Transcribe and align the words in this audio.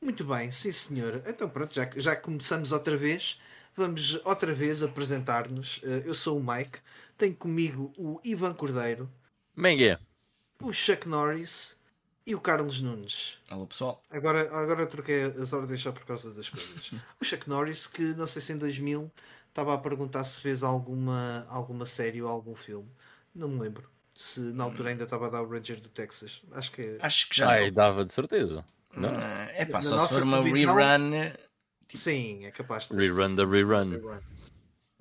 Muito 0.00 0.24
bem, 0.24 0.50
sim 0.50 0.72
senhor. 0.72 1.22
Então 1.26 1.48
pronto, 1.48 1.74
já, 1.74 1.88
já 1.96 2.16
começamos 2.16 2.72
outra 2.72 2.96
vez. 2.96 3.38
Vamos 3.76 4.14
outra 4.24 4.52
vez 4.54 4.82
apresentar-nos. 4.82 5.80
Eh, 5.84 6.02
eu 6.06 6.14
sou 6.14 6.38
o 6.38 6.42
Mike, 6.44 6.78
tenho 7.16 7.34
comigo 7.36 7.92
o 7.96 8.20
Ivan 8.24 8.52
Cordeiro, 8.54 9.10
Mengue. 9.56 9.98
o 10.62 10.72
Chuck 10.72 11.08
Norris 11.08 11.76
e 12.26 12.34
o 12.34 12.40
Carlos 12.40 12.80
Nunes. 12.80 13.38
Alô 13.48 13.66
pessoal. 13.66 14.02
Agora, 14.10 14.40
agora 14.56 14.86
troquei 14.86 15.24
as 15.24 15.52
ordens 15.52 15.80
só 15.80 15.92
por 15.92 16.04
causa 16.04 16.32
das 16.32 16.48
coisas. 16.48 16.92
o 17.20 17.24
Chuck 17.24 17.48
Norris, 17.48 17.86
que 17.86 18.02
não 18.14 18.26
sei 18.26 18.42
se 18.42 18.52
em 18.52 18.58
2000 18.58 19.10
estava 19.48 19.74
a 19.74 19.78
perguntar 19.78 20.24
se 20.24 20.40
fez 20.40 20.62
alguma, 20.62 21.46
alguma 21.48 21.86
série 21.86 22.22
ou 22.22 22.28
algum 22.28 22.54
filme. 22.54 22.88
Não 23.34 23.48
me 23.48 23.60
lembro. 23.60 23.88
Se 24.14 24.40
na 24.40 24.64
altura 24.64 24.90
ainda 24.90 25.04
estava 25.04 25.26
a 25.26 25.30
dar 25.30 25.42
o 25.42 25.48
Ranger 25.48 25.80
do 25.80 25.88
Texas. 25.88 26.42
Acho 26.52 26.72
que 26.72 26.82
é. 26.82 26.98
Acho 27.00 27.28
que 27.28 27.36
já. 27.36 27.48
Ai, 27.50 27.66
não. 27.66 27.74
dava 27.74 28.04
de 28.04 28.12
certeza. 28.12 28.64
Não? 28.96 29.08
Ah, 29.10 29.48
é 29.54 29.64
pá, 29.64 29.78
Na 29.78 29.82
só 29.82 29.96
se 29.96 30.02
nossa 30.02 30.14
for 30.14 30.22
uma 30.24 30.38
televisão- 30.42 30.74
rerun. 30.74 31.32
Sim, 31.94 32.44
é 32.44 32.50
capaz 32.50 32.88
de. 32.88 32.96
Rerun 32.96 33.34
da 33.34 33.44
rerun. 33.46 33.96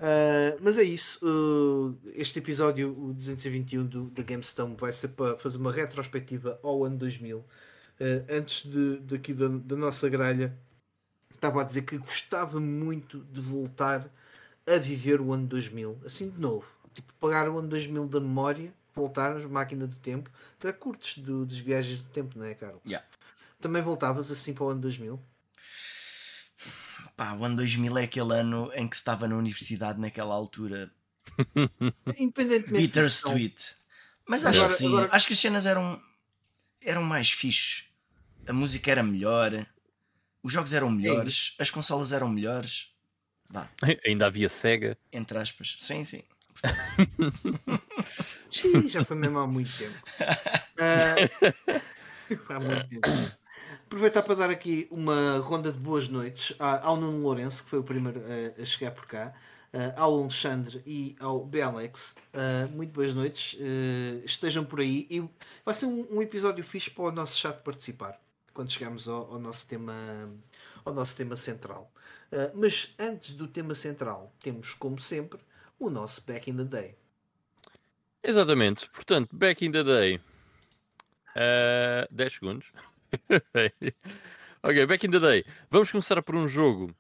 Uh, 0.01 0.55
mas 0.61 0.77
é 0.77 0.83
isso. 0.83 1.19
uh, 1.25 1.97
este 2.13 2.39
episódio, 2.39 2.95
o 2.97 3.13
221 3.13 3.85
do, 3.85 4.03
da 4.11 4.23
GameStone, 4.23 4.75
vai 4.77 4.93
ser 4.93 5.09
para 5.09 5.37
fazer 5.37 5.57
uma 5.57 5.71
retrospectiva 5.71 6.59
ao 6.63 6.85
ano 6.85 6.97
2000. 6.97 7.39
Uh, 7.39 7.45
antes 8.29 8.65
de, 8.65 8.97
daqui 8.99 9.33
da, 9.33 9.47
da 9.49 9.75
nossa 9.75 10.07
grelha, 10.07 10.57
estava 11.29 11.61
a 11.61 11.63
dizer 11.65 11.81
que 11.81 11.97
gostava 11.97 12.59
muito 12.61 13.19
de 13.25 13.41
voltar 13.41 14.09
a 14.65 14.77
viver 14.77 15.19
o 15.19 15.33
ano 15.33 15.45
2000, 15.47 15.99
assim 16.05 16.29
de 16.29 16.39
novo. 16.39 16.65
Tipo, 16.93 17.13
pagar 17.15 17.49
o 17.49 17.59
ano 17.59 17.67
2000 17.67 18.07
da 18.07 18.21
memória, 18.21 18.73
voltar 18.95 19.35
à 19.35 19.47
máquina 19.49 19.85
do 19.85 19.95
tempo. 19.97 20.29
Tu 20.57 20.71
curtos 20.73 21.17
do, 21.17 21.45
das 21.45 21.57
viagens 21.57 22.01
do 22.01 22.09
tempo, 22.09 22.39
não 22.39 22.45
é, 22.45 22.53
Carlos? 22.53 22.81
Yeah. 22.85 23.05
Também 23.59 23.81
voltavas 23.81 24.31
assim 24.31 24.53
para 24.53 24.63
o 24.63 24.69
ano 24.69 24.81
2000? 24.81 25.19
Pá, 27.15 27.33
o 27.33 27.43
ano 27.43 27.57
2000 27.57 27.97
é 27.97 28.03
aquele 28.03 28.33
ano 28.33 28.71
em 28.73 28.87
que 28.87 28.95
se 28.95 29.01
estava 29.01 29.27
na 29.27 29.35
universidade 29.35 29.99
naquela 29.99 30.33
altura. 30.33 30.89
Independentemente. 32.17 32.81
Bittersweet. 32.81 33.75
Mas 34.25 34.45
acho 34.45 34.59
Agora- 34.59 34.73
que 34.73 34.77
sim. 34.79 34.87
agora- 34.87 35.09
Acho 35.11 35.27
que 35.27 35.33
as 35.33 35.39
cenas 35.39 35.65
eram, 35.65 36.01
eram 36.81 37.03
mais 37.03 37.31
fixe. 37.31 37.85
A 38.47 38.53
música 38.53 38.89
era 38.91 39.03
melhor. 39.03 39.65
Os 40.41 40.53
jogos 40.53 40.73
eram 40.73 40.89
melhores. 40.89 41.55
As 41.59 41.69
consolas 41.69 42.11
eram 42.13 42.29
melhores. 42.29 42.93
Vá, 43.49 43.67
Ainda 44.05 44.27
havia 44.27 44.47
Sega. 44.47 44.97
entre 45.11 45.37
aspas. 45.37 45.75
Sim, 45.77 46.05
sim. 46.05 46.23
Sim, 48.49 48.87
já 48.87 49.03
foi 49.05 49.17
mesmo 49.17 49.39
há 49.39 49.47
muito 49.47 49.71
tempo. 49.77 49.97
Ah, 50.81 51.15
há 52.55 52.59
muito 52.59 52.87
tempo. 52.87 53.07
Aproveitar 53.89 54.21
para 54.21 54.35
dar 54.35 54.51
aqui 54.51 54.87
uma 54.91 55.39
ronda 55.39 55.71
de 55.71 55.79
boas 55.79 56.07
noites 56.07 56.55
ao 56.59 56.95
Nuno 56.95 57.23
Lourenço, 57.23 57.63
que 57.63 57.71
foi 57.71 57.79
o 57.79 57.83
primeiro 57.83 58.21
a, 58.21 58.61
a 58.61 58.63
chegar 58.63 58.91
por 58.91 59.07
cá, 59.07 59.33
ah, 59.73 59.93
ao 59.99 60.15
Alexandre 60.19 60.79
e 60.85 61.15
ao 61.19 61.43
BLX. 61.43 62.13
Ah, 62.31 62.67
muito 62.71 62.93
boas 62.93 63.15
noites, 63.15 63.57
estejam 64.23 64.63
por 64.63 64.79
aí. 64.79 65.07
E 65.09 65.27
vai 65.65 65.73
ser 65.73 65.87
um, 65.87 66.21
episódio 66.21 66.63
fixe 66.63 66.91
para 66.91 67.05
o 67.05 67.11
nosso 67.11 67.39
chat 67.39 67.63
participar, 67.63 68.21
quando 68.53 68.69
chegarmos 68.71 69.07
ao, 69.07 69.33
ao 69.33 69.39
nosso, 69.39 69.67
tema, 69.67 69.95
ao 70.85 70.93
nosso 70.93 71.17
tema 71.17 71.35
central. 71.35 71.91
Mas 72.53 72.93
antes 72.99 73.33
do 73.33 73.47
tema 73.47 73.73
central, 73.73 74.31
temos, 74.39 74.75
como 74.75 74.99
sempre, 74.99 75.39
o 75.79 75.89
nosso 75.89 76.23
Back 76.27 76.47
in 76.47 76.57
the 76.57 76.63
Day. 76.63 76.95
Exatamente. 78.21 78.87
Portanto, 78.91 79.35
back 79.35 79.65
in 79.65 79.71
the 79.71 79.83
day. 79.83 80.21
Uh, 81.35 82.07
10 82.11 82.33
segundos. 82.33 82.67
ok, 84.63 84.85
back 84.85 85.05
in 85.05 85.11
the 85.11 85.19
day. 85.19 85.45
Vamos 85.69 85.91
começar 85.91 86.21
por 86.21 86.35
um 86.35 86.47
jogo 86.47 86.93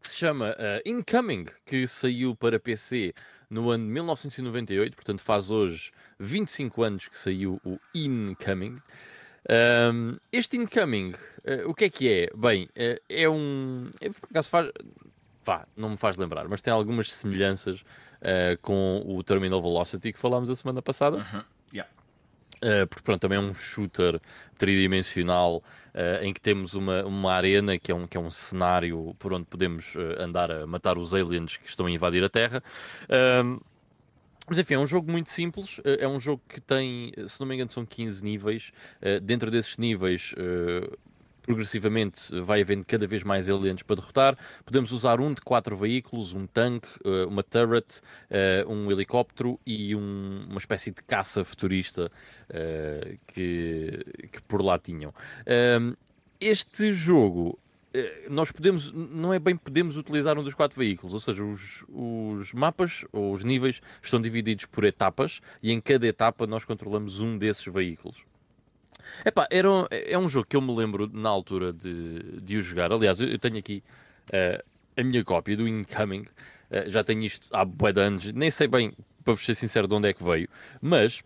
que 0.00 0.08
se 0.08 0.16
chama 0.16 0.50
uh, 0.50 0.88
Incoming, 0.88 1.46
que 1.64 1.86
saiu 1.86 2.34
para 2.34 2.60
PC 2.60 3.14
no 3.50 3.70
ano 3.70 3.84
de 3.84 3.90
1998, 3.92 4.94
portanto 4.94 5.22
faz 5.22 5.50
hoje 5.50 5.90
25 6.18 6.82
anos 6.82 7.08
que 7.08 7.18
saiu 7.18 7.60
o 7.64 7.78
Incoming. 7.94 8.76
Um, 9.48 10.16
este 10.32 10.56
Incoming, 10.56 11.12
uh, 11.12 11.68
o 11.68 11.74
que 11.74 11.84
é 11.84 11.90
que 11.90 12.08
é? 12.08 12.30
Bem, 12.36 12.64
uh, 12.64 13.00
é 13.08 13.28
um. 13.28 13.88
É, 14.00 14.10
por 14.10 14.28
acaso 14.30 14.50
faz. 14.50 14.70
Vá, 15.44 15.66
não 15.76 15.90
me 15.90 15.96
faz 15.96 16.16
lembrar, 16.16 16.48
mas 16.48 16.60
tem 16.60 16.72
algumas 16.72 17.12
semelhanças 17.12 17.84
com 18.62 19.04
o 19.06 19.22
Terminal 19.22 19.62
Velocity 19.62 20.12
que 20.12 20.18
falámos 20.18 20.50
a 20.50 20.56
semana 20.56 20.82
passada. 20.82 21.18
Uhum. 21.18 21.44
Yeah. 21.72 21.88
Uh, 22.66 22.84
porque 22.88 23.04
pronto, 23.04 23.20
também 23.20 23.38
é 23.38 23.40
um 23.40 23.54
shooter 23.54 24.20
tridimensional 24.58 25.62
uh, 25.94 26.24
em 26.24 26.32
que 26.34 26.40
temos 26.40 26.74
uma, 26.74 27.04
uma 27.04 27.32
arena 27.32 27.78
que 27.78 27.92
é, 27.92 27.94
um, 27.94 28.08
que 28.08 28.16
é 28.16 28.20
um 28.20 28.28
cenário 28.28 29.14
por 29.20 29.32
onde 29.32 29.44
podemos 29.44 29.94
uh, 29.94 30.20
andar 30.20 30.50
a 30.50 30.66
matar 30.66 30.98
os 30.98 31.14
aliens 31.14 31.56
que 31.56 31.68
estão 31.68 31.86
a 31.86 31.90
invadir 31.90 32.24
a 32.24 32.28
Terra. 32.28 32.60
Mas 34.48 34.58
enfim, 34.58 34.74
é 34.74 34.78
um 34.78 34.86
jogo 34.86 35.10
muito 35.10 35.28
simples. 35.30 35.80
É 35.84 36.06
um 36.06 36.20
jogo 36.20 36.40
que 36.48 36.60
tem, 36.60 37.12
se 37.26 37.40
não 37.40 37.48
me 37.48 37.56
engano, 37.56 37.68
são 37.68 37.84
15 37.84 38.22
níveis. 38.22 38.72
Dentro 39.20 39.50
desses 39.50 39.76
níveis, 39.76 40.32
progressivamente 41.46 42.38
vai 42.42 42.60
havendo 42.60 42.84
cada 42.84 43.06
vez 43.06 43.22
mais 43.22 43.48
aliens 43.48 43.82
para 43.82 43.96
derrotar. 43.96 44.36
Podemos 44.64 44.92
usar 44.92 45.20
um 45.20 45.32
de 45.32 45.40
quatro 45.40 45.76
veículos: 45.76 46.32
um 46.34 46.46
tanque, 46.46 46.88
uh, 47.04 47.28
uma 47.28 47.42
turret, 47.42 48.00
uh, 48.30 48.70
um 48.70 48.90
helicóptero 48.90 49.58
e 49.64 49.94
um- 49.94 50.46
uma 50.48 50.58
espécie 50.58 50.90
de 50.90 51.02
caça 51.04 51.44
futurista 51.44 52.10
que, 53.28 54.04
que 54.32 54.42
por 54.48 54.62
lá 54.62 54.78
tinham. 54.78 55.14
Um, 55.80 55.94
este 56.40 56.92
jogo. 56.92 57.58
Nós 58.28 58.52
podemos, 58.52 58.92
não 58.92 59.32
é 59.32 59.38
bem 59.38 59.56
podemos 59.56 59.96
utilizar 59.96 60.38
um 60.38 60.42
dos 60.42 60.52
quatro 60.52 60.78
veículos, 60.78 61.14
ou 61.14 61.20
seja, 61.20 61.42
os, 61.42 61.82
os 61.88 62.52
mapas 62.52 63.06
ou 63.10 63.32
os 63.32 63.42
níveis 63.42 63.80
estão 64.02 64.20
divididos 64.20 64.66
por 64.66 64.84
etapas 64.84 65.40
e 65.62 65.72
em 65.72 65.80
cada 65.80 66.06
etapa 66.06 66.46
nós 66.46 66.62
controlamos 66.62 67.20
um 67.20 67.38
desses 67.38 67.64
veículos. 67.72 68.18
Era, 69.50 69.70
um- 69.70 69.86
é 69.90 70.16
um 70.18 70.28
jogo 70.28 70.46
que 70.48 70.56
eu 70.56 70.60
me 70.60 70.74
lembro 70.74 71.08
na 71.12 71.28
altura 71.28 71.72
de, 71.72 72.40
de 72.40 72.56
o 72.58 72.62
jogar. 72.62 72.92
Aliás, 72.92 73.20
eu 73.20 73.38
tenho 73.38 73.58
aqui 73.58 73.82
eh, 74.32 74.62
a 74.96 75.02
minha 75.02 75.24
cópia 75.24 75.56
do 75.56 75.66
Incoming. 75.68 76.24
Eh, 76.70 76.90
já 76.90 77.02
tenho 77.04 77.22
isto 77.22 77.46
há 77.52 77.64
bué 77.64 77.92
de 77.92 78.00
anos. 78.00 78.32
Nem 78.32 78.50
sei 78.50 78.66
bem, 78.68 78.92
para 79.24 79.34
vos 79.34 79.44
ser 79.44 79.54
sincero, 79.54 79.86
de 79.88 79.94
onde 79.94 80.08
é 80.08 80.12
que 80.12 80.22
veio. 80.22 80.48
Mas 80.80 81.22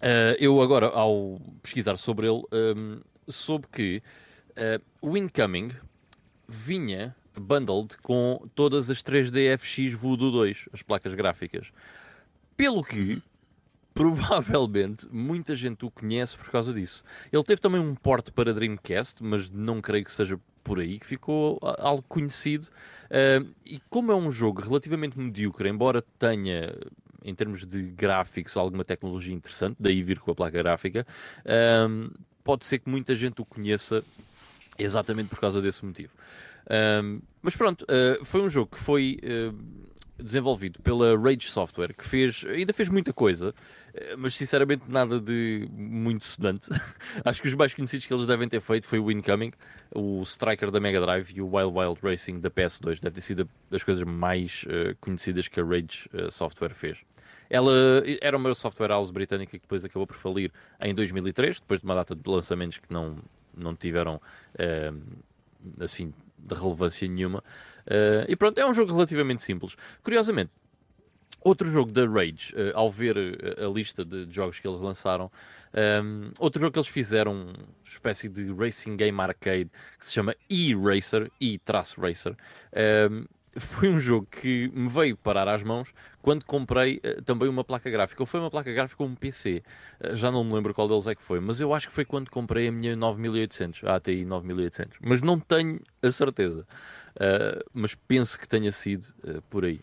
eh, 0.00 0.36
eu 0.38 0.60
agora, 0.60 0.86
ao 0.86 1.40
pesquisar 1.62 1.96
sobre 1.96 2.26
ele, 2.28 2.42
ehm, 2.52 3.00
soube 3.28 3.66
que 3.72 4.02
o 5.02 5.16
Incoming 5.16 5.70
vinha 6.48 7.14
bundled 7.38 7.96
com 7.98 8.40
todas 8.54 8.88
as 8.88 9.02
3D 9.02 9.48
FX 9.58 9.92
Voodoo 9.92 10.30
2, 10.30 10.68
as 10.72 10.82
placas 10.82 11.12
gráficas. 11.14 11.70
Pelo 12.56 12.82
que 12.82 13.22
provavelmente 13.96 15.08
muita 15.10 15.54
gente 15.54 15.86
o 15.86 15.90
conhece 15.90 16.36
por 16.36 16.50
causa 16.50 16.72
disso. 16.72 17.02
Ele 17.32 17.42
teve 17.42 17.62
também 17.62 17.80
um 17.80 17.94
porte 17.94 18.30
para 18.30 18.52
Dreamcast, 18.52 19.24
mas 19.24 19.50
não 19.50 19.80
creio 19.80 20.04
que 20.04 20.12
seja 20.12 20.38
por 20.62 20.78
aí 20.78 20.98
que 20.98 21.06
ficou 21.06 21.58
algo 21.78 22.04
conhecido. 22.06 22.68
Ah, 23.10 23.42
e 23.64 23.80
como 23.88 24.12
é 24.12 24.14
um 24.14 24.30
jogo 24.30 24.60
relativamente 24.60 25.18
medíocre, 25.18 25.70
embora 25.70 26.04
tenha, 26.18 26.76
em 27.24 27.34
termos 27.34 27.66
de 27.66 27.82
gráficos, 27.84 28.54
alguma 28.56 28.84
tecnologia 28.84 29.34
interessante, 29.34 29.76
daí 29.80 30.02
vir 30.02 30.18
com 30.18 30.30
a 30.30 30.34
placa 30.34 30.58
gráfica, 30.58 31.06
pode 32.44 32.66
ser 32.66 32.80
que 32.80 32.90
muita 32.90 33.14
gente 33.14 33.40
o 33.40 33.46
conheça 33.46 34.04
exatamente 34.78 35.30
por 35.30 35.40
causa 35.40 35.62
desse 35.62 35.82
motivo. 35.82 36.12
Mas 37.40 37.56
pronto, 37.56 37.82
uh, 37.84 38.22
foi 38.24 38.42
um 38.42 38.48
jogo 38.50 38.72
que 38.72 38.78
foi 38.78 39.18
uh, 39.22 39.56
desenvolvido 40.22 40.80
pela 40.80 41.16
Rage 41.18 41.48
Software, 41.48 41.94
que 41.94 42.04
fez, 42.04 42.44
ainda 42.46 42.72
fez 42.72 42.88
muita 42.88 43.12
coisa, 43.12 43.50
uh, 43.50 44.18
mas 44.18 44.34
sinceramente 44.34 44.84
nada 44.88 45.20
de 45.20 45.68
muito 45.72 46.22
estudante. 46.22 46.68
Acho 47.24 47.42
que 47.42 47.48
os 47.48 47.54
mais 47.54 47.74
conhecidos 47.74 48.06
que 48.06 48.14
eles 48.14 48.26
devem 48.26 48.48
ter 48.48 48.60
feito 48.60 48.86
foi 48.86 48.98
o 48.98 49.10
Incoming, 49.10 49.52
o 49.94 50.22
Striker 50.22 50.70
da 50.70 50.80
Mega 50.80 51.00
Drive 51.00 51.32
e 51.34 51.40
o 51.40 51.54
Wild 51.54 51.78
Wild 51.78 52.00
Racing 52.02 52.40
da 52.40 52.50
PS2. 52.50 53.00
Deve 53.00 53.14
ter 53.14 53.20
sido 53.20 53.48
das 53.70 53.82
coisas 53.82 54.04
mais 54.06 54.64
uh, 54.64 54.96
conhecidas 55.00 55.48
que 55.48 55.60
a 55.60 55.64
Rage 55.64 56.08
uh, 56.12 56.30
Software 56.30 56.74
fez. 56.74 56.98
Ela 57.48 58.02
era 58.20 58.36
uma 58.36 58.52
software 58.54 58.88
house 58.88 59.10
britânica 59.10 59.52
que 59.52 59.62
depois 59.62 59.84
acabou 59.84 60.06
por 60.06 60.16
falir 60.16 60.52
em 60.80 60.92
2003, 60.92 61.60
depois 61.60 61.80
de 61.80 61.86
uma 61.86 61.94
data 61.94 62.14
de 62.14 62.28
lançamentos 62.28 62.78
que 62.78 62.92
não, 62.92 63.18
não 63.56 63.74
tiveram 63.74 64.16
uh, 64.16 65.02
assim 65.80 66.12
de 66.38 66.54
relevância 66.54 67.08
nenhuma. 67.08 67.42
Uh, 67.86 68.26
e 68.28 68.36
pronto, 68.36 68.58
é 68.58 68.66
um 68.66 68.74
jogo 68.74 68.92
relativamente 68.92 69.42
simples. 69.42 69.76
Curiosamente, 70.02 70.50
outro 71.40 71.70
jogo 71.70 71.92
da 71.92 72.06
Rage, 72.06 72.52
uh, 72.54 72.72
ao 72.74 72.90
ver 72.90 73.16
uh, 73.16 73.66
a 73.66 73.72
lista 73.72 74.04
de 74.04 74.26
jogos 74.30 74.58
que 74.58 74.66
eles 74.66 74.80
lançaram, 74.80 75.30
um, 76.04 76.30
outro 76.38 76.60
jogo 76.60 76.72
que 76.72 76.78
eles 76.78 76.88
fizeram, 76.88 77.32
uma 77.32 77.54
espécie 77.84 78.28
de 78.28 78.52
racing 78.52 78.96
game 78.96 79.20
arcade 79.20 79.70
que 79.98 80.06
se 80.06 80.12
chama 80.12 80.34
E-Racer, 80.48 81.30
E-Racer, 81.40 82.34
um, 83.10 83.24
foi 83.58 83.88
um 83.88 83.98
jogo 83.98 84.26
que 84.30 84.70
me 84.74 84.88
veio 84.88 85.16
parar 85.16 85.48
às 85.48 85.62
mãos 85.62 85.88
quando 86.26 86.44
comprei 86.44 86.96
uh, 86.96 87.22
também 87.22 87.48
uma 87.48 87.62
placa 87.62 87.88
gráfica. 87.88 88.20
Ou 88.20 88.26
foi 88.26 88.40
uma 88.40 88.50
placa 88.50 88.72
gráfica 88.72 89.00
ou 89.00 89.08
um 89.08 89.14
PC. 89.14 89.62
Uh, 90.00 90.16
já 90.16 90.28
não 90.28 90.42
me 90.42 90.52
lembro 90.54 90.74
qual 90.74 90.88
deles 90.88 91.06
é 91.06 91.14
que 91.14 91.22
foi, 91.22 91.38
mas 91.38 91.60
eu 91.60 91.72
acho 91.72 91.86
que 91.86 91.94
foi 91.94 92.04
quando 92.04 92.28
comprei 92.32 92.66
a 92.66 92.72
minha 92.72 92.96
9800, 92.96 93.84
a 93.84 93.94
ATI 93.94 94.24
9800. 94.24 94.98
Mas 95.00 95.22
não 95.22 95.38
tenho 95.38 95.80
a 96.02 96.10
certeza. 96.10 96.66
Uh, 97.14 97.64
mas 97.72 97.94
penso 97.94 98.40
que 98.40 98.48
tenha 98.48 98.72
sido 98.72 99.06
por 99.48 99.64
aí. 99.64 99.78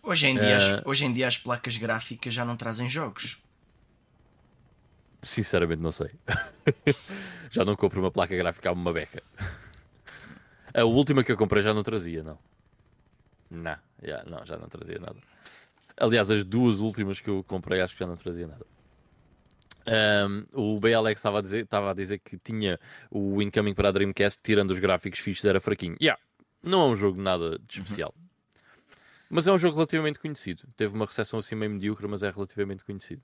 Hoje 0.00 0.28
em, 0.28 0.36
dia, 0.36 0.56
as, 0.56 0.86
hoje 0.86 1.04
em 1.04 1.12
dia 1.12 1.26
as 1.26 1.36
placas 1.36 1.76
gráficas 1.76 2.32
já 2.32 2.44
não 2.44 2.56
trazem 2.56 2.88
jogos. 2.88 3.42
Sinceramente 5.20 5.82
não 5.82 5.90
sei. 5.90 6.12
já 7.50 7.64
não 7.64 7.74
compro 7.74 7.98
uma 8.00 8.12
placa 8.12 8.36
gráfica 8.36 8.68
a 8.68 8.72
uma 8.72 8.92
beca. 8.92 9.24
A 10.72 10.84
última 10.84 11.24
que 11.24 11.32
eu 11.32 11.36
comprei 11.36 11.64
já 11.64 11.74
não 11.74 11.82
trazia, 11.82 12.22
não. 12.22 12.38
Não, 13.50 13.76
yeah, 14.02 14.28
não, 14.28 14.44
já 14.44 14.56
não 14.56 14.68
trazia 14.68 14.98
nada. 14.98 15.16
Aliás, 15.96 16.30
as 16.30 16.44
duas 16.44 16.78
últimas 16.78 17.20
que 17.20 17.28
eu 17.28 17.42
comprei 17.44 17.80
acho 17.80 17.94
que 17.94 18.00
já 18.00 18.06
não 18.06 18.16
trazia 18.16 18.46
nada. 18.46 18.66
Um, 19.88 20.44
o 20.52 20.78
BLX 20.78 21.18
estava 21.18 21.38
a, 21.38 21.42
dizer, 21.42 21.64
estava 21.64 21.90
a 21.90 21.94
dizer 21.94 22.18
que 22.18 22.36
tinha 22.38 22.78
o 23.10 23.40
incoming 23.40 23.74
para 23.74 23.88
a 23.88 23.92
Dreamcast, 23.92 24.38
tirando 24.42 24.72
os 24.72 24.78
gráficos 24.78 25.18
fixos, 25.18 25.44
era 25.44 25.60
fraquinho. 25.60 25.96
Yeah, 26.00 26.20
não 26.62 26.82
é 26.82 26.86
um 26.90 26.96
jogo 26.96 27.20
nada 27.20 27.58
de 27.58 27.80
especial. 27.80 28.14
Uhum. 28.16 28.28
Mas 29.30 29.46
é 29.46 29.52
um 29.52 29.58
jogo 29.58 29.76
relativamente 29.76 30.18
conhecido. 30.18 30.62
Teve 30.76 30.94
uma 30.94 31.06
recepção 31.06 31.38
assim 31.38 31.54
meio 31.54 31.70
medíocre, 31.70 32.06
mas 32.06 32.22
é 32.22 32.30
relativamente 32.30 32.84
conhecido. 32.84 33.22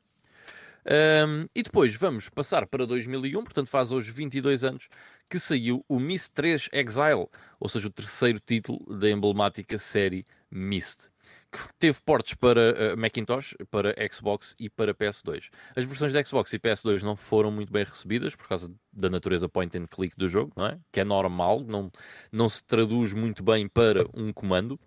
Um, 0.87 1.47
e 1.55 1.63
depois 1.63 1.95
vamos 1.97 2.29
passar 2.29 2.67
para 2.67 2.87
2001, 2.87 3.43
portanto 3.43 3.69
faz 3.69 3.91
hoje 3.91 4.11
22 4.11 4.65
anos, 4.65 4.89
que 5.29 5.39
saiu 5.39 5.85
o 5.89 5.99
Myst 5.99 6.33
3 6.35 6.69
Exile, 6.73 7.29
ou 7.59 7.69
seja, 7.69 7.89
o 7.89 7.91
terceiro 7.91 8.41
título 8.41 8.99
da 8.99 9.11
emblemática 9.11 9.79
série 9.79 10.25
Myst, 10.51 11.09
que 11.51 11.59
teve 11.79 12.01
portes 12.01 12.35
para 12.35 12.95
uh, 12.95 12.97
Macintosh, 12.97 13.55
para 13.71 13.95
Xbox 14.13 14.55
e 14.59 14.69
para 14.69 14.95
PS2. 14.95 15.51
As 15.77 15.85
versões 15.85 16.13
da 16.13 16.23
Xbox 16.23 16.53
e 16.53 16.59
PS2 16.59 17.03
não 17.03 17.17
foram 17.17 17.51
muito 17.51 17.73
bem 17.73 17.85
recebidas 17.85 18.35
por 18.35 18.49
causa 18.49 18.73
da 18.93 19.09
natureza 19.09 19.49
point 19.49 19.77
and 19.77 19.87
click 19.87 20.17
do 20.17 20.29
jogo, 20.29 20.53
não 20.57 20.67
é? 20.67 20.79
que 20.93 21.01
é 21.01 21.05
normal, 21.05 21.61
não, 21.61 21.91
não 22.31 22.49
se 22.49 22.63
traduz 22.65 23.13
muito 23.13 23.43
bem 23.43 23.69
para 23.69 24.07
um 24.15 24.33
comando. 24.33 24.79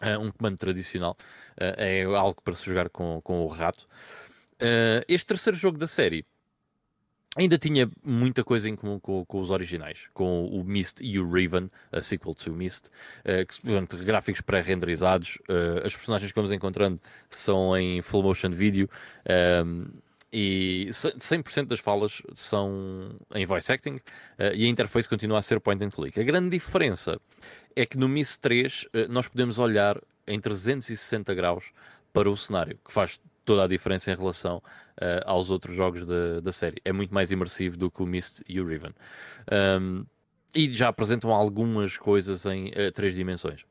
Uh, 0.00 0.20
um 0.20 0.30
comando 0.30 0.58
tradicional 0.58 1.16
uh, 1.52 1.74
é 1.78 2.04
algo 2.04 2.42
para 2.42 2.54
se 2.54 2.64
jogar 2.64 2.90
com, 2.90 3.20
com 3.22 3.44
o 3.44 3.48
rato. 3.48 3.88
Este 5.06 5.26
terceiro 5.26 5.56
jogo 5.56 5.76
da 5.76 5.86
série 5.86 6.24
ainda 7.36 7.58
tinha 7.58 7.88
muita 8.02 8.42
coisa 8.42 8.68
em 8.68 8.74
comum 8.74 8.98
com, 8.98 9.24
com 9.24 9.40
os 9.40 9.50
originais, 9.50 9.98
com 10.14 10.46
o 10.46 10.64
Myst 10.64 11.00
e 11.00 11.18
o 11.18 11.28
Raven, 11.28 11.70
a 11.92 12.02
sequel 12.02 12.34
to 12.34 12.50
Myst, 12.52 12.86
uh, 12.86 13.86
que, 13.86 14.04
gráficos 14.04 14.40
pré-renderizados, 14.40 15.38
uh, 15.48 15.84
as 15.84 15.94
personagens 15.94 16.32
que 16.32 16.36
vamos 16.36 16.50
encontrando 16.50 16.98
são 17.28 17.76
em 17.76 18.00
full 18.00 18.22
motion 18.22 18.50
video 18.50 18.88
um, 19.28 19.32
ehm, 19.32 19.86
e 20.32 20.88
100% 20.90 21.66
das 21.66 21.78
falas 21.78 22.20
são 22.34 23.16
em 23.34 23.46
voice 23.46 23.70
acting 23.70 23.96
uh, 23.96 24.54
e 24.54 24.64
a 24.64 24.68
interface 24.68 25.08
continua 25.08 25.38
a 25.38 25.42
ser 25.42 25.60
point 25.60 25.84
and 25.84 25.90
click. 25.90 26.18
A 26.18 26.24
grande 26.24 26.50
diferença 26.50 27.20
é 27.74 27.84
que 27.84 27.98
no 27.98 28.08
Myst 28.08 28.40
3 28.40 28.86
nós 29.08 29.28
podemos 29.28 29.58
olhar 29.58 30.00
em 30.26 30.40
360 30.40 31.34
graus 31.34 31.64
para 32.12 32.30
o 32.30 32.36
cenário, 32.36 32.78
que 32.84 32.92
faz 32.92 33.20
toda 33.44 33.64
a 33.64 33.68
diferença 33.68 34.10
em 34.10 34.16
relação 34.16 34.62
uh, 35.00 35.22
aos 35.24 35.50
outros 35.50 35.76
jogos 35.76 36.06
da, 36.06 36.40
da 36.40 36.52
série. 36.52 36.80
É 36.84 36.92
muito 36.92 37.12
mais 37.12 37.30
imersivo 37.30 37.76
do 37.76 37.90
que 37.90 38.02
o 38.02 38.06
Myst 38.06 38.42
e 38.48 38.60
o 38.60 38.66
Riven. 38.66 38.94
Um, 39.80 40.04
e 40.54 40.72
já 40.74 40.88
apresentam 40.88 41.32
algumas 41.32 41.96
coisas 41.96 42.44
em 42.46 42.68
uh, 42.68 42.92
três 42.92 43.14
dimensões. 43.14 43.64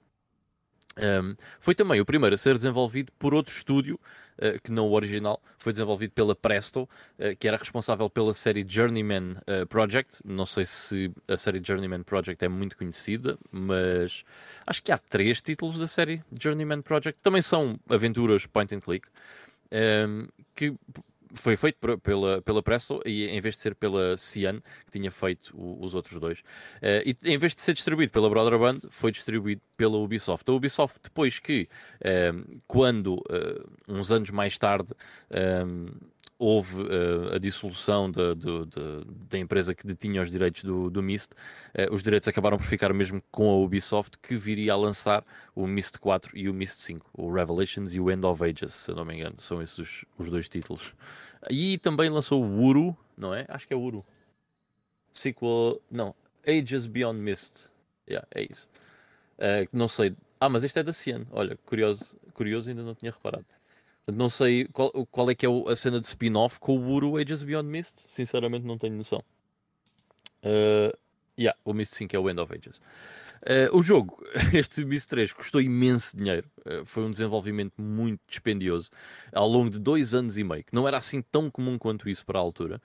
Um, 0.97 1.35
foi 1.59 1.75
também 1.75 1.99
o 1.99 2.05
primeiro 2.05 2.35
a 2.35 2.37
ser 2.37 2.53
desenvolvido 2.53 3.11
por 3.19 3.33
outro 3.33 3.53
estúdio 3.53 3.99
uh, 4.37 4.61
que 4.63 4.71
não 4.71 4.87
o 4.87 4.93
original, 4.93 5.41
foi 5.57 5.73
desenvolvido 5.73 6.11
pela 6.11 6.33
Presto, 6.33 6.83
uh, 6.83 7.35
que 7.37 7.47
era 7.47 7.57
responsável 7.57 8.09
pela 8.09 8.33
série 8.33 8.65
Journeyman 8.67 9.33
uh, 9.41 9.65
Project. 9.67 10.19
Não 10.23 10.45
sei 10.45 10.65
se 10.65 11.11
a 11.27 11.37
série 11.37 11.61
Journeyman 11.61 12.03
Project 12.03 12.43
é 12.45 12.47
muito 12.47 12.77
conhecida, 12.77 13.37
mas 13.51 14.23
acho 14.65 14.81
que 14.81 14.91
há 14.91 14.97
três 14.97 15.41
títulos 15.41 15.77
da 15.77 15.87
série 15.87 16.23
Journeyman 16.39 16.81
Project. 16.81 17.21
Também 17.21 17.41
são 17.41 17.77
aventuras 17.89 18.45
point 18.45 18.73
and 18.73 18.79
click 18.79 19.07
um, 19.71 20.27
que 20.55 20.73
foi 21.35 21.55
feito 21.55 21.77
pela, 21.99 22.41
pela 22.41 22.63
Presto 22.63 23.01
e 23.05 23.25
em 23.27 23.39
vez 23.41 23.55
de 23.55 23.61
ser 23.61 23.75
pela 23.75 24.17
Cian, 24.17 24.61
que 24.85 24.91
tinha 24.99 25.11
feito 25.11 25.55
o, 25.55 25.83
os 25.83 25.93
outros 25.93 26.19
dois, 26.19 26.39
uh, 26.39 27.03
e 27.05 27.15
em 27.23 27.37
vez 27.37 27.55
de 27.55 27.61
ser 27.61 27.73
distribuído 27.73 28.11
pela 28.11 28.29
Brother 28.29 28.57
Band, 28.57 28.79
foi 28.89 29.11
distribuído 29.11 29.61
pela 29.77 29.97
Ubisoft. 29.97 30.49
A 30.49 30.53
Ubisoft, 30.53 30.99
depois 31.03 31.39
que, 31.39 31.67
uh, 32.01 32.61
quando, 32.67 33.15
uh, 33.15 33.69
uns 33.87 34.11
anos 34.11 34.29
mais 34.29 34.57
tarde, 34.57 34.93
houve 36.37 36.81
uh, 36.81 37.33
a 37.35 37.37
dissolução 37.37 38.11
da, 38.11 38.33
da 39.29 39.37
empresa 39.37 39.73
que 39.73 39.87
detinha 39.87 40.21
os 40.21 40.29
direitos 40.29 40.63
do, 40.63 40.89
do 40.89 41.01
Myst, 41.01 41.31
uh, 41.31 41.93
os 41.93 42.03
direitos 42.03 42.27
acabaram 42.27 42.57
por 42.57 42.65
ficar 42.65 42.93
mesmo 42.93 43.21
com 43.31 43.49
a 43.49 43.55
Ubisoft, 43.57 44.17
que 44.19 44.35
viria 44.35 44.73
a 44.73 44.75
lançar 44.75 45.25
o 45.55 45.65
Myst 45.65 45.97
4 45.97 46.37
e 46.37 46.49
o 46.49 46.53
Myst 46.53 46.79
5, 46.81 47.09
o 47.13 47.31
Revelations 47.31 47.93
e 47.93 47.99
o 47.99 48.11
End 48.11 48.25
of 48.25 48.43
Ages, 48.43 48.73
se 48.73 48.91
eu 48.91 48.95
não 48.95 49.05
me 49.05 49.15
engano, 49.15 49.35
são 49.39 49.61
esses 49.61 49.77
os, 49.77 50.05
os 50.17 50.29
dois 50.29 50.49
títulos. 50.49 50.93
E 51.49 51.77
também 51.77 52.09
lançou 52.09 52.43
o 52.43 52.65
Uru, 52.65 52.97
não 53.17 53.33
é? 53.33 53.45
Acho 53.47 53.67
que 53.67 53.73
é 53.73 53.77
Uru. 53.77 54.05
Sequel, 55.11 55.81
não, 55.89 56.13
Ages 56.45 56.85
Beyond 56.85 57.19
Mist. 57.19 57.69
Yeah, 58.07 58.27
é 58.31 58.43
isso. 58.43 58.69
Uh, 59.37 59.67
não 59.71 59.87
sei. 59.87 60.15
Ah, 60.39 60.49
mas 60.49 60.63
este 60.63 60.79
é 60.79 60.83
da 60.83 60.93
Cian. 60.93 61.25
Olha, 61.31 61.57
curioso, 61.65 62.17
curioso, 62.33 62.69
ainda 62.69 62.83
não 62.83 62.93
tinha 62.93 63.11
reparado. 63.11 63.45
Não 64.13 64.29
sei 64.29 64.65
qual, 64.65 64.91
qual 65.07 65.29
é 65.31 65.35
que 65.35 65.45
é 65.45 65.49
a 65.49 65.75
cena 65.75 65.99
de 65.99 66.07
spin-off 66.07 66.59
com 66.59 66.77
o 66.77 66.89
Uru 66.91 67.17
Ages 67.17 67.43
Beyond 67.43 67.67
Mist. 67.67 68.03
Sinceramente 68.07 68.65
não 68.65 68.77
tenho 68.77 68.95
noção. 68.95 69.23
Uh, 70.43 70.95
yeah, 71.39 71.57
o 71.65 71.73
Mist 71.73 71.95
5 71.95 72.15
é 72.15 72.19
o 72.19 72.29
End 72.29 72.39
of 72.39 72.53
Ages. 72.53 72.79
Uh, 73.41 73.75
o 73.75 73.81
jogo, 73.81 74.23
este 74.53 74.85
Mist 74.85 75.09
3, 75.09 75.33
custou 75.33 75.59
imenso 75.59 76.15
dinheiro. 76.15 76.47
Uh, 76.65 76.85
foi 76.85 77.03
um 77.03 77.11
desenvolvimento 77.11 77.73
muito 77.81 78.21
dispendioso 78.27 78.91
ao 79.33 79.47
longo 79.47 79.71
de 79.71 79.79
dois 79.79 80.13
anos 80.13 80.37
e 80.37 80.43
meio, 80.43 80.63
que 80.63 80.73
não 80.73 80.87
era 80.87 80.97
assim 80.97 81.21
tão 81.21 81.49
comum 81.49 81.77
quanto 81.77 82.07
isso 82.07 82.23
para 82.25 82.37
a 82.37 82.41
altura. 82.41 82.79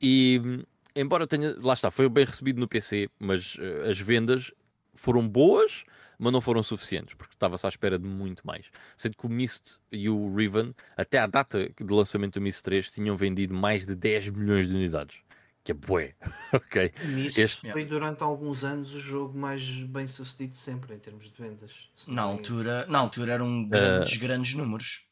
E, 0.00 0.64
embora 0.96 1.26
tenha, 1.26 1.54
lá 1.60 1.74
está, 1.74 1.90
foi 1.90 2.08
bem 2.08 2.24
recebido 2.24 2.60
no 2.60 2.68
PC, 2.68 3.10
mas 3.18 3.56
uh, 3.56 3.90
as 3.90 3.98
vendas 3.98 4.50
foram 4.94 5.26
boas, 5.26 5.84
mas 6.22 6.32
não 6.32 6.40
foram 6.40 6.62
suficientes, 6.62 7.16
porque 7.16 7.34
estava-se 7.34 7.66
à 7.66 7.68
espera 7.68 7.98
de 7.98 8.06
muito 8.06 8.46
mais. 8.46 8.66
Sendo 8.96 9.16
que 9.16 9.26
o 9.26 9.28
Mist 9.28 9.80
e 9.90 10.08
o 10.08 10.32
Riven, 10.32 10.72
até 10.96 11.18
à 11.18 11.26
data 11.26 11.68
de 11.68 11.92
lançamento 11.92 12.34
do 12.34 12.40
Mist 12.40 12.62
3, 12.62 12.92
tinham 12.92 13.16
vendido 13.16 13.52
mais 13.52 13.84
de 13.84 13.96
10 13.96 14.28
milhões 14.28 14.68
de 14.68 14.74
unidades. 14.74 15.16
Que 15.64 15.72
é 15.72 15.74
bué, 15.74 16.14
ok? 16.54 16.92
O 17.02 17.08
Mist 17.08 17.38
este... 17.38 17.72
foi 17.72 17.84
durante 17.84 18.22
alguns 18.22 18.62
anos 18.62 18.94
o 18.94 19.00
jogo 19.00 19.36
mais 19.36 19.68
bem 19.80 20.06
sucedido 20.06 20.54
sempre 20.54 20.94
em 20.94 20.98
termos 21.00 21.28
de 21.28 21.42
vendas. 21.42 21.90
Na 22.06 22.22
altura, 22.22 22.86
na 22.86 23.00
altura 23.00 23.32
eram 23.32 23.68
grandes, 23.68 24.16
uh... 24.16 24.20
grandes 24.20 24.54
números. 24.54 25.04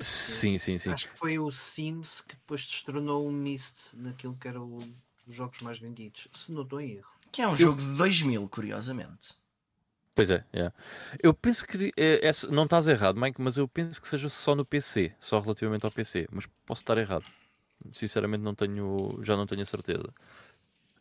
Sim, 0.00 0.56
sim, 0.56 0.78
sim. 0.78 0.90
Acho 0.90 1.10
que 1.10 1.18
foi 1.18 1.38
o 1.38 1.50
Sims 1.50 2.22
que 2.22 2.36
depois 2.36 2.62
destronou 2.62 3.28
o 3.28 3.30
Mist 3.30 3.94
naquilo 3.96 4.34
que 4.34 4.48
eram 4.48 4.78
os 5.26 5.36
jogos 5.36 5.60
mais 5.60 5.78
vendidos. 5.78 6.26
Se 6.32 6.50
não 6.52 6.62
estou 6.62 6.80
em 6.80 6.92
erro. 6.92 7.10
Que 7.30 7.42
é 7.42 7.48
um 7.48 7.50
Eu... 7.50 7.56
jogo 7.56 7.82
de 7.82 7.98
2000, 7.98 8.48
curiosamente. 8.48 9.43
Pois 10.14 10.30
é, 10.30 10.44
yeah. 10.54 10.72
eu 11.20 11.34
penso 11.34 11.66
que 11.66 11.92
é, 11.96 12.28
é, 12.28 12.30
não 12.50 12.64
estás 12.64 12.86
errado, 12.86 13.20
Mike, 13.20 13.40
mas 13.40 13.56
eu 13.56 13.66
penso 13.66 14.00
que 14.00 14.06
seja 14.06 14.28
só 14.28 14.54
no 14.54 14.64
PC, 14.64 15.12
só 15.18 15.40
relativamente 15.40 15.84
ao 15.84 15.90
PC, 15.90 16.28
mas 16.30 16.46
posso 16.64 16.82
estar 16.82 16.96
errado. 16.98 17.24
Sinceramente 17.92 18.42
não 18.42 18.54
tenho, 18.54 19.18
já 19.22 19.36
não 19.36 19.44
tenho 19.46 19.62
a 19.62 19.66
certeza. 19.66 20.08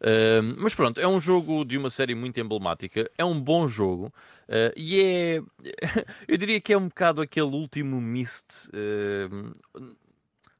Uh, 0.01 0.43
mas 0.57 0.73
pronto, 0.73 0.99
é 0.99 1.07
um 1.07 1.19
jogo 1.19 1.63
de 1.63 1.77
uma 1.77 1.89
série 1.89 2.15
muito 2.15 2.37
emblemática, 2.39 3.09
é 3.17 3.23
um 3.23 3.39
bom 3.39 3.67
jogo 3.69 4.07
uh, 4.49 4.73
e 4.75 4.99
é, 4.99 5.41
eu 6.27 6.37
diria 6.37 6.59
que 6.59 6.73
é 6.73 6.77
um 6.77 6.89
bocado 6.89 7.21
aquele 7.21 7.51
último 7.55 8.01
Myst, 8.01 8.67
uh, 8.69 9.53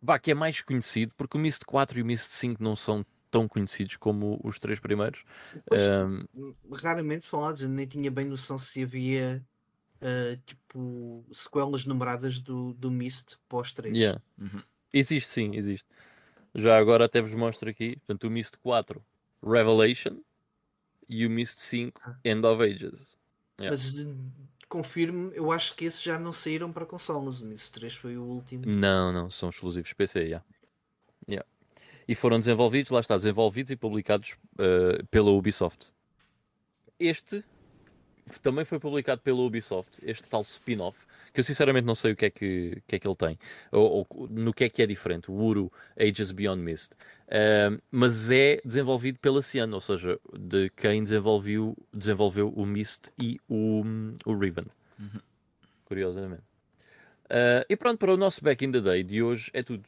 bah, 0.02 0.20
que 0.20 0.32
é 0.32 0.34
mais 0.34 0.62
conhecido, 0.62 1.14
porque 1.18 1.36
o 1.36 1.40
Myst 1.42 1.66
4 1.66 2.00
e 2.00 2.02
o 2.04 2.06
Myst 2.06 2.30
5 2.30 2.64
não 2.64 2.76
são 2.76 3.06
tão 3.34 3.48
conhecidos 3.48 3.98
como 3.98 4.40
os 4.44 4.60
três 4.60 4.80
primeiros. 4.80 5.24
Pois, 5.66 5.82
um... 5.82 6.54
Raramente 6.72 7.26
falados, 7.26 7.64
eu 7.64 7.68
nem 7.68 7.88
tinha 7.88 8.12
bem 8.12 8.28
noção 8.28 8.60
se 8.60 8.84
havia 8.84 9.44
uh, 10.04 10.38
tipo 10.46 11.26
sequelas 11.34 11.84
numeradas 11.84 12.40
do, 12.40 12.76
do 12.76 12.92
Mist 12.92 13.38
pós 13.50 13.74
3. 13.74 13.98
Yeah. 13.98 14.22
Uhum. 14.40 14.62
Existe 14.94 15.32
sim, 15.32 15.56
existe. 15.56 15.88
Já 16.54 16.78
agora 16.78 17.06
até 17.06 17.24
vos 17.24 17.34
mostro 17.34 17.68
aqui, 17.68 17.96
portanto, 17.96 18.26
o 18.26 18.30
Mist 18.30 18.56
4 18.62 19.04
Revelation 19.42 20.20
e 21.10 21.26
o 21.26 21.30
Mist 21.32 21.60
5 21.60 22.00
ah. 22.06 22.16
End 22.24 22.46
of 22.46 22.62
Ages. 22.62 23.18
Yeah. 23.60 23.72
Mas 23.72 24.08
confirmo, 24.70 25.32
eu 25.32 25.52
acho 25.52 25.76
que 25.76 25.86
esses 25.86 26.04
já 26.04 26.20
não 26.20 26.32
saíram 26.32 26.72
para 26.72 26.86
consoles. 26.86 27.42
O 27.42 27.48
Mist 27.48 27.74
3 27.74 27.96
foi 27.96 28.16
o 28.16 28.24
último. 28.24 28.64
Não, 28.68 29.12
não, 29.12 29.28
são 29.28 29.50
exclusivos 29.50 29.92
PC, 29.92 30.20
já. 30.20 30.26
Yeah 30.28 30.46
e 32.08 32.16
foram 32.16 32.40
desenvolvidos, 32.40 32.92
lá 32.92 33.00
está, 33.00 33.16
desenvolvidos 33.16 33.72
e 33.72 33.76
publicados 33.76 34.36
uh, 34.54 35.06
pela 35.08 35.32
Ubisoft. 35.32 35.92
Este 37.00 37.44
também 38.42 38.66
foi 38.66 38.80
publicado 38.80 39.22
pela 39.22 39.42
Ubisoft, 39.42 40.00
este 40.04 40.24
tal 40.24 40.42
spin-off, 40.42 40.98
que 41.34 41.40
eu 41.40 41.44
sinceramente 41.44 41.86
não 41.86 41.96
sei 41.96 42.14
o 42.14 42.16
que 42.16 42.26
é 42.26 42.30
que, 42.30 42.82
que, 42.88 42.96
é 42.96 43.00
que 43.00 43.08
ele 43.08 43.16
tem, 43.16 43.40
ou, 43.72 44.08
ou, 44.10 44.28
no 44.30 44.54
que 44.54 44.64
é 44.64 44.70
que 44.70 44.82
é 44.82 44.86
diferente, 44.86 45.30
o 45.30 45.34
Uru 45.34 45.72
Ages 46.00 46.32
Beyond 46.32 46.62
Mist. 46.62 46.94
Uh, 46.94 47.82
mas 47.92 48.30
é 48.30 48.62
desenvolvido 48.64 49.18
pela 49.20 49.42
Cian, 49.42 49.70
ou 49.74 49.82
seja, 49.82 50.20
de 50.38 50.70
quem 50.70 51.04
desenvolveu, 51.04 51.76
desenvolveu 51.92 52.50
o 52.50 52.66
Mist 52.66 53.12
e 53.20 53.40
o, 53.50 53.84
o 54.26 54.38
Ribbon. 54.38 54.66
Uhum. 55.00 55.20
Curiosamente. 55.86 56.44
Uh, 57.26 57.66
e 57.68 57.76
pronto, 57.76 57.98
para 57.98 58.14
o 58.14 58.18
nosso 58.18 58.44
Back 58.44 58.64
in 58.64 58.72
the 58.72 58.82
Day 58.82 59.04
de 59.04 59.24
hoje 59.24 59.50
é 59.54 59.64
tudo. 59.64 59.84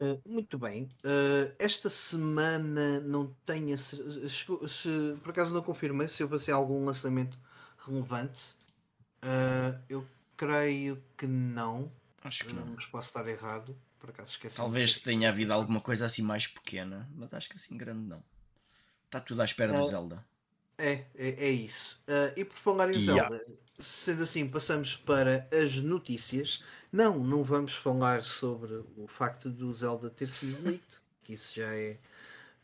Uh, 0.00 0.20
muito 0.26 0.58
bem. 0.58 0.90
Uh, 1.04 1.54
esta 1.58 1.88
semana 1.88 3.00
não 3.00 3.34
tenho. 3.46 3.76
Se, 3.78 3.96
se, 4.28 5.16
por 5.22 5.30
acaso 5.30 5.54
não 5.54 5.62
confirmei 5.62 6.08
se 6.08 6.22
eu 6.22 6.28
passei 6.28 6.52
algum 6.52 6.84
lançamento 6.84 7.38
relevante. 7.78 8.54
Uh, 9.22 9.78
eu 9.88 10.06
creio 10.36 11.02
que 11.16 11.26
não. 11.26 11.90
Acho 12.22 12.44
que 12.44 12.52
não. 12.52 12.66
Mas 12.74 12.86
posso 12.86 13.08
estar 13.08 13.26
errado. 13.28 13.76
Por 13.98 14.10
acaso 14.10 14.32
esqueci. 14.32 14.56
Talvez 14.56 14.98
tenha 15.00 15.28
havido 15.28 15.52
alguma 15.52 15.80
coisa 15.80 16.06
assim 16.06 16.22
mais 16.22 16.46
pequena, 16.46 17.08
mas 17.14 17.32
acho 17.32 17.48
que 17.48 17.56
assim 17.56 17.76
grande 17.76 18.06
não. 18.06 18.22
Está 19.06 19.20
tudo 19.20 19.40
à 19.42 19.44
espera 19.44 19.72
do 19.72 19.86
Zelda. 19.86 20.24
É, 20.76 21.04
é, 21.14 21.46
é 21.46 21.50
isso. 21.50 22.02
e 22.36 22.44
por 22.44 22.58
falar 22.58 22.90
em 22.90 22.98
yeah. 22.98 23.30
Zelda, 23.30 23.44
Sendo 23.78 24.22
assim, 24.22 24.48
passamos 24.48 24.96
para 24.96 25.48
as 25.52 25.76
notícias. 25.76 26.62
Não, 26.94 27.18
não 27.18 27.42
vamos 27.42 27.74
falar 27.74 28.22
sobre 28.22 28.72
o 28.96 29.08
facto 29.08 29.50
do 29.50 29.72
Zelda 29.72 30.08
ter 30.08 30.28
sido 30.28 30.62
leaked, 30.62 31.00
que 31.24 31.32
isso 31.32 31.52
já 31.56 31.74
é, 31.74 31.98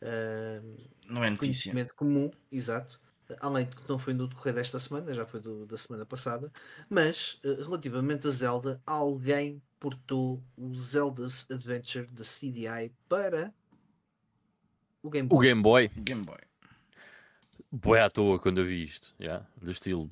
uh, 0.01 0.77
não 1.05 1.21
é 1.21 1.29
notícia. 1.29 1.37
conhecimento 1.73 1.93
comum, 1.93 2.31
exato. 2.49 2.97
Além 3.41 3.65
de 3.65 3.75
que 3.75 3.81
não 3.89 3.99
foi 3.99 4.13
no 4.13 4.29
decorrer 4.29 4.53
desta 4.53 4.79
semana, 4.79 5.13
já 5.13 5.25
foi 5.25 5.41
do, 5.41 5.65
da 5.65 5.77
semana 5.77 6.05
passada. 6.05 6.49
Mas, 6.89 7.41
uh, 7.43 7.61
relativamente 7.61 8.25
a 8.25 8.29
Zelda, 8.29 8.81
alguém 8.85 9.61
portou 9.77 10.41
o 10.55 10.73
Zelda's 10.77 11.45
Adventure 11.51 12.07
da 12.07 12.23
CDI 12.23 12.89
para 13.09 13.53
o 15.03 15.09
Game 15.09 15.27
Boy. 15.27 15.37
O 15.37 15.41
Game 15.41 15.61
Boy? 15.61 15.91
Game 15.97 16.23
Boy. 16.23 16.39
Boé 17.69 18.01
à 18.01 18.09
toa 18.09 18.39
quando 18.39 18.61
eu 18.61 18.65
vi 18.65 18.85
isto, 18.85 19.13
yeah? 19.19 19.45
do 19.61 19.71
estilo 19.71 20.09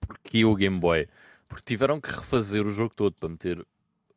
Porquê 0.00 0.44
o 0.44 0.54
Game 0.54 0.78
Boy? 0.78 1.08
Porque 1.56 1.72
tiveram 1.72 1.98
que 1.98 2.10
refazer 2.10 2.66
o 2.66 2.70
jogo 2.70 2.92
todo 2.94 3.14
para 3.14 3.30
meter 3.30 3.66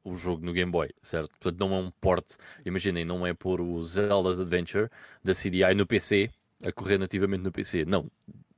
o 0.03 0.13
jogo 0.13 0.45
no 0.45 0.51
Game 0.51 0.69
Boy, 0.69 0.89
certo? 1.01 1.29
Portanto, 1.39 1.57
não 1.57 1.73
é 1.73 1.77
um 1.77 1.89
port, 1.89 2.35
imaginem, 2.65 3.05
não 3.05 3.25
é 3.25 3.33
pôr 3.33 3.61
o 3.61 3.81
Zelda's 3.81 4.37
Adventure 4.37 4.89
da 5.23 5.33
CDI 5.33 5.73
no 5.73 5.87
PC, 5.87 6.29
a 6.61 6.69
correr 6.73 6.97
nativamente 6.97 7.41
no 7.41 7.49
PC. 7.49 7.85
Não, 7.85 8.11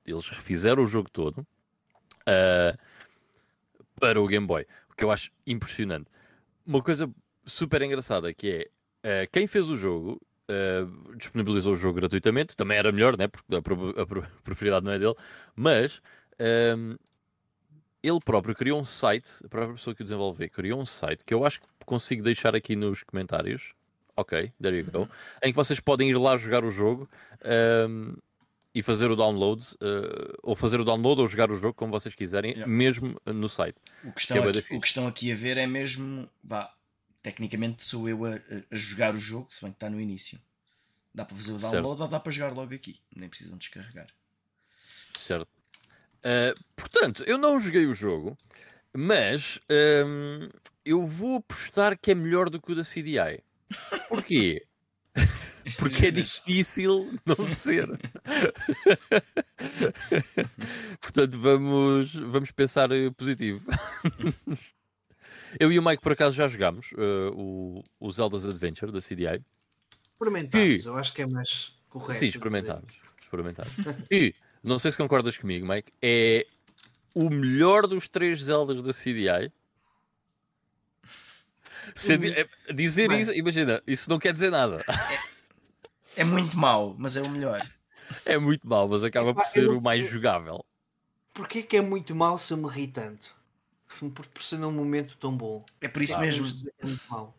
eles 0.03 0.27
refizeram 0.29 0.81
o 0.81 0.87
jogo 0.87 1.11
todo 1.11 1.45
uh, 2.21 2.75
para 3.99 4.19
o 4.19 4.25
Game 4.25 4.47
Boy, 4.47 4.65
o 4.89 4.95
que 4.95 5.03
eu 5.03 5.11
acho 5.11 5.29
impressionante. 5.45 6.07
Uma 6.65 6.81
coisa 6.81 7.07
super 7.45 7.83
engraçada 7.83 8.33
que 8.33 8.67
é, 9.03 9.25
uh, 9.25 9.29
quem 9.31 9.45
fez 9.45 9.69
o 9.69 9.75
jogo 9.75 10.19
uh, 10.49 11.15
disponibilizou 11.17 11.73
o 11.73 11.77
jogo 11.77 11.97
gratuitamente, 11.97 12.55
também 12.55 12.79
era 12.79 12.91
melhor, 12.91 13.15
né? 13.15 13.27
porque 13.27 13.53
a, 13.53 13.57
a, 13.57 13.61
a 14.01 14.41
propriedade 14.43 14.83
não 14.83 14.91
é 14.91 14.97
dele, 14.97 15.15
mas 15.55 16.01
ele 18.03 18.19
próprio 18.19 18.55
criou 18.55 18.79
um 18.79 18.85
site, 18.85 19.29
a 19.43 19.47
própria 19.47 19.75
pessoa 19.75 19.95
que 19.95 20.01
o 20.01 20.05
desenvolveu 20.05 20.49
criou 20.49 20.81
um 20.81 20.85
site 20.85 21.23
que 21.23 21.33
eu 21.33 21.45
acho 21.45 21.61
que 21.61 21.67
consigo 21.85 22.23
deixar 22.23 22.55
aqui 22.55 22.75
nos 22.75 23.03
comentários. 23.03 23.73
Ok, 24.15 24.51
there 24.61 24.77
you 24.77 24.85
go. 24.91 24.99
Uhum. 24.99 25.07
Em 25.43 25.51
que 25.51 25.55
vocês 25.55 25.79
podem 25.79 26.09
ir 26.09 26.17
lá 26.17 26.35
jogar 26.37 26.63
o 26.63 26.71
jogo 26.71 27.09
um, 27.89 28.15
e 28.73 28.81
fazer 28.81 29.09
o 29.09 29.15
download, 29.15 29.65
uh, 29.75 30.37
ou 30.43 30.55
fazer 30.55 30.79
o 30.79 30.85
download 30.85 31.21
ou 31.21 31.27
jogar 31.27 31.51
o 31.51 31.55
jogo 31.55 31.73
como 31.73 31.91
vocês 31.91 32.15
quiserem, 32.15 32.51
yeah. 32.51 32.71
mesmo 32.71 33.19
no 33.25 33.47
site. 33.47 33.77
O 34.03 34.11
que, 34.11 34.21
estão 34.21 34.41
que 34.41 34.57
é 34.57 34.59
aqui, 34.59 34.75
o 34.75 34.81
que 34.81 34.87
estão 34.87 35.07
aqui 35.07 35.31
a 35.31 35.35
ver 35.35 35.57
é 35.57 35.67
mesmo, 35.67 36.29
vá, 36.43 36.73
tecnicamente 37.21 37.83
sou 37.83 38.07
eu 38.09 38.25
a, 38.25 38.35
a, 38.35 38.75
jogar 38.75 39.15
o 39.15 39.19
jogo, 39.19 39.47
se 39.49 39.61
bem 39.61 39.71
que 39.71 39.77
está 39.77 39.89
no 39.89 39.99
início. 39.99 40.39
Dá 41.13 41.25
para 41.25 41.35
fazer 41.35 41.51
o 41.51 41.57
download 41.57 41.87
certo. 41.87 42.01
ou 42.01 42.07
dá 42.07 42.19
para 42.19 42.31
jogar 42.31 42.53
logo 42.53 42.73
aqui, 42.73 42.99
nem 43.15 43.27
precisam 43.27 43.57
descarregar. 43.57 44.07
Certo. 45.17 45.60
Uh, 46.23 46.53
portanto, 46.75 47.23
eu 47.25 47.37
não 47.37 47.59
joguei 47.59 47.85
o 47.85 47.93
jogo, 47.93 48.37
mas 48.95 49.59
um, 50.05 50.49
eu 50.85 51.07
vou 51.07 51.37
apostar 51.37 51.97
que 51.99 52.11
é 52.11 52.15
melhor 52.15 52.49
do 52.49 52.61
que 52.61 52.71
o 52.71 52.75
da 52.75 52.83
CDI. 52.83 53.43
Porquê? 54.07 54.65
Porque 55.77 56.07
é 56.07 56.11
difícil 56.11 57.17
não 57.25 57.47
ser. 57.47 57.87
Portanto, 60.99 61.39
vamos, 61.39 62.13
vamos 62.15 62.51
pensar 62.51 62.91
eh, 62.91 63.11
positivo. 63.11 63.65
Eu 65.59 65.71
e 65.71 65.77
o 65.77 65.83
Mike, 65.83 66.01
por 66.01 66.13
acaso, 66.13 66.35
já 66.35 66.47
jogámos 66.47 66.91
uh, 66.93 67.31
o, 67.35 67.83
o 67.99 68.11
Zelda's 68.11 68.45
Adventure 68.45 68.91
da 68.91 69.01
CDI. 69.01 69.43
Experimentámos, 70.13 70.81
que... 70.81 70.87
eu 70.87 70.95
acho 70.95 71.13
que 71.13 71.21
é 71.21 71.27
mais 71.27 71.77
correto. 71.89 72.13
Sim, 72.13 72.27
experimentámos. 72.27 72.99
experimentámos. 73.21 73.73
e 74.09 74.33
não 74.63 74.77
sei 74.77 74.91
se 74.91 74.97
concordas 74.97 75.37
comigo, 75.37 75.67
Mike, 75.67 75.91
é 76.01 76.45
o 77.13 77.29
melhor 77.29 77.87
dos 77.87 78.07
três 78.07 78.43
Zeldas 78.43 78.81
da 78.81 78.93
CDI. 78.93 79.51
Se, 81.95 82.13
é, 82.13 82.73
dizer 82.73 83.09
Mas... 83.09 83.27
isso, 83.27 83.37
imagina, 83.37 83.83
isso 83.85 84.09
não 84.09 84.19
quer 84.19 84.33
dizer 84.33 84.49
nada. 84.49 84.83
É, 86.15 86.21
é, 86.21 86.23
muito 86.23 86.57
mau, 86.57 86.95
mas 86.97 87.17
é 87.17 87.21
o 87.21 87.29
melhor. 87.29 87.61
É 88.25 88.37
muito 88.37 88.67
mau, 88.67 88.87
mas 88.87 89.03
acaba 89.03 89.33
por 89.33 89.45
ser 89.45 89.69
o 89.69 89.81
mais 89.81 90.09
jogável. 90.09 90.63
Porquê 91.33 91.63
que 91.63 91.77
é 91.77 91.81
muito 91.81 92.13
mau 92.13 92.37
se 92.37 92.53
eu 92.53 92.57
me 92.57 92.69
ri 92.69 92.87
tanto? 92.87 93.33
Se 93.87 94.03
me 94.05 94.11
proporciona 94.11 94.67
um 94.67 94.71
momento 94.71 95.17
tão 95.17 95.35
bom. 95.35 95.65
É 95.81 95.87
por 95.87 96.01
isso 96.01 96.13
claro, 96.13 96.25
mesmo. 96.25 96.47
É 96.79 96.85
muito 96.85 97.03
mau. 97.09 97.35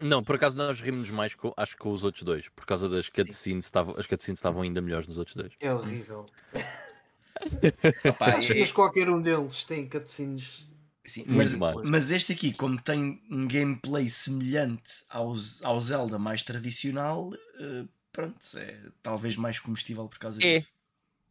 Não, 0.00 0.22
por 0.22 0.36
acaso 0.36 0.56
nós 0.56 0.80
rimos 0.80 1.10
mais 1.10 1.34
com, 1.34 1.52
acho 1.56 1.76
com 1.76 1.92
os 1.92 2.04
outros 2.04 2.22
dois, 2.22 2.48
por 2.48 2.64
causa 2.64 2.88
das 2.88 3.08
cutscenes, 3.08 3.64
estavam, 3.64 3.94
as 3.98 4.06
cutscenes 4.06 4.38
estavam 4.38 4.62
ainda 4.62 4.80
melhores 4.80 5.08
nos 5.08 5.18
outros 5.18 5.36
dois. 5.36 5.52
É 5.60 5.72
horrível. 5.72 6.26
Opa, 8.08 8.26
acho 8.36 8.52
é... 8.52 8.64
que 8.64 8.72
qualquer 8.72 9.08
um 9.10 9.20
deles 9.20 9.64
tem 9.64 9.88
cutscenes. 9.88 10.68
Sim, 11.04 11.24
mas, 11.26 11.54
mas 11.84 12.10
este 12.10 12.32
aqui, 12.32 12.52
como 12.52 12.80
tem 12.80 13.22
um 13.30 13.48
gameplay 13.48 14.10
semelhante 14.10 15.04
aos, 15.08 15.64
ao 15.64 15.80
Zelda 15.80 16.18
mais 16.18 16.42
tradicional, 16.42 17.30
uh, 17.30 17.88
pronto, 18.12 18.36
é 18.56 18.78
talvez 19.02 19.36
mais 19.36 19.58
comestível 19.58 20.06
por 20.06 20.18
causa 20.18 20.38
é. 20.42 20.58
disso. 20.58 20.70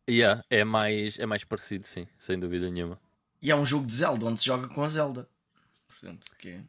Yeah, 0.09 0.43
é, 0.50 0.63
mais, 0.63 1.19
é 1.19 1.25
mais 1.25 1.43
parecido, 1.43 1.86
sim, 1.86 2.07
sem 2.17 2.39
dúvida 2.39 2.71
nenhuma. 2.71 3.00
E 3.39 3.51
é 3.51 3.55
um 3.55 3.65
jogo 3.65 3.86
de 3.86 3.93
Zelda 3.93 4.25
onde 4.25 4.39
se 4.39 4.47
joga 4.47 4.67
com 4.67 4.81
a 4.81 4.88
Zelda. 4.88 5.29
Portanto, 5.88 6.25
que 6.39 6.50
é... 6.50 6.62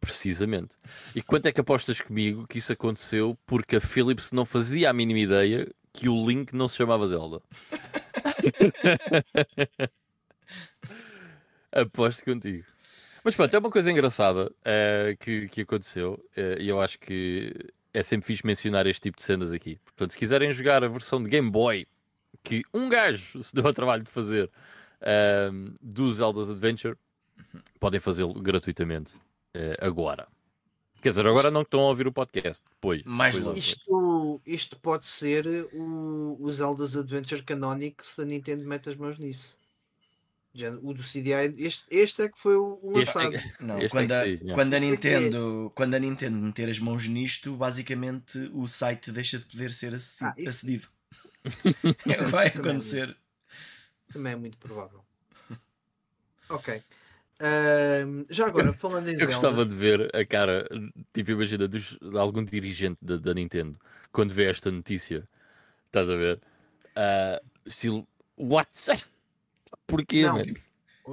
Precisamente. 0.00 0.76
E 1.14 1.22
quanto 1.22 1.46
é 1.46 1.52
que 1.52 1.60
apostas 1.60 2.00
comigo 2.00 2.46
que 2.46 2.58
isso 2.58 2.72
aconteceu 2.72 3.36
porque 3.46 3.76
a 3.76 3.80
Philips 3.80 4.32
não 4.32 4.44
fazia 4.44 4.90
a 4.90 4.92
mínima 4.92 5.20
ideia 5.20 5.68
que 5.92 6.08
o 6.08 6.26
Link 6.26 6.52
não 6.54 6.68
se 6.68 6.76
chamava 6.76 7.08
Zelda? 7.08 7.40
Aposto 11.72 12.24
contigo. 12.24 12.64
Mas 13.24 13.34
pronto, 13.34 13.52
é 13.54 13.58
uma 13.58 13.70
coisa 13.70 13.90
engraçada 13.90 14.46
uh, 14.50 15.16
que, 15.18 15.48
que 15.48 15.62
aconteceu 15.62 16.24
uh, 16.36 16.60
e 16.60 16.68
eu 16.68 16.80
acho 16.80 16.98
que 16.98 17.52
é 17.92 18.02
sempre 18.02 18.26
fixe 18.26 18.46
mencionar 18.46 18.86
este 18.86 19.02
tipo 19.02 19.16
de 19.16 19.24
cenas 19.24 19.52
aqui. 19.52 19.78
Portanto, 19.84 20.12
se 20.12 20.18
quiserem 20.18 20.52
jogar 20.52 20.84
a 20.84 20.88
versão 20.88 21.22
de 21.22 21.28
Game 21.28 21.50
Boy 21.50 21.86
que 22.44 22.62
um 22.72 22.88
gajo 22.88 23.42
se 23.42 23.54
deu 23.54 23.66
ao 23.66 23.74
trabalho 23.74 24.04
de 24.04 24.10
fazer 24.10 24.48
uh, 25.00 25.74
do 25.82 26.12
Zelda's 26.12 26.48
Adventure, 26.48 26.96
podem 27.80 27.98
fazê-lo 27.98 28.34
gratuitamente 28.34 29.12
agora. 29.80 30.28
Quer 31.00 31.10
dizer, 31.10 31.26
agora 31.26 31.50
não 31.50 31.62
estão 31.62 31.80
a 31.80 31.88
ouvir 31.88 32.06
o 32.06 32.12
podcast. 32.12 32.62
Depois. 32.68 33.02
Mais 33.04 33.36
depois 33.36 33.58
isto, 33.58 34.40
isto 34.44 34.76
pode 34.78 35.04
ser 35.04 35.46
o, 35.72 36.36
o 36.40 36.50
Zelda's 36.50 36.96
Adventure 36.96 37.42
Canonic 37.42 38.04
se 38.04 38.22
a 38.22 38.24
Nintendo 38.24 38.66
mete 38.66 38.88
as 38.88 38.96
mãos 38.96 39.18
nisso. 39.18 39.56
O 40.82 40.94
do 40.94 41.02
CDI, 41.02 41.54
este, 41.58 41.84
este 41.90 42.22
é 42.22 42.28
que 42.30 42.38
foi 42.40 42.56
o 42.56 42.80
lançado. 42.82 43.36
Não, 43.60 43.78
este 43.78 43.90
quando, 43.90 44.10
é 44.10 44.22
a, 44.22 44.54
quando, 44.54 44.74
a 44.74 44.80
Nintendo, 44.80 45.72
quando 45.74 45.94
a 45.94 45.98
Nintendo 45.98 46.38
meter 46.38 46.68
as 46.70 46.78
mãos 46.78 47.06
nisto, 47.06 47.54
basicamente 47.54 48.50
o 48.54 48.66
site 48.66 49.12
deixa 49.12 49.38
de 49.38 49.44
poder 49.44 49.70
ser 49.70 49.94
ah, 49.94 50.34
acedido. 50.48 50.88
é, 52.08 52.24
vai 52.24 52.46
acontecer. 52.48 53.14
Também 54.10 54.32
é 54.32 54.36
muito 54.36 54.56
provável. 54.56 55.04
Ok. 56.48 56.82
Uh, 57.38 58.24
já 58.30 58.46
agora, 58.46 58.72
falando 58.72 59.08
em 59.08 59.12
Eu 59.12 59.18
Zelda... 59.18 59.32
gostava 59.32 59.66
de 59.66 59.74
ver 59.74 60.14
a 60.16 60.24
cara, 60.24 60.66
tipo, 61.12 61.32
imagina, 61.32 61.68
dos, 61.68 61.98
de 62.00 62.18
algum 62.18 62.42
dirigente 62.42 62.98
da, 63.02 63.16
da, 63.18 63.34
Nintendo 63.34 63.78
quando 64.10 64.32
vê 64.32 64.44
esta 64.44 64.70
notícia. 64.70 65.28
Estás 65.86 66.08
a 66.08 66.16
ver? 66.16 66.40
Uh, 66.96 67.46
estilo, 67.66 68.08
what? 68.36 68.70
Porquê, 69.86 70.22
Não, 70.22 70.38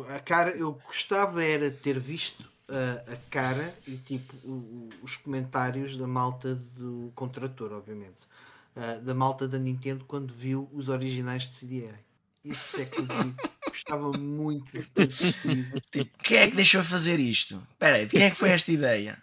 A 0.09 0.19
cara, 0.19 0.51
eu 0.51 0.79
gostava 0.85 1.43
era 1.43 1.69
ter 1.69 1.99
visto 1.99 2.41
uh, 2.69 3.11
a 3.11 3.15
cara 3.29 3.73
e 3.85 3.97
tipo 3.97 4.33
o, 4.47 4.89
os 5.01 5.15
comentários 5.17 5.97
da 5.97 6.07
malta 6.07 6.55
do 6.55 7.11
contrator, 7.15 7.73
obviamente. 7.73 8.25
uh, 8.75 9.01
da 9.01 9.13
malta 9.13 9.47
da 9.47 9.59
Nintendo 9.59 10.05
quando 10.05 10.33
viu 10.33 10.69
os 10.73 10.89
originais 10.89 11.43
de 11.43 11.55
CDA. 11.55 11.93
Isso 12.43 12.81
é 12.81 12.85
que 12.85 12.99
eu 12.99 13.07
gostava 13.69 14.11
muito 14.11 14.71
de 14.71 14.83
ter 14.89 15.07
Tipo, 15.91 16.17
quem 16.19 16.37
é 16.37 16.49
que 16.49 16.55
deixou 16.55 16.83
fazer 16.83 17.19
isto? 17.19 17.65
Espera 17.71 17.95
aí, 17.97 18.05
de 18.05 18.11
quem 18.11 18.23
é 18.23 18.29
que 18.29 18.37
foi 18.37 18.49
esta 18.49 18.71
ideia? 18.71 19.21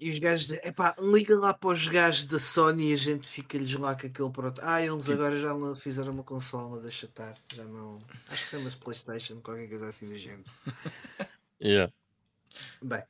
E 0.00 0.10
os 0.10 0.18
gajos 0.18 0.46
dizem, 0.46 0.60
epá, 0.64 0.96
liga 0.98 1.38
lá 1.38 1.52
para 1.52 1.70
os 1.70 1.86
gajos 1.86 2.24
da 2.24 2.40
Sony 2.40 2.90
e 2.90 2.94
a 2.94 2.96
gente 2.96 3.28
fica-lhes 3.28 3.74
lá 3.74 3.94
com 3.94 4.06
aquele 4.06 4.30
pronto. 4.30 4.58
Ah, 4.64 4.82
eles 4.82 5.10
agora 5.10 5.38
já 5.38 5.52
não 5.52 5.76
fizeram 5.76 6.12
uma 6.12 6.24
consola, 6.24 6.80
deixa 6.80 7.04
estar. 7.04 7.36
Já 7.54 7.64
não. 7.64 7.98
Acho 8.28 8.44
que 8.44 8.50
chama-se 8.50 8.76
Playstation, 8.78 9.40
qualquer 9.42 9.68
coisa 9.68 9.88
assim 9.88 10.08
do 10.08 10.16
género. 10.16 10.44
Yeah. 11.62 11.92
Bem. 12.82 13.02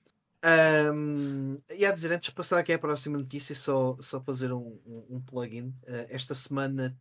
Um, 0.92 1.60
e 1.70 1.86
a 1.86 1.92
dizer, 1.92 2.10
antes 2.10 2.30
de 2.30 2.34
passar 2.34 2.58
aqui 2.58 2.72
à 2.72 2.78
próxima 2.80 3.16
notícia, 3.16 3.54
só, 3.54 3.96
só 4.00 4.20
fazer 4.20 4.52
um, 4.52 4.76
um, 4.84 5.06
um 5.10 5.20
plugin. 5.20 5.68
Uh, 5.84 6.06
esta 6.08 6.34
semana 6.34 6.98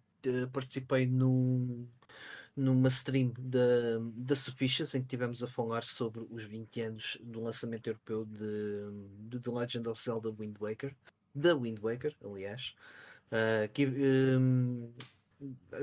participei 0.52 1.06
num, 1.06 1.88
numa 2.56 2.90
stream 2.90 3.34
da, 3.38 3.60
da 4.16 4.36
Suspicious 4.36 4.94
em 4.94 5.02
que 5.02 5.08
tivemos 5.08 5.42
a 5.44 5.48
falar 5.48 5.84
sobre 5.84 6.26
os 6.30 6.44
20 6.44 6.82
anos 6.82 7.18
do 7.22 7.42
lançamento 7.42 7.88
europeu 7.88 8.26
de, 8.26 9.30
de 9.30 9.40
The 9.40 9.52
Legend 9.52 9.88
of 9.88 10.02
Zelda 10.02 10.30
Wind 10.32 10.58
Waker, 10.60 10.96
da 11.34 11.56
Wind 11.56 11.80
Waker, 11.80 12.16
aliás, 12.24 12.76
uh, 13.32 13.72
que 13.74 13.88
um, 13.88 14.92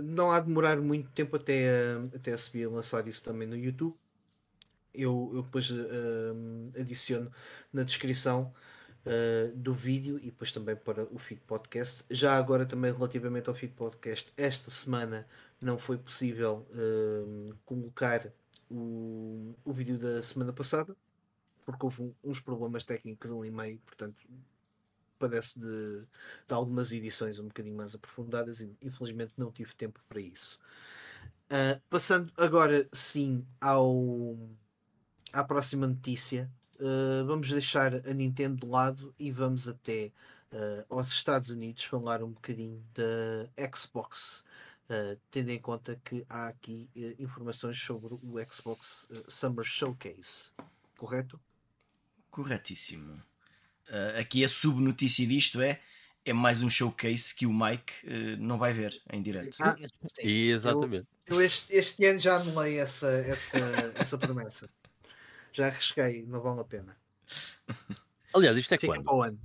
não 0.03 0.31
há 0.31 0.41
de 0.41 0.47
demorar 0.47 0.77
muito 0.81 1.11
tempo 1.11 1.37
até, 1.37 1.95
até 2.15 2.33
a 2.33 2.39
subir 2.39 2.67
a 2.67 2.71
lançar 2.71 3.07
isso 3.07 3.25
também 3.25 3.49
no 3.49 3.57
YouTube. 3.57 3.97
Eu, 4.93 5.31
eu 5.35 5.43
depois 5.43 5.71
uh, 5.71 6.73
adiciono 6.79 7.31
na 7.73 7.85
descrição 7.85 8.53
Uh, 9.07 9.57
do 9.57 9.73
vídeo 9.73 10.19
e 10.19 10.27
depois 10.27 10.51
também 10.51 10.75
para 10.75 11.05
o 11.05 11.19
feed 11.19 11.41
podcast. 11.43 12.05
Já 12.11 12.37
agora 12.37 12.67
também 12.67 12.93
relativamente 12.93 13.49
ao 13.49 13.55
feed 13.55 13.73
podcast, 13.73 14.33
esta 14.37 14.69
semana 14.69 15.25
não 15.61 15.79
foi 15.79 15.97
possível 15.97 16.67
uh, 16.73 17.55
colocar 17.65 18.33
o, 18.69 19.55
o 19.65 19.73
vídeo 19.73 19.97
da 19.97 20.21
semana 20.21 20.53
passada 20.53 20.97
porque 21.67 21.85
houve 21.85 22.15
uns 22.23 22.41
problemas 22.41 22.85
técnicos 22.85 23.31
ali 23.33 23.51
meio, 23.51 23.79
portanto 23.81 24.17
padece 25.19 25.59
de, 25.59 26.01
de, 26.47 26.55
algumas 26.55 26.93
edições 26.93 27.39
um 27.39 27.49
bocadinho 27.49 27.77
mais 27.77 27.95
aprofundadas 27.95 28.61
e 28.61 28.71
infelizmente 28.81 29.33
não 29.37 29.51
tive 29.51 29.75
tempo 29.75 30.01
para 30.09 30.21
isso. 30.21 30.61
Uh, 31.47 31.81
passando 31.91 32.33
agora 32.37 32.89
sim 32.93 33.45
ao, 33.61 34.37
à 35.33 35.43
próxima 35.43 35.87
notícia, 35.87 36.51
uh, 36.81 37.27
vamos 37.27 37.51
deixar 37.51 37.95
a 37.95 38.13
Nintendo 38.13 38.65
de 38.65 38.67
lado 38.67 39.15
e 39.19 39.31
vamos 39.31 39.69
até 39.69 40.13
uh, 40.53 40.85
aos 40.97 41.09
Estados 41.09 41.51
Unidos 41.51 41.85
falar 41.85 42.23
um 42.23 42.31
bocadinho 42.31 42.83
da 42.95 43.69
Xbox 43.75 44.45
Uh, 44.89 45.19
tendo 45.33 45.51
em 45.51 45.59
conta 45.59 46.01
que 46.05 46.25
há 46.31 46.47
aqui 46.47 46.89
uh, 46.95 47.21
informações 47.21 47.77
sobre 47.77 48.15
o 48.15 48.37
Xbox 48.49 49.09
uh, 49.11 49.25
Summer 49.27 49.65
Showcase, 49.65 50.51
correto? 50.97 51.41
Corretíssimo. 52.31 53.21
aqui 54.17 54.45
a 54.45 54.49
subnotícia 54.49 55.27
disto 55.27 55.61
é 55.61 55.81
é 56.25 56.33
mais 56.33 56.63
um 56.63 56.69
showcase 56.69 57.35
que 57.35 57.47
o 57.47 57.53
Mike 57.53 57.95
não 58.39 58.59
vai 58.59 58.73
ver 58.73 59.01
em 59.13 59.23
direto. 59.23 59.57
Ah, 59.61 59.77
Exatamente. 60.19 61.07
Eu, 61.25 61.37
eu 61.37 61.41
este, 61.41 61.73
este, 61.73 62.05
ano 62.05 62.19
já 62.19 62.37
anulei 62.37 62.79
essa, 62.79 63.09
essa, 63.09 63.59
essa 63.95 64.19
promessa. 64.19 64.69
Já 65.57 65.69
arrisquei, 65.69 66.23
não 66.27 66.43
vale 66.43 66.61
a 66.61 66.65
pena. 66.65 66.95
Aliás, 68.35 68.59
isto 68.59 68.75
é 68.75 68.77
Fica 68.77 68.93
quando? 68.93 69.05
Para 69.05 69.15
o 69.15 69.23
ano. 69.23 69.41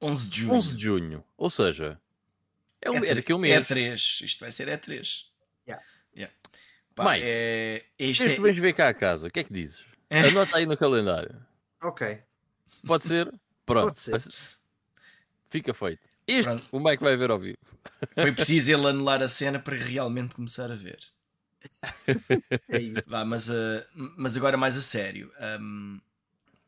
11 0.00 0.28
de 0.28 0.40
junho. 0.40 0.54
11 0.54 0.76
de 0.76 0.82
junho. 0.82 1.24
Ou 1.36 1.50
seja, 1.50 2.00
é, 2.80 2.90
um, 2.90 3.04
é, 3.04 3.08
é 3.08 3.14
daqui 3.16 3.32
a 3.32 3.36
um 3.36 3.38
mês. 3.38 3.54
É 3.54 3.60
3. 3.62 4.20
Isto 4.24 4.40
vai 4.40 4.50
ser 4.50 4.66
E3. 4.68 5.26
Yeah. 5.68 5.86
Yeah. 6.16 6.34
Pá, 6.94 7.12
Mike, 7.12 7.26
é, 7.26 7.84
este 7.98 8.24
é... 8.24 8.40
vens 8.40 8.58
ver 8.58 8.72
cá 8.72 8.88
a 8.88 8.94
casa. 8.94 9.28
O 9.28 9.30
que 9.30 9.40
é 9.40 9.44
que 9.44 9.52
dizes? 9.52 9.84
Anota 10.10 10.56
aí 10.56 10.64
no 10.64 10.76
calendário. 10.76 11.36
Ok. 11.82 12.18
Pode 12.86 13.04
ser? 13.04 13.30
Pronto. 13.66 13.88
Pode 13.88 13.98
ser. 14.00 14.32
Fica 15.50 15.74
feito. 15.74 16.00
Isto 16.26 16.48
Pronto. 16.48 16.66
o 16.72 16.80
Mike 16.80 17.04
vai 17.04 17.14
ver 17.14 17.30
ao 17.30 17.38
vivo. 17.38 17.58
Foi 18.14 18.32
preciso 18.32 18.72
ele 18.72 18.86
anular 18.86 19.20
a 19.20 19.28
cena 19.28 19.58
para 19.58 19.76
realmente 19.76 20.34
começar 20.34 20.72
a 20.72 20.74
ver. 20.74 20.98
É 22.68 22.80
isso. 22.80 23.08
Vá, 23.08 23.24
mas, 23.24 23.48
uh, 23.48 23.84
mas 24.16 24.36
agora 24.36 24.56
mais 24.56 24.76
a 24.76 24.82
sério. 24.82 25.32
Um, 25.60 26.00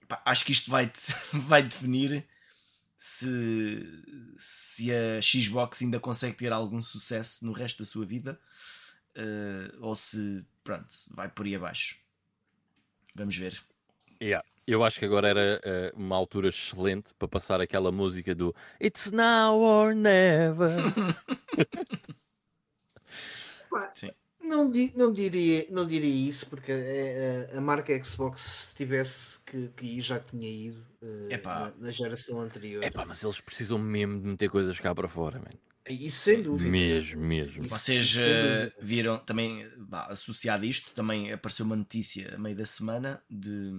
pá, 0.08 0.22
acho 0.24 0.44
que 0.44 0.52
isto 0.52 0.70
vai, 0.70 0.90
vai 1.32 1.62
definir 1.62 2.26
se, 2.96 3.84
se 4.36 4.92
a 4.92 5.20
Xbox 5.20 5.82
ainda 5.82 6.00
consegue 6.00 6.36
ter 6.36 6.52
algum 6.52 6.80
sucesso 6.80 7.44
no 7.44 7.52
resto 7.52 7.80
da 7.80 7.84
sua 7.84 8.06
vida 8.06 8.40
uh, 9.16 9.76
ou 9.80 9.94
se 9.94 10.44
pronto, 10.62 10.88
vai 11.10 11.28
por 11.28 11.46
aí 11.46 11.54
abaixo. 11.54 11.96
Vamos 13.14 13.36
ver. 13.36 13.60
Yeah. 14.20 14.44
Eu 14.66 14.82
acho 14.82 14.98
que 14.98 15.04
agora 15.04 15.28
era 15.28 15.92
uh, 15.94 15.98
uma 15.98 16.16
altura 16.16 16.48
excelente 16.48 17.12
para 17.18 17.28
passar 17.28 17.60
aquela 17.60 17.92
música 17.92 18.34
do 18.34 18.54
It's 18.80 19.12
now 19.12 19.58
or 19.58 19.94
never. 19.94 20.70
Sim. 23.94 24.10
Não, 24.44 24.70
não, 24.94 25.12
diria, 25.12 25.66
não 25.70 25.86
diria 25.86 26.28
isso, 26.28 26.46
porque 26.46 26.70
a, 26.70 26.74
é, 26.74 27.50
a, 27.52 27.58
a 27.58 27.60
marca 27.60 28.04
Xbox, 28.04 28.40
se 28.40 28.76
tivesse 28.76 29.40
que, 29.44 29.68
que 29.76 29.86
ir, 29.86 30.00
já 30.00 30.20
tinha 30.20 30.48
ido 30.48 30.84
uh, 31.02 31.28
na, 31.42 31.72
na, 31.78 31.90
geração 31.90 32.40
anterior. 32.40 32.82
Epá, 32.82 33.04
mas 33.04 33.22
eles 33.22 33.40
precisam 33.40 33.78
mesmo 33.78 34.20
de 34.20 34.26
meter 34.26 34.50
coisas 34.50 34.78
cá 34.78 34.94
para 34.94 35.08
fora, 35.08 35.38
man. 35.38 35.50
Isso 35.88 36.18
sem 36.20 36.42
dúvida. 36.42 36.70
Mesmo, 36.70 37.20
mesmo. 37.20 37.60
Isso, 37.60 37.68
Vocês 37.68 38.16
uh, 38.16 38.72
viram 38.80 39.18
também, 39.18 39.68
bah, 39.76 40.06
associado 40.06 40.64
a 40.64 40.66
isto, 40.66 40.94
também 40.94 41.32
apareceu 41.32 41.66
uma 41.66 41.76
notícia 41.76 42.34
a 42.34 42.38
meio 42.38 42.56
da 42.56 42.64
semana 42.64 43.22
de, 43.28 43.70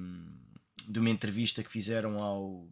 de 0.87 0.99
uma 0.99 1.09
entrevista 1.09 1.63
que 1.63 1.71
fizeram 1.71 2.21
ao 2.21 2.67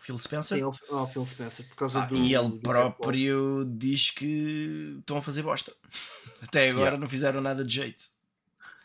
Phil 0.00 0.18
Spencer. 0.18 0.58
Sim, 0.58 0.64
ao, 0.64 0.98
ao 0.98 1.06
Phil 1.06 1.24
Spencer, 1.26 1.66
por 1.68 1.76
causa 1.76 2.02
ah, 2.02 2.06
do. 2.06 2.16
E 2.16 2.34
ele 2.34 2.48
do 2.48 2.60
próprio 2.60 3.64
diz 3.66 4.10
que 4.10 4.96
estão 4.98 5.18
a 5.18 5.22
fazer 5.22 5.42
bosta. 5.42 5.72
Até 6.42 6.70
agora 6.70 6.84
yeah. 6.84 6.98
não 6.98 7.06
fizeram 7.06 7.40
nada 7.40 7.64
de 7.64 7.74
jeito. 7.74 8.04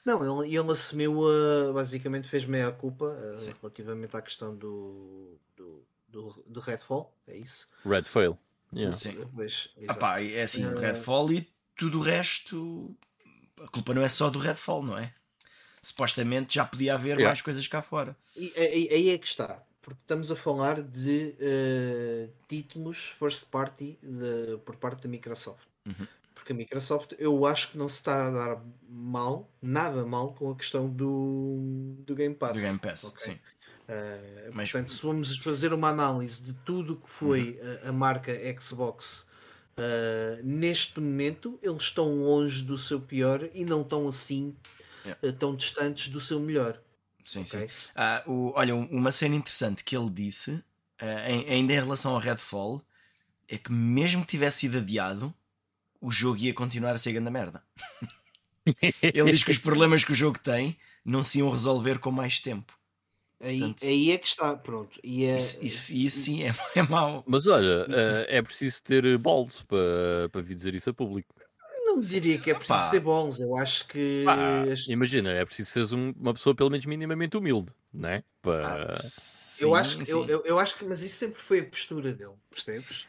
Não, 0.04 0.44
ele, 0.44 0.56
ele 0.56 0.72
assumiu, 0.72 1.22
uh, 1.22 1.74
basicamente 1.74 2.28
fez 2.28 2.46
meia 2.46 2.72
culpa 2.72 3.06
uh, 3.06 3.56
relativamente 3.62 4.16
à 4.16 4.22
questão 4.22 4.56
do, 4.56 5.40
do, 5.56 5.84
do, 6.08 6.44
do 6.46 6.60
Redfall, 6.60 7.12
é 7.28 7.36
isso? 7.38 7.68
Redfall, 7.84 8.38
yeah. 8.72 8.96
Sim. 8.96 9.28
Pois, 9.34 9.70
Epá, 9.78 10.22
é 10.22 10.44
assim, 10.44 10.64
uh, 10.64 10.78
Redfall 10.78 11.32
e 11.32 11.50
tudo 11.76 11.98
o 11.98 12.02
resto, 12.02 12.96
a 13.60 13.68
culpa 13.68 13.96
não 13.96 14.04
é 14.04 14.10
só 14.10 14.30
do 14.30 14.38
Redfall, 14.38 14.84
não 14.84 14.98
é? 14.98 15.12
Supostamente 15.82 16.56
já 16.56 16.66
podia 16.66 16.94
haver 16.94 17.12
yeah. 17.12 17.26
mais 17.26 17.42
coisas 17.42 17.68
cá 17.68 17.82
fora. 17.82 18.16
E 18.36 18.54
aí 18.92 19.10
é 19.10 19.18
que 19.18 19.28
está 19.28 19.64
porque 19.86 20.02
estamos 20.02 20.32
a 20.32 20.36
falar 20.36 20.82
de 20.82 21.36
uh, 21.40 22.34
títulos 22.48 23.14
first 23.20 23.46
party 23.52 24.00
de, 24.02 24.58
por 24.66 24.76
parte 24.78 25.04
da 25.04 25.08
Microsoft. 25.08 25.68
Uhum. 25.86 26.08
Porque 26.34 26.54
a 26.54 26.56
Microsoft 26.56 27.14
eu 27.20 27.46
acho 27.46 27.70
que 27.70 27.78
não 27.78 27.88
se 27.88 27.98
está 27.98 28.28
a 28.28 28.32
dar 28.32 28.66
mal, 28.90 29.48
nada 29.62 30.04
mal, 30.04 30.34
com 30.34 30.50
a 30.50 30.56
questão 30.56 30.90
do, 30.90 31.94
do 32.00 32.16
Game 32.16 32.34
Pass. 32.34 32.54
Do 32.54 32.62
Game 32.62 32.80
Pass, 32.80 33.04
okay? 33.04 33.34
sim. 33.34 33.40
Uh, 33.88 34.52
Mas... 34.56 34.72
Portanto, 34.72 34.92
se 34.92 35.04
vamos 35.04 35.38
fazer 35.38 35.72
uma 35.72 35.90
análise 35.90 36.42
de 36.42 36.54
tudo 36.54 36.94
o 36.94 36.96
que 36.96 37.10
foi 37.10 37.60
uhum. 37.62 37.78
a, 37.84 37.90
a, 37.90 37.92
marca 37.92 38.34
Xbox 38.60 39.28
uh, 39.78 40.44
neste 40.44 41.00
momento, 41.00 41.60
eles 41.62 41.84
estão 41.84 42.24
longe 42.24 42.64
do 42.64 42.76
seu 42.76 43.00
pior 43.00 43.48
e 43.54 43.64
não 43.64 43.82
estão 43.82 44.08
assim 44.08 44.56
yeah. 45.06 45.38
tão 45.38 45.56
distantes 45.56 46.10
do 46.10 46.20
seu 46.20 46.40
melhor. 46.40 46.82
Sim, 47.26 47.42
okay. 47.42 47.68
sim. 47.68 47.90
Ah, 47.96 48.24
o, 48.28 48.54
olha, 48.56 48.76
uma 48.76 49.12
cena 49.12 49.36
interessante 49.36 49.84
que 49.84 49.98
ele 49.98 50.10
disse, 50.10 50.52
uh, 50.52 51.28
em, 51.28 51.50
ainda 51.50 51.74
em 51.74 51.80
relação 51.80 52.14
ao 52.14 52.20
Redfall, 52.20 52.82
é 53.48 53.58
que 53.58 53.72
mesmo 53.72 54.22
que 54.22 54.28
tivesse 54.28 54.60
sido 54.60 54.78
adiado, 54.78 55.34
o 56.00 56.12
jogo 56.12 56.38
ia 56.38 56.54
continuar 56.54 56.92
a 56.92 56.98
ser 56.98 57.14
grande 57.14 57.32
merda. 57.32 57.64
ele 59.02 59.32
diz 59.32 59.44
que 59.44 59.52
os 59.52 59.58
problemas 59.58 60.04
que 60.04 60.12
o 60.12 60.16
jogo 60.16 60.40
tem 60.40 60.78
não 61.04 61.24
se 61.24 61.40
iam 61.40 61.50
resolver 61.50 62.00
com 62.00 62.12
mais 62.12 62.40
tempo. 62.40 62.78
Aí, 63.40 63.60
Portanto, 63.60 63.86
aí 63.86 64.12
é 64.12 64.18
que 64.18 64.28
está, 64.28 64.56
pronto. 64.56 65.00
E 65.04 65.26
é... 65.26 65.36
isso, 65.36 65.64
isso, 65.64 65.94
isso, 65.94 66.20
sim 66.20 66.44
é, 66.44 66.56
é 66.76 66.82
mau. 66.84 67.24
Mas 67.28 67.48
olha, 67.48 67.86
uh, 67.86 68.26
é 68.28 68.42
preciso 68.42 68.82
ter 68.84 69.18
balls 69.18 69.62
para, 69.64 70.30
para 70.32 70.42
vir 70.42 70.56
dizer 70.56 70.74
isso 70.74 70.90
a 70.90 70.94
público 70.94 71.34
não 71.96 72.02
diria 72.02 72.38
que 72.38 72.52
é 72.52 72.54
preciso 72.54 72.78
Pá. 72.78 72.90
ser 72.90 73.00
bons, 73.00 73.40
eu 73.40 73.56
acho 73.56 73.88
que. 73.88 74.24
Pá, 74.26 74.64
imagina, 74.88 75.32
é 75.32 75.46
preciso 75.46 75.72
seres 75.72 75.92
uma 75.92 76.34
pessoa 76.34 76.54
pelo 76.54 76.70
menos 76.70 76.86
minimamente 76.86 77.38
humilde, 77.38 77.74
né? 77.94 78.24
Para... 78.42 78.94
Ah, 78.94 78.96
sim, 78.98 79.64
eu, 79.64 79.76
acho, 79.76 80.02
eu, 80.04 80.26
eu, 80.28 80.44
eu, 80.46 80.60
acho 80.60 80.78
que, 80.78 80.86
mas 80.86 81.02
isso 81.02 81.18
sempre 81.18 81.42
foi 81.42 81.60
a 81.60 81.66
postura 81.66 82.14
dele, 82.14 82.34
percebes? 82.50 83.08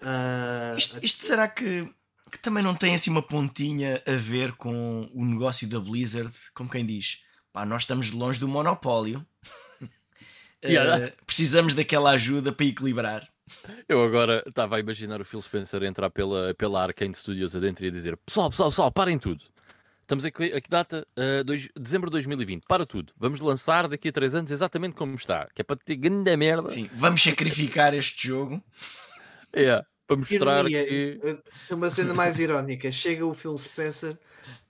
Uh, 0.00 0.76
isto, 0.78 0.98
isto 1.02 1.24
será 1.24 1.48
que, 1.48 1.92
que, 2.30 2.38
também 2.38 2.62
não 2.62 2.74
tem 2.74 2.94
assim 2.94 3.10
uma 3.10 3.22
pontinha 3.22 4.02
a 4.06 4.12
ver 4.12 4.52
com 4.52 5.10
o 5.12 5.24
negócio 5.24 5.68
da 5.68 5.80
Blizzard, 5.80 6.32
como 6.54 6.70
quem 6.70 6.86
diz, 6.86 7.22
pá, 7.52 7.66
nós 7.66 7.82
estamos 7.82 8.10
longe 8.10 8.38
do 8.38 8.48
monopólio. 8.48 9.26
Yeah. 10.62 11.06
Uh, 11.06 11.24
precisamos 11.24 11.72
daquela 11.72 12.10
ajuda 12.10 12.52
para 12.52 12.66
equilibrar. 12.66 13.26
Eu 13.88 14.04
agora 14.04 14.42
estava 14.46 14.76
a 14.76 14.80
imaginar 14.80 15.20
o 15.20 15.24
Phil 15.24 15.40
Spencer 15.42 15.82
entrar 15.82 16.10
pela, 16.10 16.54
pela 16.54 16.82
Arkane 16.82 17.14
Studios 17.14 17.54
adentro 17.54 17.84
e 17.84 17.88
a 17.88 17.90
dizer: 17.90 18.16
Pessoal, 18.18 18.50
pessoal, 18.50 18.70
pessoal, 18.70 18.92
parem 18.92 19.18
tudo. 19.18 19.44
Estamos 20.02 20.24
aqui, 20.24 20.52
a 20.52 20.60
que 20.60 20.68
data? 20.68 21.06
Uh, 21.16 21.44
dois, 21.44 21.68
dezembro 21.78 22.10
de 22.10 22.14
2020. 22.14 22.64
Para 22.66 22.84
tudo. 22.84 23.12
Vamos 23.16 23.38
lançar 23.40 23.86
daqui 23.86 24.08
a 24.08 24.12
3 24.12 24.34
anos 24.34 24.50
exatamente 24.50 24.96
como 24.96 25.14
está. 25.14 25.48
Que 25.54 25.62
é 25.62 25.64
para 25.64 25.76
ter 25.76 25.94
grande 25.94 26.36
merda. 26.36 26.68
Sim, 26.68 26.90
vamos 26.94 27.22
sacrificar 27.22 27.94
este 27.94 28.26
jogo. 28.26 28.60
É, 29.52 29.84
para 30.06 30.16
mostrar 30.16 30.68
Ironia, 30.68 30.84
que. 30.84 31.40
Uma 31.70 31.90
cena 31.90 32.12
mais 32.12 32.40
irónica. 32.40 32.90
Chega 32.90 33.24
o 33.24 33.34
Phil 33.34 33.56
Spencer 33.56 34.18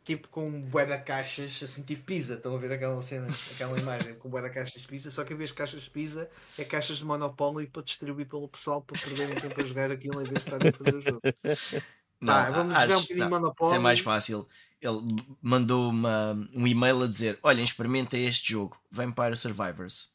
tipo 0.05 0.29
com 0.29 0.47
um 0.49 0.63
bué 0.63 0.85
de 0.87 0.97
caixas, 0.99 1.61
assim 1.63 1.83
tipo 1.83 2.05
pizza, 2.05 2.35
estão 2.35 2.55
a 2.55 2.59
ver 2.59 2.73
aquela 2.73 3.01
cena, 3.03 3.29
aquela 3.53 3.79
imagem 3.79 4.15
com 4.15 4.29
bué 4.29 4.43
de 4.43 4.51
caixas 4.51 4.81
de 4.81 4.89
pizza, 4.89 5.11
só 5.11 5.25
que 5.25 5.33
em 5.33 5.37
vez 5.37 5.51
de 5.51 5.57
caixas 5.57 5.83
de 5.83 5.91
pizza 5.91 6.29
é 6.59 6.65
caixas 6.65 6.99
de 6.99 7.05
Monopoly 7.05 7.67
para 7.67 7.83
distribuir 7.83 8.27
pelo 8.27 8.49
pessoal 8.49 8.83
para 8.83 8.99
perderem 8.99 9.35
tempo 9.35 9.61
a 9.61 9.65
jogar 9.65 9.91
aquilo 9.91 10.21
em 10.21 10.25
vez 10.25 10.45
de 10.45 10.51
estarem 10.51 10.69
a 10.69 10.73
fazer 10.73 10.95
o 10.95 11.01
jogo. 11.01 11.21
Não, 12.21 12.35
tá, 12.35 12.51
vamos 12.51 12.75
acho, 12.75 12.83
jogar 12.83 12.97
um 12.97 13.01
bocadinho 13.01 13.25
de 13.25 13.31
Monopoly. 13.31 13.71
Isso 13.71 13.77
é 13.77 13.79
mais 13.79 14.01
fácil. 14.01 14.49
Ele 14.81 14.99
mandou 15.41 15.91
uma, 15.91 16.47
um 16.55 16.67
e-mail 16.67 17.03
a 17.03 17.07
dizer: 17.07 17.39
Olhem, 17.43 17.65
experimenta 17.65 18.19
este 18.19 18.53
jogo, 18.53 18.79
Vampire 18.91 19.37
Survivors. 19.37 20.11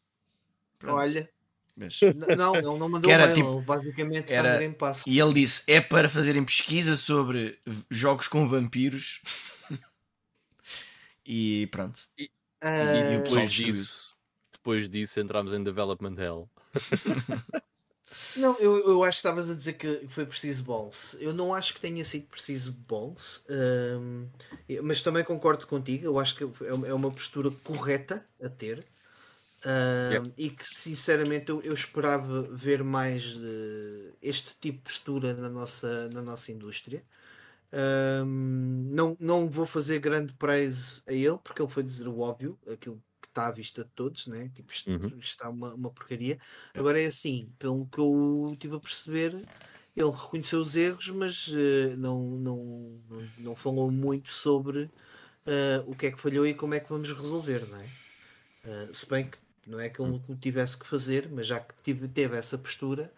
Pronto. 0.77 0.97
Olha, 0.97 1.29
mas... 1.75 1.99
Não, 2.37 2.55
ele 2.55 2.63
não 2.63 2.89
mandou 2.89 3.11
era, 3.11 3.29
um 3.29 3.33
tipo, 3.33 3.61
basicamente 3.61 4.31
era... 4.31 4.47
está 4.47 4.53
no 4.53 4.59
Game 4.59 4.75
Pass. 4.75 5.03
E 5.05 5.19
ele 5.19 5.33
disse: 5.33 5.63
é 5.67 5.81
para 5.81 6.07
fazerem 6.07 6.43
pesquisa 6.43 6.95
sobre 6.95 7.59
jogos 7.89 8.27
com 8.27 8.47
vampiros 8.47 9.21
e 11.25 11.67
pronto. 11.71 11.99
E, 12.17 12.25
uh... 12.63 13.13
e 13.13 13.17
depois 13.23 13.53
disso, 13.53 14.15
depois 14.51 14.89
disso 14.89 15.19
entramos 15.19 15.53
em 15.53 15.63
Development 15.63 16.15
Hell. 16.17 16.49
Não, 18.37 18.57
eu, 18.59 18.87
eu 18.87 19.03
acho 19.03 19.17
que 19.17 19.27
estavas 19.27 19.49
a 19.49 19.53
dizer 19.53 19.73
que 19.73 20.07
foi 20.09 20.25
preciso 20.25 20.63
balls. 20.63 21.17
Eu 21.19 21.33
não 21.33 21.53
acho 21.53 21.73
que 21.73 21.81
tenha 21.81 22.03
sido 22.05 22.27
preciso 22.27 22.71
balls, 22.87 23.43
um, 23.49 24.27
mas 24.83 25.01
também 25.01 25.23
concordo 25.23 25.67
contigo. 25.67 26.05
Eu 26.05 26.19
acho 26.19 26.35
que 26.35 26.43
é, 26.43 26.67
é 26.67 26.93
uma 26.93 27.11
postura 27.11 27.51
correta 27.63 28.25
a 28.41 28.47
ter. 28.49 28.85
Um, 29.65 30.13
yep. 30.13 30.33
E 30.37 30.49
que 30.51 30.67
sinceramente 30.67 31.49
eu, 31.49 31.59
eu 31.61 31.73
esperava 31.73 32.43
ver 32.43 32.83
mais 32.83 33.23
de 33.23 34.13
este 34.21 34.55
tipo 34.61 34.77
de 34.77 34.83
postura 34.83 35.33
na 35.33 35.49
nossa, 35.49 36.07
na 36.13 36.21
nossa 36.21 36.51
indústria. 36.51 37.03
Um, 37.73 38.89
não, 38.91 39.17
não 39.19 39.49
vou 39.49 39.65
fazer 39.65 39.99
grande 39.99 40.33
praise 40.33 41.01
a 41.07 41.13
ele, 41.13 41.39
porque 41.43 41.61
ele 41.61 41.71
foi 41.71 41.81
dizer 41.81 42.07
o 42.07 42.19
óbvio, 42.19 42.59
aquilo 42.71 43.01
que 43.19 43.27
está 43.27 43.47
à 43.47 43.51
vista 43.51 43.83
de 43.83 43.89
todos, 43.89 44.27
né? 44.27 44.51
tipo, 44.53 44.71
isto, 44.71 44.89
uhum. 44.89 45.17
está 45.19 45.49
uma, 45.49 45.73
uma 45.73 45.89
porcaria. 45.89 46.39
Agora 46.75 47.01
é 47.01 47.07
assim, 47.07 47.51
pelo 47.57 47.87
que 47.87 47.97
eu 47.97 48.49
estive 48.53 48.75
a 48.75 48.79
perceber, 48.79 49.33
ele 49.95 50.11
reconheceu 50.11 50.59
os 50.59 50.75
erros, 50.75 51.09
mas 51.09 51.47
uh, 51.47 51.97
não, 51.97 52.21
não, 52.21 53.01
não, 53.39 53.55
falou 53.55 53.89
muito 53.89 54.31
sobre 54.31 54.83
uh, 54.83 55.83
o 55.87 55.95
que 55.95 56.05
é 56.05 56.11
que 56.11 56.21
falhou 56.21 56.45
e 56.45 56.53
como 56.53 56.75
é 56.75 56.79
que 56.79 56.89
vamos 56.89 57.09
resolver, 57.09 57.65
não 57.67 57.81
é? 57.81 57.85
Uh, 58.65 58.93
se 58.93 59.07
bem 59.07 59.27
que 59.27 59.37
não 59.65 59.79
é 59.79 59.89
que 59.89 60.01
ele 60.01 60.21
hum. 60.27 60.37
tivesse 60.39 60.77
que 60.77 60.85
fazer, 60.85 61.29
mas 61.31 61.47
já 61.47 61.59
que 61.59 61.73
tive, 61.83 62.07
teve 62.07 62.37
essa 62.37 62.57
postura, 62.57 63.11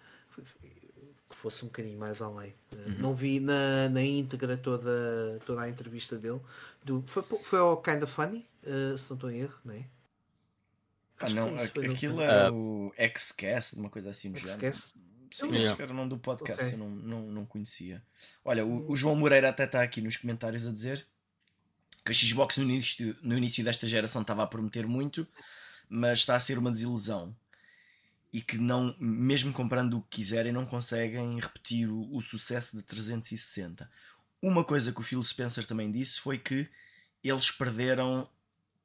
fosse 1.42 1.64
um 1.64 1.68
bocadinho 1.68 1.98
mais 1.98 2.22
além. 2.22 2.54
Eh, 2.72 2.76
uhum. 2.76 2.98
Não 3.00 3.16
vi 3.16 3.40
na, 3.40 3.90
na 3.90 4.02
íntegra 4.02 4.58
toda, 4.58 5.40
toda 5.46 5.62
a 5.62 5.70
entrevista 5.70 6.18
dele. 6.18 6.42
Do, 6.84 7.04
foi, 7.08 7.24
foi 7.24 7.60
ao 7.60 7.82
Kind 7.82 8.04
of 8.04 8.14
Funny, 8.14 8.46
uh, 8.64 8.98
se 8.98 9.10
não 9.10 9.16
estou 9.16 9.32
em 9.32 9.40
erro, 9.40 9.58
não 9.64 9.74
é? 9.74 9.86
Ah, 11.20 11.30
não, 11.30 11.56
aquilo 11.58 12.22
era 12.22 12.54
o 12.54 12.94
Xcast, 13.18 13.76
uma 13.78 13.90
coisa 13.90 14.10
assim 14.10 14.32
do 14.32 14.40
género. 14.40 14.76
Sim, 15.30 15.48
yeah. 15.48 15.68
acho 15.68 15.76
que 15.76 15.82
era 15.82 15.92
o 15.92 15.96
nome 15.96 16.10
do 16.10 16.18
podcast, 16.18 16.64
okay. 16.64 16.76
eu 16.76 16.78
não, 16.78 16.90
não, 16.90 17.22
não 17.24 17.46
conhecia. 17.46 18.02
Olha, 18.46 18.66
o, 18.66 18.92
o 18.92 18.96
João 18.96 19.16
Moreira 19.16 19.50
até 19.50 19.66
está 19.66 19.82
aqui 19.82 20.00
nos 20.00 20.16
comentários 20.16 20.68
a 20.68 20.72
dizer 20.72 21.06
que 22.06 22.12
a 22.12 22.14
Xbox 22.14 22.58
no 22.58 22.64
início, 22.64 23.16
no 23.22 23.38
início 23.38 23.64
desta 23.64 23.86
geração 23.86 24.22
estava 24.22 24.44
a 24.44 24.48
prometer 24.48 24.88
muito, 24.88 25.28
mas 25.89 26.19
está 26.19 26.36
a 26.36 26.39
ser 26.39 26.58
uma 26.58 26.71
desilusão 26.71 27.36
e 28.32 28.41
que 28.41 28.58
não, 28.58 28.95
mesmo 29.00 29.54
comprando 29.54 29.97
o 29.97 30.02
que 30.02 30.17
quiserem, 30.17 30.52
não 30.52 30.65
conseguem 30.65 31.39
repetir 31.39 31.89
o, 31.89 32.13
o, 32.13 32.21
sucesso 32.21 32.76
de 32.76 32.84
360. 32.84 33.89
Uma 34.41 34.63
coisa 34.63 34.91
que 34.91 35.00
o 35.00 35.04
Phil 35.04 35.23
Spencer 35.23 35.65
também 35.65 35.89
disse 35.89 36.19
foi 36.19 36.38
que 36.38 36.69
eles 37.23 37.50
perderam, 37.50 38.30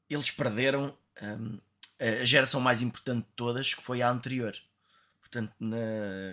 eles 0.09 0.31
perderam 0.31 0.97
um, 1.21 1.59
a 1.99 2.25
geração 2.25 2.61
mais 2.61 2.83
importante 2.83 3.27
de 3.27 3.33
todas, 3.35 3.75
que 3.75 3.83
foi 3.83 4.01
a 4.01 4.11
anterior, 4.11 4.55
portanto, 5.21 5.53
na, 5.59 5.77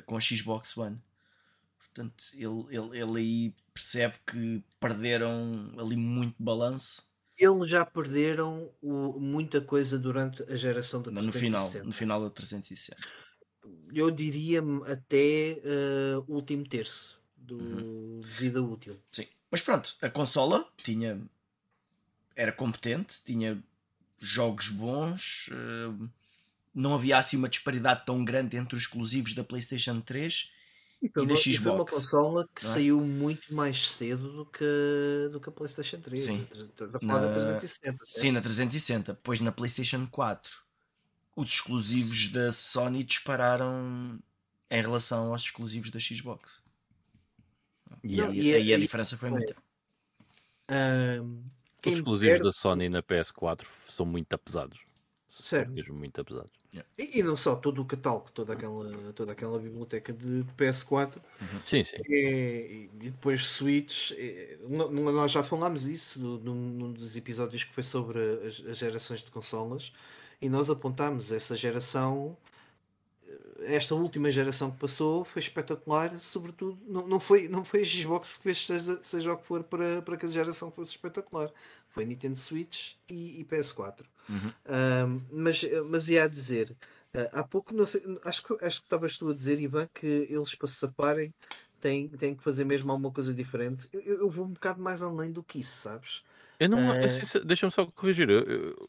com 0.06 0.16
a 0.16 0.22
Xbox 0.22 0.78
One. 0.78 1.02
Portanto, 1.78 2.24
ele, 2.34 2.66
ele, 2.70 3.00
ele 3.00 3.20
aí 3.20 3.56
percebe 3.74 4.16
que 4.26 4.64
perderam 4.80 5.74
ali 5.78 5.96
muito 5.96 6.36
balanço 6.42 7.09
eles 7.40 7.70
já 7.70 7.86
perderam 7.86 8.70
o, 8.82 9.20
muita 9.20 9.62
coisa 9.62 9.98
durante 9.98 10.44
a 10.44 10.58
geração 10.58 11.02
da 11.02 11.10
360. 11.12 11.22
No 11.26 11.70
final, 11.70 11.86
no 11.86 11.92
final 11.94 12.24
da 12.24 12.30
360. 12.30 13.02
Eu 13.94 14.12
diria 14.12 14.62
até 14.86 15.62
uh, 15.64 16.26
o 16.28 16.36
último 16.36 16.68
terço 16.68 17.20
do 17.38 17.58
uhum. 17.58 18.22
vida 18.22 18.62
útil. 18.62 19.00
Sim. 19.12 19.26
Mas 19.50 19.62
pronto, 19.62 19.96
a 20.02 20.10
consola 20.10 20.68
tinha 20.84 21.20
era 22.36 22.52
competente, 22.52 23.22
tinha 23.24 23.62
jogos 24.20 24.70
bons, 24.70 25.50
uh, 25.50 26.10
não 26.74 26.94
havia 26.94 27.18
assim 27.18 27.38
uma 27.38 27.50
disparidade 27.50 28.06
tão 28.06 28.24
grande 28.24 28.58
entre 28.58 28.76
os 28.76 28.82
exclusivos 28.82 29.34
da 29.34 29.44
PlayStation 29.44 30.02
3 30.02 30.52
e, 31.02 31.10
pelo, 31.10 31.26
e 31.26 31.30
da 31.30 31.36
Xbox. 31.36 31.60
E 31.60 31.70
uma 31.70 31.86
consola 31.86 32.50
que 32.54 32.66
é? 32.66 32.70
saiu 32.70 33.02
muito 33.02 33.54
mais 33.54 33.90
cedo 33.90 34.32
do 34.34 34.46
que, 34.46 35.30
do 35.32 35.40
que 35.40 35.50
a 35.50 35.52
PlayStation 35.52 36.00
3. 36.00 36.24
Sim. 36.24 36.48
Da 36.78 37.00
na... 37.02 37.32
360. 37.32 38.06
Certo? 38.06 38.20
Sim, 38.20 38.32
na 38.32 38.42
360. 38.42 39.20
Pois 39.24 39.40
na 39.42 39.52
PlayStation 39.52 40.06
4 40.08 40.70
os 41.36 41.54
exclusivos 41.54 42.28
da 42.28 42.52
Sony 42.52 43.04
dispararam 43.04 44.20
em 44.70 44.82
relação 44.82 45.32
aos 45.32 45.44
exclusivos 45.44 45.90
da 45.90 46.00
Xbox. 46.00 46.62
E, 48.04 48.18
Não, 48.18 48.30
aí, 48.30 48.40
e, 48.40 48.54
aí 48.56 48.74
a 48.74 48.78
diferença 48.78 49.16
foi 49.16 49.30
muita. 49.30 49.56
Um, 50.70 51.44
os 51.86 51.94
exclusivos 51.94 52.34
perde... 52.34 52.44
da 52.44 52.52
Sony 52.52 52.90
na 52.90 53.02
PS4 53.02 53.66
são 53.88 54.06
muito 54.06 54.38
pesados. 54.38 54.80
Certo. 55.30 55.68
São 55.68 55.76
mesmo 55.76 55.96
muito 55.96 56.26
pesados. 56.26 56.52
Yeah. 56.74 56.90
E, 56.98 57.20
e, 57.20 57.24
não 57.24 57.38
só 57.38 57.56
todo 57.56 57.82
o 57.82 57.86
catálogo, 57.86 58.30
toda 58.32 58.54
aquela, 58.54 59.14
toda 59.14 59.32
aquela 59.32 59.58
biblioteca 59.60 60.12
de, 60.12 60.44
de 60.44 60.54
PS4 60.54 61.18
uhum. 61.18 61.62
sim, 61.66 61.84
sim. 61.84 61.96
É, 62.10 62.72
e 62.72 62.90
depois 62.94 63.46
Switch. 63.46 64.12
É, 64.12 64.58
nós 64.68 65.32
já 65.32 65.44
falámos 65.44 65.86
isso 65.86 66.20
num, 66.20 66.56
num, 66.56 66.92
dos 66.92 67.16
episódios 67.16 67.64
que 67.64 67.74
foi 67.74 67.84
sobre 67.84 68.20
as, 68.46 68.64
as, 68.68 68.78
gerações 68.78 69.22
de 69.22 69.32
consolas 69.32 69.94
e 70.42 70.50
nós 70.50 70.70
apontámos 70.70 71.32
essa 71.32 71.56
geração. 71.56 72.36
Esta 73.62 73.94
última 73.94 74.32
geração 74.32 74.72
que 74.72 74.78
passou 74.78 75.26
foi 75.26 75.42
espetacular, 75.42 76.18
sobretudo 76.18 76.80
não, 76.88 77.08
não, 77.08 77.20
foi, 77.20 77.48
não 77.50 77.64
foi 77.64 77.82
a 77.82 77.86
Xbox 77.86 78.38
que 78.38 78.44
fez 78.44 78.66
seja, 78.66 79.00
seja 79.04 79.34
o 79.34 79.38
que 79.38 79.46
for 79.46 79.64
para, 79.64 80.02
para 80.02 80.18
que 80.18 80.26
a 80.26 80.30
geração 80.30 80.72
fosse 80.72 80.92
espetacular 80.92 81.52
foi 81.90 82.06
Nintendo 82.06 82.38
Switch 82.38 82.94
e, 83.10 83.42
e 83.42 83.46
PS4. 83.46 84.06
Uhum. 84.30 84.52
Um, 84.70 85.22
mas, 85.32 85.62
mas 85.88 86.08
ia 86.08 86.30
dizer, 86.30 86.72
uh, 87.16 87.30
há 87.34 87.44
pouco, 87.44 87.74
não 87.74 87.88
sei, 87.88 88.02
acho 88.24 88.44
que, 88.44 88.54
acho 88.64 88.80
que 88.80 88.86
estavas 88.86 89.18
tu 89.18 89.30
a 89.30 89.34
dizer, 89.34 89.60
Ivan, 89.60 89.88
que 89.94 90.28
eles 90.30 90.54
para 90.56 90.68
se 90.68 90.76
separem 90.76 91.34
têm, 91.82 92.08
têm 92.10 92.36
que 92.36 92.44
fazer 92.44 92.64
mesmo 92.64 92.92
alguma 92.92 93.12
coisa 93.12 93.34
diferente. 93.34 93.90
Eu, 93.92 94.20
eu 94.20 94.30
vou 94.30 94.46
um 94.46 94.52
bocado 94.52 94.82
mais 94.82 95.02
além 95.02 95.32
do 95.32 95.44
que 95.44 95.60
isso, 95.60 95.76
sabes? 95.82 96.24
Eu 96.60 96.70
não, 96.70 96.80
uh... 96.80 97.46
deixa-me 97.46 97.72
só 97.72 97.86
corrigir. 97.86 98.30
Eu, 98.30 98.42
eu, 98.42 98.88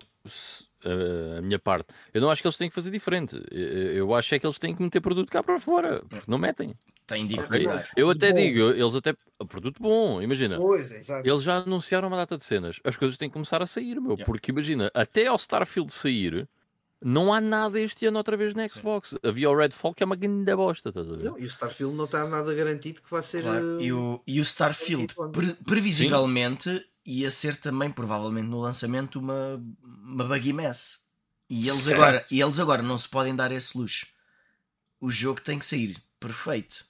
a 1.39 1.41
minha 1.41 1.59
parte, 1.59 1.89
eu 2.13 2.21
não 2.21 2.31
acho 2.31 2.43
que 2.43 2.49
eles 2.49 2.57
têm 2.57 2.69
que 2.69 2.75
fazer 2.75 2.91
diferente. 2.91 3.41
Eu 3.51 4.15
acho 4.15 4.35
é 4.35 4.39
que 4.39 4.47
eles 4.47 4.59
têm 4.59 4.75
que 4.75 4.83
meter 4.83 5.01
produto 5.01 5.31
cá 5.31 5.43
para 5.43 5.61
fora, 5.61 6.03
porque 6.09 6.31
não 6.31 6.39
metem. 6.39 6.75
Tem 7.11 7.27
de 7.27 7.35
Eu 7.97 8.09
até 8.09 8.31
bom. 8.31 8.39
digo, 8.39 8.61
eles 8.71 8.95
até. 8.95 9.17
Produto 9.49 9.83
bom, 9.83 10.23
imagina. 10.23 10.57
Pois, 10.57 10.93
exato. 10.93 11.29
Eles 11.29 11.43
já 11.43 11.57
anunciaram 11.57 12.07
uma 12.07 12.17
data 12.17 12.39
de 12.39 12.45
cenas. 12.45 12.79
As 12.85 12.97
coisas 12.97 13.17
têm 13.17 13.29
que 13.29 13.33
começar 13.33 13.61
a 13.61 13.67
sair, 13.67 14.01
meu. 14.01 14.13
Yeah. 14.13 14.25
Porque 14.25 14.53
imagina, 14.53 14.93
até 14.95 15.27
ao 15.27 15.35
Starfield 15.35 15.93
sair, 15.93 16.49
não 17.03 17.35
há 17.35 17.41
nada 17.41 17.81
este 17.81 18.07
ano 18.07 18.19
outra 18.19 18.37
vez 18.37 18.55
na 18.55 18.69
Xbox. 18.69 19.09
Sim. 19.09 19.17
Havia 19.25 19.51
o 19.51 19.57
Redfall 19.57 19.93
que 19.93 20.05
é 20.05 20.07
uma 20.07 20.15
grande 20.15 20.55
bosta, 20.55 20.91
estás 20.91 21.11
a 21.11 21.17
ver? 21.17 21.25
Não, 21.25 21.37
e 21.37 21.43
o 21.43 21.47
Starfield 21.47 21.97
não 21.97 22.05
está 22.05 22.25
nada 22.29 22.55
garantido 22.55 23.03
que 23.03 23.11
vai 23.11 23.25
ser. 23.25 23.43
Claro. 23.43 23.79
Uh... 23.79 23.81
E, 23.81 23.93
o, 23.93 24.23
e 24.25 24.39
o 24.39 24.43
Starfield, 24.43 25.13
pre 25.33 25.53
previsivelmente, 25.67 26.71
Sim. 26.71 26.85
ia 27.07 27.31
ser 27.33 27.57
também, 27.57 27.91
provavelmente, 27.91 28.47
no 28.47 28.61
lançamento, 28.61 29.19
uma, 29.19 29.61
uma 29.83 30.25
buggy 30.25 30.53
mess. 30.53 31.01
E 31.49 31.69
eles, 31.69 31.89
agora, 31.89 32.25
e 32.31 32.41
eles 32.41 32.61
agora 32.61 32.83
não 32.83 32.97
se 32.97 33.09
podem 33.09 33.35
dar 33.35 33.51
esse 33.51 33.77
luxo. 33.77 34.07
O 35.01 35.11
jogo 35.11 35.41
tem 35.41 35.59
que 35.59 35.67
sair 35.67 36.01
perfeito 36.21 36.89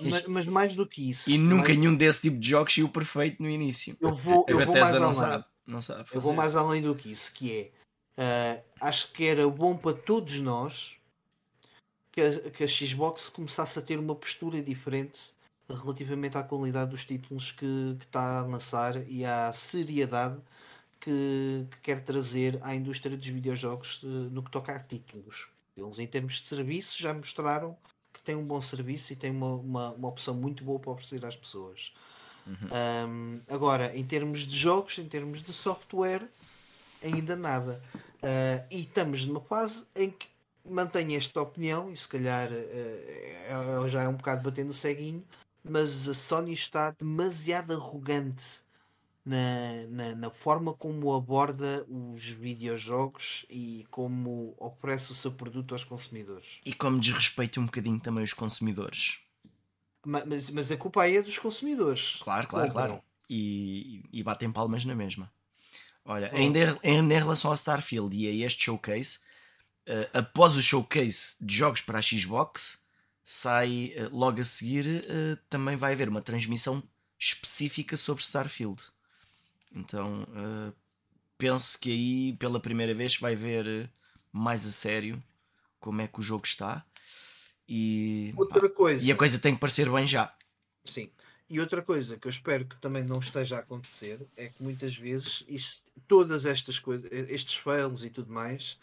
mas, 0.00 0.26
mas, 0.26 0.46
mais 0.46 0.74
do 0.74 0.86
que 0.86 1.10
isso. 1.10 1.30
E 1.30 1.38
nunca 1.38 1.68
mais... 1.68 1.78
nenhum 1.78 1.94
desse 1.94 2.22
tipo 2.22 2.38
de 2.38 2.48
jogos 2.48 2.74
saiu 2.74 2.88
perfeito 2.88 3.42
no 3.42 3.48
início. 3.48 3.96
Eu 4.00 4.14
vou, 4.14 4.46
a 4.48 4.50
eu 4.50 4.64
vou 4.64 4.74
mais 4.74 4.94
não 4.94 5.04
além. 5.04 5.14
sabe, 5.14 5.44
não 5.66 5.82
sabe 5.82 6.08
Eu 6.12 6.20
vou 6.20 6.34
mais 6.34 6.54
além 6.56 6.82
do 6.82 6.94
que 6.94 7.10
isso, 7.10 7.32
que 7.32 7.52
é 7.52 7.70
uh, 8.58 8.62
acho 8.80 9.12
que 9.12 9.24
era 9.24 9.48
bom 9.48 9.76
para 9.76 9.96
todos 9.96 10.38
nós 10.40 10.94
que 12.12 12.20
a, 12.20 12.50
que 12.50 12.64
a 12.64 12.68
Xbox 12.68 13.28
começasse 13.28 13.78
a 13.78 13.82
ter 13.82 13.98
uma 13.98 14.14
postura 14.14 14.62
diferente 14.62 15.34
relativamente 15.68 16.38
à 16.38 16.42
qualidade 16.42 16.90
dos 16.90 17.04
títulos 17.04 17.52
que, 17.52 17.96
que 17.98 18.04
está 18.04 18.38
a 18.38 18.42
lançar 18.42 18.96
e 19.08 19.24
à 19.24 19.52
seriedade 19.52 20.40
que, 21.00 21.66
que 21.70 21.80
quer 21.80 22.00
trazer 22.02 22.58
à 22.62 22.74
indústria 22.74 23.16
dos 23.16 23.26
videojogos 23.26 24.00
eh, 24.04 24.06
no 24.06 24.42
que 24.42 24.50
toca 24.50 24.72
a 24.72 24.78
títulos. 24.78 25.48
Eles, 25.76 25.98
em 25.98 26.06
termos 26.06 26.40
de 26.40 26.48
serviço, 26.48 27.00
já 27.00 27.12
mostraram 27.12 27.76
têm 28.26 28.34
um 28.34 28.44
bom 28.44 28.60
serviço 28.60 29.12
e 29.12 29.16
têm 29.16 29.30
uma, 29.30 29.54
uma, 29.54 29.90
uma 29.92 30.08
opção 30.08 30.34
muito 30.34 30.64
boa 30.64 30.78
para 30.78 30.90
oferecer 30.90 31.24
às 31.24 31.36
pessoas. 31.36 31.92
Uhum. 32.46 32.68
Um, 33.08 33.40
agora, 33.48 33.96
em 33.96 34.04
termos 34.04 34.40
de 34.40 34.56
jogos, 34.56 34.98
em 34.98 35.06
termos 35.06 35.42
de 35.42 35.52
software, 35.52 36.28
ainda 37.02 37.36
nada. 37.36 37.80
Uh, 37.94 38.66
e 38.70 38.80
estamos 38.80 39.24
numa 39.24 39.40
fase 39.40 39.84
em 39.94 40.10
que 40.10 40.26
mantenho 40.68 41.16
esta 41.16 41.40
opinião, 41.40 41.90
e 41.90 41.96
se 41.96 42.08
calhar 42.08 42.50
uh, 42.50 43.88
já 43.88 44.02
é 44.02 44.08
um 44.08 44.14
bocado 44.14 44.42
batendo 44.42 44.72
ceguinho, 44.72 45.24
mas 45.62 46.08
a 46.08 46.14
Sony 46.14 46.52
está 46.52 46.90
demasiado 46.90 47.72
arrogante 47.72 48.65
na, 49.26 49.86
na, 49.88 50.14
na, 50.14 50.30
forma 50.30 50.72
como 50.72 51.12
aborda 51.12 51.84
os 51.88 52.22
videojogos 52.28 53.44
e 53.50 53.84
como 53.90 54.54
oferece 54.56 55.10
o 55.10 55.14
seu 55.16 55.32
produto 55.32 55.74
aos 55.74 55.82
consumidores. 55.82 56.60
E 56.64 56.72
como 56.72 57.00
desrespeita 57.00 57.58
um 57.58 57.66
bocadinho 57.66 57.98
também 57.98 58.22
os 58.22 58.32
consumidores. 58.32 59.18
Mas, 60.06 60.48
mas 60.50 60.70
a 60.70 60.76
culpa 60.76 61.02
aí 61.02 61.16
é 61.16 61.22
dos 61.22 61.38
consumidores. 61.38 62.20
Claro, 62.22 62.46
claro, 62.46 62.70
claro. 62.70 63.02
E, 63.28 64.04
e 64.12 64.22
batem 64.22 64.52
palmas 64.52 64.84
na 64.84 64.94
mesma. 64.94 65.28
Olha, 66.04 66.30
ainda, 66.32 66.78
ainda 66.84 67.14
em 67.14 67.18
relação 67.18 67.50
ao 67.50 67.56
Starfield 67.56 68.16
e 68.16 68.28
a 68.28 68.46
este 68.46 68.62
showcase, 68.62 69.18
uh, 69.88 70.18
após 70.18 70.54
o 70.54 70.62
showcase 70.62 71.34
de 71.40 71.56
jogos 71.56 71.82
para 71.82 71.98
a 71.98 72.02
Xbox, 72.02 72.80
sai 73.24 73.92
uh, 73.98 74.16
logo 74.16 74.40
a 74.40 74.44
seguir, 74.44 74.86
uh, 74.86 75.36
também 75.50 75.74
vai 75.74 75.94
haver 75.94 76.08
uma 76.08 76.22
transmissão 76.22 76.80
específica 77.18 77.96
sobre 77.96 78.22
Starfield. 78.22 78.80
Então 79.74 80.22
uh, 80.24 80.72
penso 81.38 81.78
que 81.78 81.90
aí 81.90 82.36
pela 82.36 82.60
primeira 82.60 82.94
vez 82.94 83.16
vai 83.16 83.34
ver 83.34 83.90
mais 84.32 84.66
a 84.66 84.72
sério 84.72 85.22
como 85.78 86.00
é 86.00 86.08
que 86.08 86.18
o 86.18 86.22
jogo 86.22 86.44
está. 86.44 86.84
E, 87.68 88.32
outra 88.36 88.68
pá, 88.68 88.74
coisa. 88.74 89.04
e 89.04 89.10
a 89.10 89.16
coisa 89.16 89.38
tem 89.38 89.54
que 89.54 89.60
parecer 89.60 89.90
bem 89.90 90.06
já. 90.06 90.34
Sim. 90.84 91.10
E 91.48 91.60
outra 91.60 91.80
coisa 91.80 92.16
que 92.16 92.26
eu 92.26 92.30
espero 92.30 92.64
que 92.64 92.76
também 92.76 93.04
não 93.04 93.20
esteja 93.20 93.56
a 93.56 93.60
acontecer 93.60 94.26
é 94.36 94.48
que 94.48 94.62
muitas 94.62 94.96
vezes 94.96 95.44
isto, 95.48 95.90
todas 96.08 96.44
estas 96.44 96.78
coisas, 96.78 97.10
estes 97.12 97.56
fails 97.56 98.02
e 98.02 98.10
tudo 98.10 98.32
mais, 98.32 98.78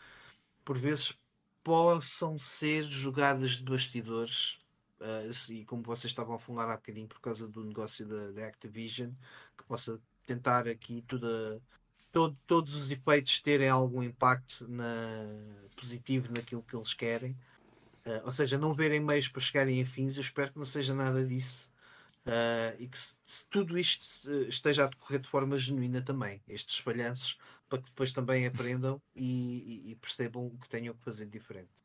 por 0.63 0.78
vezes 0.78 1.13
possam 1.62 2.39
ser 2.39 2.84
jogadas 2.84 3.52
de 3.52 3.63
bastidores 3.63 4.60
uh, 5.00 5.52
e 5.52 5.65
como 5.65 5.84
vocês 5.84 6.12
estavam 6.12 6.36
a 6.36 6.39
falar 6.39 6.69
há 6.69 6.78
bocadinho 6.78 7.08
por 7.08 7.19
causa 7.19 7.48
do 7.48 7.63
negócio 7.63 8.06
da, 8.06 8.32
da 8.32 8.48
Activision, 8.48 9.12
que 9.58 9.63
possa 9.65 10.00
tentar 10.26 10.68
aqui 10.68 11.04
toda, 11.08 11.62
todo, 12.12 12.38
todos 12.48 12.76
os 12.76 12.92
efeitos 12.92 13.42
terem 13.42 13.70
algum 13.70 14.04
impacto 14.04 14.68
na, 14.68 14.86
positivo 15.76 16.32
naquilo 16.34 16.64
que 16.64 16.76
eles 16.76 16.94
querem. 16.94 17.32
Uh, 18.06 18.26
ou 18.26 18.32
seja, 18.32 18.58
não 18.58 18.74
verem 18.74 19.00
meios 19.00 19.28
para 19.28 19.42
chegarem 19.42 19.82
a 19.82 19.86
fins, 19.86 20.16
eu 20.16 20.22
espero 20.22 20.52
que 20.52 20.60
não 20.60 20.66
seja 20.66 20.94
nada 20.94 21.26
disso. 21.26 21.70
Uh, 22.26 22.76
e 22.80 22.88
que 22.88 22.98
se, 22.98 23.16
se 23.26 23.48
tudo 23.50 23.78
isto 23.78 24.30
esteja 24.48 24.86
a 24.86 24.88
decorrer 24.88 25.20
de 25.20 25.28
forma 25.28 25.58
genuína 25.58 26.02
também, 26.02 26.42
estes 26.48 26.78
falhanços, 26.78 27.38
para 27.68 27.80
que 27.80 27.86
depois 27.86 28.12
também 28.12 28.46
aprendam 28.46 29.02
e, 29.16 29.84
e, 29.88 29.92
e 29.92 29.96
percebam 29.96 30.48
o 30.48 30.58
que 30.58 30.70
tenham 30.70 30.94
que 30.94 31.04
fazer 31.04 31.26
diferente. 31.26 31.84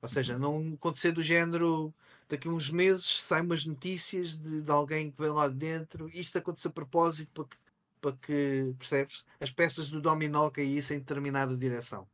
Ou 0.00 0.08
seja, 0.08 0.38
não 0.38 0.74
acontecer 0.74 1.12
do 1.12 1.22
género 1.22 1.92
daqui 2.28 2.48
a 2.48 2.50
uns 2.50 2.70
meses 2.70 3.22
saem 3.22 3.44
umas 3.44 3.64
notícias 3.64 4.36
de, 4.36 4.62
de 4.62 4.70
alguém 4.70 5.10
que 5.10 5.20
vem 5.20 5.30
lá 5.30 5.48
de 5.48 5.54
dentro, 5.54 6.08
isto 6.08 6.38
aconteceu 6.38 6.70
a 6.70 6.74
propósito 6.74 7.30
para 7.32 7.44
que 7.44 7.56
para 8.06 8.16
que, 8.18 8.72
percebes, 8.78 9.24
as 9.40 9.50
peças 9.50 9.90
do 9.90 10.00
dominó 10.00 10.48
caíssem 10.48 10.98
em 10.98 11.00
determinada 11.00 11.56
direção. 11.56 12.06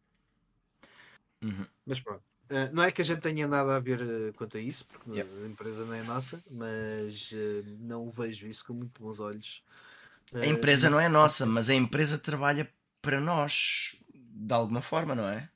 Uhum. 1.43 1.67
Mas 1.85 2.01
pronto. 2.01 2.23
Uh, 2.51 2.73
não 2.73 2.83
é 2.83 2.91
que 2.91 3.03
a 3.03 3.05
gente 3.05 3.21
tenha 3.21 3.47
nada 3.47 3.77
a 3.77 3.81
ver 3.81 4.01
uh, 4.01 4.33
quanto 4.35 4.57
a 4.57 4.61
isso, 4.61 4.87
porque 4.87 5.11
yep. 5.11 5.31
a 5.43 5.47
empresa 5.47 5.85
não 5.85 5.95
é 5.95 6.03
nossa, 6.03 6.43
mas 6.51 7.33
uh, 7.33 7.77
não 7.81 8.11
vejo 8.11 8.47
isso 8.47 8.65
com 8.67 8.75
muito 8.75 9.03
bons 9.03 9.21
olhos. 9.21 9.63
a 10.35 10.47
empresa 10.47 10.89
não 10.89 11.01
é 11.01 11.09
nossa, 11.09 11.45
mas 11.45 11.69
a 11.69 11.75
empresa 11.75 12.19
trabalha 12.19 12.69
para 13.01 13.21
nós 13.21 13.97
de 14.15 14.55
alguma 14.55 14.81
forma, 14.81 15.15
não 15.15 15.29
é? 15.29 15.49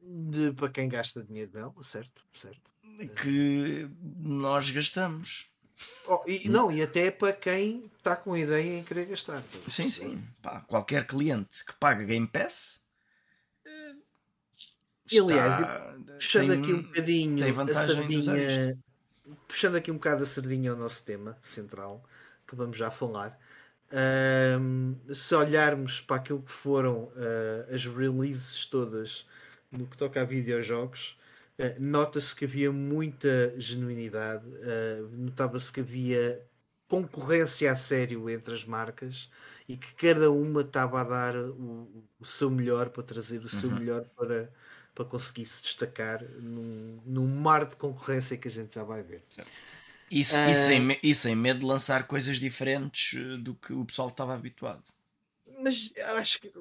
De, 0.00 0.52
para 0.52 0.68
quem 0.68 0.88
gasta 0.88 1.24
dinheiro 1.24 1.50
dela, 1.50 1.74
certo, 1.82 2.22
certo. 2.32 2.70
Que 3.22 3.88
nós 4.18 4.70
gastamos. 4.70 5.50
Oh, 6.06 6.22
e, 6.26 6.48
não, 6.48 6.70
e 6.72 6.82
até 6.82 7.10
para 7.10 7.32
quem 7.32 7.90
está 7.98 8.16
com 8.16 8.32
a 8.32 8.38
ideia 8.38 8.78
em 8.78 8.82
querer 8.82 9.06
gastar. 9.06 9.42
Sim, 9.66 9.90
sim. 9.90 10.24
Pá, 10.42 10.60
qualquer 10.62 11.06
cliente 11.06 11.64
que 11.64 11.72
paga 11.74 12.04
Game 12.04 12.26
Pass. 12.26 12.88
E, 15.10 15.18
aliás, 15.18 15.56
puxando 16.16 16.50
tem, 16.50 16.60
aqui 16.60 16.72
um 16.72 16.82
bocadinho 16.82 17.60
a 17.62 17.74
sardinha, 17.74 18.78
puxando 19.46 19.76
aqui 19.76 19.90
um 19.90 19.94
bocado 19.94 20.22
a 20.22 20.26
sardinha 20.26 20.70
ao 20.70 20.76
nosso 20.76 21.04
tema 21.04 21.36
central, 21.40 22.04
que 22.46 22.54
vamos 22.54 22.76
já 22.76 22.90
falar. 22.90 23.38
Um, 23.90 24.96
se 25.14 25.34
olharmos 25.34 26.02
para 26.02 26.16
aquilo 26.16 26.42
que 26.42 26.52
foram 26.52 27.04
uh, 27.04 27.74
as 27.74 27.86
releases 27.86 28.66
todas 28.66 29.26
no 29.72 29.86
que 29.86 29.96
toca 29.96 30.20
a 30.20 30.24
videojogos, 30.24 31.17
Nota-se 31.80 32.36
que 32.36 32.44
havia 32.44 32.70
muita 32.70 33.52
genuinidade, 33.58 34.46
uh, 34.46 35.08
notava-se 35.16 35.72
que 35.72 35.80
havia 35.80 36.46
concorrência 36.86 37.72
a 37.72 37.76
sério 37.76 38.30
entre 38.30 38.54
as 38.54 38.64
marcas 38.64 39.28
e 39.68 39.76
que 39.76 39.92
cada 39.94 40.30
uma 40.30 40.60
estava 40.60 41.00
a 41.00 41.04
dar 41.04 41.36
o, 41.36 42.06
o 42.20 42.24
seu 42.24 42.48
melhor 42.48 42.90
para 42.90 43.02
trazer 43.02 43.44
o 43.44 43.48
seu 43.48 43.68
uhum. 43.70 43.76
melhor 43.76 44.04
para, 44.16 44.52
para 44.94 45.04
conseguir 45.04 45.46
se 45.46 45.62
destacar 45.62 46.22
num, 46.40 47.00
num 47.04 47.26
mar 47.26 47.66
de 47.66 47.74
concorrência 47.74 48.36
que 48.36 48.46
a 48.46 48.50
gente 48.50 48.76
já 48.76 48.84
vai 48.84 49.02
ver. 49.02 49.24
Certo. 49.28 49.50
E, 50.08 50.20
uh, 50.20 50.20
e, 50.20 50.24
sem, 50.24 50.98
e 51.02 51.12
sem 51.12 51.34
medo 51.34 51.60
de 51.60 51.66
lançar 51.66 52.06
coisas 52.06 52.38
diferentes 52.38 53.18
do 53.40 53.54
que 53.56 53.72
o 53.72 53.84
pessoal 53.84 54.08
estava 54.08 54.32
habituado 54.32 54.84
mas 55.62 55.92
acho 56.16 56.40
que 56.40 56.52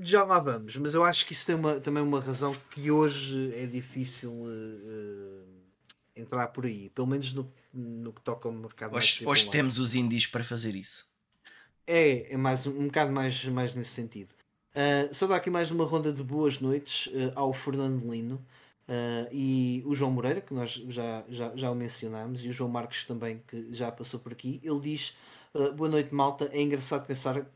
já 0.00 0.24
lá 0.24 0.38
vamos, 0.38 0.76
mas 0.76 0.94
eu 0.94 1.02
acho 1.04 1.26
que 1.26 1.32
isso 1.32 1.46
tem 1.46 1.54
uma, 1.54 1.80
também 1.80 2.02
uma 2.02 2.20
razão 2.20 2.54
que 2.70 2.90
hoje 2.90 3.52
é 3.54 3.66
difícil 3.66 4.30
uh, 4.30 5.44
entrar 6.14 6.48
por 6.48 6.66
aí, 6.66 6.90
pelo 6.90 7.06
menos 7.06 7.32
no, 7.32 7.52
no 7.72 8.12
que 8.12 8.20
toca 8.22 8.48
ao 8.48 8.54
mercado. 8.54 8.96
Hoje, 8.96 9.26
hoje 9.26 9.50
temos 9.50 9.78
os 9.78 9.94
indies 9.94 10.26
para 10.26 10.44
fazer 10.44 10.74
isso. 10.74 11.08
É, 11.86 12.32
é 12.32 12.36
mais, 12.36 12.66
um 12.66 12.86
bocado 12.86 13.12
mais, 13.12 13.44
mais 13.46 13.74
nesse 13.74 13.90
sentido. 13.90 14.34
Uh, 14.70 15.12
só 15.12 15.26
dá 15.26 15.36
aqui 15.36 15.50
mais 15.50 15.70
uma 15.70 15.84
ronda 15.84 16.12
de 16.12 16.22
boas 16.22 16.60
noites 16.60 17.06
uh, 17.08 17.32
ao 17.34 17.52
Fernando 17.52 18.08
Lino 18.10 18.44
e 19.30 19.84
o 19.86 19.94
João 19.94 20.10
Moreira, 20.10 20.40
que 20.40 20.52
nós 20.52 20.72
já, 20.88 21.24
já, 21.28 21.54
já 21.54 21.70
o 21.70 21.76
mencionámos, 21.76 22.44
e 22.44 22.48
o 22.48 22.52
João 22.52 22.68
Marcos 22.68 23.04
também, 23.04 23.40
que 23.46 23.68
já 23.70 23.92
passou 23.92 24.18
por 24.18 24.32
aqui. 24.32 24.60
Ele 24.64 24.80
diz: 24.80 25.16
Boa 25.76 25.88
noite, 25.88 26.12
malta. 26.12 26.50
É 26.52 26.60
engraçado 26.60 27.06
pensar 27.06 27.46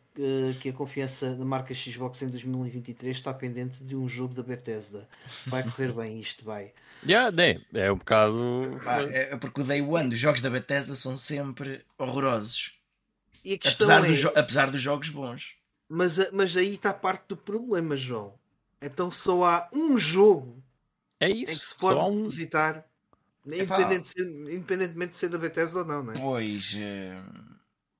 que 0.60 0.68
a 0.68 0.72
confiança 0.72 1.34
da 1.34 1.44
marca 1.44 1.74
Xbox 1.74 2.22
em 2.22 2.28
2023 2.28 3.16
está 3.16 3.34
pendente 3.34 3.82
de 3.82 3.96
um 3.96 4.08
jogo 4.08 4.32
da 4.32 4.42
Bethesda. 4.42 5.08
Vai 5.46 5.64
correr 5.64 5.92
bem 5.92 6.20
isto, 6.20 6.44
vai. 6.44 6.72
Yeah, 7.06 7.34
é, 7.42 7.60
é 7.74 7.92
um 7.92 7.98
bocado. 7.98 8.80
é 9.10 9.36
porque 9.36 9.60
o 9.60 9.64
Day 9.64 9.82
One 9.82 10.08
dos 10.08 10.18
jogos 10.18 10.40
da 10.40 10.48
Bethesda 10.48 10.94
são 10.94 11.16
sempre 11.16 11.84
horrorosos. 11.98 12.78
apesar, 13.44 14.04
é... 14.04 14.06
dos 14.06 14.24
apesar 14.24 14.70
dos 14.70 14.80
jogos 14.80 15.08
bons. 15.08 15.56
Mas, 15.88 16.32
mas 16.32 16.56
aí 16.56 16.74
está 16.74 16.94
parte 16.94 17.24
do 17.28 17.36
problema, 17.36 17.96
João. 17.96 18.34
Então 18.80 19.10
só 19.10 19.44
há 19.44 19.68
um 19.72 19.98
jogo 19.98 20.62
é 21.18 21.28
isso, 21.28 21.52
em 21.52 21.58
que 21.58 21.66
se 21.66 21.74
pode 21.74 21.98
um... 22.00 22.24
visitar, 22.24 22.84
independente 23.44 24.02
de 24.02 24.08
ser, 24.08 24.52
independentemente 24.52 25.10
de 25.10 25.16
ser 25.16 25.28
da 25.28 25.38
Bethesda 25.38 25.80
ou 25.80 25.84
não, 25.84 26.02
não 26.04 26.12
é? 26.12 26.18
Pois. 26.18 26.74
Uh 26.74 27.53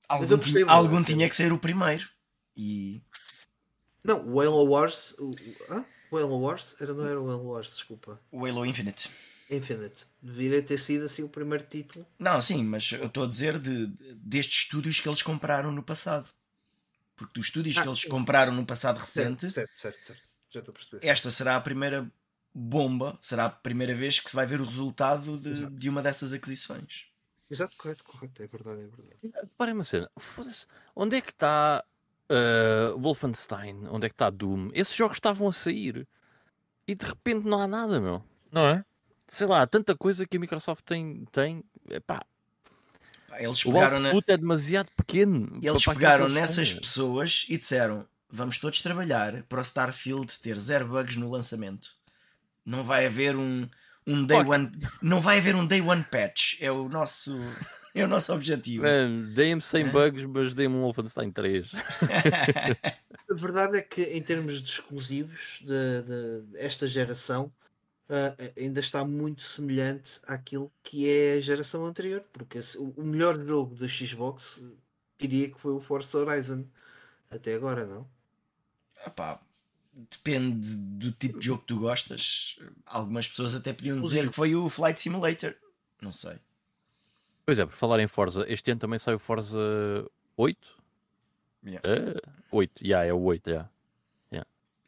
algum, 0.09 0.39
percebo, 0.39 0.71
algum 0.71 1.03
tinha 1.03 1.29
que 1.29 1.37
ser 1.37 1.53
o 1.53 1.59
primeiro. 1.59 2.09
E... 2.57 3.03
Não, 4.03 4.27
o 4.29 4.41
Halo 4.41 4.69
Wars. 4.69 5.15
O, 5.19 5.31
ah? 5.71 5.85
o 6.11 6.17
Halo 6.17 6.41
Wars? 6.41 6.77
Era, 6.81 6.95
não 6.95 7.07
era 7.07 7.21
o 7.21 7.31
Halo 7.31 7.49
Wars, 7.49 7.75
desculpa. 7.75 8.21
O 8.31 8.47
Halo 8.47 8.67
Infinite. 8.67 9.11
Infinite. 9.51 10.07
Deveria 10.23 10.63
ter 10.63 10.79
sido 10.79 11.05
assim 11.05 11.23
o 11.23 11.29
primeiro 11.29 11.65
título. 11.65 12.07
Não, 12.19 12.41
sim, 12.41 12.65
mas 12.65 12.93
eu 12.93 13.07
estou 13.07 13.25
a 13.25 13.27
dizer 13.27 13.59
de, 13.59 13.87
destes 14.17 14.65
estúdios 14.65 15.01
que 15.01 15.09
eles 15.09 15.23
compraram 15.23 15.71
no 15.71 15.83
passado. 15.83 16.29
Porque 17.17 17.39
dos 17.39 17.47
estúdios 17.47 17.77
ah, 17.79 17.83
que 17.83 17.89
eles 17.89 18.01
sim. 18.01 18.09
compraram 18.09 18.53
no 18.53 18.67
passado 18.67 18.99
recente. 18.99 19.53
Certo, 19.53 19.79
certo, 19.79 20.05
certo. 20.05 20.23
Já 20.51 20.61
estou 20.61 20.73
a 20.73 20.75
perceber. 20.75 21.07
Esta 21.07 21.31
será 21.31 21.57
a 21.57 21.61
primeira 21.61 22.11
bomba, 22.55 23.19
será 23.21 23.47
a 23.47 23.51
primeira 23.51 23.95
vez 23.95 24.21
que 24.21 24.31
se 24.31 24.37
vai 24.37 24.47
ver 24.47 24.61
o 24.61 24.65
resultado 24.65 25.37
de, 25.39 25.69
de 25.71 25.89
uma 25.89 26.03
dessas 26.03 26.33
aquisições. 26.33 27.07
Exato, 27.51 27.77
correto, 27.77 28.05
correto, 28.05 28.43
é 28.43 28.47
verdade, 28.47 28.81
é 28.81 28.87
verdade. 28.87 29.51
Parem 29.57 29.75
uma 29.75 29.85
cena, 29.85 30.11
onde 30.97 31.17
é 31.17 31.21
que 31.21 31.31
está 31.31 31.85
uh, 32.31 32.99
Wolfenstein? 32.99 33.87
Onde 33.89 34.07
é 34.07 34.09
que 34.09 34.15
está 34.15 34.31
Doom? 34.31 34.71
Esses 34.73 34.95
jogos 34.95 35.17
estavam 35.19 35.49
a 35.49 35.53
sair 35.53 36.07
e 36.89 36.95
de 36.95 37.05
repente 37.05 37.47
não 37.47 37.61
há 37.61 37.67
nada, 37.69 38.01
meu, 38.01 38.23
não 38.51 38.67
é? 38.67 38.85
sei 39.29 39.47
lá, 39.47 39.63
há 39.63 39.67
tanta 39.67 39.97
coisa 39.97 40.27
que 40.27 40.37
a 40.37 40.41
Microsoft 40.41 40.85
tem. 40.85 41.25
tem 41.33 41.63
epá, 41.91 42.23
Pá, 43.29 43.43
Eles 43.43 43.65
o 43.67 43.73
pegaram, 43.73 43.99
na- 44.01 44.09
output 44.11 44.31
é 44.31 44.37
demasiado 44.37 44.89
pequeno. 44.97 45.59
eles 45.63 45.85
pegaram 45.85 46.29
nessas 46.29 46.73
pessoas 46.73 47.47
e 47.49 47.59
disseram: 47.59 48.07
vamos 48.31 48.59
todos 48.59 48.81
trabalhar 48.81 49.43
para 49.45 49.59
o 49.59 49.63
Starfield 49.63 50.39
ter 50.41 50.59
zero 50.59 50.87
bugs 50.89 51.17
no 51.17 51.31
lançamento. 51.31 51.95
Não 52.65 52.85
vai 52.85 53.07
haver 53.07 53.37
um, 53.37 53.69
um 54.07 54.25
day 54.25 54.39
Ok. 54.39 54.51
one. 54.53 54.71
Não 55.03 55.21
vai 55.21 55.39
haver 55.39 55.55
um 55.55 55.67
day 55.67 55.81
one 55.81 56.05
patch. 56.11 56.61
É 56.61 56.71
o 56.71 56.89
nosso, 56.89 57.37
é 57.95 58.05
o 58.05 58.09
nosso 58.09 58.33
objetivo. 58.33 58.85
Deem-me 59.35 59.63
100 59.63 59.87
É? 59.87 59.89
bugs, 59.91 60.25
mas 60.25 60.55
deem-me 60.55 60.77
um 60.77 60.81
Wolfenstein 60.83 61.31
3. 61.33 61.71
A 63.31 63.35
verdade 63.35 63.79
é 63.79 63.83
que 63.83 64.03
em 64.03 64.23
termos 64.23 64.63
de 64.63 64.69
exclusivos 64.69 65.61
de- 65.63 66.03
de- 66.03 66.53
desta 66.53 66.87
geração 66.87 67.51
ah, 68.09 68.35
ainda 68.57 68.81
está 68.81 69.05
muito 69.05 69.43
semelhante 69.43 70.21
àquilo 70.27 70.71
que 70.83 71.09
é 71.09 71.39
a 71.39 71.41
geração 71.41 71.85
anterior, 71.87 72.23
porque 72.33 72.59
esse- 72.59 72.77
o, 72.79 72.93
o 72.97 73.03
melhor 73.03 73.41
jogo 73.43 73.75
da 73.75 73.89
Xbox 73.89 74.63
diria 75.19 75.51
que 75.51 75.59
foi 75.59 75.73
o 75.73 75.81
Forza 75.81 76.19
Horizon 76.19 76.65
até 77.31 77.55
agora, 77.55 77.87
não? 77.87 78.07
Epá, 79.07 79.41
depende 80.11 80.77
do 80.77 81.13
tipo 81.13 81.39
de 81.39 81.47
jogo 81.47 81.61
que 81.61 81.67
tu 81.69 81.79
gostas. 81.79 82.59
Algumas 82.87 83.29
pessoas 83.29 83.55
até 83.55 83.73
podiam 83.73 84.01
dizer 84.01 84.29
que 84.29 84.35
foi 84.35 84.55
o 84.55 84.69
Flight 84.69 85.01
Simulator. 85.01 85.55
Não 86.01 86.13
sei. 86.13 86.37
Pois 87.47 87.59
é, 87.59 87.67
por 87.67 87.77
falar 87.77 88.01
em 88.01 88.07
Forza, 88.07 88.45
este 88.49 88.71
ano 88.71 88.81
também 88.81 88.99
sai 88.99 89.15
o 89.15 89.19
Forza 89.19 89.59
8? 90.37 90.83
Yeah. 91.67 91.89
Ah, 91.89 92.31
8, 92.51 92.85
yeah, 92.85 93.07
é 93.07 93.13
o 93.13 93.21
8, 93.21 93.49
yeah. 93.51 93.69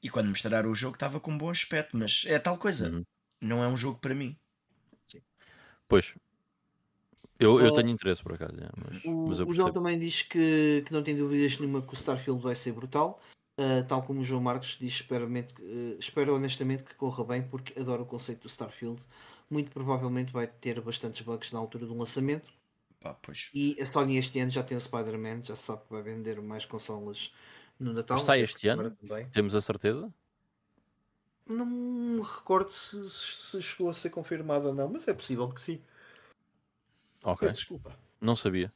E 0.02 0.10
quando 0.10 0.28
mostraram 0.28 0.70
o 0.70 0.74
jogo 0.74 0.94
estava 0.94 1.18
com 1.18 1.32
um 1.32 1.38
bom 1.38 1.50
aspecto, 1.50 1.96
mas 1.96 2.24
é 2.26 2.38
tal 2.38 2.56
coisa. 2.58 2.90
Uhum. 2.90 3.04
Não 3.40 3.64
é 3.64 3.66
um 3.66 3.76
jogo 3.76 3.98
para 3.98 4.14
mim. 4.14 4.36
Pois. 5.88 6.14
Eu, 7.38 7.60
eu 7.60 7.72
Oh. 7.72 7.74
tenho 7.74 7.90
interesse 7.90 8.22
por 8.22 8.32
acaso, 8.34 8.54
yeah, 8.54 8.72
mas, 8.76 9.04
O, 9.04 9.26
mas 9.28 9.40
o 9.40 9.52
João 9.52 9.72
também 9.72 9.98
diz 9.98 10.22
que, 10.22 10.82
que 10.86 10.92
não 10.92 11.02
tem 11.02 11.16
dúvidas 11.16 11.58
nenhuma 11.58 11.82
que 11.82 11.92
o 11.92 11.94
Starfield 11.94 12.40
vai 12.40 12.54
ser 12.54 12.72
brutal. 12.72 13.20
Ah, 13.58 13.84
tal 13.88 14.02
como 14.02 14.20
o 14.20 14.24
João 14.24 14.42
Marcos 14.42 14.76
diz, 14.78 14.94
espero, 14.94 15.28
espero 15.98 16.34
honestamente 16.34 16.84
que 16.84 16.94
corra 16.94 17.24
bem, 17.24 17.42
porque 17.42 17.78
adoro 17.78 18.02
o 18.02 18.06
conceito 18.06 18.42
do 18.42 18.48
Starfield. 18.48 19.00
Muito 19.48 19.70
provavelmente 19.70 20.32
vai 20.32 20.46
ter 20.46 20.80
bastantes 20.80 21.22
bugs 21.22 21.52
na 21.52 21.58
altura 21.58 21.86
do 21.86 21.96
lançamento. 21.96 22.52
Pá, 23.00 23.14
pois. 23.14 23.48
E 23.54 23.76
a 23.80 23.86
Sony 23.86 24.16
este 24.18 24.38
ano 24.40 24.50
já 24.50 24.62
tem 24.62 24.76
o 24.76 24.80
Spider-Man, 24.80 25.44
já 25.44 25.56
sabe 25.56 25.84
que 25.84 25.92
vai 25.92 26.02
vender 26.02 26.40
mais 26.42 26.64
consolas 26.64 27.32
no 27.78 27.92
Natal. 27.92 28.18
Até 28.18 28.40
este 28.40 28.68
ano? 28.68 28.90
também. 28.90 29.28
Temos 29.30 29.54
a 29.54 29.62
certeza? 29.62 30.12
Não 31.46 31.64
me 31.64 32.20
recordo 32.20 32.70
se, 32.70 33.08
se 33.08 33.62
chegou 33.62 33.88
a 33.88 33.94
ser 33.94 34.10
confirmado 34.10 34.68
ou 34.68 34.74
não, 34.74 34.88
mas 34.88 35.06
é 35.06 35.14
possível 35.14 35.48
que 35.48 35.60
sim. 35.60 35.80
Ok, 37.22 37.48
desculpa. 37.48 37.96
não 38.20 38.34
sabia. 38.34 38.72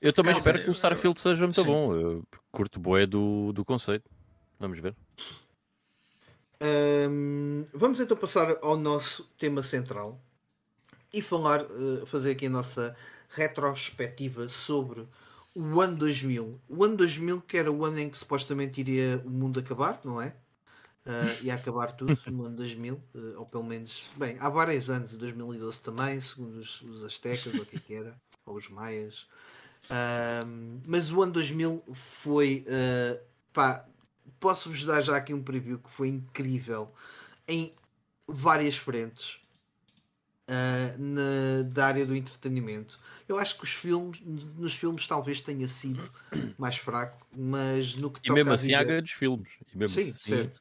Eu 0.00 0.12
também 0.12 0.34
Calma, 0.34 0.38
espero 0.38 0.64
que 0.64 0.70
o 0.70 0.72
Starfield 0.72 1.20
seja 1.20 1.44
muito 1.44 1.62
Sim. 1.62 1.66
bom. 1.66 1.94
Eu 1.94 2.24
curto 2.50 2.78
boé 2.78 3.06
do, 3.06 3.52
do 3.52 3.64
conceito. 3.64 4.10
Vamos 4.58 4.78
ver. 4.80 4.94
Hum, 6.60 7.64
vamos 7.74 8.00
então 8.00 8.16
passar 8.16 8.56
ao 8.62 8.76
nosso 8.76 9.24
tema 9.38 9.62
central 9.62 10.18
e 11.12 11.20
falar, 11.20 11.62
eh, 11.62 12.06
fazer 12.06 12.32
aqui 12.32 12.46
a 12.46 12.50
nossa 12.50 12.96
retrospectiva 13.28 14.48
sobre 14.48 15.06
o 15.54 15.80
ano 15.80 15.96
2000. 15.96 16.60
O 16.68 16.84
ano 16.84 16.96
2000 16.96 17.40
que 17.42 17.56
era 17.56 17.70
o 17.70 17.84
ano 17.84 17.98
em 17.98 18.10
que 18.10 18.18
supostamente 18.18 18.80
iria 18.80 19.22
o 19.24 19.30
mundo 19.30 19.60
acabar, 19.60 20.00
não 20.04 20.20
é? 20.20 20.34
Uh, 21.06 21.44
ia 21.44 21.54
acabar 21.54 21.92
tudo 21.92 22.18
no 22.26 22.46
ano 22.46 22.56
2000, 22.56 23.00
eh, 23.14 23.18
ou 23.36 23.46
pelo 23.46 23.62
menos, 23.62 24.10
bem, 24.16 24.36
há 24.40 24.48
vários 24.48 24.90
anos, 24.90 25.14
em 25.14 25.16
2012 25.16 25.80
também, 25.80 26.20
segundo 26.20 26.56
os, 26.58 26.82
os 26.82 27.04
astecas, 27.04 27.54
ou 27.54 27.62
o 27.62 27.64
que 27.66 27.76
é 27.76 27.78
que 27.78 27.94
era, 27.94 28.20
ou 28.44 28.56
os 28.56 28.68
maias. 28.68 29.28
Ahm, 29.88 30.80
mas 30.86 31.12
o 31.12 31.22
ano 31.22 31.32
2000 31.32 31.82
foi, 31.94 32.64
eh, 32.66 33.20
pá, 33.52 33.86
posso-vos 34.40 34.84
dar 34.84 35.00
já 35.00 35.16
aqui 35.16 35.32
um 35.32 35.42
preview 35.42 35.78
que 35.78 35.90
foi 35.90 36.08
incrível 36.08 36.92
em 37.46 37.70
várias 38.26 38.76
frentes 38.76 39.38
ah, 40.48 40.94
na, 40.98 41.62
da 41.72 41.86
área 41.86 42.06
do 42.06 42.14
entretenimento. 42.14 42.98
Eu 43.28 43.38
acho 43.38 43.56
que 43.56 43.64
os 43.64 43.72
filmes, 43.72 44.20
nos 44.20 44.74
filmes 44.74 45.06
talvez 45.06 45.40
tenha 45.40 45.66
sido 45.68 46.10
mais 46.58 46.76
fraco, 46.76 47.26
mas 47.36 47.94
no 47.94 48.10
que 48.10 48.20
E 48.20 48.28
toca 48.28 48.34
mesmo 48.34 48.50
a 48.50 48.54
assim 48.54 48.74
há 48.74 48.82
grandes 48.84 49.12
filmes. 49.12 49.48
E 49.72 49.78
mesmo 49.78 49.94
Sim, 49.94 50.10
assim- 50.10 50.20
certo. 50.20 50.60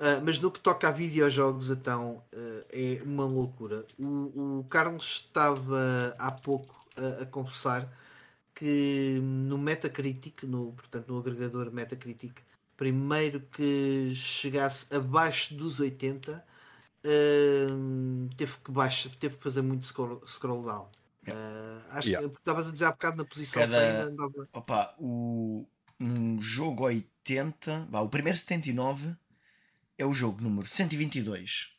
Ah, 0.00 0.20
mas 0.22 0.38
no 0.38 0.50
que 0.50 0.60
toca 0.60 0.88
a 0.88 0.92
videojogos, 0.92 1.70
então 1.70 2.22
ah, 2.34 2.64
é 2.72 3.00
uma 3.04 3.24
loucura. 3.24 3.84
O, 3.98 4.60
o 4.60 4.64
Carlos 4.70 5.24
estava 5.26 6.14
há 6.18 6.30
pouco 6.30 6.74
a, 6.96 7.22
a 7.22 7.26
confessar 7.26 7.88
que 8.58 9.20
no 9.22 9.56
Metacritic, 9.56 10.42
no, 10.42 10.72
portanto 10.72 11.06
no 11.12 11.18
agregador 11.20 11.70
Metacritic, 11.72 12.34
primeiro 12.76 13.40
que 13.52 14.12
chegasse 14.16 14.92
abaixo 14.92 15.54
dos 15.54 15.78
80, 15.78 16.44
ah, 17.04 17.08
teve, 18.36 18.52
que 18.64 18.70
baixa, 18.72 19.08
teve 19.20 19.36
que 19.36 19.42
fazer 19.44 19.62
muito 19.62 19.84
scroll, 19.84 20.20
scroll 20.26 20.64
down. 20.64 20.88
Ah, 21.28 21.82
acho 21.98 22.08
Yeah. 22.08 22.28
que 22.28 22.34
estavas 22.34 22.66
a 22.68 22.72
dizer 22.72 22.86
há 22.86 22.90
bocado 22.90 23.18
na 23.18 23.24
posição 23.24 23.62
Cada- 23.62 24.02
100 24.02 24.12
andava- 24.12 24.48
Opa, 24.52 24.94
o, 24.98 25.64
um 26.00 26.40
jogo 26.40 26.82
80, 26.84 27.86
vá, 27.88 28.00
o 28.00 28.08
primeiro 28.08 28.36
79 28.36 29.14
é 29.96 30.04
o 30.04 30.12
jogo 30.12 30.40
número 30.42 30.66
122. 30.66 31.76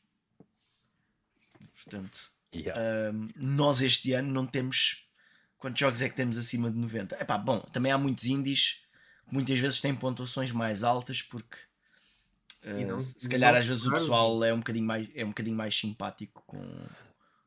Portanto, 1.75 2.31
Yeah. 2.55 2.79
ahm, 3.09 3.27
nós 3.35 3.81
este 3.81 4.13
ano 4.13 4.31
não 4.31 4.45
temos. 4.47 5.08
Quantos 5.59 5.79
jogos 5.79 6.01
é 6.01 6.09
que 6.09 6.15
temos 6.15 6.37
acima 6.37 6.71
de 6.71 6.77
90? 6.77 7.15
Epá, 7.21 7.37
bom, 7.37 7.59
também 7.59 7.91
há 7.91 7.97
muitos 7.97 8.25
indies 8.25 8.81
que 9.27 9.33
muitas 9.33 9.59
vezes 9.59 9.81
têm 9.81 9.95
pontuações 9.95 10.51
mais 10.51 10.83
altas 10.83 11.21
porque 11.21 11.57
não- 12.63 12.97
ah, 12.97 12.99
se 12.99 13.25
e 13.25 13.31
calhar 13.31 13.51
não 13.51 13.59
às 13.59 13.65
vezes 13.65 13.85
o 13.85 13.91
pessoal 13.91 14.43
é 14.43 14.53
um 14.53 14.59
bocadinho 14.59 14.85
mais, 14.85 15.09
é 15.15 15.23
um 15.25 15.29
bocadinho 15.29 15.55
mais 15.57 15.75
simpático 15.77 16.43
com, 16.45 16.63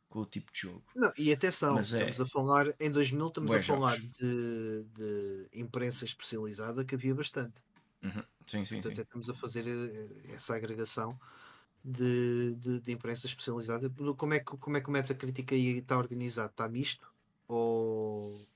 com 0.08 0.18
o 0.20 0.26
tipo 0.26 0.52
de 0.52 0.60
jogo. 0.60 0.84
Não, 0.94 1.12
e 1.16 1.32
atenção, 1.32 1.76
Mas 1.76 1.92
é- 1.94 2.00
estamos 2.00 2.20
a 2.20 2.26
falar 2.26 2.66
em 2.78 2.90
2000, 2.90 3.28
estamos 3.28 3.50
Bué 3.50 3.58
a 3.58 3.62
falar 3.62 3.96
de, 3.98 4.84
de 4.84 5.48
imprensa 5.54 6.04
especializada 6.04 6.84
que 6.84 6.94
havia 6.94 7.14
bastante. 7.14 7.62
Uhum. 8.02 8.22
Sim, 8.46 8.64
sim, 8.64 8.82
sim. 8.82 8.82
Portanto, 8.82 8.98
estamos 9.00 9.30
a 9.30 9.34
fazer 9.34 9.64
eh, 9.68 10.34
essa 10.34 10.54
agregação 10.56 11.18
de, 11.84 12.54
de, 12.56 12.80
de 12.80 12.92
imprensa 12.92 13.26
especializada. 13.26 13.90
Como 14.16 14.34
é, 14.34 14.40
que, 14.40 14.56
como 14.56 14.76
é 14.76 14.80
que 14.80 14.88
o 14.88 14.92
Metacritic 14.92 15.52
aí 15.52 15.78
está 15.78 15.98
organizado? 15.98 16.50
Está 16.52 16.68
misto? 16.68 17.11
Ou 17.52 18.46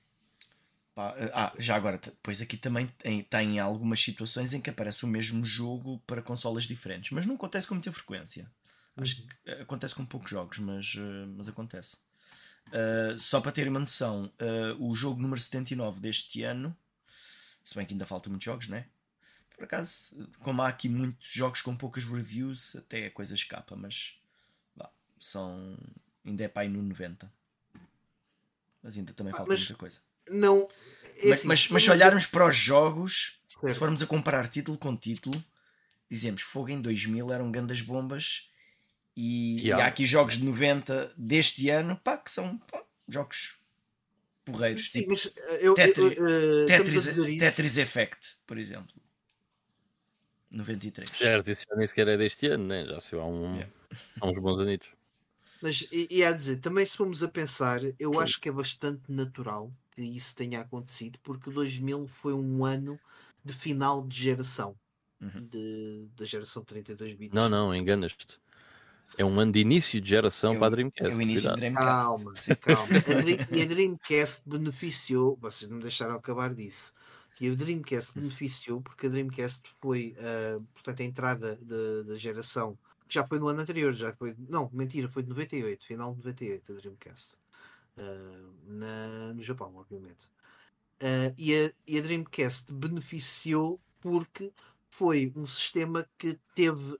Pá, 0.97 1.13
ah, 1.31 1.53
já 1.59 1.75
agora, 1.75 2.01
pois 2.23 2.41
aqui 2.41 2.57
também 2.57 2.87
tem, 2.87 3.23
tem 3.23 3.59
algumas 3.59 4.01
situações 4.01 4.51
em 4.55 4.59
que 4.59 4.71
aparece 4.71 5.05
o 5.05 5.07
mesmo 5.07 5.45
jogo 5.45 5.99
para 6.07 6.23
consolas 6.23 6.63
diferentes, 6.63 7.11
mas 7.11 7.23
não 7.23 7.35
acontece 7.35 7.67
com 7.67 7.75
muita 7.75 7.91
frequência. 7.91 8.49
Acho 8.95 9.17
que 9.17 9.27
eh, 9.45 9.61
acontece 9.61 9.93
com 9.93 10.03
poucos 10.03 10.31
jogos, 10.31 10.57
mas, 10.57 10.95
eh, 10.97 11.25
mas 11.37 11.47
acontece. 11.47 11.97
Ah, 12.73 13.15
só 13.19 13.39
para 13.39 13.51
terem 13.51 13.69
uma 13.69 13.79
noção, 13.79 14.33
ah, 14.39 14.75
o 14.79 14.95
jogo 14.95 15.21
número 15.21 15.39
79 15.39 15.99
deste 15.99 16.41
ano, 16.41 16.75
se 17.63 17.75
bem 17.75 17.85
que 17.85 17.93
ainda 17.93 18.07
faltam 18.07 18.31
muitos 18.31 18.45
jogos, 18.45 18.67
né? 18.67 18.87
Por 19.55 19.65
acaso, 19.65 20.27
como 20.39 20.63
há 20.63 20.67
aqui 20.67 20.89
muitos 20.89 21.31
jogos 21.31 21.61
com 21.61 21.75
poucas 21.77 22.05
reviews, 22.05 22.75
até 22.75 23.05
a 23.05 23.11
coisa 23.11 23.35
escapa, 23.35 23.75
mas 23.75 24.19
vá, 24.75 24.89
são. 25.19 25.77
ainda 26.25 26.43
é 26.43 26.47
para 26.47 26.63
aí 26.63 26.69
no 26.69 26.81
90. 26.81 27.31
Mas 28.87 28.95
ainda 28.97 29.11
também 29.11 29.33
Ah, 29.33 29.37
falta 29.37 29.51
mas- 29.51 29.59
muita 29.59 29.75
coisa. 29.75 29.99
não? 30.29 30.65
É 31.17 31.27
Mas, 31.29 31.39
assim, 31.39 31.47
mas, 31.49 31.59
se 31.59 31.73
mas 31.73 31.83
se 31.83 31.91
olharmos 31.91 32.25
para 32.25 32.47
os 32.47 32.55
jogos, 32.55 33.41
se 33.49 33.59
Certo. 33.59 33.77
formos 33.77 34.01
a 34.01 34.07
comparar 34.07 34.47
título 34.47 34.77
com 34.77 34.95
título, 34.95 35.43
dizemos 36.09 36.41
Fogo 36.41 36.69
em 36.69 36.79
2000 36.81 37.33
eram 37.33 37.51
grandes 37.51 37.81
bombas 37.81 38.49
e, 39.13 39.57
Yeah. 39.59 39.83
e 39.83 39.85
há 39.85 39.89
aqui 39.89 40.05
jogos 40.05 40.37
de 40.37 40.45
90 40.45 41.11
deste 41.17 41.69
ano 41.69 41.97
pá, 41.97 42.17
que 42.17 42.31
são 42.31 42.57
pá, 42.59 42.81
jogos 43.09 43.57
porreiros. 44.45 44.89
Sim, 44.89 44.99
tipo 44.99 45.11
mas 45.11 45.25
eh, 45.35 45.59
eu, 45.63 45.73
Tetri- 45.73 46.15
eu, 46.15 46.27
eh, 46.29 46.63
a 46.63 46.77
Tetris, 46.77 47.05
isso. 47.07 47.25
Tetris 47.39 47.77
Effect, 47.77 48.35
por 48.47 48.57
exemplo. 48.57 48.95
93. 50.49 51.09
Certo, 51.09 51.51
isso 51.51 51.65
já 51.69 51.75
nem 51.75 51.85
sequer 51.87 52.07
é 52.07 52.15
deste 52.15 52.47
ano, 52.47 52.65
né? 52.67 52.85
já 52.85 53.01
se 53.01 53.15
há, 53.15 53.23
um, 53.25 53.55
Yeah. 53.55 53.73
há 54.21 54.27
uns 54.29 54.37
bons 54.37 54.59
anitos. 54.61 54.87
Mas 55.61 55.87
e, 55.91 56.07
e 56.11 56.23
a 56.23 56.31
dizer, 56.31 56.57
também 56.57 56.85
se 56.85 56.95
formos 56.97 57.23
a 57.23 57.27
pensar, 57.27 57.81
eu 57.99 58.19
acho 58.19 58.39
que 58.39 58.49
é 58.49 58.51
bastante 58.51 59.11
natural 59.11 59.71
que 59.91 60.01
isso 60.01 60.35
tenha 60.35 60.61
acontecido, 60.61 61.17
porque 61.23 61.49
2000 61.49 62.07
foi 62.07 62.33
um 62.33 62.63
ano 62.65 62.99
de 63.43 63.53
final 63.53 64.05
de 64.05 64.17
geração 64.23 64.75
Uhum. 65.19 65.47
de, 65.47 66.07
da 66.15 66.25
geração 66.25 66.63
32 66.63 67.15
bits. 67.15 67.33
Não, 67.33 67.49
não, 67.49 67.73
enganas-te. 67.73 68.39
É 69.17 69.25
um 69.25 69.39
ano 69.39 69.51
de 69.51 69.59
início 69.59 69.99
de 69.99 70.09
geração 70.09 70.53
É 70.53 70.57
para 70.59 70.67
a 70.67 70.69
Dreamcast. 70.69 71.11
É 71.11 71.17
o 71.17 71.21
início 71.21 71.49
cuidado. 71.49 71.59
Dreamcast. 71.59 71.87
Calma, 71.87 72.37
Sim. 72.37 72.55
calma. 72.55 72.97
A 72.97 73.13
Dream- 73.21 73.39
e 73.51 73.61
a 73.61 73.65
Dreamcast 73.65 74.47
beneficiou, 74.47 75.35
vocês 75.41 75.67
não 75.69 75.77
me 75.77 75.81
deixaram 75.83 76.13
acabar 76.15 76.53
disso. 76.53 76.93
E 77.41 77.49
a 77.49 77.55
Dreamcast 77.55 78.13
beneficiou 78.13 78.81
porque 78.81 79.07
a 79.07 79.09
Dreamcast 79.09 79.63
foi, 79.81 80.15
ah, 80.19 80.59
portanto, 80.73 80.99
a 81.01 81.03
entrada 81.05 81.55
da- 81.61 82.03
da 82.03 82.17
geração 82.17 82.77
já 83.09 83.25
foi 83.25 83.39
no 83.39 83.47
ano 83.47 83.61
anterior, 83.61 83.93
já 83.93 84.13
foi. 84.13 84.35
Não, 84.49 84.69
mentira, 84.73 85.07
foi 85.09 85.23
de 85.23 85.29
98, 85.29 85.85
final 85.85 86.11
de 86.11 86.17
98, 86.17 86.71
a 86.71 86.75
Dreamcast. 86.75 87.37
Uh, 87.97 88.53
na, 88.67 89.33
no 89.33 89.41
Japão, 89.41 89.75
obviamente. 89.75 90.27
Uh, 91.01 91.33
e, 91.37 91.53
a, 91.53 91.71
e 91.87 91.97
a 91.97 92.01
Dreamcast 92.01 92.71
beneficiou 92.73 93.79
porque 93.99 94.51
foi 94.89 95.31
um 95.35 95.45
sistema 95.45 96.07
que 96.17 96.39
teve 96.55 96.97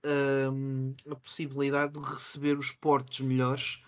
um, 0.52 0.94
a 1.10 1.16
possibilidade 1.16 1.94
de 1.94 2.00
receber 2.00 2.58
os 2.58 2.72
portos 2.72 3.22
melhores 3.22 3.82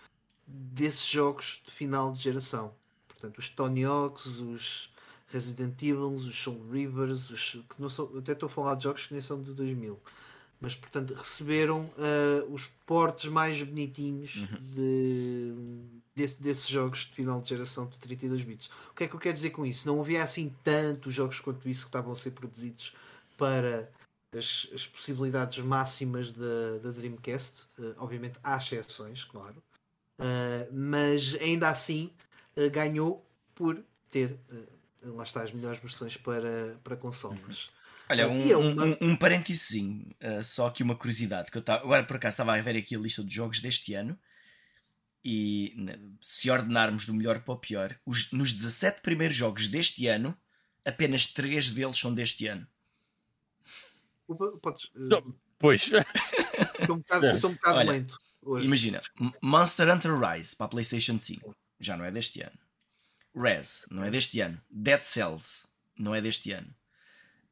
desses 0.47 1.05
jogos 1.05 1.61
de 1.63 1.71
final 1.71 2.11
de 2.11 2.19
geração. 2.19 2.73
Portanto, 3.07 3.37
os 3.37 3.49
Tony 3.49 3.85
Hawks, 3.85 4.39
os 4.39 4.91
Resident 5.27 5.79
Evil, 5.83 6.11
os 6.11 6.35
Soul 6.35 6.69
Rivers, 6.71 7.29
os, 7.29 7.51
que 7.69 7.79
não 7.79 7.89
são, 7.89 8.17
até 8.17 8.31
estou 8.31 8.47
a 8.47 8.49
falar 8.49 8.75
de 8.75 8.83
jogos 8.83 9.05
que 9.05 9.13
nem 9.13 9.21
são 9.21 9.39
de 9.39 9.53
2000 9.53 9.99
mas 10.59 10.75
portanto 10.75 11.13
receberam 11.13 11.81
uh, 11.81 12.53
os 12.53 12.67
portes 12.85 13.29
mais 13.29 13.61
bonitinhos 13.63 14.35
uhum. 14.35 14.57
de, 14.73 15.53
desse, 16.15 16.41
desses 16.41 16.67
jogos 16.67 16.99
de 16.99 17.13
final 17.13 17.41
de 17.41 17.49
geração 17.49 17.87
de 17.87 17.97
32 17.97 18.43
bits. 18.43 18.69
O 18.91 18.93
que 18.93 19.05
é 19.05 19.07
que 19.07 19.15
eu 19.15 19.19
quero 19.19 19.35
dizer 19.35 19.51
com 19.51 19.65
isso? 19.65 19.87
Não 19.87 20.01
havia 20.01 20.23
assim 20.23 20.53
tantos 20.63 21.13
jogos 21.13 21.39
quanto 21.39 21.67
isso 21.69 21.83
que 21.83 21.89
estavam 21.89 22.11
a 22.11 22.15
ser 22.15 22.31
produzidos 22.31 22.93
para 23.37 23.89
as, 24.37 24.67
as 24.73 24.85
possibilidades 24.85 25.57
máximas 25.59 26.33
da, 26.33 26.77
da 26.83 26.91
Dreamcast. 26.91 27.65
Uh, 27.77 27.95
obviamente 27.97 28.37
há 28.43 28.57
exceções, 28.57 29.23
claro, 29.23 29.63
uh, 30.19 30.73
mas 30.73 31.35
ainda 31.35 31.69
assim 31.69 32.11
ganhou 32.73 33.25
por 33.55 33.81
ter 34.09 34.37
lá 35.01 35.23
está 35.23 35.43
as 35.43 35.51
melhores 35.51 35.79
versões 35.79 36.17
para, 36.17 36.77
para 36.83 36.97
consoles. 36.97 37.67
Uhum. 37.67 37.78
Olha, 38.09 38.27
um, 38.27 38.39
um, 38.39 38.83
um, 38.83 38.97
um 39.01 39.15
parênteses, 39.15 39.81
uh, 39.81 40.43
só 40.43 40.67
aqui 40.67 40.81
uma 40.81 40.95
curiosidade, 40.95 41.51
que 41.51 41.57
eu 41.57 41.61
tava, 41.61 41.83
agora 41.83 42.03
por 42.03 42.17
acaso 42.17 42.33
estava 42.33 42.55
a 42.55 42.61
ver 42.61 42.75
aqui 42.75 42.95
a 42.95 42.99
lista 42.99 43.23
de 43.23 43.33
jogos 43.33 43.59
deste 43.59 43.93
ano 43.93 44.17
e 45.23 45.75
se 46.21 46.49
ordenarmos 46.49 47.05
do 47.05 47.13
melhor 47.13 47.39
para 47.41 47.53
o 47.53 47.57
pior, 47.57 47.99
os, 48.05 48.31
nos 48.31 48.51
17 48.51 49.01
primeiros 49.01 49.35
jogos 49.35 49.67
deste 49.67 50.07
ano, 50.07 50.35
apenas 50.83 51.27
3 51.27 51.69
deles 51.71 51.97
são 51.97 52.13
deste 52.13 52.47
ano. 52.47 52.67
Podes, 54.61 54.85
uh... 54.95 55.35
Pois. 55.59 55.83
Estou 56.79 56.95
um 56.95 56.99
bocado, 56.99 57.27
estou 57.27 57.49
um 57.49 57.53
bocado 57.53 57.77
Olha, 57.77 57.91
lento. 57.91 58.17
Hoje. 58.41 58.65
Imagina, 58.65 59.01
Monster 59.41 59.93
Hunter 59.93 60.17
Rise 60.17 60.55
para 60.55 60.65
a 60.65 60.69
PlayStation 60.69 61.19
5 61.19 61.55
já 61.79 61.97
não 61.97 62.05
é 62.05 62.11
deste 62.11 62.41
ano. 62.41 62.57
Res 63.35 63.85
não 63.91 64.03
é 64.03 64.09
deste 64.09 64.39
ano. 64.39 64.61
Dead 64.69 65.03
Cells 65.03 65.67
não 65.97 66.15
é 66.15 66.21
deste 66.21 66.51
ano. 66.51 66.73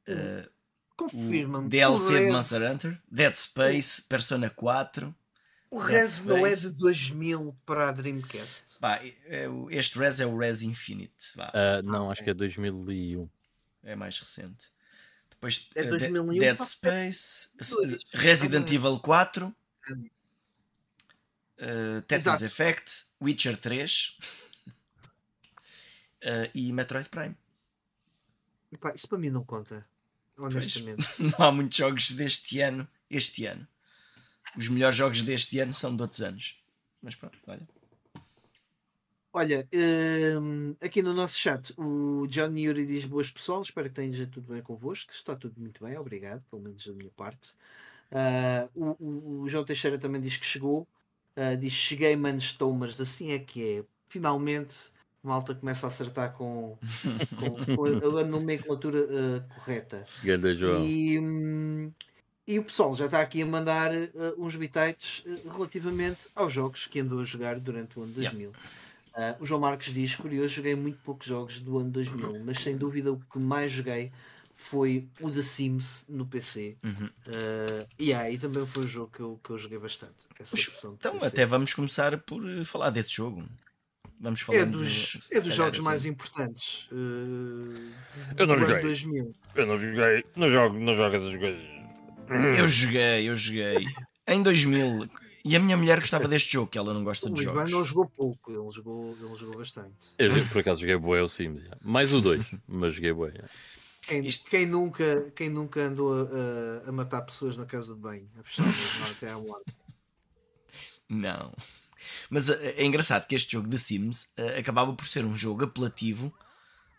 Uh, 0.07 0.49
Confirma-me. 0.97 1.69
DLC 1.69 2.25
de 2.25 2.31
Monster 2.31 2.71
Hunter, 2.71 3.01
Dead 3.09 3.35
Space, 3.35 4.01
Persona 4.01 4.49
4. 4.49 5.15
O 5.69 5.77
Res 5.79 6.23
não 6.23 6.45
é 6.45 6.55
de 6.55 6.69
2000 6.69 7.55
para 7.65 7.89
a 7.89 7.91
Dreamcast. 7.91 8.79
Pá, 8.79 8.99
é 9.03 9.47
este 9.69 9.99
Res 9.99 10.19
é 10.19 10.25
o 10.25 10.35
Res 10.35 10.63
Infinite. 10.63 11.33
Uh, 11.37 11.87
não, 11.87 12.09
acho 12.09 12.23
que 12.23 12.31
é 12.31 12.33
2001. 12.33 13.29
É 13.83 13.95
mais 13.95 14.17
recente. 14.19 14.71
Depois 15.29 15.69
é 15.75 15.83
2001, 15.83 16.33
eh, 16.33 16.39
Dead 16.39 16.61
Space, 16.67 17.49
Resident 18.11 18.71
Evil 18.71 18.99
4, 18.99 19.47
uh, 19.47 19.53
Tetris 22.07 22.25
Exato. 22.25 22.43
Effect, 22.43 23.05
Witcher 23.21 23.55
3 23.55 24.17
uh, 24.65 26.49
e 26.55 26.73
Metroid 26.73 27.07
Prime. 27.07 27.37
Epá, 28.71 28.93
isso 28.95 29.07
para 29.07 29.19
mim 29.19 29.29
não 29.29 29.43
conta 29.43 29.85
honestamente. 30.37 31.07
Pois, 31.17 31.33
não 31.37 31.45
há 31.45 31.51
muitos 31.51 31.77
jogos 31.77 32.11
deste 32.11 32.61
ano, 32.61 32.87
este 33.09 33.45
ano. 33.45 33.67
Os 34.55 34.67
melhores 34.69 34.95
jogos 34.95 35.21
deste 35.21 35.59
ano 35.59 35.73
são 35.73 35.95
de 35.95 36.01
outros 36.01 36.21
anos. 36.21 36.61
Mas 37.01 37.15
pronto, 37.15 37.37
olha. 37.47 37.67
Olha, 39.33 39.67
um, 40.41 40.75
aqui 40.81 41.03
no 41.03 41.13
nosso 41.13 41.37
chat 41.37 41.71
o 41.77 42.25
John 42.27 42.57
Yuri 42.57 42.87
diz 42.87 43.05
boas 43.05 43.29
pessoal, 43.29 43.61
espero 43.61 43.87
que 43.87 43.95
tenha 43.95 44.25
tudo 44.25 44.51
bem 44.51 44.63
convosco. 44.63 45.11
Está 45.13 45.35
tudo 45.35 45.59
muito 45.59 45.83
bem, 45.83 45.95
obrigado, 45.97 46.43
pelo 46.49 46.63
menos 46.63 46.85
da 46.85 46.93
minha 46.93 47.11
parte. 47.11 47.51
Uh, 48.11 48.95
o, 48.99 49.41
o, 49.43 49.49
João 49.49 49.63
Teixeira 49.63 49.99
também 49.99 50.21
diz 50.21 50.37
que 50.37 50.45
chegou. 50.45 50.87
Uh, 51.35 51.55
diz 51.55 51.73
cheguei, 51.73 52.15
manos, 52.15 52.57
mas 52.79 52.99
assim 52.99 53.31
é 53.31 53.39
que 53.39 53.79
é. 53.79 53.85
Finalmente 54.09 54.75
malta 55.27 55.53
começa 55.53 55.85
a 55.85 55.89
acertar 55.89 56.33
com, 56.33 56.77
com, 57.37 57.75
com 57.75 58.17
a, 58.17 58.23
nomenclatura 58.23 58.99
uh, 58.99 59.53
correta. 59.55 60.05
Ganda 60.23 60.55
João. 60.55 60.85
E, 60.85 61.19
um, 61.19 61.91
e 62.47 62.57
o 62.57 62.63
pessoal 62.63 62.95
já 62.95 63.05
está 63.05 63.21
aqui 63.21 63.41
a 63.41 63.45
mandar 63.45 63.91
uh, 63.93 64.07
uns 64.37 64.55
bitites 64.55 65.23
uh, 65.25 65.49
relativamente 65.49 66.27
aos 66.35 66.53
jogos 66.53 66.87
que 66.87 66.99
andou 66.99 67.19
a 67.19 67.23
jogar 67.23 67.59
durante 67.59 67.99
o 67.99 68.03
ano 68.03 68.13
2000. 68.13 68.51
Yeah. 69.15 69.37
o 69.39 69.45
João 69.45 69.61
Marques 69.61 69.93
diz: 69.93 70.15
curioso, 70.15 70.53
joguei 70.53 70.75
muito 70.75 70.99
poucos 71.03 71.27
jogos 71.27 71.59
do 71.59 71.77
ano 71.77 71.91
2000, 71.91 72.43
mas 72.45 72.59
sem 72.59 72.77
dúvida 72.77 73.11
o 73.11 73.19
que 73.19 73.37
mais 73.37 73.71
joguei 73.71 74.11
foi 74.57 75.07
o 75.21 75.31
The 75.31 75.43
Sims 75.43 76.05
no 76.09 76.25
PC. 76.25 76.77
Uhum. 76.83 77.05
Uh, 77.05 77.87
e 77.97 78.13
aí 78.13 78.37
também 78.37 78.65
foi 78.65 78.83
um 78.83 78.87
jogo 78.87 79.11
que 79.11 79.19
eu, 79.19 79.39
que 79.43 79.49
eu 79.51 79.57
joguei 79.57 79.77
bastante. 79.77 80.27
então, 80.83 81.17
até 81.21 81.45
vamos 81.45 81.73
começar 81.73 82.17
por 82.17 82.41
falar 82.65 82.89
desse 82.89 83.11
jogo. 83.11 83.45
Vamos 84.19 84.41
falar 84.41 84.59
é 84.59 84.65
dos, 84.65 84.89
de, 84.89 85.37
é 85.37 85.41
dos 85.41 85.53
jogos 85.53 85.77
assim. 85.77 85.85
mais 85.85 86.05
importantes. 86.05 86.87
Uh, 86.91 87.91
eu 88.35 88.47
não 88.47 88.57
joguei. 88.57 88.81
2000. 88.81 89.33
Eu 89.55 89.65
não 89.67 89.77
joguei. 89.77 90.25
Não 90.35 90.49
jogo, 90.49 90.79
não 90.79 90.95
jogo 90.95 91.15
essas 91.15 91.35
coisas. 91.35 91.61
Eu 92.57 92.67
joguei, 92.67 93.29
eu 93.29 93.35
joguei. 93.35 93.85
Em 94.27 94.41
2000. 94.41 95.07
E 95.45 95.55
a 95.55 95.59
minha 95.59 95.77
mulher 95.77 95.99
gostava 95.99 96.27
deste 96.27 96.51
jogo, 96.51 96.69
que 96.69 96.77
ela 96.77 96.93
não 96.93 97.03
gosta 97.03 97.29
o 97.29 97.33
de 97.33 97.43
jogos. 97.43 97.71
O 97.71 97.77
não 97.77 97.85
jogou 97.85 98.05
pouco, 98.09 98.51
ele 98.51 98.69
jogou, 98.69 99.15
ele 99.17 99.35
jogou 99.35 99.57
bastante. 99.57 99.93
Eu, 100.17 100.33
por 100.47 100.59
acaso 100.59 100.81
joguei 100.81 100.97
Boé 100.97 101.21
o 101.21 101.27
Sims. 101.29 101.61
Mais 101.81 102.13
o 102.13 102.19
2, 102.19 102.45
mas 102.67 102.95
joguei 102.95 103.13
Boé. 103.13 103.33
Quem, 104.01 104.25
Isto... 104.27 104.49
quem, 104.49 104.65
nunca, 104.65 105.31
quem 105.35 105.49
nunca 105.49 105.81
andou 105.81 106.13
a, 106.13 106.89
a, 106.89 106.91
matar 106.91 107.21
pessoas 107.21 107.55
na 107.55 107.65
casa 107.65 107.93
de 107.93 107.99
banho, 107.99 108.27
a 108.37 108.43
fechar 108.43 108.65
até 109.11 109.29
à 109.29 109.37
morte? 109.37 109.73
Não. 111.07 111.53
Mas 112.29 112.49
eh, 112.49 112.75
é 112.77 112.85
engraçado 112.85 113.27
que 113.27 113.35
este 113.35 113.51
jogo 113.51 113.67
de 113.67 113.77
Sims 113.77 114.23
uh, 114.37 114.59
acabava 114.59 114.93
por 114.93 115.07
ser 115.07 115.25
um 115.25 115.33
jogo 115.33 115.63
apelativo 115.63 116.33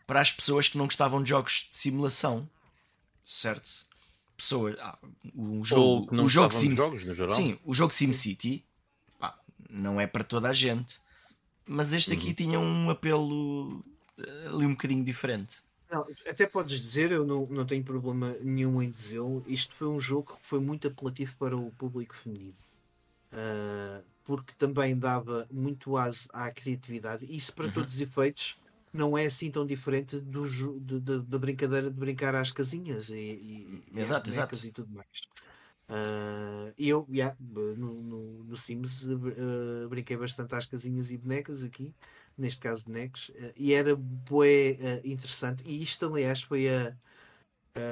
para 0.07 0.21
as 0.21 0.33
pessoas 0.33 0.69
que 0.69 0.79
não 0.79 0.87
gostavam 0.87 1.23
de 1.23 1.31
jogos 1.31 1.69
de 1.71 1.77
simulação, 1.77 2.49
certo? 3.25 3.69
Pessoas, 4.37 4.77
ah, 4.79 4.99
o 5.35 5.65
jogo, 5.65 6.15
o 6.23 6.29
jogo 6.29 6.55
Sims, 6.55 6.81
sim, 7.31 7.59
o 7.65 7.75
jogo 7.75 7.93
SimCity 7.93 8.65
não 9.69 10.01
é 10.01 10.07
para 10.07 10.25
toda 10.25 10.49
a 10.49 10.53
gente, 10.53 11.01
mas 11.67 11.93
este 11.93 12.13
aqui 12.13 12.29
uhum. 12.29 12.35
tinha 12.35 12.61
um 12.61 12.91
apelo 12.91 13.85
uh, 14.19 14.55
ali 14.55 14.65
um 14.65 14.71
bocadinho 14.71 15.05
diferente. 15.05 15.59
Não, 15.91 16.07
até 16.27 16.47
podes 16.47 16.79
dizer, 16.81 17.11
eu 17.11 17.27
não, 17.27 17.47
não 17.47 17.65
tenho 17.65 17.83
problema 17.83 18.37
nenhum 18.43 18.83
em 18.83 18.91
dizê-lo. 18.91 19.43
Isto 19.47 19.75
foi 19.75 19.89
um 19.89 20.01
jogo 20.01 20.35
que 20.35 20.49
foi 20.49 20.61
muito 20.61 20.87
apelativo 20.87 21.35
para 21.39 21.57
o 21.57 21.71
público 21.73 22.15
feminino. 22.17 22.57
Uh, 23.33 24.03
porque 24.29 24.53
também 24.59 24.95
dava 24.95 25.49
muito 25.51 25.97
aso 25.97 26.29
à 26.35 26.51
criatividade. 26.51 27.25
Isso, 27.35 27.51
para 27.55 27.65
uhum. 27.65 27.73
todos 27.73 27.95
os 27.95 28.01
efeitos, 28.03 28.61
não 28.93 29.17
é 29.17 29.25
assim 29.25 29.51
tão 29.51 29.65
diferente 29.65 30.21
do, 30.21 30.79
da 31.23 31.39
brincadeira 31.39 31.91
de 31.91 31.99
brincar 31.99 32.35
às 32.35 32.53
casinhas 32.53 33.09
e, 33.09 33.15
e, 33.15 33.83
exato, 33.97 34.29
exato. 34.29 34.67
e 34.67 34.71
tudo 34.71 34.93
mais. 34.93 35.23
Uh, 35.89 36.75
eu, 36.77 37.09
yeah, 37.11 37.35
no, 37.41 37.75
no, 37.75 38.45
no 38.45 38.57
Sims, 38.59 39.05
uh, 39.05 39.89
brinquei 39.89 40.19
bastante 40.19 40.55
às 40.55 40.67
casinhas 40.67 41.11
e 41.11 41.17
bonecas 41.17 41.63
aqui, 41.63 41.95
neste 42.37 42.61
caso 42.61 42.85
bonecos, 42.85 43.31
uh, 43.31 43.55
e 43.57 43.73
era 43.73 43.97
bué 43.97 44.77
interessante. 45.05 45.65
E 45.65 45.81
isto, 45.83 46.05
aliás, 46.05 46.43
foi 46.43 46.69
a, 46.69 46.95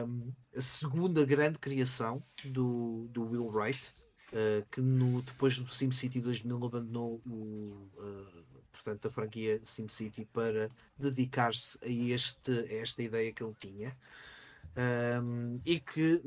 um, 0.06 0.30
a 0.54 0.60
segunda 0.60 1.24
grande 1.24 1.58
criação 1.58 2.22
do, 2.44 3.08
do 3.08 3.24
Will 3.24 3.48
Wright 3.48 3.96
uh, 4.32 4.66
que 4.70 4.80
no, 4.80 5.22
depois 5.22 5.58
do 5.58 5.72
SimCity 5.72 6.20
2000 6.20 6.64
abandonou 6.64 7.20
o, 7.26 7.90
uh, 7.98 8.44
portanto, 8.72 9.08
a 9.08 9.10
franquia 9.10 9.60
SimCity 9.64 10.24
para 10.32 10.70
dedicar-se 10.98 11.78
a, 11.82 11.88
a 11.88 12.74
esta 12.76 13.02
ideia 13.02 13.32
que 13.32 13.42
ele 13.42 13.54
tinha. 13.58 13.96
Um, 14.78 15.58
e 15.64 15.80
que 15.80 16.22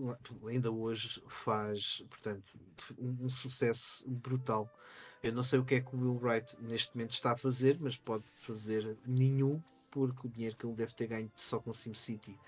ainda 0.47 0.71
hoje 0.71 1.21
faz 1.27 2.03
portanto, 2.09 2.59
um, 2.97 3.25
um, 3.25 3.29
sucesso 3.29 4.09
brutal. 4.09 4.67
Eu 5.21 5.31
não 5.33 5.43
sei 5.43 5.59
o 5.59 5.65
que 5.65 5.75
é 5.75 5.81
que 5.81 5.95
o 5.95 5.99
Will 5.99 6.19
Wright 6.19 6.57
neste 6.59 6.95
momento 6.95 7.11
está 7.11 7.33
a 7.33 7.37
fazer, 7.37 7.77
mas 7.79 7.95
pode 7.95 8.23
fazer 8.39 8.97
nenhum, 9.05 9.61
porque 9.91 10.25
o 10.25 10.29
dinheiro 10.31 10.55
que 10.55 10.65
ele 10.65 10.73
deve 10.73 10.95
ter 10.95 11.05
ganho 11.05 11.31
só 11.35 11.59
com 11.59 11.71
SimCity 11.71 12.39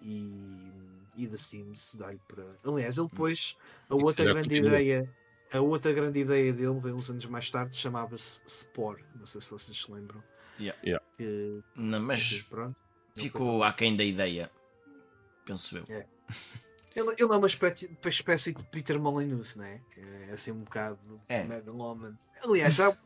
e, 0.00 0.72
e 1.16 1.26
The 1.26 1.36
Sims 1.36 1.96
dá-lhe 1.96 2.20
para. 2.28 2.44
Aliás, 2.64 2.98
ele 2.98 3.08
depois 3.08 3.56
a 3.90 3.96
Isso 3.96 4.04
outra 4.04 4.24
grande 4.24 4.48
continua. 4.48 4.68
ideia. 4.68 5.14
A 5.52 5.60
outra 5.60 5.92
grande 5.92 6.18
ideia 6.20 6.52
dele 6.52 6.80
veio 6.80 6.96
uns 6.96 7.08
anos 7.08 7.24
mais 7.26 7.48
tarde, 7.50 7.76
chamava-se 7.76 8.42
Spore. 8.48 9.04
Não 9.14 9.24
sei 9.26 9.40
se 9.40 9.50
vocês 9.50 9.80
se 9.80 9.90
lembram. 9.92 10.22
Yeah. 10.58 10.80
Yeah. 10.84 11.06
Que, 11.16 11.62
não, 11.76 12.00
mas 12.00 12.42
pronto, 12.42 12.76
ficou 13.14 13.62
aquém 13.62 13.94
da 13.96 14.02
ideia, 14.02 14.50
penso 15.44 15.76
eu. 15.78 15.84
É. 15.88 16.06
Ele, 16.94 17.10
ele 17.10 17.32
é 17.32 17.36
uma 17.36 17.46
espécie, 17.46 17.90
espécie 18.06 18.52
de 18.54 18.62
Peter 18.64 18.98
Molyneux, 18.98 19.54
não 19.54 19.64
é? 19.64 19.80
É 20.28 20.32
assim 20.32 20.50
um 20.50 20.60
bocado 20.64 21.20
É. 21.28 21.44
megaloman. 21.44 22.18
Aliás, 22.42 22.74
já 22.74 22.96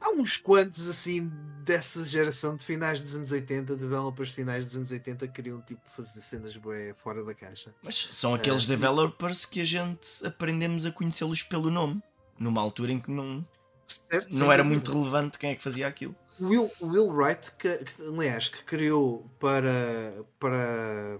há 0.00 0.10
uns 0.10 0.36
quantos 0.36 0.88
assim 0.88 1.30
dessa 1.64 2.04
geração 2.04 2.56
de 2.56 2.64
finais 2.64 3.00
dos 3.02 3.14
anos 3.14 3.30
80, 3.30 3.76
developers 3.76 4.30
de 4.30 4.34
finais 4.36 4.64
dos 4.66 4.76
anos 4.76 4.90
80 4.90 5.26
que 5.28 5.34
queriam 5.34 5.60
tipo 5.60 5.80
fazer 5.96 6.20
cenas 6.20 6.56
bué 6.56 6.94
fora 7.02 7.22
da 7.24 7.34
caixa. 7.34 7.74
Mas 7.82 7.94
são 8.12 8.34
aqueles 8.34 8.64
É. 8.64 8.68
developers 8.68 9.44
que 9.44 9.60
a 9.60 9.64
gente 9.64 10.24
aprendemos 10.26 10.86
a 10.86 10.90
conhecê-los 10.92 11.42
pelo 11.42 11.70
nome. 11.70 12.02
Numa 12.38 12.60
altura 12.62 12.92
em 12.92 13.00
que 13.00 13.10
não, 13.10 13.44
Certo? 13.86 14.34
não 14.34 14.50
era 14.52 14.62
muito 14.64 14.92
relevante 14.92 15.38
quem 15.38 15.50
é 15.50 15.54
que 15.56 15.62
fazia 15.62 15.86
aquilo. 15.86 16.14
Will, 16.40 16.70
Will 16.80 17.08
Wright, 17.08 17.50
que, 17.58 17.78
que, 17.78 18.02
aliás, 18.02 18.48
que 18.48 18.62
criou 18.64 19.28
para, 19.40 20.24
para, 20.38 21.18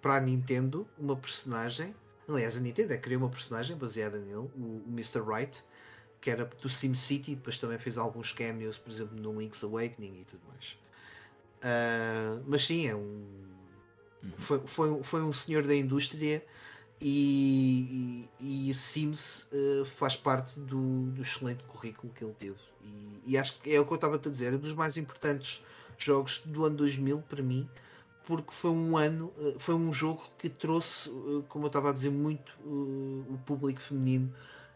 para 0.00 0.14
a 0.16 0.20
Nintendo 0.20 0.86
uma 0.96 1.16
personagem. 1.16 1.92
Aliás, 2.28 2.56
a 2.56 2.60
Nintendo 2.60 2.92
é 2.92 2.96
criou 2.96 3.20
uma 3.22 3.28
personagem 3.28 3.76
baseada 3.76 4.18
nele, 4.18 4.36
o, 4.36 4.42
o 4.56 4.84
Mr. 4.88 5.18
Wright, 5.20 5.62
que 6.20 6.30
era 6.30 6.44
do 6.44 6.68
SimCity, 6.68 7.34
depois 7.36 7.58
também 7.58 7.78
fez 7.78 7.96
alguns 7.98 8.32
cameos, 8.32 8.78
por 8.78 8.90
exemplo, 8.90 9.16
no 9.18 9.38
Link's 9.40 9.62
Awakening 9.64 10.20
e 10.20 10.24
tudo 10.24 10.42
mais. 10.48 10.76
Ah, 11.62 12.38
mas 12.46 12.64
sim, 12.64 12.86
é 12.86 12.94
um. 12.94 13.24
Foi, 14.38 14.60
foi, 14.66 14.90
um- 14.90 15.02
foi 15.02 15.22
um 15.22 15.32
senhor 15.32 15.62
da 15.66 15.74
indústria 15.74 16.44
e, 17.00 18.28
e, 18.38 18.70
e 18.70 18.74
Sims 18.74 19.46
eh, 19.52 19.84
faz 19.96 20.16
parte 20.16 20.60
do, 20.60 21.06
do 21.12 21.22
excelente 21.22 21.64
currículo 21.64 22.12
que 22.12 22.24
ele 22.24 22.34
teve. 22.38 22.56
E, 22.84 23.32
e 23.32 23.38
acho 23.38 23.58
que 23.60 23.74
é 23.74 23.80
o 23.80 23.86
que 23.86 23.92
eu 23.92 23.96
estava 23.96 24.16
a 24.16 24.18
te 24.18 24.28
dizer, 24.30 24.52
é 24.52 24.56
um 24.56 24.60
dos 24.60 24.74
mais 24.74 24.96
importantes 24.98 25.64
jogos 25.98 26.42
do 26.44 26.64
ano 26.66 26.76
2000 26.76 27.22
para 27.22 27.42
mim, 27.42 27.68
porque 28.26 28.52
foi 28.52 28.70
um 28.70 28.96
ano, 28.96 29.32
eh, 29.38 29.54
foi 29.58 29.74
um 29.74 29.92
jogo 29.92 30.22
que 30.38 30.48
trouxe, 30.50 31.10
como 31.48 31.64
eu 31.64 31.68
estava 31.68 31.90
a 31.90 31.92
dizer, 31.92 32.10
muito 32.10 32.52
o 32.64 33.38
público 33.46 33.80
feminino 33.80 34.32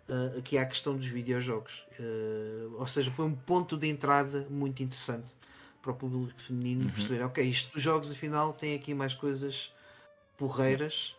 eh, 0.08 0.38
aqui 0.38 0.58
à 0.58 0.66
questão 0.66 0.96
dos 0.96 1.06
videojogos. 1.06 1.86
Eh, 1.98 2.66
ou 2.74 2.86
seja, 2.86 3.10
foi 3.10 3.24
um 3.24 3.34
ponto 3.34 3.76
de 3.76 3.88
entrada 3.88 4.46
muito 4.50 4.82
interessante 4.82 5.32
para 5.80 5.92
o 5.92 5.94
público 5.94 6.40
feminino 6.42 6.84
Uhum. 6.84 6.90
perceber, 6.90 7.22
ok, 7.22 7.44
isto 7.44 7.72
dos 7.72 7.82
jogos 7.82 8.10
afinal 8.10 8.52
tem 8.52 8.74
aqui 8.74 8.94
mais 8.94 9.14
coisas 9.14 9.72
porreiras. 10.36 11.14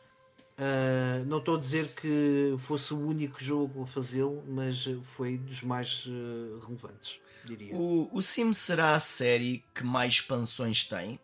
Uh, 0.58 1.26
não 1.26 1.40
estou 1.40 1.58
a 1.58 1.60
dizer 1.60 1.90
que 1.90 2.56
fosse 2.60 2.94
o 2.94 3.00
único 3.00 3.44
jogo 3.44 3.84
a 3.84 3.88
fazê-lo, 3.88 4.42
mas 4.48 4.88
uh, 4.88 5.04
foi 5.18 5.38
dos 5.38 5.62
mais 5.62 6.06
uh, 6.06 6.60
relevantes, 6.66 7.20
diria. 7.44 7.76
O, 7.76 8.10
o 8.12 8.22
Sims 8.22 8.58
será 8.58 8.96
a 8.96 9.00
série 9.00 9.66
que 9.74 9.84
mais 9.84 10.14
expansões 10.14 10.86
tem? 10.86 11.20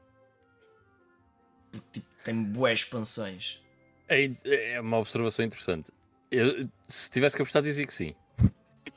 Porque 1.72 1.88
tipo, 1.94 2.08
tem 2.26 2.44
boas 2.44 2.80
expansões. 2.80 3.62
É, 4.10 4.30
é 4.44 4.82
uma 4.82 4.98
observação 4.98 5.46
interessante. 5.46 5.94
Eu, 6.32 6.70
se 6.88 7.10
tivesse 7.10 7.36
que 7.36 7.42
apostar, 7.42 7.62
dizia 7.62 7.86
que 7.86 7.94
sim. 7.94 8.16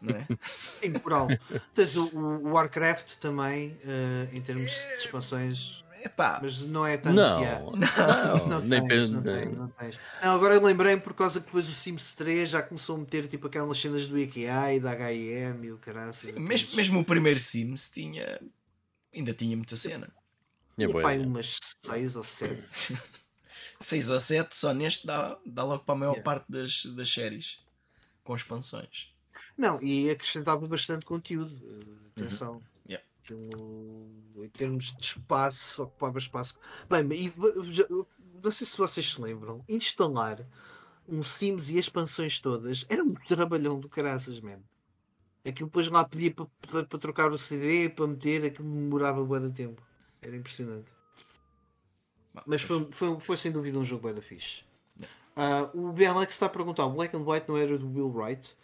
Não 0.01 0.17
é? 0.17 0.27
Sim, 0.43 0.93
por 0.93 1.13
algo. 1.13 1.33
Tens 1.75 1.97
o, 1.97 2.07
o 2.17 2.53
Warcraft 2.53 3.17
também, 3.17 3.71
uh, 3.85 4.37
em 4.37 4.41
termos 4.41 4.65
de 4.71 4.95
expansões, 5.05 5.85
Epá, 6.03 6.41
mas 6.43 6.61
não 6.63 6.85
é 6.87 6.97
tanto. 6.97 7.15
Não, 7.15 7.41
yeah. 7.41 7.61
não, 7.65 8.47
Não, 8.47 8.61
nem 8.61 8.87
tens, 8.87 9.11
não, 9.11 9.23
tens, 9.23 9.55
não 9.55 9.69
tens. 9.69 9.99
Não, 10.23 10.35
agora 10.35 10.55
eu 10.55 10.63
lembrei-me 10.63 11.01
por 11.01 11.15
causa 11.15 11.41
que 11.41 11.47
depois 11.47 11.69
o 11.69 11.73
Sims 11.73 12.15
3 12.15 12.51
já 12.51 12.63
começou 12.63 12.97
a 12.97 12.99
meter 12.99 13.27
tipo 13.27 13.47
aquelas 13.47 13.79
cenas 13.79 14.09
do 14.09 14.19
IKEA 14.19 14.75
e 14.75 14.81
da 14.81 14.93
H&M 14.93 15.67
e 15.67 15.73
o 15.73 15.79
caraças. 15.79 16.35
mesmo, 16.35 16.77
mesmo 16.77 17.01
o 17.01 17.05
primeiro 17.05 17.39
Sims 17.39 17.89
tinha. 17.89 18.41
Ainda 19.15 19.33
tinha 19.33 19.57
muita 19.57 19.77
cena. 19.77 20.13
Tinha 20.75 20.89
E, 20.89 20.93
bué, 20.93 21.03
pá, 21.03 21.15
é. 21.15 21.19
umas 21.19 21.57
6 21.83 22.17
ou 22.17 22.25
7. 22.25 22.99
6 23.87 24.11
ou 24.11 24.21
7 24.21 24.57
só 24.57 24.73
neste 24.75 25.07
dá, 25.07 25.39
dá 25.47 25.63
logo 25.65 25.85
para 25.85 25.95
a 25.95 25.99
maior 25.99 26.13
Yeah. 26.13 26.25
parte 26.25 26.51
das, 26.51 26.85
das 26.87 27.11
séries. 27.11 27.59
Com 28.23 28.35
expansões. 28.35 29.13
Não, 29.57 29.81
e 29.83 30.11
acrescentava 30.11 30.67
bastante 30.67 31.05
conteúdo. 31.05 31.55
eh, 31.65 31.95
Atenção. 32.17 32.55
Uhum. 32.55 32.63
Yeah. 32.89 33.07
Aquilo, 33.23 34.11
em 34.45 34.49
termos 34.49 34.95
de 34.97 35.03
espaço, 35.05 35.83
ocupava 35.83 36.19
espaço. 36.19 36.55
Bem, 36.89 37.07
e, 37.13 37.33
já- 37.73 37.87
não 38.43 38.53
sei 38.53 38.67
se 38.67 38.77
vocês 38.77 39.13
se 39.15 39.21
lembram, 39.21 39.65
instalar 39.69 40.47
um 41.09 41.23
Sims 41.23 41.69
e 41.71 41.77
expansões 41.79 42.41
todas 42.41 42.87
era 42.89 43.03
um 43.05 43.15
trabalhão 43.15 43.79
do 43.79 43.89
caraças, 43.89 44.41
man. 44.41 44.61
Aquilo 45.47 45.69
depois 45.69 45.87
lá 45.89 46.05
pedia 46.05 46.33
para, 46.33 46.47
para, 46.67 46.85
para 46.85 46.99
trocar 46.99 47.31
o 47.31 47.37
CD, 47.37 47.91
para 47.91 48.07
meter, 48.07 48.45
aquilo 48.47 48.67
demorava 48.71 49.23
bué 49.23 49.41
de 49.41 49.53
tempo. 49.53 49.83
Era 50.23 50.35
impressionante. 50.35 50.91
Mas 52.47 52.63
foi, 52.63 52.89
foi, 52.91 53.21
foi 53.21 53.37
sem 53.37 53.53
dúvida 53.53 53.79
um 53.79 53.85
jogo 53.85 54.03
bué 54.03 54.13
da 54.13 54.23
fixe. 54.23 54.63
Ah, 55.37 55.69
o 55.75 55.93
BLX 55.93 56.35
está 56.35 56.47
a 56.47 56.49
perguntar: 56.49 56.87
o 56.87 56.91
Black 56.91 57.17
and 57.17 57.25
White 57.25 57.49
não 57.49 57.57
era 57.57 57.79
do 57.79 57.89
Will 57.89 58.13
Wright? 58.13 58.55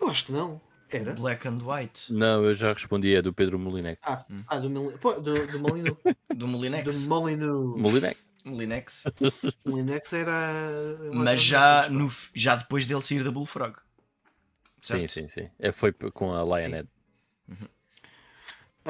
Eu 0.00 0.08
acho 0.08 0.26
que 0.26 0.32
não. 0.32 0.60
Era? 0.90 1.12
Black 1.12 1.46
and 1.46 1.58
White. 1.62 2.12
Não, 2.12 2.42
eu 2.44 2.54
já 2.54 2.72
respondi, 2.72 3.14
é 3.14 3.20
do 3.20 3.32
Pedro 3.32 3.58
Molinex. 3.58 4.00
Ah, 4.02 4.24
ah 4.46 4.58
do, 4.58 4.70
Mil... 4.70 4.92
Pô, 4.98 5.12
do, 5.14 5.46
do 5.46 5.58
Molino. 5.60 5.98
Do 6.34 6.46
Molinex. 6.46 7.02
do 7.02 7.08
Molino. 7.08 7.76
Molinex? 7.76 8.24
Molinex. 8.44 9.04
Molinex 9.66 10.12
era. 10.12 10.98
Mas 11.12 11.42
já, 11.42 11.88
no, 11.90 12.06
já 12.34 12.56
depois 12.56 12.86
dele 12.86 13.02
sair 13.02 13.24
da 13.24 13.30
Bullfrog. 13.30 13.76
Sim, 14.80 15.00
Certo? 15.00 15.12
sim, 15.12 15.28
sim. 15.28 15.50
É, 15.58 15.72
foi 15.72 15.92
com 15.92 16.32
a 16.32 16.42
Lionhead. 16.42 16.88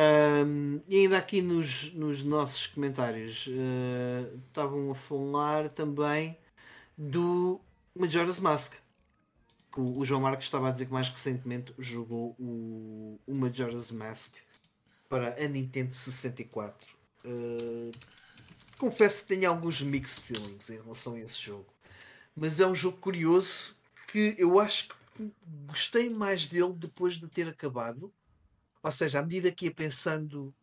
Ahm, 0.01 0.81
e 0.87 0.99
ainda 0.99 1.19
aqui 1.19 1.43
nos, 1.43 1.93
nos 1.93 2.23
nossos 2.23 2.69
comentários 2.69 3.47
eh, 3.49 4.33
estavam 4.47 4.93
a 4.93 4.95
falar 4.95 5.69
também 5.71 6.39
do 6.97 7.61
Majora's 7.99 8.39
Mask. 8.39 8.75
Que 9.73 9.81
o, 9.81 9.99
o 9.99 10.05
João 10.05 10.21
Marcos 10.21 10.45
estava 10.45 10.69
a 10.69 10.71
dizer 10.71 10.87
que 10.87 10.93
mais 10.93 11.09
recentemente 11.09 11.75
jogou 11.81 12.37
o, 12.39 13.19
o 13.27 13.35
Majora's 13.35 13.91
Mask 13.91 14.37
para 15.09 15.35
a 15.45 15.49
Nintendo 15.49 15.93
64. 15.93 16.95
Eh, 17.25 17.91
confesso 18.79 19.23
que 19.27 19.35
tenho 19.35 19.51
alguns 19.51 19.81
mixed 19.81 20.21
feelings 20.21 20.71
em 20.71 20.77
relação 20.81 21.15
a 21.15 21.21
esse 21.21 21.43
jogo. 21.43 21.67
Mas 22.37 22.61
é 22.61 22.67
um 22.69 22.75
jogo 22.75 22.99
curioso 22.99 23.75
que 24.13 24.37
eu 24.39 24.61
acho 24.61 24.91
que 24.91 25.33
gostei 25.67 26.09
mais 26.09 26.47
dele 26.47 26.73
depois 26.73 27.15
de 27.15 27.27
ter 27.27 27.49
acabado. 27.49 28.13
Ou 28.83 28.93
seja, 28.93 29.21
à 29.21 29.23
medida 29.23 29.51
que 29.51 29.67
ia 29.67 29.75
pensando 29.75 30.55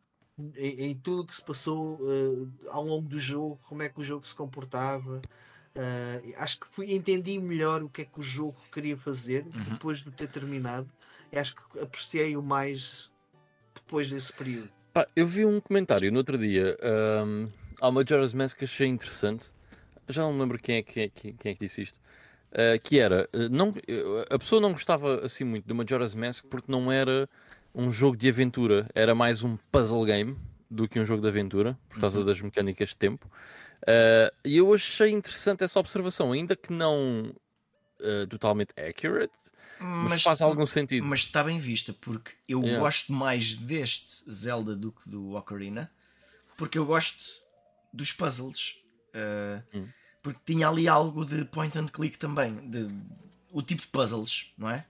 em, 0.55 0.91
em 0.91 0.95
tudo 0.95 1.26
que 1.26 1.36
se 1.36 1.41
passou 1.41 1.99
eh, 2.01 2.70
ao 2.70 2.84
longo 2.84 3.07
do 3.07 3.18
jogo, 3.18 3.59
como 3.68 3.82
é 3.84 3.89
que 3.89 3.99
o 3.99 4.03
jogo 4.03 4.26
se 4.26 4.36
comportava, 4.36 5.22
eh, 5.76 6.34
acho 6.38 6.59
que 6.59 6.68
fui, 6.68 6.93
entendi 6.93 7.39
melhor 7.39 7.84
o 7.84 7.89
que 7.89 8.01
é 8.01 8.05
que 8.05 8.20
o 8.20 8.24
jogo 8.24 8.55
queria 8.72 8.97
fazer 8.97 9.45
Uhum. 9.45 9.63
depois 9.74 9.99
de 9.99 10.11
ter 10.11 10.28
terminado. 10.28 10.89
E 11.32 11.38
acho 11.38 11.55
que 11.55 11.80
apreciei-o 11.80 12.41
mais 12.41 13.11
depois 13.74 14.09
desse 14.09 14.32
período. 14.34 14.70
Eu 15.16 15.28
vi 15.28 15.45
um 15.45 15.59
comentário 15.59 16.09
no 16.11 16.20
outro 16.20 16.38
dia 16.38 16.78
ahm, 16.82 17.49
ao 17.82 17.91
Majora's 17.91 18.34
Mask 18.34 18.57
que 18.57 18.66
achei 18.66 18.88
interessante. 18.88 19.51
Já 20.07 20.22
não 20.22 20.34
me 20.34 20.39
lembro 20.39 20.57
quem 20.57 20.78
é, 20.78 20.84
quem 20.84 21.03
é, 21.03 21.09
quem 21.09 21.51
é 21.51 21.53
que 21.55 21.66
disse 21.66 21.82
isto. 21.82 21.99
Ah, 22.53 22.78
que 22.80 22.97
era, 22.97 23.28
não, 23.51 23.74
a 24.30 24.39
pessoa 24.39 24.61
não 24.61 24.72
gostava 24.72 25.26
assim 25.26 25.43
muito 25.43 25.68
do 25.68 25.76
Majora's 25.76 26.16
Mask 26.16 26.45
porque 26.45 26.72
não 26.72 26.89
era 26.89 27.30
um 27.76 27.92
jogo 27.92 28.16
de 28.18 28.30
aventura, 28.30 28.88
era 28.96 29.14
mais 29.14 29.44
um 29.44 29.58
puzzle 29.72 30.04
game 30.06 30.38
do 30.72 30.88
que 30.88 31.00
um 31.00 31.06
jogo 31.06 31.22
de 31.22 31.28
aventura, 31.28 31.78
por 31.90 32.00
causa 32.00 32.24
das 32.24 32.42
mecânicas 32.42 32.90
de 32.90 32.98
tempo. 32.98 33.30
Ah, 33.86 34.32
e 34.44 34.58
eu 34.58 34.74
achei 34.74 35.12
interessante 35.12 35.64
essa 35.64 35.80
observação, 35.80 36.32
ainda 36.32 36.56
que 36.56 36.72
não 36.72 37.34
ah, 38.02 38.26
totalmente 38.30 38.74
accurate, 38.80 39.34
mas, 39.80 40.24
faz 40.24 40.42
algum 40.42 40.66
sentido. 40.66 41.06
Mas 41.06 41.20
está 41.22 41.44
bem 41.44 41.60
vista, 41.60 41.94
porque 41.94 42.32
eu 42.48 42.62
Yeah. 42.62 42.80
gosto 42.80 43.12
mais 43.14 43.54
deste 43.56 44.32
Zelda 44.32 44.76
do 44.76 44.92
que 44.92 45.08
do 45.10 45.34
Ocarina, 45.36 45.92
porque 46.58 46.78
eu 46.78 46.86
gosto 46.86 47.24
dos 47.94 48.12
puzzles. 48.12 48.76
Uh, 49.14 49.62
Hum. 49.74 49.88
Porque 50.22 50.40
tinha 50.44 50.68
ali 50.68 50.88
algo 50.88 51.24
de 51.24 51.46
point 51.46 51.78
and 51.78 51.86
click 51.86 52.18
também, 52.18 52.56
de, 52.68 52.88
o 53.52 53.62
tipo 53.62 53.84
de 53.84 53.88
puzzles, 53.90 54.52
não 54.58 54.68
é? 54.70 54.84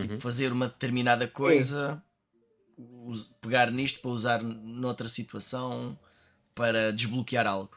Tipo, 0.00 0.14
Uhum. 0.14 0.20
fazer 0.20 0.52
uma 0.52 0.66
determinada 0.66 1.28
coisa, 1.28 2.02
pegar 3.40 3.70
nisto 3.70 4.00
para 4.00 4.10
usar 4.10 4.42
noutra 4.42 5.08
situação, 5.08 5.98
para 6.54 6.92
desbloquear 6.92 7.46
algo. 7.46 7.76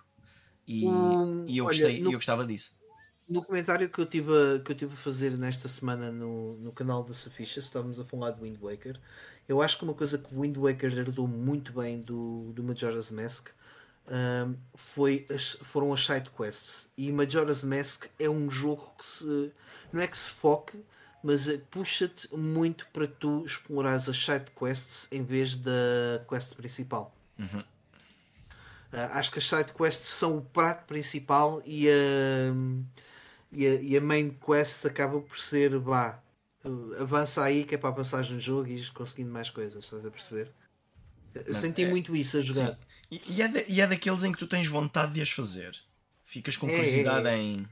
E, 0.68 0.86
Um, 0.86 1.46
e 1.46 1.58
eu, 1.60 1.66
olha, 1.66 1.68
gostei, 1.68 2.02
no- 2.02 2.12
eu 2.12 2.18
gostava 2.18 2.46
disso. 2.46 2.74
No 3.28 3.44
comentário 3.46 3.88
que 3.90 4.00
eu 4.00 4.06
tive 4.08 4.32
a, 4.34 4.60
que 4.60 4.72
eu 4.72 4.76
tive 4.76 4.94
a 4.94 4.98
fazer 4.98 5.38
nesta 5.38 5.68
semana 5.68 6.12
no, 6.12 6.56
no 6.58 6.72
canal 6.72 7.04
da 7.04 7.14
Safisha, 7.14 7.60
estávamos 7.60 8.00
a 8.00 8.04
falar 8.06 8.32
de 8.32 8.42
Wind 8.42 8.58
Waker. 8.60 9.00
Eu 9.48 9.62
acho 9.62 9.78
que 9.78 9.84
uma 9.84 9.94
coisa 9.94 10.18
que 10.18 10.34
o 10.34 10.42
Wind 10.42 10.58
Waker 10.58 10.98
herdou 10.98 11.28
muito 11.28 11.72
bem 11.74 12.02
do, 12.02 12.52
do 12.54 12.64
Majora's 12.64 13.12
Mask 13.12 13.50
ahm, 14.08 14.56
foi 14.76 15.28
as, 15.30 15.54
foram 15.72 15.94
as 15.94 16.04
side 16.06 16.30
quests. 16.32 16.90
E 16.98 17.12
Majora's 17.12 17.64
Mask 17.64 18.06
é 18.18 18.30
um 18.30 18.50
jogo 18.50 18.94
que 18.98 19.06
se 19.06 19.52
não 19.94 20.02
é 20.02 20.08
que 20.08 20.18
se 20.18 20.30
foque, 20.32 20.78
mas 21.24 21.48
eh, 21.48 21.58
puxa-te 21.70 22.34
muito 22.36 22.88
para 22.94 23.08
tu 23.08 23.46
explorares 23.46 24.08
as 24.10 24.18
side 24.18 24.46
quests 24.58 25.08
em 25.12 25.24
vez 25.24 25.58
da 25.58 26.24
quest 26.28 26.56
principal. 26.56 27.16
Uhum. 27.38 27.60
Uh, 28.92 28.98
acho 29.12 29.32
que 29.32 29.38
as 29.40 29.48
side 29.48 29.72
quests 29.74 30.08
são 30.08 30.38
o 30.38 30.42
prato 30.42 30.86
principal 30.88 31.62
e 31.66 31.88
a, 31.88 31.94
e 33.52 33.68
a, 33.68 33.74
e 33.76 33.98
a 33.98 34.02
main 34.02 34.32
quest 34.32 34.86
acaba 34.86 35.22
por 35.22 35.38
ser 35.38 35.78
vá, 35.78 36.20
uh, 36.66 36.96
avança 37.00 37.44
aí 37.44 37.64
que 37.66 37.76
é 37.76 37.78
para 37.78 37.90
avançar 37.90 38.28
no 38.30 38.40
jogo 38.40 38.68
e 38.68 38.76
ir 38.76 38.92
conseguindo 38.92 39.32
mais 39.32 39.50
coisas, 39.50 39.84
estás 39.84 40.04
a 40.06 40.10
perceber? 40.10 40.52
Eu 41.36 41.54
Não, 41.54 41.54
senti 41.54 41.84
é- 41.84 41.90
muito 41.90 42.16
isso 42.16 42.38
a 42.38 42.42
jogar. 42.42 42.80
E, 43.12 43.22
e 43.28 43.42
é 43.42 43.48
da- 43.48 43.64
e 43.68 43.82
é 43.82 43.88
daqueles 43.88 44.24
em 44.24 44.32
que 44.32 44.38
tu 44.40 44.48
tens 44.48 44.68
vontade 44.68 45.14
de 45.14 45.22
as 45.22 45.30
fazer. 45.32 45.76
Ficas 46.24 46.58
com 46.58 46.68
É, 46.70 46.76
curiosidade 46.76 47.28
é, 47.28 47.34
é. 47.34 47.38
em 47.38 47.68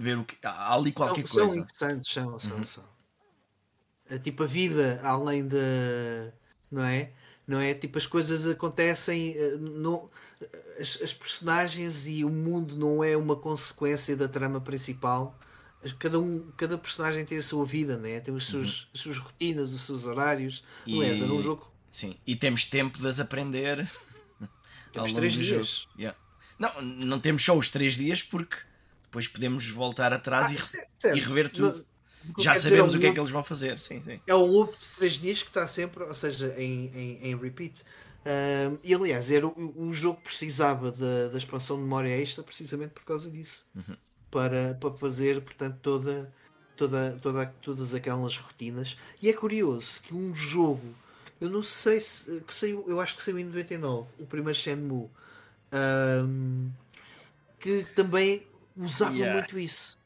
ver 0.00 0.18
o 0.18 0.24
que. 0.24 0.36
Há 0.42 0.74
ali 0.74 0.92
qualquer 0.92 1.26
são, 1.26 1.38
são 1.38 1.46
coisa. 1.48 1.60
interessantes, 1.60 2.12
são, 2.12 2.38
são, 2.38 2.56
Uhum. 2.58 2.66
são. 2.66 2.84
É 4.08 4.18
tipo 4.18 4.42
a 4.42 4.46
vida 4.46 5.00
além 5.04 5.46
de 5.46 5.56
não 6.70 6.84
é? 6.84 7.12
Não 7.46 7.58
é? 7.60 7.74
Tipo 7.74 7.98
as 7.98 8.06
coisas 8.06 8.46
acontecem, 8.46 9.34
eh, 9.36 9.56
não, 9.58 10.08
as, 10.78 11.00
as 11.02 11.12
personagens 11.12 12.06
e 12.06 12.24
o 12.24 12.28
mundo 12.30 12.76
não 12.76 13.02
é 13.02 13.16
uma 13.16 13.34
consequência 13.36 14.16
da 14.16 14.28
trama 14.28 14.60
principal. 14.60 15.36
Cada, 15.98 16.18
um, 16.20 16.50
cada 16.56 16.76
personagem 16.76 17.24
tem 17.24 17.38
a 17.38 17.42
sua 17.42 17.64
vida, 17.64 17.96
né? 17.96 18.20
tem 18.20 18.34
os 18.34 18.46
seus, 18.46 18.88
as 18.94 19.00
suas 19.00 19.16
rotinas, 19.18 19.72
os 19.72 19.80
seus 19.80 20.04
horários. 20.04 20.62
E- 20.86 20.94
Aliás, 20.98 21.20
era 21.22 21.32
um 21.32 21.42
jogo 21.42 21.70
Sim. 21.90 22.16
E 22.26 22.36
temos 22.36 22.64
tempo 22.64 22.98
de 22.98 23.08
as 23.08 23.18
aprender. 23.18 23.88
temos 24.92 25.12
três 25.12 25.32
dias. 25.32 25.88
Yeah. 25.98 26.16
Não, 26.58 26.80
não 26.82 27.18
temos 27.18 27.42
só 27.44 27.56
os 27.56 27.68
três 27.68 27.94
dias 27.96 28.22
porque 28.22 28.56
depois 29.10 29.26
podemos 29.26 29.68
voltar 29.68 30.12
atrás 30.12 30.46
Ah, 30.46 30.52
e, 30.54 30.58
certo. 30.60 31.16
e 31.18 31.20
rever 31.20 31.50
tudo. 31.50 31.84
Não- 32.24 32.44
Já 32.44 32.52
dizer 32.52 32.68
sabemos 32.70 32.94
é 32.94 32.96
o 32.96 33.00
que 33.00 33.06
é 33.06 33.12
que 33.12 33.18
eles 33.18 33.30
vão 33.30 33.42
fazer. 33.42 33.78
Sim, 33.78 34.00
sim. 34.02 34.20
É 34.26 34.34
um 34.34 34.44
loop 34.44 34.72
de 34.78 34.86
3 34.98 35.14
dias 35.14 35.42
que 35.42 35.48
está 35.48 35.66
sempre, 35.66 36.04
ou 36.04 36.14
seja, 36.14 36.54
em, 36.56 36.86
em, 36.94 37.30
em 37.30 37.36
repeat. 37.36 37.82
Um, 38.24 38.78
e 38.84 38.94
aliás, 38.94 39.30
era, 39.32 39.46
o, 39.46 39.74
o 39.88 39.92
jogo 39.92 40.20
precisava 40.22 40.92
da, 40.92 41.28
da 41.28 41.38
expansão 41.38 41.76
de 41.76 41.82
memória 41.82 42.10
extra 42.20 42.44
precisamente 42.44 42.90
por 42.90 43.02
causa 43.04 43.30
disso. 43.30 43.64
Uhum. 43.74 43.96
Para, 44.30 44.74
para 44.78 44.90
fazer, 44.92 45.40
portanto, 45.40 45.78
toda, 45.82 46.32
toda, 46.76 47.18
toda, 47.20 47.46
todas 47.62 47.94
aquelas 47.94 48.36
rotinas. 48.36 48.96
E 49.20 49.28
é 49.28 49.32
curioso 49.32 50.02
que 50.02 50.14
um 50.14 50.34
jogo, 50.36 50.94
eu 51.40 51.48
não 51.48 51.62
sei 51.62 51.98
se 52.00 52.40
que 52.46 52.52
saiu, 52.54 52.84
eu 52.86 53.00
acho 53.00 53.16
que 53.16 53.22
saiu 53.22 53.38
em 53.38 53.44
99, 53.44 54.08
o 54.18 54.26
primeiro 54.26 54.56
Shenmue, 54.56 55.08
um, 55.72 56.70
que 57.58 57.84
também 57.96 58.46
usava 58.76 59.14
Yeah. 59.14 59.38
muito 59.40 59.58
isso. 59.58 59.98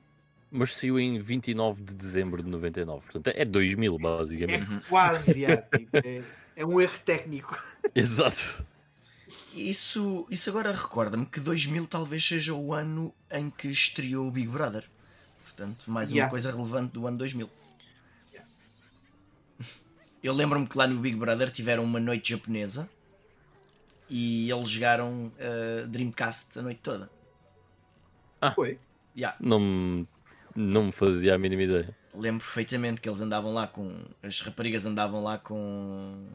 Mas 0.50 0.76
saiu 0.76 1.00
em 1.00 1.18
29 1.20 1.82
de 1.82 1.94
dezembro 1.94 2.42
de 2.42 2.48
99. 2.48 3.02
Portanto, 3.02 3.34
é 3.36 3.44
2000, 3.44 3.98
basicamente. 3.98 4.72
É 4.72 4.80
quase, 4.88 5.40
yeah, 5.40 5.62
tipo, 5.62 5.96
é, 5.96 6.22
é 6.54 6.64
um 6.64 6.80
erro 6.80 6.98
técnico. 7.04 7.60
Exato. 7.94 8.64
Isso, 9.52 10.26
isso 10.30 10.50
agora 10.50 10.72
recorda-me 10.72 11.26
que 11.26 11.40
2000 11.40 11.86
talvez 11.86 12.24
seja 12.24 12.54
o 12.54 12.72
ano 12.72 13.12
em 13.30 13.50
que 13.50 13.68
estreou 13.68 14.28
o 14.28 14.30
Big 14.30 14.48
Brother. 14.48 14.84
Portanto, 15.42 15.90
mais 15.90 16.08
uma 16.10 16.16
Yeah. 16.16 16.30
coisa 16.30 16.50
relevante 16.50 16.92
do 16.92 17.06
ano 17.06 17.18
2000. 17.18 17.50
Eu 20.22 20.32
lembro-me 20.32 20.66
que 20.66 20.78
lá 20.78 20.86
no 20.86 20.98
Big 21.00 21.16
Brother 21.16 21.50
tiveram 21.50 21.84
uma 21.84 22.00
noite 22.00 22.30
japonesa 22.30 22.88
e 24.08 24.50
eles 24.50 24.70
jogaram 24.70 25.26
uh, 25.38 25.86
Dreamcast 25.86 26.58
a 26.58 26.62
noite 26.62 26.80
toda. 26.82 27.10
Foi. 28.52 28.78
Yeah. 29.16 29.36
Não, 29.40 29.60
me- 29.60 30.08
não 30.56 30.84
me 30.86 30.92
fazia 30.92 31.34
a 31.34 31.38
mínima 31.38 31.62
ideia. 31.62 31.96
Lembro 32.14 32.44
perfeitamente 32.44 33.00
que 33.00 33.08
eles 33.08 33.20
andavam 33.20 33.52
lá 33.54 33.66
com. 33.66 33.96
As 34.22 34.40
raparigas 34.40 34.84
andavam 34.86 35.22
lá 35.22 35.38
com. 35.38 36.26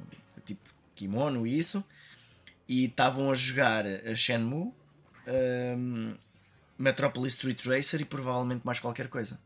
tipo 0.46 0.62
kimono 0.96 1.46
e 1.48 1.58
isso. 1.58 1.84
E 2.68 2.86
estavam 2.86 3.32
a 3.32 3.34
jogar 3.36 3.86
a 3.86 4.14
Shenmue, 4.16 4.72
um, 5.78 6.16
Metropolis 6.78 7.34
Street 7.34 7.66
Racer 7.66 8.02
e 8.02 8.06
provavelmente 8.06 8.62
mais 8.66 8.80
qualquer 8.80 9.08
coisa. 9.08 9.40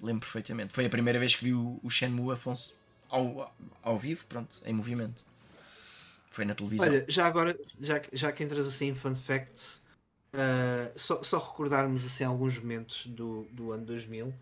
Lembro 0.00 0.20
perfeitamente. 0.20 0.72
Foi 0.72 0.86
a 0.86 0.90
primeira 0.90 1.18
vez 1.18 1.34
que 1.34 1.44
vi 1.44 1.52
o, 1.54 1.80
o 1.82 1.90
Shenmue 1.90 2.32
Afonso 2.32 2.76
ao, 3.08 3.52
ao 3.82 3.98
vivo, 3.98 4.24
pronto, 4.26 4.56
em 4.64 4.72
movimento. 4.72 5.24
Foi 6.30 6.44
na 6.44 6.54
televisão. 6.54 6.86
Olha, 6.88 7.04
já 7.08 7.26
agora, 7.26 7.58
já, 7.80 8.00
que- 8.00 8.16
já 8.16 8.32
que 8.32 8.42
entras 8.44 8.66
assim 8.66 8.88
em 8.88 8.94
fun 8.94 9.14
facts, 9.16 9.81
ah, 10.34 10.90
só, 10.96 11.22
só 11.22 11.38
recordarmos 11.38 12.04
assim 12.04 12.24
alguns 12.24 12.58
momentos 12.58 13.06
do, 13.06 13.46
do 13.52 13.72
ano 13.72 13.84
2000. 13.86 14.32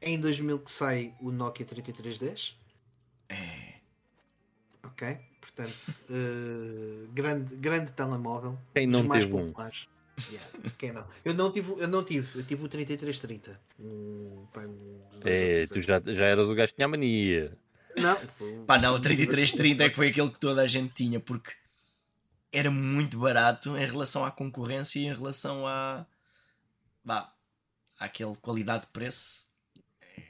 É 0.00 0.10
em 0.10 0.18
2000 0.20 0.58
que 0.60 0.70
sai 0.70 1.14
o 1.20 1.30
Nokia 1.30 1.66
3310, 1.66 2.56
É. 3.28 3.74
ok? 4.82 5.18
Portanto, 5.40 6.04
ah, 6.10 7.08
grande, 7.12 7.56
grande 7.56 7.92
telemóvel. 7.92 8.58
Quem 8.74 8.88
dos 8.88 9.00
não 9.00 9.08
mais 9.08 9.24
teve 9.24 9.36
um? 9.36 9.46
populares. 9.48 9.86
Yeah, 10.30 10.46
quem 10.76 10.92
não? 10.92 11.06
Eu 11.24 11.32
não 11.32 11.50
tive, 11.50 11.72
eu 11.78 11.88
não 11.88 12.04
tive, 12.04 12.38
eu 12.38 12.44
tive 12.44 12.62
o 12.64 12.68
3330. 12.68 13.58
Um, 13.80 14.44
pá, 14.52 14.62
ou 14.66 15.00
É, 15.24 15.64
tu 15.66 15.80
já, 15.80 15.98
já 15.98 16.26
eras 16.26 16.46
o 16.46 16.54
gajo 16.54 16.72
que 16.72 16.76
tinha 16.76 16.84
a 16.84 16.88
mania. 16.88 17.56
Não, 17.96 18.16
Pá, 18.66 18.78
não, 18.78 18.94
o 18.94 19.00
3330 19.00 19.84
é 19.84 19.88
que 19.88 19.94
foi 19.94 20.08
aquele 20.08 20.30
que 20.30 20.38
toda 20.38 20.60
a 20.62 20.66
gente 20.66 20.92
tinha, 20.92 21.18
porque 21.18 21.52
era 22.52 22.70
muito 22.70 23.18
barato 23.18 23.76
em 23.76 23.86
relação 23.86 24.24
à 24.24 24.30
concorrência 24.30 24.98
e 24.98 25.06
em 25.06 25.14
relação 25.14 25.66
à. 25.66 26.06
Vá, 27.04 27.32
àquele 27.98 28.34
qualidade 28.36 28.82
de 28.82 28.88
preço. 28.88 29.48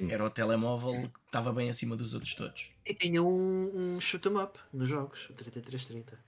Hum. 0.00 0.10
Era 0.10 0.24
o 0.24 0.30
telemóvel 0.30 1.08
que 1.08 1.20
estava 1.26 1.52
bem 1.52 1.68
acima 1.68 1.96
dos 1.96 2.14
outros 2.14 2.34
todos. 2.34 2.66
E 2.86 2.94
tinha 2.94 3.22
um, 3.22 3.96
um 3.96 4.00
shoot 4.00 4.28
'em 4.28 4.36
up 4.36 4.58
nos 4.72 4.88
jogos, 4.88 5.28
o 5.30 5.34
3330. 5.34 6.18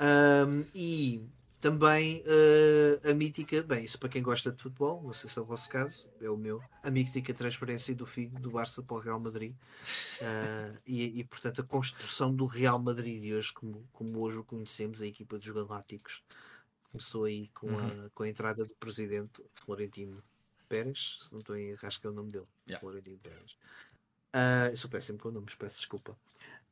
Um, 0.00 0.64
e 0.74 1.28
também 1.64 2.22
uh, 2.26 3.10
a 3.10 3.14
mítica, 3.14 3.62
bem, 3.62 3.86
isso 3.86 3.98
para 3.98 4.10
quem 4.10 4.22
gosta 4.22 4.52
de 4.52 4.62
futebol, 4.62 5.02
não 5.02 5.14
sei 5.14 5.30
se 5.30 5.38
é 5.38 5.40
o 5.40 5.46
vosso 5.46 5.70
caso, 5.70 6.10
é 6.20 6.28
o 6.28 6.36
meu, 6.36 6.62
a 6.82 6.90
mítica 6.90 7.32
transferência 7.32 7.94
do 7.94 8.04
Figo 8.04 8.38
do 8.38 8.50
Barça 8.50 8.82
para 8.82 8.96
o 8.96 9.00
Real 9.00 9.18
Madrid 9.18 9.54
Uh, 10.20 10.78
e, 10.86 11.20
e, 11.20 11.24
portanto 11.24 11.60
a 11.60 11.64
construção 11.64 12.32
do 12.32 12.46
Real 12.46 12.78
Madrid 12.78 13.20
de 13.20 13.34
hoje, 13.34 13.52
como, 13.52 13.84
como 13.92 14.22
hoje 14.22 14.38
o 14.38 14.44
conhecemos, 14.44 15.00
a 15.00 15.06
equipa 15.06 15.36
dos 15.38 15.50
Galácticos, 15.50 16.22
começou 16.90 17.24
aí 17.24 17.48
com, 17.48 17.68
a, 17.76 18.10
com 18.14 18.22
a 18.22 18.28
entrada 18.28 18.64
do 18.64 18.74
presidente 18.76 19.42
Florentino 19.54 20.22
Pérez, 20.68 21.16
se 21.20 21.32
não 21.32 21.40
estou 21.40 21.56
em 21.56 21.70
erro, 21.70 21.80
acho 21.82 22.00
que 22.00 22.06
é 22.06 22.10
o 22.10 22.12
nome 22.12 22.30
dele, 22.30 22.44
Yeah. 22.68 22.80
Florentino 22.80 23.18
Pérez. 23.18 23.56
Eu 24.70 24.76
sou 24.76 24.90
péssimo 24.90 25.18
com 25.18 25.30
nomes, 25.30 25.54
peço 25.54 25.76
desculpa. 25.76 26.16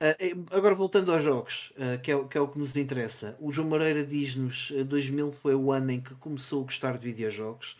Eh, 0.01 0.35
agora 0.51 0.75
voltando 0.75 1.13
aos 1.13 1.23
jogos, 1.23 1.73
ah, 1.79 1.97
que, 1.99 2.11
é, 2.11 2.17
o- 2.17 2.27
que 2.27 2.37
é 2.37 2.41
o 2.41 2.49
que 2.49 2.59
nos 2.59 2.75
interessa. 2.77 3.37
O 3.39 3.53
João 3.53 3.69
Moreira 3.69 4.05
diz-nos 4.05 4.69
que 4.69 4.83
2000 4.83 5.33
foi 5.41 5.55
o 5.55 5.71
ano 5.71 5.93
em 5.93 6.01
que 6.01 6.15
começou 6.17 6.63
a 6.63 6.65
gostar 6.65 6.99
de 6.99 7.05
videojogos 7.07 7.77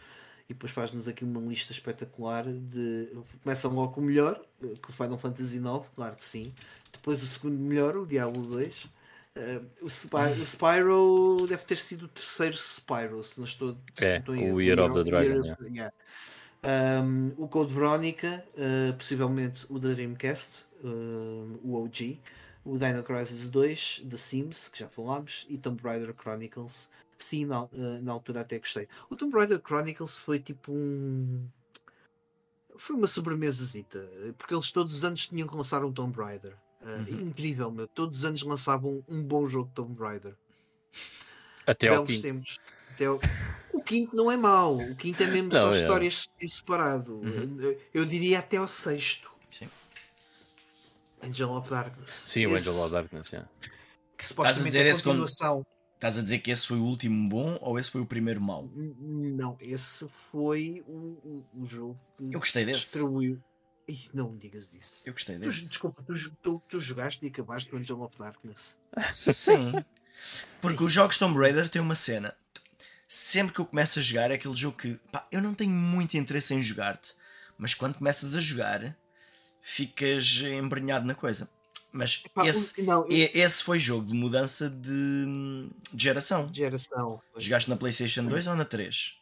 e 0.49 0.55
depois 0.55 0.71
faz-nos 0.71 1.09
aqui 1.09 1.25
uma 1.25 1.41
lista 1.41 1.73
espetacular 1.73 2.45
de. 2.45 3.09
Começa 3.43 3.67
logo 3.69 3.93
com 3.95 4.01
o 4.01 4.05
melhor, 4.05 4.41
com 4.81 4.93
o 4.93 4.95
Final 4.95 5.19
Fantasy 5.19 5.57
IX, 5.57 5.85
claro 5.97 6.15
que 6.15 6.23
sim. 6.25 6.53
Depois 6.93 7.23
o 7.23 7.27
segundo 7.27 7.57
melhor, 7.59 7.97
o 7.97 8.07
Diablo 8.07 8.43
2. 8.43 8.87
Ah, 9.35 9.61
o, 9.81 9.89
Spy- 9.89 10.41
o 10.41 10.47
Spyro 10.47 11.47
deve 11.49 11.65
ter 11.65 11.79
sido 11.79 12.05
o 12.05 12.09
terceiro 12.09 12.55
Spyro, 12.57 13.25
se 13.25 13.39
não 13.39 13.47
estou. 13.47 13.77
se 13.95 14.05
É, 14.05 14.11
não 14.13 14.19
estou 14.21 14.37
em 14.37 14.53
o. 14.53 14.61
Year 14.61 14.79
of 14.79 14.95
the 14.95 15.11
Dragon, 15.11 15.43
Year 15.45 15.57
of- 15.59 15.65
yeah. 15.75 15.93
Um, 16.65 17.33
o 17.37 17.49
Code 17.49 17.75
Veronica, 17.75 18.45
uh, 18.55 18.97
possivelmente 18.97 19.67
o 19.69 19.79
da 19.81 19.93
Dreamcast, 19.93 20.65
um, 20.85 21.59
o 21.65 21.83
OG, 21.83 22.21
o 22.65 22.79
Dino 22.79 23.03
Crisis 23.03 23.49
2, 23.49 24.05
The 24.09 24.17
Sims, 24.17 24.69
que 24.69 24.79
já 24.79 24.89
falámos, 24.89 25.45
e 25.49 25.59
Tomb 25.59 25.83
Raider 25.83 26.15
Chronicles. 26.15 26.89
Sim, 27.19 27.47
na, 27.47 27.65
uh, 27.65 27.71
na 28.03 28.13
altura 28.13 28.43
até 28.43 28.59
gostei. 28.59 28.89
O 29.11 29.17
Tomb 29.17 29.35
Raider 29.37 29.61
Chronicles 29.61 30.19
foi 30.19 30.39
tipo 30.39 30.73
um. 30.73 31.45
Foi 32.77 32.97
uma 32.97 33.07
sobremesazita, 33.07 34.09
porque 34.39 34.55
eles 34.55 34.71
todos 34.71 34.95
os 34.95 35.05
anos 35.05 35.27
tinham 35.27 35.47
que 35.47 35.57
lançar 35.57 35.85
um 35.85 35.93
Tomb 35.93 36.17
Raider. 36.17 36.55
Uh, 36.81 37.13
Uhum. 37.13 37.29
Incrível, 37.29 37.71
meu. 37.71 37.87
Todos 37.87 38.19
os 38.19 38.25
anos 38.25 38.43
lançavam 38.43 39.05
um 39.09 39.23
bom 39.23 39.47
jogo 39.47 39.69
de 39.69 39.75
Tomb 39.75 40.01
Raider. 40.01 40.35
Até 41.67 41.89
ao 41.89 42.05
Belos 42.05 42.09
quinto. 42.09 42.23
tempos. 42.23 42.59
Até 42.95 43.09
O 43.11 43.83
quinto 43.85 44.15
não 44.15 44.31
é 44.31 44.37
mau, 44.37 44.77
o 44.79 44.95
quinto 44.97 45.23
é 45.23 45.27
mesmo 45.27 45.49
Não, 45.53 45.59
só 45.61 45.75
é. 45.75 45.81
histórias 45.81 46.29
em 46.41 46.49
separado. 46.49 47.17
Uhum. 47.17 47.77
Eu 47.93 48.05
diria 48.05 48.39
até 48.39 48.59
ao 48.59 48.69
sexto. 48.69 49.31
Sim. 49.51 49.69
Angel 51.23 51.51
of 51.53 51.69
Darkness. 51.71 52.13
Sim, 52.13 52.47
o 52.47 52.57
Esse, 52.57 52.69
Angel 52.69 52.83
of 52.83 52.93
Darkness, 52.93 53.31
yeah. 53.33 53.49
Que 54.17 54.25
supostamente 54.27 54.65
dizer 54.67 54.87
é 54.87 54.91
esse 54.91 55.03
quando- 55.03 55.21
continuação. 55.21 55.67
Estás 55.95 56.19
a 56.19 56.23
dizer 56.23 56.41
que 56.41 56.51
esse 56.51 56.67
foi 56.67 56.79
o 56.79 56.83
último 56.85 57.29
bom 57.29 57.57
ou 57.61 57.79
esse 57.79 57.89
foi 57.89 58.01
o 58.01 58.07
primeiro 58.07 58.41
mau? 58.41 58.69
Não, 58.75 59.57
esse 59.61 60.05
foi 60.33 60.83
o, 60.89 60.93
o, 60.93 61.47
o 61.55 61.65
jogo 61.67 61.97
que 62.19 62.25
Eu 62.35 62.41
gostei 62.41 62.65
desse. 62.65 62.81
destruiu. 62.81 63.41
Ih, 63.87 64.09
não 64.13 64.31
me 64.33 64.39
digas 64.39 64.75
isso. 64.75 65.03
Eu 65.09 65.13
gostei 65.13 65.37
Tu- 65.37 65.43
desse. 65.43 65.69
desculpa, 65.69 66.03
tu, 66.03 66.13
tu, 66.43 66.63
tu 66.69 66.81
jogaste 66.81 67.25
e 67.25 67.29
acabaste 67.29 67.73
o 67.73 67.79
Angel 67.79 68.01
of 68.03 68.17
Darkness. 68.19 68.77
Sim. 69.13 69.73
Porque 70.61 70.83
os 70.83 70.93
jogos 70.93 71.19
Tomb 71.19 71.39
Raider 71.39 71.69
têm 71.69 71.81
uma 71.81 71.95
cena. 71.95 72.35
Sempre 73.15 73.53
que 73.53 73.61
eu 73.61 73.67
começo 73.67 73.99
a 73.99 74.03
jogar, 74.03 74.31
é 74.31 74.35
aquele 74.37 74.55
jogo 74.55 74.79
que 74.79 74.95
pá, 75.13 75.27
eu 75.31 75.43
não 75.43 75.53
tenho 75.53 75.71
muito 75.71 76.17
interesse 76.17 76.55
em 76.55 76.63
jogar-te, 76.63 77.13
mas 77.59 77.75
quando 77.75 77.99
começas 77.99 78.35
a 78.35 78.41
jogar, 78.41 78.97
ficas 79.61 80.41
embrenhado 80.41 81.07
na 81.07 81.15
coisa. 81.15 81.47
Mas 81.93 82.17
Pá, 82.17 82.47
esse, 82.47 82.81
o- 82.81 82.85
não, 82.87 83.07
e- 83.11 83.31
esse 83.35 83.63
foi 83.63 83.79
jogo 83.79 84.07
de 84.07 84.15
mudança 84.15 84.71
de, 84.71 85.27
de 85.93 86.03
geração. 86.03 86.47
de 86.47 86.57
geração. 86.57 87.21
Foi, 87.33 87.41
Jogaste 87.43 87.69
na 87.69 87.77
PlayStation 87.77 88.25
2 88.25 88.47
ou 88.47 88.57
na 88.57 88.65
3? 88.65 89.19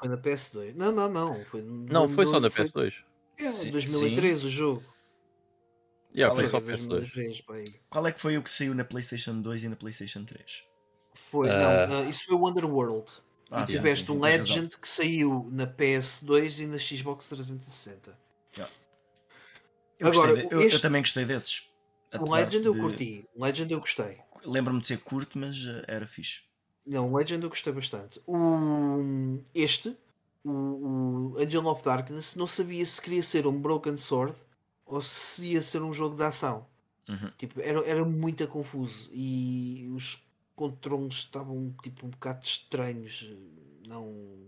foi 0.00 0.08
na 0.08 0.16
PS2. 0.18 0.74
Não, 0.74 0.90
não, 0.90 1.08
não. 1.08 1.44
Foi, 1.44 1.62
Não, 1.62 2.08
foi 2.08 2.26
só 2.26 2.40
na 2.40 2.50
PS2. 2.50 2.92
É, 3.38 3.44
Sim, 3.44 3.70
2013 3.70 4.46
o 4.46 4.50
jogo. 4.50 4.82
Yeah, 6.12 6.34
Qual 6.34 6.36
foi 6.36 6.44
é 6.44 6.48
só 6.48 6.60
Foi 6.60 6.74
PS2. 6.74 6.88
2003, 6.88 7.40
pá, 7.42 7.54
aí. 7.54 7.64
Qual 7.88 8.04
é 8.04 8.10
que 8.10 8.20
foi 8.20 8.36
o 8.36 8.42
que 8.42 8.50
saiu 8.50 8.74
na 8.74 8.84
PlayStation 8.84 9.40
2 9.40 9.62
e 9.62 9.68
na 9.68 9.76
PlayStation 9.76 10.24
3? 10.24 10.64
Foi, 11.30 11.48
Ah. 11.50 11.86
não, 11.86 11.98
ah, 11.98 12.02
isso 12.02 12.24
foi 12.26 12.34
o 12.34 12.48
Underworld. 12.48 13.06
Ah, 13.50 13.62
e 13.62 13.66
tiveste 13.66 14.06
sim, 14.06 14.12
sim, 14.12 14.18
um. 14.18 14.20
Legend 14.20 14.76
que 14.78 14.88
saiu 14.88 15.48
na 15.50 15.66
PS2 15.66 16.58
e 16.60 16.66
na 16.66 16.78
Xbox 16.78 17.28
360. 17.28 18.16
Eu, 19.98 20.08
Agora, 20.08 20.34
de- 20.34 20.42
eu- 20.44 20.60
eu 20.60 20.60
este- 20.62 20.80
também 20.80 21.02
gostei 21.02 21.24
desses. 21.24 21.68
O 22.20 22.32
Legend 22.32 22.64
eu 22.66 22.72
de- 22.72 22.80
curti. 22.80 23.28
O 23.34 23.44
Legend 23.44 23.72
eu 23.72 23.80
gostei. 23.80 24.18
Lembro-me 24.44 24.80
de 24.80 24.86
ser 24.86 24.98
curto, 24.98 25.36
mas 25.36 25.56
eh, 25.66 25.84
era 25.88 26.06
fixe. 26.06 26.42
Não, 26.86 27.12
o 27.12 27.16
Legend 27.16 27.42
eu 27.42 27.48
gostei 27.48 27.72
bastante. 27.72 28.20
O, 28.26 29.40
este, 29.54 29.96
o, 30.44 30.50
o 31.34 31.36
Angel 31.38 31.66
of 31.66 31.82
Darkness, 31.82 32.36
não 32.36 32.46
sabia 32.46 32.86
se 32.86 33.02
queria 33.02 33.22
ser 33.22 33.44
um 33.46 33.60
Broken 33.60 33.96
Sword 33.96 34.36
ou 34.86 35.02
se 35.02 35.48
ia 35.48 35.62
ser 35.62 35.82
um 35.82 35.92
jogo 35.92 36.14
de 36.16 36.22
ação. 36.22 36.64
Uhum. 37.08 37.30
Tipo, 37.36 37.60
era, 37.60 37.80
era 37.84 38.04
muito 38.04 38.46
confuso 38.46 39.10
e 39.12 39.88
os 39.92 40.22
controles 40.58 41.14
estavam 41.14 41.72
tipo 41.82 42.04
um 42.06 42.10
bocado 42.10 42.44
estranhos. 42.44 43.24
Não 43.86 44.46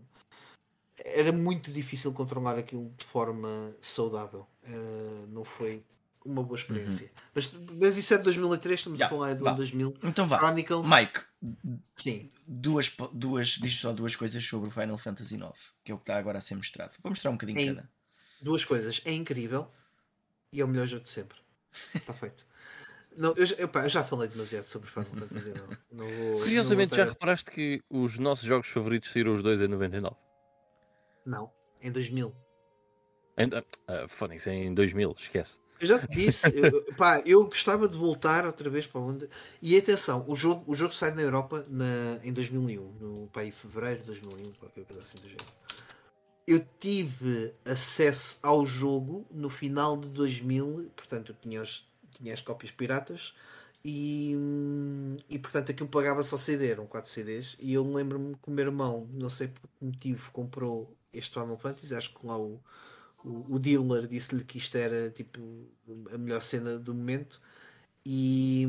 era 1.05 1.33
muito 1.33 1.71
difícil 1.73 2.13
controlar 2.13 2.59
aquilo 2.59 2.93
de 2.99 3.05
forma 3.07 3.75
saudável. 3.81 4.47
Era- 4.63 5.27
não 5.29 5.45
foi 5.45 5.83
uma 6.25 6.43
boa 6.43 6.59
experiência. 6.59 7.11
Mas, 7.35 7.51
mas 7.81 7.97
isso 7.97 8.13
é 8.13 8.19
de 8.19 8.25
2003, 8.25 8.81
estamos 8.81 8.99
Já, 8.99 9.07
a 9.07 9.09
falar 9.09 9.31
ano 9.31 9.55
2000. 9.55 9.95
Então 10.03 10.27
vá. 10.27 10.37
Chronicles, 10.39 10.87
Mike, 10.87 11.21
sim. 11.95 12.31
duas, 12.47 12.95
duas, 13.13 13.49
diz 13.51 13.79
só 13.79 13.93
duas 13.93 14.15
coisas 14.17 14.45
sobre 14.45 14.69
o 14.69 14.71
Final 14.71 14.99
Fantasy 14.99 15.37
IX, 15.37 15.73
que 15.85 15.93
é 15.93 15.95
o 15.95 15.99
que 15.99 16.03
está 16.03 16.19
agora 16.19 16.39
a 16.39 16.41
ser 16.43 16.57
mostrado. 16.57 16.93
Vou 17.03 17.11
mostrar 17.11 17.31
um 17.31 17.35
bocadinho 17.35 17.59
Em- 17.61 17.75
cada. 17.75 17.89
Duas 18.43 18.65
coisas. 18.65 19.01
É 19.05 19.13
incrível 19.13 19.71
e 20.53 20.61
é 20.61 20.65
o 20.65 20.69
melhor 20.69 20.87
jogo 20.87 21.05
de 21.05 21.11
sempre. 21.11 21.39
Está 21.95 22.13
feito. 22.13 22.45
Não, 23.21 23.35
eu, 23.37 23.45
já- 23.45 23.57
epá, 23.59 23.85
eu 23.85 23.89
já 23.91 24.03
falei 24.03 24.29
demasiado 24.29 24.65
sobre 24.65 24.89
Final 24.89 25.05
Fantasy. 25.11 25.51
Não, 25.51 25.77
não 26.07 26.11
vou, 26.11 26.39
Curiosamente, 26.39 26.93
não 26.93 26.97
já 26.97 27.05
reparaste 27.05 27.51
que 27.51 27.83
os 27.91 28.19
nossos 28.19 28.47
jogos 28.47 28.69
favoritos 28.69 29.13
saíram 29.13 29.35
os 29.35 29.43
dois 29.43 29.61
em 29.61 29.69
99? 29.69 30.17
Não, 31.27 31.53
em 31.83 31.93
2000. 31.93 32.35
Em, 33.37 33.51
ah, 33.87 34.09
Phonics, 34.09 34.47
em 34.47 34.73
2000, 34.73 35.15
esquece. 35.19 35.59
Eu 35.79 35.87
já 35.87 35.99
te 35.99 36.15
disse, 36.15 36.51
eu, 36.59 36.83
pá, 36.97 37.23
eu 37.25 37.45
gostava 37.45 37.89
de 37.89 37.97
voltar 37.97 38.47
outra 38.47 38.69
vez 38.71 38.87
para 38.87 39.01
onde. 39.03 39.29
E 39.61 39.77
atenção, 39.77 40.25
o 40.27 40.35
jogo, 40.35 40.65
o 40.67 40.75
jogo 40.75 40.93
sai 40.95 41.13
na 41.13 41.23
Europa 41.23 41.65
na, 41.69 42.19
em 42.23 42.33
2001, 42.33 42.93
no 43.01 43.27
pá, 43.29 43.45
em 43.45 43.51
fevereiro 43.51 44.01
de 44.01 44.07
2001, 44.07 44.53
qualquer 44.53 44.85
coisa 44.85 45.03
assim 45.03 45.19
do 45.19 45.29
género. 45.29 45.45
Eu 46.47 46.67
tive 46.79 47.55
acesso 47.65 48.39
ao 48.43 48.65
jogo 48.67 49.27
no 49.31 49.49
final 49.49 49.97
de 49.97 50.09
2000, 50.09 50.91
portanto, 50.97 51.33
eu 51.33 51.37
tinha, 51.41 51.63
os, 51.63 51.87
tinha 52.11 52.35
as 52.35 52.41
cópias 52.41 52.71
piratas 52.71 53.35
e, 53.85 54.37
e 55.29 55.39
portanto 55.39 55.73
aquilo 55.73 55.89
pagava 55.89 56.23
só 56.23 56.37
CD, 56.37 56.71
eram 56.71 56.87
4 56.87 57.11
CDs. 57.11 57.57
E 57.61 57.73
eu 57.75 57.85
lembro-me 57.85 58.35
que 58.35 58.49
o 58.49 58.51
meu 58.51 58.67
irmão, 58.67 59.09
não 59.13 59.31
sei 59.31 59.49
por 59.49 59.63
que 59.63 59.85
motivo, 59.85 60.31
comprou 60.33 60.95
este 61.13 61.33
Final 61.33 61.59
Fantasy, 61.59 61.95
acho 61.95 62.15
que 62.15 62.27
lá 62.27 62.39
o 62.39 62.61
o, 63.25 63.57
o 63.57 63.59
dealer 63.59 64.07
disse-lhe 64.07 64.45
que 64.45 64.59
isto 64.59 64.77
era 64.77 65.11
tipo 65.11 65.41
a 66.13 66.19
melhor 66.19 66.41
cena 66.41 66.79
do 66.79 66.95
momento 66.95 67.41
e, 68.05 68.67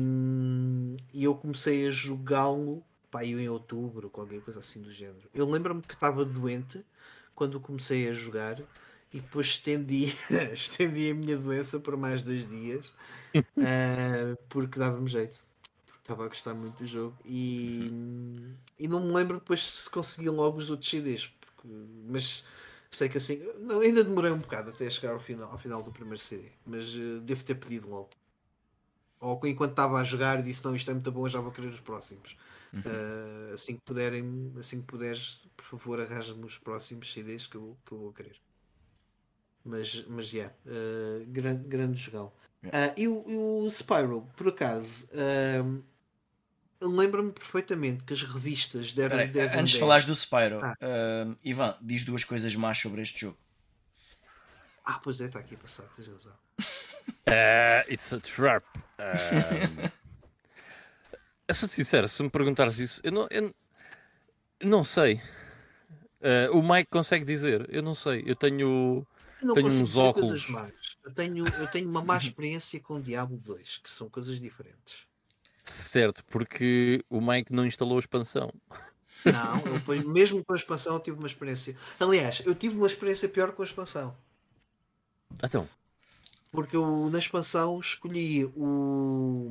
e 1.12 1.24
eu 1.24 1.34
comecei 1.34 1.86
a 1.86 1.90
jogá-lo 1.90 2.84
pá, 3.10 3.24
eu 3.24 3.38
em 3.38 3.48
outubro, 3.48 4.08
qualquer 4.08 4.40
coisa 4.40 4.60
assim 4.60 4.80
do 4.80 4.90
género. 4.90 5.28
Eu 5.34 5.48
lembro-me 5.48 5.82
que 5.82 5.94
estava 5.94 6.24
doente 6.24 6.84
quando 7.34 7.60
comecei 7.60 8.08
a 8.08 8.12
jogar 8.12 8.58
e 9.12 9.20
depois 9.20 9.48
estendi, 9.48 10.14
estendi 10.52 11.10
a 11.10 11.14
minha 11.14 11.36
doença 11.36 11.78
por 11.78 11.96
mais 11.96 12.22
dois 12.22 12.48
dias 12.48 12.90
ah, 13.60 14.36
porque 14.48 14.78
dava-me 14.78 15.08
jeito. 15.08 15.42
Porque 15.86 16.00
estava 16.00 16.24
a 16.24 16.28
gostar 16.28 16.54
muito 16.54 16.78
do 16.78 16.86
jogo 16.86 17.16
e, 17.24 17.90
e 18.78 18.88
não 18.88 19.00
me 19.00 19.12
lembro 19.12 19.38
depois 19.38 19.62
se 19.64 19.90
consegui 19.90 20.28
logo 20.30 20.58
os 20.58 20.70
outros 20.70 20.90
CDs, 20.90 21.28
porque- 21.28 21.68
mas 22.08 22.44
sei 22.90 23.08
que 23.08 23.18
assim, 23.18 23.38
não, 23.60 23.80
ainda 23.80 24.04
demorei 24.04 24.30
um 24.32 24.38
bocado 24.38 24.70
até 24.70 24.88
chegar 24.90 25.12
ao 25.14 25.20
final, 25.20 25.50
ao 25.52 25.58
final 25.58 25.82
do 25.82 25.92
primeiro 25.92 26.18
CD, 26.18 26.50
mas 26.66 26.86
eh, 26.94 27.20
devo 27.22 27.44
ter 27.44 27.54
pedido 27.56 27.88
logo. 27.88 28.10
Ou 29.20 29.40
enquanto 29.46 29.70
estava 29.72 29.98
a 30.00 30.04
jogar 30.04 30.42
disse 30.42 30.64
não, 30.64 30.74
isto 30.74 30.90
é 30.90 30.94
muito 30.94 31.10
bom, 31.12 31.28
já 31.28 31.40
vou 31.40 31.52
querer 31.52 31.68
os 31.68 31.80
próximos. 31.80 32.36
Uhum. 32.72 32.82
Eh, 32.84 33.52
assim 33.54 33.76
que 33.76 33.82
puderem, 33.82 34.52
assim 34.58 34.80
que 34.80 34.86
puderes, 34.86 35.40
por 35.56 35.64
favor, 35.64 36.00
arranja-me 36.00 36.44
os 36.44 36.58
próximos 36.58 37.12
CDs 37.12 37.46
que 37.46 37.56
eu, 37.56 37.76
que 37.86 37.92
eu 37.92 37.98
vou 37.98 38.12
querer. 38.12 38.36
Mas, 39.64 40.04
mas 40.08 40.32
yeah, 40.32 40.52
eh, 40.66 41.24
grande, 41.28 41.68
grande 41.68 41.96
jogão. 41.98 42.32
Ah, 42.66 42.92
e, 42.96 43.08
o, 43.08 43.24
e 43.28 43.34
o 43.34 43.68
Spyro, 43.70 44.28
por 44.36 44.48
acaso, 44.48 45.06
ah, 45.14 45.80
lembro-me 46.80 47.32
perfeitamente 47.32 48.04
que 48.04 48.12
as 48.12 48.22
revistas 48.22 48.92
deram 48.92 49.16
Espera 49.20 49.22
aí, 49.28 49.32
10 49.32 49.52
em 49.54 49.58
antes 49.60 49.70
de 49.72 49.76
10. 49.78 49.80
falares 49.80 50.04
do 50.04 50.14
Spyro, 50.14 50.60
Ah. 50.64 50.74
ah, 50.80 51.34
Ivan, 51.44 51.76
diz 51.80 52.04
duas 52.04 52.24
coisas 52.24 52.54
más 52.54 52.78
sobre 52.78 53.02
este 53.02 53.20
jogo. 53.22 53.38
Ah, 54.84 55.00
pois 55.02 55.20
é, 55.20 55.26
está 55.26 55.38
aqui 55.38 55.54
a 55.54 55.58
passar, 55.58 55.84
tens 55.96 56.08
razão. 56.08 56.32
Ah, 57.26 57.84
it's 57.90 58.12
a 58.12 58.20
trap. 58.20 58.64
Ah, 58.98 59.12
eu 61.48 61.54
sou 61.54 61.68
sincero, 61.68 62.08
se 62.08 62.22
me 62.22 62.30
perguntares 62.30 62.78
isso, 62.78 63.00
eu 63.04 63.12
não, 63.12 63.28
eu 63.30 63.54
não 64.62 64.84
sei. 64.84 65.20
Ah, 66.22 66.48
o 66.52 66.62
Mike 66.62 66.90
consegue 66.90 67.24
dizer, 67.24 67.66
eu 67.72 67.82
não 67.82 67.94
sei. 67.94 68.22
Eu 68.26 68.36
tenho. 68.36 69.06
Não 69.42 69.54
Tenho 69.54 69.66
consigo 69.66 69.82
uns 69.82 69.96
óculos. 69.96 70.28
coisas 70.28 70.48
más. 70.48 70.72
Eu 71.04 71.12
tenho, 71.12 71.54
eu 71.58 71.68
tenho 71.68 71.88
uma 71.88 72.02
má 72.02 72.16
experiência 72.16 72.80
com 72.80 72.94
o 72.94 73.02
Diablo 73.02 73.36
2, 73.38 73.78
que 73.78 73.90
são 73.90 74.08
coisas 74.08 74.40
diferentes. 74.40 75.06
Certo, 75.64 76.24
porque 76.26 77.04
o 77.10 77.20
Mike 77.20 77.52
não 77.52 77.66
instalou 77.66 77.96
a 77.96 78.00
expansão. 78.00 78.52
Não, 79.24 79.66
eu, 79.66 79.80
mesmo 80.12 80.44
com 80.44 80.52
a 80.52 80.56
expansão, 80.56 80.94
eu 80.94 81.00
tive 81.00 81.18
uma 81.18 81.26
experiência. 81.26 81.76
Aliás, 81.98 82.42
eu 82.44 82.54
tive 82.54 82.76
uma 82.76 82.86
experiência 82.86 83.28
pior 83.28 83.52
com 83.52 83.62
a 83.62 83.64
expansão. 83.64 84.16
Então, 85.42 85.68
Porque 86.50 86.76
eu 86.76 87.08
na 87.10 87.18
expansão 87.18 87.80
escolhi 87.80 88.44
o, 88.56 89.50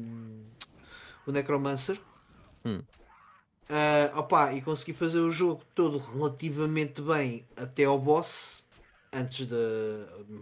o 1.26 1.32
Necromancer. 1.32 2.00
Hum. 2.66 2.82
Ah, 3.70 4.12
opá, 4.20 4.54
e 4.54 4.62
consegui 4.62 4.94
fazer 4.94 5.20
o 5.20 5.32
jogo 5.32 5.64
todo 5.74 5.98
relativamente 5.98 7.02
bem 7.02 7.48
até 7.56 7.86
ao 7.86 7.98
boss, 7.98 8.61
antes 9.14 9.45
de 9.47 9.55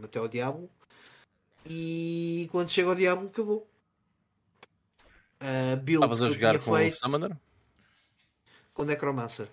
até 0.03 0.19
ao 0.19 0.27
Diablo. 0.27 0.69
E 1.65 2.47
quando 2.51 2.69
chega 2.69 2.89
ao 2.89 2.95
Diablo 2.95 3.27
acabou. 3.27 3.69
Build 5.83 5.93
estavas 6.05 6.21
a 6.21 6.29
jogar 6.29 6.59
com 6.59 6.71
o 6.71 6.75
feito 6.77 6.97
Summoner? 6.97 7.35
com 8.73 8.83
o 8.83 8.85
Necromancer. 8.85 9.47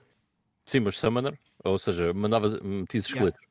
Sim, 0.64 0.80
mas 0.80 0.98
Summoner? 0.98 1.38
Ou 1.64 1.78
seja, 1.78 2.12
mandavas, 2.12 2.60
metias 2.60 3.06
Yeah. 3.08 3.28
esqueletos. 3.30 3.46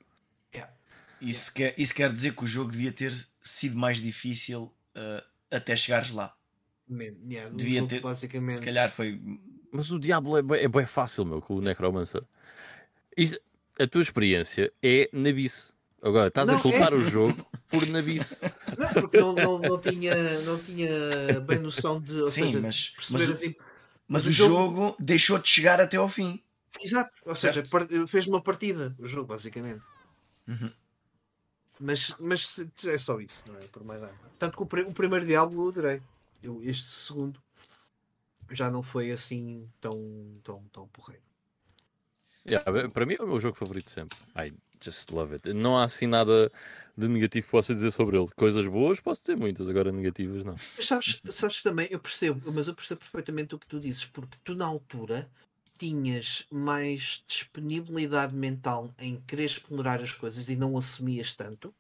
Isso, 1.22 1.54
quer, 1.54 1.74
isso 1.78 1.96
quer 1.96 2.12
dizer 2.12 2.36
que 2.36 2.44
o 2.44 2.48
jogo 2.48 2.70
devia 2.72 2.92
ter 2.92 3.12
sido 3.42 3.78
mais 3.78 4.02
difícil 4.02 4.72
ah, 4.94 5.24
até 5.50 5.76
chegares 5.76 6.12
lá. 6.12 6.36
Man, 6.88 7.16
yeah, 7.28 7.50
o 7.52 7.56
Devia 7.56 7.80
jogo 7.80 7.90
ter- 7.90 8.02
basicamente. 8.02 8.58
Se 8.58 8.62
calhar 8.66 8.92
foi. 8.92 9.20
Mas 9.72 9.90
o 9.92 9.98
Diablo 10.00 10.38
é 10.38 10.42
bem, 10.42 10.62
é 10.64 10.68
bem 10.68 10.86
fácil, 10.86 11.26
meu, 11.26 11.42
com 11.42 11.56
o 11.56 11.62
Necromancer. 11.62 12.22
Isto- 13.18 13.40
a 13.80 13.88
tua 13.88 14.02
experiência 14.02 14.72
é 14.82 15.10
Nabice. 15.14 15.74
Agora, 16.02 16.28
estás 16.28 16.48
Não, 16.48 16.58
a 16.58 16.62
culpar 16.62 16.94
é. 16.94 16.96
o 16.96 17.04
jogo 17.04 17.46
por 17.68 17.86
Nabice. 17.88 18.42
Não, 18.78 18.90
porque 18.94 19.18
não, 19.18 19.34
não, 19.34 19.60
não, 19.60 19.80
tinha, 19.80 20.14
não 20.42 20.60
tinha 20.60 21.40
bem 21.42 21.58
noção 21.60 22.00
de. 22.00 22.22
Ou 22.22 22.30
Sim, 22.30 22.46
seja, 22.48 22.60
mas- 22.62 22.90
perceber 22.90 23.20
mas 23.20 23.30
o- 23.30 23.32
assim. 23.32 23.56
Mas 24.08 24.26
o 24.26 24.30
o 24.30 24.32
jogo- 24.32 24.54
jogo 24.76 24.96
deixou 25.00 25.40
de 25.40 25.48
chegar 25.50 25.82
até 25.82 25.98
ao 25.98 26.08
fim. 26.08 26.40
Exato, 26.80 27.12
ou 27.26 27.36
seja, 27.36 27.64
par- 27.64 27.88
fez 28.08 28.28
uma 28.28 28.40
partida 28.42 28.96
o 29.00 29.08
jogo, 29.08 29.28
basicamente. 29.28 29.84
Uhum. 30.48 30.72
Mas, 31.80 32.14
mas 32.20 32.60
é 32.86 32.98
só 32.98 33.20
isso, 33.20 33.46
não 33.48 33.56
é? 33.58 33.62
Por 33.68 33.84
mais 33.84 34.00
nada. 34.02 34.14
Tanto 34.38 34.56
que 34.58 34.62
o, 34.64 34.90
o 34.90 34.94
primeiro 34.94 35.26
Diablo 35.26 35.64
eu 35.64 35.70
adorei. 35.70 36.02
Eu, 36.44 36.62
este 36.64 36.86
segundo 36.88 37.42
já 38.52 38.70
não 38.70 38.84
foi 38.84 39.12
assim 39.12 39.68
tão, 39.82 40.38
tão, 40.44 40.64
tão 40.72 40.88
porreiro. 40.90 41.24
Yeah, 42.48 42.90
para 42.90 43.06
mim 43.06 43.16
é 43.20 43.24
o 43.24 43.28
meu 43.28 43.42
jogo 43.42 43.58
favorito 43.58 43.90
sempre. 43.90 44.18
I 44.38 44.54
just 44.84 45.10
love 45.10 45.34
it. 45.34 45.52
Não 45.54 45.78
há 45.78 45.84
assim 45.84 46.06
nada 46.06 46.52
de 46.98 47.08
negativo 47.08 47.46
que 47.46 47.52
possa 47.52 47.74
dizer 47.74 47.92
sobre 47.92 48.18
ele. 48.18 48.28
Coisas 48.36 48.66
boas 48.68 49.00
posso 49.00 49.22
dizer 49.22 49.36
muitas, 49.36 49.68
agora 49.68 49.92
negativas 49.92 50.44
não. 50.44 50.56
Mas 50.78 50.86
sabes, 50.86 51.22
sabes 51.30 51.64
também, 51.64 51.88
eu 51.90 52.00
percebo, 52.00 52.52
mas 52.52 52.68
eu 52.68 52.76
percebo 52.76 53.02
perfeitamente 53.02 53.56
o 53.56 53.60
que 53.60 53.68
tu 53.68 53.80
dizes, 53.80 54.06
porque 54.06 54.38
tu 54.44 54.56
na 54.56 54.66
altura 54.66 55.30
tinhas 55.78 56.46
mais 56.50 57.24
disponibilidade 57.28 58.34
mental 58.34 58.94
em 58.98 59.20
querer 59.28 59.46
explorar 59.46 60.02
as 60.02 60.12
coisas 60.12 60.48
e 60.50 60.56
não 60.56 60.78
assumias 60.78 61.34
tanto. 61.34 61.74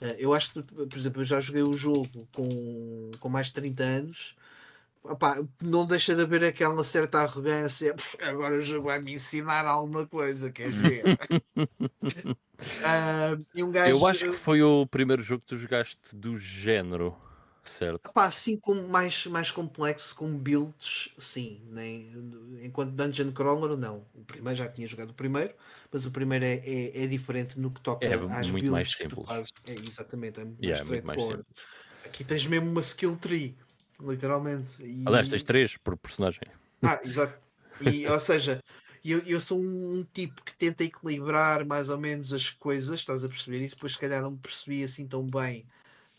Uh, 0.00 0.14
eu 0.18 0.34
acho 0.34 0.52
que, 0.52 0.62
por 0.62 0.98
exemplo, 0.98 1.20
eu 1.20 1.24
já 1.24 1.40
joguei 1.40 1.62
o 1.62 1.74
jogo 1.74 2.28
com, 2.32 3.10
com 3.18 3.28
mais 3.28 3.46
de 3.46 3.54
30 3.54 3.82
anos. 3.82 4.36
Opa, 5.04 5.46
não 5.62 5.86
deixa 5.86 6.14
de 6.14 6.22
haver 6.22 6.42
aquela 6.44 6.82
certa 6.82 7.20
arrogância. 7.20 7.94
Agora 8.22 8.56
o 8.56 8.62
jogo 8.62 8.86
vai 8.86 9.00
me 9.02 9.12
ensinar 9.12 9.66
alguma 9.66 10.06
coisa, 10.06 10.50
queres 10.50 10.74
ver? 10.76 11.04
uh, 11.56 13.44
um 13.62 13.70
gajo... 13.70 13.90
Eu 13.90 14.06
acho 14.06 14.30
que 14.30 14.36
foi 14.36 14.62
o 14.62 14.86
primeiro 14.86 15.22
jogo 15.22 15.42
que 15.42 15.48
tu 15.48 15.58
jogaste 15.58 16.16
do 16.16 16.38
género. 16.38 17.14
Certo. 17.62 18.12
Pá, 18.12 18.26
assim 18.26 18.58
como 18.58 18.86
mais, 18.88 19.26
mais 19.26 19.50
complexo, 19.50 20.14
com 20.14 20.36
builds, 20.36 21.14
sim. 21.18 21.62
Nem, 21.70 22.10
enquanto 22.62 22.92
Dungeon 22.92 23.32
Crawler, 23.32 23.76
não. 23.76 24.06
O 24.14 24.22
primeiro 24.22 24.56
já 24.56 24.68
tinha 24.68 24.86
jogado 24.86 25.10
o 25.10 25.14
primeiro, 25.14 25.54
mas 25.90 26.04
o 26.04 26.10
primeiro 26.10 26.44
é, 26.44 26.56
é, 26.56 27.04
é 27.04 27.06
diferente 27.06 27.58
no 27.58 27.70
que 27.70 27.80
toca 27.80 28.06
é, 28.06 28.14
às 28.14 28.50
muito 28.50 28.64
builds. 28.64 28.70
Mais 28.70 28.92
simples. 28.92 29.26
É, 29.66 29.72
exatamente, 29.72 30.40
é 30.40 30.44
muito 30.44 30.62
yeah, 30.62 30.84
mais 30.84 31.00
straightforward. 31.00 31.44
Aqui 32.04 32.22
tens 32.22 32.46
mesmo 32.46 32.70
uma 32.70 32.82
skill 32.82 33.16
tree, 33.16 33.56
literalmente. 34.00 34.82
E... 34.82 35.02
Aliás, 35.06 35.28
tens 35.28 35.42
três 35.42 35.76
por 35.76 35.96
personagem. 35.96 36.42
Ah, 36.82 37.00
exato. 37.04 37.38
E, 37.80 38.06
ou 38.06 38.20
seja, 38.20 38.60
eu, 39.04 39.18
eu 39.20 39.40
sou 39.40 39.60
um 39.60 40.04
tipo 40.12 40.42
que 40.42 40.56
tenta 40.56 40.84
equilibrar 40.84 41.64
mais 41.64 41.88
ou 41.88 41.98
menos 41.98 42.32
as 42.32 42.50
coisas, 42.50 43.00
estás 43.00 43.24
a 43.24 43.28
perceber 43.28 43.62
isso? 43.62 43.74
Depois, 43.74 43.92
se 43.92 43.98
calhar, 43.98 44.22
não 44.22 44.36
percebi 44.36 44.82
assim 44.82 45.06
tão 45.06 45.26
bem 45.26 45.66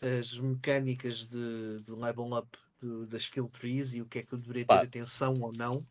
as 0.00 0.38
mecânicas 0.38 1.26
de, 1.26 1.80
de 1.82 1.92
level 1.92 2.32
up 2.36 2.48
do, 2.80 3.06
das 3.06 3.22
skill 3.22 3.48
trees 3.48 3.94
e 3.94 4.02
o 4.02 4.06
que 4.06 4.20
é 4.20 4.22
que 4.22 4.32
eu 4.32 4.38
deveria 4.38 4.64
ter 4.64 4.74
Pá. 4.74 4.82
atenção 4.82 5.34
ou 5.40 5.52
não. 5.52 5.84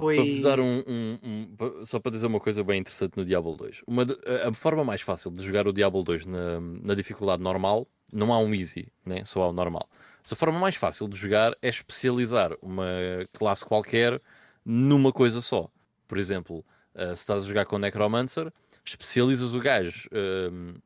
Foi... 0.00 0.16
Para 0.16 0.24
vos 0.24 0.40
dar 0.40 0.60
um, 0.60 0.82
um, 0.86 1.18
um, 1.22 1.84
Só 1.84 2.00
para 2.00 2.12
dizer 2.12 2.26
uma 2.26 2.40
coisa 2.40 2.64
bem 2.64 2.80
interessante 2.80 3.16
no 3.16 3.24
Diablo 3.24 3.54
2. 3.56 3.82
Uma, 3.86 4.06
a 4.48 4.52
forma 4.54 4.82
mais 4.82 5.02
fácil 5.02 5.30
de 5.30 5.44
jogar 5.44 5.66
o 5.66 5.72
Diablo 5.72 6.02
2 6.02 6.24
na, 6.24 6.60
na 6.60 6.94
dificuldade 6.94 7.42
normal, 7.42 7.86
não 8.10 8.32
há 8.32 8.38
um 8.38 8.54
easy, 8.54 8.88
né? 9.04 9.24
só 9.26 9.42
há 9.42 9.48
o 9.48 9.52
normal. 9.52 9.86
Mas 10.22 10.32
a 10.32 10.36
forma 10.36 10.58
mais 10.58 10.76
fácil 10.76 11.08
de 11.08 11.16
jogar 11.16 11.56
é 11.62 11.68
especializar 11.68 12.52
uma 12.62 12.86
classe 13.32 13.64
qualquer 13.64 14.20
numa 14.64 15.12
coisa 15.12 15.40
só. 15.40 15.70
Por 16.06 16.18
exemplo, 16.18 16.64
uh, 16.94 17.08
se 17.08 17.22
estás 17.22 17.44
a 17.44 17.46
jogar 17.46 17.66
com 17.66 17.78
Necromancer, 17.78 18.52
especializas 18.84 19.54
o 19.54 19.60
gajo 19.60 20.08
uh, 20.12 20.80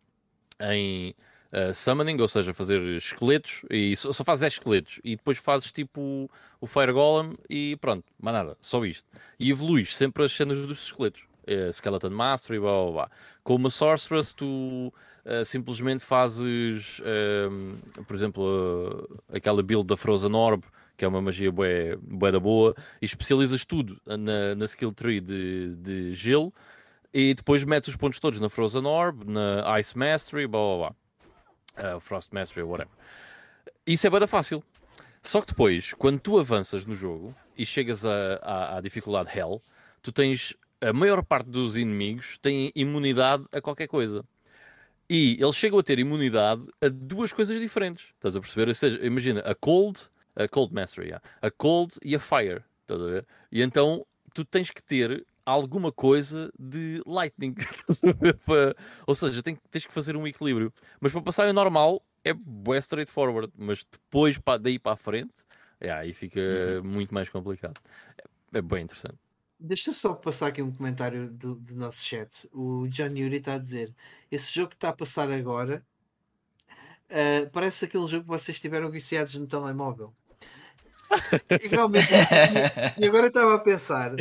em 0.70 1.14
uh, 1.52 1.72
summoning, 1.74 2.20
ou 2.20 2.28
seja, 2.28 2.52
fazer 2.52 2.80
esqueletos, 2.96 3.62
e 3.70 3.96
só, 3.96 4.12
só 4.12 4.24
fazes 4.24 4.40
10 4.40 4.52
esqueletos, 4.54 5.00
e 5.02 5.16
depois 5.16 5.38
fazes 5.38 5.72
tipo 5.72 6.30
o 6.60 6.66
Fire 6.66 6.92
Golem 6.92 7.36
e 7.48 7.76
pronto, 7.80 8.04
mais 8.20 8.36
nada, 8.36 8.56
só 8.60 8.84
isto. 8.84 9.08
E 9.38 9.50
evoluís 9.50 9.96
sempre 9.96 10.24
as 10.24 10.32
cenas 10.32 10.58
dos 10.58 10.84
esqueletos. 10.86 11.22
Uh, 11.46 11.70
Skeleton 11.70 12.10
Mastery, 12.10 12.58
blá 12.58 12.84
blá 12.84 12.92
blá. 12.92 13.10
Com 13.42 13.56
uma 13.56 13.68
Sorceress, 13.68 14.34
tu 14.34 14.92
uh, 15.24 15.44
simplesmente 15.44 16.04
fazes, 16.04 17.00
uh, 17.00 18.04
por 18.04 18.14
exemplo, 18.14 19.22
aquela 19.32 19.62
build 19.62 19.86
da 19.86 19.96
Frozen 19.96 20.34
Orb, 20.34 20.64
que 20.96 21.04
é 21.04 21.08
uma 21.08 21.20
magia 21.20 21.50
bué, 21.50 21.96
bué 21.96 22.30
da 22.30 22.40
boa, 22.40 22.74
e 23.00 23.04
especializas 23.04 23.64
tudo 23.64 24.00
na, 24.06 24.54
na 24.54 24.64
skill 24.64 24.92
tree 24.92 25.20
de, 25.20 25.74
de 25.76 26.14
gelo, 26.14 26.52
e 27.12 27.34
depois 27.34 27.64
metes 27.64 27.88
os 27.88 27.96
pontos 27.96 28.18
todos 28.18 28.40
na 28.40 28.48
Frozen 28.48 28.86
Orb, 28.86 29.24
na 29.24 29.78
Ice 29.80 29.96
Mastery, 29.96 30.46
blá 30.46 30.60
blá 30.60 30.76
blá 31.78 31.96
uh, 31.96 32.00
Frost 32.00 32.32
Mastery 32.32 32.62
whatever. 32.62 32.92
Isso 33.86 34.06
é 34.06 34.10
bada 34.10 34.26
fácil. 34.26 34.62
Só 35.22 35.40
que 35.40 35.48
depois, 35.48 35.92
quando 35.94 36.20
tu 36.20 36.38
avanças 36.38 36.84
no 36.84 36.94
jogo 36.94 37.34
e 37.56 37.64
chegas 37.64 38.04
à 38.04 38.78
dificuldade 38.82 39.30
Hell, 39.36 39.62
tu 40.02 40.12
tens 40.12 40.54
a 40.80 40.92
maior 40.92 41.24
parte 41.24 41.48
dos 41.48 41.78
inimigos 41.78 42.36
têm 42.38 42.70
imunidade 42.74 43.44
a 43.50 43.60
qualquer 43.60 43.86
coisa. 43.86 44.22
E 45.08 45.36
eles 45.40 45.56
chegam 45.56 45.78
a 45.78 45.82
ter 45.82 45.98
imunidade 45.98 46.66
a 46.80 46.88
duas 46.88 47.32
coisas 47.32 47.60
diferentes. 47.60 48.06
Estás 48.14 48.36
a 48.36 48.40
perceber? 48.40 48.68
Ou 48.68 48.74
seja, 48.74 49.04
imagina 49.04 49.40
a 49.40 49.54
Cold, 49.54 50.00
a 50.34 50.48
Cold 50.48 50.72
Mastery, 50.72 51.08
yeah, 51.08 51.24
a 51.42 51.50
Cold 51.50 51.94
e 52.02 52.14
a 52.14 52.20
Fire. 52.20 52.62
Estás 52.82 53.00
a 53.00 53.04
ver? 53.04 53.26
E 53.52 53.62
então 53.62 54.06
tu 54.32 54.44
tens 54.44 54.70
que 54.70 54.82
ter 54.82 55.26
alguma 55.44 55.92
coisa 55.92 56.50
de 56.58 57.02
Lightning. 57.06 57.54
Ou 59.06 59.14
seja, 59.14 59.42
tens 59.42 59.86
que 59.86 59.92
fazer 59.92 60.16
um 60.16 60.26
equilíbrio. 60.26 60.72
Mas 61.00 61.12
para 61.12 61.22
passar 61.22 61.48
em 61.48 61.52
normal 61.52 62.02
é 62.24 62.32
bem 62.32 62.78
straightforward. 62.78 63.52
Mas 63.56 63.84
depois, 63.90 64.38
daí 64.60 64.78
para 64.78 64.92
a 64.92 64.96
frente, 64.96 65.34
é, 65.80 65.90
aí 65.90 66.12
fica 66.12 66.40
uhum. 66.40 66.88
muito 66.88 67.12
mais 67.12 67.28
complicado. 67.28 67.80
É, 68.18 68.58
é, 68.58 68.62
bem 68.62 68.84
interessante. 68.84 69.18
Deixa 69.58 69.92
só 69.92 70.14
passar 70.14 70.48
aqui 70.48 70.60
um 70.60 70.72
comentário 70.72 71.30
do, 71.30 71.54
do 71.54 71.74
nosso 71.74 72.04
chat. 72.04 72.48
O 72.52 72.86
John 72.88 73.16
Yuri 73.16 73.36
está 73.36 73.54
a 73.54 73.58
dizer: 73.58 73.94
esse 74.30 74.52
jogo 74.52 74.70
que 74.70 74.76
está 74.76 74.90
a 74.90 74.92
passar 74.92 75.30
agora 75.30 75.84
uh, 77.10 77.50
parece 77.50 77.84
aquele 77.84 78.06
jogo 78.06 78.24
que 78.24 78.30
vocês 78.30 78.56
estiveram 78.56 78.90
viciados 78.90 79.34
no 79.34 79.46
telemóvel. 79.46 80.12
E 81.62 81.68
realmente, 81.68 82.08
e, 82.98 83.06
agora 83.06 83.28
estava 83.28 83.54
a 83.54 83.58
pensar 83.58 84.12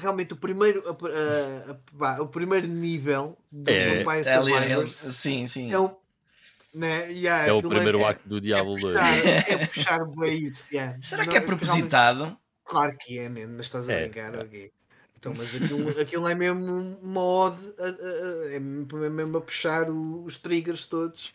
realmente 0.00 0.32
o 0.32 0.36
primeiro, 0.36 0.84
a, 0.86 2.04
a, 2.04 2.16
a, 2.16 2.22
o 2.22 2.28
primeiro 2.28 2.66
nível 2.66 3.36
de 3.50 3.72
é, 3.72 4.04
Vampire 4.04 4.28
é, 4.28 4.36
Survivors 4.36 4.92
sim, 4.92 5.46
sim. 5.46 5.72
é 5.72 5.78
um 5.78 5.94
né? 6.72 7.10
Yeah, 7.10 7.48
é 7.48 7.52
o 7.52 7.60
primeiro 7.60 8.00
é, 8.00 8.04
acto 8.04 8.28
do 8.28 8.40
Diablo 8.40 8.76
é 8.76 8.80
puxar, 8.80 9.26
é 9.26 9.66
puxar 9.66 10.04
bem 10.06 10.38
isso. 10.38 10.72
Yeah. 10.72 10.96
Será 11.02 11.26
que 11.26 11.36
é 11.36 11.40
propositado? 11.40 12.38
Claro 12.70 12.96
que 12.98 13.18
é, 13.18 13.28
mesmo, 13.28 13.56
mas 13.56 13.66
estás 13.66 13.88
a 13.88 13.92
é. 13.92 14.02
brincar, 14.04 14.36
ok. 14.36 14.72
Então, 15.18 15.34
mas 15.36 15.54
aquilo, 15.54 16.00
aquilo 16.00 16.28
é 16.28 16.34
mesmo 16.34 16.98
uma 17.02 17.22
ode, 17.22 17.74
é 18.54 18.58
mesmo 18.58 19.36
a 19.36 19.40
puxar 19.40 19.90
os 19.90 20.38
triggers 20.38 20.86
todos 20.86 21.34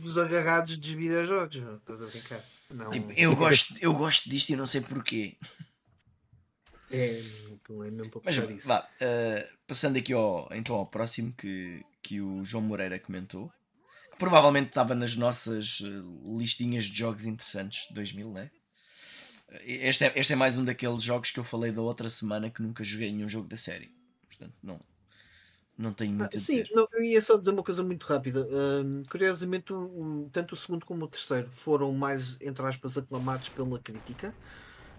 dos 0.00 0.16
agarrados 0.16 0.78
dos 0.78 0.90
videojogos. 0.90 1.56
Estás 1.56 2.00
a 2.00 2.06
brincar? 2.06 2.44
Não. 2.70 2.90
Tipo, 2.90 3.12
eu, 3.12 3.34
gosto, 3.34 3.74
eu 3.80 3.92
gosto 3.92 4.30
disto 4.30 4.50
e 4.50 4.56
não 4.56 4.66
sei 4.66 4.80
porquê. 4.80 5.36
É, 6.90 7.18
é 7.18 7.90
mesmo 7.90 8.08
para 8.08 8.22
Mas, 8.24 8.36
isso. 8.36 8.68
Vá, 8.68 8.80
uh, 8.80 9.56
passando 9.66 9.98
aqui 9.98 10.12
ao, 10.12 10.48
então 10.52 10.76
ao 10.76 10.86
próximo 10.86 11.32
que, 11.32 11.84
que 12.02 12.20
o 12.20 12.44
João 12.44 12.62
Moreira 12.62 12.98
comentou, 13.00 13.52
que 14.12 14.16
provavelmente 14.16 14.68
estava 14.68 14.94
nas 14.94 15.16
nossas 15.16 15.82
eh, 15.82 16.38
listinhas 16.38 16.84
de 16.84 16.96
jogos 16.96 17.26
interessantes 17.26 17.88
de 17.88 17.94
2000, 17.94 18.32
né? 18.32 18.50
Este 19.48 20.04
é, 20.04 20.12
este 20.16 20.32
é 20.32 20.36
mais 20.36 20.58
um 20.58 20.64
daqueles 20.64 21.02
jogos 21.02 21.30
que 21.30 21.38
eu 21.38 21.44
falei 21.44 21.70
da 21.70 21.80
outra 21.80 22.08
semana 22.08 22.50
que 22.50 22.62
nunca 22.62 22.82
joguei 22.82 23.12
nenhum 23.12 23.28
jogo 23.28 23.48
da 23.48 23.56
série. 23.56 23.94
Portanto, 24.28 24.54
não, 24.62 24.80
não 25.78 25.92
tenho 25.92 26.12
muito 26.12 26.34
ah, 26.34 26.36
a 26.36 26.38
Sim, 26.38 26.64
não, 26.72 26.88
eu 26.92 27.02
ia 27.04 27.22
só 27.22 27.36
dizer 27.36 27.50
uma 27.50 27.62
coisa 27.62 27.82
muito 27.82 28.04
rápida. 28.04 28.42
Uh, 28.42 29.08
curiosamente, 29.08 29.72
o, 29.72 30.28
tanto 30.32 30.52
o 30.52 30.56
segundo 30.56 30.84
como 30.84 31.04
o 31.04 31.08
terceiro 31.08 31.48
foram 31.64 31.92
mais, 31.92 32.40
entre 32.40 32.64
aspas, 32.66 32.98
aclamados 32.98 33.48
pela 33.50 33.78
crítica. 33.78 34.34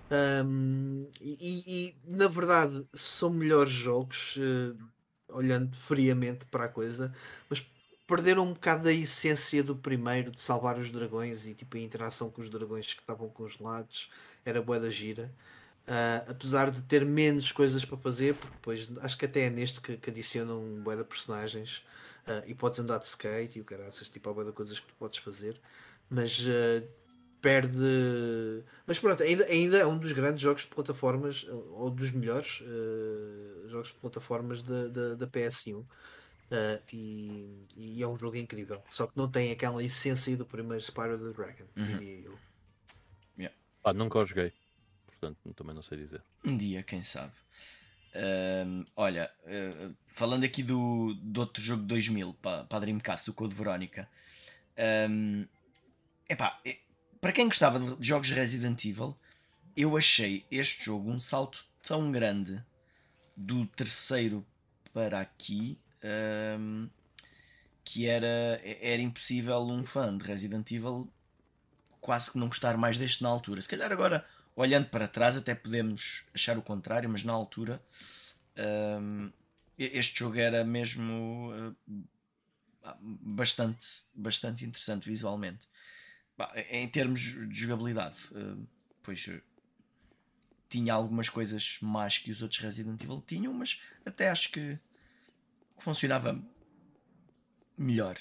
Um, 0.10 1.10
e, 1.20 1.64
e, 1.68 1.95
na 2.06 2.30
verdade 2.30 2.88
são 2.93 3.30
melhores 3.30 3.74
jogos, 3.74 4.38
uh, 4.38 4.78
olhando 5.30 5.76
friamente 5.76 6.45
para 6.45 6.64
a 6.64 6.70
coisa, 6.70 7.14
mas 7.50 7.60
perderam 8.08 8.45
um 8.45 8.54
bocado 8.54 8.86
da 8.86 8.93
essência 8.93 9.62
do 9.62 9.76
primeiro 9.76 10.32
de 10.32 10.39
salvar 10.39 10.78
os 10.78 10.89
dragões 10.89 11.45
e 11.45 11.54
tipo 11.54 11.76
a 11.76 11.82
interação 11.82 12.32
com 12.32 12.41
os 12.41 12.50
dragões 12.50 12.93
que 12.93 13.02
estavam 13.02 13.28
congelados 13.28 14.10
era 14.50 14.62
boa 14.62 14.80
da 14.80 14.89
gira. 14.89 15.32
Uh, 15.88 16.32
apesar 16.32 16.70
de 16.70 16.82
ter 16.82 17.06
menos 17.06 17.52
coisas 17.52 17.86
para 17.86 17.98
fazer, 17.98 18.36
porque 18.36 18.56
depois 18.56 18.89
acho 19.02 19.18
que 19.18 19.26
até 19.26 19.45
é 19.45 19.50
neste 19.50 19.80
que, 19.80 19.95
que 19.95 20.10
adicionam 20.10 20.62
boa 20.82 20.98
de 20.98 21.04
personagens 21.06 21.86
uh, 22.28 22.43
e 22.45 22.54
podes 22.54 22.78
andar 22.80 22.98
de 22.98 23.06
skate 23.06 23.58
e 23.58 23.62
o 23.62 23.66
caraças, 23.66 24.10
tipo, 24.10 24.30
há 24.30 24.34
boa 24.34 24.45
de 24.45 24.52
coisas 24.52 24.80
que 24.82 24.88
tu 24.88 24.93
podes 25.00 25.20
fazer, 25.20 25.60
mas 26.10 26.39
uh, 26.39 26.86
perde. 27.41 27.78
Mas 28.86 29.00
pronto, 29.00 29.24
ainda, 29.24 29.45
ainda 29.45 29.78
é 29.78 29.86
um 29.86 29.98
dos 29.98 30.12
grandes 30.12 30.41
jogos 30.41 30.64
de 30.64 30.68
plataformas, 30.68 31.45
ou 31.72 31.89
dos 31.89 32.12
melhores 32.12 32.62
jogos 33.68 33.89
de 33.89 33.95
plataformas 33.95 34.62
da, 34.64 34.88
da, 34.88 35.16
da 35.16 35.28
PS1. 35.28 35.86
Uh, 36.50 36.82
e, 36.93 37.68
e, 37.76 38.02
é 38.04 38.08
um 38.08 38.18
jogo 38.18 38.38
incrível. 38.38 38.82
Só 38.89 39.06
que 39.06 39.18
não 39.18 39.30
tem 39.30 39.52
aquela 39.52 39.84
essência 39.84 40.36
do 40.38 40.45
primeiro 40.45 40.82
Spyro 40.82 41.18
the 41.18 41.34
Dragon, 41.34 41.66
uhum. 41.76 41.86
diria 41.86 42.26
eu. 42.26 42.39
Ah, 43.84 43.93
nunca 43.93 44.19
o 44.19 44.25
joguei. 44.25 44.53
Portanto, 45.05 45.38
também 45.55 45.73
não 45.73 45.82
sei 45.82 45.97
dizer. 45.97 46.21
Um 46.43 46.55
dia, 46.55 46.84
quem 46.84 47.01
sabe. 47.01 47.34
Olha, 48.95 49.32
uh, 49.43 49.95
falando 50.05 50.43
aqui 50.43 50.63
do, 50.63 51.13
do 51.15 51.41
outro 51.41 51.61
jogo 51.61 51.82
de 51.82 51.88
2000 51.88 52.34
para, 52.36 52.63
para 52.63 52.78
a 52.78 52.82
Dreamcast, 52.82 53.30
o 53.30 53.34
Code 53.34 53.53
Verónica. 53.53 54.09
Epá, 56.30 56.59
para 57.21 57.32
quem 57.32 57.47
gostava 57.47 57.80
de 57.80 58.07
jogos 58.07 58.30
Resident 58.30 58.84
Evil, 58.86 59.17
eu 59.75 59.95
achei 59.95 60.45
este 60.51 60.86
jogo 60.86 61.09
um 61.09 61.19
salto 61.19 61.65
tão 61.84 62.11
grande 62.11 62.63
do 63.36 63.65
terceiro 63.67 64.45
para 64.93 65.19
aqui 65.19 65.80
que 67.84 68.07
era, 68.07 68.61
era 68.63 69.01
impossível 69.01 69.59
um 69.59 69.84
fã 69.84 70.15
de 70.17 70.25
Resident 70.25 70.69
Evil 70.71 71.09
quase 72.00 72.32
que 72.32 72.38
não 72.38 72.48
gostar 72.48 72.78
mais 72.78 72.98
deste 72.98 73.24
na 73.24 73.30
altura. 73.30 73.62
Se 73.62 73.70
calhar 73.70 73.91
agora, 73.91 74.26
olhando 74.56 74.88
para 74.88 75.08
trás, 75.08 75.38
até 75.38 75.54
podemos 75.56 76.26
achar 76.34 76.58
o 76.58 76.62
contrário, 76.62 77.10
mas 77.10 77.24
na 77.24 77.34
altura 77.34 77.82
um, 79.02 79.32
este 79.78 80.20
jogo 80.20 80.39
era 80.39 80.64
mesmo 80.64 81.52
uh, 81.54 81.76
bastante, 83.00 83.88
bastante 84.14 84.66
interessante 84.66 85.08
visualmente. 85.08 85.68
Em 86.70 86.88
termos 86.88 87.22
de 87.22 87.60
jogabilidade, 87.60 88.18
uh, 88.32 88.68
pois 89.04 89.30
tinha 90.70 90.93
algumas 90.93 91.30
coisas 91.30 91.80
mais 91.82 92.18
que 92.18 92.32
os 92.32 92.41
outros 92.41 92.60
Resident 92.62 93.02
Evil 93.02 93.24
tinham, 93.26 93.54
mas 93.54 93.82
até 94.06 94.30
acho 94.30 94.52
que 94.52 94.78
funcionava 95.78 96.39
melhor. 97.78 98.18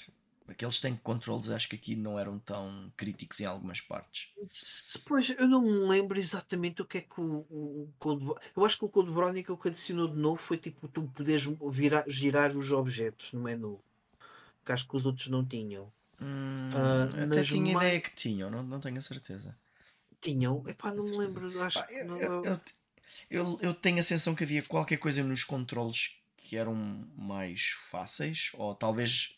Aqueles 0.47 0.79
tank 0.79 0.99
controls 1.03 1.49
acho 1.49 1.67
que 1.67 1.75
aqui 1.75 1.95
não 1.95 2.17
eram 2.17 2.39
tão 2.39 2.91
críticos 2.95 3.39
em 3.41 3.45
algumas 3.45 3.81
partes. 3.81 4.29
Pois 5.05 5.29
eu 5.29 5.47
não 5.47 5.61
me 5.61 5.87
lembro 5.87 6.17
exatamente 6.17 6.81
o 6.81 6.85
que 6.85 6.99
é 6.99 7.01
que 7.01 7.19
o, 7.19 7.39
o 7.49 7.89
Code 7.99 8.25
Eu 8.55 8.65
acho 8.65 8.77
que 8.77 8.85
o 8.85 8.89
Code 8.89 9.11
Veronica 9.11 9.51
o 9.51 9.57
que 9.57 9.67
adicionou 9.67 10.07
de 10.07 10.17
novo 10.17 10.41
foi 10.41 10.57
tipo 10.57 10.87
tu 10.87 11.03
poderes 11.13 11.43
virar, 11.69 12.05
girar 12.07 12.55
os 12.55 12.71
objetos 12.71 13.33
no 13.33 13.41
menu. 13.41 13.79
Que 14.65 14.71
acho 14.71 14.87
que 14.87 14.95
os 14.95 15.05
outros 15.05 15.27
não 15.27 15.45
tinham. 15.45 15.91
Hum, 16.21 16.69
uh, 16.73 17.23
até 17.25 17.43
tinha 17.43 17.73
mais... 17.73 17.87
ideia 17.87 18.01
que 18.01 18.15
tinham, 18.15 18.49
não, 18.49 18.63
não 18.63 18.79
tenho 18.79 18.97
a 18.97 19.01
certeza. 19.01 19.55
Tinham? 20.21 20.63
Epá, 20.67 20.93
não 20.93 21.03
me 21.03 21.17
lembro. 21.17 21.61
Acho, 21.61 21.79
Pá, 21.79 21.87
eu, 21.91 22.05
não... 22.05 22.19
eu, 22.19 22.59
eu, 23.29 23.59
eu 23.61 23.73
tenho 23.73 23.99
a 23.99 24.03
sensação 24.03 24.33
que 24.33 24.43
havia 24.43 24.63
qualquer 24.63 24.97
coisa 24.97 25.23
nos 25.23 25.43
controles 25.43 26.21
que 26.37 26.55
eram 26.55 26.73
mais 27.17 27.71
fáceis, 27.89 28.51
ou 28.53 28.73
talvez 28.73 29.37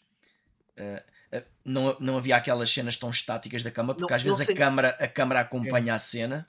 Uh, 0.79 1.43
não, 1.63 1.95
não 1.99 2.17
havia 2.17 2.35
aquelas 2.35 2.71
cenas 2.71 2.97
tão 2.97 3.09
estáticas 3.09 3.61
da 3.61 3.69
câmara, 3.69 3.95
porque 3.95 4.11
não, 4.11 4.15
às 4.15 4.23
vezes 4.23 4.49
a, 4.49 4.55
câmara, 4.55 4.89
a 4.99 5.07
câmara 5.07 5.41
acompanha 5.41 5.91
é. 5.91 5.95
a 5.95 5.99
cena 5.99 6.47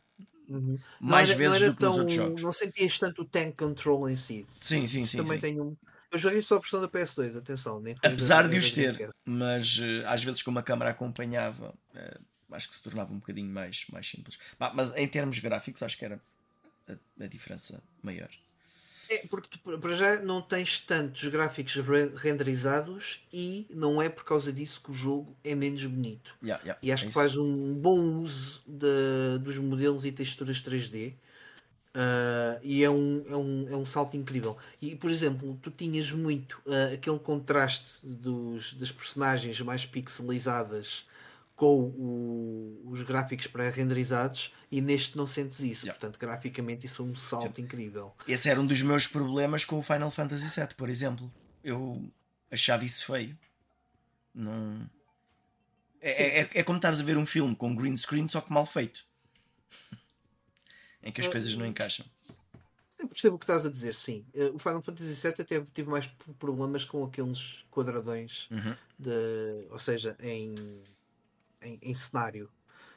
uhum. 0.48 0.78
mais 0.98 1.30
era, 1.30 1.38
vezes 1.38 1.62
do 1.62 1.76
que 1.76 1.82
nos 1.82 1.96
outros 1.96 2.16
jogos. 2.16 2.42
Não 2.42 2.52
sentias 2.52 2.98
tanto 2.98 3.22
o 3.22 3.24
tank 3.24 3.56
control 3.56 4.08
em 4.08 4.16
si. 4.16 4.46
Sim, 4.60 4.86
sim, 4.86 5.04
sim. 5.04 5.18
Também 5.18 5.34
sim. 5.34 5.40
tenho 5.40 5.64
um. 5.64 5.76
Eu 6.10 6.18
joguei 6.18 6.42
só 6.42 6.56
a 6.56 6.58
versão 6.58 6.80
da 6.80 6.88
PS2, 6.88 7.38
atenção. 7.38 7.80
Nem 7.80 7.94
Apesar 8.02 8.48
de 8.48 8.56
os 8.56 8.70
ter, 8.70 9.10
mas 9.24 9.78
uh, 9.78 10.06
às 10.06 10.24
vezes 10.24 10.42
como 10.42 10.58
a 10.58 10.62
câmara 10.62 10.90
acompanhava, 10.90 11.74
uh, 11.94 12.20
acho 12.50 12.68
que 12.68 12.74
se 12.74 12.82
tornava 12.82 13.12
um 13.12 13.18
bocadinho 13.18 13.48
mais, 13.48 13.86
mais 13.92 14.08
simples. 14.08 14.38
Mas 14.74 14.96
em 14.96 15.06
termos 15.06 15.38
gráficos, 15.38 15.82
acho 15.82 15.96
que 15.96 16.04
era 16.04 16.20
a, 16.88 17.24
a 17.24 17.26
diferença 17.26 17.82
maior. 18.02 18.30
É, 19.10 19.26
porque 19.26 19.58
para 19.58 19.96
já 19.96 20.20
não 20.20 20.40
tens 20.40 20.78
tantos 20.78 21.28
gráficos 21.28 21.74
renderizados 22.14 23.20
e 23.32 23.66
não 23.68 24.00
é 24.00 24.08
por 24.08 24.22
causa 24.22 24.52
disso 24.52 24.80
que 24.80 24.92
o 24.92 24.94
jogo 24.94 25.36
é 25.42 25.52
menos 25.52 25.84
bonito. 25.84 26.32
Yeah, 26.40 26.62
yeah, 26.62 26.80
e 26.80 26.92
acho 26.92 27.06
é 27.06 27.08
que 27.08 27.12
faz 27.12 27.36
um 27.36 27.74
bom 27.74 27.98
uso 27.98 28.62
de, 28.64 29.40
dos 29.40 29.58
modelos 29.58 30.04
e 30.04 30.12
texturas 30.12 30.62
3D. 30.62 31.10
Uh, 31.12 31.16
ah, 31.92 32.60
e 32.62 32.84
é 32.84 32.90
um, 32.90 33.24
é, 33.28 33.36
um, 33.36 33.66
é 33.72 33.76
um 33.76 33.84
salto 33.84 34.16
incrível. 34.16 34.56
E 34.80 34.94
por 34.94 35.10
exemplo, 35.10 35.58
tu 35.60 35.72
tinhas 35.72 36.12
muito 36.12 36.62
uh, 36.64 36.94
aquele 36.94 37.18
contraste 37.18 38.06
dos, 38.06 38.74
das 38.74 38.92
personagens 38.92 39.60
mais 39.60 39.84
pixelizadas 39.84 41.04
com 41.60 41.78
o, 41.78 42.80
os 42.86 43.02
gráficos 43.02 43.46
pré-renderizados 43.46 44.54
e 44.70 44.80
neste 44.80 45.14
não 45.14 45.26
sentes 45.26 45.60
isso. 45.60 45.84
Yeah. 45.84 45.92
Portanto, 45.92 46.18
graficamente 46.18 46.86
isso 46.86 46.96
foi 46.96 47.04
um 47.04 47.14
salto 47.14 47.56
Sim. 47.56 47.62
incrível. 47.64 48.16
Esse 48.26 48.48
era 48.48 48.58
um 48.58 48.66
dos 48.66 48.80
meus 48.80 49.06
problemas 49.06 49.62
com 49.62 49.76
o 49.76 49.82
Final 49.82 50.10
Fantasy 50.10 50.58
VII, 50.58 50.74
por 50.74 50.88
exemplo. 50.88 51.30
Eu 51.62 52.02
achava 52.50 52.82
isso 52.82 53.04
feio. 53.04 53.38
Não. 54.34 54.88
É, 56.00 56.40
é, 56.40 56.50
é, 56.54 56.62
como 56.62 56.78
estares 56.78 56.98
a 56.98 57.04
ver 57.04 57.18
um 57.18 57.26
filme 57.26 57.54
com 57.54 57.76
green 57.76 57.94
screen, 57.94 58.26
só 58.26 58.40
que 58.40 58.50
mal 58.50 58.64
feito. 58.64 59.04
em 61.04 61.12
que 61.12 61.20
as 61.20 61.28
coisas 61.28 61.54
não 61.56 61.66
encaixam. 61.66 62.06
Eu 62.98 63.06
percebo 63.06 63.36
o 63.36 63.38
que 63.38 63.44
estás 63.44 63.66
a 63.66 63.70
dizer, 63.70 63.94
sim. 63.94 64.24
Uh, 64.34 64.56
o 64.56 64.58
Final 64.58 64.80
Fantasy 64.80 65.12
VII 65.12 65.42
até 65.42 65.60
tive 65.74 65.90
mais 65.90 66.06
problemas 66.38 66.86
com 66.86 67.04
aqueles 67.04 67.66
quadradões, 67.70 68.48
uhum. 68.50 68.74
de, 68.98 69.66
ou 69.70 69.78
seja, 69.78 70.16
em 70.20 70.54
em, 71.62 71.78
em 71.82 71.94
cenário. 71.94 72.50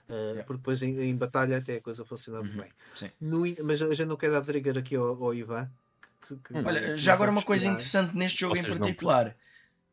Uh, 0.09 0.14
yeah. 0.14 0.43
Porque 0.43 0.57
depois 0.57 0.82
em, 0.82 0.99
em, 0.99 1.16
batalha 1.16 1.57
até 1.57 1.76
a 1.76 1.82
coisa 1.82 2.03
funcionava 2.03 2.45
uhum. 2.45 2.57
bem. 2.57 3.11
No, 3.20 3.43
mas 3.64 3.82
a 3.82 3.93
gente 3.93 4.07
não 4.07 4.18
quer 4.18 4.32
dar 4.32 4.41
trigger 4.41 4.78
aqui 4.78 4.95
ao, 4.95 5.24
ao 5.24 5.34
Ivan. 5.34 5.70
Que, 6.22 6.36
que 6.36 6.53
hum. 6.53 6.64
Olha, 6.66 6.97
já 6.97 7.14
agora 7.14 7.32
uma 7.32 7.41
coisa 7.41 7.68
interessante 7.68 8.16
neste 8.16 8.41
jogo 8.41 8.55
Vocês 8.55 8.66
em 8.66 8.78
particular. 8.78 9.26
Não... 9.26 9.34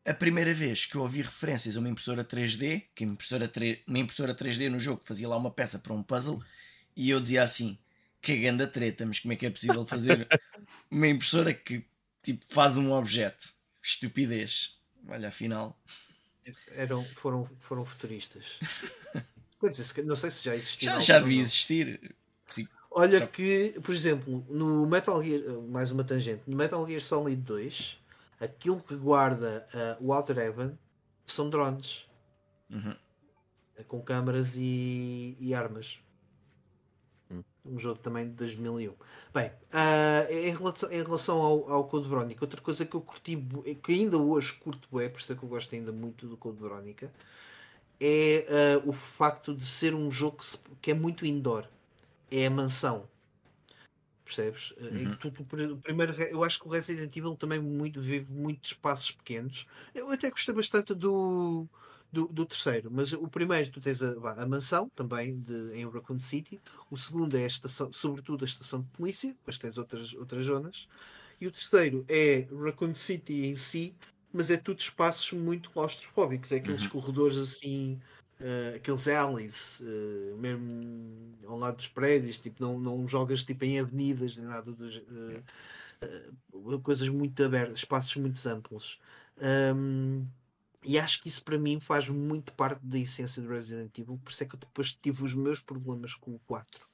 A 0.03 0.13
primeira 0.15 0.53
vez 0.53 0.85
que 0.85 0.95
eu 0.95 1.01
ouvi 1.01 1.21
referências 1.21 1.77
a 1.77 1.79
uma 1.79 1.87
impressora 1.87 2.25
3D, 2.25 2.85
que 2.95 3.05
uma 3.05 3.13
impressora, 3.13 3.47
3, 3.47 3.79
uma 3.85 3.99
impressora 3.99 4.33
3D 4.33 4.67
no 4.67 4.79
jogo 4.79 5.01
fazia 5.03 5.29
lá 5.29 5.37
uma 5.37 5.51
peça 5.51 5.77
para 5.77 5.93
um 5.93 6.01
puzzle, 6.01 6.43
e 6.95 7.09
eu 7.09 7.19
dizia 7.19 7.43
assim: 7.43 7.77
que 8.21 8.35
grande 8.37 8.67
treta, 8.67 9.05
mas 9.05 9.19
como 9.19 9.33
é 9.33 9.35
que 9.35 9.45
é 9.45 9.49
possível 9.49 9.85
fazer 9.85 10.27
uma 10.89 11.07
impressora 11.07 11.53
que 11.53 11.85
tipo, 12.23 12.43
faz 12.47 12.77
um 12.77 12.91
objeto? 12.91 13.53
Estupidez. 13.81 14.79
Olha, 15.07 15.29
afinal. 15.29 15.79
Eram, 16.71 17.05
foram, 17.15 17.49
foram 17.59 17.85
futuristas. 17.85 18.59
dizer, 19.63 20.03
não 20.05 20.15
sei 20.15 20.31
se 20.31 20.43
já 20.43 20.55
existia. 20.55 20.91
Já, 20.91 20.99
já 20.99 21.19
vi 21.19 21.39
existir. 21.39 22.15
Sim. 22.47 22.67
Olha 22.89 23.19
Só... 23.19 23.27
que, 23.27 23.79
por 23.83 23.93
exemplo, 23.93 24.45
no 24.49 24.85
Metal 24.85 25.21
Gear, 25.23 25.41
mais 25.69 25.91
uma 25.91 26.03
tangente, 26.03 26.43
no 26.47 26.57
Metal 26.57 26.85
Gear 26.87 27.01
Solid 27.01 27.41
2, 27.41 27.99
aquilo 28.39 28.81
que 28.81 28.95
guarda 28.95 29.65
uh, 29.99 30.05
o 30.05 30.13
Outer 30.13 30.37
Heaven 30.37 30.77
são 31.25 31.49
drones 31.49 32.05
uhum. 32.69 32.95
com 33.87 34.01
câmaras 34.01 34.55
e, 34.55 35.37
e 35.39 35.53
armas 35.53 35.99
um 37.65 37.79
jogo 37.79 37.99
também 37.99 38.25
de 38.25 38.33
2001. 38.33 38.93
Bem, 39.33 39.47
uh, 39.49 40.31
em 40.31 40.51
relação, 40.55 40.91
em 40.91 41.03
relação 41.03 41.41
ao, 41.41 41.71
ao, 41.71 41.83
Code 41.85 42.09
Verónica, 42.09 42.43
outra 42.43 42.61
coisa 42.61 42.85
que 42.85 42.95
eu 42.95 43.01
curti, 43.01 43.37
que 43.81 43.91
ainda 43.93 44.17
hoje 44.17 44.53
curto 44.53 44.99
é, 44.99 45.07
por 45.09 45.19
isso 45.19 45.31
é 45.31 45.35
que 45.35 45.43
eu 45.43 45.49
gosto 45.49 45.73
ainda 45.75 45.91
muito 45.91 46.27
do 46.27 46.35
Code 46.37 46.59
Verónica, 46.59 47.11
é 47.99 48.81
uh, 48.83 48.89
o 48.89 48.93
facto 48.93 49.53
de 49.55 49.63
ser 49.63 49.93
um 49.93 50.09
jogo 50.09 50.37
que, 50.37 50.45
se, 50.45 50.57
que, 50.81 50.91
é 50.91 50.93
muito 50.93 51.25
indoor. 51.25 51.67
É 52.31 52.47
a 52.47 52.49
mansão. 52.49 53.07
Percebes? 54.25 54.73
Uhum. 54.79 55.15
Tu, 55.17 55.31
tu, 55.31 55.43
primeiro, 55.83 56.13
eu 56.23 56.43
acho 56.43 56.59
que 56.59 56.67
o 56.67 56.71
Resident 56.71 57.15
Evil 57.15 57.35
também 57.35 57.59
muito, 57.59 58.01
vive 58.01 58.31
muitos 58.31 58.71
espaços 58.71 59.11
pequenos. 59.11 59.67
Eu 59.93 60.09
até 60.09 60.31
gostei 60.31 60.55
bastante 60.55 60.95
do 60.95 61.67
do, 62.11 62.27
do, 62.27 62.45
terceiro. 62.45 62.89
Mas 62.91 63.13
o 63.13 63.27
primeiro, 63.27 63.69
tu 63.71 63.79
tens 63.79 64.01
a, 64.01 64.13
a 64.37 64.45
mansão, 64.45 64.89
também 64.95 65.39
de, 65.39 65.73
em 65.73 65.89
Raccoon 65.89 66.19
City. 66.19 66.59
O 66.89 66.97
segundo 66.97 67.37
é 67.37 67.43
a 67.43 67.47
estação, 67.47 67.91
sobretudo 67.93 68.43
a 68.43 68.47
estação 68.47 68.81
de 68.81 68.87
polícia, 68.89 69.29
depois 69.29 69.57
tens 69.57 69.77
outras, 69.77 70.13
outras 70.13 70.45
zonas. 70.45 70.87
E 71.39 71.47
o 71.47 71.51
terceiro 71.51 72.05
é 72.07 72.47
Raccoon 72.51 72.93
City 72.93 73.45
em 73.45 73.55
si, 73.55 73.95
mas 74.33 74.51
é 74.51 74.57
tudo 74.57 74.79
espaços 74.79 75.31
muito 75.33 75.71
claustrofóbicos. 75.71 76.51
É 76.51 76.57
aqueles 76.57 76.83
uhum. 76.83 76.89
corredores 76.89 77.37
assim, 77.37 77.99
uh, 78.39 78.75
aqueles 78.75 79.07
alleys, 79.07 79.79
uh, 79.79 80.37
mesmo 80.37 81.35
ao 81.47 81.57
lado 81.57 81.77
dos 81.77 81.87
prédios, 81.87 82.39
tipo, 82.39 82.61
não, 82.61 82.79
não 82.79 83.07
jogas 83.07 83.43
tipo 83.43 83.65
em 83.65 83.79
avenidas 83.79 84.37
nem 84.37 84.45
nada 84.45 84.71
dos. 84.71 84.97
Uh, 84.97 85.43
coisas 86.81 87.07
muito 87.09 87.43
abertas, 87.43 87.79
espaços 87.79 88.15
muito 88.15 88.43
amplos. 88.47 88.99
Um, 89.75 90.25
e 90.83 90.97
acho 90.97 91.21
que 91.21 91.27
isso 91.27 91.43
para 91.43 91.57
mim 91.57 91.79
faz 91.79 92.07
muito 92.09 92.51
parte 92.53 92.83
da 92.83 92.97
essência 92.97 93.41
do 93.41 93.49
Resident 93.49 93.97
Evil, 93.97 94.19
por 94.23 94.31
isso 94.31 94.43
é 94.43 94.47
que 94.47 94.55
eu 94.55 94.59
depois 94.59 94.93
tive 94.93 95.23
os 95.23 95.33
meus 95.33 95.59
problemas 95.59 96.15
com 96.15 96.35
o 96.35 96.39
4. 96.47 96.87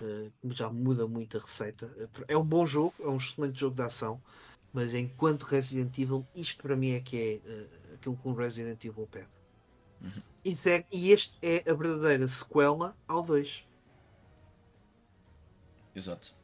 Uh, 0.00 0.26
eh, 0.26 0.30
já 0.50 0.68
muda 0.68 1.06
muito 1.06 1.36
a 1.36 1.40
receita. 1.40 1.90
É 2.28 2.36
um 2.36 2.44
bom 2.44 2.66
jogo, 2.66 2.94
é 3.00 3.08
um 3.08 3.16
excelente 3.16 3.58
jogo 3.58 3.76
de 3.76 3.82
ação, 3.82 4.20
mas 4.72 4.92
enquanto 4.92 5.44
Resident 5.44 5.96
Evil, 5.98 6.26
isto 6.34 6.62
para 6.62 6.76
mim 6.76 6.90
é 6.90 7.00
que 7.00 7.16
é 7.16 7.50
uh, 7.50 7.94
aquilo 7.94 8.16
que 8.16 8.28
um 8.28 8.34
Resident 8.34 8.84
Evil 8.84 9.08
pede. 9.10 9.28
Uhum. 10.02 10.22
E, 10.44 10.54
é, 10.68 10.84
e 10.92 11.10
este 11.10 11.38
é 11.40 11.70
a 11.70 11.74
verdadeira 11.74 12.28
sequela 12.28 12.94
ao 13.08 13.22
2. 13.22 13.64
Exato. 15.94 16.34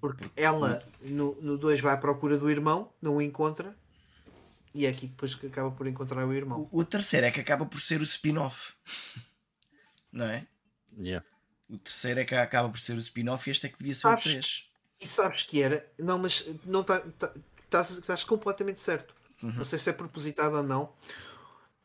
Porque 0.00 0.30
ela 0.36 0.82
no 1.02 1.58
2 1.58 1.80
vai 1.80 1.94
à 1.94 1.96
procura 1.96 2.38
do 2.38 2.50
irmão, 2.50 2.90
não 3.02 3.16
o 3.16 3.22
encontra, 3.22 3.76
e 4.74 4.86
é 4.86 4.88
aqui 4.88 5.02
que 5.02 5.08
depois 5.08 5.36
acaba 5.44 5.70
por 5.70 5.86
encontrar 5.86 6.26
o 6.26 6.32
irmão. 6.32 6.68
O, 6.70 6.80
o 6.80 6.84
terceiro 6.84 7.26
é 7.26 7.30
que 7.30 7.40
acaba 7.40 7.66
por 7.66 7.80
ser 7.80 8.00
o 8.00 8.04
spin-off. 8.04 8.74
Não 10.12 10.26
é? 10.26 10.46
Yeah. 10.98 11.24
O 11.68 11.78
terceiro 11.78 12.20
é 12.20 12.24
que 12.24 12.34
acaba 12.34 12.68
por 12.68 12.78
ser 12.78 12.94
o 12.94 12.98
spin-off 12.98 13.48
e 13.48 13.52
este 13.52 13.66
é 13.66 13.68
que 13.68 13.78
devia 13.78 13.94
ser 13.94 14.02
sabes, 14.02 14.26
o 14.26 14.30
3. 14.30 14.70
E 15.00 15.06
sabes 15.06 15.42
que 15.44 15.62
era? 15.62 15.88
Não, 15.98 16.18
mas 16.18 16.44
não 16.64 16.82
tá, 16.82 17.00
tá, 17.18 17.32
estás, 17.64 17.90
estás 17.90 18.24
completamente 18.24 18.80
certo. 18.80 19.14
Uhum. 19.42 19.52
Não 19.52 19.64
sei 19.64 19.78
se 19.78 19.88
é 19.88 19.92
propositado 19.92 20.56
ou 20.56 20.62
não. 20.62 20.92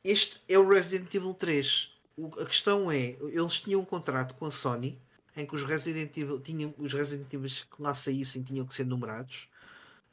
Este 0.03 0.41
é 0.49 0.57
o 0.57 0.67
Resident 0.67 1.13
Evil 1.13 1.33
3. 1.33 1.91
O, 2.17 2.27
a 2.39 2.45
questão 2.45 2.91
é, 2.91 3.15
eles 3.21 3.59
tinham 3.59 3.81
um 3.81 3.85
contrato 3.85 4.33
com 4.35 4.45
a 4.45 4.51
Sony 4.51 4.99
em 5.37 5.45
que 5.45 5.55
os 5.55 5.63
Resident 5.63 6.15
Evil 6.17 6.39
tinham 6.39 6.73
os 6.77 6.93
Resident 6.93 7.31
Evil 7.31 7.49
que 7.49 7.81
lá 7.81 7.93
saíssem 7.93 8.41
tinham 8.41 8.65
que 8.65 8.73
ser 8.73 8.85
numerados 8.85 9.47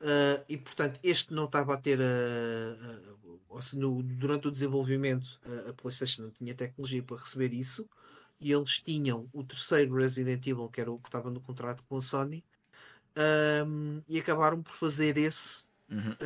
Uh, 0.02 0.42
e 0.48 0.56
portanto, 0.56 0.98
este 1.00 1.32
não 1.32 1.44
estava 1.44 1.74
a 1.74 1.76
ter 1.76 2.00
a, 2.02 2.04
a, 2.04 3.76
no, 3.76 4.02
durante 4.02 4.48
o 4.48 4.50
desenvolvimento 4.50 5.40
a, 5.68 5.72
PlayStation 5.74 6.22
não 6.22 6.30
tinha 6.32 6.52
tecnologia 6.54 7.00
para 7.04 7.18
receber 7.18 7.52
isso 7.52 7.88
e 8.40 8.50
eles 8.50 8.80
tinham 8.80 9.28
o 9.32 9.44
terceiro 9.44 9.94
Resident 9.94 10.44
Evil, 10.44 10.68
que 10.68 10.80
era 10.80 10.90
o 10.90 10.98
que 10.98 11.08
estava 11.08 11.30
no 11.30 11.40
contrato 11.40 11.84
com 11.84 11.98
a 11.98 12.02
Sony, 12.02 12.44
um, 13.64 14.02
e 14.08 14.18
acabaram 14.18 14.60
por 14.60 14.74
fazer 14.74 15.16
esse 15.16 15.64
uhum. 15.88 16.16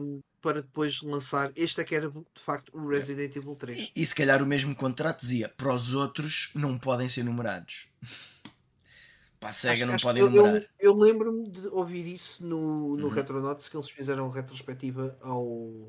um, 0.00 0.22
para 0.40 0.62
depois 0.62 1.02
lançar. 1.02 1.52
Este 1.54 1.82
é 1.82 1.84
que 1.84 1.94
era 1.94 2.08
de 2.10 2.42
facto 2.42 2.70
o 2.72 2.88
Resident 2.88 3.36
Evil 3.36 3.54
3. 3.54 3.76
E, 3.76 3.92
e 3.96 4.06
se 4.06 4.14
calhar 4.14 4.42
o 4.42 4.46
mesmo 4.46 4.74
contrato 4.74 5.20
dizia: 5.20 5.48
para 5.50 5.74
os 5.74 5.92
outros 5.92 6.50
não 6.54 6.78
podem 6.78 7.08
ser 7.08 7.24
numerados. 7.24 7.86
Para 9.40 9.50
a 9.50 9.52
SEGA 9.52 9.74
Acho- 9.74 9.86
não 9.86 9.94
acho 9.94 10.04
podem 10.04 10.22
eu, 10.22 10.34
eu, 10.34 10.64
eu 10.80 10.94
lembro-me 10.96 11.48
de 11.48 11.68
ouvir 11.68 12.06
isso 12.12 12.44
no, 12.44 12.96
no 12.96 13.04
Uhum. 13.06 13.12
Retronauts 13.12 13.68
que 13.68 13.76
eles 13.76 13.88
fizeram 13.88 14.28
retrospectiva 14.30 15.16
ao, 15.20 15.88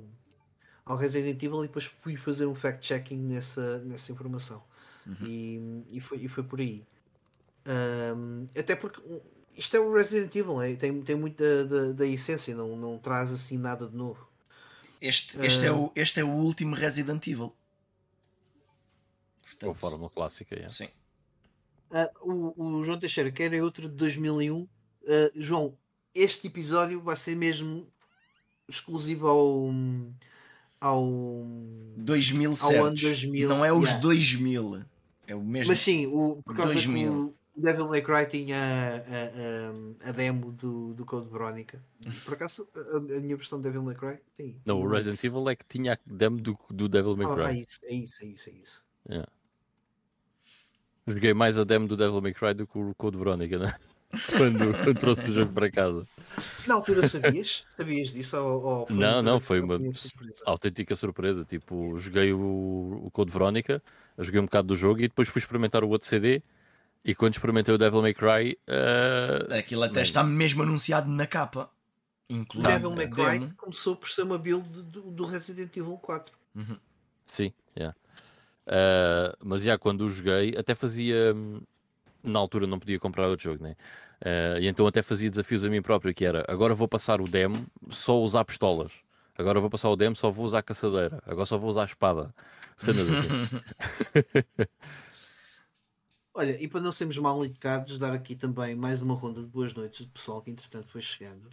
ao 0.86 0.95
Resident 0.95 1.41
Evil 1.41 1.64
e 1.64 1.68
depois 1.68 1.86
fui 1.86 2.16
fazer 2.16 2.45
um 2.45 2.54
fact-checking 2.54 3.18
nessa, 3.18 3.80
nessa 3.80 4.12
informação. 4.12 4.64
Uhum. 5.08 5.16
E, 5.26 5.84
e, 5.93 6.00
foi, 6.00 6.20
e 6.20 6.28
foi 6.28 6.43
por 6.43 6.60
aí. 6.60 6.86
Ahm, 7.66 8.45
até 8.58 8.76
porque 8.76 9.02
um, 9.02 9.20
isto 9.56 9.76
é 9.76 9.80
o 9.80 9.91
Resident 9.91 10.34
Evil, 10.36 10.62
é, 10.62 10.76
tem, 10.76 11.02
tem 11.02 11.16
muito 11.16 11.41
da, 11.43 11.64
da, 11.64 11.91
da 11.93 12.06
essência, 12.06 12.56
não, 12.56 12.76
não 12.76 12.97
traz 13.00 13.32
assim 13.32 13.58
nada 13.58 13.88
de 13.88 13.95
novo. 13.95 14.30
Este, 15.02 15.43
este, 15.43 15.66
é 15.66 15.70
Ah. 15.70 15.76
o, 15.76 15.91
este 15.95 16.20
é 16.20 16.24
o 16.24 16.30
último 16.30 16.76
Resident 16.76 17.26
Evil. 17.28 17.52
Com 19.60 19.72
a 19.72 19.76
fórmula 19.76 20.10
clássica, 20.10 20.56
é. 20.56 20.70
Sim. 20.70 20.88
Ah, 21.91 22.09
o, 22.21 22.63
o 22.79 22.83
João 22.83 22.99
Teixeira 22.99 23.31
quer 23.31 23.53
é 23.53 23.61
outro 23.63 23.89
de 23.89 23.95
2001. 23.95 24.67
Ah, 25.07 25.31
João, 25.35 25.77
este 26.13 26.47
episódio 26.47 27.01
vai 27.01 27.15
ser 27.15 27.35
mesmo 27.35 27.87
exclusivo 28.67 29.27
ao. 29.27 29.69
ao 30.79 31.05
2007. 31.97 32.77
Ao 32.77 32.85
ano 32.85 32.95
2000, 32.95 33.49
Não 33.49 33.65
é 33.65 33.73
os 33.73 33.87
yeah. 33.87 34.01
2000. 34.01 34.85
É 35.27 35.35
o 35.35 35.43
mesmo. 35.43 35.71
mas 35.71 35.79
sim, 35.79 36.07
o, 36.07 36.41
por 36.43 36.55
causa 36.55 36.73
2000. 36.73 37.11
que 37.11 37.59
o 37.59 37.61
Devil 37.61 37.87
May 37.89 38.01
Cry 38.01 38.25
tinha 38.27 38.57
a, 38.57 40.05
a, 40.05 40.09
a 40.09 40.11
demo 40.11 40.51
do, 40.53 40.93
do 40.93 41.05
Code 41.05 41.29
Verónica. 41.29 41.83
Por 42.23 42.33
acaso, 42.33 42.67
a, 42.73 42.97
a 42.97 42.99
minha 43.19 43.35
versão 43.35 43.59
de 43.59 43.63
Devil 43.65 43.83
May 43.83 43.95
Cry 43.95 44.17
tem. 44.35 44.59
Não, 44.65 44.81
o 44.81 44.87
Resident 44.87 45.17
isso. 45.17 45.27
Evil 45.27 45.49
é 45.49 45.55
que 45.55 45.65
tinha 45.67 45.93
a 45.93 45.97
demo 46.05 46.39
do, 46.41 46.57
do 46.69 46.87
Devil 46.87 47.15
May 47.17 47.27
Ah, 47.27 47.33
Cry. 47.35 47.43
ah, 47.45 47.53
isso, 47.53 47.79
é 47.83 47.93
isso, 47.93 48.23
é 48.23 48.27
isso, 48.27 48.49
é 48.49 48.53
isso. 48.53 48.85
Joguei 51.14 51.34
mais 51.34 51.57
a 51.57 51.64
demo 51.64 51.88
do 51.88 51.97
Devil 51.97 52.22
May 52.22 52.34
Cry 52.34 52.53
do 52.53 52.68
que 52.68 52.78
o 52.78 52.93
Code 52.95 53.18
Verónica, 53.18 53.57
né? 53.57 53.76
Quando, 54.38 54.74
quando 54.84 54.99
trouxe 54.99 55.30
o 55.30 55.34
jogo 55.36 55.53
para 55.53 55.70
casa. 55.70 56.07
Na 56.66 56.74
altura 56.74 57.07
sabias? 57.07 57.64
sabias 57.78 58.10
disso? 58.10 58.38
Ou, 58.38 58.64
ou 58.64 58.88
foi 58.88 58.95
Não, 58.95 59.22
não, 59.22 59.39
foi 59.39 59.62
uma 59.62 59.78
surpresa? 59.93 60.43
autêntica 60.47 60.95
surpresa. 60.95 61.45
Tipo, 61.45 61.95
joguei 61.99 62.34
o, 62.34 63.01
o 63.05 63.12
Code 63.12 63.32
Verónica, 63.32 63.84
joguei 64.18 64.39
um 64.39 64.45
bocado 64.45 64.70
do 64.70 64.76
jogo 64.76 64.99
e 65.01 65.07
depois 65.07 65.28
fui 65.30 65.39
experimentar 65.39 65.84
o 65.84 65.89
outro 65.89 66.07
CD. 66.07 66.41
E 67.05 67.14
quando 67.14 67.34
experimentei 67.34 67.74
o 67.74 67.78
Devil 67.78 68.01
May 68.01 68.16
Cry, 68.16 68.57
eh, 68.68 69.60
Aquilo 69.60 69.84
até 69.84 70.01
está 70.01 70.24
mesmo 70.24 70.64
anunciado 70.64 71.07
na 71.10 71.28
capa. 71.28 71.70
O 72.30 72.34
Incluindo 72.34 72.68
Devil 72.68 72.91
May 72.95 73.07
Cry 73.07 73.39
demo. 73.39 73.53
começou 73.55 73.95
por 73.95 74.10
ser 74.10 74.24
uma 74.24 74.38
build 74.39 74.84
do, 74.84 75.01
do 75.12 75.24
Resident 75.24 75.76
Evil 75.78 75.97
4. 75.97 76.34
Uhum. 76.55 76.78
sim, 77.28 77.53
Eh, 78.70 79.36
mas 79.43 79.63
já 79.63 79.78
quando 79.78 80.01
o 80.01 80.09
joguei, 80.09 80.55
até 80.57 80.76
fazia. 80.76 81.34
hum, 81.36 81.61
Na 82.24 82.39
altura 82.39 82.67
não 82.67 82.80
podia 82.80 82.99
comprar 82.99 83.28
outro 83.30 83.45
jogo, 83.51 83.63
né? 83.63 83.76
Eh, 84.22 84.59
e 84.63 84.67
então 84.67 84.88
até 84.88 85.01
fazia 85.03 85.30
desafios 85.30 85.63
a 85.65 85.70
mim 85.70 85.82
próprio, 85.82 86.13
que 86.13 86.26
era 86.26 86.45
agora 86.49 86.76
vou 86.76 86.88
passar 86.88 87.22
o 87.22 87.28
demo 87.28 87.65
só 87.91 88.20
usar 88.22 88.45
pistolas. 88.45 88.91
Agora 89.38 89.59
vou 89.61 89.70
passar 89.70 89.89
o 89.89 89.95
demo, 89.95 90.15
só 90.15 90.30
vou 90.32 90.45
usar 90.45 90.61
caçadeira. 90.63 91.22
Agora 91.26 91.45
só 91.45 91.57
vou 91.57 91.70
usar 91.70 91.86
espada. 91.86 92.34
Cenas 92.78 93.07
assim. 93.09 93.30
Olha, 96.34 96.61
e 96.61 96.67
para 96.67 96.82
não 96.82 96.91
sermos 96.91 97.17
mal 97.17 97.43
educados, 97.45 97.97
dar 97.97 98.13
aqui 98.13 98.36
também 98.36 98.76
mais 98.76 99.01
uma 99.01 99.13
ronda 99.15 99.41
de 99.41 99.47
boas 99.47 99.74
noites 99.74 100.05
do 100.05 100.11
pessoal 100.11 100.41
que 100.41 100.51
entretanto 100.51 100.88
foi 100.89 101.01
chegando. 101.01 101.49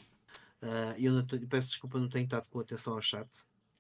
E 0.99 1.05
eu 1.05 1.13
não 1.13 1.25
peço 1.49 1.69
desculpa, 1.71 1.99
não 1.99 2.09
tenho 2.09 2.25
estado 2.25 2.49
com 2.49 2.61
atenção 2.61 2.95
ao 2.95 3.01
chat, 3.03 3.29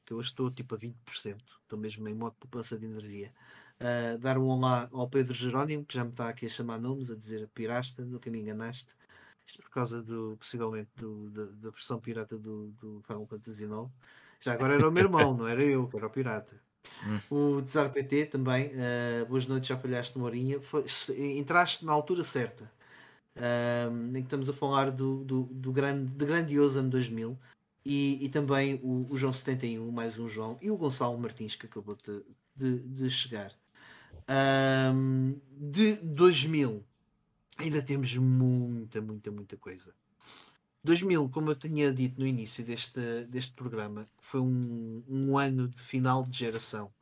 que 0.07 0.12
eu 0.12 0.18
hoje 0.18 0.28
estou 0.30 0.50
tipo 0.50 0.74
a 0.74 0.78
20%, 0.78 1.59
estou 1.62 1.78
mesmo 1.78 2.09
em 2.09 2.14
modo 2.14 2.32
de 2.34 2.38
poupança 2.38 2.78
de 2.78 2.86
energia. 2.86 3.32
Ah, 3.80 4.16
dar 4.18 4.38
um 4.38 4.46
olá 4.48 4.88
ao 4.92 5.09
Pedro 5.09 5.34
Jerónimo, 5.34 5.84
que 5.84 5.94
já 5.94 6.04
me 6.04 6.11
está 6.11 6.28
aqui 6.28 6.46
a 6.46 6.48
chamar 6.48 6.78
nomes, 6.80 7.11
a 7.11 7.16
dizer 7.16 7.46
pirasta, 7.52 8.04
nunca 8.04 8.30
me 8.30 8.38
enganaste. 8.40 8.94
Isto 9.44 9.62
por 9.62 9.70
causa 9.70 10.02
do, 10.02 10.36
possivelmente, 10.38 10.90
do, 10.96 11.28
da, 11.30 11.44
da 11.46 11.70
versão 11.70 12.00
pirata 12.00 12.38
do, 12.38 12.68
do 12.80 13.02
Final 13.07 13.26
Fantasy 13.26 13.64
IX. 13.64 13.90
Já 14.40 14.54
agora 14.54 14.74
era 14.74 14.88
o 14.88 14.92
meu 14.92 15.04
irmão, 15.04 15.36
não 15.36 15.46
era 15.46 15.62
eu, 15.62 15.88
que 15.88 15.96
era 15.96 16.07
o 16.07 16.11
pirata. 16.11 16.61
O 17.30 17.61
Desar 17.61 17.92
PT 17.92 18.26
também, 18.26 18.70
eh, 18.74 19.24
boas 19.28 19.46
noites, 19.46 19.68
já 19.68 19.76
falhaste 19.76 20.16
uma 20.16 20.26
horinha. 20.26 20.61
Foi- 20.61 20.88
se- 20.88 21.38
entraste 21.38 21.84
na 21.84 21.92
altura 21.92 22.22
certa. 22.24 22.70
Ahm, 23.36 24.11
em 24.16 24.20
que 24.20 24.26
estamos 24.26 24.48
a 24.48 24.52
falar 24.52 24.90
do, 24.90 25.22
do, 25.24 25.42
do 25.44 25.72
grande, 25.72 26.11
de 26.12 26.24
grandioso 26.24 26.78
ano 26.78 26.88
2000 26.90 27.38
e, 27.87 28.24
e 28.24 28.28
também 28.28 28.80
o, 28.82 29.07
o 29.09 29.16
João 29.16 29.32
71, 29.32 29.91
mais 29.93 30.18
um 30.18 30.28
João, 30.28 30.59
e 30.61 30.72
o 30.72 30.76
Gonçalo 30.76 31.16
Martins 31.16 31.55
que 31.55 31.66
acabou 31.66 31.97
de, 31.97 32.24
de, 32.57 32.80
de 32.80 33.09
chegar. 33.09 33.53
Ahm, 34.26 35.34
de 35.57 35.95
2000 35.99 36.84
ainda 37.59 37.80
temos 37.80 38.12
muita, 38.16 39.01
muita, 39.01 39.30
muita 39.30 39.57
coisa. 39.57 39.95
2000, 40.82 41.28
como 41.28 41.51
eu 41.51 41.55
tinha 41.55 41.93
dito 41.93 42.20
no 42.20 42.26
início 42.26 42.64
deste, 42.64 43.24
deste 43.28 43.53
programa, 43.53 44.05
foi 44.20 44.41
um, 44.41 45.05
um 45.09 45.39
ano 45.39 45.68
de 45.68 45.80
final 45.80 46.24
de 46.24 46.37
geração 46.37 46.93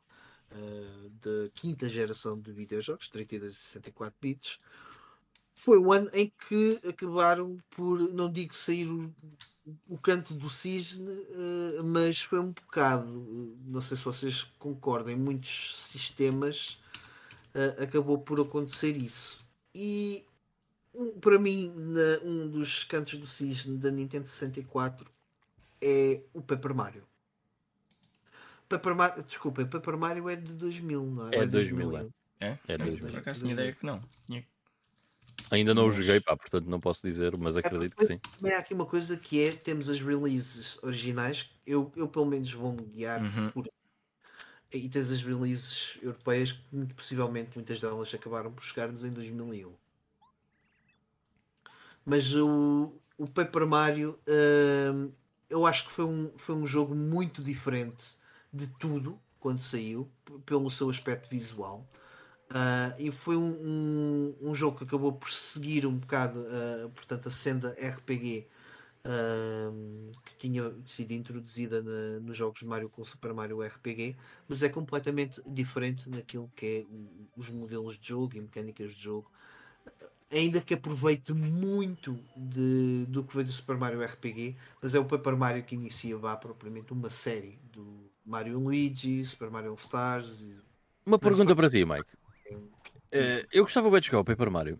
uh, 0.51 1.09
da 1.09 1.49
quinta 1.51 1.89
geração 1.89 2.39
de 2.39 2.51
videojogos, 2.51 3.09
32 3.09 3.53
e 3.53 3.57
64 3.57 4.15
bits. 4.21 4.57
Foi 5.55 5.79
um 5.79 5.91
ano 5.91 6.09
em 6.13 6.31
que 6.47 6.79
acabaram 6.87 7.57
por, 7.71 7.99
não 8.13 8.29
digo 8.31 8.53
sair 8.53 8.87
o, 8.89 9.11
o 9.87 9.97
canto 9.97 10.33
do 10.33 10.49
cisne, 10.49 11.09
uh, 11.09 11.83
mas 11.83 12.21
foi 12.21 12.39
um 12.39 12.51
bocado, 12.51 13.07
uh, 13.09 13.57
não 13.65 13.81
sei 13.81 13.95
se 13.97 14.03
vocês 14.03 14.43
concordam, 14.59 15.13
em 15.13 15.17
muitos 15.17 15.75
sistemas 15.81 16.77
uh, 17.55 17.81
acabou 17.81 18.17
por 18.19 18.39
acontecer 18.39 18.95
isso. 18.97 19.39
E 19.73 20.23
um- 20.93 21.19
para 21.19 21.39
mim, 21.39 21.71
na- 21.75 22.19
um 22.29 22.47
dos 22.49 22.83
cantos 22.83 23.17
do 23.17 23.25
cisne 23.25 23.77
da 23.77 23.89
Nintendo 23.89 24.27
64 24.27 25.09
é 25.81 26.21
o 26.33 26.41
Paper 26.41 26.75
Mario. 26.75 27.03
Paper 28.67 28.95
Mario, 28.95 29.23
desculpa, 29.23 29.65
Paper 29.65 29.97
Mario 29.97 30.29
é 30.29 30.35
de 30.35 30.53
2000, 30.53 31.05
não 31.05 31.29
é? 31.29 31.35
É 31.35 31.39
Ou 31.41 31.47
2000, 31.47 31.89
2001? 31.91 32.11
É? 32.39 32.59
É 32.67 32.77
dois 32.77 32.99
Por 32.99 33.09
mil. 33.09 33.17
acaso 33.19 33.39
tinha 33.39 33.53
ideia 33.53 33.73
que 33.73 33.85
não. 33.85 34.01
Tinha- 34.25 34.45
Ainda 35.51 35.73
não 35.73 35.85
o 35.85 35.87
Mas- 35.87 35.97
joguei, 35.97 36.19
pá, 36.19 36.35
portanto 36.35 36.65
não 36.67 36.79
posso 36.79 37.05
dizer, 37.05 37.37
mas 37.37 37.55
acredito 37.55 37.95
que 37.95 38.05
sim. 38.05 38.19
Também 38.37 38.53
há 38.53 38.59
aqui 38.59 38.73
uma 38.73 38.85
coisa 38.85 39.15
que 39.17 39.41
é, 39.41 39.51
temos 39.51 39.89
as 39.89 39.99
releases 40.01 40.81
originais, 40.83 41.49
eu, 41.65 41.91
eu 41.95 42.07
pelo 42.07 42.25
menos 42.25 42.51
vou-me 42.51 42.81
guiar 42.83 43.21
Uhum. 43.21 43.51
por 43.51 43.69
e 44.73 44.89
tens 44.89 45.09
as 45.09 45.21
releases 45.21 45.97
europeias 46.01 46.51
que 46.51 46.61
muito 46.75 46.93
possivelmente 46.95 47.51
muitas 47.55 47.79
delas 47.79 48.13
acabaram 48.13 48.51
por 48.51 48.61
chegar-nos 48.63 49.03
em 49.05 49.11
2001. 49.13 49.71
Mas 52.05 52.35
o, 52.35 52.93
o 53.17 53.25
Paper 53.27 53.65
Mario 53.65 54.19
hum, 54.27 55.11
eu 55.49 55.65
acho 55.65 55.85
que 55.87 55.91
foi 55.93 56.05
um, 56.05 56.31
foi 56.37 56.55
um 56.55 56.67
jogo 56.67 56.93
muito 56.93 57.41
diferente 57.41 58.17
de 58.51 58.67
tudo 58.67 59.17
quando 59.39 59.61
saiu, 59.61 60.09
pelo 60.45 60.69
seu 60.69 60.89
aspecto 60.89 61.29
visual. 61.29 61.87
Ah, 62.57 62.95
e 62.97 63.11
foi 63.11 63.35
um, 63.35 63.51
um, 64.41 64.51
um 64.51 64.55
jogo 64.55 64.77
que 64.77 64.85
acabou 64.85 65.11
por 65.13 65.29
seguir 65.29 65.85
um 65.85 65.97
bocado 65.97 66.39
ah, 66.49 66.89
portanto, 66.95 67.27
a 67.27 67.31
senda 67.31 67.75
RPG 67.77 68.47
ahm, 69.05 70.09
que 70.25 70.35
tinha 70.37 70.73
sido 70.85 71.11
introduzida 71.11 71.81
na- 71.83 72.19
nos 72.21 72.37
jogos 72.37 72.59
de 72.61 72.65
Mario 72.65 72.89
com 72.89 73.03
Super 73.03 73.33
Mario 73.33 73.61
RPG, 73.61 74.15
mas 74.47 74.63
é 74.63 74.69
completamente 74.69 75.41
diferente 75.47 76.09
naquilo 76.09 76.49
que 76.55 76.65
é 76.65 76.85
os 77.37 77.49
modelos 77.49 77.99
de 77.99 78.07
jogo 78.07 78.37
e 78.37 78.41
mecânicas 78.41 78.93
de 78.95 79.01
jogo. 79.03 79.29
Ainda 80.31 80.59
que 80.59 80.73
aproveite 80.73 81.33
muito 81.33 82.17
de- 82.35 83.05
do 83.07 83.23
que 83.23 83.33
veio 83.35 83.45
do 83.45 83.51
Super 83.53 83.77
Mario 83.77 84.01
RPG, 84.01 84.55
mas 84.81 84.95
é 84.95 84.99
o 84.99 85.05
Paper 85.05 85.37
Mario 85.37 85.63
que 85.63 85.75
inicia 85.75 86.17
vá, 86.17 86.35
propriamente 86.35 86.91
uma 86.91 87.09
série 87.09 87.59
do 87.71 88.09
Mario 88.25 88.59
Luigi, 88.59 89.23
Super 89.23 89.49
Mario 89.51 89.73
Stars. 89.75 90.43
Uma 91.05 91.19
pergunta 91.19 91.55
para 91.55 91.69
ti, 91.69 91.85
Mike. 91.85 92.24
Eh, 93.11 93.45
eu 93.51 93.63
gostava 93.63 93.89
bem 93.89 93.99
de 93.99 94.07
jogar 94.07 94.19
o 94.19 94.25
Paper 94.25 94.51
Mario, 94.51 94.79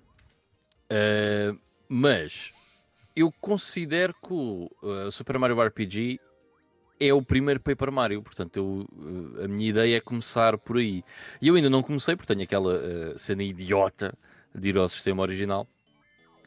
Eh, 0.90 1.52
mas 1.90 2.52
eu 3.16 3.32
considero 3.42 4.14
que 4.14 4.34
o 4.34 4.70
eh, 4.84 5.12
Super 5.12 5.40
Mario 5.40 5.60
RPG 5.62 6.20
é 7.00 7.14
o 7.14 7.22
primeiro 7.24 7.60
Paper 7.60 7.92
Mario, 7.92 8.22
portanto 8.22 8.58
eu, 8.58 8.88
eh, 9.42 9.46
a 9.46 9.48
minha 9.48 9.70
ideia 9.70 9.98
é 9.98 10.02
começar 10.02 10.58
por 10.58 10.78
aí. 10.78 11.04
E 11.42 11.48
eu 11.48 11.56
ainda 11.56 11.70
não 11.70 11.82
comecei, 11.84 12.16
porque 12.16 12.34
tenho 12.34 12.44
aquela 12.44 12.76
eh, 12.76 13.18
cena 13.18 13.44
idiota 13.44 14.14
de 14.54 14.70
ir 14.70 14.78
ao 14.78 14.90
sistema 14.90 15.22
original. 15.24 15.68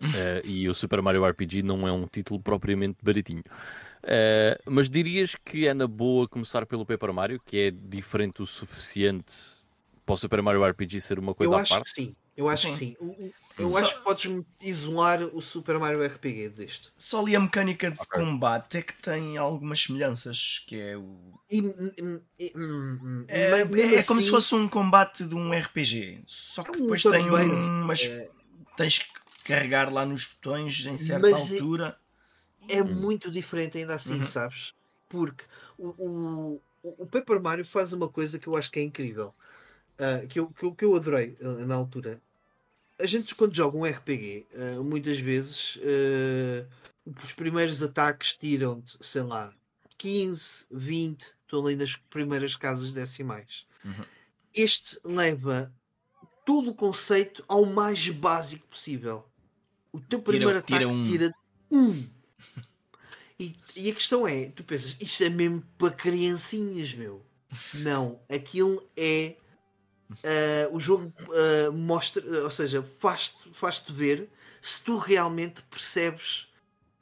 Eh, 0.14 0.42
e 0.44 0.68
o 0.68 0.74
Super 0.74 1.02
Mario 1.02 1.24
RPG 1.26 1.62
não 1.62 1.86
é 1.88 1.92
um 1.92 2.06
título 2.06 2.40
propriamente 2.40 2.98
baratinho. 3.02 3.42
Eh, 4.02 4.60
mas 4.66 4.88
dirias 4.88 5.34
que 5.44 5.66
é 5.66 5.74
na 5.74 5.86
boa 5.88 6.28
começar 6.28 6.64
pelo 6.66 6.86
Paper 6.86 7.12
Mario, 7.12 7.40
que 7.44 7.58
é 7.58 7.70
diferente 7.72 8.42
o 8.42 8.46
suficiente 8.46 9.34
para 10.08 10.14
o 10.14 10.16
Super 10.16 10.40
Mario 10.40 10.64
RPG 10.64 11.02
ser 11.02 11.18
uma 11.18 11.34
coisa 11.34 11.52
eu 11.52 11.58
à 11.58 11.60
acho 11.60 11.74
parte? 11.74 11.84
que 11.94 12.02
sim. 12.02 12.16
Eu 12.34 12.48
acho 12.48 12.62
Sim. 12.62 12.72
que 12.72 12.78
sim. 12.78 12.96
O- 12.98 13.32
Eu 13.58 13.68
Só- 13.68 13.78
acho 13.80 13.98
que 13.98 14.04
podes 14.04 14.44
isolar 14.62 15.22
o 15.34 15.40
Super 15.42 15.76
Mario 15.78 16.00
RPG 16.02 16.48
deste. 16.50 16.92
Só 16.96 17.20
ali 17.20 17.34
a 17.36 17.40
mecânica 17.40 17.90
de 17.90 17.98
Ok. 18.00 18.22
combate 18.24 18.78
é 18.78 18.82
que 18.82 18.92
tem 19.02 19.36
algumas 19.36 19.82
semelhanças, 19.82 20.62
que 20.66 20.76
é 20.80 20.96
o. 20.96 21.38
E, 21.50 21.60
hum, 21.60 22.20
e, 22.38 22.52
hum, 22.56 22.98
hum, 23.02 23.24
É, 23.28 23.50
mas 23.50 23.68
mesmo 23.68 23.96
é 23.96 24.02
como 24.04 24.20
se 24.20 24.26
assim, 24.28 24.30
fosse 24.30 24.54
um 24.54 24.68
combate 24.68 25.24
de 25.24 25.34
um 25.34 25.52
RPG. 25.52 26.22
Só 26.26 26.62
que 26.62 26.70
É 26.70 26.72
um 26.74 26.80
depois 26.82 27.02
tem 27.02 27.10
turn-based, 27.28 27.70
umas. 27.72 28.02
é. 28.02 28.30
Tens 28.76 28.98
que 28.98 29.08
carregar 29.44 29.92
lá 29.92 30.06
nos 30.06 30.24
botões 30.24 30.86
em 30.86 30.96
certa 30.96 31.28
Mas 31.30 31.50
é- 31.50 31.54
altura. 31.56 31.98
é 32.68 32.82
muito 32.82 33.30
diferente 33.32 33.76
ainda 33.78 33.96
assim, 33.96 34.20
Uhum. 34.20 34.24
sabes? 34.26 34.72
Porque 35.08 35.44
o, 35.76 35.88
o, 35.88 36.62
o 37.02 37.06
Paper 37.06 37.42
Mario 37.42 37.64
faz 37.66 37.92
uma 37.92 38.08
coisa 38.08 38.38
que 38.38 38.46
eu 38.46 38.56
acho 38.56 38.70
que 38.70 38.78
é 38.78 38.82
incrível, 38.84 39.34
ah, 39.98 40.26
que, 40.26 40.38
eu, 40.38 40.48
que, 40.48 40.64
eu, 40.64 40.74
que 40.74 40.84
eu 40.84 40.96
adorei 40.96 41.36
ah, 41.40 41.66
na 41.66 41.74
altura. 41.74 42.20
A 43.00 43.06
gente, 43.06 43.34
quando 43.34 43.54
joga 43.54 43.76
um 43.76 43.84
RPG, 43.84 44.46
ah, 44.54 44.82
muitas 44.82 45.18
vezes 45.18 45.78
ah, 45.82 46.66
os 47.22 47.32
primeiros 47.32 47.82
ataques 47.82 48.34
tiram-te, 48.34 48.98
sei 49.00 49.22
lá, 49.22 49.52
15, 49.96 50.66
20, 50.70 51.22
estão 51.22 51.64
ali 51.66 51.76
nas 51.76 51.96
primeiras 51.96 52.54
casas 52.56 52.92
decimais. 52.92 53.66
Uhum. 53.84 54.04
Este 54.54 54.98
leva 55.04 55.72
todo 56.44 56.70
o 56.70 56.74
conceito 56.74 57.44
ao 57.48 57.64
mais 57.66 58.08
básico 58.08 58.66
possível. 58.68 59.28
O 59.92 60.00
teu 60.00 60.18
Tira- 60.20 60.32
primeiro 60.38 60.62
tira 60.62 60.78
ataque 60.78 60.86
um. 60.86 61.02
tira 61.02 61.34
um. 61.70 62.06
E, 63.38 63.56
e 63.76 63.90
a 63.90 63.94
questão 63.94 64.26
é, 64.26 64.46
tu 64.46 64.64
pensas, 64.64 64.96
isto 65.00 65.22
é 65.22 65.30
mesmo 65.30 65.62
para 65.78 65.92
criancinhas, 65.94 66.92
meu. 66.94 67.24
Não, 67.74 68.20
aquilo 68.28 68.82
é 68.96 69.36
ah, 70.24 70.68
o 70.72 70.80
jogo 70.80 71.12
ah, 71.20 71.70
mostra, 71.72 72.22
ou 72.42 72.50
seja, 72.50 72.84
faz-te 72.98 73.50
faz 73.52 73.82
ver 73.88 74.28
se 74.60 74.82
tu 74.82 74.98
realmente 74.98 75.62
percebes 75.62 76.48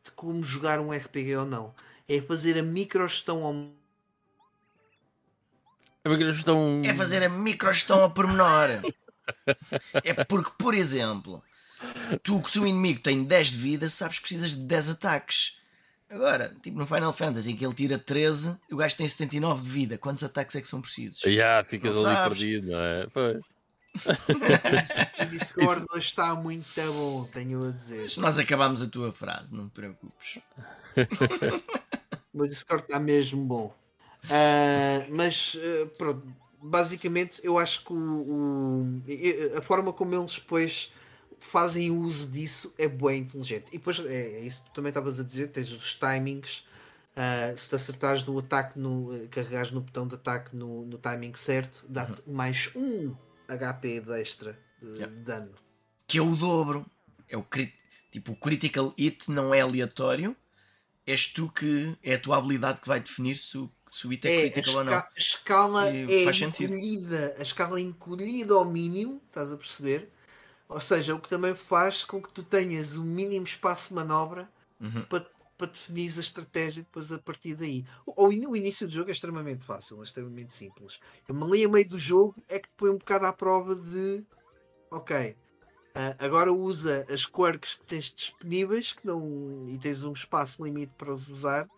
de 0.05 0.11
como 0.13 0.43
jogar 0.43 0.81
um 0.81 0.93
RPG 0.93 1.37
ou 1.37 1.47
não. 1.47 1.75
É 2.09 2.21
fazer 2.21 2.59
a 2.59 2.63
microgestão 2.63 3.45
ao 3.45 3.55
É 6.05 6.09
uma 6.09 6.17
questão. 6.17 6.83
É 6.85 6.95
fazer 6.95 7.23
a 7.23 7.29
microgestão 7.29 8.05
a 8.05 8.11
pormenor. 8.11 8.83
é 10.05 10.25
porque, 10.25 10.53
por 10.57 10.75
exemplo, 10.75 11.43
tu, 12.23 12.43
se 12.49 12.61
o 12.61 12.67
inimigo 12.67 13.01
tem 13.01 13.25
10 13.25 13.49
de 13.49 13.59
vida, 13.59 13.89
sabes 13.89 14.19
que 14.19 14.23
precisas 14.23 14.51
de 14.51 14.63
10 14.63 14.91
ataques. 14.91 15.61
Agora, 16.09 16.55
tipo 16.63 16.79
no 16.79 16.87
Final 16.87 17.13
Fantasy, 17.13 17.51
em 17.53 17.57
que 17.57 17.65
ele 17.67 17.75
tira 17.75 17.99
13 17.99 18.57
e 18.71 18.75
o 18.75 18.77
gajo 18.77 18.97
tem 18.97 19.09
79 19.09 19.63
de 19.63 19.69
vida. 19.69 19.99
Quantos 19.99 20.23
ataques 20.23 20.55
é 20.57 20.61
que 20.61 20.69
são 20.69 20.81
precisos? 20.81 21.23
Yeah, 21.25 21.65
ficas 21.65 21.97
Não 21.97 22.05
ali 22.07 22.15
sabes. 22.15 22.39
perdido, 22.39 22.71
não 22.71 22.79
é? 22.81 23.07
Pois. 23.13 23.41
O 25.21 25.25
Discord 25.27 25.87
não 25.91 25.99
está 25.99 26.35
muito 26.35 26.69
bom, 26.93 27.25
tenho 27.33 27.67
a 27.67 27.71
dizer. 27.71 28.03
Mas 28.03 28.17
Nós 28.19 28.39
acabámos 28.39 28.83
a 28.83 28.87
tua 28.87 29.11
frase, 29.11 29.53
não 29.55 29.69
te 29.69 29.73
preocupes. 29.73 30.39
O 32.35 32.47
Discord 32.47 32.83
está 32.85 32.99
mesmo 33.01 33.43
bom. 33.47 33.75
Ah, 34.31 35.07
mas 35.11 35.57
ah, 35.59 35.89
pronto, 35.97 36.23
basicamente 36.61 37.41
eu 37.43 37.59
acho 37.59 37.83
que 37.87 37.93
o, 37.95 37.97
o- 37.97 39.03
a 39.57 39.63
forma 39.63 39.91
como 39.93 40.15
eles 40.15 40.35
depois 40.35 40.93
fazem 41.51 41.91
uso 41.91 42.31
disso 42.31 42.73
é 42.79 42.89
bem 42.89 43.21
inteligente. 43.21 43.67
E 43.73 43.79
depois 43.79 43.99
é, 44.01 44.39
é 44.39 44.41
isso 44.41 44.63
que 44.65 44.71
tu 44.71 44.75
também 44.75 44.91
estavas 44.91 45.19
a 45.21 45.25
dizer, 45.25 45.49
tens 45.49 45.71
os 45.73 45.95
timings. 45.95 46.65
ah, 47.17 47.55
se 47.57 47.69
te 47.71 47.75
acertares 47.77 48.25
no 48.25 48.39
ataque, 48.39 48.79
no, 48.79 49.15
eh, 49.15 49.27
carregares 49.31 49.71
no 49.73 49.81
botão 49.81 50.07
de 50.07 50.15
ataque 50.17 50.55
no, 50.57 50.85
no 50.87 50.99
timing 50.99 51.35
certo, 51.35 51.85
dá-te 51.89 52.23
mais 52.29 52.71
um 52.77 53.15
HP 53.49 54.01
de 54.01 54.21
extra 54.21 54.59
de, 54.83 54.87
Yeah. 54.99 55.07
de 55.09 55.23
dano. 55.23 55.53
Que 56.07 56.19
é 56.19 56.23
o 56.23 56.37
dobro. 56.37 56.87
É 57.29 57.37
o 57.37 57.43
crit... 57.43 57.73
Tipo, 58.11 58.33
o 58.33 58.37
critical 58.37 58.95
hit 58.99 59.31
não 59.31 59.55
é 59.55 59.61
aleatório. 59.61 60.37
És 61.07 61.27
tu 61.29 61.49
que 61.51 61.97
é 62.03 62.15
a 62.15 62.21
tua 62.21 62.37
habilidade 62.39 62.81
que 62.81 62.89
vai 62.89 63.01
definir 63.01 63.37
se 63.37 63.57
o, 63.59 63.71
se 63.91 64.07
o 64.07 64.11
hit 64.11 64.27
é, 64.27 64.31
É, 64.31 64.51
critical 64.51 64.77
ou 64.77 64.85
não. 64.85 64.93
a 64.93 65.09
escala 65.17 65.91
E 65.91 66.07
é 66.11 66.25
encolhida, 66.25 67.35
a 67.39 67.43
escala 67.43 67.79
é 67.79 67.83
encolhida 67.83 68.55
ao 68.55 68.65
mínimo, 68.65 69.23
estás 69.27 69.53
a 69.53 69.57
perceber? 69.57 70.11
Ou 70.69 70.81
seja, 70.81 71.15
o 71.15 71.21
que 71.21 71.29
também 71.29 71.55
faz 71.55 72.05
com 72.05 72.21
que 72.23 72.33
tu 72.33 72.43
tenhas 72.45 72.95
o 72.97 73.05
mínimo 73.05 73.47
espaço 73.47 73.89
de 73.91 73.95
manobra 73.95 74.53
Uhum. 74.81 75.07
para, 75.09 75.31
para 75.57 75.69
definir 75.69 76.13
a 76.17 76.21
estratégia 76.21 76.83
depois 76.83 77.13
a 77.13 77.19
partir 77.19 77.55
daí. 77.57 77.85
O, 78.07 78.27
o 78.27 78.33
in- 78.33 78.47
o 78.47 78.57
início 78.57 78.87
do 78.87 78.93
jogo 78.93 79.11
é 79.11 79.13
extremamente 79.13 79.65
fácil, 79.65 80.01
é 80.01 80.05
extremamente 80.05 80.55
simples. 80.55 80.99
Eu 81.29 81.35
me 81.35 81.51
li 81.51 81.65
a 81.65 81.69
meio 81.69 81.89
do 81.89 81.99
jogo 81.99 82.37
é 82.49 82.59
que 82.59 82.69
te 82.69 82.75
põe 82.77 82.91
um 82.91 82.99
bocado 82.99 83.27
à 83.27 83.33
prova 83.33 83.75
de 83.75 84.25
ok. 84.91 85.37
ah, 85.95 86.17
agora 86.19 86.53
usa 86.53 87.07
as 87.09 87.27
quirks 87.27 87.75
que 87.77 87.87
tens 87.87 88.13
disponíveis 88.13 88.93
que 88.93 89.07
não, 89.07 89.67
e 89.69 89.79
tens 89.79 90.05
um 90.05 90.13
espaço 90.13 90.65
limite 90.65 90.95
para 90.97 91.13
os 91.13 91.29
usar 91.29 91.71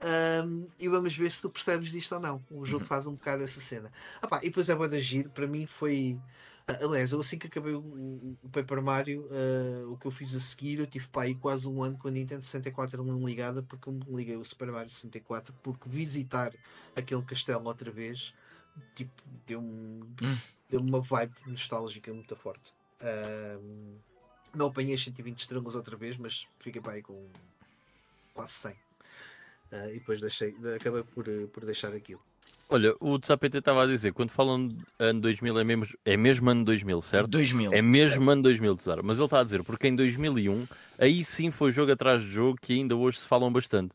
Ahm, 0.00 0.68
e 0.78 0.88
vamos 0.88 1.16
ver 1.16 1.30
se 1.32 1.42
tu 1.42 1.50
percebes 1.50 1.90
disto 1.92 2.12
ou 2.14 2.20
não. 2.20 2.44
O 2.50 2.66
jogo 2.66 2.84
faz 2.84 3.06
um 3.06 3.14
bocado 3.14 3.42
essa 3.44 3.60
cena. 3.60 3.90
Ah, 4.20 4.28
pá, 4.28 4.40
e 4.42 4.48
depois 4.48 4.68
é 4.68 4.74
boa 4.74 4.88
da 4.88 5.00
giro. 5.00 5.30
Para 5.30 5.46
mim 5.46 5.66
foi. 5.66 6.22
Aliás, 6.66 7.12
eu 7.12 7.20
assim 7.20 7.38
que 7.38 7.46
acabei 7.46 7.74
o, 7.74 7.78
o- 7.80 8.48
Paper 8.50 8.82
Mario, 8.82 9.28
ah, 9.30 9.86
o 9.88 9.96
que 9.96 10.06
eu 10.06 10.10
fiz 10.10 10.34
a 10.34 10.40
seguir, 10.40 10.78
eu 10.80 10.86
tive 10.86 11.06
para 11.08 11.22
aí 11.22 11.34
quase 11.34 11.68
um 11.68 11.82
ano 11.82 11.96
com 11.98 12.08
a 12.08 12.10
Nintendo 12.10 12.42
64 12.42 13.04
não 13.04 13.24
ligada, 13.26 13.62
porque 13.62 13.88
eu 13.88 13.92
me 13.92 14.04
liguei 14.08 14.36
o 14.36 14.44
Super 14.44 14.70
Mario 14.72 14.90
64, 14.90 15.54
porque 15.62 15.88
visitar 15.88 16.52
aquele 16.94 17.22
castelo 17.22 17.64
outra 17.66 17.90
vez, 17.90 18.34
tipo, 18.94 19.12
deu-me 19.46 20.02
Hum. 20.22 20.36
deu 20.68 20.80
uma 20.80 21.00
vibe 21.00 21.34
nostálgica 21.46 22.12
muito 22.12 22.34
forte. 22.36 22.74
Ahm, 23.00 23.96
não 24.54 24.66
apanhei 24.68 24.94
as 24.94 25.04
120 25.04 25.38
estrelas 25.38 25.74
outra 25.76 25.96
vez, 25.96 26.16
mas 26.16 26.48
fiquei 26.60 26.80
para 26.80 26.94
aí 26.94 27.02
com 27.02 27.28
quase 28.34 28.52
100. 28.54 28.76
Ah, 29.70 29.88
e 29.90 29.94
depois 29.98 30.20
deixei, 30.20 30.52
de- 30.52 30.74
acabei 30.74 31.02
por, 31.02 31.28
eh, 31.28 31.46
por 31.46 31.64
deixar 31.64 31.92
aquilo. 31.92 32.22
Olha, 32.68 32.94
o 33.00 33.16
Tsapete 33.18 33.58
estava 33.58 33.84
a 33.84 33.86
dizer, 33.86 34.12
quando 34.12 34.30
falam 34.30 34.66
de 34.66 34.76
ano 34.98 35.20
2000 35.20 35.58
é 35.58 35.64
mesmo, 35.64 35.86
é 36.04 36.16
mesmo 36.16 36.50
ano 36.50 36.64
2000, 36.64 37.00
certo? 37.00 37.28
2000. 37.28 37.72
É 37.72 37.80
mesmo 37.80 38.28
ano 38.28 38.42
2000, 38.42 38.74
Tesaro. 38.76 39.04
Mas 39.04 39.18
ele 39.18 39.26
está 39.26 39.40
a 39.40 39.44
dizer, 39.44 39.62
porque 39.62 39.86
em 39.86 39.94
2001, 39.94 40.66
aí 40.98 41.22
sim 41.22 41.50
foi 41.52 41.70
jogo 41.70 41.92
atrás 41.92 42.22
de 42.22 42.28
jogo 42.30 42.58
que 42.60 42.72
ainda 42.72 42.96
hoje 42.96 43.20
se 43.20 43.26
falam 43.28 43.52
bastante. 43.52 43.92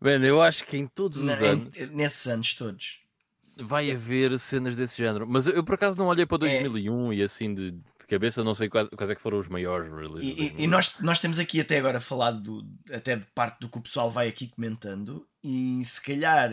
Bem, 0.00 0.22
eu 0.24 0.40
acho 0.40 0.64
que 0.64 0.78
em 0.78 0.86
todos 0.86 1.18
os 1.18 1.24
Na- 1.24 1.34
anos 1.34 1.76
em- 1.76 1.86
nesses 1.88 2.26
anos 2.28 2.54
todos. 2.54 2.98
vai 3.56 3.90
haver 3.90 4.38
cenas 4.38 4.74
desse 4.74 4.96
género. 4.96 5.26
Mas 5.28 5.46
eu, 5.46 5.54
eu, 5.54 5.64
por 5.64 5.74
acaso 5.74 5.98
não 5.98 6.06
olhei 6.06 6.24
para 6.24 6.38
2001 6.38 7.12
e 7.12 7.20
assim 7.22 7.52
de, 7.52 7.72
de 7.72 8.06
cabeça 8.08 8.42
não 8.42 8.54
sei 8.54 8.68
quais, 8.70 8.88
quais 8.90 9.10
é 9.10 9.14
que 9.14 9.20
foram 9.20 9.38
os 9.38 9.48
maiores 9.48 9.92
releases. 9.92 10.22
E, 10.22 10.28
e- 10.28 10.30
e 10.30 10.48
2001. 10.50 10.70
nós, 10.70 10.94
nós 11.00 11.18
temos 11.18 11.38
aqui 11.38 11.60
até 11.60 11.76
agora 11.78 12.00
falado 12.00 12.40
do- 12.40 12.94
até 12.94 13.16
de 13.16 13.26
parte 13.34 13.58
do 13.60 13.68
que 13.68 13.76
o 13.76 13.82
pessoal 13.82 14.10
vai 14.10 14.28
aqui 14.28 14.46
comentando 14.46 15.26
e 15.44 15.84
se 15.84 16.00
calhar 16.00 16.50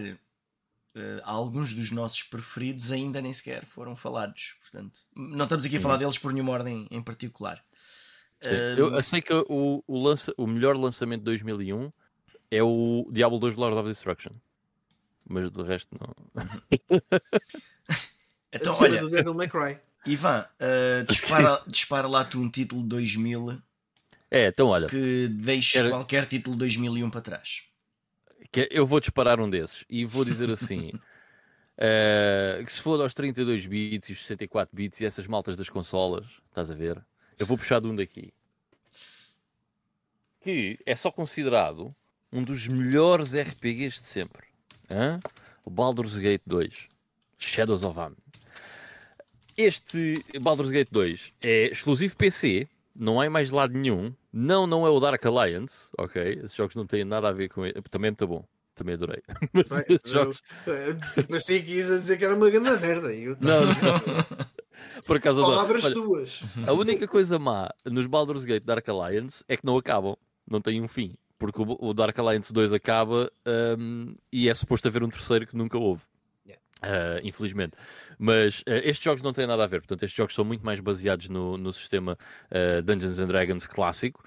eh, 0.95 1.21
alguns 1.23 1.73
dos 1.73 1.91
nossos 1.91 2.23
preferidos 2.23 2.91
ainda 2.91 3.21
nem 3.21 3.31
sequer 3.33 3.65
foram 3.65 3.95
falados. 3.95 4.55
Portanto, 4.61 4.97
não 5.15 5.43
estamos 5.45 5.65
aqui 5.65 5.77
a 5.77 5.79
falar 5.81 5.97
deles 5.97 6.17
por 6.17 6.31
nenhuma 6.33 6.53
ordem 6.53 6.87
em 6.89 7.01
particular. 7.01 7.63
Sim. 8.41 8.49
Eh, 8.51 8.75
Eu, 8.77 8.93
eu 8.93 9.01
sei 9.01 9.21
que 9.21 9.33
o, 9.33 9.83
o, 9.87 10.03
lança, 10.03 10.33
o 10.37 10.47
melhor 10.47 10.75
lançamento 10.75 11.19
de 11.19 11.25
2001 11.25 11.91
é 12.51 12.63
o 12.63 13.07
Diablo 13.11 13.39
2 13.39 13.55
Lord 13.55 13.77
of 13.77 13.87
Destruction. 13.89 14.31
Mas 15.27 15.49
do 15.49 15.63
resto 15.63 15.89
não. 15.99 16.13
então, 18.53 18.73
olha, 18.79 19.01
do 19.01 19.09
Devil 19.09 19.33
May 19.33 19.47
Cry. 19.47 19.77
Ivan, 20.05 20.45
eh, 20.59 21.03
dispara, 21.09 21.61
dispara 21.67 22.07
lá 22.07 22.23
tu 22.23 22.39
um 22.39 22.49
título 22.49 22.83
de 22.83 22.89
2000 22.89 23.59
É, 24.29 24.47
então 24.49 24.67
olha, 24.67 24.87
que 24.87 25.27
deixe 25.29 25.79
Era- 25.79 25.89
qualquer 25.89 26.25
título 26.27 26.55
de 26.55 26.59
2001 26.59 27.09
para 27.09 27.21
trás. 27.21 27.63
Que 28.51 28.61
é, 28.61 28.67
eu 28.71 28.85
vou 28.85 28.99
disparar 28.99 29.39
um 29.39 29.49
desses 29.49 29.85
e 29.89 30.05
vou 30.05 30.25
dizer 30.25 30.49
assim: 30.49 30.91
eh, 31.77 32.61
que 32.65 32.71
se 32.71 32.81
for 32.81 32.99
aos 33.01 33.13
32 33.13 33.65
bits 33.65 34.09
e 34.09 34.13
os 34.13 34.25
64 34.25 34.75
bits 34.75 35.01
e 35.01 35.05
essas 35.05 35.27
maltas 35.27 35.55
das 35.55 35.69
consolas, 35.69 36.25
estás 36.47 36.69
a 36.71 36.75
ver? 36.75 37.03
Eu 37.37 37.45
vou 37.45 37.57
puxar 37.57 37.79
de 37.81 37.87
um 37.87 37.95
daqui 37.95 38.33
que 40.45 40.77
é 40.85 40.95
só 40.95 41.09
considerado 41.09 41.93
um 42.31 42.43
dos 42.43 42.67
melhores 42.67 43.33
RPGs 43.33 43.99
de 43.99 44.05
sempre: 44.05 44.43
Hã? 44.87 45.19
o 45.65 45.71
Baldur's 45.71 46.15
Gate 46.15 46.43
2 46.45 46.87
Shadows 47.39 47.83
of 47.83 47.99
Amn. 47.99 48.13
Este 49.57 50.23
Baldur's 50.39 50.69
Gate 50.69 50.89
2 50.91 51.33
é 51.41 51.65
exclusivo 51.71 52.15
PC, 52.15 52.67
não 52.95 53.19
há 53.19 53.29
mais 53.29 53.49
lado 53.49 53.73
nenhum. 53.73 54.13
Não, 54.31 54.65
não 54.65 54.85
é 54.85 54.89
o 54.89 54.99
Dark 54.99 55.23
Alliance, 55.25 55.89
ok? 55.97 56.39
Esses 56.43 56.55
jogos 56.55 56.75
não 56.75 56.85
têm 56.85 57.03
nada 57.03 57.27
a 57.29 57.31
ver 57.31 57.49
com 57.49 57.65
ele. 57.65 57.73
Também 57.91 58.07
é 58.07 58.11
muito 58.11 58.27
bom, 58.27 58.45
também 58.73 58.95
adorei. 58.95 59.21
Mas 59.53 59.69
Bem, 59.69 59.83
esses 59.89 60.09
jogos, 60.11 60.41
eu- 60.65 61.23
Parecia 61.27 61.61
que 61.61 61.71
ias 61.73 61.91
a 61.91 61.97
dizer 61.97 62.17
que 62.17 62.25
era 62.25 62.35
uma 62.35 62.49
grande 62.49 62.79
merda. 62.79 63.13
Eu 63.13 63.37
não, 63.39 63.65
não. 63.65 64.45
Por 65.05 65.17
acaso. 65.17 65.41
Palavras 65.41 65.83
Olha, 65.85 65.93
tuas. 65.93 66.41
a 66.67 66.73
única 66.73 67.07
coisa 67.07 67.37
má 67.37 67.69
nos 67.85 68.07
Baldur's 68.07 68.43
Gate 68.45 68.63
Dark 68.63 68.87
Alliance 68.89 69.43
é 69.47 69.55
que 69.55 69.65
não 69.65 69.77
acabam, 69.77 70.15
não 70.49 70.61
tem 70.61 70.81
um 70.81 70.87
fim. 70.87 71.15
Porque 71.37 71.61
o, 71.61 71.93
Dark 71.93 72.17
Alliance 72.17 72.51
2 72.51 72.71
acaba 72.71 73.29
hum, 73.77 74.15
e 74.31 74.47
é 74.47 74.53
suposto 74.53 74.87
haver 74.87 75.03
um 75.03 75.09
terceiro 75.09 75.45
que 75.45 75.55
nunca 75.55 75.77
houve. 75.77 76.01
Uh, 76.83 77.19
infelizmente. 77.23 77.73
Mas 78.19 78.59
uh, 78.59 78.83
estes 78.83 79.03
jogos 79.03 79.21
não 79.21 79.31
têm 79.31 79.47
nada 79.47 79.63
a 79.63 79.67
ver, 79.67 79.79
portanto, 79.79 80.03
estes 80.03 80.15
jogos 80.15 80.35
são 80.35 80.43
muito 80.43 80.63
mais 80.63 80.79
baseados 80.81 81.29
no, 81.29 81.57
no 81.57 81.71
sistema 81.71 82.17
uh, 82.51 82.81
Dungeons 82.81 83.17
and 83.17 83.27
Dragons 83.27 83.65
clássico. 83.65 84.23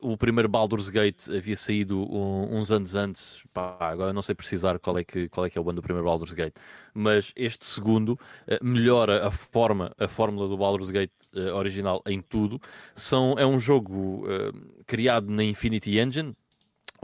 o 0.00 0.16
primeiro 0.18 0.48
Baldur's 0.48 0.90
Gate 0.90 1.28
havia 1.28 1.56
saído 1.56 1.98
um, 1.98 2.58
uns 2.58 2.70
anos 2.70 2.94
antes, 2.94 3.42
pá, 3.54 3.76
agora 3.80 4.12
não 4.12 4.22
sei 4.22 4.34
precisar 4.34 4.78
qual 4.78 4.98
é, 4.98 5.04
que, 5.04 5.28
qual 5.30 5.46
é 5.46 5.50
que 5.50 5.58
é 5.58 5.60
o 5.60 5.64
ano 5.64 5.76
do 5.76 5.82
primeiro 5.82 6.06
Baldur's 6.06 6.34
Gate, 6.34 6.54
mas 6.94 7.32
este 7.34 7.66
segundo 7.66 8.18
melhora 8.62 9.26
a 9.26 9.30
forma, 9.30 9.92
a 9.98 10.06
fórmula 10.06 10.48
do 10.48 10.56
Baldur's 10.56 10.90
Gate 10.90 11.12
original 11.54 12.02
em 12.06 12.20
tudo. 12.20 12.60
São, 12.94 13.34
é 13.38 13.46
um 13.46 13.58
jogo 13.58 14.26
criado 14.86 15.30
na 15.30 15.42
Infinity 15.42 15.98
Engine, 15.98 16.34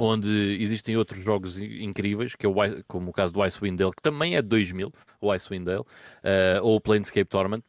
onde 0.04 0.58
existem 0.60 0.96
outros 0.96 1.22
jogos 1.22 1.58
incríveis, 1.58 2.34
que 2.34 2.44
é 2.44 2.48
o, 2.48 2.54
como 2.86 3.10
o 3.10 3.12
caso 3.12 3.32
do 3.32 3.42
Icewind 3.42 3.78
Dale, 3.78 3.92
que 3.92 4.02
também 4.02 4.36
é 4.36 4.42
de 4.42 4.48
2000, 4.48 4.92
o 5.20 5.32
Icewind 5.32 5.64
Dale, 5.64 5.80
uh, 5.80 6.62
ou 6.62 6.76
o 6.76 6.80
Planescape 6.80 7.28
Torment. 7.28 7.62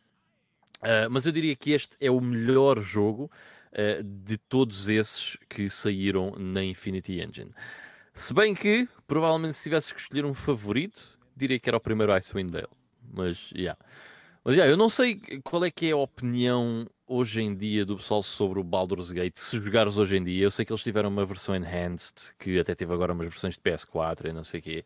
Uh, 0.82 1.10
mas 1.10 1.26
eu 1.26 1.32
diria 1.32 1.56
que 1.56 1.72
este 1.72 1.96
é 2.00 2.12
o 2.12 2.20
melhor 2.20 2.82
jogo 2.82 3.32
uh, 3.72 4.04
de 4.04 4.38
todos 4.38 4.90
esses 4.90 5.38
que 5.48 5.70
saíram 5.70 6.32
na 6.38 6.64
Infinity 6.64 7.22
Engine. 7.22 7.52
Se 8.14 8.34
bem 8.34 8.54
que, 8.54 8.88
provavelmente, 9.08 9.56
se 9.56 9.64
tivesse 9.64 9.94
que 9.94 10.00
escolher 10.00 10.26
um 10.26 10.34
favorito, 10.34 11.20
diria 11.36 11.60
que 11.60 11.70
era 11.70 11.78
o 11.78 11.82
primeiro 11.82 12.14
Icewind 12.14 12.52
Dale. 12.52 12.68
Mas, 13.12 13.50
já. 13.50 13.58
Yeah. 13.58 13.80
Mas, 14.44 14.56
yeah, 14.56 14.72
eu 14.72 14.78
não 14.78 14.90
sei 14.90 15.22
qual 15.44 15.64
é 15.64 15.72
que 15.72 15.88
é 15.88 15.92
a 15.92 15.98
opinião 15.98 16.86
hoje 17.14 17.42
em 17.42 17.56
dia 17.56 17.86
do 17.86 17.96
pessoal 17.96 18.24
sobre 18.24 18.60
o 18.60 18.64
Baldur's 18.64 19.12
Gate, 19.12 19.38
se 19.38 19.60
jogares 19.60 19.98
hoje 19.98 20.18
em 20.18 20.24
dia, 20.24 20.44
eu 20.44 20.52
sei 20.52 20.66
que 20.66 20.72
eles 20.72 20.82
tiveram 20.82 21.10
uma 21.10 21.26
versão 21.26 21.56
enhanced, 21.56 22.34
que 22.40 22.60
até 22.60 22.74
teve 22.74 22.94
agora 22.94 23.14
umas 23.14 23.28
versões 23.30 23.56
de 23.56 23.62
PS4 23.62 24.30
e 24.30 24.34
não 24.34 24.44
sei 24.44 24.60
o 24.60 24.64
quê, 24.64 24.86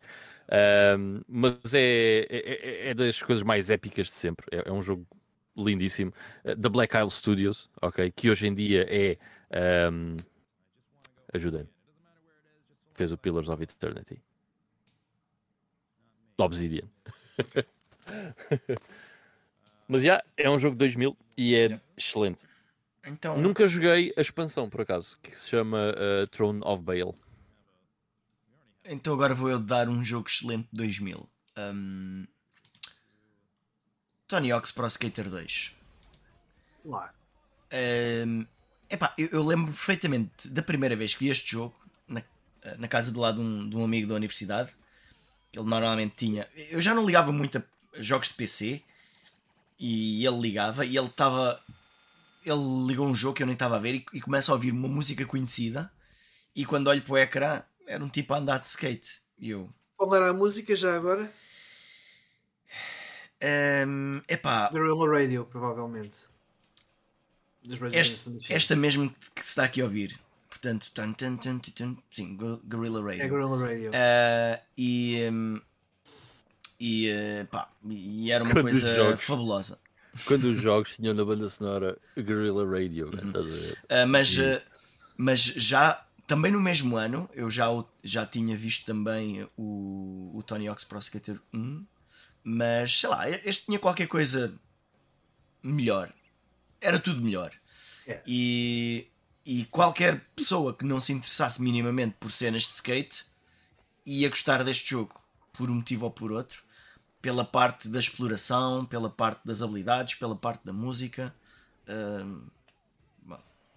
um, 0.98 1.20
mas 1.26 1.74
é, 1.74 2.26
é, 2.28 2.90
é, 2.90 2.94
das 2.94 3.22
coisas 3.22 3.42
mais 3.42 3.70
épicas 3.70 4.06
de 4.06 4.14
sempre. 4.14 4.46
É, 4.50 4.68
é 4.68 4.72
um 4.72 4.82
jogo 4.82 5.06
lindíssimo. 5.56 6.12
Da 6.56 6.68
Black 6.68 6.96
Isle 6.96 7.10
Studios, 7.10 7.70
ok, 7.82 8.10
que 8.10 8.30
hoje 8.30 8.46
em 8.46 8.54
dia 8.54 8.86
é. 8.88 9.18
Um, 9.90 10.16
Ajudem. 11.32 11.68
Fez 12.94 13.12
o 13.12 13.18
Pillars 13.18 13.48
of 13.48 13.62
Eternity. 13.62 14.20
Obsidian. 16.38 16.88
Mas 19.88 20.02
já 20.02 20.22
é 20.36 20.50
um 20.50 20.58
jogo 20.58 20.74
de 20.74 20.80
2000 20.80 21.16
e 21.36 21.54
é 21.54 21.58
yeah. 21.58 21.82
excelente. 21.96 22.46
Então... 23.06 23.38
Nunca 23.38 23.66
joguei 23.66 24.12
a 24.16 24.20
expansão, 24.20 24.68
por 24.68 24.82
acaso, 24.82 25.18
que 25.22 25.36
se 25.36 25.48
chama 25.48 25.94
uh, 25.94 26.26
Throne 26.26 26.60
of 26.62 26.82
Bale. 26.82 27.14
Então 28.84 29.14
agora 29.14 29.34
vou 29.34 29.50
eu 29.50 29.58
dar 29.58 29.88
um 29.88 30.04
jogo 30.04 30.28
excelente 30.28 30.68
de 30.70 30.76
2000. 30.76 31.28
Um... 31.56 32.26
Tony 34.26 34.52
Hawk's 34.52 34.70
Pro 34.70 34.86
Skater 34.86 35.30
2. 35.30 35.72
Lá. 36.84 37.14
Um... 38.26 38.46
Epá, 38.90 39.14
eu, 39.16 39.28
eu, 39.32 39.44
lembro 39.44 39.72
perfeitamente 39.72 40.48
da 40.48 40.62
primeira 40.62 40.96
vez 40.96 41.14
que 41.14 41.24
vi 41.24 41.30
este 41.30 41.50
jogo 41.50 41.74
na, 42.06 42.22
na 42.78 42.88
casa 42.88 43.12
de 43.12 43.18
lá 43.18 43.32
de 43.32 43.40
um, 43.40 43.68
de 43.68 43.76
um 43.76 43.84
amigo 43.84 44.08
da 44.08 44.14
universidade. 44.14 44.74
Ele 45.52 45.64
normalmente 45.64 46.14
tinha. 46.16 46.46
Eu 46.70 46.80
já 46.80 46.94
não 46.94 47.04
ligava 47.04 47.32
muito 47.32 47.58
a 47.58 47.62
jogos 48.00 48.28
de 48.28 48.34
PC, 48.34 48.82
e 49.78 50.26
ele 50.26 50.40
ligava 50.40 50.84
e 50.84 50.96
ele 50.96 51.06
estava. 51.06 51.62
Ele 52.44 52.86
ligou 52.86 53.06
um 53.06 53.14
jogo 53.14 53.34
que 53.34 53.42
eu 53.42 53.46
nem 53.46 53.54
estava 53.54 53.76
a 53.76 53.78
ver 53.78 53.94
e, 53.94 54.06
e 54.14 54.20
começa 54.20 54.50
a 54.50 54.54
ouvir 54.54 54.72
uma 54.72 54.88
música 54.88 55.24
conhecida. 55.24 55.90
E 56.54 56.64
quando 56.64 56.88
olho 56.88 57.02
para 57.02 57.12
o 57.12 57.18
ecrã, 57.18 57.62
era 57.86 58.02
um 58.02 58.08
tipo 58.08 58.34
a 58.34 58.38
andar 58.38 58.58
de 58.58 58.66
skate. 58.66 59.20
E 59.38 59.50
eu. 59.50 59.68
Qual 59.96 60.14
era 60.14 60.30
a 60.30 60.32
música 60.32 60.74
já 60.74 60.94
agora? 60.94 61.30
Um, 63.86 64.20
epá. 64.28 64.68
Guerrilla 64.70 65.08
Radio, 65.08 65.44
provavelmente. 65.44 66.18
Este, 67.92 68.30
esta 68.48 68.74
mesmo 68.74 69.14
que 69.34 69.42
se 69.42 69.48
está 69.50 69.64
aqui 69.64 69.80
a 69.80 69.84
ouvir. 69.84 70.18
Portanto, 70.48 70.90
tan, 70.92 71.12
tan, 71.12 71.36
tan, 71.36 71.58
tan, 71.58 71.96
sim, 72.10 72.36
Guerrilla 72.66 73.00
Radio. 73.00 73.22
É 73.22 73.28
Guerrilla 73.28 73.58
Radio. 73.60 73.90
Uh, 73.90 74.64
e, 74.76 75.28
um, 75.30 75.60
e, 76.80 77.08
eh, 77.08 77.44
pá, 77.44 77.70
e 77.88 78.30
era 78.30 78.44
uma 78.44 78.52
Quando 78.52 78.70
coisa 78.70 78.94
jogos, 78.94 79.22
fabulosa. 79.22 79.78
Quando 80.24 80.44
os 80.44 80.60
jogos 80.60 80.96
tinham 80.96 81.14
na 81.14 81.24
banda 81.24 81.48
sonora 81.48 81.98
Guerrilla 82.16 82.64
Radio, 82.64 83.10
uhum. 83.10 83.30
uh, 83.30 84.06
mas, 84.06 84.36
uh, 84.38 84.60
mas 85.16 85.40
já 85.40 86.04
também 86.26 86.52
no 86.52 86.60
mesmo 86.60 86.96
ano 86.96 87.28
eu 87.32 87.50
já, 87.50 87.66
já 88.02 88.24
tinha 88.24 88.56
visto 88.56 88.84
também 88.84 89.48
o, 89.56 90.32
o 90.34 90.42
Tony 90.44 90.68
Hawk's 90.68 90.84
Pro 90.84 90.98
Skater 90.98 91.40
1, 91.52 91.84
mas 92.44 92.98
sei 92.98 93.08
lá, 93.08 93.28
este 93.28 93.66
tinha 93.66 93.78
qualquer 93.78 94.06
coisa 94.06 94.54
melhor. 95.62 96.12
Era 96.80 96.98
tudo 96.98 97.20
melhor. 97.20 97.52
Yeah. 98.06 98.24
E, 98.26 99.08
e 99.44 99.64
qualquer 99.66 100.24
pessoa 100.36 100.72
que 100.72 100.84
não 100.84 101.00
se 101.00 101.12
interessasse 101.12 101.60
minimamente 101.60 102.16
por 102.20 102.30
cenas 102.30 102.62
de 102.62 102.68
skate 102.68 103.24
ia 104.06 104.28
gostar 104.28 104.62
deste 104.62 104.90
jogo, 104.90 105.20
por 105.52 105.68
um 105.68 105.74
motivo 105.74 106.06
ou 106.06 106.10
por 106.10 106.30
outro 106.30 106.67
pela 107.20 107.44
parte 107.44 107.88
da 107.88 107.98
exploração, 107.98 108.84
pela 108.84 109.10
parte 109.10 109.40
das 109.44 109.62
habilidades, 109.62 110.14
pela 110.14 110.36
parte 110.36 110.64
da 110.64 110.72
música. 110.72 111.34
Uh, 111.88 112.42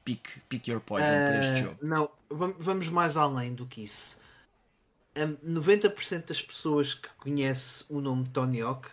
pick, 0.03 0.41
pick 0.49 0.67
your 0.67 0.79
poison 0.79 1.07
uh, 1.07 1.11
para 1.11 1.39
este 1.39 1.63
jogo. 1.63 1.77
Não, 1.81 2.09
vamos 2.29 2.89
mais 2.89 3.17
além 3.17 3.53
do 3.53 3.65
que 3.65 3.83
isso. 3.83 4.19
Um, 5.15 5.35
90% 5.61 6.27
das 6.27 6.41
pessoas 6.41 6.93
que 6.93 7.09
conhece 7.17 7.83
o 7.89 7.99
nome 7.99 8.27
Tony 8.29 8.61
Hawk 8.61 8.87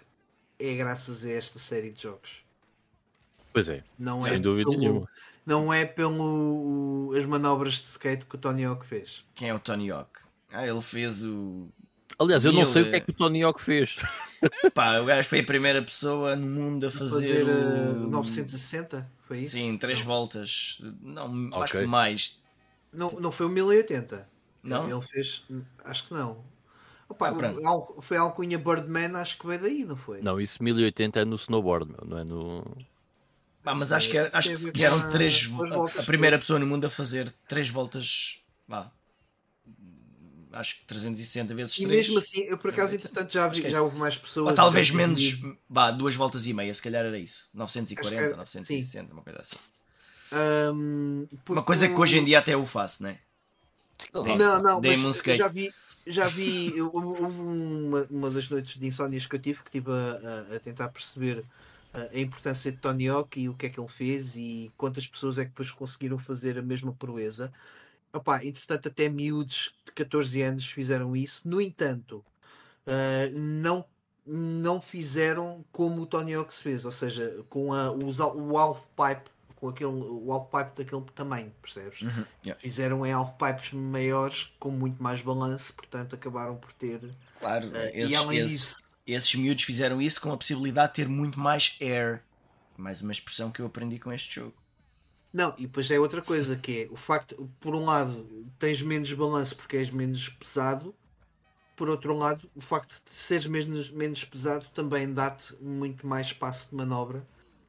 é 0.59 0.75
graças 0.75 1.25
a 1.25 1.31
esta 1.31 1.59
série 1.59 1.91
de 1.91 2.03
jogos. 2.03 2.43
Pois 3.53 3.69
é, 3.69 3.85
não 3.99 4.25
sem 4.25 4.35
é 4.35 4.39
dúvida 4.39 4.71
pelo, 4.71 4.81
nenhuma. 4.81 5.09
Não 5.47 5.73
é 5.73 5.85
pelo 5.85 7.13
as 7.17 7.25
manobras 7.25 7.75
de 7.75 7.87
skate 7.87 8.27
que 8.27 8.35
o 8.35 8.39
Tony 8.39 8.65
Hawk 8.65 8.85
fez. 8.87 9.25
Quem 9.35 9.49
é 9.49 9.55
o 9.55 9.59
Tony 9.59 9.91
Hawk? 9.91 10.21
Ah, 10.51 10.67
ele 10.67 10.83
fez 10.83 11.25
o 11.25 11.69
Aliás, 12.19 12.45
eu 12.45 12.53
não 12.53 12.67
sei 12.67 12.83
o 12.83 12.91
que 12.91 12.97
é 12.97 13.01
que 13.01 13.11
o 13.11 13.15
Tony 13.15 13.43
Hawk 13.43 13.61
fez. 13.61 13.97
Pá, 14.75 14.99
o 14.99 15.05
gajo 15.05 15.29
foi 15.29 15.41
a 15.41 15.45
primeira 15.45 15.81
pessoa 15.83 16.35
no 16.35 16.47
mundo 16.47 16.87
a 16.87 16.91
fazer, 16.91 17.45
fazer 17.45 17.49
o... 17.49 18.11
960, 18.11 19.09
foi 19.27 19.41
isso? 19.41 19.53
Sim, 19.53 19.79
três 19.79 20.01
não. 20.01 20.07
voltas. 20.07 20.83
Não, 21.01 21.47
okay. 21.47 21.63
acho 21.63 21.79
que 21.79 21.87
mais. 21.87 22.43
Não, 22.93 23.11
não 23.13 23.31
foi 23.31 23.47
o 23.47 23.49
1080. 23.49 24.29
Não? 24.63 24.91
Ele 24.91 25.07
fez, 25.07 25.45
acho 25.85 26.09
que 26.09 26.15
não. 26.15 26.45
Opa, 27.09 27.31
ah, 27.31 28.03
foi 28.03 28.17
a 28.17 28.21
alcunha 28.21 28.59
Birdman, 28.59 29.17
acho 29.17 29.39
que 29.39 29.47
veio 29.47 29.61
daí, 29.61 29.85
não 29.85 29.97
foi? 29.97 30.21
Não, 30.21 30.41
isso 30.41 30.63
1080 30.63 31.21
é 31.21 31.25
no 31.25 31.37
snowboard, 31.37 31.91
meu, 31.91 32.05
não 32.05 32.19
é 32.19 32.25
no. 32.25 32.65
Ah, 33.65 33.75
mas 33.75 33.93
acho 33.93 34.11
que, 34.11 34.19
acho 34.19 34.73
que 34.73 34.85
eram 34.85 35.09
três. 35.11 35.49
A, 35.97 36.01
a 36.01 36.03
primeira 36.05 36.39
pessoa 36.39 36.59
no 36.59 36.67
mundo 36.67 36.87
a 36.87 36.91
fazer 36.91 37.33
três 37.47 37.69
voltas. 37.71 38.43
Vá, 38.67 38.91
acho 40.59 40.77
que 40.77 40.85
360 40.87 41.55
vezes 41.55 41.79
e 41.79 41.85
3. 41.85 41.91
E 41.91 41.97
mesmo 41.97 42.19
assim, 42.19 42.41
eu 42.43 42.59
por 42.59 42.71
acaso, 42.71 42.95
entretanto, 42.95 43.33
já, 43.33 43.49
vi, 43.49 43.71
já 43.71 43.81
houve 43.81 43.97
mais 43.97 44.17
pessoas. 44.17 44.51
Ou 44.51 44.55
talvez 44.55 44.91
menos, 44.91 45.41
vá, 45.69 45.91
duas 45.91 46.15
voltas 46.15 46.47
e 46.47 46.53
meia, 46.53 46.73
se 46.75 46.83
calhar 46.83 47.05
era 47.05 47.19
isso. 47.19 47.49
940, 47.55 48.31
que, 48.31 48.37
960, 48.37 49.07
sim. 49.07 49.13
uma 49.13 49.23
coisa 49.23 49.41
assim. 49.41 49.57
Um, 50.75 51.27
uma 51.49 51.63
coisa 51.63 51.89
que 51.89 51.99
hoje 51.99 52.19
em 52.19 52.25
dia 52.25 52.41
até 52.41 52.55
eu 52.55 52.65
faço, 52.65 53.03
né? 53.03 53.19
Não, 54.13 54.63
não, 54.63 54.81
mas 54.81 55.23
já 55.37 55.49
vi, 55.49 55.73
já 56.07 56.29
vi 56.29 56.73
uma, 56.81 58.07
uma 58.11 58.31
das 58.31 58.49
noites 58.49 58.79
de 58.79 58.87
insónias 58.87 59.27
que 59.27 59.35
eu 59.35 59.41
tive 59.41 59.59
que 59.59 59.69
estive 59.69 59.91
a, 59.91 60.57
a, 60.57 60.61
tentar 60.61 60.89
perceber 60.89 61.45
a 61.93 62.19
importância 62.19 62.71
de 62.71 62.79
Tony 62.79 63.09
Hawk 63.09 63.41
e 63.41 63.49
o 63.49 63.55
que 63.55 63.67
é 63.67 63.69
que 63.69 63.81
ele 63.81 63.89
fez 63.89 64.37
e 64.37 64.71
quantas 64.77 65.07
pessoas 65.07 65.39
é 65.39 65.45
que 65.45 65.51
depois 65.51 65.73
conseguiram 65.73 66.19
fazer 66.19 66.59
a 66.59 66.63
mesma 66.63 66.93
proeza. 66.93 67.53
Opa, 68.13 68.45
entretanto, 68.45 68.89
até 68.89 69.09
miúdos 69.09 69.75
de 69.85 69.93
14 69.93 70.43
anos 70.43 70.67
fizeram 70.67 71.15
isso. 71.15 71.49
No 71.49 71.61
entanto, 71.61 72.25
uh, 72.87 73.39
não, 73.39 73.85
não 74.27 74.81
fizeram 74.81 75.65
como 75.71 76.03
o 76.03 76.07
Tony 76.07 76.35
Hawk 76.35 76.53
fez, 76.53 76.85
ou 76.85 76.93
seja, 76.93 77.45
com 77.49 77.73
a, 77.73 77.93
os, 77.93 78.19
o 78.19 78.59
half 78.59 78.81
pipe, 78.97 79.31
com 79.57 79.69
aquele, 79.69 79.91
o 79.91 80.33
half 80.33 80.51
pipe 80.51 80.85
daquele 80.85 81.05
tamanho, 81.15 81.53
percebes? 81.61 82.01
Uhum, 82.01 82.25
yeah. 82.45 82.61
Fizeram 82.61 83.05
em 83.05 83.13
half 83.13 83.33
pipes 83.33 83.73
maiores, 83.73 84.51
com 84.59 84.71
muito 84.71 85.03
mais 85.03 85.21
balanço, 85.21 85.75
portanto 85.75 86.15
acabaram 86.15 86.57
por 86.57 86.73
ter. 86.73 87.01
Claro, 87.41 87.69
uh, 87.69 87.77
esses, 87.93 88.11
e 88.11 88.17
além 88.17 88.39
esses, 88.39 88.51
disso, 88.51 88.83
esses 89.07 89.35
miúdos 89.35 89.65
fizeram 89.65 90.01
isso 90.01 90.21
com 90.21 90.33
a 90.33 90.37
possibilidade 90.37 90.89
de 90.89 90.95
ter 90.95 91.09
muito 91.09 91.39
mais 91.39 91.77
air. 91.81 92.23
Mais 92.77 93.03
uma 93.03 93.13
expressão 93.13 93.51
que 93.51 93.61
eu 93.61 93.67
aprendi 93.67 93.99
com 93.99 94.13
este 94.13 94.37
jogo. 94.37 94.55
Não, 95.33 95.55
e 95.59 95.63
depois 95.67 95.91
é 95.91 96.01
outra 96.01 96.23
coisa 96.23 96.57
que 96.57 96.83
é 96.83 96.89
o 96.91 96.97
facto, 96.97 97.51
por 97.61 97.75
um 97.75 97.85
lado, 97.85 98.27
tens 98.59 98.81
menos 98.83 99.13
balanço 99.13 99.57
porque 99.57 99.77
és 99.77 99.91
menos 99.91 100.29
pesado, 100.29 100.95
por 101.77 101.89
outro 101.89 102.13
lado, 102.17 102.51
o 102.57 102.61
facto 102.61 103.01
de 103.05 103.15
seres 103.15 103.47
menos, 103.47 103.91
menos 103.91 104.25
pesado 104.25 104.67
também 104.75 105.13
dá-te 105.13 105.55
muito 105.61 106.07
mais 106.07 106.29
espaço 106.29 106.71
de 106.71 106.77
manobra 106.77 107.25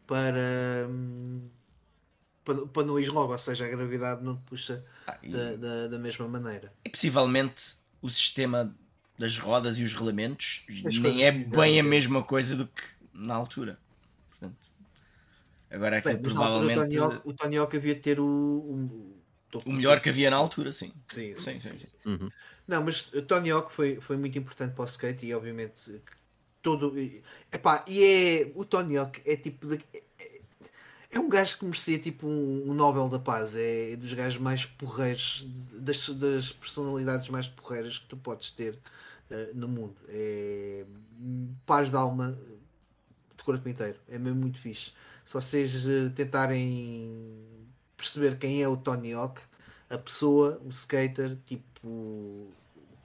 para, 0.07 0.89
para, 2.43 2.65
para 2.65 2.87
não 2.87 2.99
ir 2.99 3.09
logo, 3.09 3.31
ou 3.31 3.37
seja, 3.37 3.65
a 3.65 3.69
gravidade 3.69 4.23
não 4.23 4.35
te 4.35 4.41
puxa 4.43 4.83
ah, 5.05 5.17
e... 5.21 5.29
da, 5.29 5.55
da, 5.57 5.87
da, 5.89 5.99
mesma 5.99 6.27
maneira. 6.27 6.73
E 6.83 6.89
possivelmente 6.89 7.75
o 8.01 8.09
sistema 8.09 8.75
das 9.19 9.37
rodas 9.37 9.77
e 9.77 9.83
os 9.83 9.93
relamentos 9.93 10.65
As 10.67 10.97
nem 10.97 11.23
é 11.23 11.31
bem 11.31 11.79
a 11.79 11.83
mesma 11.83 12.23
coisa 12.23 12.55
do 12.55 12.65
que 12.65 12.83
na 13.13 13.35
altura. 13.35 13.77
Portanto, 14.29 14.57
agora 15.71 15.97
aquilo 15.97 16.15
Bem, 16.15 16.23
provavelmente 16.23 16.79
o 16.79 16.81
Tony 16.83 16.97
Hawk- 16.97 17.21
o 17.25 17.33
Tony 17.33 17.57
Hawk 17.57 17.77
havia 17.77 17.95
de 17.95 18.01
ter 18.01 18.19
o, 18.19 18.25
o, 18.25 19.19
o 19.65 19.71
melhor 19.71 19.99
que 19.99 20.09
havia 20.09 20.29
na 20.29 20.35
altura, 20.37 20.71
sim. 20.71 20.91
Sim, 21.07 21.33
Sim, 21.35 21.59
sim, 21.59 21.79
sim, 21.79 21.85
sim. 21.99 22.09
Uhum. 22.09 22.29
Não, 22.67 22.83
mas 22.83 23.11
o 23.13 23.21
Tony 23.21 23.49
Hawk 23.51 23.73
foi, 23.73 23.99
foi 23.99 24.15
muito 24.17 24.37
importante 24.37 24.73
para 24.75 24.83
o 24.83 24.87
skate 24.87 25.25
e 25.25 25.33
obviamente 25.33 26.01
todo. 26.61 26.93
Epá, 27.51 27.83
e 27.87 28.03
é. 28.03 28.51
O 28.55 28.63
Tony 28.63 28.97
Hawk 28.97 29.21
é 29.25 29.35
tipo. 29.35 29.67
de- 29.67 29.83
é, 29.93 30.41
é 31.11 31.19
um 31.19 31.27
gajo 31.27 31.57
que 31.57 31.65
merecia 31.65 31.97
tipo 31.97 32.27
um, 32.27 32.69
um 32.69 32.73
Nobel 32.73 33.09
da 33.09 33.17
Paz. 33.19 33.55
É 33.55 33.95
dos 33.95 34.13
gajos 34.13 34.39
mais 34.39 34.65
porreiros, 34.65 35.47
das, 35.73 36.09
das 36.09 36.51
personalidades 36.51 37.27
mais 37.29 37.47
porreiras 37.47 37.97
que 37.97 38.05
tu 38.05 38.17
podes 38.17 38.51
ter 38.51 38.77
eh, 39.31 39.49
no 39.55 39.67
mundo. 39.67 39.95
É 40.07 40.85
paz 41.65 41.89
de 41.89 41.95
alma 41.95 42.37
de 43.35 43.43
corpo 43.43 43.67
inteiro. 43.67 43.97
É 44.07 44.19
mesmo 44.19 44.39
muito 44.41 44.59
fixe. 44.59 44.91
Se 45.29 45.33
vocês 45.35 45.87
eh, 45.87 46.09
tentarem 46.15 47.45
perceber 47.95 48.39
quem 48.39 48.63
é 48.63 48.67
o 48.67 48.75
Tony 48.75 49.13
Hawk, 49.13 49.39
a 49.87 49.95
pessoa, 49.95 50.59
o 50.65 50.69
skater, 50.69 51.37
tipo, 51.45 52.47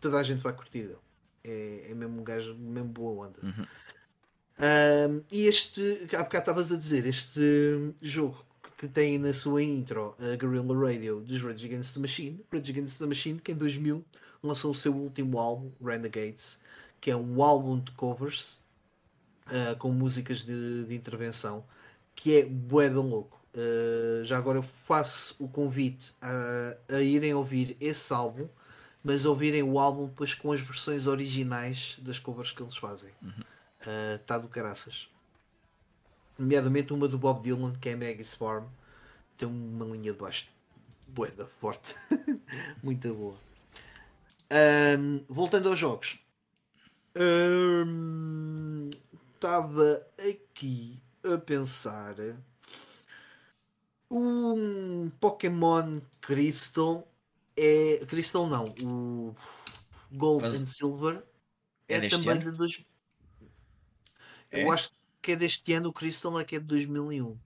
toda 0.01 0.17
a 0.17 0.23
gente 0.23 0.41
vai 0.41 0.55
curtir 0.55 0.85
dele. 0.85 0.99
É, 1.45 1.89
é 1.91 1.95
mesmo 1.95 2.23
um 2.23 2.25
gajo, 2.25 2.55
mesmo 2.55 2.89
boa 2.89 3.27
onda. 3.27 3.39
Uhum. 3.43 3.67
Ahm, 4.59 5.21
e 5.31 5.47
este, 5.47 6.09
há 6.15 6.23
bocado 6.23 6.39
estavas 6.39 6.73
a 6.73 6.79
dizer, 6.79 7.07
este 7.07 7.93
jogo 8.01 8.43
que 8.79 8.89
tem 8.89 9.19
na 9.19 9.35
sua 9.35 9.63
intro 9.63 10.17
a 10.19 10.35
Guerrilla 10.35 10.75
Radio 10.75 11.21
dos 11.21 11.43
Rage 11.43 11.67
Against 11.67 11.93
the 11.93 12.01
Machine, 12.01 12.43
Rage 12.51 12.71
Against 12.71 13.01
the 13.01 13.07
Machine, 13.07 13.39
que 13.39 13.53
em 13.53 13.55
2000 13.55 14.03
lançou 14.43 14.71
o 14.71 14.75
seu 14.75 14.97
último 14.97 15.39
álbum, 15.39 15.71
Renegades, 15.85 16.59
que 17.03 17.11
é 17.11 17.17
um 17.17 17.43
álbum 17.43 17.79
de 17.81 17.93
covers 17.93 18.63
ah, 19.45 19.75
com 19.79 19.93
músicas 19.93 20.43
de, 20.43 20.87
de 20.87 20.95
intervenção, 20.95 21.63
que 22.15 22.39
é 22.39 22.45
bué 22.45 22.89
de 22.89 22.97
louco. 22.97 23.45
Ah, 23.55 24.23
já 24.25 24.37
agora 24.37 24.59
eu 24.59 24.63
faço 24.63 25.37
o 25.39 25.49
convite 25.49 26.13
a, 26.21 26.77
a 26.97 27.01
irem 27.01 27.35
ouvir 27.35 27.77
esse 27.81 28.13
álbum, 28.13 28.49
mas 29.03 29.25
ouvirem 29.25 29.63
o 29.63 29.79
álbum 29.79 30.07
depois 30.07 30.35
com 30.35 30.53
as 30.53 30.61
versões 30.61 31.07
originais 31.07 31.97
das 32.01 32.19
covers 32.19 32.53
que 32.53 32.63
eles 32.63 32.77
fazem. 32.77 33.11
Está 34.17 34.39
do 34.39 34.49
caraças. 34.49 35.09
Nomeadamente 36.39 36.93
uma 36.93 37.07
do 37.07 37.19
Bob 37.19 37.43
Dylan, 37.43 37.75
que 37.75 37.91
é 37.91 37.97
Maggie's 37.97 38.35
Farm. 38.35 38.65
Tem 39.37 39.47
uma 39.47 39.85
linha 39.85 40.13
de 40.13 40.19
baixo 40.19 40.49
boeda 41.07 41.47
forte. 41.61 41.95
Muito 42.83 43.13
boa. 43.15 43.37
Ahm, 44.51 45.21
voltando 45.29 45.69
aos 45.69 45.79
jogos. 45.79 46.19
Estava 49.35 50.05
aqui 50.19 51.01
a 51.25 51.39
pensar. 51.39 52.15
Um 54.11 55.11
Pokémon 55.21 56.01
Crystal 56.21 57.09
é. 57.57 58.05
Crystal 58.07 58.47
não, 58.47 58.75
o 58.83 59.35
Gold 60.13 60.43
Mas- 60.43 60.61
and 60.61 60.67
Silver 60.67 61.23
É 61.89 61.97
é, 61.97 62.01
deste 62.01 62.19
também 62.23 62.41
ano? 62.41 62.53
de 62.53 62.57
dois... 62.57 62.85
É? 64.51 64.63
Eu 64.63 64.71
acho 64.71 64.93
que 65.21 65.33
é 65.33 65.37
deste 65.37 65.73
ano, 65.73 65.89
o 65.89 65.93
Crystal 65.93 66.39
é 66.39 66.45
que 66.45 66.57
é 66.57 66.61
de 66.61 66.67
2001. 66.67 67.37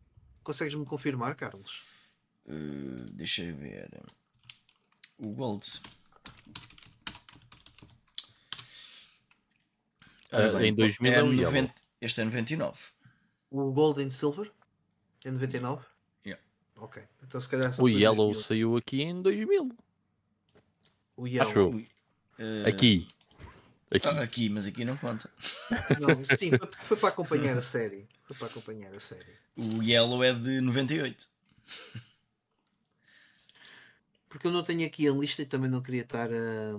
Consegues-me 0.43 0.85
confirmar, 0.85 1.35
Carlos? 1.37 1.83
Uh, 2.47 3.05
deixa 3.13 3.43
eu 3.43 3.57
ver. 3.57 3.89
O 5.19 5.29
Gold. 5.33 5.81
Bem, 10.31 10.69
em 10.69 10.75
2000 10.75 11.13
é 11.13 11.15
é 11.17 11.23
o 11.23 11.33
Yellow. 11.33 11.45
90 11.45 11.75
este 12.01 12.21
é 12.21 12.25
99. 12.25 12.79
O 13.51 13.73
Gold 13.73 14.03
and 14.03 14.11
Silver? 14.11 14.51
É 15.25 15.31
99? 15.31 15.85
Yeah. 16.25 16.43
Ok. 16.77 17.03
Então 17.23 17.41
se 17.41 17.49
calhar 17.49 17.73
O 17.81 17.89
Yellow 17.89 18.33
2000. 18.33 18.43
saiu 18.43 18.77
aqui 18.77 19.03
em 19.03 19.21
2000. 19.23 19.71
O 21.17 21.27
Yellow. 21.27 21.49
Acho 21.49 21.59
eu. 21.59 21.69
Uh, 21.71 22.69
Aqui. 22.69 23.09
Aqui. 23.91 24.07
ah, 24.07 24.23
aqui, 24.23 24.49
mas 24.51 24.67
aqui 24.67 24.85
não 24.85 24.97
conta. 24.99 25.31
Não, 25.99 26.37
sim, 26.37 26.51
foi, 26.51 26.69
foi 26.89 26.97
para 26.99 27.09
acompanhar 27.09 27.57
a 27.57 27.63
série. 27.63 28.07
Foi 28.25 28.37
para 28.37 28.47
acompanhar 28.49 28.95
a 28.95 28.99
série. 29.01 29.33
O 29.57 29.83
Yellow 29.83 30.23
é 30.23 30.33
de 30.35 30.61
98. 30.61 31.27
Porque 34.29 34.47
eu 34.47 34.51
não 34.53 34.63
tenho 34.63 34.87
aqui 34.87 35.09
a 35.09 35.13
lista 35.13 35.41
e 35.43 35.47
também 35.47 35.71
não 35.71 35.81
queria 35.83 36.03
estar 36.03 36.29
a, 36.31 36.77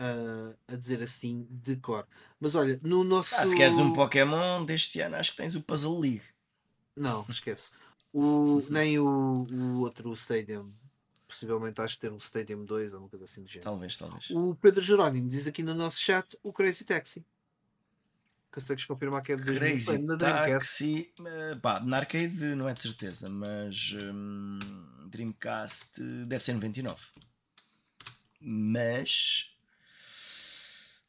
a, 0.00 0.72
a 0.72 0.76
dizer 0.76 1.02
assim 1.02 1.46
de 1.50 1.76
cor. 1.76 2.06
Mas 2.40 2.54
olha, 2.54 2.80
no 2.82 3.04
nosso. 3.04 3.34
Ah, 3.36 3.44
se 3.44 3.54
queres 3.54 3.78
um 3.78 3.92
Pokémon 3.92 4.64
deste 4.64 5.00
ano, 5.00 5.16
acho 5.16 5.32
que 5.32 5.36
tens 5.36 5.54
o 5.54 5.60
Puzzle 5.60 6.00
League. 6.00 6.24
Não, 6.96 7.24
esquece. 7.28 7.70
O, 8.12 8.62
nem 8.70 8.98
o, 8.98 9.46
o 9.48 9.80
outro 9.80 10.12
Stadium. 10.14 10.72
Possivelmente 11.28 11.80
acho 11.80 11.94
que 11.94 12.00
ter 12.00 12.10
um 12.10 12.16
Stadium 12.16 12.64
2 12.64 12.94
ou 12.94 13.00
uma 13.00 13.08
coisa 13.08 13.24
assim 13.24 13.42
do 13.42 13.48
género. 13.48 13.70
Talvez, 13.70 13.96
talvez. 13.96 14.30
O 14.30 14.56
Pedro 14.56 14.82
Jerónimo 14.82 15.28
diz 15.28 15.46
aqui 15.46 15.62
no 15.62 15.74
nosso 15.74 16.00
chat 16.00 16.36
o 16.42 16.52
Crazy 16.52 16.84
Taxi. 16.84 17.24
Consegues 18.50 18.84
confirmar 18.84 19.22
que 19.22 19.30
é 19.32 19.36
de 19.36 19.44
2000? 19.44 19.60
Crazy 19.60 19.98
na 19.98 20.16
Dreamcast. 20.16 20.50
Taxi. 20.52 21.12
eh, 21.24 21.54
pá, 21.62 21.78
na 21.78 21.98
arcade 21.98 22.44
não 22.56 22.68
é 22.68 22.72
de 22.72 22.82
certeza, 22.82 23.28
mas 23.30 23.94
hum, 24.12 24.58
Dreamcast 25.08 26.00
deve 26.26 26.42
ser 26.42 26.54
99. 26.54 27.00
Mas. 28.40 29.49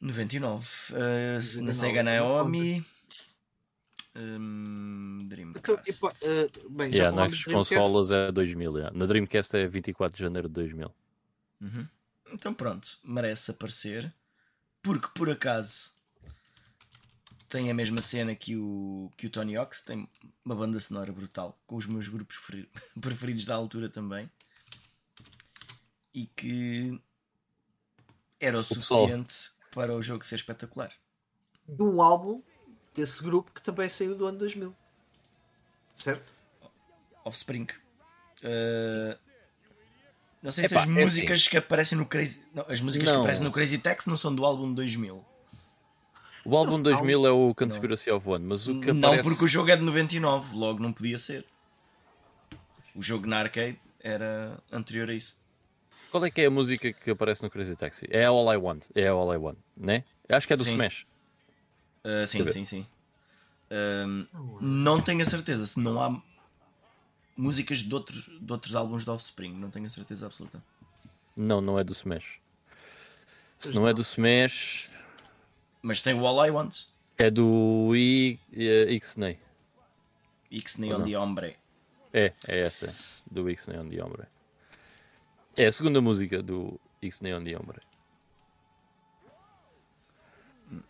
99. 0.01 0.67
eh, 0.93 1.35
99, 1.35 1.61
na 1.61 1.73
Sega 1.73 2.03
Naomi. 2.03 2.85
hum, 4.15 5.17
Então, 5.21 5.27
Dreamcast. 5.27 5.89
epá, 5.89 6.13
eh, 6.23 6.49
bem, 6.69 6.91
Yeah, 6.91 7.15
nas 7.15 7.31
de 7.31 7.43
Dreamcast. 7.45 7.75
consolas 7.75 8.11
é 8.11 8.31
2000. 8.31 8.77
yeah. 8.77 8.97
Na 8.97 9.05
Dreamcast 9.05 9.55
é 9.55 9.67
24 9.67 10.17
de 10.17 10.23
janeiro 10.23 10.47
de 10.47 10.53
2000. 10.53 10.93
Uhum. 11.61 11.87
Então 12.33 12.53
pronto, 12.53 12.97
merece 13.03 13.51
aparecer. 13.51 14.13
Porque 14.81 15.07
por 15.13 15.29
acaso 15.29 15.91
tem 17.47 17.69
a 17.69 17.73
mesma 17.73 18.01
cena 18.01 18.33
que 18.35 18.55
o, 18.55 19.11
que 19.15 19.27
o 19.27 19.29
Tony 19.29 19.55
Hawks, 19.55 19.81
tem 19.81 20.09
uma 20.43 20.55
banda 20.55 20.79
sonora 20.79 21.11
brutal, 21.11 21.61
com 21.67 21.75
os 21.75 21.85
meus 21.85 22.07
grupos 22.07 22.37
preferi- 22.37 22.69
preferidos 22.99 23.45
da 23.45 23.53
altura 23.55 23.89
também. 23.89 24.29
E 26.13 26.25
que 26.25 26.99
era 28.39 28.57
o 28.57 28.63
suficiente 28.63 29.51
para 29.71 29.95
o 29.95 30.01
jogo 30.01 30.25
ser 30.25 30.35
espetacular. 30.35 30.91
de 31.67 31.81
um 31.81 32.01
álbum 32.01 32.41
desse 32.93 33.23
grupo 33.23 33.51
que 33.51 33.61
também 33.61 33.87
saiu 33.87 34.15
do 34.15 34.25
ano 34.25 34.37
2000. 34.37 34.75
Certo? 35.95 36.31
Offspring. 37.23 37.67
Uh, 38.43 39.17
não 40.41 40.51
sei 40.51 40.67
se 40.67 40.75
as 40.75 40.83
é 40.83 40.87
músicas 40.87 41.47
que 41.47 41.55
aparecem 41.57 41.97
no 41.97 42.05
Crazy. 42.05 42.43
Não, 42.53 42.65
as 42.67 42.81
músicas 42.81 43.07
que 43.07 43.13
Não. 43.13 43.21
aparecem 43.21 43.43
no 43.43 43.51
Crazy 43.51 43.77
Taxi 43.77 44.09
não 44.09 44.17
são 44.17 44.33
do 44.33 44.43
álbum 44.43 44.73
2000. 44.73 45.23
O 46.43 46.57
álbum 46.57 46.71
Não, 46.71 46.81
2000 46.81 47.27
é 47.27 47.31
o 47.31 47.47
Não. 47.47 47.53
Conspiracy 47.53 48.09
of 48.09 48.27
One, 48.27 48.45
mas 48.45 48.67
o 48.67 48.79
que 48.79 48.91
Não, 48.91 49.09
aparece... 49.09 49.29
porque 49.29 49.45
o 49.45 49.47
jogo 49.47 49.69
é 49.69 49.77
de 49.77 49.83
99, 49.83 50.55
logo 50.55 50.79
não 50.79 50.91
podia 50.91 51.19
ser. 51.19 51.45
O 52.95 53.01
jogo 53.01 53.27
na 53.27 53.37
arcade 53.37 53.77
era 53.99 54.57
anterior 54.71 55.09
a 55.09 55.13
isso. 55.13 55.37
Qual 56.11 56.25
é 56.25 56.29
que 56.29 56.41
é 56.41 56.45
a 56.47 56.51
música 56.51 56.91
que 56.91 57.11
aparece 57.11 57.41
no 57.41 57.49
Crazy 57.49 57.75
Taxi? 57.75 58.05
É 58.09 58.25
All 58.25 58.53
I 58.53 58.57
Want. 58.57 58.85
É 58.93 59.07
All 59.07 59.33
I 59.33 59.37
Want, 59.37 59.57
né? 59.77 60.03
Acho 60.27 60.45
que 60.45 60.53
é 60.53 60.57
do 60.57 60.63
Sim. 60.63 60.71
Smash. 60.73 61.05
Uh, 62.03 62.27
sim, 62.27 62.47
sim, 62.47 62.65
sim. 62.65 62.87
Um, 63.71 64.27
não 64.59 65.01
tenho 65.01 65.21
a 65.21 65.25
certeza 65.25 65.65
se 65.65 65.79
não 65.79 66.01
há 66.01 66.21
músicas 67.37 67.79
de 67.79 67.93
outros, 67.93 68.29
de 68.41 68.51
outros 68.51 68.75
álbuns 68.75 69.03
de 69.05 69.09
Offspring. 69.09 69.53
Não 69.53 69.69
tenho 69.69 69.85
a 69.85 69.89
certeza 69.89 70.25
absoluta. 70.25 70.61
Não, 71.35 71.61
não 71.61 71.79
é 71.79 71.83
do 71.83 71.93
Smash. 71.93 72.39
Se 73.59 73.67
Pois 73.69 73.75
não, 73.75 73.83
é 73.87 73.91
não. 73.91 73.95
do 73.95 74.01
Smash, 74.01 74.89
Mas 75.81 76.01
tem 76.01 76.13
o 76.13 76.25
All 76.27 76.45
I 76.45 76.51
Want. 76.51 76.75
é 77.17 77.29
do 77.31 77.95
I, 77.95 78.37
eh, 78.53 78.91
Ixnay. 78.93 79.39
X 80.51 80.75
Ou 80.75 80.81
Neon 80.81 80.97
não? 80.97 81.05
de 81.05 81.15
Hombre. 81.15 81.55
É, 82.11 82.33
é 82.47 82.59
essa. 82.59 82.93
Do 83.29 83.49
Ixnay 83.49 83.77
on 83.79 83.87
the 83.87 84.03
Hombre. 84.03 84.23
É 85.57 85.65
a 85.65 85.71
segunda 85.71 85.99
música 86.01 86.41
do 86.41 86.79
Ixnay 87.01 87.33
on 87.33 87.43
the 87.43 87.57
Hombre. 87.57 87.79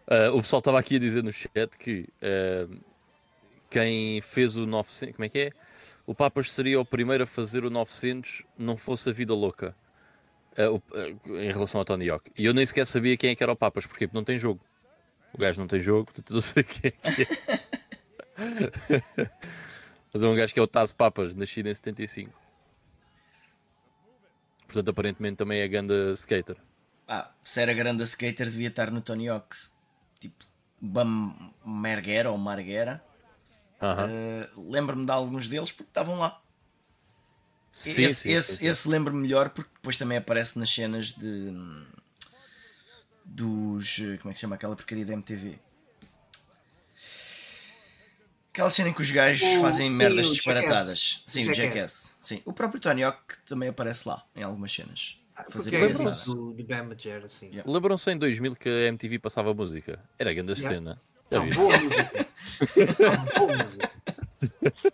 Ah, 0.07 0.31
o 0.33 0.41
pessoal 0.41 0.59
estava 0.59 0.79
aqui 0.79 0.97
a 0.97 0.99
dizer 0.99 1.23
no 1.23 1.31
chat 1.33 1.77
que 1.77 2.07
ah, 2.21 2.67
quem 3.69 4.21
fez 4.21 4.55
o 4.55 4.65
900, 4.65 5.15
como 5.15 5.25
é 5.25 5.29
que 5.29 5.39
é? 5.39 5.51
O 6.05 6.13
Papas 6.13 6.51
seria 6.51 6.79
o 6.79 6.85
primeiro 6.85 7.23
a 7.23 7.27
fazer 7.27 7.63
o 7.63 7.69
900, 7.69 8.43
não 8.57 8.75
fosse 8.77 9.09
a 9.09 9.13
vida 9.13 9.33
louca. 9.33 9.75
Ah, 10.57 10.69
o- 10.69 10.81
em 11.39 11.51
relação 11.51 11.79
ao 11.79 11.85
Tony 11.85 12.09
Hawk. 12.09 12.29
E 12.37 12.45
eu 12.45 12.53
nem 12.53 12.65
sequer 12.65 12.85
sabia 12.85 13.17
quem 13.17 13.31
é 13.31 13.35
que 13.35 13.41
era 13.43 13.51
o 13.51 13.55
Papas, 13.55 13.85
porque 13.85 14.09
não 14.13 14.23
tem 14.23 14.37
jogo. 14.37 14.59
O 15.33 15.37
gajo 15.37 15.59
não 15.61 15.67
tem 15.67 15.79
jogo, 15.81 16.05
portanto 16.05 16.33
não 16.33 16.41
sei 16.41 16.61
quem 16.63 16.87
é 16.87 16.91
que 16.91 17.21
é. 17.23 17.25
Mas 20.13 20.21
é 20.21 20.27
um 20.27 20.35
gajo 20.35 20.53
que 20.53 20.59
é 20.59 20.63
o 20.63 20.67
Taz 20.67 20.91
Papas, 20.91 21.33
nascido 21.33 21.67
em 21.69 21.73
75. 21.73 22.40
Portanto, 24.71 24.89
aparentemente 24.89 25.35
também 25.35 25.59
é 25.59 25.67
ganda 25.67 26.13
skater. 26.13 26.55
Ah, 27.05 27.29
se 27.43 27.61
era 27.61 27.73
grande 27.73 28.03
skater, 28.03 28.49
devia 28.49 28.69
estar 28.69 28.89
no 28.89 29.01
Tony 29.01 29.27
Hawk's. 29.27 29.69
Tipo, 30.17 30.45
Bam 30.79 31.51
Margera 31.65 32.31
ou 32.31 32.37
Margera. 32.37 33.03
Aham. 33.81 34.07
Uh, 34.07 34.71
lembro-me 34.71 35.05
de 35.05 35.11
alguns 35.11 35.49
deles 35.49 35.73
porque 35.73 35.89
estavam 35.89 36.17
lá. 36.19 36.41
Sim, 37.73 38.03
esse 38.03 38.15
sim, 38.15 38.31
esse, 38.31 38.51
sim, 38.51 38.57
sim. 38.59 38.67
esse 38.67 38.87
lembro-me 38.87 39.21
melhor 39.21 39.49
porque 39.49 39.71
depois 39.73 39.97
também 39.97 40.17
aparece 40.17 40.57
nas 40.57 40.69
cenas 40.69 41.11
de. 41.11 41.53
dos. 43.25 43.97
como 44.21 44.29
é 44.29 44.33
que 44.33 44.35
se 44.35 44.41
chama 44.41 44.55
aquela 44.55 44.75
porcaria 44.75 45.05
da 45.05 45.13
MTV? 45.13 45.59
Aquela 48.53 48.69
cena 48.69 48.89
em 48.89 48.93
que 48.93 49.01
os 49.01 49.09
gajos 49.11 49.47
O- 49.57 49.61
fazem 49.61 49.89
sim, 49.91 49.97
merdas 49.97 50.27
o 50.29 50.33
disparatadas. 50.33 50.99
Jackass. 50.99 51.23
Sim, 51.25 51.49
o 51.49 51.53
Jackass. 51.53 51.73
Jackass. 51.73 52.17
Sim. 52.21 52.41
O 52.45 52.51
próprio 52.53 52.81
Tony 52.81 53.03
Hawk 53.03 53.19
também 53.47 53.69
aparece 53.69 54.07
lá 54.07 54.23
em 54.35 54.43
algumas 54.43 54.71
cenas. 54.73 55.17
Ah, 55.35 55.45
Fazer 55.49 55.73
é 55.73 55.79
engraçado. 55.85 56.25
do, 56.35 56.51
do 56.53 56.63
Bamager, 56.63 57.23
assim. 57.23 57.47
Yeah. 57.47 57.71
Lembram-se 57.71 58.11
em 58.11 58.17
2000 58.17 58.55
que 58.57 58.67
a 58.67 58.87
MTV 58.89 59.19
passava 59.19 59.53
música? 59.53 59.99
Era 60.19 60.31
a 60.31 60.33
grande 60.33 60.51
Yeah. 60.53 60.69
cena. 60.75 61.01
Não, 61.31 61.43
viste? 61.45 61.57
boa 61.57 61.77
música. 61.79 62.27
Boa 63.37 63.55
música. 63.57 63.91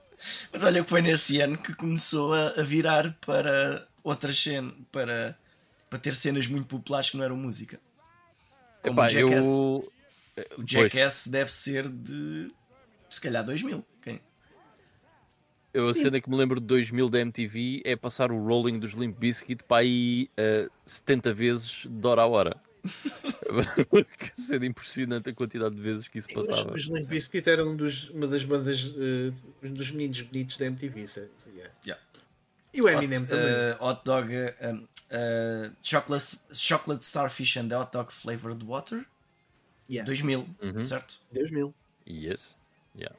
Mas 0.53 0.63
olha 0.63 0.83
que 0.83 0.89
foi 0.89 1.01
nesse 1.01 1.39
ano 1.41 1.57
que 1.57 1.73
começou 1.73 2.33
a, 2.33 2.49
a 2.59 2.61
virar 2.61 3.17
para 3.25 3.87
outras 4.03 4.37
cenas, 4.37 4.73
para, 4.91 5.37
para 5.89 5.97
ter 5.99 6.13
cenas 6.13 6.45
muito 6.47 6.67
populares 6.67 7.09
que 7.09 7.17
não 7.17 7.23
eram 7.23 7.35
música. 7.37 7.79
Como 8.83 8.93
Epá, 8.93 9.05
o 9.07 9.09
Jackass. 9.09 9.45
eu... 9.45 9.93
O 10.59 10.63
Jackass 10.67 11.27
deve 11.27 11.49
ser 11.51 11.89
de 11.89 12.51
se 13.09 13.21
calhar 13.21 13.43
2000. 13.45 13.85
Quem? 14.01 14.19
Eu 15.73 15.89
a 15.89 15.93
cena 15.93 16.19
que 16.19 16.29
me 16.29 16.35
lembro 16.35 16.59
de 16.59 16.65
2000 16.65 17.09
da 17.09 17.19
MTV 17.19 17.81
é 17.85 17.95
passar 17.95 18.31
o 18.31 18.43
rolling 18.43 18.79
dos 18.79 18.91
Limp 18.93 19.17
Bizkit 19.19 19.63
para 19.63 19.77
aí 19.83 20.29
eh, 20.35 20.67
70 20.85 21.33
vezes 21.33 21.85
de 21.87 22.07
hora 22.07 22.21
a 22.23 22.25
hora. 22.25 22.61
que 24.35 24.41
cena 24.41 24.65
impressionante 24.65 25.29
a 25.29 25.33
quantidade 25.33 25.75
de 25.75 25.81
vezes 25.81 26.07
que 26.07 26.17
isso 26.19 26.29
passava. 26.33 26.73
os 26.73 26.85
Limp 26.87 27.07
Bizkit 27.07 27.47
eram 27.49 27.73
um 27.73 27.75
dos, 27.75 28.09
uma 28.09 28.27
das 28.27 28.43
bandas, 28.43 28.95
eh, 28.97 29.31
um 29.67 29.73
dos 29.73 29.91
meninos 29.91 30.21
bonitos 30.21 30.57
da 30.57 30.65
MTV. 30.65 31.01
é- 31.01 31.19
é- 31.59 31.71
Yeah. 31.85 32.03
E 32.73 32.81
o 32.81 32.89
Eminem 32.89 33.19
hot, 33.19 33.27
também. 33.27 33.45
uh, 33.79 33.83
hot 33.83 34.01
dog, 34.03 34.33
uh, 34.33 34.67
um, 34.73 34.77
uh, 34.83 35.75
chocolate, 35.81 36.39
chocolate 36.53 37.05
starfish 37.05 37.57
and 37.57 37.69
hot 37.77 37.91
dog 37.91 38.11
flavored 38.11 38.63
water. 38.65 39.05
Yeah. 39.89 40.05
2000, 40.05 40.45
Uhum. 40.61 40.83
certo? 40.85 41.19
2000. 41.31 41.73
Yes. 42.09 42.56
Yeah. 42.97 43.15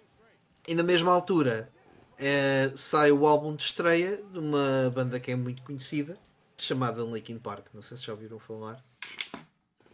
E 0.66 0.74
na 0.74 0.82
mesma 0.82 1.12
altura 1.12 1.70
eh, 2.18 2.72
sai 2.74 3.12
o 3.12 3.26
álbum 3.26 3.54
de 3.54 3.62
estreia 3.62 4.22
de 4.32 4.38
uma 4.38 4.90
banda 4.94 5.18
que 5.20 5.30
é 5.30 5.36
muito 5.36 5.62
conhecida, 5.62 6.18
chamada 6.56 7.02
Linkin 7.02 7.38
Park. 7.38 7.68
Não 7.72 7.82
sei 7.82 7.96
se 7.96 8.04
já 8.04 8.12
ouviram 8.12 8.38
falar. 8.38 8.84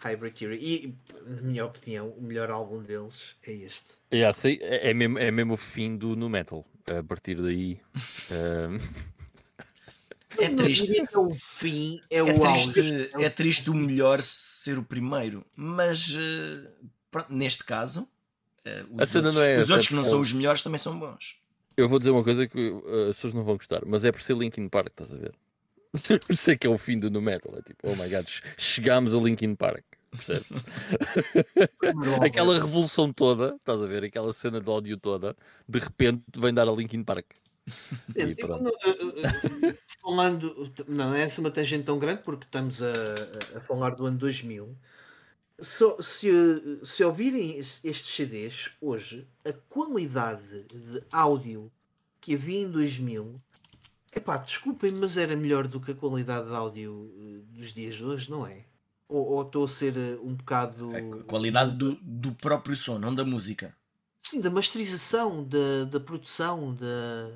Hybrid 0.01 0.35
Theory. 0.36 0.59
E, 0.61 0.94
na 1.27 1.43
minha 1.43 1.65
opinião, 1.65 2.11
o 2.11 2.23
melhor 2.23 2.51
álbum 2.51 2.82
deles 2.82 3.35
é 3.47 3.52
este. 3.52 3.94
Yeah, 4.12 4.32
sei, 4.32 4.59
é, 4.61 4.90
é 4.90 4.94
mesmo, 4.94 5.19
é 5.19 5.31
mesmo 5.31 5.55
o 5.55 5.56
fim 5.56 5.97
do 5.97 6.15
no 6.15 6.28
metal. 6.28 6.65
A 6.86 7.02
partir 7.02 7.40
daí. 7.40 7.81
eh, 8.31 8.78
É 10.39 10.48
Não 10.48 10.56
triste. 10.56 10.98
é 10.98 11.19
o 11.19 11.31
fim, 11.36 12.01
é, 12.11 12.19
É 12.19 12.23
o 12.23 12.40
triste, 12.40 13.11
é 13.15 13.31
triste 13.31 13.70
o 13.70 13.74
melhor 13.74 14.20
ser 14.20 14.78
o 14.78 14.82
primeiro, 14.82 15.44
mas 15.56 16.15
uh, 16.16 16.90
pronto, 17.11 17.32
neste 17.32 17.62
caso, 17.65 18.09
uh, 18.66 19.03
os, 19.03 19.15
outros, 19.15 19.35
não 19.35 19.43
é 19.43 19.59
os 19.59 19.70
outros 19.70 19.89
que 19.89 19.95
não 19.95 20.03
é 20.03 20.09
são 20.09 20.19
o- 20.19 20.20
os 20.23 20.32
melhores 20.32 20.62
também 20.62 20.78
são 20.78 20.99
bons. 20.99 21.36
eu 21.77 21.89
vou 21.89 21.99
dizer 21.99 22.11
uma 22.11 22.24
coisa 22.24 22.47
que 22.47 22.59
eh, 22.86 23.09
as 23.11 23.16
pessoas 23.16 23.35
não 23.35 23.45
vão 23.45 23.57
gostar, 23.57 23.82
mas 23.86 24.05
é 24.05 24.12
por 24.12 24.23
ser 24.23 24.36
Linkin 24.36 24.69
Park, 24.69 24.89
estás 24.89 25.12
a 25.12 25.16
ver? 25.16 25.35
Por 26.27 26.32
isso 26.32 26.51
é 26.51 26.57
que 26.57 26.66
é 26.66 26.70
o 26.70 26.77
fim 26.77 26.99
do 26.99 27.09
no 27.09 27.23
metal. 27.23 27.55
É 27.57 27.62
tipo, 27.62 27.78
oh 27.89 27.95
my 27.95 28.09
god, 28.09 28.27
chegámos 28.59 29.15
a 29.15 29.19
Linkin 29.19 29.55
Park. 29.55 29.85
Percebes? 30.11 30.47
Aquela 32.24 32.55
revolução 32.55 33.12
toda, 33.12 33.55
estás 33.57 33.81
a 33.81 33.86
ver? 33.86 34.05
Aquela 34.05 34.32
cena 34.32 34.61
de 34.61 34.69
ódio 34.69 34.97
toda, 34.97 35.36
de 35.69 35.78
repente 35.78 36.23
vem 36.36 36.53
dar 36.53 36.69
a 36.69 36.73
Linkin 36.73 37.03
Park. 37.05 37.27
Eu- 38.15 38.28
eu- 38.28 38.36
eu- 38.85 39.69
eu- 39.70 39.78
falando, 40.03 40.73
não 40.86 41.15
é 41.15 41.23
essa 41.23 41.41
uma 41.41 41.51
tangente 41.51 41.85
tão 41.85 41.99
grande 41.99 42.20
porque 42.23 42.45
estamos 42.45 42.82
a, 42.82 42.91
a- 42.93 43.59
a 43.59 43.61
falar 43.62 43.91
do 43.95 44.05
ano 44.05 44.19
2000. 44.19 44.77
Só- 45.60 46.01
se, 46.01 46.28
se 46.85 47.05
ouvirem 47.05 47.59
es- 47.59 47.81
estes 47.85 48.14
CDs 48.14 48.70
hoje, 48.81 49.26
a 49.44 49.52
qualidade 49.52 50.62
de 50.64 51.02
áudio 51.12 51.70
que 52.20 52.35
havia 52.35 52.60
em 52.62 52.70
2000, 52.70 53.40
epá, 54.14 54.36
desculpem, 54.36 54.90
mas 54.93 55.16
era 55.16 55.36
melhor 55.36 55.68
do 55.68 55.81
que 55.81 55.93
a 55.93 55.94
qualidade 55.94 56.48
de 56.48 56.55
áudio 56.55 57.12
eh, 57.16 57.56
dos 57.56 57.72
dias 57.72 57.94
de 57.97 58.05
hoje, 58.05 58.31
não 58.31 58.47
é? 58.47 58.64
Ou 59.09 59.24
ou 59.26 59.43
estou 59.43 59.64
a 59.64 59.68
ser 59.68 59.97
eh, 59.97 60.18
um 60.22 60.35
bocado. 60.35 60.90
A 60.97 61.22
qualidade 61.24 61.76
do, 61.76 61.94
do 62.02 62.32
próprio 62.32 62.74
som, 62.74 62.98
não 62.98 63.14
da 63.14 63.24
música. 63.24 63.76
Sim, 64.22 64.40
da 64.40 64.51
masterização, 64.51 65.44
da, 65.44 65.85
da 65.85 66.01
produção, 66.01 66.74
da. 66.74 67.31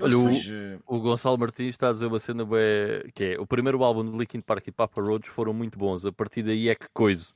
Olha, 0.00 0.16
o- 0.18 0.26
uh, 0.30 0.80
O 0.86 1.00
Gonçalo 1.00 1.38
Martins 1.38 1.68
está 1.70 1.88
a 1.88 1.92
dizer 1.92 2.06
uma 2.06 2.18
cena 2.20 2.44
bué- 2.44 3.04
que 3.14 3.24
é 3.24 3.40
o 3.40 3.46
primeiro 3.46 3.82
álbum 3.82 4.04
de 4.04 4.16
Linkin 4.16 4.40
Park 4.40 4.66
e 4.68 4.72
Papa 4.72 5.00
Roach 5.02 5.28
foram 5.28 5.52
muito 5.52 5.78
bons. 5.78 6.04
A 6.04 6.12
partir 6.12 6.42
daí 6.42 6.68
é 6.68 6.74
que 6.74 6.86
coisa. 6.92 7.32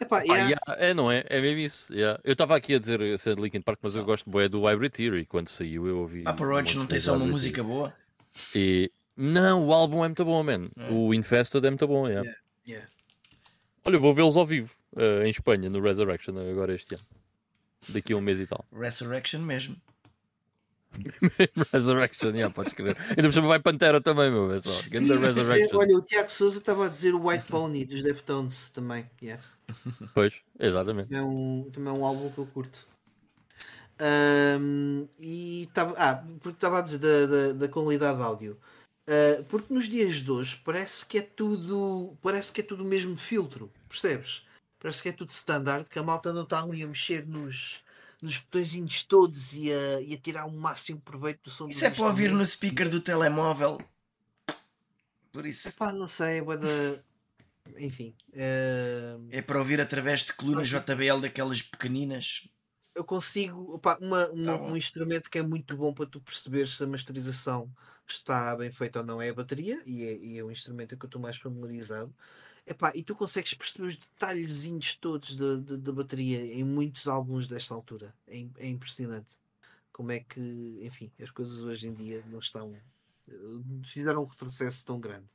Epá, 0.00 0.18
Pá, 0.18 0.22
yeah. 0.22 0.44
yeah, 0.44 0.84
é, 0.86 0.94
não 0.94 1.10
é? 1.10 1.24
É 1.28 1.40
mesmo 1.40 1.58
isso. 1.60 1.92
yeah. 1.92 2.20
Eu 2.22 2.32
estava 2.32 2.56
aqui 2.56 2.74
a 2.74 2.78
dizer 2.78 3.02
a 3.02 3.18
cena 3.18 3.36
de 3.36 3.42
Linkin 3.42 3.60
Park, 3.60 3.80
mas 3.82 3.96
eu 3.96 4.04
gosto 4.04 4.30
bué 4.30 4.48
do 4.48 4.62
Hybrid 4.64 4.92
Theory. 4.92 5.26
Quando 5.26 5.48
saiu, 5.48 5.86
eu 5.88 5.98
ouvi. 5.98 6.22
Papa 6.22 6.44
Roach 6.44 6.76
não 6.76 6.86
tem 6.86 6.98
só 6.98 7.16
uma 7.16 7.26
música 7.26 7.62
boa. 7.64 7.92
E... 8.54 8.90
Não, 9.16 9.66
o 9.66 9.72
álbum 9.72 10.04
é 10.04 10.08
muito 10.08 10.24
bom, 10.24 10.40
man. 10.44 10.68
É. 10.76 10.90
O 10.92 11.12
Infested 11.12 11.64
é 11.66 11.70
muito 11.70 11.86
bom. 11.88 12.06
yeah. 12.06 12.22
Yeah, 12.24 12.40
yeah. 12.68 12.88
Olha, 13.84 13.96
eu 13.96 14.00
vou 14.00 14.14
vê-los 14.14 14.36
ao 14.36 14.46
vivo 14.46 14.70
eh, 14.96 15.26
em 15.26 15.30
Espanha, 15.30 15.68
no 15.68 15.80
Resurrection, 15.80 16.38
agora 16.38 16.72
este 16.74 16.94
ano. 16.94 17.04
Daqui 17.88 18.12
a 18.12 18.16
um 18.16 18.20
mês 18.20 18.38
e 18.38 18.46
tal. 18.46 18.64
Resurrection 18.72 19.40
mesmo. 19.40 19.76
Resurrection, 21.72 22.30
yeah, 22.30 22.52
podes 22.52 22.72
crer. 22.72 22.96
Ainda 23.10 23.22
por 23.22 23.32
cima 23.32 23.48
vai 23.48 23.60
Pantera 23.60 24.00
também, 24.00 24.30
meu. 24.30 24.52
É 24.52 24.60
só. 24.60 24.70
Ganda 24.88 25.14
Sim, 25.14 25.20
Resurrection. 25.20 25.78
Olha, 25.78 25.96
o 25.96 26.02
Tiago 26.02 26.30
Souza 26.30 26.58
estava 26.58 26.86
a 26.86 26.88
dizer 26.88 27.14
o 27.14 27.26
White 27.26 27.46
Pony 27.46 27.84
dos 27.84 28.02
Deftones 28.02 28.70
também. 28.70 29.08
Yeah. 29.22 29.42
Pois, 30.14 30.34
exatamente. 30.58 31.08
Também, 31.08 31.22
é 31.22 31.24
um, 31.24 31.70
também 31.70 31.92
é 31.92 31.96
um 31.96 32.04
álbum 32.04 32.30
que 32.30 32.38
eu 32.38 32.46
curto. 32.46 32.86
Ahm, 34.00 35.06
e 35.18 35.64
estava. 35.64 35.94
Ah, 35.98 36.24
porque 36.40 36.56
estava 36.56 36.78
a 36.78 36.82
dizer 36.82 36.98
da, 36.98 37.26
da, 37.26 37.52
da 37.52 37.68
qualidade 37.68 38.18
de 38.18 38.24
áudio. 38.24 38.58
Ah, 39.08 39.42
porque 39.48 39.72
nos 39.72 39.88
dias 39.88 40.16
de 40.16 40.30
hoje 40.30 40.60
parece 40.64 41.04
que 41.04 41.18
é 41.18 41.22
tudo. 41.22 42.16
Parece 42.22 42.52
que 42.52 42.60
é 42.60 42.64
tudo 42.64 42.84
o 42.84 42.86
mesmo 42.86 43.16
filtro. 43.16 43.70
Percebes? 43.88 44.42
Parece 44.78 45.02
que 45.02 45.08
é 45.08 45.12
tudo 45.12 45.30
standard, 45.30 45.88
que 45.88 45.98
a 45.98 46.02
malta 46.02 46.32
não 46.32 46.44
está 46.44 46.62
ali 46.62 46.82
a 46.82 46.86
mexer 46.86 47.26
nos, 47.26 47.82
nos 48.20 48.38
botõezinhos 48.38 49.04
todos 49.04 49.52
e 49.52 49.72
a, 49.72 50.00
e 50.00 50.14
a 50.14 50.18
tirar 50.18 50.46
o 50.46 50.52
máximo 50.52 51.00
proveito 51.00 51.44
do 51.44 51.50
som 51.50 51.66
Isso 51.66 51.84
é 51.84 51.90
para 51.90 52.04
ouvir 52.04 52.32
no 52.32 52.44
speaker 52.44 52.88
do 52.88 53.00
telemóvel. 53.00 53.78
Por 55.32 55.46
isso. 55.46 55.68
Epá, 55.68 55.92
não 55.92 56.08
sei, 56.08 56.38
é 56.38 56.42
da. 56.56 57.02
Enfim. 57.78 58.14
eh, 58.32 59.16
É 59.30 59.42
para 59.42 59.58
ouvir 59.58 59.80
através 59.80 60.24
de 60.24 60.32
colunas 60.32 60.68
JBL 60.68 61.20
daquelas 61.20 61.62
pequeninas. 61.62 62.48
eu 62.94 63.04
consigo. 63.04 63.74
opá, 63.74 63.96
uma- 64.00 64.28
uma- 64.30 64.58
Tá 64.58 64.64
um 64.64 64.76
instrumento 64.76 65.30
que 65.30 65.38
é 65.38 65.42
muito 65.42 65.76
bom 65.76 65.94
para 65.94 66.06
tu 66.06 66.20
perceberes 66.20 66.76
se 66.76 66.82
a 66.82 66.86
masterização 66.86 67.70
está 68.06 68.56
bem 68.56 68.72
feita 68.72 69.00
ou 69.00 69.04
não 69.04 69.20
é 69.22 69.28
a 69.28 69.34
bateria, 69.34 69.80
e 69.86 70.02
é, 70.02 70.16
e 70.16 70.38
é 70.38 70.44
um 70.44 70.50
instrumento 70.50 70.96
que 70.96 71.04
eu 71.04 71.08
estou 71.08 71.20
mais 71.20 71.36
familiarizado. 71.36 72.12
Epá, 72.68 72.92
e 72.94 73.02
tu 73.02 73.14
consegues 73.14 73.54
perceber 73.54 73.88
os 73.88 73.96
detalhezinhos 73.96 74.94
todos 74.96 75.34
da, 75.34 75.92
bateria 75.92 76.54
em 76.54 76.62
muitos 76.62 77.08
álbuns 77.08 77.48
desta 77.48 77.74
altura. 77.74 78.14
É, 78.26 78.46
é 78.58 78.68
impressionante. 78.68 79.36
Como 79.92 80.12
é 80.12 80.20
que, 80.20 80.78
enfim, 80.82 81.10
as 81.20 81.30
coisas 81.30 81.60
hoje 81.62 81.88
em 81.88 81.94
dia 81.94 82.22
não 82.28 82.38
estão. 82.38 82.74
eh, 83.28 83.32
Fizeram 83.84 84.22
um 84.22 84.26
retrocesso 84.26 84.84
tão 84.84 85.00
grande. 85.00 85.26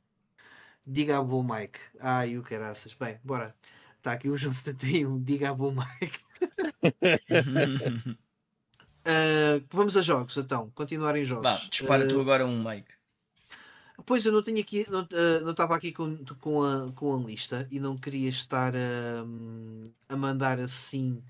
Diga 0.86 1.18
a 1.18 1.22
bom 1.22 1.42
Mike. 1.42 1.78
Ai, 1.98 2.38
o 2.38 2.42
caraças. 2.42 2.94
Bem, 2.94 3.18
bora. 3.24 3.54
Está 3.96 4.12
aqui 4.12 4.28
o 4.28 4.36
João 4.36 4.52
71. 4.54 5.22
Diga 5.22 5.50
a 5.50 5.54
bom 5.54 5.72
Mike. 5.72 6.20
Ah, 9.04 9.60
vamos 9.72 9.96
a 9.96 10.02
jogos, 10.02 10.36
então. 10.36 10.70
Continuar 10.70 11.16
em 11.16 11.24
jogos. 11.24 11.42
Vá, 11.42 11.68
dispara 11.68 12.04
Ah, 12.04 12.08
tu 12.08 12.20
agora 12.20 12.46
um 12.46 12.62
Mike. 12.62 12.92
Pois 14.04 14.26
eu 14.26 14.32
não 14.32 14.42
tenho 14.42 14.60
aqui, 14.60 14.84
não 14.90 15.00
ah, 15.00 15.40
não 15.42 15.52
estava 15.52 15.76
aqui 15.76 15.92
com, 15.92 16.16
com, 16.40 16.62
a, 16.62 16.92
com 16.92 17.14
a 17.14 17.18
lista 17.26 17.68
e 17.70 17.78
não 17.78 17.96
queria 17.96 18.28
estar 18.28 18.74
a, 18.76 19.24
a 20.08 20.16
mandar 20.16 20.58
assim 20.58 21.22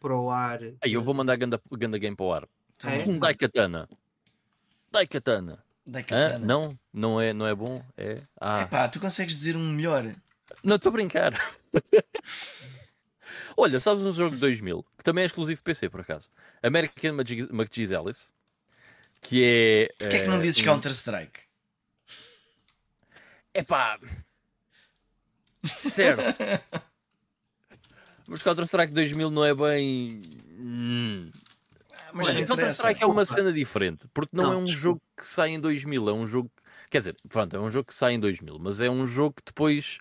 para 0.00 0.16
o 0.16 0.30
ar. 0.30 0.60
Aí 0.80 0.92
eu 0.92 1.02
vou 1.02 1.12
mandar 1.14 1.36
ganda, 1.36 1.60
ganda 1.72 1.98
game 1.98 2.16
para 2.16 2.24
o 2.26 2.32
ar. 2.32 2.48
É? 2.84 3.08
Um 3.08 3.18
Daikatana. 3.18 3.88
Daikatana. 4.90 5.62
Da 5.86 6.00
Hã? 6.00 6.02
katana. 6.02 6.38
Não? 6.44 6.78
Não 6.92 7.20
é, 7.20 7.32
não 7.32 7.46
é 7.46 7.54
bom? 7.54 7.82
É? 7.96 8.20
Ah. 8.40 8.62
Epá, 8.62 8.88
tu 8.88 8.98
consegues 9.00 9.36
dizer 9.36 9.56
um 9.56 9.72
melhor. 9.72 10.12
Não 10.64 10.76
estou 10.76 10.90
a 10.90 10.92
brincar. 10.92 11.32
Olha, 13.56 13.80
sabes 13.80 14.04
um 14.04 14.12
jogo 14.12 14.34
de 14.34 14.40
2000 14.40 14.84
que 14.98 15.04
também 15.04 15.22
é 15.22 15.26
exclusivo 15.26 15.62
PC 15.62 15.88
por 15.88 16.00
acaso? 16.00 16.28
American 16.62 17.16
McGee's 17.18 17.92
Alice. 17.92 18.26
Que 19.20 19.42
é. 19.44 19.94
Porquê 19.98 20.16
é 20.16 20.22
que 20.24 20.28
não 20.28 20.40
dizes 20.40 20.60
um- 20.60 20.64
Counter-Strike? 20.64 21.45
Epá. 23.56 23.98
Certo. 25.78 26.38
Mas 28.28 28.42
Counter-Strike 28.42 28.92
2000 28.92 29.30
não 29.30 29.44
é 29.44 29.54
bem. 29.54 30.20
Hum. 30.58 31.30
Mas 32.12 32.28
Olha, 32.28 32.46
Counter-Strike 32.46 33.02
é 33.02 33.06
uma 33.06 33.22
Opa. 33.22 33.26
cena 33.26 33.52
diferente, 33.52 34.08
porque 34.12 34.36
não, 34.36 34.44
Não, 34.44 34.52
é 34.52 34.56
um 34.56 34.64
desculpa. 34.64 34.82
jogo 34.82 35.02
que 35.16 35.24
sai 35.24 35.50
em 35.50 35.60
2000, 35.60 36.08
é 36.08 36.12
um 36.12 36.26
jogo. 36.26 36.50
Quer 36.90 36.98
dizer, 36.98 37.16
pronto, 37.28 37.56
é 37.56 37.60
um 37.60 37.70
jogo 37.70 37.86
que 37.88 37.94
sai 37.94 38.14
em 38.14 38.20
2000, 38.20 38.58
mas 38.58 38.80
é 38.80 38.88
um 38.90 39.06
jogo 39.06 39.34
que 39.36 39.42
depois 39.44 39.98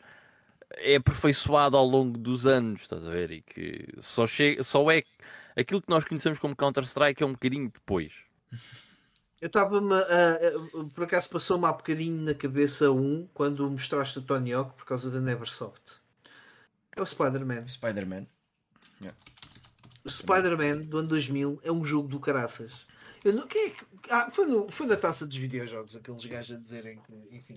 é 0.77 0.95
aperfeiçoado 0.95 1.75
ao 1.77 1.85
longo 1.85 2.17
dos 2.17 2.45
anos, 2.47 2.81
estás 2.83 3.05
a 3.07 3.11
ver? 3.11 3.31
E 3.31 3.41
que 3.41 3.87
só, 3.99 4.25
chega, 4.27 4.63
só 4.63 4.89
é. 4.91 5.03
Aquilo 5.55 5.81
que 5.81 5.89
nós 5.89 6.03
conhecemos 6.05 6.37
como 6.39 6.55
Counter-Strike 6.55 7.21
é 7.21 7.25
um 7.25 7.31
bocadinho 7.33 7.69
depois. 7.71 8.11
Eu 9.41 9.47
estava-me. 9.47 9.93
a- 9.93 9.99
a- 9.99 10.83
por 10.93 11.03
acaso 11.03 11.29
passou-me 11.29 11.65
há 11.65 11.71
bocadinho 11.73 12.21
na 12.21 12.33
cabeça 12.33 12.91
um 12.91 13.27
quando 13.33 13.69
mostraste 13.69 14.19
o 14.19 14.21
Tony 14.21 14.53
Hawk 14.53 14.75
por 14.77 14.85
causa 14.85 15.11
da 15.11 15.19
Neversoft. 15.19 16.01
É 16.95 17.01
o 17.01 17.05
Spider-Man. 17.05 17.67
Spider-Man. 17.67 18.25
O 20.03 20.09
Spider-Man 20.09 20.83
do 20.83 20.99
ano 20.99 21.07
2000 21.09 21.59
é 21.63 21.71
um 21.71 21.83
jogo 21.83 22.07
do 22.07 22.19
caraças. 22.19 22.85
Eu 23.23 23.33
não, 23.33 23.47
quem 23.47 23.67
é 23.67 23.69
que, 23.71 23.83
ah, 24.09 24.29
foi, 24.31 24.45
no, 24.45 24.69
foi 24.69 24.85
na 24.85 24.95
taça 24.95 25.25
dos 25.25 25.35
videojogos, 25.35 25.95
aqueles 25.95 26.25
gajos 26.25 26.55
a 26.55 26.59
dizerem 26.59 26.99
que, 26.99 27.35
enfim, 27.35 27.55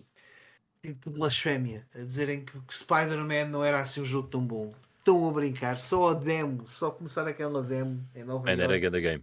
tipo 0.83 1.11
blasfémia, 1.11 1.87
a 1.95 1.99
dizerem 1.99 2.45
que, 2.45 2.59
que 2.59 2.75
Spider-Man 2.75 3.47
não 3.51 3.63
era 3.63 3.81
assim 3.81 4.01
um 4.01 4.05
jogo 4.07 4.29
tão 4.29 4.45
bom. 4.45 4.73
Estão 4.99 5.29
a 5.29 5.33
brincar, 5.33 5.79
só 5.79 6.11
a 6.11 6.15
demo, 6.15 6.67
só 6.67 6.91
começar 6.91 7.27
aquela 7.29 7.63
demo 7.63 8.03
em 8.15 8.25
Nova 8.25 8.45
Man, 8.45 8.53
era 8.53 8.79
ganda 8.79 8.99
game. 8.99 9.23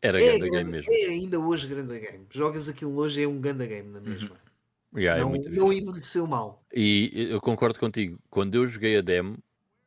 Era 0.00 0.20
É, 0.22 0.26
ganda 0.38 0.38
game 0.38 0.50
grande- 0.50 0.70
mesmo. 0.70 0.92
é 0.92 1.06
ainda 1.06 1.40
hoje 1.40 1.66
grande 1.66 1.98
game. 1.98 2.26
Jogas 2.30 2.68
aquilo 2.68 2.96
hoje, 2.96 3.22
é 3.22 3.26
um 3.28 3.40
grande 3.40 3.66
game 3.66 3.90
na 3.90 4.00
mesma. 4.00 4.36
Yeah, 4.96 5.20
é 5.20 5.22
não, 5.22 5.30
muito 5.30 5.50
não 5.50 5.72
envelheceu 5.72 6.26
mal. 6.26 6.64
E 6.74 7.10
eu 7.30 7.40
concordo 7.40 7.78
contigo. 7.78 8.18
Quando 8.30 8.54
eu 8.54 8.66
joguei 8.66 8.96
a 8.96 9.00
demo, 9.02 9.36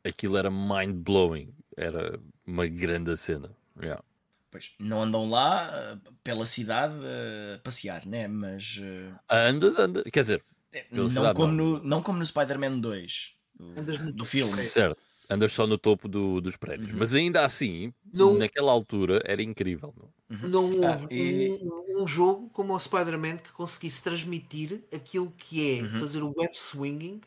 aquilo 0.03 0.37
era 0.37 0.51
mind 0.51 0.95
blowing. 1.03 1.53
Era 1.75 2.19
uma 2.45 2.67
grande 2.67 3.15
cena. 3.17 3.49
Yeah. 3.81 4.03
Pois, 4.51 4.73
não 4.77 5.01
andam 5.01 5.29
lá 5.29 5.71
eh, 5.73 6.09
pela 6.23 6.45
cidade 6.45 6.93
a 7.55 7.57
passear, 7.63 8.05
né? 8.05 8.27
Mas 8.27 8.79
eh, 8.83 9.13
Andas, 9.29 9.75
andas. 9.77 10.03
Quer 10.11 10.21
dizer, 10.23 10.43
não 10.91 11.33
como, 11.33 11.53
no, 11.53 11.83
não 11.83 12.03
como 12.03 12.19
no 12.19 12.25
Spider-Man 12.25 12.79
2 12.79 13.33
Andas 13.77 13.97
do, 13.97 14.05
no 14.05 14.11
do 14.11 14.17
topo. 14.17 14.29
filme. 14.29 14.51
Certo. 14.51 15.01
Andas 15.33 15.53
só 15.53 15.65
no 15.65 15.77
topo 15.77 16.07
do- 16.07 16.41
dos 16.41 16.55
prédios. 16.55 16.91
Uhum. 16.91 16.99
Mas 16.99 17.15
ainda 17.15 17.45
assim, 17.45 17.93
Não- 18.13 18.37
naquela 18.37 18.71
altura, 18.71 19.21
era 19.25 19.41
incrível. 19.41 19.93
não? 19.97 20.11
Não 20.49 20.83
Ah, 20.83 20.91
houve 20.93 21.07
e- 21.13 21.59
um, 21.63 22.03
um 22.03 22.07
jogo 22.07 22.49
como 22.49 22.73
o 22.75 22.79
Spider-Man 22.79 23.37
que 23.37 23.51
conseguisse 23.51 24.01
transmitir 24.03 24.81
aquilo 24.93 25.31
que 25.37 25.79
é 25.79 25.81
Uhum. 25.83 25.99
fazer 25.99 26.21
o 26.23 26.33
web 26.37 26.51
swinging, 26.57 27.21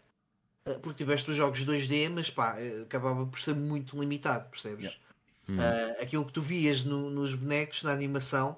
eh, 0.66 0.78
porque 0.82 0.98
tiveste 1.04 1.30
os 1.30 1.36
jogos 1.36 1.62
2D, 1.64 2.08
mas 2.08 2.30
pá, 2.30 2.56
eh, 2.58 2.82
acabava 2.82 3.26
por 3.26 3.40
ser 3.40 3.54
muito 3.54 3.98
limitado, 3.98 4.48
percebes? 4.50 4.84
Yeah. 4.86 4.98
Hum. 5.48 5.56
Ah, 5.60 6.02
aquilo 6.02 6.24
que 6.24 6.32
tu 6.32 6.40
vias 6.42 6.84
no- 6.84 7.10
nos 7.10 7.34
bonecos, 7.34 7.82
na 7.82 7.92
animação, 7.92 8.56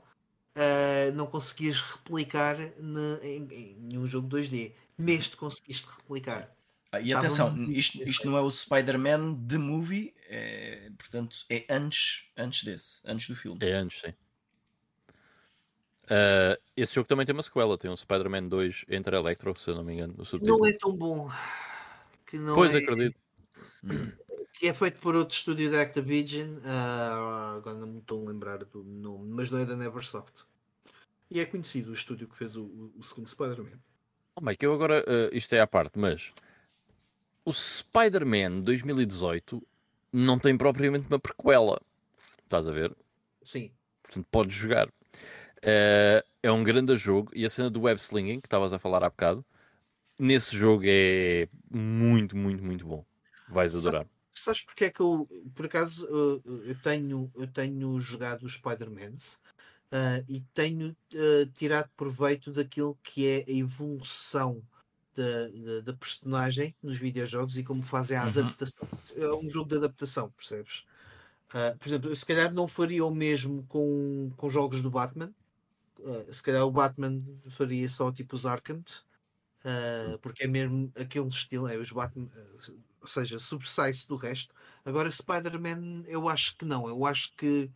ah, 0.55 1.11
não 1.15 1.27
conseguias 1.27 1.81
replicar 1.81 2.57
ne- 2.59 3.19
em, 3.23 3.49
em 3.53 3.77
nenhum 3.81 4.07
jogo 4.07 4.29
2D. 4.29 4.73
Neste 4.99 5.37
conseguiste 5.37 5.87
replicar. 5.99 6.51
Ah, 6.97 7.01
e 7.01 7.07
Estava 7.07 7.27
atenção, 7.27 7.65
isto, 7.71 8.09
isto 8.09 8.31
não 8.31 8.37
é 8.37 8.41
o 8.41 8.51
Spider-Man 8.51 9.35
de 9.47 9.59
movie, 9.59 10.15
é, 10.29 10.91
portanto, 10.97 11.37
é 11.51 11.65
antes, 11.71 12.31
antes 12.37 12.65
desse, 12.65 13.01
antes 13.05 13.29
do 13.29 13.37
filme. 13.37 13.59
É 13.63 13.73
antes, 13.73 14.01
sim. 14.01 14.15
Ah, 16.09 16.59
esse 16.77 16.95
jogo 16.95 17.09
também 17.09 17.27
tem 17.27 17.33
uma 17.35 17.43
sequela. 17.43 17.77
Tem 17.79 17.91
um 17.91 17.97
Spider-Man 17.97 18.49
2 18.49 18.85
entre 18.89 19.17
Electro, 19.17 19.59
se 19.59 19.71
eu 19.71 19.75
não 19.75 19.85
me 19.85 19.95
engano. 19.95 20.15
Não 20.41 20.67
é 20.67 20.73
tão 20.73 20.97
bom. 20.97 21.31
Que 22.27 22.39
não 22.39 22.55
Pois 22.55 22.75
é, 22.75 22.79
acredito. 22.79 23.17
que 24.55 24.69
é 24.69 24.75
feito 24.75 24.99
por 25.01 25.15
outro 25.15 25.37
estúdio 25.37 25.71
da 25.71 25.83
Activision, 25.83 26.59
ah, 26.65 27.55
agora 27.57 27.77
não 27.79 27.87
me 27.87 27.99
estou 27.99 28.25
a 28.25 28.31
lembrar 28.31 28.65
do 28.65 28.83
nome, 28.83 29.29
mas 29.31 29.51
não 29.51 29.59
é 29.59 29.65
da 29.65 29.77
Neversoft. 29.77 30.45
E 31.31 31.41
é 31.41 31.45
conhecido 31.47 31.91
o 31.91 31.95
estúdio 31.95 32.29
que 32.29 32.37
fez 32.37 32.57
o, 32.57 32.93
o- 32.97 33.03
segundo 33.03 33.27
Spider-Man. 33.29 33.79
Oh, 34.37 34.41
Mike, 34.41 34.65
eu 34.65 34.73
agora, 34.73 35.03
eh, 35.07 35.31
isto 35.33 35.55
é 35.55 35.61
à 35.61 35.67
parte, 35.67 35.99
mas 35.99 36.33
o 37.47 37.53
Spider-Man 37.53 38.61
2018 38.61 39.63
não 40.13 40.39
tem 40.39 40.59
propriamente 40.59 41.07
uma 41.09 41.19
prequela. 41.19 41.81
Estás 42.45 42.67
a 42.67 42.73
ver? 42.73 42.95
Sim, 43.43 43.71
Portanto, 44.03 44.27
podes 44.31 44.57
jogar. 44.57 44.89
Eh, 45.63 46.25
é 46.43 46.53
um 46.53 46.63
grande 46.63 46.97
jogo 46.97 47.31
e 47.35 47.45
a 47.45 47.51
cena 47.51 47.71
do 47.71 47.83
web 47.83 48.01
slinging 48.01 48.41
que 48.41 48.47
estavas 48.47 48.73
a 48.73 48.79
falar 48.79 49.03
há 49.03 49.11
bocado, 49.11 49.45
nesse 50.19 50.57
jogo 50.57 50.83
é 50.87 51.49
muito, 51.71 52.37
muito, 52.37 52.63
muito 52.63 52.87
bom. 52.87 53.05
Vais 53.49 53.75
adorar. 53.75 54.07
sabes 54.33 54.63
porque 54.63 54.87
é 54.87 54.91
que 54.91 55.01
eu, 55.01 55.29
por 55.55 55.67
acaso, 55.67 56.07
uh, 56.07 56.43
eu 56.65 56.77
tenho, 56.83 57.31
eu 57.37 57.47
tenho 57.47 58.01
jogado 58.01 58.45
os 58.45 58.55
Spider-Mans 58.55 59.39
uh, 59.93 60.25
e 60.29 60.41
tenho 60.53 60.97
uh, 61.15 61.47
tirado 61.55 61.91
proveito 61.97 62.53
daquilo 62.53 62.99
que 63.03 63.27
é 63.27 63.45
a 63.47 63.53
evolução 63.53 64.63
da, 65.17 65.49
da, 65.49 65.81
da 65.83 65.95
personagem 65.95 66.75
nos 66.83 66.99
videojogos 66.99 67.57
e 67.57 67.65
como 67.65 67.83
fazem 67.85 68.17
a 68.17 68.23
Uhum. 68.25 68.29
adaptação. 68.29 68.89
É 69.17 69.33
um 69.35 69.49
jogo 69.51 69.69
de 69.71 69.77
adaptação, 69.77 70.31
percebes? 70.31 70.85
Uh, 71.51 71.79
por 71.79 71.89
exemplo, 71.89 72.17
se 72.17 72.27
calhar 72.27 72.53
não 72.53 72.69
faria 72.69 73.05
o 73.05 73.15
mesmo 73.15 73.65
com, 73.69 74.31
com 74.37 74.51
jogos 74.51 74.83
do 74.83 74.91
Batman. 74.91 75.33
Uh, 75.99 76.33
se 76.33 76.43
calhar 76.43 76.65
o 76.67 76.71
Batman 76.71 77.23
faria 77.51 77.89
só 77.89 78.13
tipo 78.13 78.37
os 78.37 78.45
Arkham, 78.47 78.83
uh, 79.65 80.19
porque 80.21 80.45
é 80.45 80.47
mesmo 80.47 80.93
aquele 80.97 81.29
estilo, 81.29 81.69
é 81.69 81.77
os 81.79 81.91
Batman, 81.93 82.29
ou 83.01 83.07
seja, 83.09 83.39
sobressai-se 83.39 84.09
do 84.09 84.17
resto. 84.17 84.55
Agora, 84.85 85.11
Spider-Man, 85.11 86.05
eu 86.07 86.29
acho 86.29 86.57
que 86.57 86.65
não. 86.65 86.89
Eu 86.89 87.07
acho 87.07 87.33
que 87.37 87.71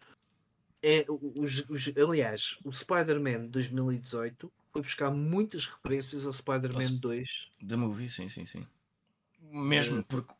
é 0.82 1.04
os, 1.08 1.64
os- 1.68 1.92
aliás, 1.96 2.58
o 2.64 2.72
Spider-Man 2.72 3.46
2018 3.48 4.52
foi 4.72 4.82
buscar 4.82 5.10
muitas 5.10 5.66
referências 5.66 6.24
ao 6.26 6.32
Spider-Man 6.32 6.92
Ao- 6.92 6.98
2. 6.98 7.50
The 7.66 7.76
movie, 7.76 8.08
sim, 8.08 8.28
sim, 8.28 8.46
sim. 8.46 8.66
Mesmo 9.40 10.00
eh, 10.00 10.04
porque 10.08 10.34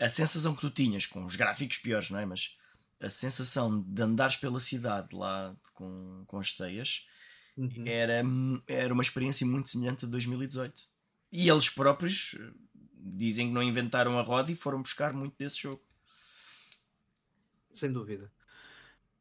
a 0.00 0.08
sensação 0.08 0.54
que 0.54 0.60
tu 0.60 0.70
tinhas 0.70 1.06
com 1.06 1.24
os 1.24 1.36
gráficos 1.36 1.78
piores, 1.78 2.10
não 2.10 2.18
é? 2.18 2.26
Mas 2.26 2.58
a 3.00 3.10
sensação 3.10 3.80
de 3.82 4.02
andares 4.02 4.36
pela 4.36 4.60
cidade 4.60 5.14
lá 5.14 5.56
com, 5.72 6.24
com 6.26 6.38
as 6.38 6.52
teias 6.52 7.06
Uhum. 7.56 7.84
era, 7.86 8.22
era 8.66 8.92
uma 8.92 9.02
experiência 9.02 9.46
muito 9.46 9.68
semelhante 9.70 10.04
a 10.04 10.08
2018. 10.08 10.88
E 11.32 11.48
eles 11.48 11.68
próprios 11.68 12.34
eh, 12.34 12.52
dizem 12.96 13.48
que 13.48 13.54
não 13.54 13.62
inventaram 13.62 14.18
a 14.18 14.22
roda 14.22 14.50
e 14.52 14.56
foram 14.56 14.82
buscar 14.82 15.12
muito 15.12 15.36
desse 15.38 15.62
jogo. 15.62 15.82
Sem 17.72 17.92
dúvida. 17.92 18.30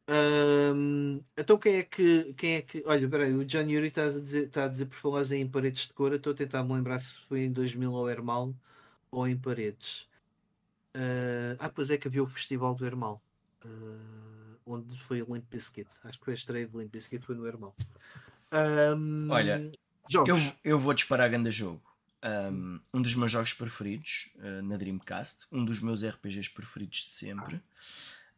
Ahm, 0.07 1.21
então 1.37 1.57
quem 1.57 1.75
é 1.75 1.83
que 1.83 2.33
quem 2.33 2.55
é 2.55 2.61
que. 2.61 2.83
Olha, 2.85 3.07
peraí, 3.07 3.33
o 3.33 3.45
John 3.45 3.69
Yuri 3.69 3.87
está 3.87 4.05
a 4.05 4.09
dizer, 4.09 4.47
está 4.47 4.65
a 4.65 4.67
dizer 4.67 4.85
por 4.87 4.97
falar 4.97 5.31
em 5.31 5.47
paredes 5.47 5.87
de 5.87 5.93
cor. 5.93 6.13
Estou 6.13 6.33
a 6.33 6.35
tentar 6.35 6.63
me 6.63 6.73
lembrar 6.73 6.99
se 6.99 7.19
foi 7.21 7.41
em 7.41 7.51
2000 7.51 7.95
ao 7.95 8.09
Hermal 8.09 8.53
ou 9.11 9.27
em 9.27 9.37
paredes. 9.37 10.07
Ah, 10.93 11.55
ah, 11.59 11.69
pois 11.69 11.89
é 11.89 11.97
que 11.97 12.07
havia 12.07 12.23
o 12.23 12.27
Festival 12.27 12.75
do 12.75 12.85
Hermal. 12.85 13.21
ah, 13.65 13.67
onde 14.65 14.97
foi 15.03 15.21
o 15.21 15.33
Limp 15.33 15.45
Bizkit. 15.49 15.89
Acho 16.03 16.19
que 16.19 16.25
foi 16.25 16.33
a 16.33 16.37
estreia 16.37 16.67
do 16.67 16.79
Limp 16.79 16.91
Bizkit 16.91 17.25
foi 17.25 17.35
no 17.35 17.45
Hermal. 17.45 17.75
Ahm, 18.51 19.29
Olha, 19.29 19.71
jogos. 20.09 20.29
Eu, 20.29 20.53
eu 20.63 20.79
vou 20.79 20.93
disparar 20.93 21.29
grande 21.29 21.51
jogo. 21.51 21.81
Um, 22.23 22.79
um 22.93 23.01
dos 23.01 23.15
meus 23.15 23.31
jogos 23.31 23.53
preferidos 23.53 24.29
uh, 24.37 24.61
na 24.61 24.77
Dreamcast, 24.77 25.45
um 25.51 25.65
dos 25.65 25.81
meus 25.81 26.05
RPGs 26.05 26.49
preferidos 26.49 26.99
de 26.99 27.09
sempre, 27.09 27.61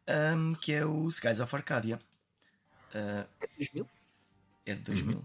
um, 0.08 0.54
que 0.54 0.72
é 0.72 0.84
o 0.84 1.08
Skies 1.08 1.40
of 1.40 1.54
Arcadia. 1.54 1.98
Uh, 2.94 3.26
É 3.40 3.46
2000? 3.56 3.88
é 4.66 4.74
de 4.74 4.80
2000. 4.82 5.24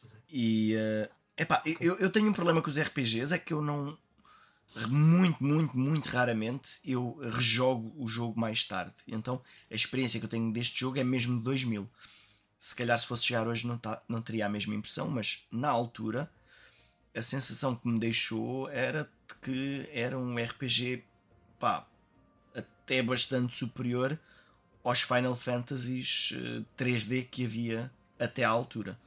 pois 0.00 0.12
é. 0.12 0.16
E 0.30 0.74
uh, 0.76 1.10
epá, 1.36 1.62
eu, 1.80 1.96
eu 1.98 2.10
tenho 2.10 2.28
um 2.28 2.32
problema 2.32 2.62
com 2.62 2.70
os 2.70 2.78
RPGs, 2.78 3.34
é 3.34 3.38
que 3.38 3.52
eu 3.52 3.62
não. 3.62 3.96
Muito, 4.88 5.42
muito, 5.42 5.76
muito 5.76 6.08
raramente 6.08 6.78
eu 6.84 7.18
rejogo 7.20 7.92
o 7.98 8.06
jogo 8.08 8.38
mais 8.38 8.62
tarde. 8.64 8.94
Então 9.08 9.42
a 9.70 9.74
experiência 9.74 10.20
que 10.20 10.26
eu 10.26 10.30
tenho 10.30 10.52
deste 10.52 10.78
jogo 10.78 10.98
é 10.98 11.04
mesmo 11.04 11.36
de 11.38 11.44
2000. 11.44 11.90
Se 12.58 12.74
calhar 12.76 12.96
se 12.98 13.06
fosse 13.06 13.24
chegar 13.24 13.48
hoje 13.48 13.66
não, 13.66 13.76
tá, 13.76 14.00
não 14.08 14.22
teria 14.22 14.46
a 14.46 14.48
mesma 14.48 14.74
impressão, 14.74 15.08
mas 15.08 15.44
na 15.50 15.68
altura 15.68 16.30
a 17.14 17.20
sensação 17.22 17.74
que 17.74 17.88
me 17.88 17.98
deixou 17.98 18.68
era 18.70 19.04
de 19.28 19.34
que 19.42 19.88
era 19.92 20.16
um 20.16 20.36
RPG 20.36 21.04
pá, 21.58 21.84
até 22.90 23.00
bastante 23.04 23.54
superior 23.54 24.18
aos 24.82 25.02
Final 25.02 25.36
Fantasies 25.36 26.34
eh, 26.34 26.62
3D 26.76 27.28
que 27.30 27.44
havia 27.44 27.88
até 28.18 28.42
à 28.42 28.48
altura, 28.48 28.98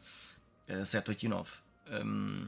eh, 0.69 0.85
7, 0.85 1.09
8 1.09 1.23
e 1.23 1.27
9. 1.27 1.51
Um, 2.05 2.47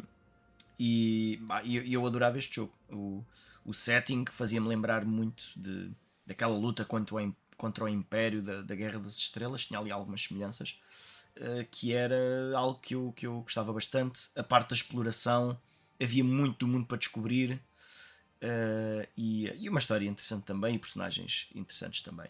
e 0.79 1.41
pá, 1.45 1.61
eu, 1.65 1.83
eu 1.83 2.07
adorava 2.07 2.37
este 2.37 2.55
jogo. 2.55 2.73
O, 2.89 3.21
o 3.65 3.73
setting 3.73 4.23
fazia-me 4.31 4.69
lembrar 4.69 5.03
muito 5.03 5.43
de, 5.57 5.91
daquela 6.25 6.57
luta 6.57 6.85
contra 6.85 7.15
o, 7.15 7.35
contra 7.57 7.83
o 7.83 7.89
Império 7.89 8.41
da, 8.41 8.61
da 8.61 8.73
Guerra 8.73 8.99
das 8.99 9.17
Estrelas, 9.17 9.65
tinha 9.65 9.79
ali 9.79 9.91
algumas 9.91 10.21
semelhanças 10.23 10.79
uh, 11.35 11.67
que 11.69 11.91
era 11.91 12.15
algo 12.55 12.79
que 12.79 12.95
eu, 12.95 13.11
que 13.13 13.27
eu 13.27 13.41
gostava 13.41 13.73
bastante. 13.73 14.29
A 14.37 14.43
parte 14.43 14.69
da 14.69 14.75
exploração, 14.75 15.59
havia 16.01 16.23
muito 16.23 16.59
do 16.59 16.67
mundo 16.67 16.85
para 16.85 16.97
descobrir. 16.97 17.61
Uh, 18.45 19.07
e, 19.17 19.51
e, 19.57 19.69
uma 19.69 19.79
história 19.79 20.07
interessante 20.07 20.43
também 20.43 20.75
e 20.75 20.79
personagens 20.79 21.47
interessantes 21.55 22.01
também. 22.01 22.27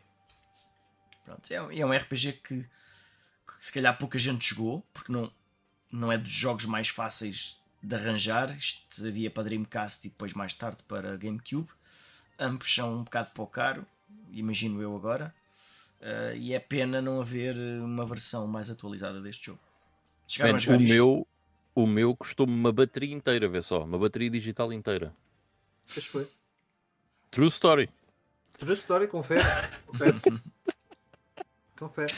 Pronto, 1.25 1.51
é, 1.51 1.55
é 1.55 1.85
um 1.85 1.91
RPG 1.91 2.33
que, 2.33 2.61
que, 2.61 2.69
se 3.59 3.73
calhar 3.73 3.97
pouca 3.97 4.17
gente 4.17 4.47
jogou, 4.47 4.81
porque 4.93 5.11
não, 5.11 5.29
não 5.91 6.09
é 6.09 6.17
dos 6.17 6.31
jogos 6.31 6.65
mais 6.65 6.87
fáceis 6.87 7.59
de 7.83 7.95
arranjar. 7.95 8.49
Isto 8.55 9.05
havia 9.05 9.29
para 9.29 9.43
Dreamcast 9.43 10.07
e 10.07 10.09
depois 10.09 10.33
mais 10.33 10.53
tarde 10.53 10.83
para 10.87 11.17
GameCube. 11.17 11.69
Ambos 12.39 12.73
são 12.73 12.99
um 12.99 13.03
bocado 13.03 13.31
pouco 13.33 13.51
caro, 13.51 13.85
imagino 14.31 14.81
eu 14.81 14.95
agora. 14.95 15.35
Uh, 15.99 16.35
e 16.37 16.53
é 16.53 16.59
pena 16.59 17.01
não 17.01 17.19
haver 17.19 17.57
uma 17.57 18.05
versão 18.05 18.47
mais 18.47 18.69
atualizada 18.69 19.19
deste 19.19 19.47
jogo. 19.47 19.59
Chegaram 20.27 20.53
Man, 20.53 20.57
a 20.57 20.59
jogar 20.59 20.77
o 20.77 20.81
isto? 20.83 20.93
meu 20.93 21.27
o 21.75 21.85
meu 21.85 22.15
custou-me 22.15 22.53
uma 22.53 22.71
bateria 22.71 23.13
inteira, 23.13 23.49
vê 23.49 23.61
só, 23.61 23.83
uma 23.83 23.99
bateria 23.99 24.29
digital 24.29 24.71
inteira. 24.71 25.13
Pois 25.93 26.05
foi. 26.05 26.27
True 27.31 27.47
story. 27.47 27.89
True 28.57 28.73
story, 28.73 29.07
confere. 29.07 29.43
Confere. 29.87 30.19
confere. 31.77 32.13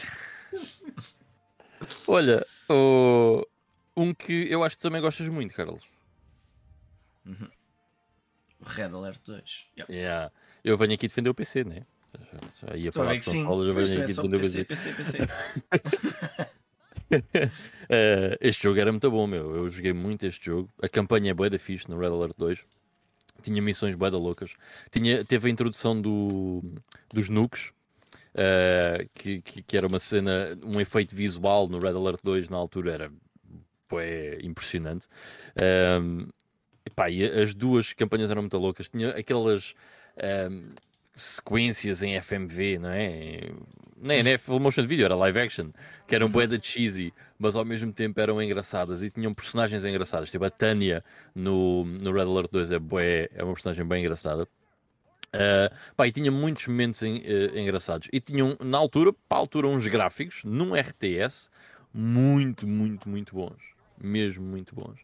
Olha, 2.07 2.45
oh, 2.69 3.43
um 3.95 4.13
que 4.13 4.47
eu 4.49 4.63
acho 4.63 4.75
que 4.75 4.81
também 4.81 5.01
gostas 5.01 5.27
muito, 5.27 5.55
Carlos. 5.55 5.83
Uhum. 7.25 7.49
Red 8.65 8.93
Alert 8.93 9.21
2. 9.25 9.67
Yep. 9.77 9.91
Yeah. 9.91 10.31
Eu 10.63 10.77
venho 10.77 10.93
aqui 10.93 11.07
defender 11.07 11.29
o 11.29 11.35
PC, 11.35 11.63
né? 11.63 11.85
Já 12.61 12.75
ia 12.75 12.91
falar 12.91 13.15
de 13.15 13.25
consoles, 13.25 13.67
eu 13.67 13.73
venho 13.73 14.03
aqui 14.03 14.13
defender 14.13 14.37
o 14.37 14.39
PC. 14.39 14.65
PC, 14.65 14.93
PC, 14.93 15.17
PC. 15.17 15.23
uh, 17.13 18.37
este 18.41 18.63
jogo 18.63 18.79
era 18.79 18.91
muito 18.91 19.09
bom, 19.11 19.27
meu. 19.27 19.55
Eu 19.55 19.69
joguei 19.69 19.93
muito 19.93 20.25
este 20.25 20.45
jogo. 20.45 20.69
A 20.81 20.89
campanha 20.89 21.31
é 21.31 21.33
boa 21.33 21.49
da 21.49 21.59
fixe 21.59 21.89
no 21.89 21.99
Red 21.99 22.07
Alert 22.07 22.35
2. 22.37 22.59
Tinha 23.43 23.61
missões 23.61 23.95
bué 23.95 24.09
loucas. 24.09 24.51
Tinha, 24.91 25.23
teve 25.23 25.47
a 25.47 25.51
introdução 25.51 25.99
do, 25.99 26.61
dos 27.13 27.29
nukes, 27.29 27.71
uh, 28.33 29.07
que, 29.13 29.41
que, 29.41 29.61
que, 29.63 29.77
era 29.77 29.87
uma 29.87 29.99
cena, 29.99 30.57
um 30.63 30.79
efeito 30.79 31.15
visual 31.15 31.67
no 31.67 31.79
Red 31.79 31.95
Alert 31.95 32.19
2 32.23 32.49
na 32.49 32.57
altura 32.57 32.91
era 32.91 33.11
bué, 33.89 34.39
impressionante. 34.41 35.07
Um, 36.01 36.27
epá, 36.85 37.09
e 37.09 37.23
as 37.23 37.53
duas 37.53 37.93
campanhas 37.93 38.29
eram 38.31 38.41
muito 38.41 38.57
loucas. 38.57 38.89
Tinha 38.89 39.09
aquelas 39.09 39.73
um, 40.51 40.73
sequências 41.17 42.03
em 42.03 42.21
FMV, 42.21 42.77
não 42.79 42.89
é? 42.89 43.49
Nem, 43.99 44.21
nem 44.21 44.37
full 44.37 44.59
motion 44.59 44.85
video, 44.85 45.05
era 45.05 45.15
live 45.15 45.39
action, 45.39 45.71
que 46.07 46.15
eram 46.15 46.29
bué 46.29 46.45
da 46.45 46.59
cheesy, 46.59 47.11
mas 47.39 47.55
ao 47.55 47.65
mesmo 47.65 47.91
tempo 47.91 48.19
eram 48.19 48.41
engraçadas 48.41 49.01
e 49.01 49.09
tinham 49.09 49.33
personagens 49.33 49.83
engraçadas. 49.83 50.29
Tipo 50.29 50.45
a 50.45 50.51
Tânia 50.51 51.03
no, 51.33 51.83
no 51.83 52.11
Red 52.11 52.21
Alert 52.21 52.51
2 52.51 52.71
é, 52.71 52.79
bué, 52.79 53.27
é 53.33 53.43
uma 53.43 53.53
personagem 53.53 53.83
bem 53.83 54.01
engraçada. 54.01 54.47
Uh, 55.27 55.75
pá, 55.95 56.07
e 56.07 56.11
tinha 56.11 56.31
muitos 56.31 56.65
momentos 56.67 57.01
em, 57.01 57.17
uh, 57.17 57.57
engraçados. 57.57 58.07
E 58.13 58.21
tinham, 58.21 58.55
na 58.59 58.77
altura, 58.77 59.11
para 59.11 59.37
a 59.37 59.41
altura, 59.41 59.67
uns 59.67 59.85
gráficos 59.87 60.43
num 60.43 60.75
RTS 60.75 61.49
muito, 61.91 62.67
muito, 62.67 63.09
muito 63.09 63.35
bons. 63.35 63.57
Mesmo 63.99 64.43
muito 64.45 64.75
bons. 64.75 64.99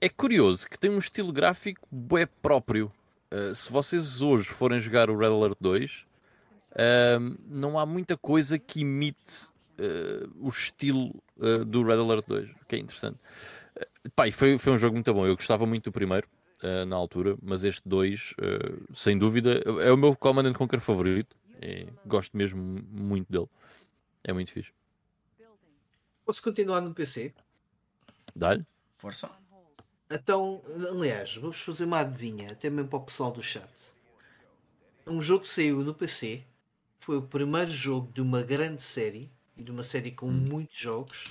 É 0.00 0.08
curioso 0.08 0.68
que 0.68 0.78
tem 0.78 0.90
um 0.90 0.98
estilo 0.98 1.32
gráfico 1.32 1.88
bué 1.90 2.26
próprio 2.26 2.92
eh, 3.32 3.54
se 3.54 3.72
vocês 3.72 4.20
hoje 4.20 4.50
forem 4.50 4.78
jogar 4.78 5.08
o 5.08 5.16
Red 5.16 5.28
Alert 5.28 5.56
2, 5.58 6.04
uh, 6.72 7.38
não 7.48 7.78
há 7.78 7.86
muita 7.86 8.14
coisa 8.14 8.58
que 8.58 8.80
imite 8.80 9.48
uh, 9.78 10.30
o 10.38 10.50
estilo 10.50 11.14
eh, 11.40 11.64
do 11.64 11.82
Red 11.82 11.94
Alert 11.94 12.26
2, 12.28 12.50
que 12.68 12.76
é 12.76 12.78
interessante. 12.78 13.18
Uh, 13.74 14.10
pá, 14.14 14.30
foi, 14.30 14.58
foi 14.58 14.72
um 14.74 14.76
jogo 14.76 14.94
muito 14.94 15.14
bom. 15.14 15.26
Eu 15.26 15.34
gostava 15.34 15.64
muito 15.64 15.84
do 15.84 15.92
primeiro. 15.92 16.28
na 16.86 16.94
altura, 16.94 17.36
mas 17.42 17.64
este 17.64 17.82
2, 17.88 18.34
sem 18.94 19.18
dúvida, 19.18 19.62
é 19.80 19.90
o 19.90 19.96
meu 19.96 20.14
Command 20.14 20.52
Conquer 20.52 20.78
favorito. 20.78 21.34
E 21.60 21.88
gosto 22.06 22.36
mesmo 22.36 22.62
muito 22.88 23.32
dele. 23.32 23.48
É 24.22 24.32
muito 24.32 24.52
fixe. 24.52 24.70
Posso 26.24 26.40
continuar 26.40 26.80
no 26.80 26.94
PC? 26.94 27.34
Dá-lhe. 28.36 28.62
Força. 28.96 29.41
Então, 30.14 30.62
aliás, 30.90 31.36
vamos 31.36 31.58
fazer 31.60 31.84
uma 31.84 32.00
adivinha, 32.00 32.52
até 32.52 32.68
mesmo 32.68 32.90
para 32.90 32.98
o 32.98 33.04
pessoal 33.04 33.32
do 33.32 33.42
chat. 33.42 33.70
Um 35.06 35.22
jogo 35.22 35.44
que 35.44 35.48
saiu 35.48 35.82
no 35.82 35.94
PC 35.94 36.44
foi 37.00 37.16
o 37.16 37.22
primeiro 37.22 37.70
jogo 37.70 38.12
de 38.12 38.20
uma 38.20 38.42
grande 38.42 38.82
série 38.82 39.30
e 39.56 39.62
de 39.62 39.70
uma 39.70 39.82
série 39.82 40.12
com 40.12 40.26
hum. 40.26 40.32
muitos 40.32 40.78
jogos. 40.78 41.24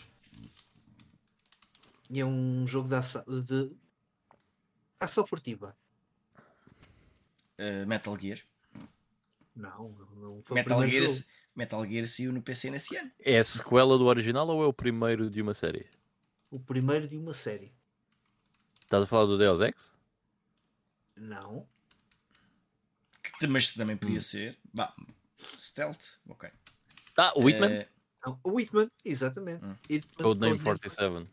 E 2.10 2.20
é 2.20 2.26
um 2.26 2.66
jogo 2.66 2.90
de 2.90 2.96
ação, 2.96 3.24
de 3.28 3.72
ação 5.00 5.28
furtiva. 5.28 5.78
Uh, 7.60 7.86
Metal 7.86 8.18
Gear. 8.18 8.40
Não, 9.56 9.90
não 10.16 10.42
foi 10.44 10.56
Metal 10.56 10.88
Gear, 10.88 11.06
jogo. 11.06 11.24
Metal 11.56 11.86
Gear 11.86 12.08
saiu 12.08 12.34
no 12.34 12.42
PC 12.42 12.72
nesse 12.72 12.98
ano. 12.98 13.12
É 13.20 13.38
a 13.38 13.44
sequela 13.44 13.96
do 13.96 14.06
original 14.06 14.48
ou 14.48 14.64
é 14.64 14.68
o 14.68 14.74
primeiro 14.74 15.30
de 15.30 15.40
uma 15.40 15.54
série? 15.54 15.86
O 16.50 16.60
primeiro 16.60 17.08
de 17.08 17.16
uma 17.16 17.34
série. 17.34 17.72
Estás 18.92 19.06
a 19.06 19.08
falar 19.08 19.26
do 19.26 19.38
Deus 19.38 19.62
Ex? 19.62 19.94
Não. 21.16 21.66
Que, 23.40 23.48
mas 23.48 23.74
também 23.74 23.96
podia 23.96 24.18
hum. 24.18 24.22
ser. 24.22 24.58
Bah, 24.74 24.94
stealth, 25.58 26.18
ok. 26.28 26.50
Ah, 27.16 27.32
o 27.38 27.46
Whitman? 27.46 27.72
É... 27.72 27.88
o 28.44 28.56
Whitman, 28.56 28.92
exatamente. 29.06 29.64
Hum. 29.64 29.76
Codename 30.22 30.60
47. 30.60 31.26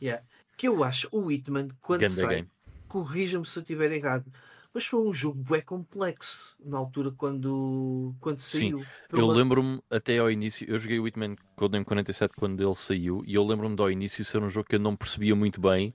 Yeah. 0.00 0.26
Que 0.56 0.66
eu 0.66 0.82
acho 0.82 1.08
o 1.12 1.26
Whitman, 1.26 1.68
quando 1.80 2.00
Ganda 2.00 2.20
sai, 2.20 2.48
corrija-me 2.88 3.46
se 3.46 3.60
eu 3.60 3.62
estiver 3.62 3.92
errado, 3.92 4.26
mas 4.74 4.84
foi 4.84 5.06
um 5.06 5.14
jogo 5.14 5.40
bem 5.40 5.62
complexo 5.62 6.56
na 6.58 6.78
altura 6.78 7.12
quando, 7.12 8.12
quando 8.18 8.40
saiu. 8.40 8.80
Sim, 8.80 8.86
eu 9.12 9.28
lembro-me 9.28 9.80
até 9.88 10.18
ao 10.18 10.28
início, 10.28 10.68
eu 10.68 10.76
joguei 10.80 10.98
o 10.98 11.04
Whitman 11.04 11.36
Codename 11.54 11.84
47 11.84 12.34
quando 12.36 12.60
ele 12.60 12.74
saiu 12.74 13.22
e 13.24 13.36
eu 13.36 13.46
lembro-me 13.46 13.76
do 13.76 13.88
início 13.88 14.24
ser 14.24 14.42
um 14.42 14.48
jogo 14.48 14.68
que 14.68 14.74
eu 14.74 14.80
não 14.80 14.96
percebia 14.96 15.36
muito 15.36 15.60
bem 15.60 15.94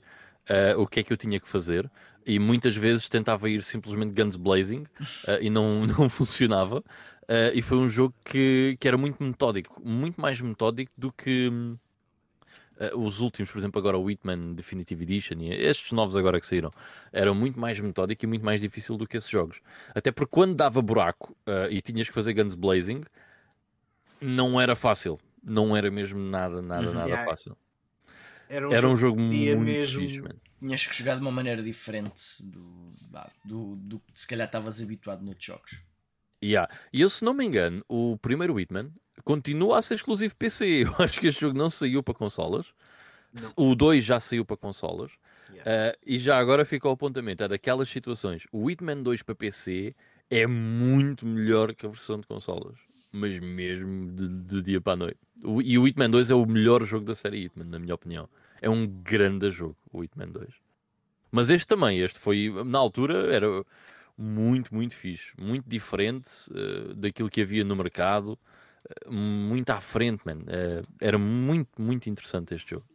uh, 0.49 0.79
o 0.79 0.87
que 0.87 0.99
é 0.99 1.03
que 1.03 1.11
eu 1.11 1.17
tinha 1.17 1.39
que 1.39 1.47
fazer 1.47 1.89
e 2.25 2.39
muitas 2.39 2.75
vezes 2.75 3.07
tentava 3.07 3.49
ir 3.49 3.63
simplesmente 3.63 4.13
guns 4.13 4.35
blazing 4.35 4.83
uh, 5.27 5.41
e 5.41 5.49
não, 5.49 5.85
não 5.87 6.09
funcionava. 6.09 6.79
Uh, 7.23 7.51
e 7.53 7.61
foi 7.61 7.77
um 7.77 7.89
jogo 7.89 8.13
que, 8.23 8.77
que 8.79 8.87
era 8.87 8.97
muito 8.97 9.21
metódico, 9.21 9.81
muito 9.83 10.19
mais 10.19 10.39
metódico 10.39 10.91
do 10.97 11.11
que 11.11 11.51
os 12.93 13.21
últimos, 13.21 13.49
por 13.49 13.57
exemplo, 13.57 13.79
agora 13.79 13.97
o 13.97 14.03
Whitman 14.03 14.53
Definitive 14.53 15.03
Edition 15.03 15.37
e 15.39 15.51
estes 15.51 15.91
novos 15.91 16.15
agora 16.15 16.39
que 16.39 16.45
saíram, 16.45 16.69
eram 17.11 17.33
muito 17.33 17.59
mais 17.59 17.79
metódico 17.79 18.23
e 18.23 18.27
muito 18.27 18.45
mais 18.45 18.61
difícil 18.61 18.95
do 18.95 19.07
que 19.07 19.17
esses 19.17 19.29
jogos. 19.31 19.59
Até 19.95 20.11
porque 20.11 20.29
quando 20.29 20.53
dava 20.53 20.79
buraco 20.79 21.35
e 21.71 21.81
tinhas 21.81 22.07
que 22.07 22.13
fazer 22.13 22.33
guns 22.33 22.53
blazing, 22.53 23.01
não 24.21 24.61
era 24.61 24.75
fácil. 24.75 25.19
Não 25.43 25.75
era 25.75 25.89
mesmo 25.89 26.19
nada, 26.19 26.61
nada, 26.61 26.93
nada 26.93 27.07
yeah. 27.07 27.25
fácil. 27.25 27.57
Era 28.49 28.69
um, 28.69 28.73
Era 28.73 28.87
um 28.87 28.95
jogo, 28.95 29.19
muito 29.19 29.59
mesmo... 29.59 29.99
fixe, 29.99 30.21
mano. 30.21 30.39
Tinhas 30.59 30.87
que 30.87 30.95
jogar 30.95 31.15
de 31.15 31.21
uma 31.21 31.31
maneira 31.31 31.61
diferente 31.61 32.41
do, 32.41 32.93
do, 33.45 33.75
do 33.75 33.99
que 33.99 34.19
se 34.19 34.27
calhar 34.27 34.47
estavas 34.47 34.81
habituado 34.81 35.23
noutros 35.23 35.45
jogos. 35.45 35.81
Yeah. 36.43 36.71
E 36.91 37.01
eu, 37.01 37.09
se 37.09 37.23
não 37.23 37.33
me 37.33 37.45
engano, 37.45 37.83
o 37.87 38.17
primeiro 38.17 38.59
Hitman 38.59 38.91
continua 39.23 39.77
a 39.77 39.81
ser 39.81 39.95
exclusivo 39.95 40.35
PC. 40.35 40.83
Eu 40.85 40.95
acho 40.97 41.19
que 41.19 41.27
este 41.27 41.41
jogo 41.41 41.57
não 41.57 41.69
saiu 41.69 42.01
para 42.01 42.13
consolas. 42.13 42.67
Não. 43.33 43.71
O 43.71 43.75
2 43.75 44.03
já 44.03 44.19
saiu 44.19 44.45
para 44.45 44.57
consolas. 44.57 45.11
Yeah. 45.51 45.91
Uh, 45.93 45.97
e 46.05 46.17
já 46.17 46.37
agora 46.37 46.65
fica 46.65 46.87
o 46.87 46.91
apontamento: 46.91 47.43
é 47.43 47.47
daquelas 47.47 47.89
situações. 47.89 48.47
O 48.51 48.69
Hitman 48.69 49.03
2 49.03 49.21
para 49.21 49.35
PC 49.35 49.95
é 50.29 50.47
muito 50.47 51.25
melhor 51.25 51.75
que 51.75 51.85
a 51.85 51.89
versão 51.89 52.19
de 52.19 52.27
consolas 52.27 52.86
mas 53.11 53.39
mesmo 53.39 54.11
de, 54.11 54.27
de 54.27 54.61
dia 54.61 54.81
para 54.81 54.93
a 54.93 54.95
noite. 54.95 55.19
O, 55.43 55.61
e 55.61 55.77
o 55.77 55.87
Hitman 55.87 56.09
2 56.09 56.31
é 56.31 56.35
o 56.35 56.45
melhor 56.45 56.83
jogo 56.85 57.05
da 57.05 57.15
série 57.15 57.45
Hitman, 57.45 57.65
na 57.65 57.79
minha 57.79 57.95
opinião. 57.95 58.29
É 58.61 58.69
um 58.69 58.87
grande 58.87 59.49
jogo, 59.51 59.77
o 59.91 60.03
Hitman 60.03 60.29
2. 60.29 60.53
Mas 61.31 61.49
este 61.49 61.67
também, 61.67 61.99
este 61.99 62.19
foi, 62.19 62.51
na 62.65 62.79
altura, 62.79 63.33
era 63.33 63.47
muito, 64.17 64.73
muito 64.73 64.95
fixe. 64.95 65.31
Muito 65.37 65.67
diferente 65.67 66.29
uh, 66.49 66.93
daquilo 66.95 67.29
que 67.29 67.41
havia 67.41 67.63
no 67.63 67.75
mercado. 67.75 68.39
Uh, 69.05 69.11
muito 69.11 69.69
à 69.69 69.79
frente, 69.79 70.21
man. 70.25 70.39
Uh, 70.39 70.87
era 70.99 71.17
muito, 71.17 71.81
muito 71.81 72.09
interessante 72.09 72.55
este 72.55 72.71
jogo. 72.71 72.85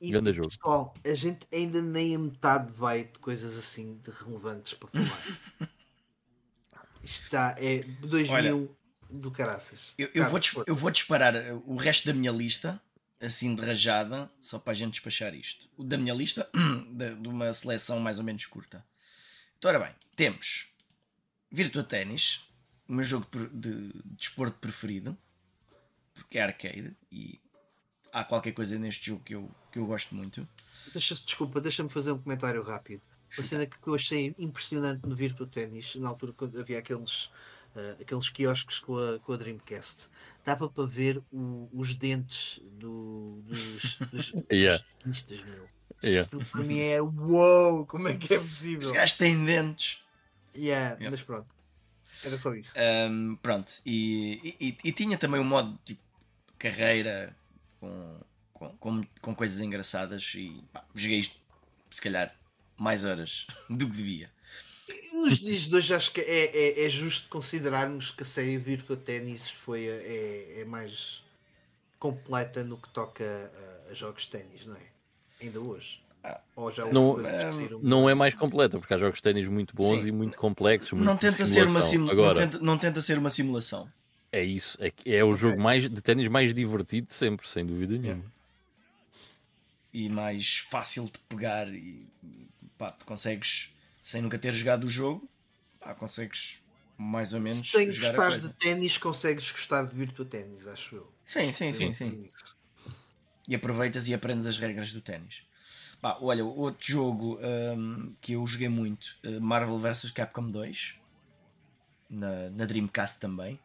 E, 0.00 0.10
Grande 0.10 0.32
jogo. 0.32 0.48
Pessoal, 0.48 0.94
a 1.04 1.14
gente 1.14 1.46
ainda 1.52 1.80
nem 1.80 2.14
a 2.14 2.18
metade 2.18 2.72
vai 2.72 3.04
de 3.04 3.18
coisas 3.18 3.56
assim 3.56 3.98
de 4.02 4.10
relevantes 4.10 4.74
para 4.74 4.88
falar. 4.88 5.68
está, 7.06 7.54
é 7.58 7.82
2000 8.00 8.34
Olha, 8.34 8.68
do 9.08 9.30
caraças. 9.30 9.92
Eu, 9.96 10.10
eu, 10.12 10.28
vou 10.28 10.40
eu 10.66 10.74
vou 10.74 10.90
disparar 10.90 11.34
o 11.64 11.76
resto 11.76 12.06
da 12.06 12.12
minha 12.12 12.32
lista, 12.32 12.80
assim 13.20 13.54
de 13.54 13.62
rajada, 13.62 14.30
só 14.40 14.58
para 14.58 14.72
a 14.72 14.74
gente 14.74 14.94
despachar 14.94 15.34
isto. 15.34 15.68
O 15.76 15.84
da 15.84 15.96
minha 15.96 16.14
lista, 16.14 16.48
de, 16.90 17.14
de 17.14 17.28
uma 17.28 17.52
seleção 17.52 18.00
mais 18.00 18.18
ou 18.18 18.24
menos 18.24 18.44
curta. 18.46 18.84
Então, 19.56 19.70
ora 19.70 19.78
bem, 19.78 19.94
temos 20.14 20.72
Virtua 21.50 21.84
Tennis, 21.84 22.40
o 22.88 22.92
meu 22.92 23.04
jogo 23.04 23.26
de, 23.30 23.48
de 23.48 24.02
desporto 24.04 24.58
preferido, 24.58 25.16
porque 26.14 26.38
é 26.38 26.42
arcade 26.42 26.96
e 27.10 27.40
há 28.12 28.24
qualquer 28.24 28.52
coisa 28.52 28.78
neste 28.78 29.06
jogo 29.06 29.22
que 29.22 29.34
eu, 29.34 29.50
que 29.70 29.78
eu 29.78 29.86
gosto 29.86 30.14
muito. 30.14 30.46
Deixa, 30.92 31.14
desculpa, 31.14 31.60
deixa-me 31.60 31.88
fazer 31.88 32.12
um 32.12 32.18
comentário 32.18 32.62
rápido. 32.62 33.02
Uma 33.36 33.44
cena 33.44 33.66
que 33.66 33.76
eu 33.86 33.94
achei 33.94 34.34
impressionante 34.38 35.06
no 35.06 35.14
Virtua 35.14 35.46
Tennis, 35.46 35.94
na 35.96 36.08
altura 36.08 36.32
quando 36.32 36.58
havia 36.58 36.78
aqueles, 36.78 37.26
uh, 37.74 38.00
aqueles 38.00 38.28
quiosques 38.30 38.78
com 38.78 38.96
a, 38.96 39.18
com 39.18 39.32
a 39.32 39.36
Dreamcast, 39.36 40.08
dava 40.44 40.68
para 40.68 40.86
ver 40.86 41.22
o, 41.32 41.68
os 41.72 41.94
dentes 41.94 42.60
do, 42.78 43.42
dos, 43.44 43.98
dos, 44.10 44.34
yeah. 44.50 44.82
dos 45.04 45.22
tenistas, 45.22 45.44
meu. 45.44 45.68
Yeah. 46.04 46.30
Para 46.52 46.62
mim 46.62 46.78
é 46.80 47.00
uou, 47.00 47.86
como 47.86 48.08
é 48.08 48.16
que 48.16 48.34
é 48.34 48.38
possível? 48.38 48.88
Os 48.88 48.92
gajos 48.92 49.16
têm 49.16 49.44
dentes. 49.44 50.02
Yeah, 50.54 50.96
Yeah. 50.96 51.10
Mas 51.10 51.22
pronto, 51.22 51.48
era 52.24 52.38
só 52.38 52.54
isso. 52.54 52.72
Um, 53.10 53.36
pronto, 53.36 53.72
e, 53.84 54.56
e, 54.60 54.78
e 54.84 54.92
tinha 54.92 55.18
também 55.18 55.40
um 55.40 55.44
modo 55.44 55.78
tipo 55.84 56.00
carreira 56.58 57.36
com, 57.80 58.20
com, 58.52 58.76
com, 58.76 59.04
com 59.20 59.34
coisas 59.34 59.60
engraçadas 59.60 60.32
e 60.34 60.64
pá, 60.72 60.84
joguei 60.94 61.18
isto 61.18 61.36
se 61.90 62.00
calhar 62.00 62.34
mais 62.76 63.04
horas 63.04 63.46
do 63.68 63.86
que 63.88 63.96
devia. 63.96 64.30
Nos 65.12 65.38
dias 65.38 65.62
de 65.62 65.74
hoje 65.74 65.94
acho 65.94 66.12
que 66.12 66.20
é, 66.20 66.56
é, 66.82 66.84
é 66.86 66.90
justo 66.90 67.28
considerarmos 67.28 68.10
que 68.10 68.22
a 68.22 68.26
série 68.26 68.56
Virtua 68.58 68.96
Tennis 68.96 69.50
foi 69.50 69.88
a, 69.88 69.92
é, 69.94 70.60
é 70.60 70.64
mais 70.64 71.24
completa 71.98 72.62
no 72.62 72.76
que 72.76 72.88
toca 72.90 73.24
a, 73.88 73.90
a 73.90 73.94
jogos 73.94 74.24
de 74.24 74.30
ténis, 74.30 74.66
não 74.66 74.76
é? 74.76 74.86
Ainda 75.42 75.60
hoje. 75.60 76.00
Ah, 76.22 76.40
Ou 76.54 76.70
já 76.70 76.84
não- 76.86 77.16
saíram 77.52 77.80
Não 77.82 78.08
é 78.10 78.14
mais 78.14 78.34
completa, 78.34 78.78
porque 78.78 78.92
há 78.94 78.98
jogos 78.98 79.16
de 79.18 79.22
ténis 79.22 79.48
muito 79.48 79.74
bons 79.74 80.02
Sim. 80.02 80.08
e 80.08 80.12
muito 80.12 80.36
complexos. 80.38 80.92
muito 80.92 81.04
Não 81.04 81.16
tenta, 81.16 81.46
ser 81.46 81.66
uma 81.66 81.80
simulação. 81.80 81.90
simu- 81.90 82.10
Agora, 82.10 82.40
não, 82.40 82.50
tenta, 82.50 82.64
não 82.64 82.78
tenta 82.78 83.02
ser 83.02 83.18
uma 83.18 83.30
simulação. 83.30 83.90
é 84.32 84.42
isso. 84.44 84.76
É, 84.80 84.92
é 85.06 85.24
o 85.24 85.34
jogo 85.34 85.60
mais, 85.60 85.88
de 85.88 86.00
ténis 86.02 86.28
mais 86.28 86.52
divertido 86.54 87.08
de 87.08 87.14
sempre, 87.14 87.48
sem 87.48 87.64
dúvida 87.64 87.96
nenhuma. 87.98 88.24
e 89.92 90.08
mais 90.08 90.58
fácil 90.58 91.04
de 91.06 91.18
pegar 91.28 91.68
e 91.68 92.06
pá, 92.78 92.90
tu 92.90 93.04
consegues 93.04 93.74
sem 94.02 94.22
nunca 94.22 94.38
ter 94.38 94.52
jogado 94.52 94.84
o 94.84 94.88
jogo 94.88 95.28
pá, 95.80 95.94
consegues 95.94 96.62
mais 96.98 97.32
ou 97.32 97.40
menos 97.40 97.70
Sem 97.70 97.86
coisa. 98.14 98.48
de 98.48 98.54
ténis, 98.54 98.96
consegues 98.98 99.50
gostar 99.50 99.84
de 99.84 99.94
Virtua 99.94 100.24
Tennis, 100.24 100.66
acho 100.66 100.96
eu. 100.96 101.12
Sim, 101.24 101.52
sim, 101.52 101.72
sim, 101.72 101.92
sim. 101.92 102.28
E 103.46 103.54
aproveitas 103.54 104.08
e 104.08 104.14
aprendes 104.14 104.46
as 104.46 104.56
regras 104.56 104.92
do 104.92 105.00
ténis. 105.00 105.42
Pá, 106.00 106.18
olha, 106.20 106.44
outro 106.44 106.86
jogo 106.86 107.38
hum, 107.76 108.14
que 108.20 108.32
eu 108.32 108.46
joguei 108.46 108.68
muito, 108.68 109.16
uh, 109.24 109.40
Marvel 109.40 109.78
vs 109.78 110.10
Capcom 110.10 110.46
2, 110.46 110.94
na, 112.08 112.50
na 112.50 112.64
Dreamcast 112.64 113.18
também. 113.18 113.58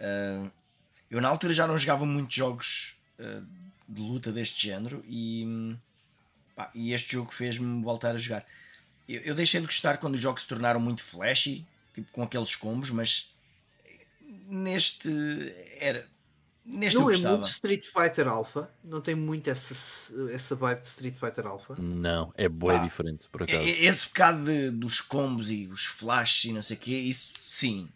Uh, 0.00 0.50
eu 1.10 1.20
na 1.20 1.28
altura 1.28 1.52
já 1.52 1.66
não 1.66 1.76
jogava 1.76 2.06
muitos 2.06 2.34
jogos 2.34 2.98
uh, 3.18 3.44
de 3.88 4.00
luta 4.00 4.30
deste 4.30 4.66
género 4.68 5.02
e, 5.06 5.44
hum, 5.46 5.76
pá, 6.64 6.70
e 6.74 6.92
este 6.92 7.12
jogo 7.12 7.32
fez-me 7.32 7.82
voltar 7.82 8.14
a 8.14 8.16
jogar. 8.18 8.44
Eu, 9.08 9.20
eu 9.22 9.34
deixei 9.34 9.60
de 9.60 9.66
gostar 9.66 9.96
quando 9.98 10.14
os 10.14 10.20
jogos 10.20 10.42
se 10.42 10.48
tornaram 10.48 10.78
muito 10.80 11.02
flashy, 11.02 11.64
tipo 11.94 12.10
com 12.12 12.22
aqueles 12.22 12.54
combos, 12.56 12.90
mas 12.90 13.32
neste 14.48 15.08
era. 15.78 16.06
Neste 16.64 16.96
eu 16.96 17.00
Não 17.02 17.10
é 17.10 17.12
gostava. 17.14 17.34
muito 17.38 17.48
Street 17.48 17.84
Fighter 17.86 18.28
Alpha, 18.28 18.70
não 18.84 19.00
tem 19.00 19.14
muito 19.14 19.48
essa, 19.48 19.74
essa 20.30 20.54
vibe 20.54 20.80
de 20.82 20.86
Street 20.86 21.14
Fighter 21.18 21.46
Alpha. 21.46 21.74
Não, 21.78 22.32
é 22.36 22.48
Pá, 22.48 22.76
diferente, 22.84 23.26
por 23.32 23.40
E- 23.40 23.44
acaso. 23.44 23.66
e- 23.68 23.86
Esse 23.86 24.06
bocado 24.08 24.44
de- 24.44 24.70
dos 24.70 25.00
combos 25.00 25.50
e 25.50 25.66
os 25.66 25.86
flashes 25.86 26.44
e 26.44 26.52
não 26.52 26.62
sei 26.62 26.76
o 26.76 26.80
quê, 26.80 26.92
isso 26.96 27.32
sim, 27.40 27.88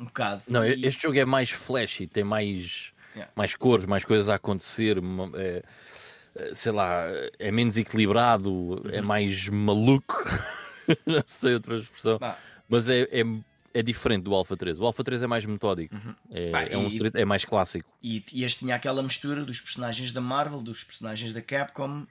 um 0.00 0.06
bocado. 0.06 0.42
Não, 0.48 0.64
E- 0.64 0.84
este 0.86 1.02
jogo 1.02 1.16
é 1.18 1.24
mais 1.24 1.50
flashy, 1.50 2.06
tem 2.08 2.24
mais, 2.24 2.90
Yeah. 3.14 3.30
mais 3.36 3.54
cores, 3.54 3.86
mais 3.86 4.04
coisas 4.04 4.28
a 4.28 4.34
acontecer, 4.36 4.96
é, 4.96 5.40
é, 5.40 5.62
sei 6.54 6.72
lá, 6.72 7.04
é 7.38 7.50
menos 7.50 7.76
equilibrado, 7.76 8.50
Uhum. 8.50 8.82
é 8.90 9.00
mais 9.00 9.48
maluco, 9.48 10.14
não 11.06 11.22
sei 11.26 11.54
outra 11.54 11.78
expressão, 11.78 12.18
Pá, 12.18 12.38
mas 12.68 12.88
é, 12.88 13.02
é, 13.02 13.22
é 13.74 13.82
diferente 13.82 14.24
do 14.24 14.34
Alpha 14.34 14.56
3. 14.56 14.80
O 14.80 14.86
Alpha 14.86 15.02
3 15.04 15.22
é 15.22 15.26
mais 15.26 15.44
metódico, 15.44 15.94
é, 16.30 16.46
Uhum. 16.46 16.52
Pá, 16.52 16.62
é, 16.62 16.76
um 16.76 16.88
e- 16.88 17.10
é 17.14 17.24
mais 17.24 17.44
clássico. 17.44 17.88
e, 18.02 18.24
e 18.32 18.44
este 18.44 18.60
tinha 18.60 18.74
aquela 18.74 19.02
mistura 19.02 19.44
dos 19.44 19.60
personagens 19.60 20.12
da 20.12 20.20
Marvel, 20.20 20.60
dos 20.62 20.84
personagens 20.84 21.32
da 21.32 21.42
Capcom 21.42 22.06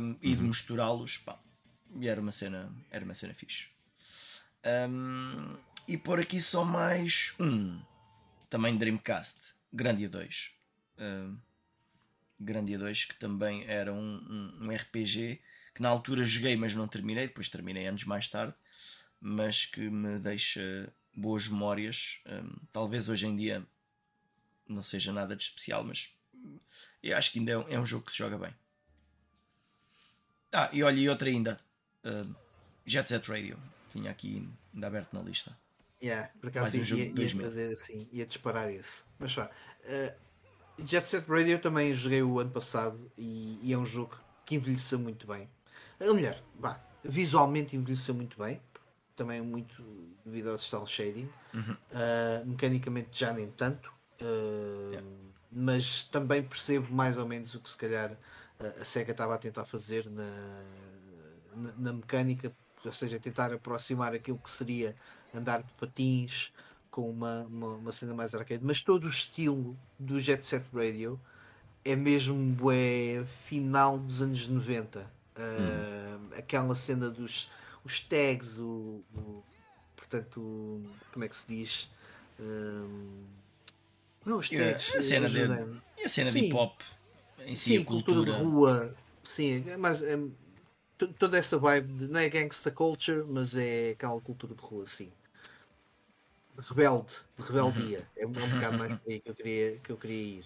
um, 0.00 0.16
e 0.22 0.34
de 0.34 0.42
misturá-los. 0.42 1.18
pá, 1.18 1.38
E 2.00 2.08
era 2.08 2.20
uma 2.20 2.32
cena, 2.32 2.72
era 2.90 3.04
uma 3.04 3.14
cena 3.14 3.32
fixe. 3.34 3.66
Um, 4.66 5.56
e 5.86 5.98
por 5.98 6.18
aqui 6.18 6.40
só 6.40 6.64
mais 6.64 7.34
um, 7.38 7.78
também 8.48 8.76
Dreamcast, 8.76 9.54
Grandia 9.72 10.08
2. 10.08 10.50
Um, 10.98 11.36
Grandia 12.38 12.78
2, 12.78 13.04
que 13.04 13.16
também 13.16 13.64
era 13.66 13.92
um, 13.92 13.98
um, 13.98 14.66
um 14.66 14.70
RPG 14.74 15.40
que 15.74 15.82
na 15.82 15.88
altura 15.88 16.22
joguei, 16.22 16.56
mas 16.56 16.74
não 16.74 16.86
terminei. 16.86 17.26
Depois 17.26 17.48
terminei 17.48 17.86
anos 17.86 18.04
mais 18.04 18.28
tarde, 18.28 18.54
mas 19.20 19.66
que 19.66 19.80
me 19.80 20.18
deixa 20.18 20.92
boas 21.14 21.48
memórias. 21.48 22.20
Um, 22.26 22.56
talvez 22.72 23.08
hoje 23.08 23.26
em 23.26 23.36
dia 23.36 23.66
não 24.68 24.82
seja 24.82 25.12
nada 25.12 25.34
de 25.34 25.42
especial, 25.42 25.84
mas 25.84 26.16
eu 27.02 27.16
acho 27.16 27.32
que 27.32 27.38
ainda 27.38 27.52
é 27.52 27.58
um, 27.58 27.68
é 27.68 27.80
um 27.80 27.86
jogo 27.86 28.06
que 28.06 28.12
se 28.12 28.18
joga 28.18 28.38
bem. 28.38 28.54
Ah, 30.52 30.70
e 30.72 30.82
olha, 30.82 30.98
e 30.98 31.08
outra 31.08 31.28
ainda: 31.28 31.58
um, 32.04 32.34
Jet 32.86 33.08
Set 33.08 33.26
Radio. 33.28 33.58
Tinha 33.90 34.10
aqui 34.10 34.48
ainda 34.72 34.86
aberto 34.86 35.12
na 35.12 35.22
lista. 35.22 35.56
Yeah, 36.02 36.30
por 36.40 36.48
acaso 36.48 36.76
um 36.76 36.98
ia, 36.98 37.06
ia 37.06 37.14
2000. 37.14 37.42
fazer 37.44 37.72
assim, 37.72 38.08
ia 38.12 38.26
disparar 38.26 38.70
esse. 38.70 39.04
Mas 39.18 39.32
vá. 39.32 39.50
eh, 39.84 40.14
Jet 40.78 41.06
Set 41.06 41.28
Radio 41.28 41.58
também 41.58 41.94
joguei 41.94 42.22
o 42.22 42.38
ano 42.38 42.50
passado 42.50 43.10
e, 43.16 43.58
e 43.62 43.72
é 43.72 43.78
um 43.78 43.86
jogo 43.86 44.18
que 44.44 44.56
envelheceu 44.56 44.98
muito 44.98 45.26
bem. 45.26 45.48
Melhor, 46.00 46.36
vá, 46.58 46.80
visualmente 47.02 47.76
envelheceu 47.76 48.14
muito 48.14 48.38
bem, 48.38 48.60
também 49.16 49.40
muito 49.40 49.82
devido 50.24 50.50
ao 50.50 50.58
style 50.58 50.86
shading. 50.86 51.30
Uhum. 51.54 51.76
Eh, 51.92 52.42
mecanicamente 52.44 53.18
já 53.18 53.32
nem 53.32 53.50
tanto. 53.50 53.92
eh, 54.20 54.90
Yeah. 54.90 55.08
Mas 55.56 56.02
também 56.04 56.42
percebo 56.42 56.92
mais 56.92 57.16
ou 57.16 57.26
menos 57.28 57.54
o 57.54 57.60
que 57.60 57.70
se 57.70 57.76
calhar 57.76 58.16
a 58.80 58.84
SEGA 58.84 59.12
estava 59.12 59.34
a 59.34 59.38
tentar 59.38 59.64
fazer 59.66 60.08
na, 60.10 60.30
na, 61.54 61.72
na 61.76 61.92
mecânica, 61.92 62.52
ou 62.84 62.92
seja, 62.92 63.20
tentar 63.20 63.52
aproximar 63.52 64.12
aquilo 64.14 64.38
que 64.38 64.50
seria 64.50 64.96
andar 65.32 65.62
de 65.62 65.72
patins 65.74 66.52
com 66.94 67.10
uma, 67.10 67.42
uma, 67.50 67.66
uma 67.74 67.90
cena 67.90 68.14
mais 68.14 68.36
arcade, 68.36 68.62
mas 68.64 68.80
todo 68.80 69.02
o 69.06 69.08
estilo 69.08 69.76
do 69.98 70.20
Jet 70.20 70.44
Set 70.44 70.62
Radio 70.72 71.18
é 71.84 71.96
mesmo 71.96 72.36
bué, 72.54 73.26
final 73.48 73.98
dos 73.98 74.22
anos 74.22 74.46
90. 74.46 75.04
Ah, 75.34 76.18
Aquela 76.38 76.72
cena 76.76 77.10
dos 77.10 77.50
os 77.84 77.98
tags, 77.98 78.60
o, 78.60 79.02
o- 79.16 79.42
portanto, 79.96 80.40
o- 80.40 80.86
como 81.12 81.24
é 81.24 81.28
que 81.28 81.34
se 81.34 81.48
diz? 81.48 81.90
Ah, 82.38 82.86
não, 84.24 84.38
os 84.38 84.48
tags. 84.48 84.94
a 84.94 85.02
cena 85.02 85.28
de-. 85.28 85.40
E 85.98 86.04
a 86.04 86.08
cena 86.08 86.30
Sim. 86.30 86.40
de 86.42 86.46
hip 86.46 86.54
hop 86.54 86.80
em 87.44 87.56
si, 87.56 87.70
Sim, 87.70 87.78
a 87.82 87.84
cultura. 87.84 88.16
cultura. 88.18 88.38
de 88.38 88.44
rua. 88.44 88.94
Sim, 89.24 89.64
é 89.68 89.76
mais. 89.76 90.00
é, 90.00 90.16
to- 90.96 91.08
toda 91.08 91.36
essa 91.36 91.58
vibe 91.58 91.92
de, 91.92 92.06
não 92.06 92.20
é 92.20 92.28
gangsta 92.28 92.70
culture, 92.70 93.24
mas 93.28 93.56
é 93.56 93.90
aquela 93.90 94.20
cultura 94.20 94.54
de 94.54 94.62
rua, 94.62 94.86
sim. 94.86 95.10
De 96.58 96.68
rebelde, 96.68 97.14
de 97.36 97.42
rebeldia. 97.44 98.06
É, 98.16 98.26
um- 98.26 98.32
é 98.38 98.42
um 98.44 98.48
bocado 98.50 98.78
mais 98.78 98.92
por 98.94 99.10
aí 99.10 99.20
que 99.20 99.28
eu 99.30 99.34
queria, 99.34 99.76
que 99.78 99.90
eu 99.90 99.96
queria 99.96 100.22
ir. 100.38 100.44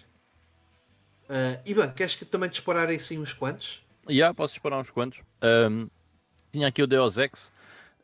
Ah, 1.29 1.59
Ivan, 1.65 1.91
queres 1.91 2.15
que 2.15 2.25
também 2.25 2.49
disparar 2.49 2.89
assim 2.89 3.19
uns 3.19 3.33
quantos? 3.33 3.81
E 4.07 4.13
yeah, 4.13 4.33
posso 4.33 4.53
disparar 4.53 4.79
uns 4.79 4.89
quantos. 4.89 5.21
Ahm, 5.41 5.87
tinha 6.51 6.67
aqui 6.67 6.81
o 6.81 6.87
Deus 6.87 7.19
Ex, 7.19 7.51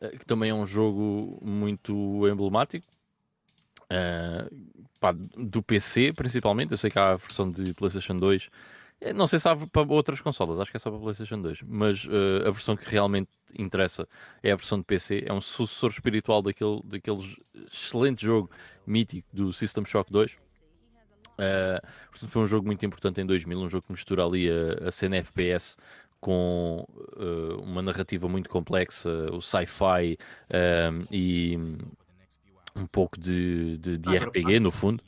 eh, 0.00 0.10
que 0.10 0.24
também 0.24 0.50
é 0.50 0.54
um 0.54 0.64
jogo 0.66 1.38
muito 1.42 1.92
emblemático. 2.28 2.86
Ah, 3.90 4.48
pá, 5.00 5.12
do 5.12 5.60
PC, 5.62 6.12
principalmente. 6.12 6.70
Eu 6.72 6.78
sei 6.78 6.90
que 6.90 6.98
há 6.98 7.10
a 7.12 7.16
versão 7.16 7.50
de 7.50 7.74
PlayStation 7.74 8.16
2. 8.16 8.48
Eh, 9.00 9.12
Não 9.12 9.26
sei 9.26 9.38
se 9.38 9.48
há 9.48 9.56
para 9.56 9.82
outras 9.82 10.20
consolas, 10.20 10.58
acho 10.60 10.70
que 10.70 10.76
é 10.76 10.80
só 10.80 10.90
para 10.90 11.00
PlayStation 11.00 11.40
2. 11.40 11.62
Mas 11.62 12.06
eh, 12.10 12.48
a 12.48 12.50
versão 12.50 12.76
que 12.76 12.88
realmente 12.88 13.30
interessa 13.58 14.08
é 14.42 14.52
a 14.52 14.56
versão 14.56 14.78
de 14.78 14.84
PC. 14.84 15.24
É 15.26 15.32
um 15.32 15.40
sucessor 15.40 15.90
espiritual 15.90 16.42
daquele, 16.42 16.80
daquele 16.84 17.36
excelente 17.70 18.24
jogo 18.24 18.50
mítico 18.86 19.28
do 19.32 19.52
System 19.52 19.84
Shock 19.84 20.10
2. 20.12 20.32
Uh, 21.38 21.86
portanto, 22.10 22.30
foi 22.30 22.42
um 22.42 22.46
jogo 22.46 22.66
muito 22.66 22.86
importante 22.86 23.20
em 23.20 23.26
2000, 23.26 23.58
um 23.58 23.68
jogo 23.68 23.86
que 23.86 23.92
mistura 23.92 24.24
ali 24.24 24.48
a, 24.50 24.88
a 24.88 24.90
cena 24.90 25.16
FPS 25.16 25.76
com 26.18 26.86
uh, 26.88 27.60
uma 27.62 27.82
narrativa 27.82 28.26
muito 28.26 28.48
complexa, 28.48 29.10
o 29.30 29.42
sci-fi 29.42 30.16
um, 30.50 31.04
e 31.10 31.58
um 32.74 32.86
pouco 32.86 33.20
de, 33.20 33.76
de, 33.78 33.98
de. 33.98 34.16
RPG 34.16 34.60
no 34.60 34.70
fundo. 34.70 35.04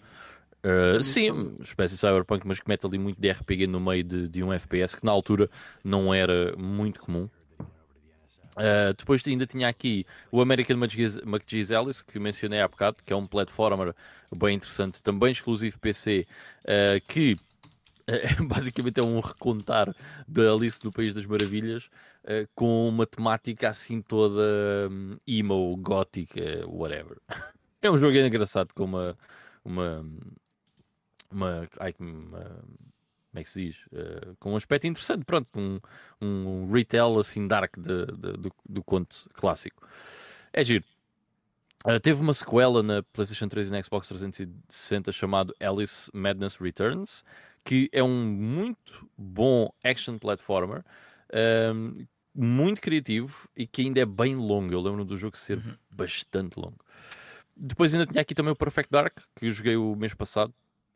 Uh, 0.59 0.99
Também 0.99 1.03
sim, 1.03 1.31
uma 1.31 1.63
espécie 1.63 1.95
de 1.95 2.01
cyberpunk, 2.01 2.47
mas 2.47 2.61
que 2.61 2.69
mete 2.69 2.85
ali 2.87 2.99
muito 2.99 3.21
de 3.21 3.31
RPG 3.31 3.67
no 3.67 3.81
meio 3.81 4.03
de, 4.05 4.29
de 4.29 4.43
um 4.43 4.53
FPS 4.53 4.97
que 4.97 5.05
na 5.05 5.13
altura 5.13 5.49
não 5.85 6.13
era 6.13 6.55
muito 6.57 7.01
comum. 7.01 7.29
Uh, 8.57 8.93
depois 8.97 9.23
ainda 9.27 9.47
tinha 9.47 9.69
aqui 9.69 10.05
o 10.33 10.41
American 10.41 10.77
McGee's 10.77 11.71
Alice, 11.71 12.05
que 12.05 12.19
mencionei 12.19 12.61
há 12.61 12.67
bocado, 12.67 12.97
que 13.05 13.13
é 13.13 13.17
um 13.17 13.25
platformer 13.27 13.95
bem 14.37 14.57
interessante, 14.57 15.01
também 15.01 15.31
exclusivo 15.31 15.79
PC, 15.79 16.27
uh, 16.65 17.01
que 17.07 17.37
É, 18.09 18.35
basicamente 18.43 18.99
é 19.01 19.05
um 19.05 19.21
recontar 19.21 19.95
da 20.27 20.51
Alice 20.51 20.81
no 20.83 20.91
País 20.91 21.13
das 21.15 21.27
Maravilhas 21.27 21.91
uh, 22.25 22.49
com 22.55 22.89
uma 22.89 23.07
temática 23.07 23.69
assim 23.69 24.01
toda 24.01 24.43
um, 24.91 25.17
emo, 25.27 25.77
gótica, 25.77 26.41
whatever. 26.67 27.19
É 27.81 27.89
um 27.91 27.97
jogo 27.99 28.17
engraçado 28.17 28.73
com 28.75 28.85
uma. 28.85 29.17
uma, 29.65 30.05
uma, 31.31 31.69
ai, 31.79 31.95
uma 31.99 32.63
como 33.31 33.41
é 33.41 33.45
que 33.45 33.51
se 33.51 33.67
diz? 33.67 33.77
Uh, 33.87 34.37
com 34.41 34.53
um 34.53 34.57
aspecto 34.57 34.87
interessante, 34.87 35.25
pronto, 35.25 35.49
um, 35.57 35.81
um 36.21 36.71
retail 36.73 37.19
assim 37.19 37.47
dark 37.47 37.79
de, 37.79 38.07
de, 38.07 38.33
do, 38.33 38.53
do 38.69 38.83
conto 38.83 39.29
clássico. 39.35 39.87
É 40.53 40.65
giro. 40.65 40.85
Uh, 41.87 42.01
teve 42.01 42.21
uma 42.21 42.35
sequela 42.35 42.83
na 42.83 43.03
PlayStation 43.03 43.49
3 43.49 43.69
e 43.69 43.71
na 43.71 43.83
Xbox 43.83 44.09
360 44.09 45.13
chamado 45.13 45.55
Alice 45.61 46.11
Madness 46.13 46.57
Returns, 46.57 47.25
que 47.65 47.89
é 47.93 48.03
um 48.03 48.25
muito 48.25 49.09
bom 49.17 49.71
action 49.85 50.19
platformer, 50.19 50.85
um, 51.75 52.07
muito 52.35 52.81
criativo 52.81 53.49
e 53.57 53.67
que 53.67 53.83
ainda 53.83 54.01
é 54.01 54.07
bem 54.07 54.35
longo. 54.35 54.73
Eu 54.73 54.81
lembro 54.81 55.05
do 55.05 55.17
jogo 55.17 55.37
ser 55.37 55.59
uhum. 55.59 55.77
bastante 55.91 56.59
longo. 56.59 56.79
Depois 57.57 57.93
ainda 57.95 58.07
tinha 58.07 58.23
aqui 58.23 58.35
também 58.35 58.53
o 58.53 58.57
Perfect 58.57 58.91
Dark, 58.91 59.19
que 59.37 59.47
eu 59.47 59.51
joguei 59.51 59.77
o 59.77 59.95
mês 59.95 60.15
passado, 60.15 60.53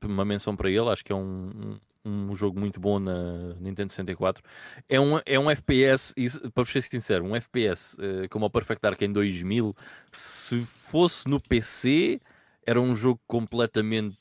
uma 0.07 0.24
menção 0.24 0.57
para 0.57 0.70
ele, 0.70 0.89
acho 0.89 1.05
que 1.05 1.12
é 1.12 1.16
um, 1.16 1.79
um, 2.05 2.31
um 2.31 2.35
jogo 2.35 2.59
muito 2.59 2.81
bom 2.81 2.99
na 2.99 3.55
Nintendo 3.61 3.93
64. 3.93 4.43
É 4.89 5.01
um, 5.01 5.20
é 5.24 5.39
um 5.39 5.51
FPS, 5.51 6.15
e, 6.16 6.29
para 6.51 6.65
ser 6.65 6.83
sincero, 6.83 7.24
um 7.24 7.37
FPS 7.37 7.95
uh, 7.95 8.29
como 8.31 8.47
o 8.47 8.51
Perfect 8.51 8.83
Dark 8.83 9.01
em 9.03 9.12
2000, 9.12 9.74
se 10.11 10.62
fosse 10.89 11.29
no 11.29 11.41
PC, 11.41 12.20
era 12.66 12.81
um 12.81 12.95
jogo 12.95 13.20
completamente 13.27 14.19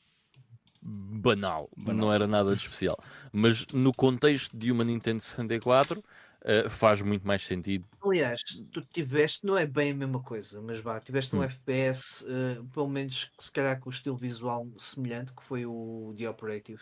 banal, 0.82 1.70
banal. 1.78 2.06
não 2.06 2.14
era 2.14 2.26
nada 2.26 2.56
de 2.56 2.62
especial. 2.62 2.98
Mas 3.32 3.66
no 3.72 3.94
contexto 3.94 4.56
de 4.58 4.72
uma 4.72 4.84
Nintendo 4.84 5.22
64 5.22 6.04
uh, 6.42 6.70
faz 6.70 7.02
muito 7.02 7.26
mais 7.26 7.46
sentido. 7.46 7.86
Aliás, 8.04 8.42
tu 8.72 8.82
tiveste, 8.82 9.46
não 9.46 9.58
é 9.58 9.66
bem 9.66 9.92
a 9.92 9.96
mesma 9.96 10.22
coisa, 10.22 10.62
mas 10.62 10.80
vá, 10.80 11.00
tiveste 11.00 11.36
um 11.36 11.40
hum. 11.40 11.44
FPS, 11.44 12.24
uh, 12.24 12.28
eh, 12.30 12.62
pelo 12.74 12.88
menos 12.88 13.32
se 13.38 13.52
calhar 13.52 13.80
com 13.80 13.90
o 13.90 13.94
estilo 13.94 14.16
visual 14.16 14.68
semelhante, 14.78 15.34
que 15.34 15.44
foi 15.44 15.66
o 15.66 16.14
The 16.18 16.30
Operative. 16.30 16.82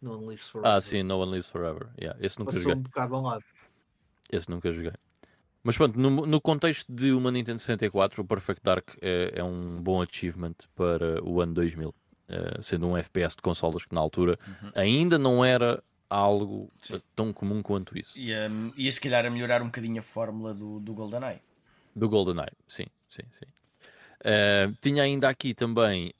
No 0.00 0.18
One 0.18 0.28
Lives 0.28 0.50
Forever. 0.50 0.76
Ah, 0.76 0.80
sim, 0.80 1.02
No 1.02 1.18
One 1.18 1.32
Lives 1.32 1.48
Forever. 1.48 1.88
Yeah, 1.98 2.18
esse 2.20 2.38
nunca 2.38 2.50
Passou 2.50 2.62
joguei. 2.62 2.78
um 2.78 2.82
bocado 2.82 3.14
ao 3.14 3.22
lado. 3.22 3.44
Esse 4.30 4.50
nunca 4.50 4.70
joguei. 4.70 4.92
Mas 5.62 5.78
pronto, 5.78 5.98
no, 5.98 6.26
no, 6.26 6.40
contexto 6.42 6.92
de 6.92 7.10
uma 7.12 7.30
Nintendo 7.30 7.58
64, 7.58 8.20
o 8.20 8.24
Perfect 8.26 8.62
Dark 8.62 8.90
é, 9.00 9.32
é 9.36 9.42
um 9.42 9.82
bom 9.82 10.02
achievement 10.02 10.56
para 10.76 11.24
o 11.24 11.40
ano 11.40 11.54
2000. 11.54 11.88
Uh, 11.88 11.94
eh, 12.28 12.62
sendo 12.62 12.86
um 12.86 12.96
FPS 12.96 13.36
de 13.36 13.42
consolas 13.42 13.84
que 13.84 13.94
na 13.94 14.00
altura 14.00 14.38
uhum. 14.46 14.70
ainda 14.74 15.18
não 15.18 15.44
era 15.44 15.82
algo 16.08 16.70
Sim. 16.76 17.00
tão 17.14 17.32
comum 17.32 17.62
quanto 17.62 17.96
isso. 17.98 18.18
E 18.18 18.32
um, 18.34 18.72
ia 18.76 18.90
se 18.90 19.00
calhar 19.00 19.24
a 19.26 19.30
melhorar 19.30 19.62
um 19.62 19.66
bocadinho 19.66 19.98
a 19.98 20.02
fórmula 20.02 20.54
do, 20.54 20.80
do 20.80 20.94
GoldenEye. 20.94 21.40
Do 21.94 22.08
GoldenEye, 22.08 22.52
sim, 22.68 22.86
sim, 23.08 23.22
sim. 23.32 23.46
Uh, 24.20 24.74
tinha 24.80 25.02
ainda 25.02 25.28
aqui 25.28 25.52
também 25.52 26.12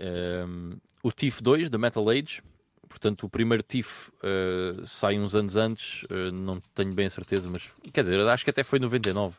um, 0.46 0.76
o 1.02 1.10
TIF 1.10 1.42
2 1.42 1.70
da 1.70 1.78
Metal 1.78 2.08
Age. 2.08 2.42
Portanto, 2.88 3.24
o 3.24 3.28
primeiro 3.28 3.62
TIF 3.62 4.10
uh, 4.10 4.86
sai 4.86 5.18
uns 5.18 5.34
anos 5.34 5.56
antes, 5.56 6.04
uh, 6.04 6.30
não 6.30 6.60
tenho 6.74 6.92
bem 6.92 7.06
a 7.06 7.10
certeza, 7.10 7.48
mas 7.50 7.68
quer 7.92 8.02
dizer, 8.02 8.20
acho 8.20 8.44
que 8.44 8.50
até 8.50 8.62
foi 8.62 8.78
99. 8.78 9.36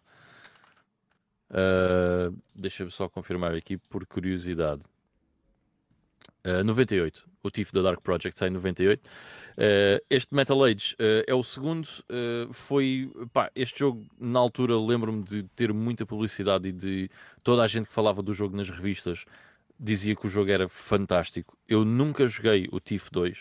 Uh, 1.50 2.36
Deixa-me 2.56 2.92
só 2.92 3.08
confirmar 3.08 3.54
aqui 3.54 3.78
por 3.78 4.06
curiosidade. 4.06 4.82
Uh, 6.46 6.64
98. 6.64 7.28
O 7.44 7.50
TIFF 7.50 7.74
da 7.74 7.82
Dark 7.82 8.02
Project 8.02 8.38
sai 8.38 8.50
em 8.50 8.52
98. 8.52 9.00
Uh, 9.00 10.06
este 10.10 10.34
Metal 10.34 10.64
Age 10.64 10.96
uh, 10.96 11.24
é 11.28 11.34
o 11.34 11.44
segundo. 11.44 11.88
Foi. 12.52 13.12
Pá, 13.34 13.52
este 13.56 13.80
jogo, 13.80 14.06
na 14.20 14.40
altura, 14.40 14.78
lembro-me 14.80 15.24
de 15.24 15.44
ter 15.56 15.74
muita 15.74 16.06
publicidade 16.06 16.70
e 16.70 16.72
de 16.72 17.10
toda 17.44 17.64
a 17.64 17.68
gente 17.68 17.88
que 17.88 17.94
falava 17.94 18.22
do 18.22 18.34
jogo 18.34 18.56
nas 18.56 18.70
revistas 18.70 19.26
dizia 19.78 20.16
que 20.16 20.26
o 20.26 20.30
jogo 20.30 20.52
era 20.52 20.70
fantástico. 20.70 21.58
Eu 21.68 21.84
nunca 21.84 22.26
joguei 22.28 22.70
o 22.72 22.80
TIFF 22.80 23.12
2. 23.12 23.38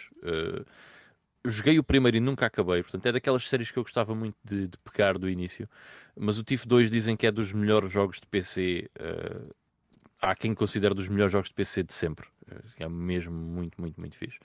joguei 1.44 1.78
o 1.78 1.84
primeiro 1.84 2.16
e 2.16 2.20
nunca 2.20 2.46
acabei. 2.46 2.82
Portanto, 2.82 3.06
é 3.06 3.12
daquelas 3.12 3.48
séries 3.48 3.70
que 3.70 3.78
eu 3.78 3.84
gostava 3.84 4.14
muito 4.14 4.36
de, 4.42 4.66
de 4.66 4.78
pegar 4.78 5.16
do 5.16 5.28
início. 5.28 5.68
Mas 6.16 6.38
o 6.38 6.42
TIFF 6.42 6.66
2 6.66 6.90
dizem 6.90 7.16
que 7.16 7.26
é 7.26 7.30
dos 7.30 7.52
melhores 7.52 7.92
jogos 7.92 8.18
de 8.18 8.26
PC. 8.26 8.90
Há 10.24 10.34
quem 10.34 10.54
considere 10.54 10.94
dos 10.94 11.08
melhores 11.08 11.32
jogos 11.32 11.48
de 11.48 11.54
PC 11.54 11.82
de 11.82 11.92
sempre. 11.92 12.26
É 12.78 12.88
mesmo 12.88 13.34
muito, 13.34 13.80
muito, 13.80 13.98
muito 14.00 14.16
fixe. 14.16 14.38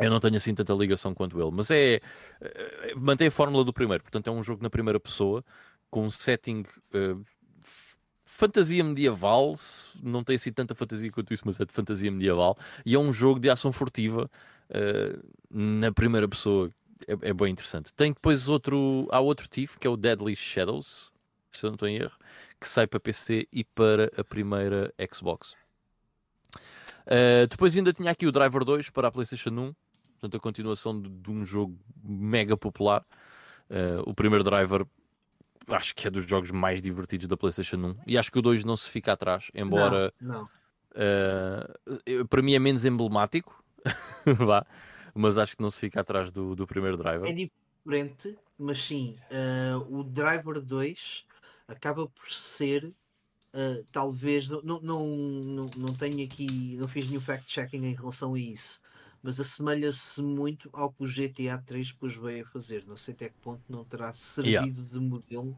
Eu 0.00 0.10
não 0.10 0.18
tenho 0.18 0.36
assim 0.36 0.54
tanta 0.54 0.72
ligação 0.72 1.14
quanto 1.14 1.40
ele, 1.40 1.50
mas 1.52 1.70
é. 1.70 2.00
é 2.40 2.94
mantém 2.96 3.28
a 3.28 3.30
fórmula 3.30 3.64
do 3.64 3.72
primeiro, 3.72 4.02
portanto, 4.02 4.26
é 4.28 4.30
um 4.30 4.42
jogo 4.42 4.62
na 4.62 4.70
primeira 4.70 4.98
pessoa 4.98 5.44
com 5.88 6.04
um 6.04 6.10
setting 6.10 6.64
uh, 6.92 7.24
fantasia 8.24 8.82
medieval. 8.82 9.54
Não 10.02 10.24
tem 10.24 10.36
assim 10.36 10.52
tanta 10.52 10.74
fantasia 10.74 11.10
quanto 11.12 11.32
isso, 11.32 11.44
mas 11.46 11.60
é 11.60 11.64
de 11.64 11.72
fantasia 11.72 12.10
medieval. 12.10 12.58
E 12.84 12.94
é 12.94 12.98
um 12.98 13.12
jogo 13.12 13.38
de 13.38 13.48
ação 13.48 13.72
furtiva 13.72 14.28
uh, 14.70 15.34
na 15.48 15.92
primeira 15.92 16.28
pessoa. 16.28 16.70
É, 17.06 17.30
é, 17.30 17.32
bem 17.32 17.52
interessante. 17.52 17.92
Tem 17.94 18.12
depois 18.12 18.48
outro. 18.48 19.06
Há 19.12 19.20
outro 19.20 19.46
TIF 19.46 19.78
que 19.78 19.86
é 19.86 19.90
o 19.90 19.96
Deadly 19.96 20.34
Shadows, 20.34 21.12
se 21.52 21.64
eu 21.64 21.70
não 21.70 21.74
estou 21.74 21.88
em 21.88 21.96
erro, 21.96 22.16
que 22.64 22.68
sai 22.68 22.86
para 22.86 22.98
PC 22.98 23.46
e 23.52 23.62
para 23.62 24.10
a 24.16 24.24
primeira 24.24 24.92
Xbox. 25.12 25.52
Uh, 27.06 27.46
depois 27.50 27.76
ainda 27.76 27.92
tinha 27.92 28.10
aqui 28.10 28.26
o 28.26 28.32
Driver 28.32 28.64
2 28.64 28.88
para 28.88 29.08
a 29.08 29.12
PlayStation 29.12 29.50
1, 29.50 29.74
portanto 30.12 30.36
a 30.38 30.40
continuação 30.40 30.98
de, 30.98 31.10
de 31.10 31.30
um 31.30 31.44
jogo 31.44 31.78
mega 32.02 32.56
popular. 32.56 33.04
Uh, 33.68 34.00
o 34.06 34.14
primeiro 34.14 34.42
Driver 34.42 34.86
acho 35.68 35.94
que 35.94 36.08
é 36.08 36.10
dos 36.10 36.26
jogos 36.26 36.50
mais 36.50 36.80
divertidos 36.80 37.26
da 37.26 37.36
PlayStation 37.36 37.76
1 37.76 37.96
e 38.06 38.16
acho 38.16 38.32
que 38.32 38.38
o 38.38 38.42
2 38.42 38.64
não 38.64 38.76
se 38.78 38.90
fica 38.90 39.12
atrás, 39.12 39.50
embora 39.54 40.10
não, 40.18 40.48
não. 40.48 40.48
Uh, 42.16 42.26
para 42.26 42.40
mim 42.40 42.54
é 42.54 42.58
menos 42.58 42.86
emblemático, 42.86 43.62
vá, 44.24 44.66
mas 45.14 45.36
acho 45.36 45.54
que 45.54 45.62
não 45.62 45.70
se 45.70 45.80
fica 45.80 46.00
atrás 46.00 46.30
do, 46.30 46.56
do 46.56 46.66
primeiro 46.66 46.96
Driver. 46.96 47.28
É 47.28 47.34
diferente, 47.34 48.38
mas 48.58 48.80
sim, 48.80 49.18
o 49.90 50.02
Driver 50.02 50.62
2 50.62 51.26
acaba 51.68 52.06
por 52.08 52.30
ser 52.30 52.92
Uh, 53.54 53.84
talvez 53.92 54.48
não, 54.48 54.60
não, 54.64 55.06
não, 55.06 55.70
não 55.76 55.94
tenho 55.94 56.24
aqui, 56.24 56.76
não 56.76 56.88
fiz 56.88 57.08
nenhum 57.08 57.20
fact-checking 57.20 57.84
em 57.84 57.94
relação 57.94 58.34
a 58.34 58.38
isso, 58.40 58.80
mas 59.22 59.38
assemelha-se 59.38 60.20
muito 60.20 60.68
ao 60.72 60.92
que 60.92 61.04
o 61.04 61.06
GTA 61.06 61.62
3 61.64 61.92
depois 61.92 62.16
veio 62.16 62.44
a 62.44 62.48
fazer. 62.48 62.84
Não 62.84 62.96
sei 62.96 63.14
até 63.14 63.28
que 63.28 63.36
ponto 63.40 63.62
não 63.68 63.84
terá 63.84 64.12
servido 64.12 64.50
yeah. 64.50 64.72
de 64.92 64.98
modelo 64.98 65.56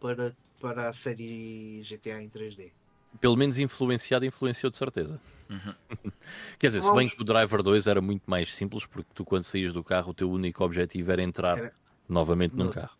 para, 0.00 0.34
para 0.58 0.88
a 0.88 0.92
série 0.94 1.82
GTA 1.82 2.22
em 2.22 2.30
3D. 2.30 2.72
Pelo 3.20 3.36
menos 3.36 3.58
influenciado, 3.58 4.24
influenciou 4.24 4.70
de 4.70 4.78
certeza. 4.78 5.20
Uhum. 5.50 6.10
Quer 6.58 6.68
dizer, 6.68 6.80
se 6.80 6.94
bem 6.94 7.10
que 7.10 7.20
o 7.20 7.24
Driver 7.24 7.62
2 7.62 7.86
era 7.86 8.00
muito 8.00 8.22
mais 8.26 8.54
simples, 8.54 8.86
porque 8.86 9.10
tu, 9.14 9.22
quando 9.22 9.42
saías 9.42 9.74
do 9.74 9.84
carro, 9.84 10.12
o 10.12 10.14
teu 10.14 10.30
único 10.30 10.64
objetivo 10.64 11.12
era 11.12 11.22
entrar 11.22 11.58
era... 11.58 11.74
novamente 12.08 12.56
num 12.56 12.70
carro. 12.70 12.96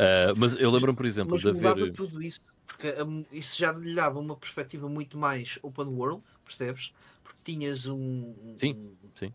Uh, 0.00 0.32
mas 0.38 0.56
eu 0.56 0.70
lembro-me, 0.70 0.96
por 0.96 1.04
exemplo, 1.04 1.32
mas 1.32 1.42
de 1.42 1.66
haver. 1.66 1.92
tudo 1.92 2.22
isso 2.22 2.40
porque 2.80 2.94
isso 3.32 3.58
já 3.58 3.72
lhe 3.72 3.94
dava 3.94 4.18
uma 4.18 4.36
perspectiva 4.36 4.88
muito 4.88 5.18
mais 5.18 5.58
open 5.62 5.86
world, 5.86 6.22
percebes? 6.44 6.92
Porque 7.22 7.38
tinhas 7.44 7.86
um. 7.86 8.34
Sim, 8.56 8.96
sim. 9.14 9.34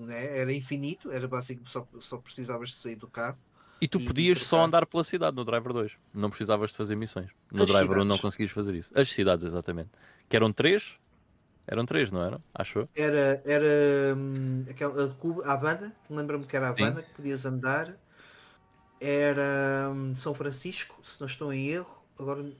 Né? 0.00 0.40
Era 0.40 0.52
infinito, 0.52 1.10
era 1.10 1.26
basicamente 1.26 1.70
só, 1.70 1.88
só 2.00 2.18
precisavas 2.18 2.70
de 2.70 2.76
sair 2.76 2.96
do 2.96 3.08
carro. 3.08 3.38
E 3.80 3.86
tu 3.86 4.00
e 4.00 4.04
podias 4.04 4.42
só 4.42 4.64
andar 4.64 4.84
pela 4.86 5.04
cidade 5.04 5.36
no 5.36 5.44
Driver 5.44 5.72
2, 5.72 5.92
não 6.12 6.28
precisavas 6.28 6.70
de 6.70 6.76
fazer 6.76 6.96
missões. 6.96 7.30
No 7.50 7.62
As 7.62 7.68
Driver 7.68 7.98
1 7.98 8.04
não 8.04 8.18
conseguias 8.18 8.50
fazer 8.50 8.74
isso. 8.74 8.90
As 8.94 9.08
cidades, 9.10 9.44
exatamente. 9.44 9.90
Que 10.28 10.36
eram 10.36 10.52
três? 10.52 10.94
Eram 11.66 11.84
três, 11.84 12.10
não 12.10 12.22
eram? 12.22 12.42
Acho 12.54 12.88
Era, 12.94 13.42
era 13.44 14.14
hum, 14.16 14.64
aquela, 14.68 15.16
a, 15.44 15.52
a 15.52 15.56
banda, 15.56 15.94
lembra-me 16.08 16.46
que 16.46 16.56
era 16.56 16.68
a 16.68 16.72
banda 16.72 17.02
que 17.02 17.14
podias 17.14 17.44
andar. 17.44 17.96
Era 19.00 19.90
hum, 19.92 20.14
São 20.14 20.34
Francisco, 20.34 20.98
se 21.02 21.20
não 21.20 21.26
estou 21.26 21.52
em 21.52 21.68
erro 21.68 21.96
Agora, 22.18 22.50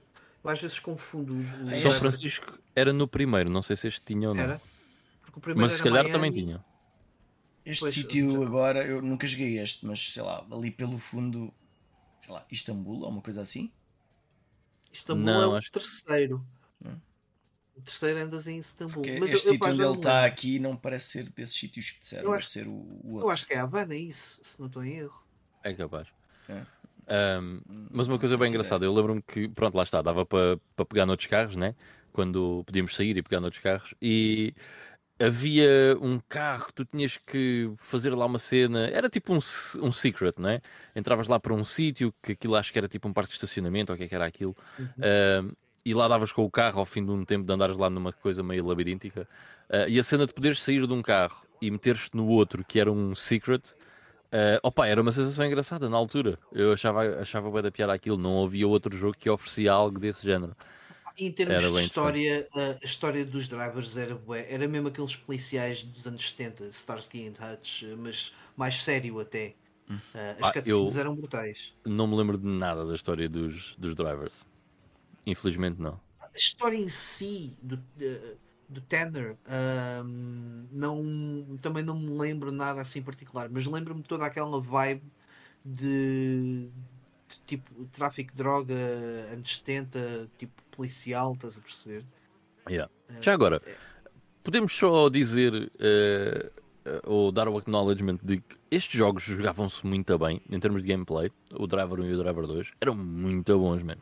às 0.43 0.61
vezes 0.61 0.79
confundo. 0.79 1.35
O... 1.35 1.75
São 1.77 1.91
Francisco 1.91 2.59
era 2.75 2.93
no 2.93 3.07
primeiro, 3.07 3.49
não 3.49 3.61
sei 3.61 3.75
se 3.75 3.87
este 3.87 4.01
tinha 4.01 4.29
ou 4.29 4.35
não. 4.35 4.43
Era? 4.43 4.61
Mas 5.55 5.73
se 5.73 5.83
calhar 5.83 6.03
Miami. 6.03 6.11
também 6.11 6.31
tinha. 6.31 6.65
Este 7.65 7.91
sítio 7.91 8.43
agora, 8.43 8.85
eu 8.85 9.01
nunca 9.01 9.27
joguei 9.27 9.59
este, 9.59 9.85
mas 9.85 10.13
sei 10.13 10.23
lá, 10.23 10.45
ali 10.49 10.71
pelo 10.71 10.97
fundo, 10.97 11.53
sei 12.21 12.33
lá, 12.33 12.45
Istambul 12.49 13.01
ou 13.01 13.09
uma 13.09 13.21
coisa 13.21 13.41
assim? 13.41 13.71
Istambul 14.91 15.25
não, 15.25 15.41
é 15.41 15.47
o 15.47 15.55
acho... 15.55 15.71
terceiro. 15.71 16.45
Hum. 16.83 16.95
O 17.75 17.81
terceiro 17.81 18.19
andas 18.19 18.47
em 18.47 18.59
Istambul. 18.59 19.03
mas 19.19 19.31
este 19.31 19.47
eu, 19.47 19.53
sítio 19.53 19.67
onde 19.67 19.81
ele 19.81 19.97
está 19.97 20.25
aqui 20.25 20.59
não 20.59 20.77
parece 20.77 21.09
ser 21.09 21.29
desses 21.29 21.57
sítios 21.57 21.89
que 21.91 21.99
disseram, 21.99 22.31
deve 22.31 22.49
ser 22.49 22.67
o, 22.67 22.71
o 22.71 23.13
outro. 23.13 23.27
Eu 23.27 23.31
acho 23.31 23.45
que 23.45 23.53
é 23.53 23.57
a 23.57 23.63
Havana, 23.63 23.93
é 23.93 23.97
isso, 23.97 24.39
se 24.43 24.59
não 24.59 24.67
estou 24.67 24.83
em 24.83 24.99
erro. 24.99 25.21
É 25.61 25.73
capaz. 25.73 26.07
É. 26.49 27.39
Um, 27.39 27.61
mas 27.89 28.07
uma 28.07 28.19
coisa 28.19 28.37
bem 28.37 28.49
engraçada, 28.49 28.83
eu 28.85 28.93
lembro-me 28.93 29.21
que, 29.21 29.47
pronto, 29.49 29.75
lá 29.75 29.83
está, 29.83 30.01
dava 30.01 30.25
para 30.25 30.57
pa 30.75 30.85
pegar 30.85 31.05
noutros 31.05 31.27
carros, 31.27 31.55
né? 31.55 31.73
Quando 32.11 32.63
podíamos 32.65 32.95
sair 32.95 33.15
e 33.15 33.21
pegar 33.23 33.39
noutros 33.39 33.61
carros, 33.61 33.93
e 34.01 34.53
havia 35.19 35.97
um 36.01 36.19
carro 36.27 36.67
que 36.67 36.73
tu 36.73 36.85
tinhas 36.85 37.17
que 37.17 37.71
fazer 37.77 38.13
lá 38.13 38.25
uma 38.25 38.39
cena, 38.39 38.87
era 38.89 39.09
tipo 39.09 39.33
um, 39.33 39.37
um 39.37 39.91
secret, 39.91 40.33
não 40.37 40.49
é? 40.49 40.61
Entravas 40.95 41.27
lá 41.27 41.39
para 41.39 41.53
um 41.53 41.63
sítio, 41.63 42.13
que 42.21 42.33
aquilo 42.33 42.55
acho 42.55 42.71
que 42.71 42.77
era 42.77 42.87
tipo 42.87 43.07
um 43.07 43.13
parque 43.13 43.29
de 43.29 43.35
estacionamento, 43.35 43.91
ou 43.91 43.95
o 43.95 43.97
que 43.97 44.05
é 44.05 44.07
que 44.07 44.15
era 44.15 44.25
aquilo, 44.25 44.55
Uhum. 44.77 44.87
ah, 44.99 45.55
e 45.85 45.93
lá 45.93 46.07
davas 46.09 46.33
com 46.33 46.43
o 46.43 46.51
carro 46.51 46.79
ao 46.79 46.85
fim 46.85 47.05
de 47.05 47.11
um 47.11 47.23
tempo 47.23 47.45
de 47.45 47.53
andares 47.53 47.77
lá 47.77 47.89
numa 47.89 48.11
coisa 48.11 48.43
meio 48.43 48.65
labiríntica, 48.65 49.27
ah, 49.69 49.87
e 49.87 49.97
a 49.97 50.03
cena 50.03 50.27
de 50.27 50.33
poderes 50.33 50.61
sair 50.61 50.85
de 50.85 50.93
um 50.93 51.01
carro 51.01 51.47
e 51.61 51.71
meteres-te 51.71 52.15
no 52.15 52.27
outro, 52.27 52.63
que 52.65 52.79
era 52.79 52.91
um 52.91 53.15
secret, 53.15 53.73
ah, 54.31 54.59
opa, 54.63 54.87
era 54.87 55.01
uma 55.01 55.11
sensação 55.11 55.45
engraçada 55.45 55.89
na 55.89 55.97
altura. 55.97 56.39
Eu 56.51 56.73
achava, 56.73 57.01
achava 57.21 57.51
bem 57.51 57.61
da 57.61 57.71
piada 57.71 57.93
aquilo, 57.93 58.17
não 58.17 58.43
havia 58.43 58.67
outro 58.67 58.95
jogo 58.95 59.17
que 59.17 59.29
oferecia 59.29 59.71
algo 59.71 59.99
desse 59.99 60.23
género. 60.23 60.55
Em 61.17 61.31
termos 61.31 61.63
Era 61.63 61.71
de 61.71 61.79
história, 61.79 62.47
a, 62.53 62.77
a 62.83 62.85
história 62.85 63.25
dos 63.25 63.47
drivers 63.47 63.97
era 63.97 64.15
bué, 64.15 64.45
era 64.53 64.67
mesmo 64.67 64.87
aqueles 64.89 65.15
policiais 65.15 65.83
dos 65.83 66.05
anos 66.05 66.29
70, 66.29 66.67
Starsky 66.69 67.27
and 67.27 67.33
Hutch, 67.43 67.83
mas 67.97 68.31
mais 68.55 68.75
sério 68.83 69.19
até. 69.19 69.55
Eh, 70.13 70.37
as 70.39 70.49
Ah, 70.49 70.51
cutscenes 70.51 70.95
eram 70.97 71.15
brutais. 71.15 71.73
Não 71.85 72.05
me 72.07 72.15
lembro 72.15 72.37
de 72.37 72.45
nada 72.47 72.85
da 72.85 72.93
história 72.93 73.27
dos, 73.29 73.75
dos 73.77 73.95
drivers. 73.95 74.45
Infelizmente 75.25 75.81
não. 75.81 76.01
A 76.19 76.29
história 76.35 76.77
em 76.77 76.89
si 76.89 77.57
do, 77.61 77.83
eh, 77.99 78.37
do 78.69 78.81
Tanner 78.81 79.37
ahm, 79.47 80.65
não, 80.71 81.57
também 81.61 81.83
não 81.83 81.97
me 81.97 82.17
lembro 82.17 82.51
nada 82.51 82.81
assim 82.81 83.01
particular, 83.01 83.49
mas 83.49 83.65
lembro-me 83.65 84.03
toda 84.03 84.25
aquela 84.25 84.59
vibe 84.59 85.03
de, 85.63 86.69
de 87.27 87.39
tipo 87.45 87.85
tráfico 87.85 88.31
de 88.31 88.37
droga 88.37 88.75
anos 89.31 89.57
70, 89.57 90.29
tipo 90.37 90.61
policial, 90.71 91.33
estás 91.33 91.57
a 91.57 91.61
perceber? 91.61 92.05
Yeah. 92.69 92.91
Eh, 93.09 93.21
Já 93.21 93.33
agora, 93.33 93.61
podemos 94.43 94.73
só 94.73 95.09
dizer 95.09 95.71
eh, 95.79 96.51
eh, 96.85 97.01
ou 97.05 97.31
dar 97.31 97.47
o 97.47 97.57
acknowledgement 97.57 98.19
de 98.21 98.37
que 98.37 98.55
estes 98.69 98.97
jogos 98.97 99.23
jogavam-se 99.23 99.85
muito 99.85 100.17
bem 100.17 100.41
em 100.49 100.59
termos 100.59 100.81
de 100.81 100.87
gameplay. 100.87 101.31
O 101.53 101.67
Driver 101.67 101.99
1 101.99 102.05
e 102.05 102.13
o 102.13 102.17
Driver 102.17 102.47
2 102.47 102.71
eram 102.79 102.95
muito 102.95 103.57
bons, 103.57 103.81
mano. 103.83 104.01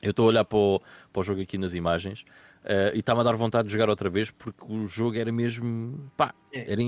Eu 0.00 0.10
estou 0.10 0.26
a 0.26 0.28
olhar 0.28 0.44
para 0.44 0.58
o, 0.58 0.82
para 1.12 1.20
o 1.20 1.22
jogo 1.22 1.40
aqui 1.40 1.56
nas 1.56 1.74
imagens 1.74 2.24
eh, 2.64 2.92
e 2.94 3.00
está-me 3.00 3.20
a 3.20 3.24
dar 3.24 3.34
vontade 3.36 3.66
de 3.68 3.72
jogar 3.72 3.88
outra 3.88 4.08
vez 4.10 4.30
porque 4.30 4.64
o 4.68 4.86
jogo 4.86 5.16
era 5.16 5.30
mesmo. 5.32 6.10
pá, 6.16 6.34
É. 6.52 6.70
era, 6.72 6.82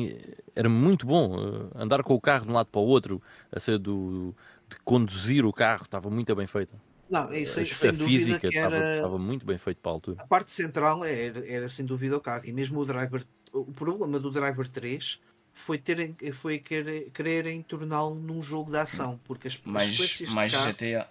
era 0.55 0.69
muito 0.69 1.07
bom. 1.07 1.37
eh, 1.39 1.83
andar 1.83 2.03
com 2.03 2.15
o 2.15 2.21
carro 2.21 2.45
de 2.45 2.51
um 2.51 2.55
lado 2.55 2.67
para 2.67 2.81
o 2.81 2.85
outro, 2.87 3.23
a 3.51 3.59
ser 3.61 3.79
do, 3.79 4.35
de 4.69 4.77
conduzir 4.85 5.45
o 5.45 5.53
carro, 5.53 5.85
estava 5.85 6.11
muito 6.11 6.35
bem 6.35 6.47
feito. 6.47 6.75
Não, 7.11 7.31
é, 7.31 7.45
sem, 7.45 7.65
a 7.65 7.67
sem 7.67 7.93
dúvida 7.93 8.05
física 8.07 8.41
que 8.41 8.47
estava, 8.49 8.77
era, 8.77 8.97
estava 8.97 9.19
muito 9.19 9.45
bem 9.45 9.59
feito 9.59 9.79
para 9.79 9.93
a 9.93 9.95
altura. 9.95 10.17
a 10.23 10.27
parte 10.27 10.51
central 10.53 11.05
era, 11.05 11.47
era 11.47 11.69
sem 11.69 11.85
dúvida 11.85 12.17
o 12.17 12.21
carro 12.21 12.47
e 12.47 12.53
mesmo 12.53 12.81
o 12.81 12.85
driver 12.87 13.25
o 13.53 13.65
problema 13.67 14.19
do 14.19 14.31
driver 14.33 14.67
3 14.67 15.21
foi 15.53 15.79
terem 15.79 16.17
foi 16.33 16.59
querer, 16.59 17.11
quererem 17.11 17.63
torná-lo 17.63 18.15
num 18.17 18.43
jogo 18.43 18.71
de 18.71 18.79
ação 18.79 19.21
porque 19.23 19.47
as, 19.49 19.61
Mais, 19.63 20.21
mais 20.31 20.51
carro- 20.53 20.73
GTA. 20.73 21.09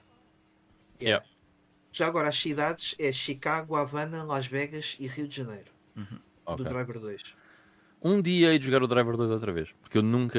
Yeah. 1.02 1.26
Já 1.94 2.07
agora 2.07 2.28
as 2.30 2.38
cidades 2.38 2.95
é 2.99 3.11
Chicago, 3.11 3.76
Havana, 3.76 4.24
Las 4.24 4.48
Vegas 4.48 4.98
e 4.99 5.07
Rio 5.07 5.28
de 5.28 5.36
Janeiro 5.38 5.72
do 5.95 6.11
Ok. 6.45 6.65
driver 6.65 6.99
2 6.99 7.22
Um 8.02 8.22
dia 8.22 8.52
hei 8.52 8.60
de 8.60 8.65
jogar 8.65 8.84
o 8.84 8.88
Driver 8.88 9.15
2 9.15 9.32
outra 9.32 9.52
vez, 9.53 9.70
porque 9.82 9.98
eu 9.98 10.03
nunca, 10.03 10.38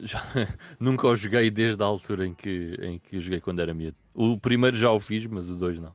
já- 0.00 0.22
nunca 0.78 1.06
o 1.06 1.16
joguei 1.16 1.50
desde 1.50 1.82
a 1.82 1.86
altura 1.86 2.26
em 2.26 2.34
que, 2.34 2.76
em 2.82 2.98
que 2.98 3.18
joguei 3.18 3.40
quando 3.40 3.60
era 3.60 3.72
miúdo. 3.72 3.96
O 4.12 4.38
primeiro 4.38 4.76
já 4.76 4.90
o 4.90 5.00
fiz, 5.00 5.24
mas 5.24 5.48
o 5.48 5.56
2 5.56 5.78
não. 5.80 5.94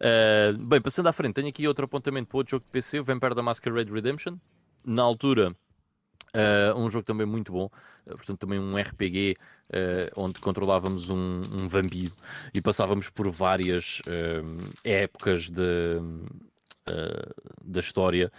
Ah, 0.00 0.52
bem, 0.56 0.80
passando 0.80 1.08
à 1.08 1.12
frente, 1.12 1.34
tenho 1.34 1.48
aqui 1.48 1.66
outro 1.66 1.84
apontamento 1.86 2.28
para 2.28 2.36
outro 2.38 2.52
jogo 2.52 2.64
de 2.64 2.70
PC, 2.70 3.00
o 3.00 3.04
Vampire 3.04 3.34
da 3.34 3.42
Masquerade 3.42 3.90
Redemption. 3.90 4.36
Na 4.84 5.02
altura, 5.02 5.56
ah, 6.34 6.74
um 6.76 6.90
jogo 6.90 7.04
também 7.04 7.26
muito 7.26 7.52
bom, 7.52 7.70
ah, 8.06 8.10
portanto, 8.10 8.38
também 8.38 8.58
um 8.58 8.76
RPG 8.76 9.36
ah, 9.72 10.10
onde 10.16 10.40
controlávamos 10.40 11.10
um, 11.10 11.42
um 11.52 11.66
vampiro 11.66 12.12
e 12.52 12.60
passávamos 12.60 13.08
por 13.08 13.30
várias 13.30 14.02
épocas 14.84 15.48
de, 15.48 15.96
da 17.64 17.80
história. 17.80 18.32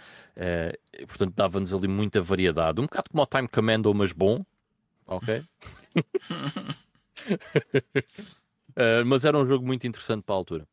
e, 0.98 1.06
portanto, 1.06 1.34
dava-nos 1.34 1.72
ali 1.72 1.88
muita 1.88 2.20
variedade. 2.20 2.80
Um 2.80 2.84
bocado 2.84 3.10
como 3.10 3.22
o 3.22 3.26
Time 3.26 3.48
Commando, 3.48 3.92
mas 3.94 4.12
bom. 4.12 4.44
Ok? 5.06 5.42
Mas 9.04 9.24
era 9.24 9.36
um 9.36 9.46
jogo 9.46 9.66
muito 9.66 9.86
interessante 9.86 10.22
para 10.22 10.34
a 10.34 10.38
altura. 10.38 10.68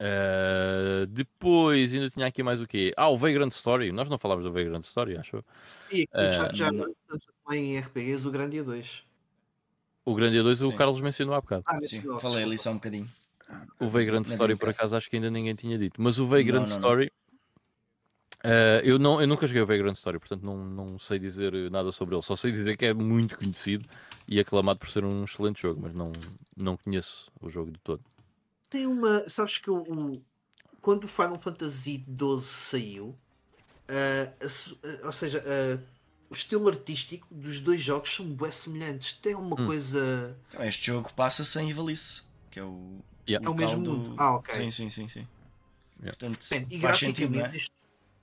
Ah, 0.00 1.06
depois 1.08 1.92
ainda 1.92 2.08
tinha 2.10 2.26
aqui 2.26 2.42
mais 2.42 2.60
o 2.60 2.66
quê? 2.66 2.92
Ah, 2.96 3.08
o 3.08 3.16
Vagrant 3.16 3.50
Story. 3.52 3.90
Nós 3.92 4.08
não 4.08 4.18
falámos 4.18 4.44
do 4.44 4.52
Vagrant 4.52 4.84
Story, 4.84 5.16
acho. 5.16 5.44
e 5.90 6.02
aqui 6.02 6.08
Eh, 6.14 6.30
já, 6.30 6.52
já 6.52 6.72
não. 6.72 6.94
também 7.46 7.74
em 7.74 7.78
RPGs 7.78 8.26
o 8.26 8.30
Grandia 8.30 8.62
2 8.62 9.04
O 10.04 10.14
Grande 10.14 10.40
2 10.42 10.62
o 10.62 10.70
Sim. 10.70 10.76
Carlos 10.76 11.00
mencionou 11.00 11.34
há 11.34 11.40
bocado. 11.40 11.64
ah, 11.66 11.78
Sim, 11.82 12.02
não, 12.02 12.18
falei 12.20 12.44
ali 12.44 12.56
só 12.56 12.70
um 12.70 12.74
bocadinho. 12.74 13.08
O 13.80 13.88
Vagrant 13.88 14.26
Na 14.26 14.32
Story, 14.34 14.56
por 14.56 14.68
acaso, 14.68 14.96
acho 14.96 15.08
que 15.10 15.16
ainda 15.16 15.30
ninguém 15.30 15.54
tinha 15.54 15.78
dito. 15.78 16.00
Mas 16.00 16.18
o 16.18 16.26
Vagrant 16.26 16.60
Não, 16.60 16.66
não, 16.66 16.66
não. 16.66 16.74
Story. 16.76 17.12
eh, 18.44 18.82
eu, 18.84 18.98
não, 18.98 19.20
eu 19.20 19.26
nunca 19.26 19.46
joguei 19.46 19.62
o 19.62 19.66
Vagrant 19.66 19.96
Story, 19.96 20.18
portanto 20.18 20.42
não, 20.44 20.56
não 20.64 20.98
sei 20.98 21.18
dizer 21.18 21.52
nada 21.70 21.90
sobre 21.92 22.14
ele. 22.14 22.22
Só 22.22 22.36
sei 22.36 22.52
dizer 22.52 22.76
que 22.76 22.86
é 22.86 22.94
muito 22.94 23.36
conhecido 23.36 23.84
e 24.26 24.38
aclamado 24.40 24.78
por 24.78 24.88
ser 24.88 25.04
um 25.04 25.24
excelente 25.24 25.62
jogo, 25.62 25.80
mas 25.82 25.94
não, 25.94 26.12
não 26.56 26.76
conheço 26.76 27.30
o 27.40 27.48
jogo 27.50 27.70
de 27.70 27.78
todo. 27.80 28.02
Tem 28.70 28.86
uma 28.86 29.28
sabes 29.28 29.58
que 29.58 29.70
o, 29.70 30.12
quando 30.80 31.04
o 31.04 31.08
Final 31.08 31.40
Fantasy 31.40 32.02
XII 32.06 32.40
saiu 32.40 33.18
ah, 33.88 34.32
ou 35.04 35.12
seja 35.12 35.42
ah, 35.46 35.82
o 36.30 36.34
estilo 36.34 36.68
artístico 36.68 37.26
dos 37.30 37.60
dois 37.60 37.80
jogos 37.80 38.14
são 38.14 38.26
bem 38.26 38.52
semelhantes 38.52 39.12
tem 39.14 39.34
uma 39.34 39.58
Hum. 39.60 39.66
coisa 39.66 40.36
Então, 40.48 40.64
este 40.64 40.86
jogo 40.86 41.12
passa-se 41.14 41.58
em 41.60 41.70
Ivalice, 41.70 42.22
que 42.50 42.60
é 42.60 42.64
o. 42.64 42.98
Yeah. 43.28 43.46
É 43.46 43.50
o 43.50 43.54
mesmo 43.54 43.80
local 43.80 43.96
mundo. 43.96 44.14
Ah, 44.18 44.36
ok. 44.36 44.54
Sim, 44.54 44.70
sim, 44.70 44.90
sim. 44.90 45.08
sim. 45.08 45.26
Yeah. 46.00 46.16
Portanto, 46.18 46.46
Bem, 46.50 46.66
e 46.70 46.78
faz 46.80 46.98
sentido, 46.98 47.30
não 47.30 47.38
graficamente, 47.40 47.56
é? 47.56 47.56
este, 47.56 47.72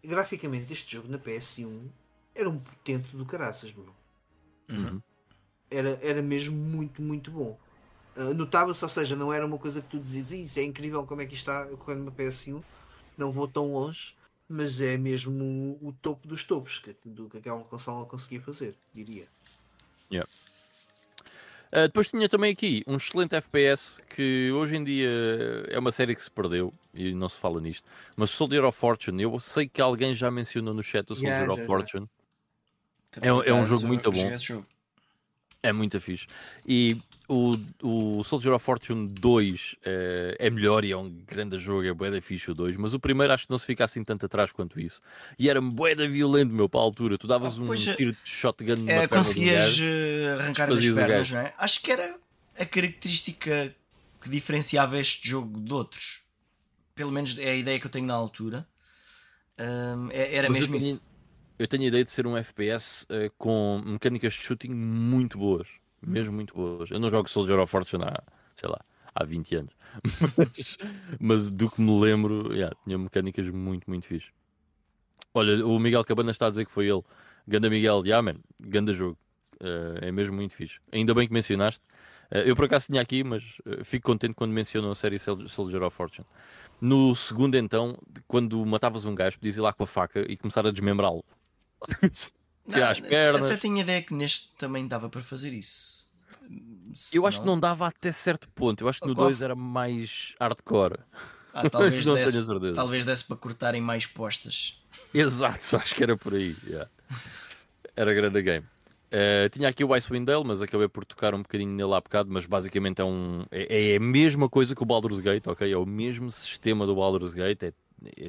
graficamente 0.03 0.73
este 0.73 0.91
jogo 0.95 1.07
na 1.09 1.19
PS1 1.19 1.89
era 2.33 2.49
um 2.49 2.59
potente 2.59 3.15
do 3.15 3.25
caraças, 3.25 3.73
meu. 3.73 3.93
Uhum. 4.69 4.85
Uhum. 4.85 5.01
Era, 5.69 5.99
era 6.01 6.21
mesmo 6.21 6.55
muito, 6.55 7.01
muito 7.01 7.31
bom. 7.31 7.59
Ah, 8.15 8.33
Notava-se, 8.33 8.83
ou 8.83 8.89
seja, 8.89 9.15
não 9.15 9.33
era 9.33 9.45
uma 9.45 9.57
coisa 9.57 9.81
que 9.81 9.87
tu 9.89 9.99
dizias, 9.99 10.31
isso 10.31 10.59
é 10.59 10.63
incrível 10.63 11.05
como 11.05 11.21
é 11.21 11.25
que 11.25 11.33
isto 11.33 11.49
está 11.49 11.65
correndo 11.77 12.05
na 12.05 12.11
PS1, 12.11 12.61
não 13.17 13.31
vou 13.31 13.47
tão 13.47 13.73
longe, 13.73 14.15
mas 14.47 14.79
é 14.79 14.97
mesmo 14.97 15.77
o, 15.81 15.89
o 15.89 15.93
topo 16.01 16.27
dos 16.27 16.43
topos 16.43 16.79
que, 16.79 16.95
do 17.03 17.29
que 17.29 17.37
aquela 17.37 17.61
consola 17.63 18.05
conseguia 18.05 18.41
fazer, 18.41 18.75
diria. 18.93 19.27
Uh, 21.71 21.87
depois 21.87 22.07
tinha 22.07 22.29
também 22.29 22.53
aqui 22.53 22.83
um 22.87 22.95
excelente 22.95 23.35
FPS 23.35 24.01
que 24.07 24.49
hoje 24.53 24.77
em 24.77 24.83
dia 24.83 25.09
é 25.67 25.77
uma 25.77 25.91
série 25.91 26.15
que 26.15 26.21
se 26.21 26.31
perdeu 26.31 26.71
e 26.93 27.13
não 27.13 27.27
se 27.27 27.37
fala 27.37 27.59
nisto. 27.59 27.89
Mas 28.15 28.29
Soldier 28.29 28.63
of 28.63 28.77
Fortune, 28.79 29.21
eu 29.23 29.37
sei 29.41 29.67
que 29.67 29.81
alguém 29.81 30.15
já 30.15 30.31
mencionou 30.31 30.73
no 30.73 30.81
chat 30.81 31.09
o 31.11 31.15
Soldier 31.15 31.33
Yeah, 31.49 31.53
of 31.53 31.61
já, 31.61 31.67
já. 31.67 31.67
Fortune. 31.67 32.09
Também, 33.11 33.29
É 33.29 33.33
um- 33.33 33.41
é 33.43 33.53
um 33.53 33.57
acaso, 33.57 33.73
jogo 33.73 33.87
muito 33.87 34.09
bom. 34.11 34.31
É 35.67 35.73
muito 35.73 35.99
fixe. 35.99 36.27
E 36.67 36.97
o, 37.27 37.55
o 37.81 38.23
Soldier 38.23 38.53
of 38.53 38.63
Fortune 38.63 39.07
2 39.07 39.75
eh, 39.83 40.35
é 40.37 40.49
melhor 40.49 40.83
e 40.85 40.91
é 40.91 40.97
um 40.97 41.09
grande 41.09 41.57
jogo, 41.57 41.83
é 41.85 41.91
bué 41.93 42.11
da 42.11 42.21
fixe 42.21 42.51
o 42.51 42.53
2, 42.53 42.75
mas 42.77 42.93
o 42.93 42.99
primeiro 42.99 43.33
acho 43.33 43.45
que 43.47 43.51
não 43.51 43.57
se 43.57 43.65
fica 43.65 43.83
assim 43.83 44.03
tanto 44.03 44.25
atrás 44.27 44.51
quanto 44.51 44.79
isso. 44.79 45.01
E 45.39 45.49
era 45.49 45.59
bué 45.59 45.95
da 45.95 46.05
violento, 46.07 46.53
meu, 46.53 46.69
para 46.69 46.79
a 46.79 46.83
altura. 46.83 47.17
Tu 47.17 47.25
davas 47.25 47.57
Ah, 47.57 47.61
um 47.61 47.65
pois 47.65 47.87
é. 47.87 47.95
tiro 47.95 48.11
de 48.11 48.19
shotgun 48.23 48.75
na 48.83 48.91
É, 48.91 49.07
conseguias 49.07 49.79
eh, 49.81 50.37
arrancar 50.39 50.71
as 50.71 50.85
pernas, 50.87 51.31
não 51.31 51.39
é? 51.39 51.53
Acho 51.57 51.81
que 51.81 51.91
era 51.91 52.15
a 52.59 52.65
característica 52.65 53.75
que 54.21 54.29
diferenciava 54.29 54.99
este 54.99 55.27
jogo 55.27 55.59
de 55.59 55.73
outros. 55.73 56.21
Pelo 56.93 57.11
menos 57.11 57.37
é 57.39 57.49
a 57.51 57.55
ideia 57.55 57.79
que 57.79 57.87
eu 57.87 57.91
tenho 57.91 58.05
na 58.05 58.13
altura. 58.13 58.67
Ahm, 59.57 60.09
é- 60.11 60.35
era 60.35 60.47
Mas 60.49 60.59
mesmo 60.59 60.77
tenho- 60.77 60.91
isso. 60.95 61.14
Eu 61.57 61.67
tenho 61.67 61.83
a 61.83 61.87
ideia 61.87 62.03
de 62.03 62.11
ser 62.11 62.27
um 62.27 62.35
FPS 62.35 63.05
eh, 63.09 63.31
com 63.37 63.81
mecânicas 63.85 64.33
de 64.33 64.39
shooting 64.41 64.69
muito 64.73 65.37
boas. 65.37 65.67
Mesmo 66.01 66.33
muito 66.33 66.53
boas. 66.53 66.91
Eu 66.91 66.99
não 66.99 67.09
jogo 67.09 67.29
Soldier 67.29 67.59
of 67.59 67.71
Fortune 67.71 68.03
há, 68.03 68.21
sei 68.55 68.69
lá, 68.69 68.79
há 69.13 69.23
20 69.23 69.55
anos. 69.55 69.73
Mas, 70.37 70.77
mas 71.19 71.49
do 71.49 71.71
que 71.71 71.79
me 71.81 71.97
lembro, 72.01 72.53
yeah, 72.53 72.75
tinha 72.83 72.97
mecânicas 72.97 73.47
muito, 73.49 73.89
muito 73.89 74.05
fixe. 74.05 74.27
Olha, 75.33 75.65
o 75.65 75.79
Miguel 75.79 76.03
Cabana 76.03 76.31
está 76.31 76.47
a 76.47 76.49
dizer 76.49 76.65
que 76.65 76.71
foi 76.71 76.87
ele. 76.87 77.01
Ganda 77.47 77.69
Miguel, 77.69 78.03
yeah, 78.05 78.21
man, 78.21 78.39
ganda 78.59 78.93
jogo. 78.93 79.17
Eh, 79.59 80.07
é 80.07 80.11
mesmo 80.11 80.35
muito 80.35 80.53
fixe. 80.55 80.79
Ainda 80.91 81.13
bem 81.13 81.27
que 81.27 81.33
mencionaste. 81.33 81.81
Eh, 82.31 82.49
eu 82.49 82.55
por 82.55 82.65
acaso 82.65 82.87
tinha 82.87 83.01
aqui, 83.01 83.23
mas 83.23 83.43
fico 83.83 84.05
contente 84.07 84.33
quando 84.33 84.51
mencionam 84.51 84.91
a 84.91 84.95
série 84.95 85.19
Sol- 85.19 85.47
Soldier 85.47 85.81
of 85.83 85.95
Fortune. 85.95 86.27
No 86.81 87.15
segundo, 87.15 87.55
então, 87.57 87.97
quando 88.27 88.65
matavas 88.65 89.05
um 89.05 89.15
gajo, 89.15 89.37
podias 89.39 89.57
ir 89.57 89.61
lá 89.61 89.73
com 89.73 89.83
a 89.83 89.87
faca 89.87 90.25
e 90.29 90.37
começar 90.37 90.65
a 90.67 90.71
desmembrá-lo. 90.71 91.23
Tirar 92.69 92.91
as 92.91 92.99
pernas. 92.99 93.43
Até 93.43 93.57
tinha 93.57 93.81
ideia 93.81 94.01
que 94.01 94.13
neste 94.13 94.53
também 94.55 94.87
dava 94.87 95.07
para 95.09 95.21
fazer 95.21 95.53
isso. 95.53 96.09
Se 96.93 97.15
Eu 97.17 97.27
acho 97.27 97.41
que 97.41 97.45
não 97.45 97.59
dava 97.59 97.87
até 97.87 98.11
certo 98.11 98.47
ponto. 98.49 98.83
Eu 98.83 98.89
acho 98.89 99.01
que 99.01 99.07
no 99.07 99.13
Qual 99.15 99.27
2 99.27 99.37
f- 99.37 99.43
era 99.43 99.55
mais 99.55 100.33
hardcore. 100.39 100.99
Ah, 101.53 101.67
talvez, 101.69 102.05
não 102.05 102.15
desse, 102.15 102.31
tenho 102.31 102.43
certeza. 102.43 102.73
talvez 102.75 103.05
desse 103.05 103.23
para 103.23 103.37
cortarem 103.37 103.81
mais 103.81 104.05
postas. 104.05 104.81
Exato, 105.13 105.77
acho 105.77 105.93
que 105.95 106.03
era 106.03 106.17
por 106.17 106.33
aí. 106.33 106.55
yeah. 106.67 106.89
Era 107.95 108.13
grande 108.13 108.41
game. 108.41 108.65
Eh, 109.11 109.47
tinha 109.49 109.69
aqui 109.69 109.83
o 109.83 109.93
Icewind 109.93 110.25
Dale, 110.25 110.43
mas 110.43 110.61
acabei 110.61 110.87
por 110.87 111.05
tocar 111.05 111.33
um 111.33 111.41
bocadinho 111.41 111.71
nele 111.71 111.93
há 111.93 112.01
bocado, 112.01 112.29
mas 112.31 112.45
basicamente 112.45 112.99
é, 113.01 113.05
um, 113.05 113.45
é, 113.51 113.93
é 113.93 113.95
a 113.95 113.99
mesma 113.99 114.49
coisa 114.49 114.75
que 114.75 114.81
o 114.83 114.85
Baldur's 114.85 115.19
Gate, 115.19 115.47
ok? 115.47 115.71
É 115.71 115.77
o 115.77 115.85
mesmo 115.85 116.29
sistema 116.31 116.85
do 116.85 116.95
Baldur's 116.95 117.33
Gate, 117.33 117.63
é, 117.63 117.73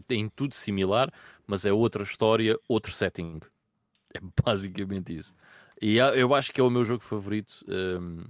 tem 0.07 0.29
tudo 0.29 0.55
similar, 0.55 1.13
mas 1.47 1.65
é 1.65 1.73
outra 1.73 2.03
história, 2.03 2.59
outro 2.69 2.93
setting. 2.93 3.41
É 4.15 4.21
basicamente 4.45 5.17
isso. 5.17 5.35
E 5.81 5.99
eu 5.99 6.35
acho 6.35 6.53
que 6.53 6.61
é 6.61 6.65
o 6.65 6.71
meu 6.71 6.85
jogo 6.85 7.03
favorito 7.03 7.65
ehm, 7.69 8.25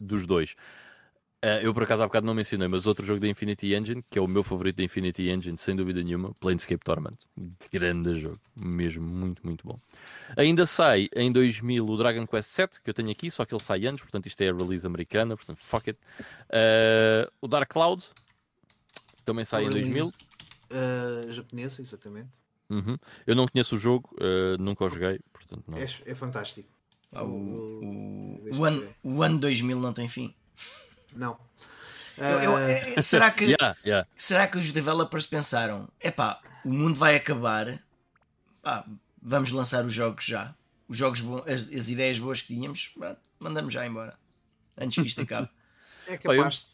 dos 0.00 0.26
dois. 0.26 0.56
Eh, 1.44 1.60
eu 1.62 1.74
por 1.74 1.82
acaso 1.82 2.02
há 2.02 2.06
bocado 2.06 2.26
não 2.26 2.32
mencionei, 2.32 2.66
mas 2.66 2.86
outro 2.86 3.04
jogo 3.04 3.20
da 3.20 3.28
Infinity 3.28 3.74
Engine, 3.74 4.02
que 4.08 4.18
é 4.18 4.22
o 4.22 4.26
meu 4.26 4.42
favorito 4.42 4.76
da 4.76 4.82
Infinity 4.82 5.28
Engine, 5.28 5.58
sem 5.58 5.76
dúvida 5.76 6.02
nenhuma, 6.02 6.32
Planescape 6.40 6.82
Torment. 6.82 7.18
Grande 7.70 8.18
jogo, 8.18 8.40
mesmo 8.56 9.06
muito, 9.06 9.44
muito 9.44 9.66
bom. 9.66 9.78
Ainda 10.38 10.64
sai 10.64 11.10
em 11.14 11.30
2000 11.30 11.86
o 11.86 11.96
Dragon 11.98 12.26
Quest 12.26 12.56
VII, 12.56 12.68
que 12.82 12.88
eu 12.88 12.94
tenho 12.94 13.10
aqui, 13.10 13.30
só 13.30 13.44
que 13.44 13.52
ele 13.52 13.60
sai 13.60 13.86
antes, 13.86 14.02
portanto 14.02 14.24
isto 14.24 14.40
é 14.40 14.48
a 14.48 14.54
release 14.54 14.86
americana, 14.86 15.36
portanto 15.36 15.58
fuck 15.58 15.90
it. 15.90 16.00
Eh, 16.48 17.28
o 17.42 17.46
Dark 17.46 17.70
Cloud 17.70 18.02
também 19.24 19.44
sai 19.44 19.64
em 19.64 19.70
2000. 19.70 20.06
Uh, 20.06 21.32
japonesa, 21.32 21.80
exatamente. 21.82 22.28
Uhum. 22.70 22.96
Eu 23.26 23.36
não 23.36 23.46
conheço 23.46 23.76
o 23.76 23.78
jogo, 23.78 24.16
eh, 24.18 24.56
nunca 24.58 24.84
o 24.84 24.88
joguei, 24.88 25.20
portanto 25.32 25.62
não. 25.68 25.76
É, 25.76 25.84
é 26.06 26.14
fantástico. 26.14 26.68
Ah, 27.12 27.22
o, 27.22 27.28
o, 27.28 28.42
Este 28.48 28.58
o, 28.58 28.64
ano, 28.64 28.82
é. 28.84 28.88
o 29.04 29.22
ano 29.22 29.38
2000 29.38 29.78
não 29.78 29.92
tem 29.92 30.08
fim. 30.08 30.34
Não. 31.14 31.38
Eu- 32.16 32.24
eu- 32.42 32.56
Ah, 32.56 32.60
é- 32.70 33.00
será, 33.02 33.30
que, 33.30 33.44
Yeah, 33.44 33.76
yeah. 33.84 34.08
será 34.16 34.48
que 34.48 34.56
os 34.56 34.72
developers 34.72 35.26
pensaram: 35.26 35.88
epá, 36.00 36.40
o 36.64 36.72
mundo 36.72 36.98
vai 36.98 37.14
acabar, 37.16 37.78
pá, 38.62 38.84
vamos 39.22 39.50
lançar 39.50 39.84
os 39.84 39.92
jogos 39.92 40.24
já. 40.24 40.54
Os 40.88 40.96
jogos 40.96 41.20
bons, 41.20 41.46
as, 41.46 41.68
as 41.68 41.88
ideias 41.90 42.18
boas 42.18 42.40
que 42.40 42.54
tínhamos, 42.54 42.88
pá, 42.98 43.16
mandamos 43.38 43.72
já 43.74 43.86
embora. 43.86 44.18
Antes 44.76 45.02
que 45.02 45.08
isto 45.08 45.20
acabe. 45.20 45.48
é 46.08 46.16
Pá, 46.16 46.34
eu- 46.34 46.38
capaz. 46.38 46.73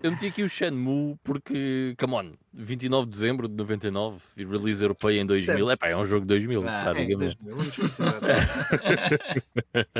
Eu 0.00 0.12
meti 0.12 0.26
aqui 0.26 0.42
o 0.44 0.48
Shenmue 0.48 1.16
porque, 1.24 1.94
come 1.98 2.14
on, 2.14 2.32
29 2.52 3.06
de 3.06 3.10
dezembro 3.10 3.48
de 3.48 3.54
99 3.56 4.20
e 4.36 4.44
release 4.44 4.80
europeia 4.82 5.20
em 5.20 5.26
2000, 5.26 5.56
Certo. 5.66 5.70
é 5.72 5.76
pá, 5.76 5.88
é 5.88 5.96
um 5.96 6.04
jogo 6.04 6.20
de 6.20 6.28
2000, 6.28 6.68
Ah, 6.68 6.80
É, 6.80 6.84
praticamente. 6.84 7.36
2000, 7.42 7.56
vamos 7.56 7.76
considerar. 7.76 8.20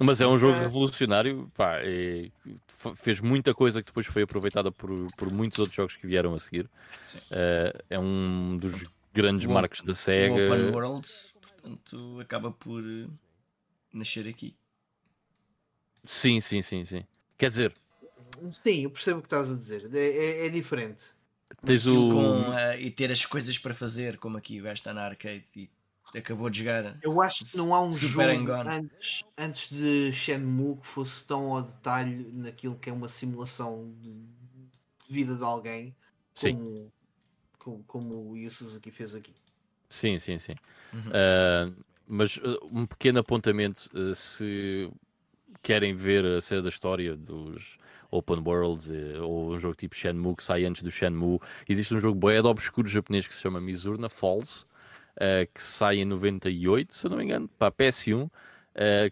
Mas 0.00 0.20
é 0.20 0.26
um 0.26 0.36
jogo 0.38 0.58
É. 0.58 0.62
revolucionário, 0.62 1.50
pá, 1.54 1.78
é- 1.80 2.30
fez 2.96 3.20
muita 3.20 3.52
coisa 3.54 3.80
que 3.82 3.86
depois 3.86 4.06
foi 4.06 4.22
aproveitada 4.22 4.70
por, 4.72 4.90
por 5.16 5.30
muitos 5.32 5.58
outros 5.60 5.76
jogos 5.76 5.96
que 5.96 6.06
vieram 6.06 6.34
a 6.34 6.40
seguir. 6.40 6.68
Eh, 7.30 7.84
é 7.90 7.98
um 7.98 8.56
dos 8.58 8.84
grandes 9.12 9.46
O- 9.46 9.50
marcos 9.50 9.80
da 9.82 9.92
O 9.92 9.96
SEGA. 9.96 10.34
Open 10.34 10.70
World, 10.70 11.08
portanto, 11.40 12.20
acaba 12.20 12.50
por 12.52 12.82
eh, 12.84 13.06
nascer 13.92 14.26
aqui. 14.28 14.56
Sim, 16.04 16.40
sim, 16.40 16.62
sim, 16.62 16.84
sim. 16.84 17.04
Quer 17.36 17.50
dizer, 17.50 17.74
Sim, 18.50 18.82
eu 18.84 18.90
percebo 18.90 19.18
o 19.18 19.22
que 19.22 19.26
estás 19.26 19.50
a 19.50 19.54
dizer. 19.54 19.88
É, 19.94 19.98
é- 19.98 20.46
é 20.46 20.48
diferente. 20.48 21.04
tens 21.64 21.86
o. 21.86 22.08
com, 22.08 22.52
eh, 22.54 22.80
e 22.80 22.90
ter 22.90 23.10
as 23.10 23.24
coisas 23.24 23.58
para 23.58 23.74
fazer, 23.74 24.18
como 24.18 24.36
aqui 24.36 24.60
vai 24.60 24.72
estar 24.72 24.92
na 24.94 25.04
arcade 25.04 25.44
e 25.56 26.18
acabou 26.18 26.48
de 26.50 26.58
jogar. 26.58 26.96
Eu 27.02 27.20
acho 27.22 27.50
que 27.50 27.56
não 27.56 27.74
há 27.74 27.80
um 27.82 27.92
Super 27.92 28.36
jogo 28.38 28.52
antes, 28.52 29.20
antes 29.36 29.70
de 29.70 30.12
Shenmue 30.12 30.76
que 30.80 30.86
fosse 30.88 31.26
tão 31.26 31.52
ao 31.54 31.62
detalhe 31.62 32.30
naquilo 32.32 32.76
que 32.76 32.90
é 32.90 32.92
uma 32.92 33.08
simulação 33.08 33.94
de 34.00 34.26
vida 35.08 35.34
de 35.34 35.44
alguém 35.44 35.94
Sim, 36.34 36.52
como, 36.52 36.92
como, 37.58 37.84
como 37.84 38.30
o 38.30 38.36
Yu 38.36 38.50
Suzuki 38.50 38.90
fez 38.90 39.14
aqui. 39.14 39.34
sim, 39.88 40.18
sim, 40.18 40.38
sim. 40.38 40.54
Uhum. 40.92 41.10
Uh, 41.10 41.84
mas 42.06 42.36
uh, 42.38 42.58
um 42.72 42.86
pequeno 42.86 43.18
apontamento: 43.20 43.90
uh, 43.94 44.14
se 44.14 44.90
querem 45.62 45.94
ver 45.94 46.24
a 46.24 46.40
cena 46.40 46.62
da 46.62 46.68
história 46.68 47.16
dos 47.16 47.78
Open 48.10 48.38
Worlds 48.44 48.90
eh, 48.90 49.18
ou 49.20 49.52
um 49.54 49.58
jogo 49.60 49.74
tipo 49.74 49.94
Shenmue 49.94 50.34
que 50.36 50.42
sai 50.44 50.64
antes 50.64 50.82
do 50.82 50.90
Shenmue, 50.90 51.38
existe 51.68 51.94
um 51.94 52.00
jogo 52.00 52.18
de 52.18 52.38
obscuro 52.46 52.88
japonês 52.88 53.26
que 53.26 53.34
se 53.34 53.42
chama 53.42 53.60
Misurna 53.60 54.08
Falls, 54.08 54.64
uh, 55.16 55.46
que 55.52 55.62
sai 55.62 55.98
em 55.98 56.04
98, 56.04 56.94
se 56.94 57.06
eu 57.06 57.10
não 57.10 57.18
me 57.18 57.24
engano, 57.24 57.48
para 57.58 57.68
a 57.68 57.72
PS1. 57.72 58.24
uh, 58.24 58.30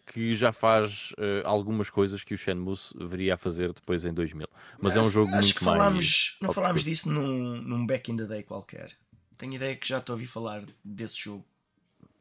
que 0.07 0.35
já 0.35 0.53
faz 0.53 1.11
uh, 1.13 1.43
algumas 1.45 1.91
coisas 1.91 2.23
que 2.23 2.35
o 2.35 2.39
Shenmue 2.39 2.77
viria 3.09 3.35
a 3.35 3.37
fazer 3.37 3.73
depois 3.73 4.05
em 4.05 4.13
2000. 4.15 4.47
Mas 4.81 4.95
é 4.97 5.01
um 5.01 5.11
jogo 5.11 5.29
Acho 5.35 5.39
muito 5.41 5.59
que 5.59 5.65
mais. 5.65 5.77
falámos, 5.79 6.39
não 6.41 6.49
obscuro. 6.49 6.53
falámos 6.53 6.85
disso 6.85 7.11
num, 7.11 7.61
num 7.63 7.87
back 7.87 8.11
in 8.11 8.17
the 8.17 8.25
day 8.25 8.43
qualquer. 8.45 8.93
Tenho 9.37 9.55
ideia 9.55 9.75
que 9.77 9.87
já 9.87 10.01
te 10.01 10.11
ouvi 10.13 10.25
falar 10.27 10.65
desse 10.85 11.19
jogo. 11.19 11.45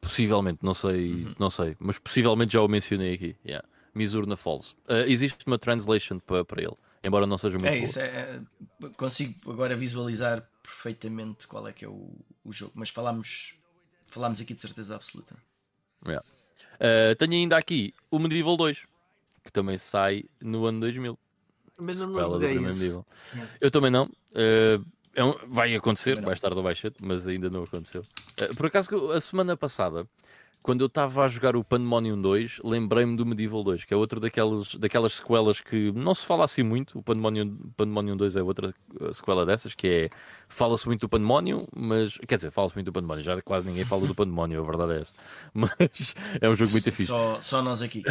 Possivelmente, 0.01 0.59
não 0.61 0.73
sei, 0.73 1.13
Uhum. 1.25 1.35
não 1.39 1.49
sei, 1.49 1.75
mas 1.79 1.97
possivelmente 1.97 2.53
já 2.53 2.61
o 2.61 2.67
mencionei 2.67 3.13
aqui. 3.15 3.35
Yeah. 3.45 3.67
Misurna 3.95 4.35
Falls. 4.35 4.75
Uh, 4.87 5.07
existe 5.07 5.45
uma 5.47 5.57
translation 5.57 6.19
para 6.19 6.43
para 6.45 6.61
ele, 6.61 6.75
embora 7.03 7.25
não 7.25 7.37
seja 7.37 7.53
muito 7.57 7.65
É 7.67 7.71
boa. 7.71 7.83
isso, 7.83 7.99
é, 7.99 8.05
é- 8.83 8.89
consigo 8.97 9.51
agora 9.51 9.75
visualizar 9.75 10.47
perfeitamente 10.61 11.47
qual 11.47 11.67
é 11.67 11.73
que 11.73 11.85
é 11.85 11.87
o, 11.87 12.11
o 12.43 12.51
jogo, 12.51 12.73
mas 12.75 12.89
falámos, 12.89 13.55
falámos 14.07 14.41
aqui 14.41 14.53
de 14.53 14.61
certeza 14.61 14.95
absoluta. 14.95 15.35
Yeah. 16.05 16.25
Uh, 16.75 17.15
tenho 17.17 17.33
ainda 17.33 17.57
aqui 17.57 17.93
o 18.11 18.19
Medieval 18.19 18.57
2, 18.57 18.83
que 19.43 19.51
também 19.51 19.77
sai 19.77 20.25
no 20.41 20.65
ano 20.65 20.81
2000. 20.81 21.17
Mas 21.79 21.99
eu 22.01 22.07
não 22.07 22.19
joguei 22.19 22.49
primeiro. 22.49 22.73
Medieval. 22.75 23.05
Yeah. 23.33 23.53
Eu 23.61 23.71
também 23.71 23.91
não. 23.91 24.05
Uh, 24.05 24.85
é 25.13 25.23
um- 25.23 25.37
vai 25.47 25.73
acontecer, 25.75 26.21
mais 26.21 26.41
tarde 26.41 26.57
ou 26.57 26.63
mais 26.63 26.77
cedo, 26.79 26.95
mas 27.01 27.25
ainda 27.25 27.49
não 27.49 27.63
aconteceu. 27.63 28.01
Uh, 28.41 28.53
por 28.55 28.65
acaso, 28.65 29.11
a 29.11 29.21
semana 29.21 29.55
passada, 29.55 30.05
quando 30.65 30.81
eu 30.81 30.87
estava 30.87 31.23
a 31.23 31.27
jogar 31.27 31.55
o 31.55 31.63
Pandemonium 31.63 32.19
2, 32.19 32.61
lembrei-me 32.63 33.15
do 33.15 33.23
Medieval 33.23 33.63
2, 33.63 33.85
que 33.85 33.93
é 33.93 33.97
outra 33.97 34.19
daquelas, 34.19 34.73
daquelas 34.73 35.13
sequelas 35.13 35.61
que 35.61 35.91
não 35.91 36.15
se 36.15 36.25
fala 36.25 36.43
assim 36.43 36.63
muito. 36.63 36.97
O 36.97 37.03
Pandemonium, 37.03 37.55
Pandemonium 37.77 38.17
2 38.17 38.35
é 38.35 38.41
outra 38.41 38.73
uh, 38.99 39.13
sequela 39.13 39.45
dessas, 39.45 39.75
que 39.75 39.87
é. 39.87 40.09
Fala-se 40.49 40.87
muito 40.87 41.01
do 41.01 41.09
Pandemonium, 41.09 41.67
mas. 41.71 42.17
Quer 42.27 42.37
dizer, 42.37 42.49
fala-se 42.49 42.73
muito 42.73 42.87
do 42.87 42.93
Pandemonium, 42.93 43.23
já 43.23 43.39
quase 43.43 43.67
ninguém 43.67 43.85
fala 43.85 44.07
do 44.07 44.15
Pandemonium, 44.15 44.63
a 44.63 44.65
verdade 44.65 44.93
é 44.93 45.01
essa. 45.01 45.13
Mas 45.53 46.15
é 46.41 46.49
um 46.49 46.55
jogo 46.55 46.71
muito 46.71 46.85
fixe. 46.85 47.05
Só, 47.05 47.39
só 47.39 47.61
nós 47.61 47.83
aqui. 47.83 48.01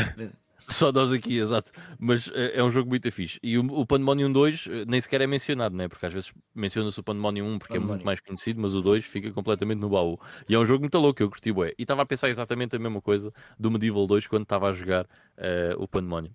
Só 0.69 0.91
nós 0.91 1.13
aqui, 1.13 1.39
exato. 1.39 1.71
Mas 1.99 2.31
eh, 2.35 2.53
é 2.55 2.63
um 2.65 2.71
jogo 2.71 2.89
muito 2.89 3.11
fixe. 3.13 3.39
E 3.43 3.59
o, 3.59 3.65
o 3.67 3.87
Pandemonium 3.87 4.33
2 4.33 4.67
eh, 4.71 4.85
nem 4.87 5.01
sequer 5.01 5.21
é 5.21 5.27
mencionado, 5.27 5.77
né? 5.77 5.89
Porque 5.89 6.07
às 6.07 6.13
vezes 6.13 6.33
menciona-se 6.55 6.99
o 6.99 7.03
Pandemonium 7.03 7.47
1 7.55 7.59
porque 7.59 7.77
é 7.77 7.81
muito 7.81 8.03
Pandemonium. 8.03 8.07
mais 8.07 8.21
conhecido, 8.21 8.61
mas 8.61 8.75
o 8.75 8.81
2 8.81 9.05
fica 9.05 9.31
completamente 9.33 9.79
no 9.79 9.91
baú. 9.91 10.19
E 10.49 10.55
é 10.55 10.59
um 10.59 10.65
jogo 10.65 10.81
muito 10.81 10.99
louco, 10.99 11.23
eu 11.23 11.29
curti 11.29 11.53
bué. 11.53 11.75
E 11.79 11.83
estava 11.83 12.03
a 12.03 12.07
pensar 12.07 12.31
exatamente 12.31 12.75
a 12.77 12.79
mesma 12.79 13.01
coisa 13.03 13.33
do 13.59 13.71
Medieval 13.71 14.07
2 14.07 14.27
quando 14.27 14.45
estava 14.45 14.69
a 14.69 14.73
jogar 14.73 15.07
eh, 15.37 15.75
o 15.79 15.87
Pandemonium. 15.87 16.33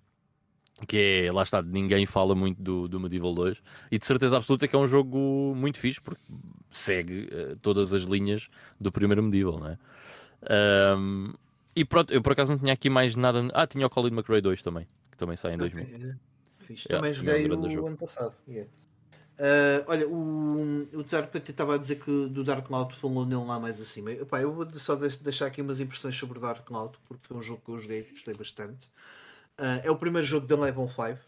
Que 0.86 1.24
é, 1.26 1.32
lá 1.32 1.42
está, 1.42 1.60
ninguém 1.60 2.06
fala 2.06 2.34
muito 2.34 2.62
do, 2.62 2.88
do 2.88 3.00
Medieval 3.00 3.34
2. 3.34 3.60
E 3.90 3.98
de 3.98 4.06
certeza 4.06 4.36
absoluta 4.36 4.66
que 4.68 4.76
é 4.76 4.78
um 4.78 4.86
jogo 4.86 5.54
muito 5.56 5.78
fixe 5.78 6.00
porque 6.00 6.22
segue 6.70 7.28
eh, 7.32 7.56
todas 7.60 7.92
as 7.92 8.04
linhas 8.04 8.48
do 8.80 8.92
primeiro 8.92 9.22
Medieval, 9.22 9.58
né? 9.60 9.78
Ahm, 10.48 11.34
e 11.74 11.84
pronto, 11.84 12.12
eu 12.12 12.22
por 12.22 12.32
acaso 12.32 12.52
não 12.52 12.58
tinha 12.58 12.72
aqui 12.72 12.90
mais 12.90 13.14
nada. 13.16 13.48
Ah, 13.54 13.66
tinha 13.66 13.86
o 13.86 13.90
Colin 13.90 14.12
McRae 14.12 14.40
2 14.40 14.62
também, 14.62 14.86
que 15.10 15.16
também 15.18 15.36
sai 15.36 15.54
em 15.54 15.56
2000. 15.58 15.84
Ok, 15.84 15.94
é. 15.94 16.30
Yeah, 16.70 16.96
Também 16.96 17.10
é 17.10 17.12
um 17.12 17.16
joguei 17.16 17.42
grande 17.48 17.66
o 17.66 17.70
jogo. 17.70 17.88
ano 17.88 17.96
passado. 17.96 18.34
yeah. 18.48 18.70
Ah, 19.38 19.84
olha, 19.88 20.06
o, 20.06 20.82
o 20.92 21.04
PT 21.04 21.50
estava 21.50 21.74
a 21.74 21.78
dizer 21.78 21.96
que 21.96 22.26
do 22.28 22.44
Dark 22.44 22.66
Cloud 22.66 22.94
falou 22.96 23.24
nele 23.24 23.44
lá 23.44 23.58
mais 23.58 23.80
acima. 23.80 24.12
Epá, 24.12 24.40
eu 24.40 24.52
vou 24.52 24.70
só 24.74 24.94
deix- 24.94 25.16
deixar 25.16 25.46
aqui 25.46 25.62
umas 25.62 25.80
impressões 25.80 26.14
sobre 26.14 26.38
o 26.38 26.40
Dark 26.40 26.64
Cloud, 26.66 26.96
porque 27.08 27.26
foi 27.26 27.36
um 27.36 27.42
jogo 27.42 27.62
que 27.64 27.70
eu 27.70 27.80
joguei 27.80 28.02
gostei 28.02 28.34
bastante. 28.34 28.88
Ah, 29.58 29.80
é 29.84 29.90
o 29.90 29.96
primeiro 29.96 30.26
jogo 30.26 30.46
da 30.46 30.56
Level 30.58 30.88
5 30.88 31.18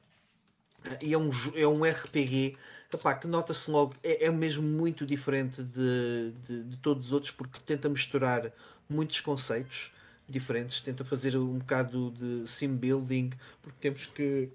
ah, 0.85 0.99
e 1.03 1.13
é 1.15 1.19
um, 1.19 1.31
é 1.55 1.67
um 1.67 1.85
RPG 1.85 2.57
epá, 2.93 3.15
que 3.15 3.27
nota-se 3.27 3.71
logo, 3.71 3.95
é, 4.03 4.27
é 4.27 4.31
mesmo 4.31 4.63
muito 4.63 5.07
diferente 5.07 5.63
de, 5.63 6.33
de, 6.47 6.65
de 6.65 6.77
todos 6.79 7.07
os 7.07 7.13
outros, 7.13 7.31
porque 7.33 7.59
tenta 7.61 7.89
misturar 7.89 8.53
muitos 8.89 9.21
conceitos 9.21 9.93
diferentes, 10.33 10.81
tenta 10.81 11.05
fazer 11.05 11.37
um 11.37 11.59
bocado 11.59 12.11
de 12.13 12.49
sim 12.49 12.77
building, 12.77 13.31
porque 13.63 13.79
temos 13.81 14.07
que 14.07 14.51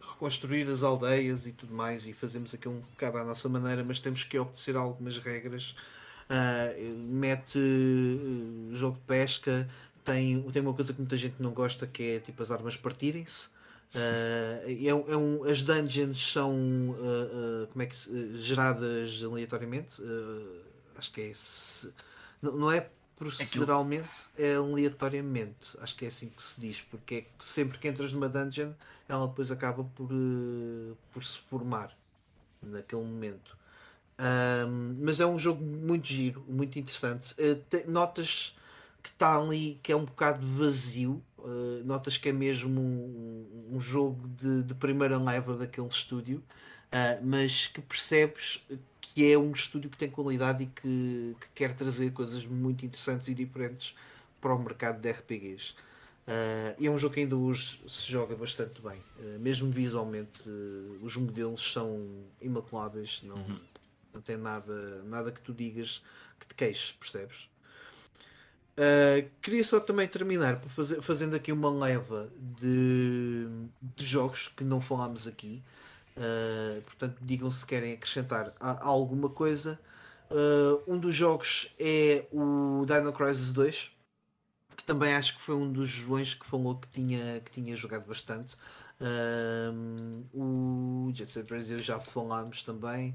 reconstruir 0.00 0.68
as 0.68 0.82
aldeias 0.82 1.46
e 1.46 1.52
tudo 1.52 1.74
mais 1.74 2.06
e 2.06 2.12
fazemos 2.12 2.54
aqui 2.54 2.68
um 2.68 2.80
bocado 2.80 3.18
à 3.18 3.24
nossa 3.24 3.48
maneira, 3.48 3.84
mas 3.84 4.00
temos 4.00 4.24
que 4.24 4.38
obedecer 4.38 4.76
algumas 4.76 5.18
regras. 5.18 5.74
Ah, 6.30 6.74
mete 6.96 7.58
eh, 7.58 8.74
jogo 8.74 8.96
de 8.96 9.04
pesca, 9.04 9.68
tem, 10.04 10.42
tem 10.50 10.62
uma 10.62 10.74
coisa 10.74 10.92
que 10.92 11.00
muita 11.00 11.16
gente 11.16 11.36
não 11.40 11.52
gosta 11.52 11.86
que 11.86 12.02
é 12.02 12.20
tipo 12.20 12.42
as 12.42 12.50
armas 12.50 12.76
partirem-se. 12.76 13.48
Ah, 13.94 14.60
é, 14.64 14.86
é 14.88 15.16
um, 15.16 15.44
as 15.44 15.62
dungeons 15.62 16.32
são 16.32 16.96
ah, 17.00 17.66
como 17.70 17.82
é 17.82 17.86
que 17.86 17.96
geradas 18.38 19.22
aleatoriamente. 19.22 20.02
Acho 20.96 21.12
que 21.12 21.20
é 21.20 21.26
esse. 21.28 21.90
Não, 22.42 22.56
não 22.56 22.72
é 22.72 22.90
proceduralmente, 23.18 24.30
é 24.38 24.54
aleatoriamente. 24.54 25.76
Acho 25.80 25.96
que 25.96 26.04
é 26.04 26.08
assim 26.08 26.28
que 26.28 26.40
se 26.40 26.60
diz, 26.60 26.80
porque 26.82 27.14
é 27.16 27.20
que 27.22 27.44
sempre 27.44 27.78
que 27.78 27.88
entras 27.88 28.12
numa 28.12 28.28
dungeon, 28.28 28.72
ela 29.08 29.26
depois 29.26 29.50
acaba 29.50 29.82
por, 29.82 30.08
eh, 30.10 30.94
por 31.12 31.24
se 31.24 31.38
formar. 31.38 31.96
naquele 32.62 33.02
momento. 33.02 33.56
Um, 34.18 34.96
mas 35.00 35.20
é 35.20 35.26
um 35.26 35.38
jogo 35.38 35.64
muito 35.64 36.08
giro, 36.08 36.44
muito 36.48 36.76
interessante. 36.76 37.34
Uh, 37.34 37.90
notas 37.90 38.56
que 39.00 39.10
está 39.10 39.36
ali, 39.36 39.78
que 39.80 39.92
é 39.92 39.96
um 39.96 40.04
bocado 40.04 40.44
vazio. 40.56 41.22
Uh, 41.38 41.84
notas 41.84 42.16
que 42.16 42.28
é 42.28 42.32
mesmo 42.32 42.80
um, 42.80 43.68
um 43.76 43.80
jogo 43.80 44.26
de, 44.28 44.64
de, 44.64 44.74
primeira 44.74 45.16
leva 45.18 45.56
daquele 45.56 45.86
estúdio, 45.86 46.38
uh, 46.92 47.24
mas 47.24 47.68
que 47.68 47.80
percebes 47.80 48.66
que 49.14 49.30
é 49.30 49.38
um 49.38 49.52
estúdio 49.52 49.90
que 49.90 49.96
tem 49.96 50.10
qualidade 50.10 50.64
e 50.64 50.66
que, 50.66 51.36
que, 51.40 51.48
quer 51.54 51.72
trazer 51.72 52.12
coisas 52.12 52.44
muito 52.46 52.84
interessantes 52.84 53.28
e 53.28 53.34
diferentes 53.34 53.94
para 54.40 54.54
o 54.54 54.58
mercado 54.58 55.00
de 55.00 55.10
RPGs. 55.10 55.74
Uh, 56.26 56.76
e 56.78 56.86
é 56.86 56.90
um 56.90 56.98
jogo 56.98 57.14
que 57.14 57.20
ainda 57.20 57.36
hoje 57.36 57.80
se 57.88 58.10
joga 58.10 58.36
bastante 58.36 58.82
bem, 58.82 59.02
mesmo 59.40 59.70
visualmente, 59.70 60.42
os 61.00 61.16
modelos 61.16 61.72
são 61.72 62.06
imaculáveis, 62.42 63.22
não, 63.22 63.36
uhum. 63.36 63.58
não 64.12 64.20
tem 64.20 64.36
nada, 64.36 65.02
nada 65.04 65.32
que 65.32 65.40
tu 65.40 65.54
digas 65.54 66.02
que 66.38 66.46
te 66.46 66.54
queixes, 66.54 66.92
percebes? 66.92 67.48
Uh, 68.78 69.28
queria 69.42 69.64
só 69.64 69.80
também 69.80 70.06
terminar 70.06 70.60
fazer, 70.76 71.02
fazendo 71.02 71.34
aqui 71.34 71.50
uma 71.50 71.68
leva 71.68 72.30
de, 72.56 73.48
de 73.96 74.04
jogos 74.04 74.52
que 74.56 74.62
não 74.62 74.80
falámos 74.80 75.26
aqui. 75.26 75.60
Uh, 76.18 76.82
portanto, 76.82 77.16
digam 77.22 77.50
se 77.50 77.64
querem 77.64 77.92
acrescentar 77.92 78.52
a, 78.58 78.72
a 78.72 78.86
alguma 78.86 79.30
coisa. 79.30 79.78
Uh, 80.30 80.82
um 80.92 80.98
dos 80.98 81.14
jogos 81.14 81.72
é 81.78 82.26
o 82.32 82.84
Dino 82.84 83.12
Crisis 83.12 83.52
2, 83.52 83.92
que 84.76 84.84
também 84.84 85.14
acho 85.14 85.36
que 85.36 85.42
foi 85.42 85.54
um 85.54 85.72
dos 85.72 85.88
Joões 85.88 86.34
que 86.34 86.44
falou 86.46 86.76
que 86.76 86.88
tinha, 86.88 87.40
que 87.40 87.50
tinha 87.52 87.74
jogado 87.76 88.06
bastante. 88.06 88.56
o 90.34 91.10
Jet 91.14 91.30
Set 91.30 91.50
Radio 91.50 91.78
já 91.78 92.00
falámos 92.00 92.62
também 92.62 93.14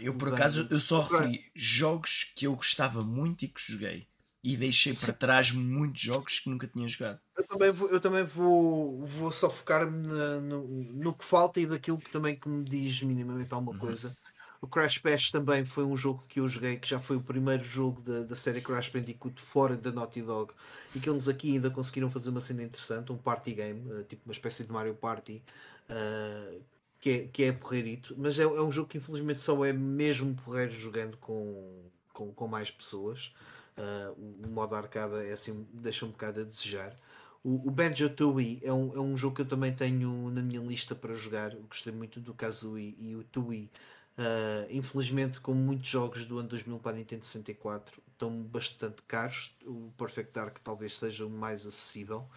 eu 0.00 0.14
por 0.14 0.32
acaso 0.32 0.66
eu 0.70 0.78
só 0.78 1.02
referi 1.02 1.50
jogos 1.54 2.32
que 2.36 2.46
eu 2.46 2.54
gostava 2.54 3.02
muito 3.02 3.44
e 3.44 3.48
que 3.48 3.60
joguei. 3.60 4.06
E 4.44 4.56
deixei 4.56 4.92
para 4.94 5.12
trás 5.12 5.52
muitos 5.52 6.00
jogos 6.00 6.40
que 6.40 6.50
nunca 6.50 6.66
tinha 6.66 6.88
jogado. 6.88 7.20
Eu 7.36 7.44
também 7.46 7.70
vou, 7.70 7.88
eu 7.88 8.00
também 8.00 8.24
vou, 8.24 9.06
vou 9.06 9.30
só 9.30 9.48
focar-me 9.48 10.06
no, 10.42 10.66
no 10.66 11.14
que 11.14 11.24
falta 11.24 11.60
e 11.60 11.66
daquilo 11.66 11.98
que 11.98 12.10
também 12.10 12.34
que 12.34 12.48
me 12.48 12.64
diz 12.64 13.02
minimamente 13.02 13.54
alguma 13.54 13.72
uhum. 13.72 13.78
coisa. 13.78 14.16
O 14.62 14.68
Crash 14.68 14.98
Bash 14.98 15.32
também 15.32 15.64
foi 15.64 15.82
um 15.82 15.96
jogo 15.96 16.24
que 16.28 16.38
eu 16.38 16.48
joguei, 16.48 16.76
que 16.76 16.88
já 16.88 17.00
foi 17.00 17.16
o 17.16 17.20
primeiro 17.20 17.64
jogo 17.64 18.00
da, 18.00 18.22
da 18.22 18.36
série 18.36 18.60
Crash 18.60 18.90
Bandicoot 18.90 19.42
fora 19.42 19.76
da 19.76 19.90
Naughty 19.90 20.22
Dog 20.22 20.52
e 20.94 21.00
que 21.00 21.10
eles 21.10 21.26
aqui 21.26 21.54
ainda 21.54 21.68
conseguiram 21.68 22.08
fazer 22.08 22.30
uma 22.30 22.40
cena 22.40 22.62
interessante, 22.62 23.10
um 23.10 23.18
party 23.18 23.54
game, 23.54 23.90
eh, 23.90 24.04
tipo 24.04 24.22
uma 24.24 24.32
espécie 24.32 24.62
de 24.62 24.70
Mario 24.70 24.94
Party, 24.94 25.42
uh, 25.90 26.62
que 27.00 27.10
é, 27.10 27.26
que 27.26 27.42
é 27.42 27.50
porreirito, 27.52 28.14
mas 28.16 28.38
é, 28.38 28.44
é, 28.44 28.62
um 28.62 28.70
jogo 28.70 28.88
que 28.88 28.98
infelizmente 28.98 29.40
só 29.40 29.64
é 29.64 29.72
mesmo 29.72 30.32
porreiro 30.36 30.70
jogando 30.78 31.16
com, 31.16 31.90
com, 32.12 32.32
com 32.32 32.46
mais 32.46 32.70
pessoas. 32.70 33.32
Uh, 33.76 34.46
o, 34.46 34.50
modo 34.50 34.74
arcada 34.74 35.24
é 35.24 35.32
assim, 35.32 35.66
deixa 35.72 36.04
um 36.04 36.10
bocado 36.10 36.40
a 36.40 36.44
desejar. 36.44 36.96
O, 37.42 37.68
o 37.68 37.70
Banjo 37.70 38.08
Tooie 38.10 38.60
é 38.62 38.72
um, 38.72 38.94
é 38.94 39.00
um 39.00 39.16
jogo 39.16 39.36
que 39.36 39.42
eu 39.42 39.46
também 39.46 39.72
tenho 39.72 40.30
na 40.30 40.42
minha 40.42 40.60
lista 40.60 40.94
para 40.94 41.14
jogar. 41.14 41.52
Eu 41.54 41.62
gostei 41.62 41.92
muito 41.92 42.20
do 42.20 42.34
Kazooie 42.34 42.96
e 42.98 43.16
o 43.16 43.24
Tooie. 43.24 43.70
Uh, 44.18 44.68
infelizmente, 44.70 45.40
como 45.40 45.58
muitos 45.58 45.88
jogos 45.88 46.26
do 46.26 46.38
ano 46.38 46.48
2000 46.48 46.78
para 46.78 46.92
a 46.92 46.94
Nintendo 46.96 47.24
64 47.24 48.00
estão 48.12 48.42
bastante 48.42 49.02
caros, 49.08 49.54
o 49.64 49.90
Perfect 49.96 50.32
Dark 50.32 50.58
talvez 50.62 50.98
seja 50.98 51.26
o 51.26 51.30
mais 51.30 51.66
acessível. 51.66 52.28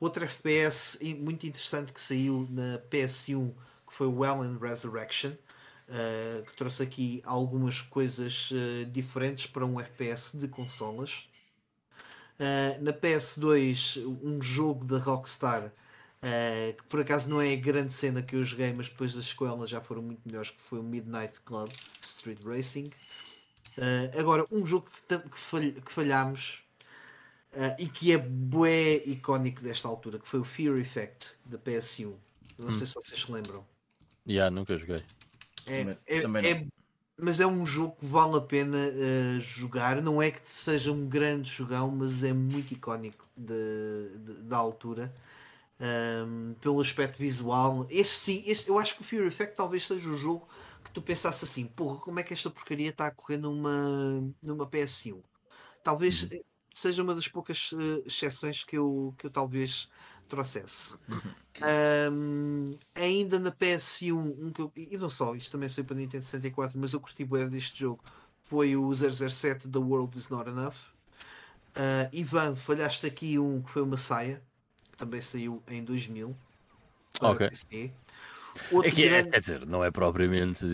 Outro 0.00 0.24
FPS 0.24 0.98
muito 1.18 1.46
interessante 1.46 1.92
que 1.92 2.00
saiu 2.00 2.46
na 2.50 2.78
PS1 2.90 3.52
foi 3.90 4.06
o 4.06 4.20
Well 4.20 4.42
and 4.42 4.58
Resurrection, 4.58 5.32
uh, 5.88 6.44
que 6.44 6.54
trouxe 6.54 6.82
aqui 6.82 7.22
algumas 7.24 7.80
coisas 7.80 8.50
uh, 8.50 8.84
diferentes 8.86 9.46
para 9.46 9.64
um 9.64 9.80
FPS 9.80 10.36
de 10.36 10.48
consolas. 10.48 11.28
Uh, 12.38 12.82
na 12.82 12.92
PS2, 12.92 14.04
um 14.22 14.40
jogo 14.40 14.84
da 14.84 14.98
Rockstar, 14.98 15.72
que 16.76 16.82
por 16.88 17.00
acaso 17.00 17.30
não 17.30 17.40
é 17.40 17.52
a 17.52 17.56
grande 17.56 17.92
cena 17.92 18.22
que 18.22 18.34
eu 18.34 18.44
joguei, 18.44 18.72
mas 18.76 18.88
depois 18.88 19.16
as 19.16 19.24
escolas 19.24 19.70
já 19.70 19.80
foram 19.80 20.02
muito 20.02 20.20
melhores, 20.26 20.50
que 20.50 20.60
foi 20.62 20.80
o 20.80 20.82
Midnight 20.82 21.40
Club 21.42 21.70
Street 22.00 22.40
Racing. 22.44 22.90
agora, 24.18 24.44
um 24.50 24.66
jogo 24.66 24.88
que, 24.90 25.16
que, 25.16 25.80
que 25.80 25.92
falhámos 25.92 26.64
e 27.78 27.86
que 27.86 28.12
é 28.12 28.18
bué 28.18 28.96
icónico 29.06 29.62
desta 29.62 29.86
altura, 29.86 30.18
que 30.18 30.28
foi 30.28 30.40
o 30.40 30.44
Fear 30.44 30.78
Effect 30.78 31.36
da 31.44 31.56
PS1. 31.56 32.14
Não 32.58 32.68
hum. 32.68 32.72
sei 32.72 32.86
se 32.86 32.94
vocês 32.94 33.22
se 33.22 33.30
lembram. 33.30 33.64
Yeah, 34.26 34.50
nunca 34.50 34.76
joguei. 34.76 35.04
É, 35.68 35.96
é, 36.06 36.50
é, 36.50 36.66
mas 37.16 37.40
é 37.40 37.46
um 37.46 37.66
jogo 37.66 37.96
que 37.98 38.06
vale 38.06 38.36
a 38.36 38.40
pena 38.40 38.76
uh, 38.76 39.40
jogar. 39.40 40.00
Não 40.00 40.22
é 40.22 40.30
que 40.30 40.40
seja 40.48 40.92
um 40.92 41.06
grande 41.06 41.50
jogão, 41.50 41.90
mas 41.90 42.22
é 42.22 42.32
muito 42.32 42.72
icónico 42.72 43.26
de, 43.36 44.16
de 44.18 44.34
da 44.44 44.56
altura. 44.56 45.12
Um, 45.80 46.54
pelo 46.60 46.80
aspecto 46.80 47.18
visual. 47.18 47.86
Este 47.88 48.16
sim, 48.16 48.42
este, 48.46 48.68
eu 48.68 48.78
acho 48.78 48.96
que 48.96 49.02
o 49.02 49.04
Fear 49.04 49.26
Effect 49.26 49.56
talvez 49.56 49.86
seja 49.86 50.08
o 50.08 50.16
jogo 50.16 50.48
que 50.84 50.90
tu 50.90 51.00
pensasse 51.00 51.44
assim: 51.44 51.66
porra, 51.66 52.00
como 52.00 52.18
é 52.18 52.22
que 52.22 52.34
esta 52.34 52.50
porcaria 52.50 52.88
está 52.90 53.06
a 53.06 53.10
correr 53.10 53.36
numa, 53.36 54.28
numa 54.42 54.66
PS1? 54.66 55.22
Talvez 55.84 56.24
uhum. 56.24 56.40
seja 56.74 57.02
uma 57.02 57.14
das 57.14 57.28
poucas 57.28 57.72
uh, 57.72 58.02
exceções 58.04 58.64
que 58.64 58.76
eu, 58.76 59.14
que 59.18 59.26
eu 59.26 59.30
talvez 59.30 59.88
trouxesse. 60.28 60.94
Um, 62.12 62.76
ainda 62.94 63.38
na 63.38 63.50
PS1, 63.50 64.12
um 64.12 64.52
eu, 64.58 64.72
e 64.76 64.96
não 64.96 65.10
só, 65.10 65.34
isto 65.34 65.52
também 65.52 65.68
saiu 65.68 65.84
para 65.84 65.96
Nintendo 65.96 66.24
64, 66.24 66.78
mas 66.78 66.92
eu 66.92 67.00
curti 67.00 67.24
bem 67.24 67.48
deste 67.48 67.80
jogo. 67.80 68.02
Foi 68.44 68.76
o 68.76 68.92
007 68.94 69.68
The 69.68 69.78
World 69.78 70.16
Is 70.18 70.28
Not 70.30 70.48
Enough. 70.48 70.74
Uh, 71.76 72.08
Ivan, 72.12 72.56
falhaste 72.56 73.06
aqui 73.06 73.38
um 73.38 73.62
que 73.62 73.70
foi 73.70 73.82
uma 73.82 73.96
saia, 73.96 74.42
que 74.90 74.96
também 74.96 75.20
saiu 75.20 75.62
em 75.68 75.84
2000. 75.84 76.34
Ok. 77.20 77.46
É 77.46 78.90
que, 78.90 79.04
é, 79.04 79.08
grande... 79.08 79.30
Quer 79.30 79.40
dizer, 79.40 79.66
não 79.66 79.84
é 79.84 79.90
propriamente. 79.90 80.64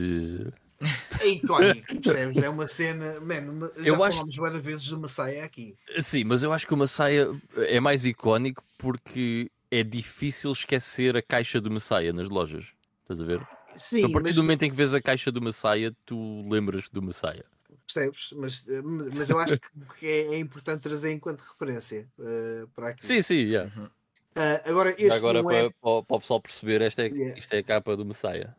É 1.20 1.28
icónico, 1.28 2.00
percebes? 2.00 2.42
É 2.42 2.48
uma 2.48 2.66
cena. 2.66 3.20
Man, 3.20 3.70
já 3.76 3.84
eu 3.84 3.96
falamos 3.96 4.34
acho... 4.34 4.40
várias 4.40 4.60
vezes 4.60 4.82
de 4.82 4.94
uma 4.94 5.08
saia 5.08 5.44
aqui. 5.44 5.76
Sim, 6.00 6.24
mas 6.24 6.42
eu 6.42 6.52
acho 6.52 6.66
que 6.66 6.74
uma 6.74 6.86
saia 6.86 7.28
é 7.56 7.80
mais 7.80 8.04
icónico 8.04 8.62
porque 8.78 9.50
é 9.70 9.82
difícil 9.82 10.52
esquecer 10.52 11.16
a 11.16 11.22
caixa 11.22 11.60
de 11.60 11.70
Messiah 11.70 12.12
nas 12.12 12.28
lojas. 12.28 12.66
Estás 13.02 13.20
a 13.20 13.24
ver? 13.24 13.46
Sim, 13.76 14.04
a 14.04 14.08
partir 14.08 14.28
mas... 14.28 14.36
do 14.36 14.42
momento 14.42 14.62
em 14.62 14.70
que 14.70 14.76
vês 14.76 14.94
a 14.94 15.00
caixa 15.00 15.32
do 15.32 15.40
Messiah, 15.40 15.92
tu 16.04 16.42
lembras 16.48 16.88
do 16.88 17.02
Messiah. 17.02 17.44
Percebes? 17.86 18.32
Mas, 18.36 18.64
mas 19.12 19.28
eu 19.28 19.38
acho 19.38 19.58
que 19.98 20.06
é, 20.06 20.34
é 20.34 20.38
importante 20.38 20.80
trazer 20.80 21.12
enquanto 21.12 21.40
referência 21.40 22.08
uh, 22.18 22.68
para 22.68 22.88
aqui. 22.88 23.04
Sim, 23.04 23.20
sim, 23.20 23.34
yeah. 23.34 23.70
Uh, 23.76 24.70
agora, 24.70 24.90
este 24.90 25.12
agora 25.12 25.42
para, 25.44 25.56
é... 25.56 25.70
para, 25.70 26.02
para, 26.02 26.16
o 26.16 26.20
pessoal 26.20 26.40
perceber, 26.40 26.80
esta 26.80 27.02
é, 27.02 27.08
yeah. 27.08 27.38
isto 27.38 27.52
é 27.52 27.58
a 27.58 27.62
capa 27.62 27.96
do 27.96 28.04
Messiah. 28.04 28.54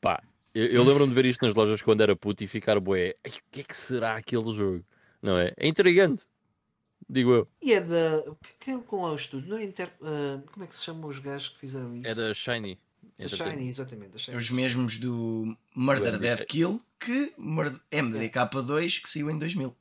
Pá, 0.00 0.22
eu, 0.54 0.66
eu 0.66 0.84
lembro-me 0.84 1.08
de 1.08 1.14
ver 1.14 1.26
isto 1.26 1.44
nas 1.44 1.54
lojas 1.54 1.82
quando 1.82 2.02
era 2.02 2.16
puto 2.16 2.42
e 2.44 2.46
ficar 2.46 2.78
bué. 2.80 3.14
O 3.26 3.30
que 3.50 3.60
é 3.60 3.64
que 3.64 3.76
será 3.76 4.16
aquele 4.16 4.54
jogo? 4.54 4.84
Não 5.22 5.38
é? 5.38 5.52
É 5.56 5.68
intrigante 5.68 6.24
digo 7.12 7.32
eu. 7.32 7.48
E 7.60 7.72
é 7.72 7.80
da. 7.80 8.24
Quem, 8.58 8.80
qual 8.80 9.08
é 9.08 9.12
o 9.12 9.16
estúdio? 9.16 9.50
Não 9.50 9.58
é 9.58 9.64
Inter... 9.64 9.92
Uh, 10.00 10.42
como 10.50 10.64
é 10.64 10.66
que 10.66 10.74
se 10.74 10.82
chamam 10.82 11.08
os 11.08 11.18
gajos 11.18 11.50
que 11.50 11.58
fizeram 11.60 11.94
isso? 11.94 12.08
É 12.08 12.14
da 12.14 12.32
Shiny. 12.32 12.78
Da 13.18 13.28
Shiny, 13.28 13.68
exatamente. 13.68 14.18
Shiny. 14.18 14.36
Os 14.36 14.50
mesmos 14.50 14.98
do 14.98 15.56
Murder 15.74 16.18
Dead 16.18 16.44
Kill, 16.46 16.82
que 16.98 17.32
MDK2 17.38 19.02
que 19.02 19.08
saiu 19.08 19.30
em 19.30 19.38
2000. 19.38 19.76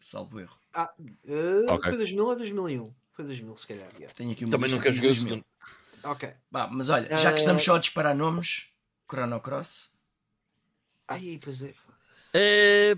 Salvo 0.00 0.40
erro. 0.40 0.58
Ah, 0.74 0.92
uh, 0.98 1.72
okay. 1.72 1.90
foi 1.90 1.98
2000 1.98 2.26
ou 2.26 2.36
2001? 2.36 2.94
Foi 3.12 3.24
2000, 3.24 3.56
se 3.56 3.66
calhar. 3.68 3.88
Yeah. 3.94 4.14
Tenho 4.14 4.32
aqui 4.32 4.46
Também 4.48 4.70
nunca 4.70 4.90
joguei 4.90 5.10
o 5.10 5.14
segundo. 5.14 5.44
Ok. 6.02 6.28
Bah, 6.50 6.66
mas 6.66 6.90
olha, 6.90 7.16
já 7.16 7.30
que 7.30 7.38
estamos 7.38 7.62
só 7.62 7.76
a 7.76 7.78
disparar 7.78 8.16
nomes, 8.16 8.68
Chrono 9.08 9.38
Cross. 9.40 9.92
Ai, 11.08 11.38
pois 11.42 11.62
é. 11.62 11.74
É, 12.34 12.94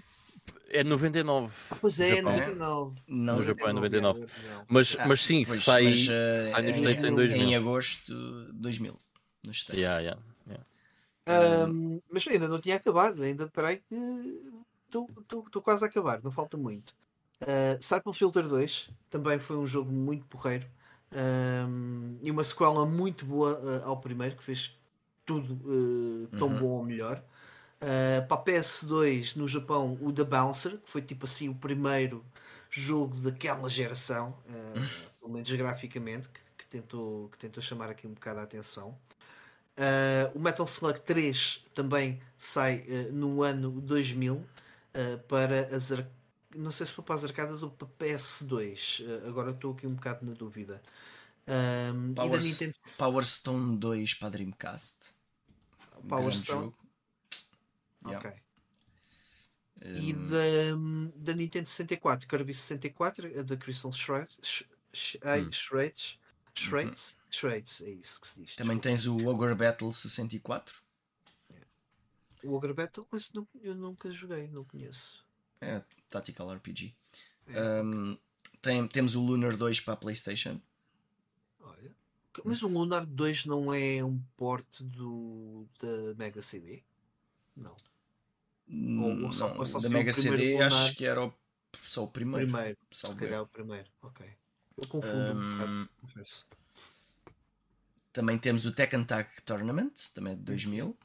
é 0.70 0.84
99. 0.84 1.52
Ah, 1.70 1.76
pois 1.80 1.98
é, 2.00 2.16
Japão. 2.16 2.32
99. 2.32 3.00
Não, 3.08 3.36
no 3.36 3.42
Japão 3.42 3.68
é 3.68 3.72
99. 3.72 4.26
Mas, 4.68 4.96
ah, 4.98 5.06
mas 5.06 5.24
sim, 5.24 5.44
pois, 5.44 5.64
sai, 5.64 5.84
mas, 5.84 6.08
uh, 6.08 6.50
sai 6.50 6.62
nos 6.62 6.76
States 6.76 7.04
em 7.04 7.14
2000. 7.14 7.42
Em 7.42 7.56
agosto 7.56 8.12
de 8.12 8.52
2000. 8.52 8.98
Nos 9.46 9.56
States. 9.58 9.80
Yeah, 9.80 10.00
yeah, 10.00 10.22
yeah. 10.48 11.66
Um, 11.68 12.00
mas 12.10 12.26
ainda 12.28 12.48
não 12.48 12.60
tinha 12.60 12.76
acabado, 12.76 13.22
ainda 13.22 13.48
peraí 13.48 13.78
que 13.78 14.42
estou 14.86 15.62
quase 15.62 15.84
a 15.84 15.88
acabar, 15.88 16.22
não 16.22 16.30
falta 16.30 16.56
muito. 16.56 16.94
Uh, 17.40 17.82
Cycle 17.82 18.12
Filter 18.12 18.46
2 18.46 18.90
também 19.10 19.38
foi 19.38 19.56
um 19.56 19.66
jogo 19.66 19.90
muito 19.90 20.24
porreiro 20.26 20.66
um, 21.14 22.18
e 22.22 22.30
uma 22.30 22.44
sequela 22.44 22.86
muito 22.86 23.24
boa 23.24 23.58
uh, 23.58 23.84
ao 23.84 24.00
primeiro, 24.00 24.36
que 24.36 24.44
fez 24.44 24.76
tudo 25.24 25.54
uh, 25.64 26.28
tão 26.38 26.48
uhum. 26.48 26.58
bom 26.58 26.68
ou 26.68 26.84
melhor. 26.84 27.22
Uh, 27.84 28.26
para 28.26 28.40
a 28.40 28.44
PS2 28.44 29.36
no 29.36 29.46
Japão, 29.46 29.98
o 30.00 30.10
The 30.10 30.24
Bouncer, 30.24 30.78
que 30.78 30.90
foi 30.90 31.02
tipo 31.02 31.26
assim 31.26 31.50
o 31.50 31.54
primeiro 31.54 32.24
jogo 32.70 33.14
daquela 33.20 33.68
geração, 33.68 34.30
uh, 34.48 34.88
pelo 35.20 35.34
menos 35.34 35.50
graficamente, 35.50 36.30
que, 36.30 36.40
que, 36.56 36.66
tentou, 36.66 37.28
que 37.28 37.36
tentou 37.36 37.62
chamar 37.62 37.90
aqui 37.90 38.06
um 38.06 38.14
bocado 38.14 38.40
a 38.40 38.44
atenção. 38.44 38.96
Uh, 39.76 40.30
o 40.34 40.40
Metal 40.40 40.64
Slug 40.66 41.00
3 41.00 41.62
também 41.74 42.22
sai 42.38 42.86
uh, 42.88 43.12
no 43.12 43.42
ano 43.42 43.70
2000 43.82 44.34
uh, 44.34 44.44
para 45.26 45.74
as 45.74 45.92
ar... 45.92 46.08
não 46.54 46.70
sei 46.70 46.86
se 46.86 46.92
foi 46.92 47.04
para 47.04 47.16
as 47.16 47.24
arcadas 47.24 47.62
ou 47.62 47.70
para 47.70 47.88
PS2. 47.98 49.26
agora 49.26 49.50
estou 49.50 49.72
aqui 49.72 49.86
um 49.86 49.94
bocado 49.94 50.24
na 50.24 50.32
dúvida. 50.32 50.80
Um, 51.46 52.14
Power, 52.14 52.40
Nintendo... 52.40 52.72
Power 52.96 53.24
Stone 53.26 53.76
2 53.76 54.14
para 54.14 54.30
Dreamcast. 54.30 54.96
Power 56.08 56.32
Stone. 56.32 56.72
Ok. 58.04 58.30
Um... 59.82 59.94
E 59.96 60.12
da, 60.12 61.32
da 61.32 61.34
Nintendo 61.34 61.68
64, 61.68 62.28
Kirby 62.28 62.54
64, 62.54 63.44
da 63.44 63.56
Crystal 63.56 63.92
Shreds, 63.92 64.62
hum. 64.62 65.50
Shreds, 65.52 66.18
Shreds, 66.54 67.10
uhum. 67.10 67.18
Shreds, 67.30 67.80
é 67.82 67.90
isso 67.90 68.20
que 68.20 68.28
se 68.28 68.40
diz. 68.42 68.56
Também 68.56 68.78
tens 68.78 69.06
o 69.06 69.26
Ogre 69.26 69.54
Battle 69.54 69.90
64. 69.90 70.82
O 72.44 72.52
Ogre 72.52 72.74
Battle, 72.74 73.06
mas 73.10 73.32
não, 73.32 73.48
eu 73.62 73.74
nunca 73.74 74.12
joguei, 74.12 74.48
não 74.48 74.64
conheço. 74.64 75.24
É, 75.60 75.82
Tactical 76.10 76.52
RPG. 76.54 76.94
É. 77.46 77.82
Um, 77.82 78.18
tem, 78.60 78.86
temos 78.86 79.14
o 79.14 79.20
Lunar 79.20 79.56
2 79.56 79.80
para 79.80 79.94
a 79.94 79.96
PlayStation. 79.96 80.60
Olha. 81.60 81.96
Mas 82.44 82.62
o 82.62 82.68
Lunar 82.68 83.06
2 83.06 83.46
não 83.46 83.72
é 83.72 84.04
um 84.04 84.20
port 84.36 84.82
do, 84.82 85.66
da 85.80 86.14
Mega 86.16 86.42
CD? 86.42 86.82
Não. 87.56 87.76
Ou, 88.68 89.24
ou 89.24 89.32
só, 89.32 89.48
não, 89.48 89.58
ou 89.58 89.66
só 89.66 89.78
da 89.78 89.88
Mega 89.88 90.12
CD 90.12 90.54
Lunar... 90.54 90.68
acho 90.68 90.94
que 90.96 91.04
era 91.04 91.24
o, 91.24 91.32
só 91.82 92.04
o 92.04 92.08
primeiro. 92.08 92.46
Primeiro, 92.46 92.78
se 92.90 93.14
calhar 93.16 93.42
o 93.42 93.46
primeiro, 93.46 93.88
ok. 94.02 94.26
Eu 94.76 94.88
confundo 94.88 95.16
um, 95.16 95.30
um 95.30 95.50
bocado, 95.52 95.88
confesso. 96.00 96.46
Também 98.12 98.38
temos 98.38 98.64
o 98.64 98.72
Tekken 98.72 99.04
Tag 99.04 99.28
Tournament, 99.44 99.92
também 100.14 100.32
é 100.32 100.36
de 100.36 100.42
2000. 100.42 100.96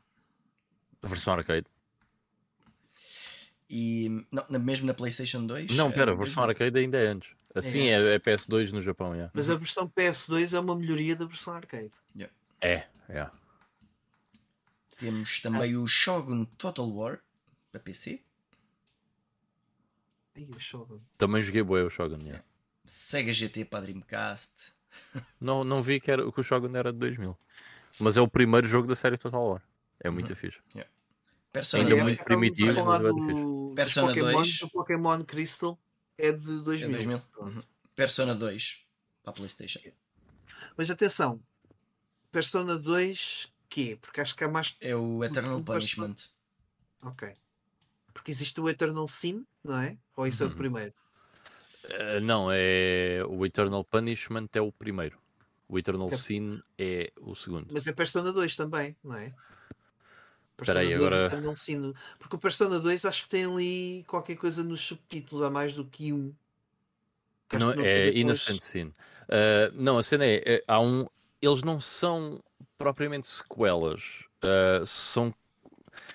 A 1.01 1.07
versão 1.07 1.33
arcade. 1.33 1.65
E 3.69 4.25
não, 4.31 4.59
mesmo 4.59 4.87
na 4.87 4.93
PlayStation 4.93 5.45
2. 5.45 5.75
Não, 5.75 5.91
pera, 5.91 6.11
a 6.11 6.15
versão 6.15 6.43
arcade 6.43 6.77
ainda 6.77 6.97
é 6.97 7.07
antes. 7.07 7.31
Assim 7.53 7.87
é, 7.87 8.01
é, 8.01 8.15
é 8.15 8.19
PS2 8.19 8.71
no 8.71 8.81
Japão. 8.81 9.11
Yeah. 9.13 9.31
Mas 9.33 9.49
a 9.49 9.55
versão 9.55 9.87
PS2 9.87 10.53
é 10.53 10.59
uma 10.59 10.75
melhoria 10.75 11.15
da 11.15 11.25
versão 11.25 11.53
arcade. 11.53 11.91
Yeah. 12.15 12.33
É, 12.61 12.87
é. 13.07 13.29
Temos 14.97 15.39
também 15.39 15.73
ah. 15.75 15.79
o 15.79 15.87
Shogun 15.87 16.45
Total 16.57 16.89
War 16.89 17.19
para 17.71 17.79
PC. 17.79 18.21
E 20.35 20.43
o 20.55 20.59
Shogun. 20.59 20.99
Também 21.17 21.43
joguei 21.43 21.63
boa 21.63 21.83
o 21.83 21.89
Shogun. 21.89 22.21
Yeah. 22.21 22.43
Sega 22.85 23.33
GT 23.33 23.65
para 23.65 23.81
Dreamcast. 23.81 24.73
não, 25.39 25.63
não 25.63 25.81
vi 25.81 25.99
que, 25.99 26.09
era, 26.09 26.31
que 26.31 26.39
o 26.39 26.43
Shogun 26.43 26.75
era 26.75 26.93
de 26.93 26.99
2000. 26.99 27.37
Mas 27.99 28.17
é 28.17 28.21
o 28.21 28.27
primeiro 28.27 28.67
jogo 28.67 28.87
da 28.87 28.95
série 28.95 29.17
Total 29.17 29.43
War. 29.43 29.61
É 29.99 30.09
muito 30.09 30.29
uhum. 30.29 30.35
fixe. 30.35 30.59
Yeah. 30.73 30.89
Persona 31.51 31.83
Ainda 31.83 31.97
é, 31.97 32.03
muito 32.03 32.23
primitivo, 32.23 32.85
mas 32.85 33.01
é 33.01 33.07
do, 33.07 33.73
Persona 33.75 34.07
Pokémon, 34.07 34.31
2. 34.31 34.61
O 34.61 34.69
Pokémon 34.69 35.23
Crystal 35.23 35.79
é 36.17 36.31
de 36.31 36.61
2000. 36.61 36.87
É 36.87 36.91
2000. 36.91 37.21
Uhum. 37.39 37.59
Persona 37.95 38.35
2 38.35 38.85
para 39.23 39.31
a 39.31 39.33
PlayStation. 39.33 39.79
Mas 40.77 40.89
atenção, 40.89 41.41
Persona 42.31 42.77
2 42.77 43.51
que 43.69 43.95
Porque 43.97 44.19
acho 44.19 44.35
que 44.35 44.43
há 44.43 44.49
mais. 44.49 44.75
É 44.81 44.95
o 44.95 45.23
Eternal 45.23 45.61
Punishment. 45.63 46.15
Ok. 47.03 47.33
Porque 48.13 48.31
existe 48.31 48.59
o 48.59 48.69
Eternal 48.69 49.07
Sin, 49.07 49.45
não 49.63 49.77
é? 49.77 49.97
Ou 50.15 50.27
isso 50.27 50.43
uhum. 50.43 50.49
é 50.49 50.51
o 50.51 50.53
uhum. 50.53 50.57
primeiro? 50.57 50.93
Uh, 51.85 52.21
não, 52.21 52.49
é 52.51 53.23
o 53.27 53.45
Eternal 53.45 53.83
Punishment 53.83 54.49
é 54.53 54.61
o 54.61 54.71
primeiro. 54.71 55.17
O 55.67 55.77
Eternal 55.77 56.09
é... 56.11 56.15
Sin 56.15 56.61
é 56.77 57.11
o 57.21 57.35
segundo. 57.35 57.67
Mas 57.71 57.87
é 57.87 57.93
Persona 57.93 58.33
2 58.33 58.55
também, 58.55 58.95
não 59.03 59.15
é? 59.15 59.33
Espera 60.61 60.79
aí, 60.79 60.93
agora. 60.93 61.27
Eternal 61.27 61.55
Sin. 61.55 61.93
Porque 62.19 62.35
o 62.35 62.39
Persona 62.39 62.79
2 62.79 63.05
acho 63.05 63.23
que 63.23 63.29
tem 63.29 63.45
ali 63.45 64.03
qualquer 64.07 64.35
coisa 64.35 64.63
nos 64.63 64.81
subtítulos 64.81 65.43
a 65.43 65.49
mais 65.49 65.73
do 65.73 65.85
que 65.85 66.11
um. 66.11 66.33
Que 67.47 67.57
não, 67.57 67.73
não 67.73 67.83
é 67.83 68.09
Innocent 68.11 68.61
Sin. 68.61 68.87
Uh, 68.87 69.71
não, 69.73 69.97
a 69.97 70.03
cena 70.03 70.25
é, 70.25 70.43
é, 70.45 70.63
há 70.67 70.79
um. 70.79 71.05
Eles 71.41 71.63
não 71.63 71.79
são 71.79 72.43
propriamente 72.77 73.27
sequelas. 73.27 74.03
Uh, 74.43 74.85
são 74.85 75.33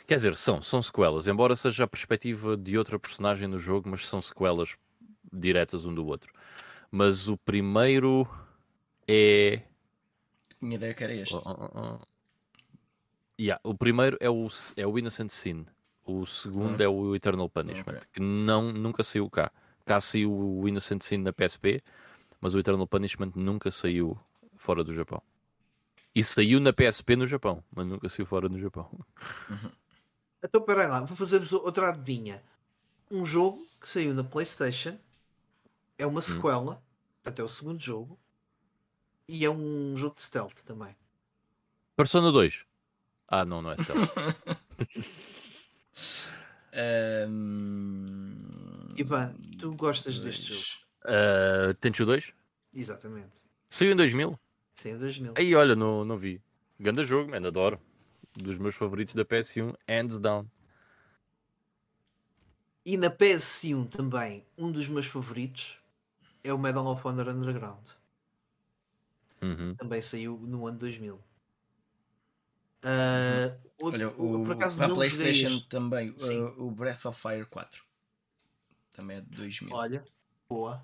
Quer 0.06 0.16
dizer, 0.16 0.36
são, 0.36 0.60
são 0.60 0.82
sequelas, 0.82 1.26
embora 1.26 1.56
seja 1.56 1.84
a 1.84 1.88
perspectiva 1.88 2.56
de 2.56 2.76
outra 2.76 2.98
personagem 2.98 3.48
no 3.48 3.58
jogo, 3.58 3.88
mas 3.88 4.06
são 4.06 4.20
sequelas 4.20 4.76
diretas 5.32 5.86
um 5.86 5.94
do 5.94 6.06
outro. 6.06 6.32
Mas 6.90 7.26
o 7.26 7.36
primeiro 7.38 8.28
é. 9.08 9.62
Tinha 10.60 10.74
ideia 10.74 10.94
que 10.94 11.04
era 11.04 11.14
este. 11.14 11.34
Uh, 11.34 11.98
uh. 11.98 12.00
Yeah, 13.40 13.60
o 13.64 13.74
primeiro 13.74 14.16
é 14.20 14.30
o, 14.30 14.48
é 14.76 14.86
o 14.86 14.98
Innocent 14.98 15.30
Sin. 15.30 15.66
O 16.06 16.26
segundo 16.26 16.80
é 16.82 16.88
o 16.88 17.16
Eternal 17.16 17.48
Punishment, 17.48 17.96
okay. 17.96 18.08
que 18.12 18.20
não, 18.20 18.70
nunca 18.72 19.02
saiu 19.02 19.28
cá. 19.30 19.50
Cá 19.86 20.00
saiu 20.00 20.32
o 20.32 20.68
Innocent 20.68 21.02
Sin 21.02 21.18
na 21.18 21.32
PSP, 21.32 21.82
mas 22.40 22.54
o 22.54 22.58
Eternal 22.58 22.86
Punishment 22.86 23.32
nunca 23.34 23.70
saiu 23.70 24.18
fora 24.56 24.84
do 24.84 24.92
Japão. 24.92 25.22
E 26.14 26.22
saiu 26.22 26.60
na 26.60 26.72
PSP 26.72 27.16
no 27.16 27.26
Japão, 27.26 27.64
mas 27.74 27.86
nunca 27.86 28.08
saiu 28.08 28.26
fora 28.26 28.48
do 28.48 28.58
Japão. 28.58 28.88
Uhum. 29.50 29.70
Então, 30.44 30.60
peraí 30.60 30.86
lá, 30.86 31.00
vou 31.00 31.16
fazer 31.16 31.42
outra 31.54 31.88
adivinha. 31.88 32.42
Um 33.10 33.24
jogo 33.24 33.66
que 33.80 33.88
saiu 33.88 34.12
na 34.12 34.22
PlayStation 34.22 34.94
é 35.96 36.06
uma 36.06 36.18
hum. 36.18 36.22
sequela, 36.22 36.74
hum. 36.74 36.78
portanto 37.22 37.38
é 37.38 37.42
o 37.42 37.48
segundo 37.48 37.78
jogo, 37.78 38.18
e 39.26 39.42
é 39.42 39.50
um 39.50 39.96
jogo 39.96 40.14
de 40.14 40.20
stealth 40.20 40.60
também. 40.66 40.94
Persona 41.96 42.30
2. 42.30 42.66
Ah, 43.26 43.46
não, 43.46 43.62
não 43.62 43.70
é 43.70 43.76
stealth. 43.82 44.10
um... 47.26 48.94
Ivan, 48.96 49.34
tu 49.58 49.74
gostas 49.74 50.20
dois. 50.20 50.38
deste 50.38 50.52
jogo? 50.52 50.84
Uh, 51.04 51.72
Tenchu 51.74 52.04
2? 52.04 52.34
Exatamente. 52.74 53.32
Saiu 53.70 53.92
em 53.92 53.96
2000? 53.96 54.38
Saiu 54.76 54.96
em 54.96 54.98
2000. 54.98 55.34
Aí, 55.38 55.54
olha, 55.54 55.74
não, 55.74 56.04
não 56.04 56.18
vi. 56.18 56.42
Grande 56.78 57.06
jogo, 57.06 57.30
man, 57.30 57.46
adoro. 57.46 57.80
Dos 58.36 58.58
meus 58.58 58.74
favoritos 58.74 59.14
da 59.14 59.24
PS1, 59.24 59.74
hands 59.88 60.18
down. 60.18 60.46
E 62.84 62.96
na 62.96 63.08
PS1 63.08 63.88
também, 63.88 64.44
um 64.58 64.70
dos 64.70 64.88
meus 64.88 65.06
favoritos 65.06 65.78
é 66.42 66.52
o 66.52 66.58
Medal 66.58 66.86
of 66.86 67.06
Honor 67.06 67.28
Underground. 67.28 67.86
Uhum. 69.40 69.74
Também 69.76 70.02
saiu 70.02 70.38
no 70.38 70.66
ano 70.66 70.78
2000. 70.78 71.14
Uh, 71.14 71.20
Olha, 73.80 74.08
o, 74.10 74.44
por 74.44 74.52
acaso 74.52 74.82
a 74.82 74.88
PlayStation 74.88 75.58
também, 75.70 76.10
uh, 76.10 76.62
o 76.62 76.70
Breath 76.70 77.06
of 77.06 77.18
Fire 77.18 77.46
4 77.46 77.82
também 78.94 79.18
é 79.18 79.20
de 79.20 79.36
2000. 79.36 79.74
Olha, 79.74 80.04
boa. 80.48 80.82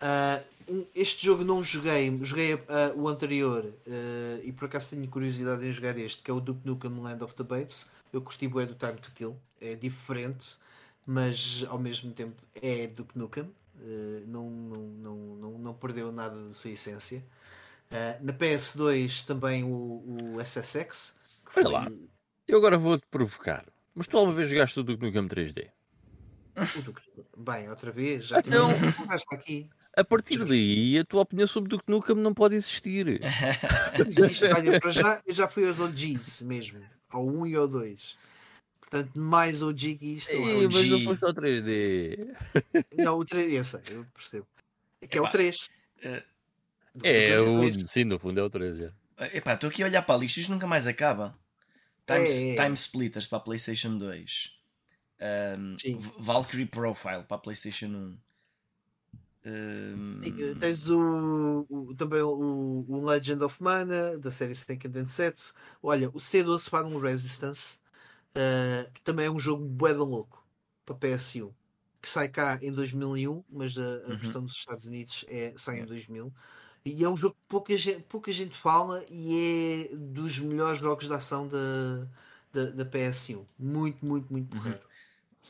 Uh, 0.00 0.86
este 0.94 1.26
jogo 1.26 1.44
não 1.44 1.64
joguei, 1.64 2.16
joguei 2.22 2.54
uh, 2.54 2.60
o 2.94 3.08
anterior 3.08 3.64
uh, 3.64 4.40
e 4.44 4.52
por 4.52 4.66
acaso 4.66 4.90
tenho 4.90 5.08
curiosidade 5.08 5.64
em 5.66 5.70
jogar 5.70 5.98
este, 5.98 6.22
que 6.22 6.30
é 6.30 6.34
o 6.34 6.40
Duke 6.40 6.60
Nukem 6.64 7.00
Land 7.00 7.24
of 7.24 7.34
the 7.34 7.42
Babes. 7.42 7.90
Eu 8.12 8.22
curti 8.22 8.46
bem 8.48 8.66
do 8.66 8.74
Time 8.74 8.94
to 8.94 9.10
Kill, 9.12 9.36
é 9.60 9.74
diferente, 9.74 10.56
mas 11.06 11.64
ao 11.68 11.78
mesmo 11.78 12.12
tempo 12.12 12.40
é 12.62 12.86
Duke 12.86 13.18
Nukem, 13.18 13.50
não, 14.26 14.50
não, 14.50 14.78
não, 14.78 15.16
não, 15.16 15.58
não 15.58 15.74
perdeu 15.74 16.10
nada 16.10 16.42
da 16.42 16.54
sua 16.54 16.70
essência. 16.70 17.22
na 18.22 18.32
PS2 18.32 19.26
também 19.26 19.62
o, 19.62 20.34
o 20.36 20.40
SSX. 20.40 21.14
Olha 21.54 21.68
lá, 21.68 21.92
eu 22.46 22.58
agora 22.58 22.78
vou-te 22.78 23.06
provocar, 23.10 23.66
mas 23.94 24.06
tu 24.06 24.16
alguma 24.16 24.34
vez 24.34 24.48
jogaste 24.48 24.80
o 24.80 24.82
Duke 24.82 25.04
Nukem 25.04 25.28
3D? 25.28 25.68
Bem, 27.36 27.68
outra 27.68 27.90
vez, 27.92 28.26
já 28.26 28.38
então... 28.38 28.70
aqui. 29.30 29.68
A 29.98 30.04
partir 30.04 30.44
daí, 30.44 30.96
a 30.96 31.04
tua 31.04 31.22
opinião 31.22 31.48
sobre 31.48 31.70
Duke 31.70 31.90
Nukem 31.90 32.14
não 32.14 32.32
pode 32.32 32.54
existir. 32.54 33.20
Existe, 34.06 34.44
olha, 34.44 34.78
para 34.78 34.92
já, 34.92 35.20
eu 35.26 35.34
já 35.34 35.48
fui 35.48 35.66
aos 35.66 35.80
OGs 35.80 36.42
mesmo, 36.42 36.80
ao 37.10 37.26
1 37.26 37.46
e 37.48 37.56
ao 37.56 37.66
2. 37.66 38.16
Portanto, 38.78 39.18
mais 39.18 39.60
OG 39.60 39.96
que 39.96 40.06
isto. 40.14 40.30
Ei, 40.30 40.64
é 40.64 40.68
mas 40.68 40.88
não 40.88 41.02
foste 41.02 41.24
ao 41.24 41.34
3D. 41.34 42.36
Não, 42.96 43.18
o 43.18 43.24
3, 43.24 43.52
eu 43.52 43.64
sei, 43.64 43.80
eu 43.88 44.06
percebo. 44.14 44.46
É 45.02 45.06
que 45.08 45.18
é 45.18 45.20
o 45.20 45.28
3. 45.28 45.68
É, 46.00 46.22
é 47.02 47.40
o, 47.40 47.86
sim, 47.86 48.04
no 48.04 48.20
fundo 48.20 48.38
é 48.38 48.42
o 48.42 48.48
3. 48.48 48.80
É. 48.80 48.92
Epá, 49.36 49.54
estou 49.54 49.68
aqui 49.68 49.82
a 49.82 49.86
olhar 49.86 50.02
para 50.02 50.14
a 50.14 50.18
lista, 50.18 50.38
isto 50.38 50.52
nunca 50.52 50.66
mais 50.66 50.86
acaba. 50.86 51.36
Time, 52.06 52.20
é, 52.20 52.54
é. 52.54 52.62
Time 52.62 52.74
Splitters 52.74 53.26
para 53.26 53.38
a 53.38 53.40
PlayStation 53.40 53.98
2. 53.98 54.58
Um, 55.58 55.76
Valkyrie 56.18 56.66
Profile 56.66 57.24
para 57.24 57.36
a 57.36 57.40
PlayStation 57.40 57.88
1. 57.88 58.27
Um... 59.44 60.20
Sim, 60.20 60.54
tens 60.58 60.90
o, 60.90 61.66
o, 61.68 61.94
também 61.94 62.20
o, 62.20 62.84
o, 62.88 63.04
Legend 63.04 63.42
of 63.44 63.62
Mana 63.62 64.18
da 64.18 64.30
série 64.30 64.52
Snake 64.52 64.88
and 64.88 65.06
Sets. 65.06 65.54
Olha, 65.82 66.08
o 66.10 66.18
C12 66.18 66.68
Final 66.68 67.00
Resistance, 67.00 67.78
uh, 68.30 68.90
que 68.92 69.00
também 69.02 69.26
é 69.26 69.30
um 69.30 69.38
jogo 69.38 69.64
bué 69.64 69.92
louco 69.92 70.44
para 70.84 70.96
PS1, 70.96 71.52
que 72.02 72.08
sai 72.08 72.28
cá 72.28 72.58
em 72.62 72.72
2001, 72.72 73.44
mas 73.48 73.76
a, 73.78 73.82
a 73.82 73.84
uhum. 73.84 74.18
versão 74.18 74.42
dos 74.42 74.52
Estados 74.52 74.84
Unidos 74.84 75.24
é, 75.28 75.54
sai 75.56 75.80
em 75.80 75.86
2000. 75.86 76.32
E 76.84 77.04
é 77.04 77.08
um 77.08 77.16
jogo 77.16 77.34
que 77.34 77.48
pouca 77.48 77.76
gente, 77.76 78.02
pouca 78.02 78.32
gente 78.32 78.56
fala 78.56 79.04
e 79.10 79.88
é 79.92 79.96
dos 79.96 80.38
melhores 80.38 80.80
jogos 80.80 81.06
de 81.06 81.12
ação 81.12 81.46
da, 81.46 82.06
da, 82.52 82.70
da 82.70 82.84
PS1. 82.84 83.44
Muito, 83.58 84.04
muito, 84.04 84.32
muito 84.32 84.56
Uhum. 84.56 84.74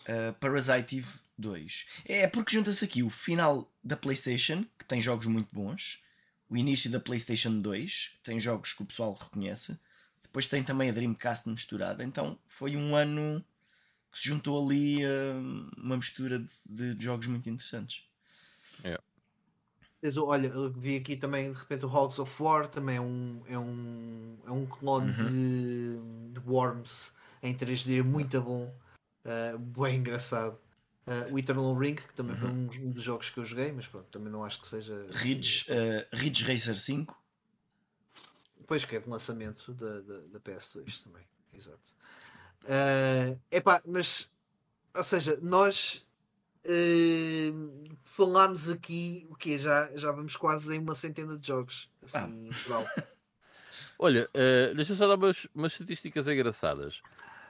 Uh, 0.09 0.33
Parasite 0.41 0.99
Eve 0.99 1.09
2. 1.37 1.87
É 2.07 2.27
porque 2.27 2.55
junta-se 2.55 2.85
aqui 2.85 3.03
o 3.03 3.11
final 3.11 3.71
da 3.85 3.97
PlayStation, 3.97 4.65
que 4.79 4.85
tem 4.85 5.01
jogos 5.01 5.27
muito 5.27 5.49
bons, 5.53 6.03
o 6.49 6.57
início 6.57 6.91
da 6.91 6.99
PlayStation 6.99 7.61
2, 7.61 8.09
que 8.15 8.19
tem 8.23 8.41
jogos 8.41 8.73
que 8.73 8.83
o 8.83 8.87
pessoal 8.87 9.13
reconhece, 9.13 9.79
depois 10.23 10.47
tem 10.47 10.63
também 10.65 10.89
a 10.89 10.93
Dreamcast 10.93 11.49
misturada. 11.49 12.03
Então 12.03 12.39
foi 12.47 12.75
um 12.77 12.97
ano 12.97 13.45
que 14.11 14.19
se 14.19 14.29
juntou 14.29 14.65
ali 14.65 15.05
uh, 15.05 15.71
uma 15.77 15.97
mistura 15.97 16.43
de, 16.67 16.95
de 16.95 17.05
jogos 17.05 17.27
muito 17.27 17.49
interessantes. 17.49 18.09
Mas, 20.01 20.17
olha, 20.17 20.47
eu 20.49 20.71
vi 20.73 20.97
aqui 20.97 21.17
também 21.17 21.51
de 21.51 21.59
repente 21.59 21.85
o 21.85 21.89
Hogs 21.89 22.19
of 22.21 22.43
War, 22.43 22.69
também 22.69 22.97
é 22.97 23.01
um, 23.01 23.43
é 23.49 23.59
um, 23.59 24.39
é 24.47 24.51
um 24.53 24.65
clone 24.65 25.11
Uhum. 25.11 25.29
de, 26.33 26.41
de 26.41 26.49
Worms 26.49 27.13
em 27.43 27.55
3D 27.55 28.03
muito 28.05 28.41
bom, 28.41 28.73
uh, 29.29 29.59
bem 29.59 29.97
engraçado. 29.97 30.59
Uh, 31.07 31.33
o 31.33 31.39
Eternal 31.39 31.75
Ring, 31.75 31.95
que 31.95 32.13
também 32.15 32.37
foi 32.37 32.51
um, 32.51 32.69
um 32.83 32.91
dos 32.91 33.03
jogos 33.03 33.31
que 33.31 33.39
eu 33.39 33.45
joguei, 33.45 33.73
mas 33.73 33.87
pronto, 33.87 34.07
também 34.11 34.31
não 34.31 34.45
acho 34.45 34.61
que 34.61 34.69
seja. 34.69 35.07
Ridge, 35.11 35.67
uh, 35.71 36.17
Ridge 36.17 36.45
Racer 36.45 36.79
5. 36.79 37.17
Pois 38.67 38.85
que 38.85 38.97
é 38.97 39.01
de 39.01 39.09
lançamento 39.09 39.73
da, 39.73 40.01
da, 40.01 40.19
da 40.27 40.41
PS2 40.41 41.03
também, 41.03 41.23
exato. 41.55 41.97
Uh, 42.65 43.41
epá, 43.51 43.81
mas, 43.87 44.29
ou 44.95 45.03
seja, 45.03 45.39
nós 45.41 46.07
uh, 46.67 47.97
falámos 48.05 48.69
aqui, 48.69 49.27
o 49.31 49.35
quê? 49.35 49.57
Já, 49.57 49.91
já 49.97 50.13
vamos 50.13 50.37
quase 50.37 50.77
em 50.77 50.81
uma 50.81 50.95
centena 50.95 51.39
de 51.39 51.47
jogos. 51.47 51.89
Assim, 52.03 52.53
geral. 52.53 52.85
Olha, 53.99 54.29
eh, 54.33 54.73
deixa 54.75 54.93
eu 54.93 54.97
só 54.97 55.09
dar 55.09 55.17
umas, 55.17 55.49
umas 55.53 55.73
estatísticas 55.73 56.29
engraçadas. 56.29 57.03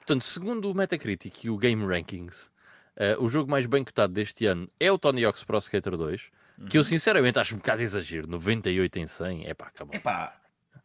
Portanto, 0.09 0.25
segundo 0.25 0.71
o 0.71 0.75
Metacritic 0.75 1.45
e 1.45 1.51
o 1.51 1.59
Game 1.59 1.85
Rankings, 1.85 2.49
eh, 2.97 3.15
o 3.21 3.29
jogo 3.29 3.51
mais 3.51 3.67
bem 3.67 3.85
cotado 3.85 4.11
deste 4.15 4.47
ano 4.47 4.67
é 4.81 4.91
o 4.91 4.99
Tony 4.99 5.23
Hawk's 5.23 5.45
Pro 5.45 5.59
Skater 5.59 5.99
2, 5.99 6.23
que 6.71 6.79
eu 6.79 6.83
sinceramente 6.83 7.39
acho 7.39 7.55
um 7.55 7.59
bocado 7.59 7.83
exagero. 7.83 8.27
98 8.27 8.99
em 9.01 9.07
100, 9.07 9.47
é 9.47 9.53
pá, 9.53 9.67
acabou. 9.67 9.95
Epá, 9.95 10.35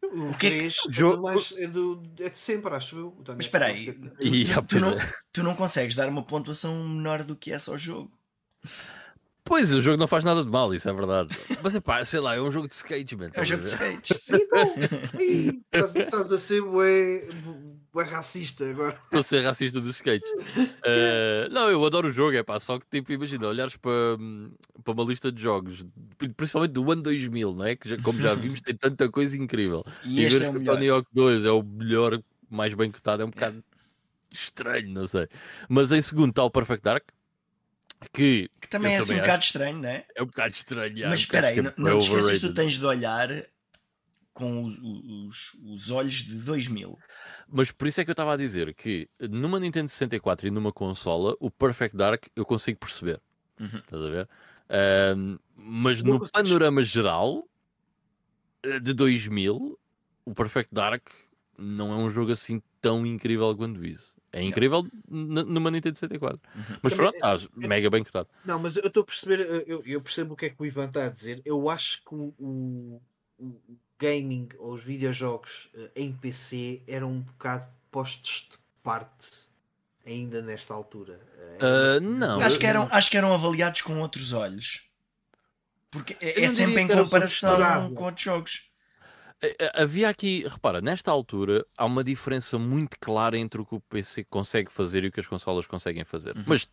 O 0.02 0.24
O 0.26 0.34
que 0.36 0.46
é 0.48 0.50
que- 0.50 0.56
3 0.58 0.76
jogo- 0.90 1.26
é, 1.26 1.32
mais- 1.32 1.54
é, 1.56 1.66
do, 1.66 2.02
é 2.20 2.28
de 2.28 2.36
sempre, 2.36 2.74
acho 2.74 2.98
eu. 2.98 3.16
Mas 3.28 3.46
espera 3.46 3.64
aí. 3.64 3.98
E, 4.20 4.44
ah, 4.52 4.56
tu, 4.60 4.66
pois, 4.68 4.82
não, 4.82 4.90
é. 5.00 5.12
tu 5.32 5.42
não 5.42 5.54
consegues 5.56 5.94
dar 5.94 6.06
uma 6.10 6.22
pontuação 6.22 6.86
menor 6.86 7.24
do 7.24 7.34
que 7.34 7.50
essa 7.50 7.70
ao 7.70 7.78
jogo. 7.78 8.12
Pois, 9.42 9.72
o 9.74 9.80
jogo 9.80 9.96
não 9.98 10.06
faz 10.08 10.22
nada 10.24 10.42
de 10.44 10.50
mal, 10.50 10.72
isso 10.74 10.88
é 10.88 10.92
verdade. 10.92 11.34
Mas 11.62 11.74
é 11.74 11.80
pá, 11.80 12.04
sei 12.04 12.20
lá, 12.20 12.34
é 12.34 12.40
um 12.40 12.50
jogo 12.50 12.68
de 12.68 12.74
skate, 12.74 13.16
man. 13.16 13.30
É 13.32 13.40
um 13.40 13.44
jogo 13.44 13.62
de. 13.64 15.22
Ih, 15.22 15.62
Estás 15.72 15.96
estás 15.96 16.32
a 16.32 16.38
ser 16.38 16.62
bué, 16.62 17.26
bué 17.94 18.04
racista 18.04 18.68
agora. 18.68 18.94
Estou 19.04 19.20
a 19.20 19.22
ser 19.22 19.40
racista 19.42 19.80
dos 19.80 19.94
skates. 19.96 20.28
Eh, 20.84 21.48
não, 21.50 21.70
eu 21.70 21.82
adoro 21.84 22.08
o 22.08 22.12
jogo, 22.12 22.36
é 22.36 22.42
pá, 22.42 22.58
só 22.60 22.78
que 22.78 22.86
tipo, 22.90 23.12
imagina, 23.12 23.46
olhares 23.46 23.76
para, 23.76 24.18
para 24.82 24.92
uma 24.92 25.04
lista 25.04 25.30
de 25.32 25.40
jogos, 25.40 25.84
principalmente 26.36 26.72
do 26.72 26.90
ano 26.90 27.02
2000, 27.02 27.54
não 27.54 27.64
é? 27.64 27.76
Que 27.76 27.88
já- 27.88 27.98
como 28.02 28.20
já 28.20 28.34
vimos, 28.58 28.60
tem 28.60 28.74
tanta 28.76 29.08
coisa 29.08 29.36
incrível. 29.36 29.84
E 30.02 30.20
E, 30.20 30.24
este 30.24 30.40
ver 30.40 30.44
é 30.46 30.50
o 30.50 30.52
melhor. 30.54 30.74
Tony 30.74 30.88
Hawk 30.88 31.08
2 31.12 31.44
é 31.44 31.50
o 31.52 31.62
melhor, 31.62 32.20
mais 32.50 32.74
bem 32.74 32.90
cotado, 32.90 33.22
é 33.22 33.26
um 33.26 33.30
bocado 33.30 33.64
estranho, 34.30 34.88
não 34.90 35.06
sei. 35.06 35.28
Mas 35.68 35.92
em 35.92 36.02
segundo 36.02 36.30
está 36.30 36.42
o 36.42 36.50
Perfect 36.50 36.82
Dark, 36.82 37.04
que 38.12 38.50
Que 38.60 38.68
também 38.68 38.94
é 38.94 38.96
assim 38.98 39.06
também 39.06 39.20
um 39.22 39.24
bocado 39.26 39.44
estranho, 39.44 39.78
não 39.78 39.88
é? 39.88 40.04
é 40.14 40.22
um 40.22 40.26
bocado 40.26 40.52
estranho. 40.54 40.96
já, 40.96 41.08
Mas 41.08 41.20
um 41.20 41.22
espera 41.22 41.46
aí, 41.46 41.62
não, 41.62 41.70
é 41.70 41.74
não 41.78 41.98
te 41.98 42.02
esqueças 42.08 42.38
que 42.40 42.48
tu 42.48 42.52
tens 42.54 42.76
de 42.78 42.84
olhar 42.84 43.28
com 44.34 44.64
os, 44.64 44.76
os, 44.82 45.54
os 45.64 45.90
olhos 45.90 46.16
de 46.16 46.44
2000. 46.44 46.98
Mas 47.48 47.70
por 47.70 47.86
isso 47.88 48.00
é 48.00 48.04
que 48.04 48.10
eu 48.10 48.14
estava 48.14 48.34
a 48.34 48.36
dizer 48.36 48.74
que 48.74 49.08
numa 49.30 49.58
Nintendo 49.60 49.88
64 49.88 50.48
e 50.48 50.50
numa 50.50 50.72
consola, 50.72 51.36
o 51.40 51.50
Perfect 51.50 51.96
Dark 51.96 52.26
eu 52.34 52.44
consigo 52.44 52.78
perceber. 52.80 53.20
Uhum. 53.60 53.78
Estás 53.78 54.02
a 54.02 54.10
ver? 54.10 54.28
Mas 55.56 56.02
no 56.02 56.28
panorama 56.30 56.82
geral 56.82 57.48
eh, 58.62 58.80
de 58.80 58.92
2000, 58.92 59.78
o 60.24 60.34
Perfect 60.34 60.74
Dark 60.74 61.08
não 61.56 61.92
é 61.92 61.96
um 61.96 62.10
jogo 62.10 62.32
assim 62.32 62.60
tão 62.80 63.06
incrível 63.06 63.56
quanto 63.56 63.84
isso. 63.84 64.12
É 64.32 64.42
incrível 64.42 64.84
numa 65.08 65.70
Nintendo 65.70 65.96
64. 65.96 66.40
Uhum. 66.56 66.62
Mas 66.82 66.92
pronto, 66.94 67.14
está 67.14 67.36
mega 67.54 67.88
bem 67.88 68.02
cotado. 68.02 68.28
Não, 68.44 68.58
mas 68.58 68.76
eu 68.76 68.88
estou 68.88 69.02
a 69.04 69.06
perceber, 69.06 69.64
eu, 69.68 69.80
eu 69.86 70.00
percebo 70.00 70.34
o 70.34 70.36
que 70.36 70.46
é 70.46 70.50
que 70.50 70.60
o 70.60 70.66
Ivan 70.66 70.86
está 70.86 71.06
a 71.06 71.08
dizer. 71.08 71.40
Eu 71.44 71.70
acho 71.70 72.02
que 72.04 72.12
o, 72.16 72.34
o- 72.36 73.00
o 73.38 73.60
gaming 74.04 74.48
ou 74.58 74.74
os 74.74 74.82
videojogos 74.82 75.70
eh, 75.74 75.90
em 75.96 76.12
PC 76.12 76.82
eram 76.86 77.10
um 77.10 77.20
bocado 77.20 77.66
postos 77.90 78.48
de 78.50 78.58
parte 78.82 79.44
ainda 80.06 80.42
nesta 80.42 80.74
altura. 80.74 81.20
Mas- 81.60 82.02
não, 82.02 82.40
acho, 82.40 82.58
que 82.58 82.66
eram, 82.66 82.88
acho 82.90 83.10
que 83.10 83.16
eram 83.16 83.32
avaliados 83.32 83.80
com 83.82 83.98
outros 84.00 84.32
olhos. 84.32 84.82
Porque 85.90 86.16
é, 86.20 86.44
é 86.44 86.52
sempre 86.52 86.80
em 86.80 86.88
comparação 86.88 87.94
com 87.94 88.04
outros 88.04 88.24
jogos. 88.24 88.70
Eh, 89.40 89.70
Havia 89.74 90.08
aqui, 90.08 90.46
repara, 90.46 90.80
nesta 90.80 91.10
altura 91.10 91.64
há 91.78 91.84
uma 91.84 92.02
diferença 92.02 92.58
muito 92.58 92.98
clara 92.98 93.38
entre 93.38 93.60
o 93.60 93.64
que 93.64 93.74
o 93.76 93.80
PC 93.80 94.24
consegue 94.24 94.70
fazer 94.70 95.04
e 95.04 95.08
o 95.08 95.12
que 95.12 95.20
as 95.20 95.26
consolas 95.26 95.66
conseguem 95.66 96.04
fazer. 96.04 96.36
Uhum. 96.36 96.44
Mas 96.46 96.68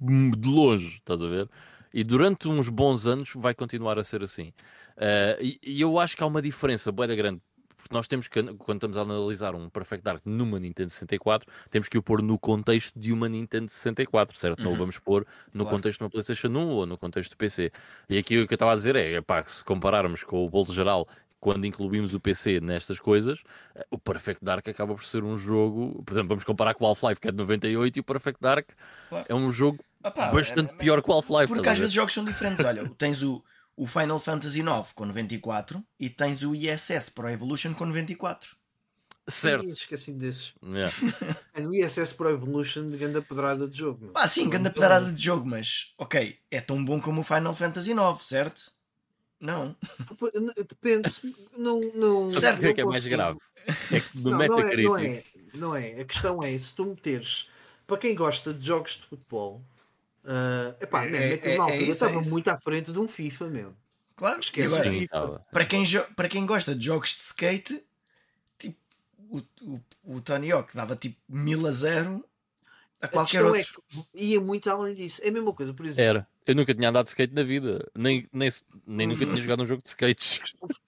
de 0.00 0.48
longe, 0.48 0.96
estás 0.96 1.22
a 1.22 1.28
ver? 1.28 1.48
E 1.92 2.02
durante 2.02 2.48
uns 2.48 2.68
bons 2.68 3.06
anos 3.06 3.30
vai 3.36 3.54
continuar 3.54 3.98
a 3.98 4.04
ser 4.04 4.22
assim. 4.22 4.52
Eh, 4.96 5.38
e, 5.40 5.60
e 5.62 5.80
eu 5.80 5.98
acho 5.98 6.16
que 6.16 6.22
há 6.22 6.26
uma 6.26 6.40
diferença 6.42 6.90
bué 6.92 7.06
da 7.06 7.14
grande. 7.14 7.40
Porque 7.76 7.94
nós 7.94 8.08
temos 8.08 8.28
que, 8.28 8.42
quando 8.54 8.78
estamos 8.78 8.96
a 8.96 9.02
analisar 9.02 9.54
um 9.54 9.68
Perfect 9.68 10.02
Dark 10.02 10.22
numa 10.24 10.58
Nintendo 10.58 10.88
64, 10.88 11.46
temos 11.70 11.86
que 11.86 11.98
o 11.98 12.02
pôr 12.02 12.22
no 12.22 12.38
contexto 12.38 12.98
de 12.98 13.12
uma 13.12 13.28
Nintendo 13.28 13.68
64, 13.70 14.38
certo? 14.38 14.62
Não 14.62 14.70
o 14.70 14.72
Uhum. 14.72 14.78
vamos 14.78 14.98
pôr 14.98 15.26
no 15.52 15.64
Claro. 15.64 15.76
contexto 15.76 15.98
de 15.98 16.04
uma 16.04 16.10
PlayStation 16.10 16.48
1 16.48 16.68
ou 16.68 16.86
no 16.86 16.96
contexto 16.96 17.32
do 17.32 17.36
PC. 17.36 17.70
E 18.08 18.16
aqui 18.16 18.38
o 18.40 18.46
que 18.48 18.54
eu 18.54 18.56
estava 18.56 18.72
a 18.72 18.74
dizer 18.74 18.96
é, 18.96 19.20
pá, 19.20 19.42
se 19.42 19.62
compararmos 19.62 20.22
com 20.22 20.46
o 20.46 20.48
bolo 20.48 20.72
geral, 20.72 21.06
quando 21.38 21.66
incluímos 21.66 22.14
o 22.14 22.20
PC 22.20 22.58
nestas 22.58 22.98
coisas, 22.98 23.42
eh, 23.74 23.84
o 23.90 23.98
Perfect 23.98 24.42
Dark 24.42 24.66
acaba 24.66 24.94
por 24.94 25.04
ser 25.04 25.22
um 25.22 25.36
jogo. 25.36 26.02
Por 26.04 26.14
exemplo, 26.14 26.28
vamos 26.30 26.44
comparar 26.44 26.72
com 26.72 26.86
o 26.86 26.88
Half-Life, 26.88 27.20
que 27.20 27.28
é 27.28 27.32
de 27.32 27.36
98, 27.36 27.98
e 27.98 28.00
o 28.00 28.02
Perfect 28.04 28.40
Dark 28.40 28.66
Claro. 29.10 29.26
é 29.28 29.34
um 29.34 29.52
jogo 29.52 29.84
Ah 30.02 30.10
pá, 30.10 30.30
bastante 30.32 30.72
é- 30.72 30.76
pior 30.78 31.02
que 31.02 31.10
o 31.10 31.12
Half-Life. 31.12 31.48
Porque 31.52 31.68
às 31.68 31.76
vezes 31.76 31.90
os 31.90 31.94
jogos 31.94 32.14
são 32.14 32.24
diferentes. 32.24 32.64
Olha, 32.64 32.90
tens 32.96 33.22
o, 33.22 33.44
o 33.76 33.86
Final 33.86 34.20
Fantasy 34.20 34.60
IX 34.60 34.92
com 34.94 35.04
94 35.04 35.84
e 35.98 36.08
tens 36.08 36.42
o 36.42 36.54
ISS 36.54 37.08
Pro 37.08 37.28
Evolution 37.28 37.74
com 37.74 37.84
94. 37.86 38.56
Certo. 39.26 39.64
Ih, 39.64 39.72
Esqueci 39.72 40.12
desses. 40.12 40.52
Yeah. 40.62 40.92
O 41.66 41.74
ISS 41.74 42.12
Pro 42.12 42.28
Evolution 42.28 42.90
de 42.90 42.96
grande 42.98 43.20
pedrada 43.22 43.66
de 43.66 43.78
jogo. 43.78 44.04
meu. 44.04 44.12
Ah, 44.14 44.28
sim, 44.28 44.48
grande 44.50 44.70
pedrada 44.70 45.10
de 45.10 45.22
jogo, 45.22 45.46
mas 45.46 45.94
ok, 45.96 46.38
é 46.50 46.60
tão 46.60 46.84
bom 46.84 47.00
como 47.00 47.20
o 47.20 47.24
Final 47.24 47.54
Fantasy 47.54 47.92
IX, 47.92 48.22
certo? 48.22 48.72
Não. 49.40 49.76
Depende. 50.56 51.10
Não, 51.56 51.80
não, 51.94 52.30
Certo. 52.30 52.58
O 52.58 52.60
que 52.60 52.66
é 52.66 52.68
não 52.68 52.74
que 52.74 52.80
é 52.80 52.84
mais 52.84 53.06
grave? 53.06 53.38
É 53.90 54.00
que 54.00 54.18
no 54.18 54.30
Não, 54.30 54.38
não 54.38 54.60
é, 54.60 54.76
não 54.76 54.96
é, 54.98 55.24
não 55.54 55.76
é. 55.76 56.00
A 56.00 56.04
questão 56.04 56.42
é 56.42 56.58
se 56.58 56.74
tu 56.74 56.84
meteres 56.84 57.48
para 57.86 57.98
quem 57.98 58.14
gosta 58.14 58.52
de 58.52 58.66
jogos 58.66 58.92
de 58.92 59.02
futebol, 59.06 59.62
ah, 60.24 60.74
epá, 60.80 61.04
É- 61.04 61.10
man, 61.10 61.16
é- 61.18 61.34
é 61.34 61.56
é 61.76 61.82
estava 61.82 62.20
muito 62.22 62.48
à 62.48 62.58
frente 62.60 62.92
de 62.92 62.98
um 62.98 63.08
FIFA, 63.08 63.48
meu. 63.48 63.74
Claro, 64.16 64.40
Esquece. 64.40 64.72
agora, 64.74 64.90
Sim, 64.90 65.00
FIFA. 65.00 65.46
para, 65.52 65.64
quem 65.66 65.84
para 66.16 66.28
quem 66.28 66.46
gosta 66.46 66.74
de 66.74 66.84
jogos 66.86 67.10
de 67.10 67.20
skate, 67.20 67.84
tipo, 68.56 68.78
o, 69.18 69.38
o, 69.62 69.80
o 70.04 70.20
Tony 70.20 70.52
Hawk 70.52 70.74
dava 70.74 70.94
tipo 70.94 71.16
1000 71.28 71.66
a 71.66 71.72
0 71.72 72.24
a 73.04 73.08
A 73.08 73.08
qualquer 73.08 73.42
questão 73.42 73.46
outro. 73.46 73.84
é 73.90 74.18
que 74.18 74.24
ia 74.24 74.40
muito 74.40 74.68
além 74.70 74.94
disso. 74.94 75.20
É 75.24 75.28
a 75.28 75.32
mesma 75.32 75.52
coisa, 75.54 75.74
por 75.74 75.86
exemplo, 75.86 76.02
Era. 76.02 76.28
Eu 76.46 76.54
nunca 76.54 76.74
tinha 76.74 76.88
andado 76.90 77.04
de 77.04 77.10
skate 77.10 77.32
na 77.34 77.42
vida. 77.42 77.90
Nem, 77.94 78.28
nem, 78.32 78.50
nem 78.86 79.06
nunca 79.06 79.24
tinha 79.24 79.36
jogado 79.42 79.62
um 79.62 79.66
jogo 79.66 79.82
de 79.82 79.88
skates. 79.88 80.40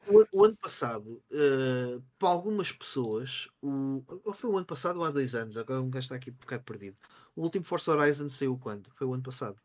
o, 0.07 0.25
o 0.33 0.45
ano 0.45 0.57
passado, 0.57 1.23
ah, 1.33 2.01
para 2.19 2.29
algumas 2.29 2.73
pessoas, 2.73 3.49
o, 3.63 4.03
ou 4.25 4.35
foi 4.35 4.51
o 4.51 4.57
ano 4.57 4.67
passado 4.67 4.99
ou 4.99 5.05
há 5.05 5.11
dois 5.11 5.35
anos, 5.35 5.57
agora 5.57 5.81
um 5.81 5.91
gajo 5.91 6.05
está 6.05 6.17
aqui 6.17 6.31
um 6.31 6.35
bocado 6.35 6.65
perdido. 6.65 6.97
O 7.35 7.43
último 7.43 7.65
Forza 7.65 7.93
Horizon 7.93 8.29
saiu 8.29 8.59
quando? 8.59 8.91
Foi 8.95 9.07
o 9.07 9.15
ano 9.15 9.23
passado. 9.23 9.59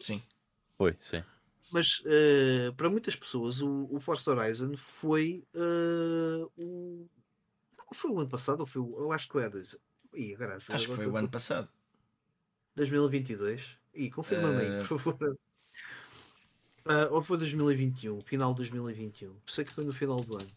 Sim. 0.00 0.22
Foi, 0.78 0.96
sim. 1.02 1.22
Mas 1.72 2.02
eh, 2.06 2.72
para 2.76 2.90
muitas 2.90 3.14
pessoas 3.16 3.60
o, 3.62 3.88
o 3.90 4.00
Forza 4.00 4.30
Horizon 4.30 4.74
foi 4.76 5.44
eh, 5.54 6.46
o. 6.56 7.06
Não 7.78 7.94
foi 7.94 8.10
o 8.10 8.18
ano 8.20 8.28
passado, 8.28 8.60
ou 8.60 8.66
foi 8.66 8.80
o. 8.82 8.96
Eu 8.98 9.12
acho 9.12 9.26
que 9.26 9.32
foi 9.32 9.44
há 9.44 9.48
dois. 9.48 9.76
Graças, 10.12 10.70
Acho 10.70 10.88
que 10.88 10.94
foi 10.96 11.06
o 11.06 11.16
ano 11.16 11.28
passado. 11.28 11.68
2022. 12.76 13.78
Ih, 13.94 14.10
confirma-me 14.10 14.60
aí, 14.60 14.68
Eh, 14.68 14.84
por 14.84 14.98
favor. 15.00 15.36
Ah, 16.86 17.08
ou 17.10 17.22
foi 17.22 17.36
2021, 17.38 18.20
final 18.22 18.50
de 18.52 18.58
2021. 18.58 19.34
Sei 19.46 19.64
que 19.64 19.72
foi 19.72 19.84
no 19.84 19.92
final 19.92 20.20
do 20.20 20.34
ano. 20.36 20.48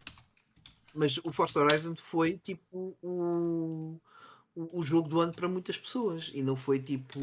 Mas 0.93 1.17
o 1.17 1.31
Forza 1.31 1.59
Horizon 1.59 1.95
foi 1.95 2.37
tipo 2.37 2.95
o, 3.01 3.99
o, 4.55 4.79
o 4.79 4.83
jogo 4.83 5.09
do 5.09 5.19
ano 5.19 5.33
para 5.33 5.47
muitas 5.49 5.77
pessoas 5.77 6.31
e 6.33 6.41
não 6.41 6.55
foi 6.55 6.79
tipo. 6.79 7.19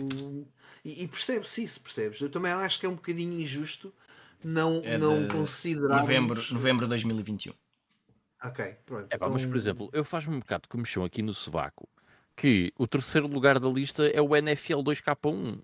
E, 0.85 1.02
e 1.05 1.09
percebe-se 1.09 1.62
isso, 1.62 1.81
percebes? 1.81 2.20
Eu 2.20 2.28
também 2.31 2.52
acho 2.52 2.78
que 2.81 2.86
é 2.86 2.89
um 2.89 2.94
bocadinho 2.97 3.40
injusto 3.40 3.93
não, 4.43 4.81
É 4.85 4.98
não 4.98 5.23
de 5.27 5.32
considerarmos... 5.32 6.02
Novembro, 6.09 6.43
novembro 6.52 6.85
de 6.86 6.90
2021. 6.90 7.52
Ok, 8.43 8.77
pronto. 8.86 9.07
É 9.11 9.19
pá, 9.19 9.28
mas 9.28 9.43
por 9.43 9.48
então- 9.48 9.59
exemplo, 9.59 9.90
eu 9.93 10.05
faz-me 10.05 10.35
um 10.35 10.40
bocado 10.40 10.62
de 10.62 10.69
comichão 10.69 11.05
aqui 11.05 11.23
no 11.23 11.32
sovaco 11.35 11.89
que 12.41 12.73
o 12.79 12.87
terceiro 12.87 13.27
lugar 13.27 13.59
da 13.59 13.69
lista 13.69 14.07
é 14.07 14.21
o 14.21 14.35
NFL 14.35 14.81
2K1. 14.81 15.61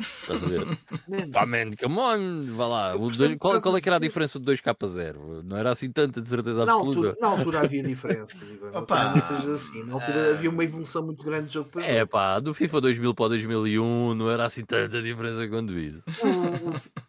Estás 0.00 0.42
a 0.42 0.46
ver? 0.46 0.66
Pá, 1.32 1.46
man, 1.46 1.70
come 1.78 1.98
on, 1.98 2.56
vá 2.56 2.66
lá. 2.66 2.92
Dois- 2.96 3.18
qual, 3.38 3.60
qual 3.60 3.74
a 3.74 3.78
é 3.78 3.80
que 3.80 3.88
era 3.88 3.96
a 3.96 4.00
diferença 4.00 4.40
de 4.40 4.46
2K0? 4.50 5.42
Não 5.44 5.56
era 5.56 5.70
assim 5.70 5.92
tanta, 5.92 6.20
de 6.20 6.26
certeza 6.26 6.64
na, 6.64 6.72
absoluta. 6.72 7.08
altura, 7.10 7.16
na 7.20 7.26
altura 7.28 7.60
havia 7.60 7.82
diferenças. 7.82 8.34
Não 8.72 8.80
Opa, 8.80 9.20
sejas 9.20 9.48
assim. 9.48 9.84
Na 9.84 9.94
altura 9.94 10.30
ah, 10.30 10.34
havia 10.34 10.50
uma 10.50 10.64
evolução 10.64 11.04
muito 11.06 11.22
grande 11.22 11.48
de 11.48 11.54
jogo 11.54 11.70
para 11.70 11.84
É 11.86 11.98
jogo. 12.00 12.10
pá, 12.10 12.40
do 12.40 12.52
FIFA 12.52 12.80
2000 12.80 13.14
para 13.14 13.24
o 13.24 13.28
2001 13.28 14.14
não 14.14 14.30
era 14.30 14.44
assim 14.46 14.64
tanta 14.64 15.00
diferença 15.02 15.46
quanto 15.48 15.72
isso. 15.78 16.02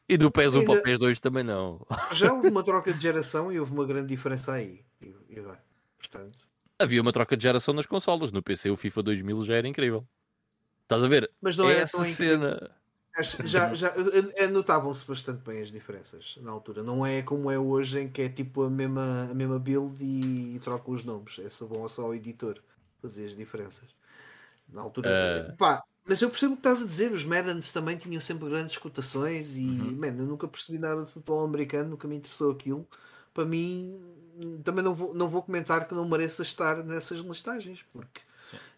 E 0.07 0.17
do 0.17 0.29
PES 0.29 0.53
1 0.55 0.61
para 0.65 0.69
o 0.69 0.73
Ainda- 0.73 0.83
PES 0.83 0.99
2 0.99 1.19
também 1.19 1.43
não. 1.43 1.85
já 2.11 2.31
houve 2.31 2.49
uma 2.49 2.63
troca 2.63 2.93
de 2.93 2.99
geração 2.99 3.51
e 3.51 3.59
houve 3.59 3.71
uma 3.73 3.85
grande 3.85 4.07
diferença 4.09 4.51
aí. 4.53 4.81
E, 5.01 5.15
e 5.29 5.39
vai. 5.39 5.57
Portanto, 5.97 6.35
Havia 6.79 7.01
uma 7.01 7.13
troca 7.13 7.37
de 7.37 7.43
geração 7.43 7.73
nas 7.73 7.85
consolas. 7.85 8.31
No 8.31 8.41
PC 8.41 8.69
o 8.69 8.77
FIFA 8.77 9.03
2000 9.03 9.45
já 9.45 9.55
era 9.55 9.67
incrível. 9.67 10.07
Estás 10.83 11.03
a 11.03 11.07
ver? 11.07 11.31
mas 11.41 11.57
não 11.57 11.69
era 11.69 11.81
Essa 11.81 12.03
cena. 12.03 12.71
Já, 13.43 13.73
já 13.75 13.93
notavam-se 14.51 15.05
bastante 15.05 15.43
bem 15.43 15.61
as 15.61 15.71
diferenças 15.71 16.37
na 16.41 16.49
altura. 16.49 16.81
Não 16.81 17.05
é 17.05 17.21
como 17.21 17.49
é 17.51 17.59
hoje 17.59 17.99
em 17.99 18.09
que 18.09 18.23
é 18.23 18.29
tipo 18.29 18.63
a 18.63 18.69
mesma, 18.69 19.29
a 19.29 19.33
mesma 19.35 19.59
build 19.59 19.97
e, 20.03 20.59
trocam 20.63 20.95
os 20.95 21.03
nomes. 21.03 21.37
É 21.39 21.49
só 21.49 21.67
bom 21.67 21.87
só 21.87 22.09
o 22.09 22.15
editor 22.15 22.59
fazer 23.01 23.27
as 23.27 23.35
diferenças. 23.35 23.87
Na 24.67 24.81
altura. 24.81 25.09
Eh. 25.09 25.55
Pá, 25.57 25.83
mas 26.07 26.21
eu 26.21 26.29
percebo 26.29 26.53
o 26.53 26.55
que 26.55 26.61
estás 26.61 26.81
a 26.81 26.85
dizer. 26.85 27.11
Os 27.11 27.23
Maddens 27.23 27.71
também 27.71 27.97
tinham 27.97 28.19
sempre 28.19 28.49
grandes 28.49 28.77
cotações 28.77 29.55
e 29.55 29.61
Uhum. 29.61 29.95
man, 29.95 30.17
eu 30.17 30.25
nunca 30.25 30.47
percebi 30.47 30.79
nada 30.79 31.05
de 31.05 31.11
futebol 31.11 31.45
americano, 31.45 31.91
nunca 31.91 32.07
me 32.07 32.15
interessou 32.15 32.51
aquilo. 32.51 32.87
Para 33.31 33.45
mim, 33.45 33.99
também 34.63 34.83
não 34.83 34.93
vou, 34.95 35.13
não 35.13 35.27
vou 35.29 35.41
comentar 35.43 35.87
que 35.87 35.93
não 35.93 36.07
mereça 36.07 36.41
estar 36.41 36.83
nessas 36.83 37.19
listagens, 37.19 37.83
porque 37.93 38.21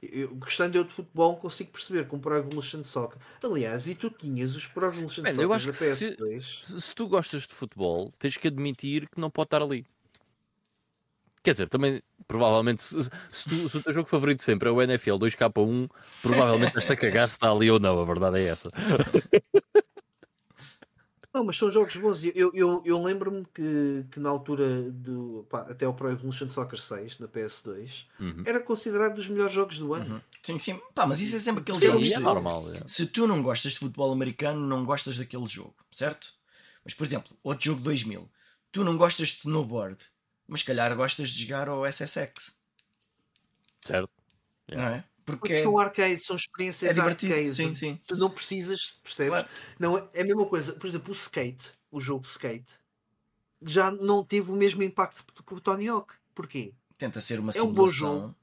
eu, 0.02 0.34
gostando 0.36 0.78
eu 0.78 0.84
de 0.84 0.94
futebol, 0.94 1.36
consigo 1.38 1.72
perceber 1.72 2.08
com 2.08 2.18
o 2.18 2.20
Pro 2.20 2.36
Evolution 2.36 2.84
Soccer. 2.84 3.20
Aliás, 3.44 3.88
e 3.88 3.96
tu 3.96 4.10
tinhas 4.10 4.56
os 4.56 4.66
Pro 4.68 4.86
Evolution 4.88 5.24
Man, 5.24 5.32
Soccer 5.32 5.48
da 5.50 5.58
que 5.60 5.74
se- 5.74 6.16
PS2. 6.16 6.66
Se, 6.66 6.82
se 6.82 6.96
tu 6.96 7.08
gostas 7.08 7.42
de 7.44 7.54
futebol, 7.54 8.12
tens 8.18 8.38
que 8.38 8.48
admitir 8.48 9.10
que 9.10 9.20
não 9.20 9.30
pode 9.30 9.48
estar 9.48 9.62
ali. 9.62 9.86
Quer 11.44 11.52
dizer, 11.52 11.70
também, 11.70 12.02
provavelmente, 12.28 12.82
se, 12.82 13.04
se 13.30 13.50
tu- 13.50 13.70
se 13.70 13.78
o 13.78 13.84
teu 13.84 13.94
jogo 13.94 14.10
favorito 14.10 14.42
sempre 14.42 14.68
é 14.68 14.72
o 14.72 14.82
NFL 14.82 15.16
2K1, 15.18 15.90
provavelmente 16.22 16.76
esta 16.78 16.96
cagar 16.96 17.28
se 17.30 17.36
está 17.36 17.52
ali 17.52 17.70
ou 17.70 17.80
não, 17.80 18.00
a 18.00 18.06
verdade 18.06 18.40
é 18.40 18.46
essa. 18.48 18.70
Não, 21.36 21.44
mas 21.44 21.58
são 21.58 21.70
jogos 21.70 21.94
bons. 21.98 22.24
Eu, 22.34 22.50
eu, 22.54 22.82
eu 22.86 23.04
lembro-me 23.04 23.46
que, 23.54 24.06
que 24.10 24.22
na 24.22 24.30
altura 24.30 24.84
do 24.90 25.46
pá, 25.50 25.64
até 25.70 25.86
o 25.86 25.94
Pro 25.94 26.10
Evolution 26.10 26.48
Soccer 26.48 26.80
6 26.80 27.20
na 27.20 27.28
PS2 27.28 28.06
Uhum. 28.22 28.44
era 28.46 28.62
considerado 28.62 29.16
dos 29.16 29.28
melhores 29.28 29.52
jogos 29.54 29.78
do 29.78 29.94
ano. 29.94 30.16
Uhum. 30.16 30.22
Sim, 30.42 30.58
sim. 30.60 30.80
Pá, 30.94 31.06
mas 31.06 31.20
isso 31.20 31.36
é 31.36 31.40
sempre 31.40 31.60
aquele 31.62 31.78
Sim, 31.78 31.88
jogo. 31.88 32.00
É 32.00 32.02
de- 32.08 32.20
normal. 32.20 32.72
é. 32.72 32.84
Se 32.88 33.06
tu 33.06 33.28
não 33.28 33.44
gostas 33.44 33.74
de 33.74 33.80
futebol 33.80 34.14
americano, 34.14 34.66
não 34.66 34.86
gostas 34.86 35.18
daquele 35.18 35.46
jogo, 35.46 35.76
certo? 35.92 36.34
Mas, 36.86 36.94
por 36.94 37.06
exemplo, 37.06 37.36
outro 37.44 37.66
jogo 37.66 37.82
2000. 37.82 38.30
Tu 38.72 38.86
não 38.86 38.96
gostas 38.96 39.28
de 39.28 39.40
snowboard, 39.40 39.98
mas 40.48 40.62
se 40.62 40.66
calhar 40.68 40.96
gostas 40.96 41.32
de 41.32 41.44
jogar 41.44 41.68
ao 41.68 41.86
SSX, 41.86 42.56
Certo? 43.86 44.10
não 44.72 44.84
é? 44.84 45.04
Porque, 45.26 45.52
Porque 45.52 45.60
é, 45.62 45.62
são 45.62 45.78
arcades, 45.78 46.26
são 46.26 46.36
experiências 46.36 46.98
é 46.98 47.00
arcades. 47.00 47.56
Sim, 47.56 47.74
sim. 47.76 48.00
Tu 48.08 48.16
não 48.18 48.30
precisas, 48.30 48.94
percebes? 49.04 49.44
Claro. 49.44 49.50
Não, 49.80 49.98
é- 49.98 50.10
é 50.14 50.22
a 50.22 50.26
mesma 50.26 50.48
coisa. 50.48 50.74
Por 50.74 50.88
exemplo, 50.88 51.10
o 51.12 51.14
skate, 51.16 51.74
o 51.92 52.00
jogo 52.00 52.26
skate, 52.26 52.80
já 53.66 53.92
não 53.92 54.24
teve 54.26 54.52
o 54.52 54.56
mesmo 54.56 54.84
impacto 54.84 55.26
que 55.44 55.54
o 55.54 55.62
Tony 55.62 55.88
Hawk. 55.88 56.14
Porquê? 56.36 56.74
Tenta 56.98 57.22
ser 57.22 57.40
uma 57.40 57.54
É 57.54 57.62
um 57.64 57.74
bom 57.74 57.90
simulação. 57.90 57.92
jogo. 57.92 58.36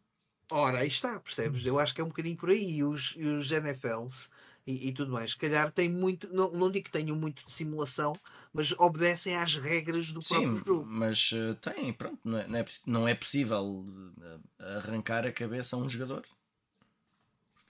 Ora, 0.53 0.81
aí 0.81 0.89
está, 0.89 1.19
percebes? 1.21 1.65
Eu 1.67 1.79
acho 1.79 1.95
que 1.95 2.01
é 2.01 2.05
um 2.05 2.09
bocadinho 2.09 2.37
por 2.37 2.51
aí. 2.51 2.77
E 2.79 2.85
os, 2.85 3.15
e 3.17 3.25
os 3.27 3.51
NFLs 3.53 4.31
e, 4.67 4.89
e 4.89 4.93
tudo 4.95 5.13
mais, 5.13 5.33
se 5.33 5.39
calhar 5.39 5.73
têm 5.73 5.91
muito, 5.91 6.29
não, 6.35 6.53
não 6.53 6.71
digo 6.71 6.87
que 6.87 6.93
tenham 6.93 7.17
muito 7.17 7.45
de 7.47 7.53
simulação, 7.53 8.21
mas 8.53 8.73
obedecem 8.73 9.37
às 9.37 9.57
regras 9.57 10.13
do 10.13 10.23
Sim, 10.23 10.47
próprio 10.47 10.59
jogo. 10.59 10.91
mas 10.99 11.33
eh, 11.33 11.55
tem, 11.55 11.93
pronto, 11.93 12.21
não 12.25 12.39
é, 12.39 12.47
não 12.47 12.59
é, 12.59 12.65
não 12.87 13.09
é 13.09 13.15
possível 13.15 13.85
eh, 14.61 14.77
arrancar 14.79 15.27
a 15.27 15.33
cabeça 15.33 15.75
a 15.77 15.79
um 15.81 15.89
jogador. 15.89 16.25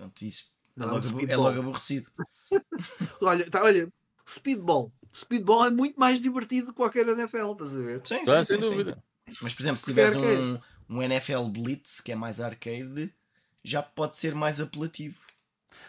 Portanto, 0.03 0.23
isso 0.23 0.51
é 0.79 0.85
logo, 0.85 1.31
é 1.31 1.37
logo 1.37 1.61
aborrecido. 1.61 2.11
Olha, 3.21 3.49
tá, 3.49 3.63
olha, 3.63 3.93
speedball. 4.29 4.93
Speedball 5.15 5.67
é 5.67 5.71
muito 5.71 5.99
mais 5.99 6.21
divertido 6.21 6.69
que 6.69 6.75
qualquer 6.75 7.07
NFL, 7.07 7.53
estás 7.53 7.75
a 7.75 7.79
ver? 7.79 8.01
Sim, 8.05 8.19
sim, 8.19 8.27
sim, 8.27 8.45
sem 8.45 8.63
sim. 8.63 8.71
dúvida. 8.71 9.03
Mas, 9.41 9.55
por 9.55 9.63
exemplo, 9.63 9.77
se 9.77 9.85
Porque 9.85 10.01
tiveres 10.03 10.17
um, 10.17 10.59
um 10.89 11.03
NFL 11.03 11.45
Blitz, 11.45 12.01
que 12.01 12.13
é 12.13 12.15
mais 12.15 12.41
arcade, 12.41 13.15
já 13.63 13.83
pode 13.83 14.17
ser 14.19 14.35
mais 14.35 14.61
apelativo. 14.61 15.21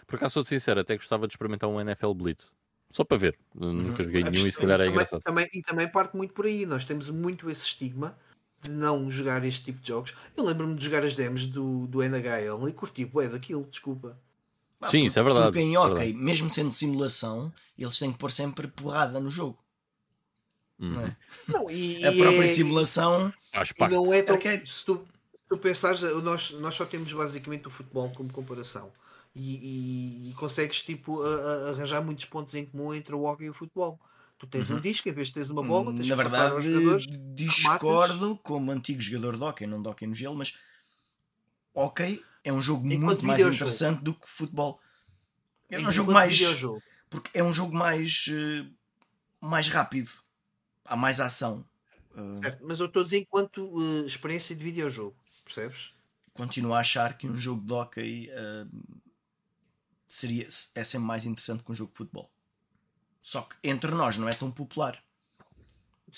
Por 0.06 0.18
acaso, 0.18 0.36
sou 0.36 0.46
sincero, 0.46 0.80
até 0.80 0.96
gostava 0.96 1.28
de 1.28 1.34
experimentar 1.34 1.70
um 1.70 1.80
NFL 1.80 2.14
Blitz. 2.14 2.52
Só 2.92 3.04
para 3.04 3.18
ver. 3.18 3.40
Nunca 3.56 4.04
joguei 4.04 4.24
nenhum 4.24 4.46
e 4.46 4.52
se 4.52 4.58
calhar 4.58 4.80
é 4.80 4.84
também, 4.84 4.92
engraçado. 4.94 5.22
também- 5.24 5.50
e 5.54 5.62
também 5.64 5.88
parte 5.88 6.16
muito 6.16 6.34
por 6.34 6.46
aí. 6.46 6.66
Nós 6.66 6.86
temos 6.86 7.10
muito 7.10 7.50
esse 7.50 7.66
estigma 7.66 8.18
de 8.64 8.72
não 8.72 9.10
jogar 9.12 9.44
este 9.46 9.64
tipo 9.64 9.80
de 9.80 9.88
jogos. 9.88 10.14
Eu 10.36 10.44
lembro-me 10.46 10.76
de 10.76 10.84
jogar 10.86 11.04
as 11.06 11.16
demos 11.16 11.46
do, 11.46 11.88
do 11.88 12.02
NHL 12.02 12.68
e 12.68 12.74
curti 12.74 13.06
bué 13.06 13.28
daquilo, 13.30 13.66
desculpa. 13.70 14.18
Sim, 14.90 15.00
por- 15.02 15.06
isso 15.08 15.20
é 15.20 15.24
verdade, 15.24 15.46
Porque 15.48 15.60
em 15.60 15.76
é 15.76 15.80
hockey, 15.80 15.94
verdade. 15.96 16.14
mesmo 16.14 16.50
sendo 16.50 16.72
simulação, 16.72 17.54
eles 17.78 17.98
têm 17.98 18.12
que 18.12 18.18
pôr 18.18 18.32
sempre 18.32 18.68
porrada 18.68 19.20
no 19.20 19.30
jogo. 19.30 19.58
Uhum. 20.80 20.90
Não 20.94 21.02
é? 21.06 21.18
Não, 21.48 21.72
e, 21.72 22.06
A 22.06 22.12
própria 22.12 22.44
é- 22.44 22.48
simulação. 22.48 23.34
parte. 23.78 23.94
não 23.94 24.14
é 24.14 24.22
tão. 24.22 24.36
Arcade. 24.36 24.68
Se 24.70 24.84
tu, 24.86 25.06
tu 25.48 25.58
pensares, 25.58 26.02
nós, 26.24 26.52
nós 26.52 26.76
só 26.76 26.86
temos 26.86 27.12
basicamente 27.14 27.68
o 27.68 27.72
futebol 27.72 28.10
como 28.10 28.32
comparação. 28.34 28.92
E, 29.36 29.56
e- 29.56 30.30
e 30.30 30.34
consegues 30.34 30.82
tipo, 30.82 31.22
a- 31.24 31.28
a- 31.28 31.70
arranjar 31.70 32.02
muitos 32.04 32.26
pontos 32.26 32.54
em 32.54 32.66
comum 32.66 32.94
entre 32.94 33.16
o 33.16 33.24
hockey 33.24 33.46
e 33.46 33.50
o 33.50 33.54
futebol. 33.54 34.00
Tu 34.44 34.48
tens 34.50 34.70
um 34.70 34.78
Uhum. 34.78 34.82
disco, 34.82 35.08
em 35.08 35.14
vez 35.14 35.30
de 35.30 35.36
teres 35.36 35.50
uma 35.50 35.64
bola, 35.64 35.94
tens 35.96 36.12
Na 36.12 36.16
que 36.16 36.20
passar 36.20 36.52
aos 36.52 36.66
jogadores. 36.66 37.06
verdade, 37.06 37.34
discordo 37.36 38.38
como 38.40 38.72
antigo 38.72 39.02
jogador 39.02 39.38
de 39.38 39.44
hockey, 39.44 39.68
não 39.68 39.82
de 39.82 39.88
hockey 39.90 40.08
no 40.08 40.14
gelo, 40.14 40.36
mas 40.36 40.58
hockey 41.74 42.24
é 42.44 42.52
um 42.52 42.62
jogo 42.62 42.86
Enquanto 42.90 43.24
muito 43.24 43.26
mais 43.26 43.46
videojogo. 43.46 43.46
interessante 43.46 44.04
do 44.04 44.14
que 44.14 44.28
futebol. 44.30 44.80
É 45.72 45.80
um 45.80 45.92
enquanto 45.92 45.92
jogo 45.92 46.12
mais. 46.12 46.40
videojogo. 46.40 46.84
Porque 47.10 47.32
é 47.38 47.44
um 47.44 47.54
jogo 47.54 47.76
mais. 47.76 48.28
eh, 48.30 48.70
mais 49.42 49.68
rápido. 49.70 50.12
Há 50.86 50.96
mais 50.98 51.20
ação. 51.22 51.66
Eh, 52.16 52.22
Certo, 52.32 52.64
mas 52.66 52.80
eu 52.82 52.88
estou 52.88 53.02
a 53.02 53.04
dizer 53.06 53.20
enquanto 53.20 53.60
eh, 53.82 54.06
experiência 54.06 54.56
de 54.56 54.64
videojogo, 54.64 55.18
percebes? 55.46 55.94
continuo 56.34 56.74
a 56.74 56.80
achar 56.80 57.18
que 57.18 57.28
um 57.28 57.40
jogo 57.40 57.66
de 57.66 57.74
hockey 57.74 58.30
eh, 58.32 58.66
seria, 60.08 60.48
é 60.76 60.84
sempre 60.86 61.06
mais 61.08 61.26
interessante 61.26 61.62
que 61.64 61.72
um 61.72 61.76
jogo 61.76 61.92
de 61.92 61.98
futebol. 61.98 62.33
Só 63.24 63.42
que 63.42 63.56
entre 63.64 63.90
nós 63.92 64.18
não 64.18 64.28
é 64.30 64.34
tão 64.34 64.52
popular. 64.52 65.02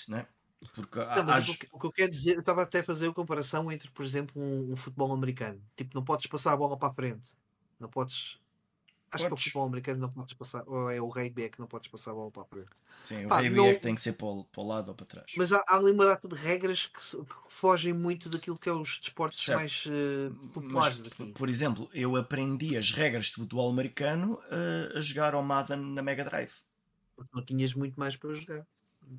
Não 0.10 0.18
é? 0.18 0.28
Porque 0.74 1.00
há- 1.00 1.16
Não, 1.18 1.24
mas 1.24 1.48
há 1.48 1.52
o, 1.52 1.58
que, 1.58 1.70
o 1.72 1.80
que 1.80 1.86
eu 1.86 1.92
quero 1.92 2.12
dizer, 2.12 2.34
eu 2.34 2.40
estava 2.40 2.64
até 2.64 2.80
a 2.80 2.84
fazer 2.84 3.08
a 3.08 3.14
comparação 3.14 3.72
entre, 3.72 3.90
por 3.92 4.04
exemplo, 4.04 4.42
um, 4.42 4.74
um 4.74 4.76
futebol 4.76 5.14
americano. 5.14 5.62
Tipo, 5.76 5.92
não 5.96 6.04
podes 6.04 6.26
passar 6.28 6.54
a 6.54 6.58
bola 6.58 6.76
para 6.78 6.90
a 6.90 6.94
frente. 6.94 7.32
Não 7.80 7.88
podes. 7.88 8.40
Acho 9.14 9.26
que 9.26 9.30
Podes. 9.30 9.44
o 9.44 9.46
futebol 9.46 9.68
americano 9.68 10.02
não 10.02 10.10
podes 10.12 10.34
passar. 10.34 10.64
Ou 10.68 10.90
é 10.90 11.00
o 11.00 11.08
rugby 11.08 11.44
é 11.44 11.50
que 11.50 11.60
não 11.60 11.68
podes 11.68 11.88
passar 11.90 12.12
a 12.12 12.14
bola 12.16 12.32
para 12.32 12.42
a 12.42 12.46
frente. 12.46 12.72
Sim, 13.06 13.26
o 13.26 13.30
pá, 13.30 13.38
rugby 13.38 13.56
não- 13.56 13.68
é 13.68 13.74
que 13.76 13.80
tem 13.82 13.94
que 13.96 14.02
ser 14.02 14.14
para 14.14 14.26
o, 14.26 14.44
para 14.44 14.62
o 14.64 14.68
lado 14.68 14.90
ou 14.90 14.96
para 14.96 15.06
trás. 15.06 15.32
Mas 15.38 15.52
há, 15.54 15.64
há 15.68 15.76
ali 15.78 15.92
uma 15.92 16.06
data 16.06 16.28
de 16.28 16.36
regras 16.36 16.88
que, 16.88 17.00
que 17.00 17.36
fogem 17.54 17.94
muito 17.94 18.28
daquilo 18.28 18.58
que 18.58 18.68
é 18.68 18.74
os 18.74 19.00
desportos 19.00 19.40
Certo. 19.46 19.60
mais 19.60 19.86
Mas, 19.86 20.52
populares 20.54 21.06
aqui. 21.06 21.32
por 21.34 21.50
exemplo, 21.50 21.88
eu 21.94 22.16
aprendi 22.18 22.76
as 22.76 22.92
regras 22.92 23.28
de 23.28 23.34
futebol 23.34 23.70
americano 23.70 24.42
eh, 24.50 24.98
a 24.98 25.02
jogar 25.02 25.36
ao 25.36 25.44
Madden 25.44 25.78
na 25.94 26.02
Mega 26.02 26.26
Drive. 26.26 26.52
Porque 27.16 27.32
não 27.34 27.44
tinhas 27.46 27.74
muito 27.74 28.00
mais 28.00 28.16
para 28.16 28.34
jogar. 28.34 28.66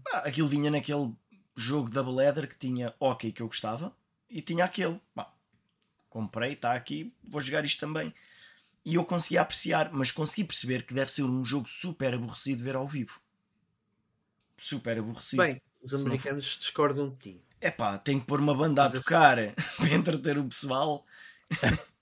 Pá, 0.05 0.19
aquilo 0.19 0.49
vinha 0.49 0.71
naquele 0.71 1.13
jogo 1.57 1.89
double 1.91 2.23
header 2.25 2.49
que 2.49 2.59
tinha 2.59 2.95
hockey 3.01 3.33
que 3.33 3.41
eu 3.43 3.47
gostava 3.47 3.97
e 4.29 4.43
tinha 4.43 4.65
aquele. 4.65 5.01
Pá, 5.15 5.33
comprei, 6.11 6.53
está 6.53 6.73
aqui, 6.75 7.13
vou 7.29 7.41
jogar 7.41 7.65
isto 7.65 7.81
também. 7.81 8.13
E 8.85 8.95
eu 8.95 9.05
consegui 9.05 9.37
apreciar, 9.39 9.91
mas 9.93 10.11
consegui 10.11 10.45
perceber 10.45 10.85
que 10.85 10.95
deve 10.95 11.11
ser 11.11 11.23
um 11.25 11.45
jogo 11.45 11.69
super 11.69 12.15
aborrecido 12.15 12.59
de 12.59 12.63
ver 12.65 12.77
ao 12.77 12.87
vivo. 12.87 13.21
Super 14.57 14.99
aborrecido. 14.99 15.43
Bem, 15.43 15.61
os 15.83 15.93
não 15.93 15.99
for- 16.01 16.07
americanos 16.07 16.45
discordam 16.59 17.11
de 17.11 17.17
ti. 17.17 17.43
É 17.61 17.71
pá, 17.71 17.99
tem 17.99 18.21
que 18.21 18.27
pôr 18.27 18.39
uma 18.41 18.55
banda 18.55 18.83
a 18.83 18.85
Mas 18.85 18.95
esse- 18.95 19.05
tocar 19.05 19.37
para 19.77 19.95
entreter 19.95 20.39
o 20.39 20.45
pessoal. 20.49 21.05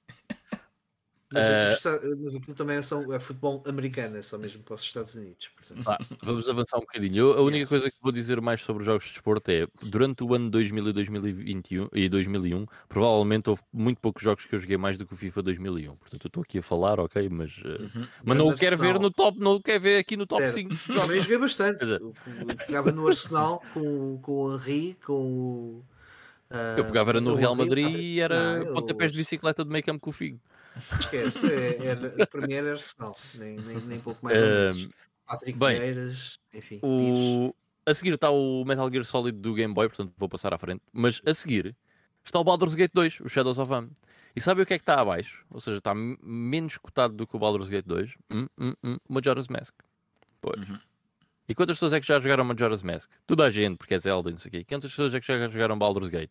Mas, 1.35 1.77
está- 1.77 2.01
mas 2.19 2.37
aquilo 2.37 2.55
também 2.55 2.77
é, 2.77 2.83
só, 2.83 3.03
é 3.13 3.19
futebol 3.19 3.63
americano, 3.67 4.17
é 4.17 4.23
só 4.23 4.39
mesmo 4.39 4.63
para 4.63 4.75
os 4.75 4.81
Estados 4.83 5.15
Unidos. 5.15 5.51
Pá, 5.85 5.99
vamos 6.23 6.49
avançar 6.49 6.77
um 6.79 6.81
bocadinho. 6.83 7.17
Eu- 7.17 7.33
a 7.39 7.41
única 7.43 7.67
coisa 7.67 7.91
que 7.91 7.97
vou 8.01 8.13
dizer 8.13 8.41
mais 8.41 8.63
sobre 8.63 8.83
os 8.83 8.87
jogos 8.87 9.05
de 9.07 9.13
desporto 9.13 9.51
é 9.51 9.67
durante 9.83 10.23
o 10.25 10.35
ano 10.35 10.49
2000 10.51 10.89
e 10.89 10.93
2021 10.93 11.89
e 11.93 12.09
2001, 12.09 12.67
provavelmente 12.89 13.51
houve 13.51 13.63
muito 13.73 14.01
poucos 14.01 14.23
jogos 14.23 14.45
que 14.47 14.55
eu 14.55 14.61
joguei 14.61 14.77
mais 14.77 14.97
do 14.97 15.07
que 15.07 15.15
o 15.15 15.17
FIFA 15.17 15.43
2001. 15.43 15.97
Portanto, 15.97 16.25
eu 16.25 16.29
estou 16.29 16.43
aqui 16.43 16.59
a 16.59 16.63
falar, 16.63 17.01
ok, 17.01 17.29
mas, 17.29 17.53
uh, 17.59 17.83
Uhum. 17.95 18.07
mas 18.25 18.39
não 18.39 18.49
o 18.49 18.55
quero 18.55 18.77
ver 18.79 18.99
no 19.01 19.11
top, 19.11 19.39
não 19.41 19.57
o 19.57 19.63
quero 19.63 19.81
ver 19.83 19.99
aqui 19.99 20.17
no 20.17 20.27
top 20.27 20.43
Certo. 20.43 20.55
5 20.55 20.75
Também 21.17 21.21
joguei 21.21 21.39
bastante. 21.39 21.85
Eu, 21.85 22.15
eu 22.49 22.57
pegava 22.67 22.93
no 22.93 23.07
Arsenal 23.09 23.63
com, 23.73 24.19
com 24.23 24.33
o 24.45 24.55
Henry, 24.57 24.97
com 25.05 25.13
o. 25.13 25.85
ah, 26.51 26.77
Eu 26.79 26.85
pegava 26.85 27.11
era 27.11 27.21
no 27.21 27.33
o 27.33 27.35
Real 27.35 27.55
Madrid 27.55 27.87
e 27.97 28.21
era 28.21 28.59
não, 28.61 28.67
eu- 28.67 28.75
pontapés 28.75 29.13
de 29.13 29.19
bicicleta 29.19 29.65
de 29.65 29.71
meio 29.71 29.85
campo 29.85 30.01
com 30.01 30.11
o 30.11 30.13
Figo. 30.13 30.39
Esquece, 30.99 31.47
é- 31.47 31.87
era, 31.87 32.27
para 32.27 32.47
mim 32.47 32.55
era 32.55 32.73
Arsenal, 32.73 33.17
nem, 33.35 33.57
nem, 33.57 33.77
nem 33.83 34.01
pouco 34.01 34.25
mais 34.25 34.39
menos. 34.39 34.89
Patrick 35.27 35.59
bem, 35.59 35.79
Vieiras, 35.79 36.39
enfim. 36.53 36.81
Pires. 36.81 36.83
O... 36.83 37.55
A 37.87 37.93
seguir 37.93 38.15
está 38.15 38.31
o 38.31 38.65
Metal 38.65 38.91
Gear 38.91 39.05
Solid 39.05 39.39
do 39.39 39.55
Game 39.55 39.75
Boy, 39.75 39.89
portanto 39.89 40.13
vou 40.17 40.29
passar 40.29 40.55
à 40.55 40.59
frente. 40.59 40.83
Mas 40.93 41.21
a 41.25 41.35
seguir 41.35 41.77
está 42.25 42.39
o 42.39 42.45
Baldur's 42.45 42.75
Gate 42.75 42.93
2, 42.95 43.21
o 43.21 43.29
Shadows 43.29 43.59
of 43.59 43.73
Am. 43.73 43.91
E 44.35 44.41
sabe 44.41 44.63
o 44.63 44.67
que 44.67 44.75
é 44.75 44.79
que 44.79 44.83
está 44.83 45.01
abaixo? 45.01 45.45
Ou 45.51 45.61
seja, 45.61 45.79
está 45.79 45.95
menos 45.95 46.77
cotado 46.77 47.15
do 47.15 47.27
que 47.27 47.37
o 47.37 47.39
Baldur's 47.39 47.69
Gate 47.69 47.87
2. 47.87 48.15
Hum, 48.31 48.47
hum, 48.59 48.75
hum, 48.83 48.97
Majora's 49.09 49.49
Mask. 49.49 49.75
Pois. 50.41 50.69
Uhum. 50.69 50.79
E 51.49 51.55
quantas 51.55 51.77
pessoas 51.77 51.93
é 51.93 52.01
que 52.01 52.07
já 52.07 52.19
jogaram 52.19 52.43
Majora's 52.43 52.83
Mask? 52.83 53.09
Toda 53.27 53.45
a 53.45 53.51
gente, 53.51 53.77
porque 53.77 53.95
é 53.95 53.99
Zelda 53.99 54.31
e 54.31 54.33
não 54.33 54.41
sei 54.41 54.49
o 54.49 54.53
quê. 54.53 54.65
Quantas 54.65 54.91
pessoas 54.91 55.15
é 55.15 55.21
que 55.21 55.27
já 55.27 55.49
jogaram 55.49 55.79
Baldur's 55.79 56.09
Gate? 56.09 56.31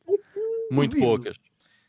Muito 0.71 0.97
poucas. 0.97 1.37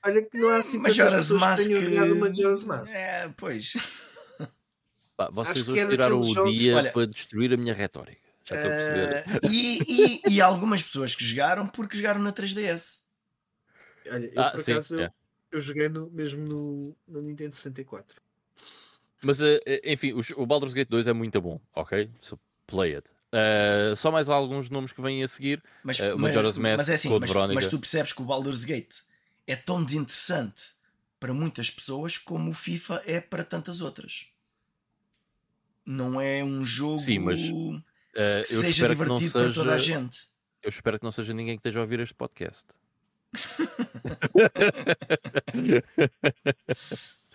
Olha 0.04 0.22
que 0.22 0.38
não 0.38 0.48
há 0.50 0.56
assim 0.58 0.78
Majora's 0.78 1.30
Mask. 1.30 1.70
Majora's 2.18 2.62
Mask. 2.64 2.92
É, 2.94 3.28
pois. 3.36 3.72
Pá, 5.16 5.30
vocês 5.30 5.66
hoje 5.68 5.86
tiraram 5.88 6.20
o 6.20 6.44
dia 6.50 6.76
Olha- 6.76 6.92
para 6.92 7.06
destruir 7.06 7.52
a 7.52 7.56
minha 7.56 7.72
retórica. 7.72 8.20
Já 8.44 8.56
estou 8.56 8.70
a 8.70 8.74
perceber. 8.74 9.12
Eh, 9.14 9.24
e, 9.50 10.20
e, 10.28 10.34
e 10.34 10.40
algumas 10.40 10.82
pessoas 10.82 11.14
que 11.14 11.24
jogaram 11.24 11.66
porque 11.66 11.96
jogaram 11.96 12.20
na 12.20 12.32
3DS. 12.32 13.02
Olha, 14.10 14.30
eu 14.34 14.42
Ah, 14.42 14.50
por 14.50 14.60
sim, 14.60 14.72
acaso 14.72 15.00
é. 15.00 15.04
eu, 15.06 15.10
eu 15.52 15.60
joguei 15.62 15.88
no, 15.88 16.10
mesmo 16.10 16.46
no, 16.46 16.96
no 17.08 17.22
Nintendo 17.22 17.54
64. 17.54 18.20
Mas, 19.22 19.40
eh, 19.40 19.60
enfim, 19.84 20.12
os- 20.12 20.30
o 20.36 20.44
Baldur's 20.44 20.74
Gate 20.74 20.88
2 20.90 21.06
é 21.06 21.12
muito 21.14 21.40
bom, 21.40 21.58
ok? 21.74 22.10
So, 22.20 22.38
play 22.66 22.96
it. 22.96 23.08
Eh, 23.32 23.94
só 23.96 24.10
mais 24.10 24.28
alguns 24.28 24.68
nomes 24.68 24.92
que 24.92 25.00
vêm 25.00 25.22
a 25.22 25.28
seguir. 25.28 25.62
Mas, 25.82 25.98
o 26.00 26.02
mas, 26.10 26.18
Majora's 26.18 26.58
Mask, 26.58 26.76
mas 26.76 26.88
é 26.90 26.94
assim, 26.94 27.18
mas, 27.18 27.32
mas 27.54 27.66
tu 27.66 27.78
percebes 27.78 28.12
que 28.12 28.20
o 28.20 28.24
Baldur's 28.26 28.64
Gate 28.64 28.96
é 29.46 29.54
tão 29.56 29.84
desinteressante 29.84 30.72
para 31.20 31.32
muitas 31.34 31.70
pessoas 31.70 32.18
como 32.18 32.50
o 32.50 32.52
FIFA 32.54 33.02
é 33.06 33.20
para 33.20 33.44
tantas 33.44 33.80
outras. 33.80 34.26
Não 35.86 36.20
é 36.20 36.42
um 36.44 36.64
jogo 36.64 36.98
Sim, 36.98 37.18
mas, 37.20 37.40
Eh, 38.16 38.42
que 38.42 38.48
seja 38.48 38.68
espero 38.68 38.96
que 38.96 39.02
divertido 39.02 39.32
para 39.32 39.52
toda 39.52 39.74
a 39.74 39.78
seja- 39.78 39.94
gente. 40.00 40.18
Eu 40.62 40.68
espero 40.70 40.98
que 40.98 41.04
não 41.04 41.12
seja 41.12 41.34
ninguém 41.34 41.56
que 41.56 41.60
esteja 41.60 41.78
a 41.80 41.82
ouvir 41.82 42.00
este 42.00 42.14
podcast. 42.14 42.64
Pá, 43.32 43.38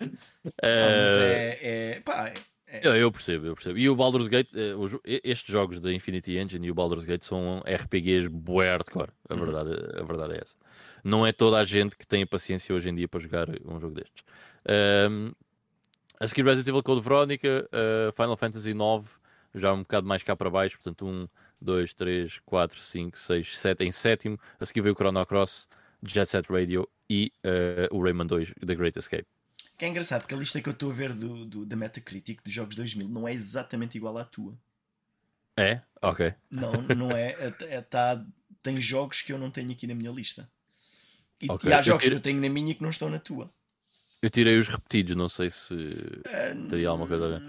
mas 0.00 1.18
é, 1.18 1.58
é, 1.62 2.00
pá, 2.00 2.32
é- 2.70 2.86
eu, 2.86 2.96
eu 2.96 3.12
percebo, 3.12 3.46
eu 3.46 3.54
percebo. 3.54 3.78
E 3.78 3.88
o 3.88 3.96
Baldur's 3.96 4.28
Gate, 4.28 4.50
eh, 4.54 5.20
estes 5.24 5.50
jogos 5.52 5.80
da 5.80 5.92
Infinity 5.92 6.38
Engine 6.38 6.66
e 6.66 6.70
o 6.70 6.74
Baldur's 6.74 7.04
Gate 7.04 7.24
são 7.24 7.62
RPGs 7.66 8.28
bué 8.28 8.70
hardcore. 8.70 9.10
A 9.28 9.34
Uhum. 9.34 9.40
verdade, 9.40 9.70
a 9.98 10.02
verdade 10.04 10.34
é 10.34 10.40
essa. 10.42 10.54
Não 11.02 11.26
é 11.26 11.32
toda 11.32 11.58
a 11.58 11.64
gente 11.64 11.96
que 11.96 12.06
tem 12.06 12.22
a 12.22 12.26
paciência 12.26 12.74
hoje 12.74 12.88
em 12.88 12.94
dia 12.94 13.08
para 13.08 13.20
jogar 13.20 13.48
um 13.64 13.80
jogo 13.80 13.94
destes. 13.94 14.22
Ahm, 14.66 15.32
a 16.18 16.26
seguir 16.28 16.44
Resident 16.44 16.68
Evil 16.68 16.82
Code 16.82 17.00
Veronica, 17.02 17.68
eh, 17.72 18.12
Final 18.14 18.36
Fantasy 18.36 18.70
IX, 18.70 19.08
já 19.54 19.72
um 19.72 19.78
bocado 19.80 20.06
mais 20.06 20.22
cá 20.22 20.36
para 20.36 20.50
baixo, 20.50 20.76
portanto 20.76 21.06
1, 21.06 21.26
2, 21.60 21.92
3, 21.94 22.38
4, 22.44 22.78
5, 22.78 23.18
6, 23.18 23.58
7 23.58 23.84
em 23.84 23.90
sétimo. 23.92 24.38
A 24.60 24.66
seguir 24.66 24.80
veio 24.82 24.92
o 24.94 24.96
Chrono 24.96 25.24
Cross, 25.26 25.68
Jet 26.02 26.26
Set 26.30 26.46
Radio 26.50 26.88
e 27.08 27.32
eh, 27.42 27.88
o 27.90 28.02
Rayman 28.02 28.26
2, 28.26 28.52
The 28.64 28.74
Great 28.74 28.98
Escape. 28.98 29.26
Que 29.80 29.86
é 29.86 29.88
engraçado 29.88 30.26
que 30.26 30.34
a 30.34 30.36
lista 30.36 30.60
que 30.60 30.68
eu 30.68 30.74
estou 30.74 30.90
a 30.90 30.94
ver 30.94 31.14
do, 31.14 31.46
do- 31.46 31.64
da 31.64 31.74
Metacritic 31.74 32.42
dos 32.44 32.52
jogos 32.52 32.76
2000 32.76 33.08
não 33.08 33.26
é 33.26 33.32
exatamente 33.32 33.96
igual 33.96 34.18
à 34.18 34.24
tua. 34.26 34.54
É? 35.56 35.80
Ok. 36.02 36.34
Não, 36.50 36.82
não 36.82 37.10
é. 37.12 37.30
é, 37.32 37.54
é- 37.76 37.80
tá- 37.80 38.22
tem 38.62 38.78
jogos 38.78 39.22
que 39.22 39.32
eu 39.32 39.38
não 39.38 39.50
tenho 39.50 39.70
aqui 39.72 39.86
na 39.86 39.94
minha 39.94 40.10
lista. 40.10 40.50
E, 41.40 41.50
Ok, 41.50 41.70
e 41.70 41.72
há 41.72 41.78
eu 41.78 41.82
jogos 41.82 42.02
tiro- 42.04 42.16
que 42.16 42.18
eu 42.18 42.22
tenho 42.22 42.38
na 42.42 42.50
minha 42.50 42.74
que 42.74 42.82
não 42.82 42.90
estão 42.90 43.08
na 43.08 43.18
tua. 43.18 43.50
Eu 44.20 44.28
tirei 44.28 44.58
os 44.58 44.68
repetidos, 44.68 45.16
não 45.16 45.30
sei 45.30 45.50
se 45.50 45.74
teria 46.68 46.90
alguma 46.90 47.08
coisa 47.08 47.24
a 47.24 47.38
ver. 47.38 47.42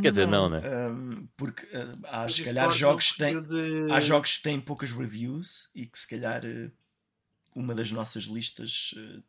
Quer 0.00 0.10
dizer, 0.10 0.28
não, 0.28 0.48
né? 0.48 0.60
Hum, 0.88 1.26
porque 1.36 1.66
uh, 1.66 1.90
há 2.04 2.22
Mas 2.22 2.34
se 2.34 2.44
calhar 2.44 2.66
pode 2.66 2.78
jogos 2.78 3.10
que 3.10 3.18
têm. 3.18 3.42
de- 3.42 3.90
Há 3.90 3.98
jogos 3.98 4.36
que 4.36 4.42
têm 4.44 4.60
poucas 4.60 4.92
reviews 4.92 5.68
e 5.74 5.84
que 5.84 5.98
se 5.98 6.06
calhar 6.06 6.44
uh, 6.44 6.70
uma 7.56 7.74
das 7.74 7.90
nossas 7.90 8.24
listas 8.26 8.94
uh, 8.96 9.20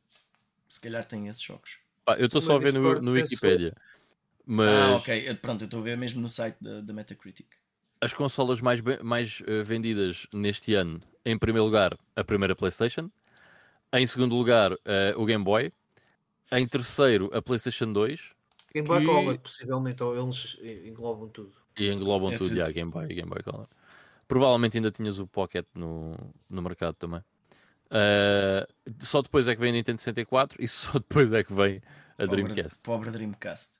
se 0.69 0.79
calhar 0.79 1.03
tem 1.03 1.27
esses 1.27 1.41
jogos. 1.41 1.79
Pá, 2.05 2.15
eu 2.17 2.25
estou 2.25 2.41
só 2.41 2.55
a 2.55 2.59
ver 2.59 2.73
no, 2.73 3.01
no 3.01 3.11
Wikipedia. 3.11 3.73
Mas 4.45 4.67
Ah, 4.67 4.95
ok. 4.97 5.29
Eu- 5.29 5.35
Pronto, 5.37 5.61
eu 5.61 5.65
estou 5.65 5.79
a 5.79 5.83
ver 5.83 5.97
mesmo 5.97 6.21
no 6.21 6.29
site 6.29 6.57
da, 6.61 6.81
da 6.81 6.93
Metacritic. 6.93 7.47
as 8.01 8.13
consolas 8.13 8.59
mais, 8.59 8.81
mais 9.01 9.41
eh, 9.47 9.63
vendidas 9.63 10.27
neste 10.33 10.73
ano, 10.73 10.99
em 11.25 11.37
primeiro 11.37 11.63
lugar, 11.65 11.97
a 12.15 12.23
primeira 12.23 12.53
PlayStation. 12.55 13.09
Em 13.93 14.05
segundo 14.05 14.35
lugar, 14.35 14.73
eh, 14.83 15.13
o 15.15 15.25
Game 15.25 15.43
Boy. 15.43 15.71
Em 16.51 16.67
terceiro, 16.67 17.29
a 17.33 17.41
PlayStation 17.41 17.93
2. 17.93 18.19
Game 18.73 18.85
Boy 18.87 18.99
que- 18.99 19.05
Color, 19.05 19.39
possivelmente, 19.39 20.03
ou 20.03 20.17
eles 20.21 20.57
englobam 20.85 21.29
tudo. 21.29 21.53
E 21.79 21.89
englobam 21.89 22.31
É 22.33 22.37
tudo, 22.37 22.49
tudo. 22.49 22.57
já, 22.57 22.69
Game 22.71 22.91
Boy 22.91 23.07
Game 23.07 23.29
Boy 23.29 23.41
Color. 23.41 23.67
Provavelmente 24.27 24.77
ainda 24.77 24.91
tinhas 24.91 25.19
o 25.19 25.25
Pocket 25.27 25.65
no, 25.73 26.15
no 26.49 26.61
mercado 26.61 26.95
também. 26.95 27.23
Eh, 27.95 28.67
só 28.99 29.21
depois 29.21 29.47
é 29.47 29.53
que 29.55 29.61
vem 29.61 29.69
a 29.69 29.73
Nintendo 29.73 29.99
64 30.01 30.61
e 30.61 30.67
só 30.67 30.93
depois 30.99 31.31
é 31.31 31.43
que 31.43 31.53
vem 31.53 31.79
a 32.17 32.25
Pobre- 32.25 32.43
Dreamcast. 32.43 32.83
Pobre 32.83 33.11
Dreamcast. 33.11 33.71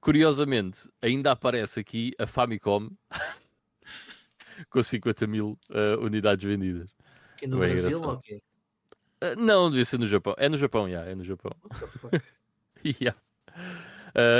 Curiosamente, 0.00 0.88
ainda 1.02 1.32
aparece 1.32 1.80
aqui 1.80 2.12
a 2.18 2.26
Famicom 2.26 2.88
com 4.70 4.82
50 4.82 5.26
mil 5.26 5.58
eh, 5.70 5.96
unidades 5.96 6.44
vendidas. 6.44 6.90
Que 7.36 7.46
no 7.46 7.58
Bem 7.58 7.70
Brasil, 7.70 7.98
engraçado. 7.98 8.16
ok. 8.18 8.42
Eh, 9.20 9.36
não, 9.36 9.68
devia 9.70 9.84
ser 9.84 9.98
no 9.98 10.06
Japão. 10.06 10.34
É 10.38 10.48
no 10.48 10.56
Japão, 10.56 10.88
já, 10.88 11.02
é 11.04 11.14
no 11.14 11.24
Japão. 11.24 11.52
Yeah. 12.82 13.20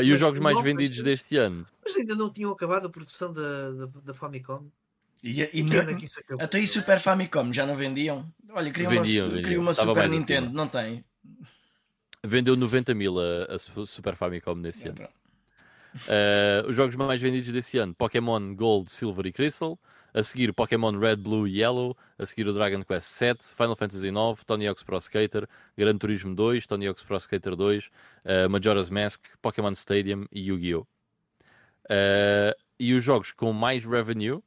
E 0.03 0.05
os 0.07 0.11
Mas 0.13 0.21
jogos 0.21 0.41
mais 0.41 0.57
não, 0.57 0.63
mas- 0.63 0.73
vendidos 0.73 1.03
deste 1.05 1.37
ano? 1.37 1.67
Mas 1.85 1.95
ainda 1.95 2.15
não 2.15 2.33
tinham 2.33 2.51
acabado 2.51 2.87
a 2.87 2.91
produção 2.91 3.31
da, 3.33 3.71
da, 3.73 3.87
da 4.03 4.15
Famicom. 4.15 4.71
E, 5.23 5.43
e, 5.43 5.47
Que 5.49 5.63
não- 5.63 5.81
ano 5.81 5.91
é 5.91 5.95
que 5.95 6.05
isso 6.05 6.21
acabou? 6.21 6.45
até 6.45 6.59
aí 6.59 6.67
Super 6.67 6.99
Famicom 7.01 7.53
já 7.53 7.67
não 7.67 7.77
vendiam? 7.77 8.33
Olha, 8.51 8.71
queria 8.73 8.89
uma, 8.89 9.03
Vendiam, 9.03 9.25
su- 9.27 9.31
vendiam. 9.31 9.43
queria 9.45 9.61
uma 9.61 9.75
Super 9.75 10.09
Nintendo, 10.09 10.47
acima. 10.47 10.57
não 10.63 10.69
tem. 10.69 11.05
Vendeu 12.25 12.57
90 12.57 12.95
mil 12.95 13.19
a, 13.19 13.55
a 13.55 13.59
Su- 13.59 13.87
Super 13.87 14.15
Famicom 14.17 14.55
nesse 14.55 14.85
ano. 14.87 14.95
Pronto. 14.97 15.13
Eh, 16.09 16.65
os 16.69 16.77
jogos 16.77 16.95
mais 16.97 17.21
vendidos 17.21 17.51
desse 17.53 17.77
ano: 17.79 17.95
Pokémon 17.95 18.55
Gold, 18.55 18.91
Silver 18.91 19.27
e 19.27 19.33
Crystal. 19.33 19.79
A 20.13 20.23
seguir, 20.25 20.53
Pokémon 20.53 20.91
Red, 20.99 21.17
Blue 21.17 21.47
e 21.47 21.61
Yellow. 21.61 21.97
A 22.19 22.27
seguir, 22.27 22.47
o 22.49 22.53
Dragon 22.53 22.83
Quest 22.85 23.19
VII, 23.21 23.37
Final 23.57 23.77
Fantasy 23.77 24.09
IX, 24.09 24.45
Tony 24.45 24.67
Hawk's 24.67 24.83
Pro 24.83 24.99
Skater, 24.99 25.49
Gran 25.79 25.97
Turismo 25.99 26.35
2, 26.35 26.67
Tony 26.67 26.87
Hawk's 26.89 27.03
Pro 27.05 27.17
Skater 27.19 27.55
2, 27.55 27.91
eh, 28.25 28.49
Majora's 28.49 28.91
Mask, 28.91 29.23
Pokémon 29.41 29.73
Stadium 29.75 30.27
e 30.33 30.41
Yu-Gi-Oh! 30.49 30.85
Eh, 31.89 32.57
e 32.79 32.95
os 32.95 33.03
jogos 33.05 33.33
com 33.33 33.53
mais 33.53 33.85
revenue: 33.85 34.41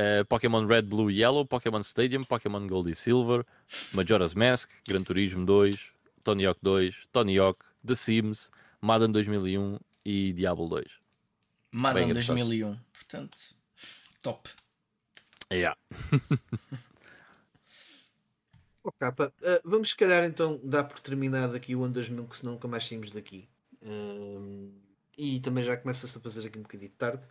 eh, 0.00 0.24
Pokémon 0.24 0.66
Red, 0.66 0.82
Blue 0.82 1.10
e 1.10 1.20
Yellow, 1.20 1.44
Pokémon 1.44 1.82
Stadium, 1.82 2.24
Pokémon 2.24 2.66
Gold 2.66 2.90
e 2.90 2.94
Silver, 2.94 3.44
Majora's 3.92 4.32
Mask, 4.32 4.70
Gran 4.88 5.02
Turismo 5.02 5.44
2, 5.44 5.78
Tony 6.24 6.46
Hawk 6.46 6.58
2, 6.62 7.08
Tony 7.12 7.38
Hawk, 7.38 7.62
The 7.86 7.94
Sims, 7.94 8.50
Madden 8.80 9.12
2001 9.12 9.78
e 10.04 10.32
Diablo 10.32 10.68
2. 10.68 10.86
Madden 11.70 12.02
Bem 12.02 12.10
engraçado. 12.10 12.36
2001. 12.36 12.78
Portanto, 12.92 13.36
top. 14.22 14.48
Yeah. 15.52 15.76
Oh, 18.82 18.90
capa. 18.92 19.30
Ah, 19.44 19.60
vamos 19.62 19.90
se 19.90 19.96
calhar 19.96 20.24
então 20.24 20.58
dar 20.64 20.84
por 20.84 21.00
terminado 21.00 21.54
aqui 21.54 21.76
o 21.76 21.84
ano 21.84 21.92
2000, 21.92 22.26
que 22.26 22.36
senão 22.36 22.54
nunca 22.54 22.66
mais 22.66 22.88
saímos 22.88 23.10
daqui. 23.10 23.46
Ahm, 23.84 24.70
e 25.18 25.38
também 25.40 25.62
já 25.62 25.76
começa-se 25.76 26.16
a 26.16 26.20
fazer 26.20 26.46
aqui 26.46 26.58
um 26.58 26.62
bocadinho 26.62 26.90
de 26.90 26.96
tarde. 26.96 27.22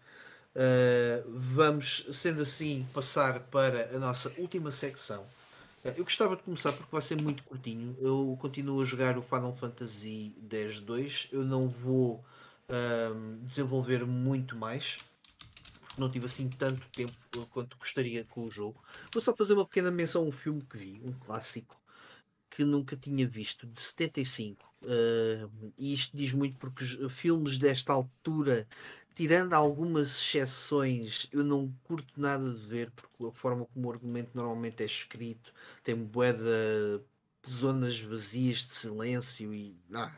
Ah, 0.56 1.24
vamos, 1.28 2.06
sendo 2.12 2.42
assim, 2.42 2.86
passar 2.94 3.40
para 3.40 3.96
a 3.96 4.00
nossa 4.00 4.32
última 4.38 4.72
secção. 4.72 5.26
Ah, 5.84 5.94
eu 5.96 6.04
gostava 6.04 6.36
de 6.36 6.44
começar 6.44 6.74
porque 6.74 6.92
vai 6.92 7.02
ser 7.02 7.22
muito 7.22 7.44
curtinho. 7.44 7.96
Eu 8.00 8.38
continuo 8.42 8.82
a 8.82 8.86
jogar 8.86 9.18
o 9.18 9.22
Final 9.22 9.56
Fantasy 9.56 10.36
X-2. 10.50 11.30
Eu 11.32 11.44
não 11.44 11.68
vou 11.68 12.24
ahm, 12.70 13.40
desenvolver 13.44 14.06
muito 14.06 14.58
mais. 14.58 14.98
Porque 15.82 16.02
não 16.02 16.10
tive 16.12 16.26
assim 16.26 16.50
tanto 16.50 16.86
tempo 16.90 17.14
quanto 17.50 17.78
gostaria 17.78 18.26
com 18.26 18.46
o 18.46 18.52
jogo. 18.52 18.82
Vou 19.14 19.22
só 19.22 19.36
fazer 19.36 19.54
uma 19.54 19.66
pequena 19.66 19.92
menção 19.92 20.24
a 20.24 20.26
um 20.26 20.32
filme 20.32 20.62
que 20.62 20.78
vi, 20.78 21.02
um 21.04 21.14
clássico, 21.14 21.80
que 22.50 22.64
nunca 22.64 22.96
tinha 22.96 23.28
visto, 23.28 23.66
de 23.68 23.80
75. 23.80 24.70
Uh, 24.82 25.72
e 25.78 25.94
isto 25.94 26.16
diz 26.16 26.32
muito 26.32 26.56
porque 26.58 26.86
filmes 27.10 27.58
desta 27.58 27.92
altura, 27.92 28.68
tirando 29.20 29.54
algumas 29.54 30.08
exceções, 30.08 31.28
eu 31.34 31.44
não 31.44 31.70
curto 31.84 32.14
nada 32.16 32.54
de 32.54 32.66
ver, 32.68 32.90
porque 32.92 33.28
a 33.28 33.32
forma 33.34 33.66
como 33.66 33.90
o 33.90 33.92
argumento 33.92 34.32
normalmente 34.34 34.82
é 34.82 34.86
escrito 34.86 35.54
tem 35.84 35.94
de 35.94 37.02
zonas 37.46 38.00
vazias 38.00 38.60
de 38.60 38.72
silêncio 38.72 39.54
e 39.54 39.78
ah, 39.94 40.18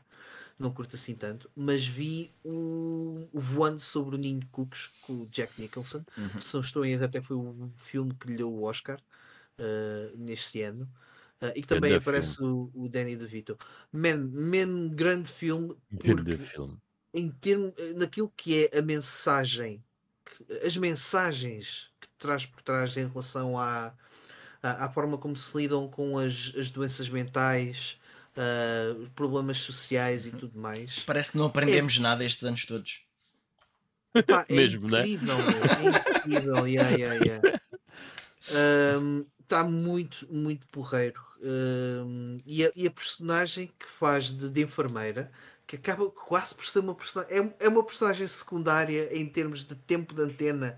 não 0.59 0.71
curto 0.71 0.95
assim 0.95 1.15
tanto. 1.15 1.49
Mas 1.55 1.87
vi 1.87 2.31
o, 2.43 3.27
o 3.33 3.39
Voando 3.39 3.79
sobre 3.79 4.17
o 4.17 4.19
Ninho 4.19 4.41
de 4.41 4.45
Cucos 4.45 4.91
com 5.01 5.23
o 5.23 5.25
Jack 5.31 5.59
Nicholson. 5.59 6.05
Uhum. 6.15 6.39
Se 6.39 6.53
não 6.53 6.61
estou 6.61 6.85
em 6.85 6.91
erro, 6.91 7.05
até 7.05 7.19
foi 7.23 7.37
o 7.37 7.71
filme 7.77 8.13
que 8.13 8.27
lhe 8.27 8.37
deu 8.37 8.53
o 8.53 8.61
Oscar 8.61 9.01
uh, 9.57 10.15
neste 10.15 10.61
ano. 10.61 10.87
Uh, 11.41 11.49
e 11.55 11.61
que 11.63 11.67
também 11.67 11.89
Grande 11.89 12.03
aparece 12.03 12.43
o, 12.43 12.69
o 12.71 12.87
Danny 12.87 13.15
DeVito. 13.15 13.57
Man, 13.91 14.29
man, 14.31 14.89
grande 14.89 15.27
filme. 15.27 15.75
Grande 15.91 16.37
filme. 16.37 16.77
Em 17.13 17.29
termo, 17.29 17.73
naquilo 17.95 18.31
que 18.35 18.65
é 18.65 18.79
a 18.79 18.81
mensagem, 18.81 19.83
que- 20.25 20.65
as 20.65 20.77
mensagens 20.77 21.89
que 21.99 22.07
traz 22.17 22.45
por 22.45 22.61
trás 22.61 22.95
em 22.97 23.07
relação 23.07 23.57
à, 23.57 23.93
à, 24.61 24.85
à 24.85 24.89
forma 24.91 25.17
como 25.17 25.35
se 25.35 25.57
lidam 25.57 25.87
com 25.89 26.17
as, 26.17 26.53
as 26.57 26.71
doenças 26.71 27.09
mentais, 27.09 27.99
os 29.01 29.09
problemas 29.09 29.57
sociais 29.57 30.25
e 30.25 30.31
tudo 30.31 30.57
mais. 30.57 30.99
Parece 30.99 31.33
que 31.33 31.37
não 31.37 31.47
aprendemos 31.47 31.97
nada 31.99 32.23
estes 32.23 32.43
anos 32.43 32.65
todos. 32.65 33.01
Pá, 34.27 34.45
é 34.49 34.53
Mesmo, 34.53 34.89
né? 34.89 34.99
incrível, 34.99 35.37
meu, 35.37 35.45
é 35.45 35.89
incrível, 36.19 36.67
yeah, 36.67 36.89
yeah, 36.91 37.25
yeah. 37.25 37.47
Está 39.39 39.63
muito, 39.63 40.27
muito 40.33 40.65
porreiro. 40.67 41.21
Um, 41.43 42.39
e, 42.45 42.65
a, 42.65 42.71
e 42.75 42.87
a 42.87 42.91
personagem 42.91 43.71
que 43.79 43.85
faz 43.85 44.31
de, 44.31 44.49
de 44.49 44.61
enfermeira, 44.61 45.31
que 45.71 45.77
acaba 45.77 46.09
quase 46.11 46.53
por 46.53 46.67
ser 46.67 46.79
uma 46.79 46.93
personagem, 46.93 47.37
é, 47.37 47.65
é 47.65 47.69
uma 47.69 47.81
personagem 47.81 48.27
secundária 48.27 49.15
em 49.17 49.25
termos 49.25 49.65
de 49.65 49.73
tempo 49.73 50.13
de 50.13 50.21
antena, 50.21 50.77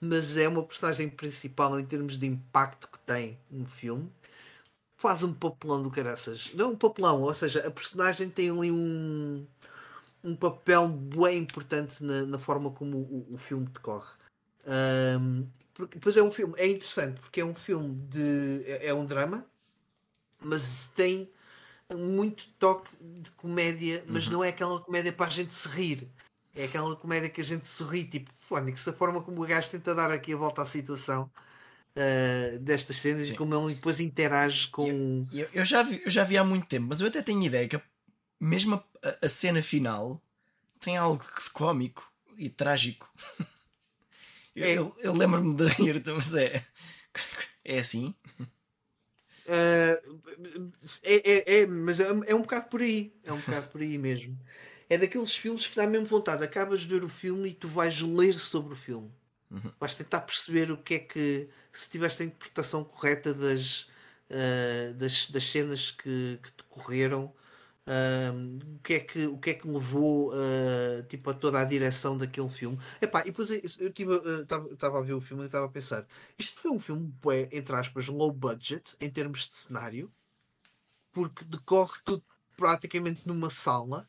mas 0.00 0.36
é 0.36 0.48
uma 0.48 0.64
personagem 0.64 1.08
principal 1.08 1.78
em 1.78 1.84
termos 1.84 2.18
de 2.18 2.26
impacto 2.26 2.88
que 2.88 2.98
tem 2.98 3.38
no 3.48 3.66
filme. 3.66 4.10
Faz 4.96 5.22
um 5.22 5.32
papelão 5.32 5.80
do 5.80 5.92
caraças. 5.92 6.50
Não 6.54 6.72
um 6.72 6.76
papelão, 6.76 7.22
ou 7.22 7.32
seja, 7.32 7.64
a 7.64 7.70
personagem 7.70 8.28
tem 8.28 8.50
ali 8.50 8.72
um, 8.72 9.46
um 10.24 10.34
papel 10.34 10.88
bem 10.88 11.38
importante 11.38 12.02
na, 12.02 12.22
na 12.26 12.38
forma 12.38 12.72
como 12.72 12.96
o, 12.96 13.34
o 13.34 13.38
filme 13.38 13.66
decorre. 13.66 14.10
Um, 14.66 15.46
porque, 15.72 15.98
depois 15.98 16.16
é 16.16 16.22
um 16.22 16.32
filme, 16.32 16.54
é 16.56 16.66
interessante 16.66 17.20
porque 17.20 17.40
é 17.40 17.44
um 17.44 17.54
filme 17.54 17.94
de. 18.10 18.64
é, 18.66 18.88
é 18.88 18.94
um 18.94 19.06
drama, 19.06 19.46
mas 20.40 20.88
tem 20.88 21.30
muito 21.94 22.46
toque 22.58 22.90
de 23.00 23.30
comédia, 23.32 24.04
mas 24.08 24.26
não 24.28 24.42
é 24.44 24.48
aquela 24.48 24.80
comédia 24.80 25.12
para 25.12 25.26
a 25.26 25.30
gente 25.30 25.52
se 25.54 25.68
rir. 25.68 26.08
É 26.54 26.64
aquela 26.64 26.94
comédia 26.96 27.30
que 27.30 27.40
a 27.40 27.44
gente 27.44 27.66
sorri, 27.68 28.04
tipo, 28.04 28.30
Fónix, 28.48 28.86
a 28.86 28.92
forma 28.92 29.22
como 29.22 29.42
o 29.42 29.46
gajo 29.46 29.70
tenta 29.70 29.94
dar 29.94 30.10
aqui 30.10 30.32
a 30.34 30.36
volta 30.36 30.60
à 30.62 30.66
situação 30.66 31.30
uh, 31.96 32.58
destas 32.58 32.96
cenas 32.96 33.28
Sim. 33.28 33.32
e 33.32 33.36
como 33.36 33.54
ele 33.54 33.74
depois 33.74 34.00
interage 34.00 34.68
com. 34.68 35.26
Eu, 35.32 35.48
eu 35.52 35.64
já 35.64 35.82
vi, 35.82 36.02
eu 36.04 36.10
já 36.10 36.24
vi 36.24 36.36
há 36.36 36.44
muito 36.44 36.66
tempo, 36.68 36.88
mas 36.90 37.00
eu 37.00 37.06
até 37.06 37.22
tenho 37.22 37.42
ideia 37.42 37.66
que 37.68 37.80
mesmo 38.38 38.74
a, 39.02 39.26
a 39.26 39.28
cena 39.28 39.62
final 39.62 40.20
tem 40.80 40.96
algo 40.98 41.24
de 41.24 41.50
cómico 41.50 42.10
e 42.36 42.50
trágico. 42.50 43.08
Eu, 44.54 44.64
É. 44.66 44.76
eu- 44.76 44.96
eu 44.98 45.14
lembro-me 45.14 45.54
de 45.54 45.64
rir, 45.66 45.96
então, 45.96 46.14
mas 46.16 46.34
é. 46.34 46.62
É 47.64 47.78
assim. 47.78 48.14
Uh, 49.46 50.30
é, 51.02 51.32
é, 51.32 51.60
é, 51.60 51.66
mas 51.66 52.00
é, 52.00 52.06
é 52.26 52.34
um 52.34 52.42
bocado 52.42 52.68
por 52.68 52.80
aí. 52.80 53.12
É 53.24 53.32
um 53.32 53.38
bocado 53.38 53.68
por 53.68 53.80
aí 53.80 53.98
mesmo. 53.98 54.38
É 54.88 54.98
daqueles 54.98 55.34
filmes 55.34 55.66
que 55.66 55.76
dá 55.76 55.86
mesmo 55.86 56.06
vontade. 56.06 56.44
Acabas 56.44 56.80
de 56.80 56.88
ver 56.88 57.02
o 57.04 57.08
filme 57.08 57.50
e 57.50 57.54
tu 57.54 57.68
vais 57.68 58.00
ler 58.00 58.34
sobre 58.34 58.74
o 58.74 58.76
filme. 58.76 59.10
Uhum. 59.50 59.72
Vais 59.78 59.94
tentar 59.94 60.20
perceber 60.20 60.70
o 60.70 60.76
que 60.76 60.94
é 60.94 60.98
que. 60.98 61.48
Se 61.72 61.88
tiveste 61.88 62.22
a 62.22 62.26
interpretação 62.26 62.84
correta 62.84 63.32
das, 63.32 63.88
uh, 64.30 64.92
das, 64.94 65.30
das 65.30 65.44
cenas 65.44 65.90
que, 65.90 66.38
que 66.42 66.50
decorreram. 66.58 67.32
Um, 67.86 68.58
o, 68.76 68.78
que 68.80 68.94
é 68.94 69.00
que, 69.00 69.26
o 69.26 69.38
que 69.38 69.50
é 69.50 69.54
que 69.54 69.66
levou 69.68 70.32
uh, 70.32 71.02
tipo, 71.08 71.30
a 71.30 71.34
toda 71.34 71.60
a 71.60 71.64
direção 71.64 72.16
daquele 72.16 72.48
filme 72.48 72.78
Epá, 73.00 73.22
e 73.22 73.24
depois 73.26 73.50
eu 73.50 73.90
estava 73.92 74.98
a 74.98 75.02
ver 75.02 75.14
o 75.14 75.20
filme 75.20 75.42
e 75.42 75.46
estava 75.46 75.66
a 75.66 75.68
pensar 75.68 76.06
isto 76.38 76.60
foi 76.60 76.70
um 76.70 76.78
filme 76.80 77.08
bué, 77.20 77.48
entre 77.52 77.74
aspas 77.74 78.06
low 78.06 78.30
budget 78.32 78.96
em 79.00 79.10
termos 79.10 79.46
de 79.46 79.52
cenário 79.54 80.12
porque 81.10 81.44
decorre 81.44 81.98
tudo 82.04 82.24
praticamente 82.56 83.26
numa 83.26 83.50
sala 83.50 84.08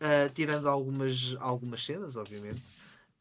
ah, 0.00 0.28
tirando 0.34 0.68
algumas, 0.68 1.36
algumas 1.40 1.84
cenas 1.84 2.16
obviamente 2.16 2.62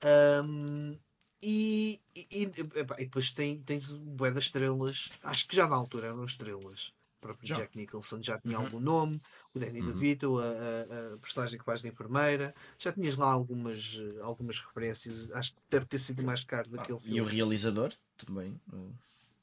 Ahm, 0.03 0.97
e, 1.41 1.99
e, 2.15 2.43
epá, 2.75 2.95
e 2.99 3.05
depois 3.05 3.31
tem, 3.31 3.61
tens 3.63 3.91
o 3.93 3.99
bué 3.99 4.31
das 4.31 4.45
estrelas 4.45 5.09
acho 5.23 5.47
que 5.47 5.55
já 5.55 5.67
na 5.67 5.75
altura 5.75 6.07
eram 6.07 6.25
estrelas 6.25 6.93
o 7.17 7.21
próprio. 7.21 7.47
Jack 7.47 7.75
Nicholson 7.75 8.21
já 8.21 8.39
tinha 8.39 8.57
Uhum. 8.57 8.65
algum 8.65 8.79
nome 8.79 9.21
o 9.57 9.59
Danny 9.59 9.81
Uhum. 9.81 9.87
DeVito 9.93 10.37
a, 10.39 10.43
a, 10.45 11.13
a 11.15 11.17
personagem 11.17 11.57
que 11.59 11.65
faz 11.65 11.81
de 11.81 11.87
enfermeira 11.89 12.53
já 12.77 12.91
tinhas 12.93 13.15
lá 13.15 13.31
algumas, 13.31 13.97
algumas 14.21 14.59
referências 14.59 15.29
acho 15.31 15.53
que 15.53 15.61
deve 15.69 15.85
ter 15.85 15.99
sido 15.99 16.23
mais 16.23 16.43
caro 16.43 16.69
Ah, 16.73 16.77
daquele 16.77 16.99
e 16.99 17.03
filme 17.03 17.21
o 17.21 17.25
realizador 17.25 17.91
também. 18.17 18.59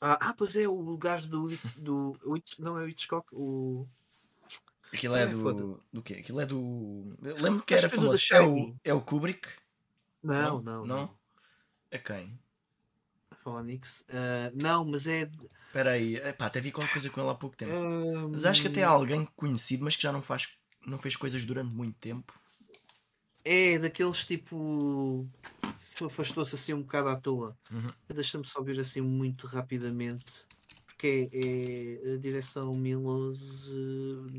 ah, 0.01 0.18
ah, 0.31 0.34
pois 0.36 0.55
é, 0.57 0.68
o 0.68 0.97
gajo 0.99 1.28
do, 1.28 1.49
do 1.78 2.17
não 2.59 2.78
é 2.78 2.84
o 2.84 2.89
Hitchcock, 2.89 3.26
o 3.33 3.86
Aquilo 4.93 5.17
é 5.17 5.23
É, 5.23 5.26
do. 5.26 5.43
foda. 5.43 5.81
Do 5.93 6.02
quê? 6.02 6.15
Aquilo 6.15 6.41
é 6.41 6.47
do. 6.47 7.17
Eu 7.23 7.36
lembro 7.43 7.65
que 7.65 7.75
era 7.75 7.89
famoso. 7.89 8.25
É 8.33 8.41
o, 8.41 8.76
é 8.84 8.94
o 8.94 9.01
Kubrick? 9.01 9.49
Não? 10.23 10.62
não, 10.62 10.86
Não? 10.86 10.86
não. 10.86 11.18
É 11.91 11.99
quem? 11.99 12.39
Phoenix. 13.44 14.05
Ah, 14.08 14.50
não, 14.60 14.84
mas 14.84 15.06
é 15.06 15.31
Espera 15.66 15.90
aí. 15.92 16.16
Epá, 16.16 16.47
até 16.47 16.60
vi 16.60 16.70
qualquer 16.73 16.92
coisa 16.92 17.10
com 17.10 17.20
ele 17.20 17.31
há 17.31 17.34
pouco 17.34 17.56
tempo. 17.56 17.73
Mas 18.31 18.44
acho 18.44 18.62
que 18.62 18.68
até 18.68 18.82
há 18.84 18.89
alguém 18.89 19.26
conhecido, 19.36 19.84
mas 19.84 19.97
que 19.97 20.02
já 20.02 20.12
não 20.12 20.23
faz. 20.23 20.56
Não 20.86 20.98
fez 20.98 21.16
coisas 21.16 21.44
durante 21.44 21.73
muito 21.74 21.97
tempo. 21.98 22.32
é 23.44 23.78
daqueles 23.78 24.24
tipo 24.24 25.28
afastou-se 26.06 26.55
assim 26.55 26.74
um 26.74 26.82
bocado 26.82 27.08
à 27.08 27.16
toa. 27.16 27.56
Uhum. 27.70 27.92
Deixa-me 28.08 28.44
só 28.44 28.62
ver 28.62 28.81
assim 28.81 29.00
muito 29.00 29.47
rapidamente. 29.47 30.24
Porque 30.86 31.28
é, 31.32 32.08
é 32.10 32.14
a 32.14 32.18
direção 32.18 32.74
Milos, 32.74 33.68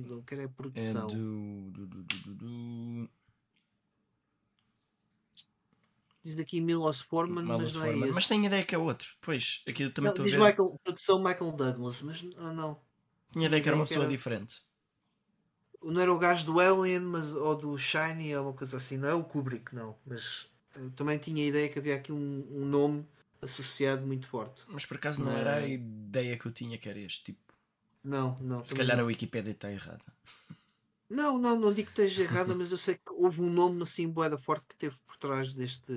não 0.07 0.21
quero 0.21 0.41
é 0.41 0.45
a 0.45 0.47
É 0.47 0.49
produção. 0.49 1.07
do. 1.07 1.71
do, 1.71 1.85
do, 1.87 2.03
do, 2.03 2.17
do, 2.17 2.35
do... 2.35 3.09
Diz 6.25 6.39
aqui 6.39 6.59
Milos 6.59 7.01
Forman, 7.01 7.43
mas 7.45 7.57
Milos 7.59 7.75
não 7.75 7.83
é 7.83 7.85
Forman. 7.87 8.05
esse. 8.07 8.15
Mas 8.15 8.27
tenho 8.27 8.45
ideia 8.45 8.65
que 8.65 8.73
é 8.73 8.77
outro. 8.79 9.07
Pois, 9.21 9.61
aqui 9.67 9.87
também 9.91 10.05
Não, 10.09 10.11
estou 10.13 10.25
diz 10.25 10.33
ver. 10.33 10.39
Michael, 10.39 10.79
produção 10.83 11.19
Michael 11.23 11.51
Douglas, 11.51 12.01
mas 12.01 12.25
ah, 12.37 12.51
não. 12.51 12.81
Tinha 13.31 13.45
ideia 13.45 13.61
que 13.61 13.69
era 13.69 13.75
uma 13.77 13.85
pessoa 13.85 14.05
era- 14.05 14.11
diferente. 14.11 14.61
Não 15.83 16.01
era 16.01 16.11
o 16.11 16.17
gajo 16.17 16.43
do 16.47 16.59
Alien, 16.59 17.01
mas, 17.01 17.35
ou 17.35 17.55
do 17.55 17.77
Shiny, 17.77 18.35
ou 18.35 18.45
uma 18.45 18.53
coisa 18.53 18.77
assim. 18.77 18.97
Não 18.97 19.07
é 19.07 19.13
o 19.13 19.23
Kubrick, 19.23 19.75
não. 19.75 19.95
Mas 20.03 20.47
eu 20.75 20.89
também 20.91 21.19
tinha 21.19 21.43
a 21.43 21.47
ideia 21.47 21.69
que 21.69 21.77
havia 21.77 21.95
aqui 21.95 22.11
um, 22.11 22.47
um 22.49 22.65
nome 22.65 23.05
associado 23.39 24.03
muito 24.03 24.27
forte. 24.27 24.63
Mas 24.67 24.83
por 24.83 24.97
acaso 24.97 25.23
não 25.23 25.31
Não. 25.31 25.37
era 25.37 25.57
a 25.57 25.67
ideia 25.67 26.39
que 26.39 26.47
eu 26.47 26.51
tinha 26.51 26.75
que 26.79 26.89
era 26.89 26.97
este 26.97 27.25
tipo. 27.25 27.53
Não, 28.03 28.35
não. 28.41 28.63
Se 28.63 28.73
calhar 28.73 28.97
não. 28.97 29.03
a 29.03 29.07
Wikipédia 29.07 29.51
está 29.51 29.71
errada. 29.71 30.01
Não, 31.09 31.37
não, 31.37 31.59
não 31.59 31.73
digo 31.73 31.91
que 31.91 32.01
esteja 32.01 32.23
errada, 32.23 32.55
mas 32.55 32.71
eu 32.71 32.77
sei 32.77 32.95
que 32.95 33.11
houve 33.11 33.41
um 33.41 33.49
nome 33.49 33.83
assim, 33.83 34.07
boeda 34.09 34.37
forte 34.37 34.65
que 34.65 34.75
teve 34.75 34.95
por 35.05 35.17
trás 35.17 35.53
deste. 35.53 35.91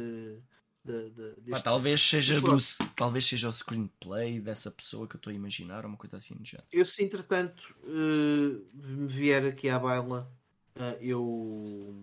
de- 0.85 1.11
de- 1.11 1.33
Pá, 1.35 1.35
deste... 1.41 1.65
talvez 1.65 2.01
seja 2.01 2.41
do, 2.41 2.57
talvez 2.95 3.25
seja 3.27 3.49
o 3.49 3.53
screenplay 3.53 4.41
dessa 4.41 4.71
pessoa 4.71 5.07
que 5.07 5.17
eu 5.17 5.19
estou 5.19 5.31
a 5.31 5.35
imaginar, 5.35 5.85
ou 5.85 5.91
uma 5.91 5.99
coisa 5.99 6.17
assim 6.17 6.37
já. 6.43 6.59
Eu, 6.73 6.85
se 6.85 7.03
entretanto 7.03 7.75
eh, 7.85 8.61
me 8.75 9.07
vier 9.07 9.45
aqui 9.47 9.69
à 9.69 9.79
baila, 9.79 10.31
eh, 10.77 10.99
eu, 11.01 11.95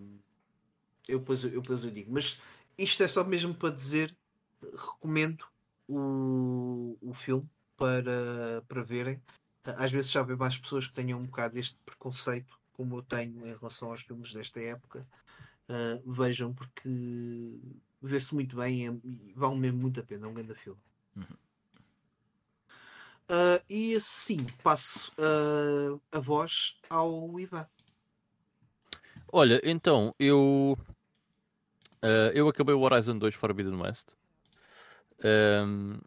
eu, 1.07 1.19
depois, 1.19 1.43
eu 1.43 1.61
depois 1.61 1.83
eu 1.83 1.91
digo. 1.91 2.11
Mas 2.11 2.39
isto 2.77 3.01
é 3.03 3.07
só 3.07 3.23
mesmo 3.23 3.53
para 3.53 3.73
dizer, 3.73 4.15
recomendo 4.61 5.45
o, 5.87 6.97
o 7.01 7.13
filme 7.13 7.47
para, 7.77 8.63
para 8.67 8.83
verem. 8.83 9.21
Eh, 9.65 9.75
Às 9.77 9.91
vezes 9.91 10.11
já 10.11 10.21
há 10.21 10.37
mais 10.37 10.57
pessoas 10.57 10.87
que 10.87 10.93
tenham 10.93 11.19
um 11.19 11.25
bocado 11.25 11.57
este 11.57 11.77
preconceito, 11.85 12.57
como 12.75 12.97
eu 12.97 13.01
tenho 13.01 13.47
em 13.47 13.55
relação 13.55 13.91
aos 13.91 14.01
filmes 14.01 14.33
desta 14.33 14.59
época. 14.59 15.07
Eh, 15.67 16.01
vejam, 16.05 16.53
porque 16.53 17.59
vê-se 18.01 18.35
muito 18.35 18.55
bem 18.55 18.87
é- 18.87 18.99
e 19.03 19.33
vale 19.33 19.57
mesmo 19.57 19.79
muito 19.79 19.99
a 19.99 20.03
pena. 20.03 20.27
É 20.27 20.29
um 20.29 20.33
grande 20.33 20.53
filme. 20.55 20.79
Uhum. 21.15 21.23
Ah, 23.27 23.61
e 23.69 23.95
assim 23.95 24.37
passo 24.61 25.11
ah, 25.17 25.99
a 26.11 26.19
voz 26.19 26.79
ao 26.89 27.39
Ivan. 27.39 27.67
Olha, 29.31 29.59
então, 29.63 30.13
eu. 30.19 30.77
eu 32.33 32.47
acabei 32.47 32.75
o 32.75 32.81
Horizon 32.81 33.17
2 33.17 33.33
Forbidden 33.33 33.81
West. 33.81 34.09
Ehm, 35.23 35.99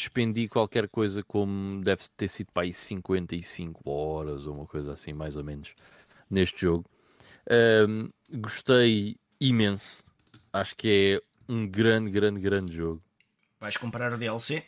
despendi 0.00 0.48
qualquer 0.48 0.88
coisa 0.88 1.22
como 1.22 1.82
deve 1.82 2.04
ter 2.16 2.28
sido 2.28 2.50
para 2.52 2.64
aí 2.64 2.72
55 2.72 3.88
horas 3.88 4.46
ou 4.46 4.54
uma 4.54 4.66
coisa 4.66 4.92
assim, 4.92 5.12
mais 5.12 5.36
ou 5.36 5.44
menos, 5.44 5.74
neste 6.28 6.62
jogo. 6.62 6.88
Um, 7.50 8.10
gostei 8.38 9.16
imenso. 9.40 10.02
Acho 10.52 10.74
que 10.76 11.20
é 11.20 11.52
um 11.52 11.66
grande, 11.66 12.10
grande, 12.10 12.40
grande 12.40 12.74
jogo. 12.74 13.02
Vais 13.60 13.76
comprar 13.76 14.12
o 14.12 14.18
DLC? 14.18 14.64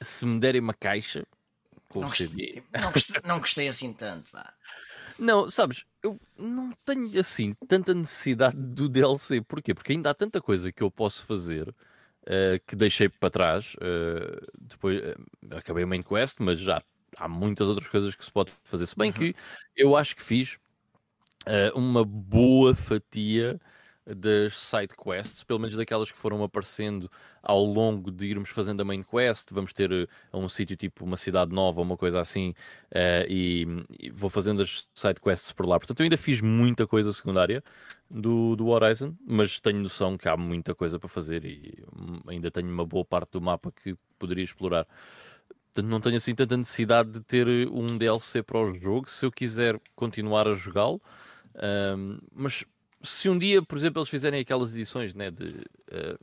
Se 0.00 0.26
me 0.26 0.38
derem 0.38 0.60
uma 0.60 0.74
caixa 0.74 1.26
com 1.88 2.00
não, 2.00 2.08
o 2.08 2.14
CD. 2.14 2.46
Gostei, 2.46 2.80
não, 2.80 2.92
gostei, 2.92 3.20
não 3.24 3.38
gostei 3.40 3.68
assim 3.68 3.92
tanto. 3.92 4.30
Vá. 4.32 4.52
Não, 5.18 5.50
sabes, 5.50 5.84
eu 6.02 6.20
não 6.38 6.72
tenho 6.84 7.18
assim 7.18 7.54
tanta 7.66 7.92
necessidade 7.94 8.56
do 8.56 8.88
DLC. 8.88 9.40
Porquê? 9.40 9.74
Porque 9.74 9.92
ainda 9.92 10.10
há 10.10 10.14
tanta 10.14 10.40
coisa 10.40 10.70
que 10.70 10.82
eu 10.82 10.90
posso 10.90 11.24
fazer 11.26 11.74
uh, 12.28 12.60
que 12.66 12.76
deixei 12.76 13.08
para 13.08 13.30
trás. 13.30 13.74
Uh, 13.76 14.46
depois 14.60 15.00
uh, 15.00 15.56
acabei 15.56 15.84
o 15.84 15.88
main 15.88 16.02
quest, 16.02 16.36
mas 16.38 16.60
já 16.60 16.82
há 17.16 17.28
muitas 17.28 17.68
outras 17.68 17.88
coisas 17.88 18.14
que 18.14 18.24
se 18.24 18.30
pode 18.30 18.52
fazer. 18.62 18.86
Se 18.86 18.96
bem 18.96 19.10
uhum. 19.10 19.16
que 19.16 19.34
eu 19.76 19.96
acho 19.96 20.14
que 20.14 20.22
fiz 20.22 20.58
uma 21.74 22.04
boa 22.04 22.74
fatia 22.74 23.58
das 24.14 24.58
side 24.58 24.94
quests, 24.96 25.44
pelo 25.44 25.58
menos 25.58 25.76
daquelas 25.76 26.10
que 26.10 26.18
foram 26.18 26.42
aparecendo 26.42 27.10
ao 27.42 27.62
longo 27.64 28.10
de 28.10 28.26
irmos 28.26 28.50
fazendo 28.50 28.80
a 28.80 28.84
main 28.84 29.02
quest. 29.02 29.48
Vamos 29.50 29.72
ter 29.72 29.90
uh, 29.92 30.08
um 30.32 30.48
sítio 30.48 30.76
tipo 30.76 31.04
uma 31.04 31.16
cidade 31.16 31.52
nova, 31.52 31.80
uma 31.80 31.96
coisa 31.96 32.20
assim, 32.20 32.50
uh, 32.92 33.26
e, 33.28 33.66
e, 34.00 34.10
vou 34.10 34.30
fazendo 34.30 34.62
as 34.62 34.86
side 34.94 35.20
quests 35.20 35.52
por 35.52 35.66
lá. 35.66 35.78
Portanto, 35.78 36.00
eu 36.00 36.04
ainda 36.04 36.16
fiz 36.16 36.40
muita 36.40 36.86
coisa 36.86 37.12
secundária 37.12 37.62
do, 38.10 38.56
do 38.56 38.68
Horizon, 38.68 39.14
mas 39.26 39.60
tenho 39.60 39.80
noção 39.80 40.16
que 40.16 40.28
há 40.28 40.36
muita 40.36 40.74
coisa 40.74 40.98
para 40.98 41.08
fazer 41.08 41.44
e 41.44 41.84
hum, 41.94 42.20
ainda 42.26 42.50
tenho 42.50 42.68
uma 42.68 42.86
boa 42.86 43.04
parte 43.04 43.32
do 43.32 43.40
mapa 43.40 43.72
que 43.72 43.96
poderia 44.18 44.44
explorar. 44.44 44.86
Portanto, 45.72 45.90
não 45.90 46.00
tenho 46.00 46.16
assim 46.16 46.34
tanta 46.34 46.56
necessidade 46.56 47.10
de 47.10 47.20
ter 47.20 47.46
um 47.68 47.98
DLC 47.98 48.42
para 48.42 48.58
o 48.58 48.74
jogo 48.74 49.10
se 49.10 49.24
eu 49.24 49.30
quiser 49.30 49.78
continuar 49.94 50.48
a 50.48 50.54
jogá-lo. 50.54 51.00
Um, 51.54 52.18
mas 52.32 52.64
se 53.02 53.28
um 53.28 53.38
dia, 53.38 53.62
por 53.62 53.76
exemplo, 53.78 54.00
eles 54.00 54.10
fizerem 54.10 54.40
aquelas 54.40 54.70
edições 54.70 55.14
né, 55.14 55.30
de, 55.30 55.44
uh, 55.44 56.18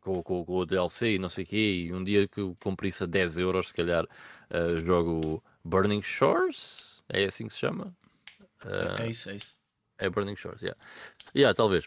com, 0.00 0.22
com, 0.22 0.44
com, 0.44 0.56
o 0.56 0.66
DLC 0.66 1.14
e 1.14 1.18
não 1.18 1.28
sei 1.28 1.44
o 1.44 1.46
quê, 1.46 1.86
e 1.86 1.92
um 1.92 2.02
dia 2.02 2.26
que 2.28 2.40
eu 2.40 2.56
compre 2.60 2.88
isso 2.88 3.04
a 3.04 3.06
10 3.06 3.38
euros, 3.38 3.68
se 3.68 3.74
calhar 3.74 4.04
uh, 4.04 4.80
jogo 4.80 5.42
Burning 5.64 6.02
Shores, 6.02 7.02
é 7.08 7.24
assim 7.24 7.46
que 7.46 7.52
se 7.52 7.60
chama? 7.60 7.94
Uh, 8.64 9.02
é 9.02 9.10
isso, 9.10 9.30
é 9.30 9.36
isso. 9.36 9.56
É 9.98 10.08
Burning 10.08 10.36
Shores, 10.36 10.60
yeah. 10.60 10.78
Yeah, 11.34 11.54
talvez. 11.54 11.86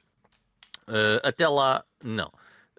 até 1.23 1.47
lá, 1.47 1.85
não. 2.03 2.31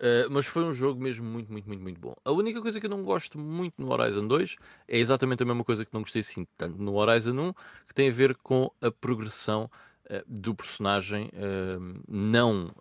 Uh, 0.03 0.27
mas 0.31 0.47
foi 0.47 0.65
um 0.65 0.75
jogo 0.75 1.01
mesmo 1.01 1.25
muito, 1.25 1.53
muito, 1.53 1.69
muito, 1.69 1.81
muito 1.81 2.01
bom. 2.01 2.15
A 2.25 2.33
única 2.33 2.61
coisa 2.61 2.81
que 2.81 2.87
eu 2.87 2.91
não 2.91 3.05
gosto 3.05 3.39
muito 3.39 3.75
no 3.81 3.93
Horizon 3.93 4.27
2 4.27 4.57
é 4.89 4.99
exatamente 4.99 5.45
a 5.45 5.47
mesma 5.47 5.63
coisa 5.63 5.85
que 5.85 5.95
não 5.95 6.01
gostei 6.01 6.21
assim 6.21 6.45
tanto 6.57 6.77
no 6.83 6.97
Horizon 6.97 7.39
1, 7.39 7.53
que 7.87 7.95
tem 7.95 8.09
a 8.09 8.13
ver 8.13 8.35
com 8.35 8.69
a 8.81 8.91
progressão 8.91 9.65
uh, 9.65 9.92
do 10.27 10.55
personagem, 10.55 11.27
uh, 11.29 12.03
não 12.09 12.73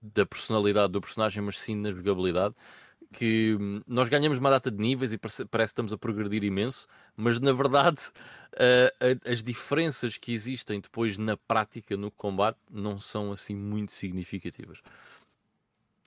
da 0.00 0.26
personalidade 0.26 0.92
do 0.92 1.00
personagem, 1.00 1.42
mas 1.42 1.58
sim 1.58 1.74
na 1.74 1.90
jogabilidade. 1.90 2.54
Que 3.12 3.56
um, 3.58 3.80
nós 3.86 4.08
ganhamos 4.08 4.38
uma 4.38 4.50
data 4.50 4.70
de 4.70 4.78
níveis 4.78 5.12
e 5.12 5.18
parece, 5.18 5.44
parece 5.44 5.70
que 5.70 5.72
estamos 5.74 5.92
a 5.92 5.98
progredir 5.98 6.42
imenso, 6.42 6.86
mas 7.16 7.38
na 7.38 7.52
verdade 7.52 8.10
as 9.24 9.42
diferenças 9.42 10.16
que 10.16 10.32
existem 10.32 10.80
depois 10.80 11.16
na 11.18 11.36
prática, 11.36 11.96
no 11.96 12.10
combate, 12.10 12.58
não 12.70 12.98
são 12.98 13.32
assim 13.32 13.54
muito 13.54 13.92
significativas. 13.92 14.78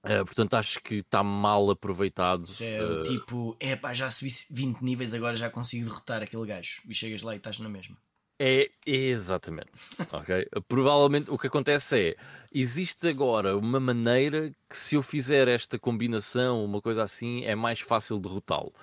Uh, 0.03 0.23
portanto, 0.25 0.53
acho 0.53 0.79
que 0.81 0.95
está 0.95 1.21
mal 1.21 1.69
aproveitado. 1.69 2.47
É 2.61 2.81
uh... 2.81 3.03
tipo, 3.03 3.57
é 3.59 3.75
pá, 3.75 3.93
já 3.93 4.09
subi 4.09 4.29
20 4.51 4.81
níveis, 4.81 5.13
agora 5.13 5.35
já 5.35 5.49
consigo 5.49 5.85
derrotar 5.85 6.23
aquele 6.23 6.45
gajo. 6.45 6.81
E 6.87 6.93
chegas 6.93 7.23
lá 7.23 7.33
e 7.33 7.37
estás 7.37 7.59
na 7.59 7.67
mesma. 7.67 7.97
É, 8.39 8.67
exatamente. 8.85 9.71
ok? 10.11 10.47
Provavelmente 10.67 11.31
o 11.31 11.37
que 11.37 11.47
acontece 11.47 12.09
é: 12.09 12.15
existe 12.53 13.07
agora 13.07 13.57
uma 13.57 13.79
maneira 13.79 14.51
que, 14.69 14.77
se 14.77 14.95
eu 14.95 15.01
fizer 15.01 15.47
esta 15.47 15.79
combinação, 15.79 16.63
uma 16.63 16.81
coisa 16.81 17.03
assim, 17.03 17.43
é 17.45 17.55
mais 17.55 17.79
fácil 17.79 18.19
derrotá-lo. 18.19 18.73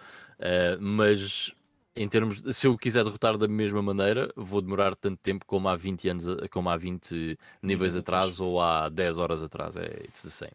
Uh, 0.40 0.80
mas 0.80 1.52
em 1.96 2.08
termos 2.08 2.42
de, 2.42 2.52
se 2.52 2.66
eu 2.66 2.76
quiser 2.76 3.04
derrotar 3.04 3.38
da 3.38 3.46
mesma 3.46 3.80
maneira, 3.80 4.28
vou 4.34 4.60
demorar 4.60 4.96
tanto 4.96 5.18
tempo 5.18 5.44
como 5.46 5.68
há 5.68 5.76
20 5.76 6.08
anos, 6.08 6.24
como 6.50 6.68
há 6.68 6.76
20 6.76 7.38
níveis 7.62 7.96
atrás 7.96 8.40
ou 8.40 8.60
há 8.60 8.88
10 8.88 9.16
horas 9.16 9.40
atrás. 9.40 9.76
É 9.76 10.02
it's 10.04 10.22
the 10.22 10.30
same. 10.30 10.52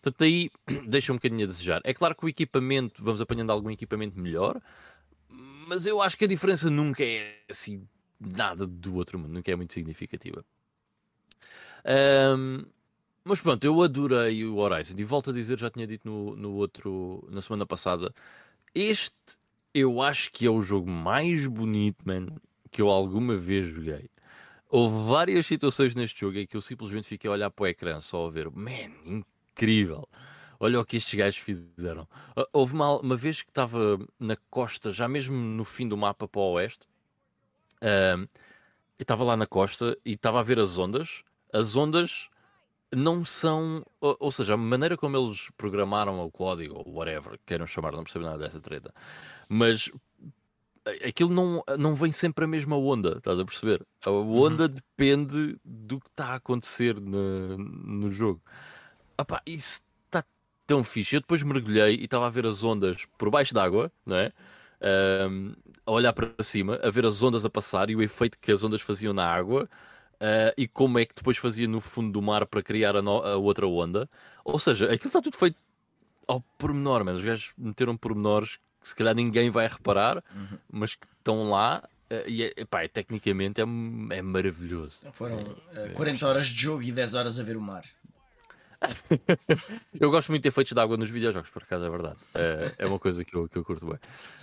Portanto, 0.00 0.24
aí 0.24 0.50
deixa 0.88 1.12
um 1.12 1.16
bocadinho 1.16 1.44
a 1.44 1.46
desejar. 1.46 1.82
É 1.84 1.92
claro 1.92 2.14
que 2.14 2.24
o 2.24 2.28
equipamento, 2.28 3.04
vamos 3.04 3.20
apanhando 3.20 3.50
algum 3.50 3.70
equipamento 3.70 4.18
melhor, 4.18 4.58
mas 5.28 5.84
eu 5.84 6.00
acho 6.00 6.16
que 6.16 6.24
a 6.24 6.28
diferença 6.28 6.70
nunca 6.70 7.04
é 7.04 7.40
assim 7.50 7.86
nada 8.20 8.66
do 8.66 8.94
outro 8.96 9.18
mundo, 9.18 9.32
nunca 9.32 9.50
é 9.50 9.56
muito 9.56 9.74
significativa. 9.74 10.44
Um, 11.84 12.64
mas 13.24 13.40
pronto, 13.40 13.62
eu 13.64 13.82
adorei 13.82 14.44
o 14.44 14.56
Horizon 14.56 14.94
e 14.96 15.04
volto 15.04 15.30
a 15.30 15.32
dizer, 15.32 15.58
já 15.58 15.70
tinha 15.70 15.86
dito 15.86 16.08
no, 16.08 16.34
no 16.36 16.52
outro, 16.54 17.26
na 17.30 17.40
semana 17.40 17.66
passada, 17.66 18.12
este 18.74 19.14
eu 19.74 20.00
acho 20.00 20.32
que 20.32 20.46
é 20.46 20.50
o 20.50 20.62
jogo 20.62 20.90
mais 20.90 21.46
bonito, 21.46 22.02
man, 22.06 22.26
que 22.70 22.80
eu 22.80 22.88
alguma 22.88 23.36
vez 23.36 23.72
joguei. 23.74 24.10
Houve 24.68 25.08
várias 25.08 25.46
situações 25.46 25.94
neste 25.94 26.20
jogo 26.20 26.38
em 26.38 26.46
que 26.46 26.56
eu 26.56 26.60
simplesmente 26.60 27.06
fiquei 27.06 27.28
a 27.28 27.32
olhar 27.32 27.50
para 27.50 27.62
o 27.62 27.66
ecrã 27.66 28.00
só 28.00 28.26
a 28.26 28.30
ver, 28.30 28.50
man, 28.50 28.90
incrível. 29.04 30.08
Olha 30.60 30.80
o 30.80 30.84
que 30.84 30.96
estes 30.96 31.14
gajos 31.14 31.38
fizeram. 31.38 32.08
Ah, 32.34 32.48
houve 32.52 32.74
uma, 32.74 32.98
uma 32.98 33.16
vez 33.16 33.42
que 33.42 33.50
estava 33.50 33.98
na 34.18 34.36
costa, 34.50 34.92
já 34.92 35.06
mesmo 35.06 35.36
no 35.36 35.64
fim 35.64 35.86
do 35.86 35.96
mapa 35.96 36.26
para 36.26 36.40
o 36.40 36.52
oeste, 36.54 36.87
uh, 37.82 38.28
eu 38.98 39.02
estava 39.02 39.24
lá 39.24 39.36
na 39.36 39.46
costa 39.46 39.96
e 40.04 40.12
estava 40.12 40.40
a 40.40 40.42
ver 40.42 40.58
as 40.58 40.78
ondas. 40.78 41.22
As 41.52 41.76
ondas 41.76 42.28
não 42.94 43.24
são, 43.24 43.84
ou, 44.00 44.16
ou, 44.18 44.32
seja, 44.32 44.54
a 44.54 44.56
maneira 44.56 44.96
como 44.96 45.16
eles 45.16 45.50
programaram 45.56 46.24
o 46.24 46.30
código, 46.30 46.74
ou 46.74 46.94
whatever, 46.94 47.38
queiram 47.46 47.66
chamar, 47.66 47.92
não 47.92 48.02
percebo 48.02 48.24
nada 48.24 48.38
dessa 48.38 48.60
treta, 48.60 48.92
mas 49.48 49.90
aquilo 51.04 51.32
não, 51.32 51.62
não 51.78 51.94
vem 51.94 52.12
sempre 52.12 52.44
a 52.44 52.48
mesma 52.48 52.76
onda, 52.76 53.18
estás 53.18 53.38
a 53.38 53.44
perceber? 53.44 53.86
A 54.04 54.10
onda 54.10 54.64
uhum. 54.64 54.68
depende 54.68 55.58
do 55.64 56.00
que 56.00 56.08
está 56.08 56.28
a 56.28 56.34
acontecer 56.36 56.98
no, 57.00 57.58
no 57.58 58.10
jogo. 58.10 58.40
Epá, 59.18 59.42
isso 59.46 59.82
está 60.06 60.24
tão 60.66 60.82
fixe. 60.84 61.16
Eu 61.16 61.20
depois 61.20 61.42
mergulhei 61.42 61.96
e 61.96 62.04
estava 62.04 62.26
a 62.26 62.30
ver 62.30 62.46
as 62.46 62.62
ondas 62.64 63.06
por 63.18 63.30
baixo 63.30 63.52
d'água, 63.52 63.92
não 64.06 64.16
é? 64.16 64.32
Um, 64.80 65.54
a 65.84 65.90
olhar 65.90 66.12
para 66.12 66.32
cima, 66.42 66.78
a 66.82 66.90
ver 66.90 67.04
as 67.04 67.22
ondas 67.22 67.44
a 67.44 67.50
passar 67.50 67.90
e 67.90 67.96
o 67.96 68.02
efeito 68.02 68.38
que 68.38 68.52
as 68.52 68.62
ondas 68.62 68.80
faziam 68.80 69.12
na 69.12 69.26
água 69.26 69.68
uh, 70.14 70.52
e 70.56 70.68
como 70.68 70.98
é 70.98 71.04
que 71.04 71.14
depois 71.14 71.36
fazia 71.36 71.66
no 71.66 71.80
fundo 71.80 72.12
do 72.12 72.22
mar 72.22 72.46
para 72.46 72.62
criar 72.62 72.94
a, 72.94 73.02
no, 73.02 73.22
a 73.22 73.36
outra 73.36 73.66
onda. 73.66 74.08
Ou 74.44 74.58
seja, 74.58 74.86
aquilo 74.86 75.08
está 75.08 75.20
tudo 75.20 75.36
feito 75.36 75.56
ao 76.26 76.40
pormenor, 76.58 77.04
mano. 77.04 77.18
Os 77.18 77.24
gajos 77.24 77.52
meteram 77.56 77.96
pormenores 77.96 78.58
que 78.80 78.88
se 78.88 78.94
calhar 78.94 79.14
ninguém 79.14 79.50
vai 79.50 79.66
reparar, 79.66 80.22
uhum. 80.34 80.58
mas 80.70 80.94
que 80.94 81.06
estão 81.18 81.50
lá 81.50 81.82
Uh, 82.10 82.24
e 82.26 82.42
é, 82.42 82.54
epá, 82.56 82.82
é, 82.82 82.88
tecnicamente 82.88 83.60
é, 83.60 83.64
é 83.64 84.22
maravilhoso. 84.22 85.00
Foram 85.12 85.42
uh, 85.42 85.92
40 85.94 86.26
horas 86.26 86.46
de 86.46 86.62
jogo 86.62 86.82
e 86.82 86.90
10 86.90 87.12
horas 87.12 87.38
a 87.38 87.42
ver 87.42 87.54
o 87.54 87.60
mar. 87.60 87.84
eu 89.98 90.10
gosto 90.10 90.30
muito 90.30 90.42
de 90.42 90.48
efeitos 90.48 90.72
de 90.72 90.80
água 90.80 90.96
nos 90.96 91.10
videojogos, 91.10 91.50
por 91.50 91.62
acaso 91.62 91.84
é 91.84 91.90
verdade. 91.90 92.18
É, 92.34 92.74
é 92.78 92.86
uma 92.86 92.98
coisa 92.98 93.24
que 93.24 93.34
eu, 93.34 93.48
que 93.48 93.56
eu 93.56 93.64
curto 93.64 93.86
bem. 93.86 93.98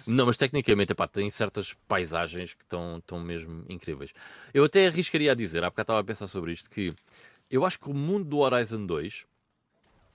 Não, 0.06 0.26
mas 0.26 0.38
tecnicamente, 0.38 0.92
epá, 0.92 1.08
tem 1.08 1.30
certas 1.30 1.74
paisagens 1.88 2.54
que 2.54 2.64
estão, 2.64 3.20
mesmo 3.20 3.66
incríveis. 3.70 4.12
Eu 4.54 4.66
até 4.66 4.88
arriscaria 4.88 5.32
a 5.32 5.36
dizer, 5.36 5.64
há 5.64 5.70
bocado 5.70 5.84
estava 5.84 6.00
a 6.00 6.04
pensar 6.04 6.28
sobre 6.28 6.52
isto, 6.52 6.70
que 6.70 6.94
eu 7.50 7.66
acho 7.66 7.80
que 7.80 7.90
o 7.90 7.94
mundo 7.94 8.26
do 8.26 8.38
Horizon 8.40 8.86
2 8.86 9.26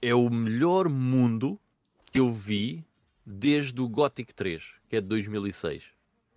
é 0.01 0.13
o 0.13 0.29
melhor 0.29 0.87
mundo 0.89 1.59
que 2.11 2.19
eu 2.19 2.31
vi 2.31 2.85
desde 3.25 3.79
o 3.81 3.87
Gothic 3.87 4.33
3, 4.33 4.63
que 4.89 4.97
é 4.97 5.01
de 5.01 5.07
2006. 5.07 5.83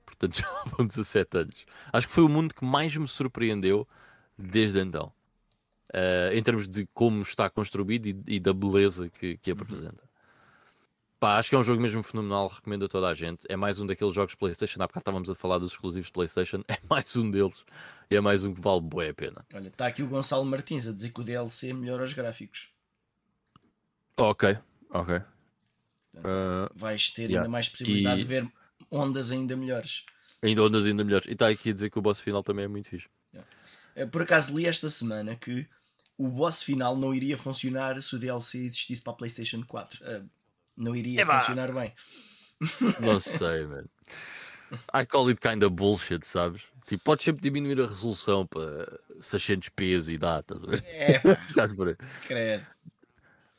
Portanto, 0.06 0.36
já 0.40 0.48
vão 0.66 0.86
17 0.86 1.38
anos. 1.38 1.66
Acho 1.92 2.06
que 2.06 2.12
foi 2.12 2.24
o 2.24 2.28
mundo 2.28 2.54
que 2.54 2.64
mais 2.64 2.96
me 2.96 3.08
surpreendeu 3.08 3.86
desde 4.38 4.80
então 4.80 5.12
uh, 5.94 6.34
em 6.34 6.42
termos 6.42 6.68
de 6.68 6.86
como 6.92 7.22
está 7.22 7.48
construído 7.48 8.06
e, 8.06 8.22
e 8.26 8.40
da 8.40 8.52
beleza 8.52 9.08
que, 9.08 9.38
que 9.38 9.50
apresenta. 9.50 10.02
Pá, 11.20 11.38
acho 11.38 11.48
que 11.48 11.54
é 11.54 11.58
um 11.58 11.62
jogo 11.62 11.80
mesmo 11.80 12.02
fenomenal, 12.02 12.48
recomendo 12.48 12.84
a 12.84 12.88
toda 12.88 13.08
a 13.08 13.14
gente. 13.14 13.46
É 13.48 13.56
mais 13.56 13.78
um 13.78 13.86
daqueles 13.86 14.14
jogos 14.14 14.34
PlayStation. 14.34 14.82
Há 14.82 14.86
bocado 14.86 15.00
estávamos 15.00 15.30
a 15.30 15.34
falar 15.34 15.58
dos 15.58 15.72
exclusivos 15.72 16.10
PlayStation, 16.10 16.62
é 16.68 16.78
mais 16.88 17.16
um 17.16 17.30
deles 17.30 17.64
e 18.10 18.16
é 18.16 18.20
mais 18.20 18.44
um 18.44 18.52
que 18.52 18.60
vale 18.60 18.82
boa 18.82 19.08
a 19.08 19.14
pena. 19.14 19.44
Olha, 19.54 19.68
está 19.68 19.86
aqui 19.86 20.02
o 20.02 20.06
Gonçalo 20.06 20.44
Martins 20.44 20.86
a 20.86 20.92
dizer 20.92 21.12
que 21.12 21.20
o 21.20 21.24
DLC 21.24 21.72
melhora 21.72 22.04
os 22.04 22.12
gráficos. 22.12 22.68
Ok, 24.16 24.58
ok. 24.90 25.22
Portanto, 26.12 26.70
uh, 26.70 26.78
vais 26.78 27.10
ter 27.10 27.22
yeah. 27.22 27.40
ainda 27.40 27.48
mais 27.48 27.68
possibilidade 27.68 28.20
e... 28.20 28.22
de 28.22 28.28
ver 28.28 28.52
ondas 28.90 29.32
ainda 29.32 29.56
melhores. 29.56 30.04
Ainda 30.42 30.62
ondas 30.62 30.84
ainda 30.84 31.02
melhores. 31.02 31.26
E 31.26 31.32
está 31.32 31.48
aqui 31.48 31.70
a 31.70 31.72
dizer 31.72 31.90
que 31.90 31.98
o 31.98 32.02
boss 32.02 32.20
final 32.20 32.42
também 32.42 32.66
é 32.66 32.68
muito 32.68 32.90
fixe. 32.90 33.08
Yeah. 33.32 34.10
Por 34.10 34.22
acaso 34.22 34.56
li 34.56 34.66
esta 34.66 34.90
semana 34.90 35.34
que 35.36 35.66
o 36.18 36.28
boss 36.28 36.62
final 36.62 36.96
não 36.96 37.14
iria 37.14 37.36
funcionar 37.36 38.00
se 38.00 38.14
o 38.14 38.18
DLC 38.18 38.58
existisse 38.64 39.02
para 39.02 39.12
a 39.12 39.16
PlayStation 39.16 39.62
4. 39.66 40.04
Uh, 40.04 40.28
não 40.76 40.94
iria 40.94 41.22
Epá. 41.22 41.40
funcionar 41.40 41.72
bem. 41.72 41.92
Não 43.00 43.20
sei, 43.20 43.66
mano. 43.66 43.88
I 44.94 45.04
call 45.06 45.28
it 45.28 45.40
kind 45.40 45.62
of 45.62 45.74
bullshit, 45.74 46.26
sabes? 46.26 46.62
Tipo, 46.86 47.02
podes 47.04 47.24
sempre 47.24 47.42
diminuir 47.42 47.80
a 47.80 47.86
resolução 47.86 48.46
para 48.46 49.00
600p 49.20 50.08
e 50.08 50.18
dá, 50.18 50.40
estás 50.40 50.62
a 50.62 50.66
ver? 50.66 50.84
É, 50.86 51.18
pá, 51.18 51.38
Estás 51.48 51.72
por 51.72 51.88
aí. 51.88 51.96
credo. 52.26 52.66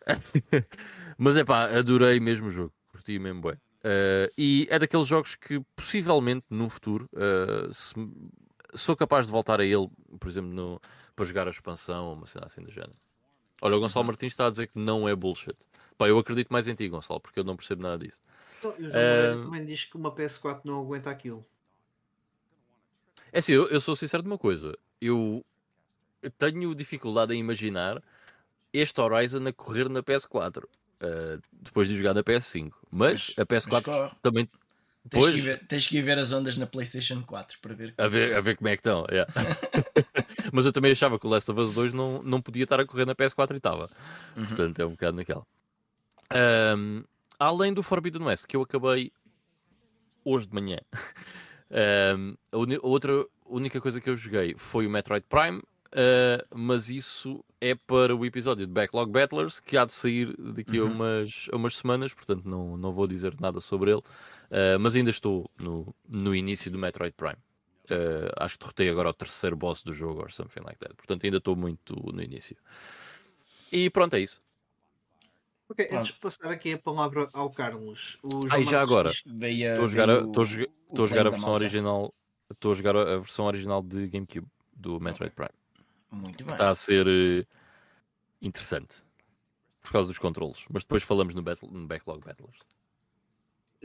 Mas 1.17 1.35
é 1.38 1.43
pá, 1.43 1.66
adorei 1.77 2.19
mesmo 2.19 2.48
o 2.48 2.51
jogo, 2.51 2.74
curti 2.92 3.17
mesmo 3.19 3.42
bem. 3.42 3.56
Eh, 3.84 4.32
e 4.38 4.67
é 4.69 4.80
daqueles 4.80 5.08
jogos 5.08 5.35
que 5.35 5.59
possivelmente 5.75 6.45
no 6.50 6.69
futuro 6.69 7.08
eh, 7.16 7.69
se- 7.72 7.93
sou 8.74 8.95
capaz 8.95 9.25
de 9.27 9.32
voltar 9.32 9.59
a 9.59 9.66
ele, 9.66 9.88
por 10.19 10.27
exemplo, 10.30 10.51
no- 10.51 10.82
para 11.16 11.26
jogar 11.26 11.48
a 11.48 11.52
expansão 11.52 12.06
ou 12.08 12.14
uma 12.14 12.26
cena 12.26 12.45
assim 12.45 12.61
do 12.61 12.72
género. 12.72 12.95
Olha, 13.61 13.77
o 13.77 13.80
Gonçalo 13.80 14.06
Martins 14.06 14.34
está 14.34 14.48
a 14.48 14.50
dizer 14.50 14.68
que 14.68 14.77
não 14.77 15.08
é 15.08 15.16
bullshit. 15.16 15.56
Pá, 15.98 16.08
eu 16.10 16.19
acredito 16.19 16.50
mais 16.52 16.68
em 16.68 16.76
ti, 16.76 16.88
Gonçalo, 16.90 17.19
porque 17.22 17.40
eu 17.40 17.44
não 17.44 17.56
percebo 17.56 17.82
nada 17.84 17.98
disso. 18.06 18.22
Então, 18.60 18.74
e 18.77 18.84
Eh, 18.85 18.88
Moreira 18.88 19.44
também 19.44 19.66
diz 19.66 19.85
que 19.85 19.95
uma 19.95 20.11
PS4 20.14 20.61
não 20.66 20.82
aguenta 20.82 21.10
aquilo. 21.10 21.45
É 23.32 23.40
assim, 23.40 23.53
eu, 23.53 23.68
eu 23.69 23.80
sou 23.82 23.95
sincero 23.95 24.24
de 24.24 24.30
uma 24.30 24.38
coisa. 24.38 24.77
Eu 25.00 25.44
tenho 26.38 26.74
dificuldade 26.76 27.34
em 27.34 27.40
imaginar 27.40 28.02
este 28.74 29.00
Horizon 29.00 29.45
a 29.48 29.53
correr 29.53 29.90
na 29.90 30.02
PS4. 30.03 30.68
eh, 31.02 31.38
depois 31.52 31.88
de 31.88 31.98
jogar 31.98 32.14
na 32.14 32.24
PS5. 32.24 32.72
Mas, 32.92 33.34
Mas- 33.35 33.40
a 33.40 33.45
PS4 33.45 33.92
mas 33.92 34.11
também. 34.22 34.50
Tens 35.10 35.24
Pois. 35.24 35.34
que, 35.35 35.40
ir 35.40 35.44
ver, 35.44 35.68
tens 35.68 35.88
que 35.88 35.98
ir 35.98 36.02
ver 36.02 36.18
as 36.18 36.32
ondas 36.32 36.58
na 36.58 36.66
PlayStation 36.66 37.22
4 37.22 37.60
para 37.60 37.74
ver. 37.76 37.94
A 37.98 38.08
ver, 38.08 38.35
a 38.35 38.42
ver 38.42 38.58
como 38.58 38.69
é 38.69 38.72
que 38.76 38.80
estão. 38.80 39.06
yeah. 39.11 39.32
Mas 40.52 40.66
eu 40.66 40.72
também 40.72 40.92
achava 40.92 41.18
que 41.20 41.26
o 41.26 41.30
Last 41.30 41.50
of 41.52 41.60
Us 41.60 41.74
2 41.74 41.94
não, 41.94 42.22
não 42.24 42.42
podia 42.42 42.64
estar 42.64 42.80
a 42.80 42.86
correr 42.86 43.06
na 43.06 43.16
PS4 43.16 43.54
e 43.54 43.58
estava. 43.58 43.90
Uhum. 44.36 44.46
Portanto, 44.46 44.80
é 44.80 44.86
um 44.86 44.92
bocado 44.92 45.18
naquela. 45.18 45.46
Ahm, 46.32 47.04
além 47.40 47.74
do 47.74 47.84
Forbidden 47.84 48.24
West, 48.24 48.46
que 48.48 48.56
eu 48.56 48.62
acabei 48.62 49.12
hoje 50.24 50.48
de 50.48 50.54
manhã. 50.54 50.80
Ahm, 51.72 52.36
a, 52.52 52.58
a 52.58 52.88
outra 52.88 53.26
única 53.46 53.82
coisa 53.82 54.00
que 54.00 54.10
eu 54.10 54.16
joguei 54.16 54.56
foi 54.58 54.86
o 54.88 54.90
Metroid 54.90 55.26
Prime. 55.28 55.62
ah, 55.92 56.46
mas 56.54 56.90
isso 56.90 57.44
é 57.60 57.74
para 57.76 58.16
o 58.16 58.26
episódio 58.26 58.66
de 58.68 58.72
Backlog 58.72 59.12
Battlers 59.12 59.60
que 59.60 59.76
há 59.78 59.86
de 59.86 59.94
sair 59.94 60.36
daqui 60.38 60.78
a, 60.78 60.84
Uhum. 60.84 60.92
umas, 60.92 61.48
a 61.52 61.56
umas 61.56 61.76
semanas, 61.78 62.14
portanto 62.14 62.48
não, 62.48 62.78
não 62.78 62.92
vou 62.92 63.08
dizer 63.08 63.36
nada 63.40 63.60
sobre 63.62 63.92
ele. 63.92 64.02
Ah, 64.52 64.78
mas 64.80 64.96
ainda 64.96 65.10
estou 65.10 65.50
no, 65.58 65.94
no 66.08 66.36
início 66.36 66.70
do 66.72 66.78
Metroid 66.78 67.14
Prime. 67.16 67.38
Uh, 67.92 68.32
acho 68.38 68.56
que 68.58 68.64
derrotei 68.64 68.90
agora 68.90 69.10
o 69.10 69.14
terceiro 69.14 69.56
boss 69.56 69.84
do 69.84 69.94
jogo 69.94 70.22
or 70.22 70.32
something 70.32 70.62
like 70.62 70.80
that. 70.80 70.94
Portanto, 70.96 71.24
ainda 71.26 71.38
estou 71.38 71.56
muito 71.56 71.94
no 72.12 72.22
início. 72.22 72.56
E 73.72 73.90
pronto, 73.90 74.16
é 74.16 74.20
isso. 74.22 74.42
Ok, 75.68 75.86
Pronto. 75.86 76.00
antes 76.02 76.14
de 76.14 76.20
passar 76.20 76.52
aqui 76.52 76.74
a 76.74 76.78
palavra 76.78 77.28
ao 77.34 77.50
Carlos. 77.50 78.18
O 78.24 78.48
João 78.48 78.48
Ah, 78.52 78.60
e 78.60 78.66
já 78.66 78.82
agora? 78.82 79.10
Estou 79.10 79.86
a 79.86 79.88
jogar, 79.88 80.10
a, 80.10 80.14
veio 80.18 80.26
estou 80.28 80.42
a 80.44 80.46
jogar- 80.46 80.68
o 80.68 80.72
estou 80.90 81.04
a 81.04 81.08
jogar 81.08 81.22
a 81.22 81.24
plano 81.24 81.24
da 81.24 81.30
versão 81.32 81.50
malta. 81.50 81.64
original. 81.64 82.14
Estou 82.52 82.72
a 82.72 82.76
jogar 82.76 82.96
a 82.96 83.02
a 83.02 83.18
versão 83.18 83.46
original 83.46 83.82
de 83.82 84.08
GameCube 84.08 84.48
do 84.76 85.00
Metroid 85.00 85.34
Prime. 85.34 85.50
Muito 86.12 86.44
bem. 86.44 86.54
Está 86.54 86.70
a 86.70 86.76
ser 86.76 87.08
eh, 87.08 87.46
interessante 88.42 88.98
por 89.82 89.92
causa 89.92 90.08
dos 90.08 90.18
controles. 90.20 90.64
Mas 90.70 90.84
depois 90.84 91.02
falamos 91.04 91.34
no, 91.34 91.42
battle, 91.42 91.70
no 91.72 91.88
Backlog 91.88 92.24
Battlers. 92.24 92.58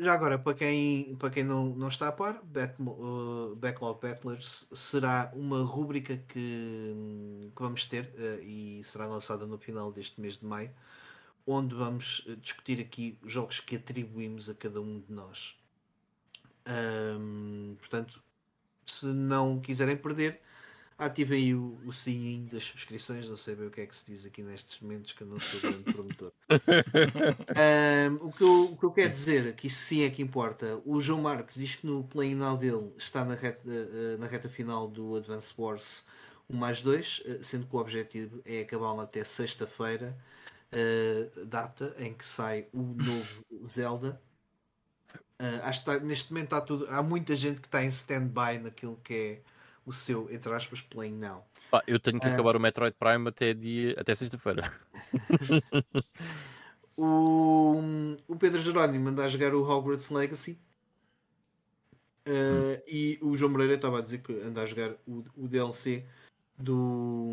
Já 0.02 0.14
agora, 0.14 0.38
para 0.38 0.54
quem, 0.54 1.14
para 1.16 1.28
quem 1.28 1.44
não, 1.44 1.66
não 1.74 1.88
está 1.88 2.08
a 2.08 2.12
par, 2.12 2.42
Batmo- 2.42 2.96
uh, 3.52 3.54
Backlog 3.56 4.00
Battlers 4.00 4.66
será 4.72 5.30
uma 5.34 5.62
rúbrica 5.62 6.16
que, 6.16 7.50
que 7.54 7.62
vamos 7.62 7.84
ter 7.84 8.06
uh, 8.16 8.42
e 8.42 8.82
será 8.82 9.06
lançada 9.06 9.46
no 9.46 9.58
final 9.58 9.92
deste 9.92 10.18
mês 10.18 10.38
de 10.38 10.46
maio, 10.46 10.70
onde 11.46 11.74
vamos 11.74 12.20
uh, 12.20 12.36
discutir 12.36 12.80
aqui 12.80 13.18
os 13.22 13.30
jogos 13.30 13.60
que 13.60 13.76
atribuímos 13.76 14.48
a 14.48 14.54
cada 14.54 14.80
um 14.80 15.00
de 15.00 15.12
nós. 15.12 15.54
Ahm, 16.64 17.74
portanto, 17.78 18.22
se 18.86 19.06
não 19.06 19.60
quiserem 19.60 19.96
perder, 19.98 20.40
ativem 21.00 21.38
aí 21.44 21.54
o, 21.54 21.78
o 21.84 21.92
sininho 21.92 22.48
das 22.50 22.64
subscrições. 22.64 23.28
Não 23.28 23.36
sei 23.36 23.54
bem 23.56 23.66
o 23.68 23.70
que 23.70 23.80
é 23.80 23.86
que 23.86 23.94
se 23.96 24.06
diz 24.06 24.26
aqui 24.26 24.42
nestes 24.42 24.78
momentos, 24.80 25.12
que 25.12 25.22
eu 25.22 25.26
não 25.26 25.38
sou 25.40 25.60
grande 25.60 25.84
promotor. 25.84 26.32
Ahm, 27.56 28.16
o, 28.20 28.32
que 28.32 28.42
eu, 28.42 28.64
o 28.72 28.76
que 28.76 28.84
eu 28.84 28.92
quero 28.92 29.10
dizer, 29.10 29.54
que 29.54 29.66
isso 29.66 29.82
sim 29.84 30.02
é 30.02 30.10
que 30.10 30.22
importa, 30.22 30.80
o 30.84 31.00
João 31.00 31.22
Marques 31.22 31.56
diz 31.56 31.76
que 31.76 31.86
no 31.86 32.04
play 32.04 32.34
now 32.34 32.56
dele 32.56 32.92
está 32.98 33.24
na 33.24 33.34
reta, 33.34 33.62
eh, 33.68 34.16
na 34.18 34.26
reta 34.26 34.48
final 34.48 34.88
do 34.88 35.16
Advance 35.16 35.52
Wars 35.56 36.04
1 36.48 36.56
mais 36.56 36.80
2, 36.82 37.22
eh, 37.26 37.38
sendo 37.42 37.66
que 37.66 37.74
o 37.76 37.78
objetivo 37.78 38.40
é 38.44 38.60
acabá-lo 38.62 39.00
até 39.00 39.24
sexta-feira, 39.24 40.16
eh, 40.72 41.28
data 41.46 41.94
em 41.98 42.12
que 42.14 42.24
sai 42.24 42.66
o 42.72 42.82
novo 42.82 43.44
Zelda. 43.64 44.20
Ah, 45.38 45.68
acho 45.68 45.84
que 45.84 45.90
está- 45.90 46.04
neste 46.04 46.32
momento 46.32 46.44
está 46.46 46.60
tudo. 46.60 46.86
Há 46.88 47.02
muita 47.02 47.34
gente 47.34 47.60
que 47.60 47.66
está 47.66 47.82
em 47.84 47.88
stand-by 47.88 48.58
naquilo 48.58 48.96
que 49.02 49.14
é 49.14 49.42
o 49.90 49.92
seu, 49.92 50.30
entre 50.32 50.52
aspas, 50.54 50.80
playing 50.80 51.14
now. 51.18 51.44
Pá, 51.70 51.82
eu 51.86 52.00
tenho 52.00 52.18
que 52.18 52.26
Ah. 52.26 52.32
acabar 52.32 52.56
o 52.56 52.60
Metroid 52.60 52.96
Prime 52.98 53.28
até, 53.28 53.52
dia, 53.54 53.94
até 53.98 54.14
sexta-feira. 54.14 54.72
O, 56.96 57.80
o 58.28 58.36
Pedro 58.36 58.60
Jerónimo 58.60 59.08
anda 59.08 59.24
a 59.24 59.28
jogar 59.28 59.54
o 59.54 59.62
Hogwarts 59.62 60.10
Legacy. 60.10 60.58
Uh, 62.28 62.76
e 62.86 63.18
o 63.22 63.34
João 63.34 63.50
Moreira 63.52 63.74
estava 63.74 63.98
a 63.98 64.02
dizer 64.02 64.18
que 64.18 64.32
anda 64.42 64.60
a 64.60 64.66
jogar 64.66 64.94
o, 65.06 65.24
o 65.34 65.48
DLC 65.48 66.04
do, 66.58 67.32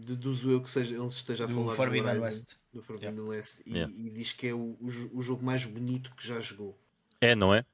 de- 0.00 0.16
do 0.16 0.34
Zoeu 0.34 0.60
que 0.60 0.68
seja, 0.68 0.96
ele 0.96 1.06
esteja 1.06 1.44
a 1.44 1.46
Do 1.46 1.54
falar 1.54 1.74
Forbidden 1.76 2.10
Horizon, 2.10 2.24
West. 2.26 2.56
do 2.72 2.82
Forbidden 2.82 3.20
West 3.20 3.60
e, 3.64 3.74
Yeah. 3.74 3.94
e 3.96 4.10
diz 4.10 4.32
que 4.32 4.48
é 4.48 4.52
o, 4.54 4.76
o, 4.80 4.88
o 5.14 5.22
jogo 5.22 5.44
mais 5.44 5.64
bonito 5.64 6.12
que 6.16 6.26
já 6.26 6.40
jogou. 6.40 6.76
É, 7.20 7.36
não 7.36 7.54
é? 7.54 7.64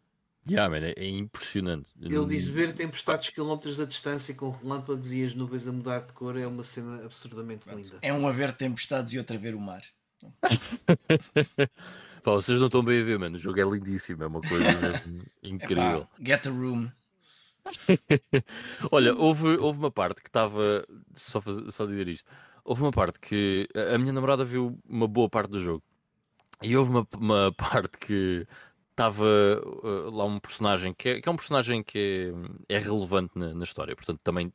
Yeah, 0.48 0.68
man, 0.68 0.86
é, 0.86 0.92
é 0.96 1.08
impressionante. 1.08 1.90
Ele 2.00 2.26
diz 2.26 2.46
ver 2.46 2.74
tempestades 2.74 3.30
quilómetros 3.30 3.80
a 3.80 3.86
distância 3.86 4.34
com 4.34 4.50
relâmpagos 4.50 5.10
e 5.12 5.24
as 5.24 5.34
nuvens 5.34 5.66
a 5.66 5.72
mudar 5.72 6.00
de 6.00 6.12
cor 6.12 6.38
é 6.38 6.46
uma 6.46 6.62
cena 6.62 7.02
absurdamente 7.04 7.68
linda. 7.68 7.98
É 8.02 8.12
um 8.12 8.28
a 8.28 8.30
ver 8.30 8.52
tempestades 8.52 9.14
e 9.14 9.18
outro 9.18 9.36
a 9.36 9.38
ver 9.38 9.54
o 9.54 9.60
mar. 9.60 9.82
Pá, 12.22 12.32
vocês 12.32 12.58
não 12.58 12.66
estão 12.66 12.82
bem 12.82 13.00
a 13.00 13.04
ver, 13.04 13.18
mano. 13.18 13.36
O 13.36 13.38
jogo 13.38 13.60
é 13.60 13.64
lindíssimo, 13.64 14.22
é 14.22 14.26
uma 14.26 14.40
coisa 14.40 14.64
incrível. 15.42 16.08
Epá, 16.18 16.24
get 16.24 16.46
a 16.46 16.50
room. 16.50 16.90
Olha, 18.90 19.14
houve, 19.14 19.56
houve 19.58 19.78
uma 19.78 19.90
parte 19.90 20.22
que 20.22 20.28
estava. 20.28 20.86
Só, 21.14 21.42
só 21.70 21.86
dizer 21.86 22.08
isto. 22.08 22.30
Houve 22.64 22.82
uma 22.82 22.90
parte 22.90 23.18
que 23.20 23.68
a 23.74 23.94
a 23.94 23.98
minha 23.98 24.12
namorada 24.12 24.44
viu 24.44 24.78
uma 24.88 25.06
boa 25.06 25.28
parte 25.28 25.50
do 25.50 25.60
jogo. 25.62 25.82
E 26.62 26.76
houve 26.76 26.90
uma, 26.90 27.06
uma 27.14 27.52
parte 27.52 27.98
que 27.98 28.46
estava 28.94 29.24
uh, 29.24 30.10
lá 30.10 30.24
um 30.24 30.38
personagem 30.38 30.94
que 30.94 31.08
é, 31.08 31.20
que 31.20 31.28
é 31.28 31.32
um 31.32 31.36
personagem 31.36 31.82
que 31.82 32.32
é, 32.68 32.76
é 32.76 32.78
relevante 32.78 33.36
na, 33.36 33.52
na 33.52 33.64
história. 33.64 33.94
Portanto, 33.94 34.20
também 34.22 34.52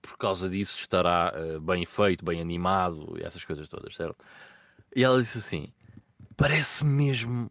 por 0.00 0.16
causa 0.16 0.48
disso 0.48 0.78
estará 0.78 1.32
uh, 1.34 1.60
bem 1.60 1.84
feito, 1.84 2.24
bem 2.24 2.40
animado 2.40 3.16
e 3.18 3.24
essas 3.24 3.44
coisas 3.44 3.68
todas, 3.68 3.94
certo? 3.94 4.24
E 4.94 5.02
ela 5.02 5.20
disse 5.20 5.38
assim: 5.38 5.72
parece 6.36 6.84
mesmo 6.84 7.50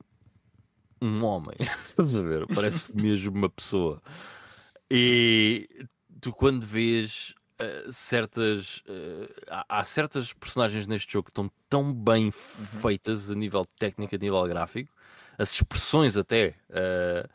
um 1.02 1.24
homem. 1.24 1.58
Estás 1.84 2.16
a 2.16 2.22
ver? 2.22 2.48
Parece 2.48 2.96
mesmo 2.96 3.36
uma 3.36 3.50
pessoa. 3.50 4.02
E 4.90 5.68
tu, 6.22 6.32
quando 6.32 6.66
vês 6.66 7.36
uh, 7.60 7.92
certas. 7.92 8.84
uh, 8.88 9.34
há, 9.50 9.80
há 9.80 9.84
certas 9.84 10.32
personagens 10.32 10.88
neste 10.88 11.12
jogo 11.12 11.26
que 11.26 11.32
estão 11.32 11.52
tão 11.70 11.94
bem 11.94 12.32
feitas 12.32 13.30
a 13.30 13.36
nível 13.36 13.66
técnico, 13.78 14.16
a 14.16 14.18
nível 14.18 14.44
gráfico, 14.48 14.94
as 15.38 15.52
expressões 15.54 16.18
até. 16.18 16.56
uh, 16.70 17.28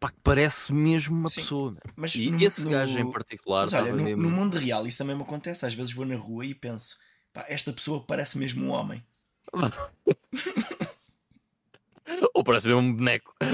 pá, 0.00 0.08
que 0.10 0.18
parece 0.22 0.72
mesmo 0.72 1.16
uma 1.16 1.28
Sim. 1.28 1.40
pessoa. 1.40 1.70
meu. 1.72 1.80
Mas 1.96 2.14
E 2.16 2.30
no- 2.30 2.42
esse 2.42 2.64
no- 2.64 2.70
gajo 2.70 2.98
em 2.98 3.10
particular. 3.10 3.62
Mas 3.62 3.72
olha, 3.72 3.92
no, 3.92 4.02
mesmo- 4.02 4.22
no 4.22 4.30
mundo 4.30 4.56
real 4.56 4.86
isso 4.86 4.98
também 4.98 5.14
me 5.16 5.22
acontece. 5.22 5.64
Às 5.66 5.74
vezes 5.74 5.92
vou 5.92 6.04
na 6.04 6.16
rua 6.16 6.44
e 6.44 6.54
penso, 6.54 6.96
pá, 7.32 7.44
esta 7.48 7.72
pessoa 7.72 8.02
parece 8.04 8.36
mesmo 8.38 8.66
um 8.66 8.70
homem. 8.70 9.04
Ou 12.34 12.42
parece 12.44 12.66
mesmo 12.66 12.80
um 12.82 12.92
boneco. 12.94 13.34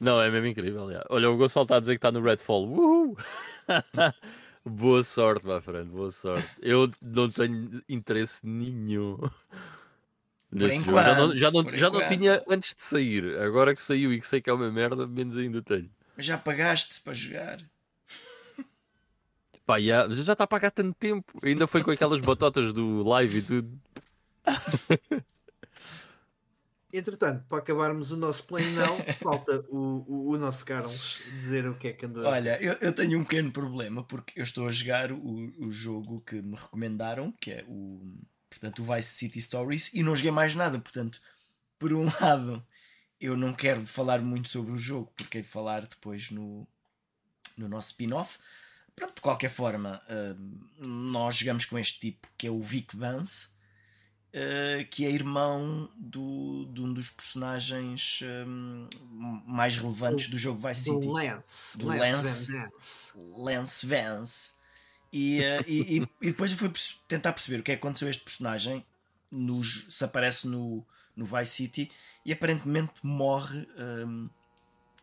Não, 0.00 0.20
é 0.20 0.30
mesmo 0.30 0.46
incrível. 0.46 0.90
já. 0.92 1.04
Olha, 1.10 1.28
o 1.30 1.36
Gonçalo 1.36 1.64
está 1.64 1.76
a 1.76 1.80
dizer 1.80 1.94
que 1.94 1.98
está 1.98 2.12
no 2.12 2.22
Redfall. 2.22 2.68
Uhul! 2.68 3.16
boa 4.64 5.02
sorte, 5.02 5.44
my 5.46 5.60
friend, 5.60 5.90
boa 5.90 6.10
sorte. 6.12 6.48
Eu 6.60 6.88
não 7.00 7.28
tenho 7.30 7.82
interesse 7.88 8.46
nenhum. 8.46 9.18
Nesse 10.52 10.78
jogo. 10.78 10.92
Já 10.92 11.14
não, 11.14 11.38
já, 11.38 11.50
não, 11.50 11.64
por 11.64 11.76
já 11.76 11.90
não 11.90 11.96
enquanto. 11.96 12.18
tinha 12.18 12.44
antes 12.48 12.74
de 12.74 12.82
sair. 12.82 13.38
Agora 13.38 13.74
que 13.74 13.82
saiu 13.82 14.12
e 14.12 14.20
que 14.20 14.28
sei 14.28 14.40
que 14.40 14.50
é 14.50 14.52
uma 14.52 14.70
merda, 14.70 15.06
menos 15.06 15.36
ainda 15.36 15.62
tenho. 15.62 15.90
Mas 16.16 16.26
já 16.26 16.36
pagaste 16.36 17.00
para 17.00 17.14
jogar. 17.14 17.58
Pá, 19.64 19.80
já, 19.80 20.08
já 20.08 20.32
está 20.32 20.44
a 20.44 20.46
pagar 20.46 20.70
tanto 20.70 20.94
tempo. 20.94 21.38
Ainda 21.42 21.66
foi 21.66 21.82
com 21.82 21.90
aquelas 21.90 22.20
batotas 22.22 22.72
do 22.72 23.02
live 23.02 23.38
e 23.38 23.42
tudo. 23.42 23.80
Entretanto, 26.92 27.46
para 27.48 27.58
acabarmos 27.58 28.10
o 28.10 28.16
nosso 28.18 28.44
plano 28.44 28.70
não, 28.72 28.98
falta 29.22 29.64
o, 29.70 30.04
o, 30.06 30.30
o, 30.32 30.36
nosso 30.36 30.62
Carlos 30.66 31.22
dizer 31.38 31.66
o 31.66 31.74
que 31.74 31.88
é 31.88 31.92
que 31.94 32.04
andou. 32.04 32.22
Olha, 32.22 32.62
eu, 32.62 32.74
eu 32.82 32.92
tenho 32.92 33.18
um 33.18 33.24
pequeno 33.24 33.50
problema 33.50 34.04
porque 34.04 34.38
eu 34.38 34.44
estou 34.44 34.66
a 34.66 34.70
jogar 34.70 35.10
o, 35.10 35.52
o 35.58 35.70
jogo 35.70 36.22
que 36.22 36.42
me 36.42 36.54
recomendaram, 36.54 37.32
que 37.40 37.50
é 37.50 37.64
o, 37.66 37.98
portanto, 38.58 38.82
o 38.82 38.94
Vice 38.94 39.08
City 39.08 39.40
Stories, 39.40 39.90
e 39.92 40.02
não 40.02 40.14
joguei 40.14 40.30
mais 40.30 40.54
nada. 40.54 40.78
Portanto, 40.78 41.20
por 41.78 41.92
um 41.92 42.04
lado, 42.20 42.64
eu 43.20 43.36
não 43.36 43.52
quero 43.52 43.84
falar 43.84 44.20
muito 44.20 44.48
sobre 44.48 44.72
o 44.72 44.78
jogo, 44.78 45.12
porque 45.16 45.38
é 45.38 45.40
de 45.40 45.48
falar 45.48 45.86
depois 45.86 46.30
no, 46.30 46.66
no 47.56 47.68
nosso 47.68 47.88
spin-off. 47.88 48.38
Pronto, 48.94 49.14
de 49.14 49.20
qualquer 49.20 49.50
forma, 49.50 50.00
uh, 50.04 50.84
nós 50.84 51.36
jogamos 51.36 51.64
com 51.64 51.78
este 51.78 51.98
tipo 51.98 52.28
que 52.36 52.46
é 52.46 52.50
o 52.50 52.62
Vic 52.62 52.96
Vance 52.96 53.52
uh, 54.32 54.84
que 54.90 55.04
é 55.04 55.10
irmão 55.10 55.88
do, 55.96 56.66
de 56.72 56.80
um 56.80 56.92
dos 56.92 57.10
personagens 57.10 58.20
um, 58.46 58.88
mais 59.46 59.76
relevantes 59.76 60.28
do 60.28 60.38
jogo 60.38 60.66
Vice 60.66 60.84
City. 60.84 61.00
Do 61.00 61.12
Lance. 61.12 61.78
Do 61.78 61.86
Lance, 61.86 62.52
Lance, 62.52 63.12
Lance 63.36 63.86
Vance. 63.86 64.50
E, 65.12 65.40
uh, 65.40 65.64
e, 65.68 65.98
e, 65.98 66.08
e, 66.22 66.26
depois 66.30 66.50
eu 66.52 66.58
fui 66.58 66.72
tentar 67.06 67.32
perceber 67.32 67.60
o 67.60 67.62
que 67.62 67.72
é 67.72 67.76
que 67.76 67.80
aconteceu 67.80 68.08
a 68.08 68.10
este 68.10 68.24
personagem, 68.24 68.84
nos, 69.30 69.86
se 69.90 70.04
aparece 70.04 70.48
no, 70.48 70.84
no 71.14 71.24
Vice 71.24 71.52
City, 71.52 71.92
e 72.24 72.32
aparentemente 72.32 72.94
morre 73.02 73.68
um, 73.76 74.30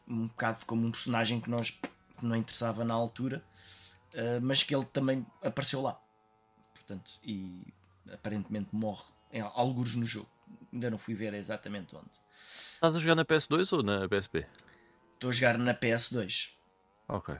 um 0.07 0.27
bocado 0.27 0.65
como 0.65 0.87
um 0.87 0.91
personagem 0.91 1.39
que 1.39 1.49
nós 1.49 1.69
que 1.69 2.25
não 2.25 2.35
interessava 2.35 2.83
na 2.83 2.93
altura, 2.93 3.43
uh, 4.15 4.41
mas 4.41 4.63
que 4.63 4.75
ele 4.75 4.85
também 4.85 5.25
apareceu 5.43 5.81
lá. 5.81 5.99
Portanto, 6.73 7.11
e 7.23 7.67
aparentemente 8.11 8.69
morre 8.71 9.03
em 9.31 9.41
alguns 9.41 9.95
no 9.95 10.05
jogo. 10.05 10.29
Ainda 10.73 10.89
não 10.89 10.97
fui 10.97 11.13
ver 11.13 11.33
exatamente 11.35 11.95
onde. 11.95 12.09
Estás 12.73 12.95
a 12.95 12.99
jogar 12.99 13.15
na 13.15 13.25
PS2 13.25 13.77
ou 13.77 13.83
na 13.83 14.07
PSP? 14.09 14.47
Estou 15.13 15.29
a 15.29 15.33
jogar 15.33 15.57
na 15.57 15.75
PS2. 15.75 16.49
Ok. 17.07 17.35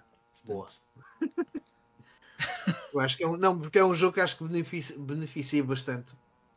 Boa. 0.46 0.68
Eu 2.94 3.00
acho 3.00 3.18
que 3.18 3.24
é 3.24 3.28
um, 3.28 3.38
não, 3.38 3.60
porque 3.60 3.80
é 3.80 3.86
um 3.86 3.94
jogo 3.94 4.14
que 4.14 4.22
acho 4.22 4.38
que 4.38 4.44
beneficia, 4.44 4.98
beneficia 4.98 5.64
bastante 5.64 6.14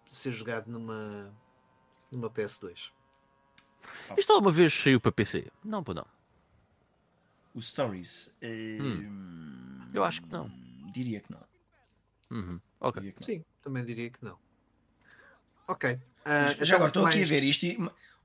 de 0.08 0.14
ser 0.14 0.32
jogado 0.32 0.70
numa, 0.70 1.32
numa 2.10 2.30
PS2. 2.30 2.90
Isto 4.16 4.32
alguma 4.32 4.52
vez 4.52 4.72
saiu 4.72 5.00
para 5.00 5.12
PC? 5.12 5.50
Não, 5.64 5.82
para 5.82 5.94
não. 5.94 6.06
O 7.54 7.60
Stories? 7.60 8.34
Hum. 8.42 9.90
Eu 9.92 10.04
acho 10.04 10.22
que 10.22 10.32
não. 10.32 10.50
Diria 10.92 11.20
que 11.20 11.32
não. 11.32 11.42
Uhum. 12.30 12.60
Ok. 12.80 13.02
Que 13.02 13.20
não. 13.20 13.22
Sim, 13.22 13.44
também 13.62 13.84
diria 13.84 14.10
que 14.10 14.24
não. 14.24 14.38
Ok. 15.68 15.92
Uh, 15.92 16.64
Já 16.64 16.76
agora 16.76 16.88
estou 16.88 17.02
mais... 17.02 17.14
aqui 17.14 17.24
a 17.24 17.26
ver 17.26 17.42
isto. 17.42 17.64
E, 17.64 17.78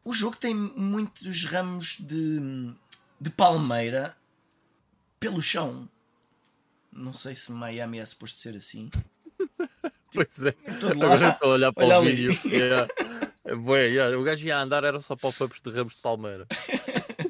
o 0.04 0.14
jogo 0.14 0.38
tem 0.38 0.54
muitos 0.56 1.44
ramos 1.44 1.98
de, 1.98 2.40
de 3.20 3.30
palmeira 3.30 4.16
pelo 5.20 5.42
chão. 5.42 5.90
Não 6.92 7.14
sei 7.14 7.36
se 7.36 7.52
Miami 7.52 8.00
é 8.00 8.06
suposto 8.06 8.40
ser 8.40 8.56
assim. 8.56 8.90
Pois 10.14 10.42
é. 10.42 10.56
Agora 10.96 11.30
estou 11.30 11.50
a 11.50 11.54
olhar 11.54 11.74
para 11.74 11.86
Olha 11.86 11.98
o 11.98 12.02
ali. 12.02 12.16
vídeo. 12.16 12.50
Yeah. 12.50 12.88
É, 13.44 13.54
yeah. 13.88 14.18
O 14.18 14.24
gajo 14.24 14.48
ia 14.48 14.58
andar, 14.58 14.86
era 14.86 15.00
só 15.02 15.18
pop-ups 15.18 15.62
de 15.62 15.70
ramos 15.70 15.96
de 15.96 16.02
palmeira. 16.02 16.48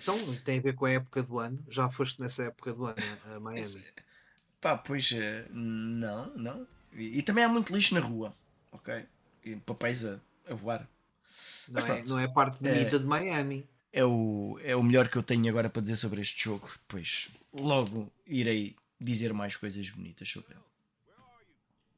Então 0.00 0.16
tem 0.36 0.58
a 0.60 0.62
ver 0.62 0.74
com 0.74 0.86
a 0.86 0.92
época 0.92 1.22
do 1.24 1.40
ano. 1.40 1.58
Já 1.68 1.90
foste 1.90 2.20
nessa 2.20 2.44
época 2.44 2.72
do 2.72 2.86
ano 2.86 2.96
a 3.34 3.40
Miami? 3.40 3.84
Pá, 4.60 4.78
pois 4.78 5.10
eh, 5.12 5.44
não, 5.50 6.34
não. 6.36 6.66
E, 6.94 7.18
e 7.18 7.22
também 7.22 7.44
há 7.44 7.48
muito 7.48 7.74
lixo 7.74 7.94
na 7.94 8.00
rua. 8.00 8.32
Ok? 8.70 9.04
e 9.44 9.56
papéis 9.56 10.04
a, 10.04 10.18
a 10.48 10.54
voar. 10.54 10.88
Não, 11.68 11.86
é, 11.86 12.02
não 12.02 12.18
é 12.18 12.24
a 12.24 12.28
parte 12.28 12.62
bonita 12.62 12.96
é, 12.96 12.98
de 12.98 13.04
Miami. 13.04 13.68
É 13.92 14.04
o, 14.04 14.58
é 14.62 14.76
o 14.76 14.82
melhor 14.82 15.08
que 15.08 15.16
eu 15.16 15.22
tenho 15.22 15.48
agora 15.48 15.70
para 15.70 15.82
dizer 15.82 15.96
sobre 15.96 16.20
este 16.20 16.44
jogo. 16.44 16.68
Depois 16.86 17.28
logo 17.58 18.12
irei 18.26 18.76
dizer 19.00 19.32
mais 19.32 19.56
coisas 19.56 19.88
bonitas 19.90 20.28
sobre 20.28 20.52
ele. 20.52 20.68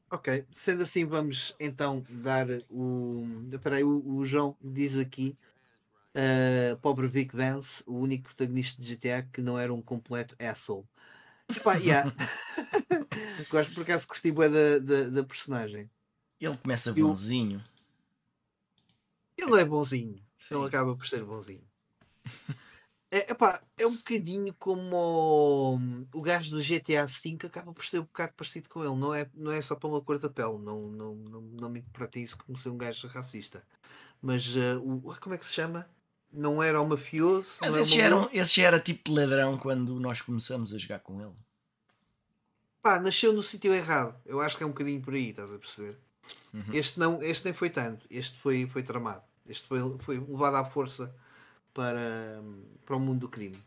Ok, 0.09 0.45
sendo 0.51 0.83
assim, 0.83 1.05
vamos 1.05 1.55
então 1.57 2.05
dar 2.09 2.45
o. 2.69 3.25
Espera 3.51 3.85
o, 3.85 4.17
o 4.17 4.25
João 4.25 4.57
diz 4.61 4.97
aqui. 4.97 5.37
Uh, 6.13 6.75
pobre 6.81 7.07
Vic 7.07 7.33
Vance, 7.33 7.81
o 7.87 7.97
único 7.97 8.25
protagonista 8.25 8.81
de 8.81 8.93
GTA 8.93 9.25
que 9.31 9.41
não 9.41 9.57
era 9.57 9.73
um 9.73 9.81
completo 9.81 10.35
asshole. 10.37 10.83
Epá, 11.47 11.75
yeah. 11.75 12.13
Gosto 13.49 13.73
por 13.73 13.83
acaso 13.83 14.07
curti 14.07 14.31
bem 14.31 14.49
da, 14.51 14.79
da, 14.79 15.09
da 15.09 15.23
personagem. 15.23 15.89
Ele 16.39 16.57
começa 16.57 16.91
bonzinho. 16.93 17.63
Ele 19.37 19.61
é 19.61 19.65
bonzinho. 19.65 20.21
Sim. 20.37 20.55
Ele 20.55 20.65
acaba 20.65 20.95
por 20.95 21.07
ser 21.07 21.23
bonzinho. 21.23 21.63
É, 23.13 23.29
epá, 23.33 23.61
é 23.77 23.85
um 23.85 23.97
bocadinho 23.97 24.53
como 24.57 24.95
o, 24.95 25.79
o 26.13 26.21
gajo 26.21 26.51
do 26.51 26.63
GTA 26.63 27.05
V 27.05 27.37
acaba 27.45 27.73
por 27.73 27.85
ser 27.85 27.99
um 27.99 28.03
bocado 28.03 28.31
parecido 28.37 28.69
com 28.69 28.81
ele. 28.85 28.95
Não 28.95 29.13
é, 29.13 29.29
não 29.33 29.51
é 29.51 29.61
só 29.61 29.75
pela 29.75 29.99
cor 29.99 30.17
da 30.17 30.29
pele. 30.29 30.57
Não, 30.59 30.87
não, 30.87 31.15
não, 31.15 31.41
não 31.41 31.69
me 31.69 31.79
interpretem 31.79 32.23
isso 32.23 32.37
como 32.37 32.57
ser 32.57 32.69
um 32.69 32.77
gajo 32.77 33.07
racista. 33.09 33.61
Mas 34.21 34.47
uh, 34.55 34.79
o, 34.81 35.13
como 35.19 35.35
é 35.35 35.37
que 35.37 35.45
se 35.45 35.53
chama? 35.53 35.89
Não 36.31 36.63
era 36.63 36.79
o 36.79 36.87
mafioso. 36.87 37.57
Mas 37.59 37.75
esse, 37.75 37.95
já 37.95 38.03
era, 38.03 38.29
esse 38.31 38.55
já 38.55 38.67
era 38.67 38.79
tipo 38.79 39.11
ladrão 39.11 39.57
quando 39.57 39.99
nós 39.99 40.21
começamos 40.21 40.73
a 40.73 40.77
jogar 40.77 40.99
com 40.99 41.19
ele. 41.19 41.35
Pá, 42.81 42.97
nasceu 42.97 43.33
no 43.33 43.43
sítio 43.43 43.73
errado. 43.73 44.15
Eu 44.25 44.39
acho 44.39 44.55
que 44.55 44.63
é 44.63 44.65
um 44.65 44.69
bocadinho 44.71 45.01
por 45.01 45.13
aí, 45.13 45.31
estás 45.31 45.51
a 45.51 45.57
perceber? 45.57 45.99
Uhum. 46.53 46.63
Este, 46.73 46.97
não, 46.97 47.21
este 47.21 47.43
nem 47.43 47.53
foi 47.53 47.69
tanto, 47.69 48.05
este 48.09 48.39
foi, 48.39 48.65
foi 48.67 48.83
tramado. 48.83 49.21
Este 49.45 49.67
foi, 49.67 49.79
foi 49.99 50.17
levado 50.17 50.55
à 50.55 50.63
força 50.63 51.13
para, 51.73 52.41
para 52.85 52.95
o 52.95 52.99
mundo 52.99 53.21
do 53.21 53.29
crime. 53.29 53.57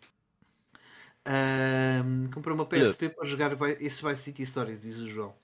Um, 1.26 2.30
comprei 2.30 2.54
uma 2.54 2.66
PSP 2.66 3.08
para 3.08 3.26
jogar 3.26 3.52
esse 3.80 4.04
Vice 4.04 4.22
City 4.22 4.44
Stories, 4.44 4.82
diz 4.82 4.98
o 4.98 5.08
João. 5.08 5.34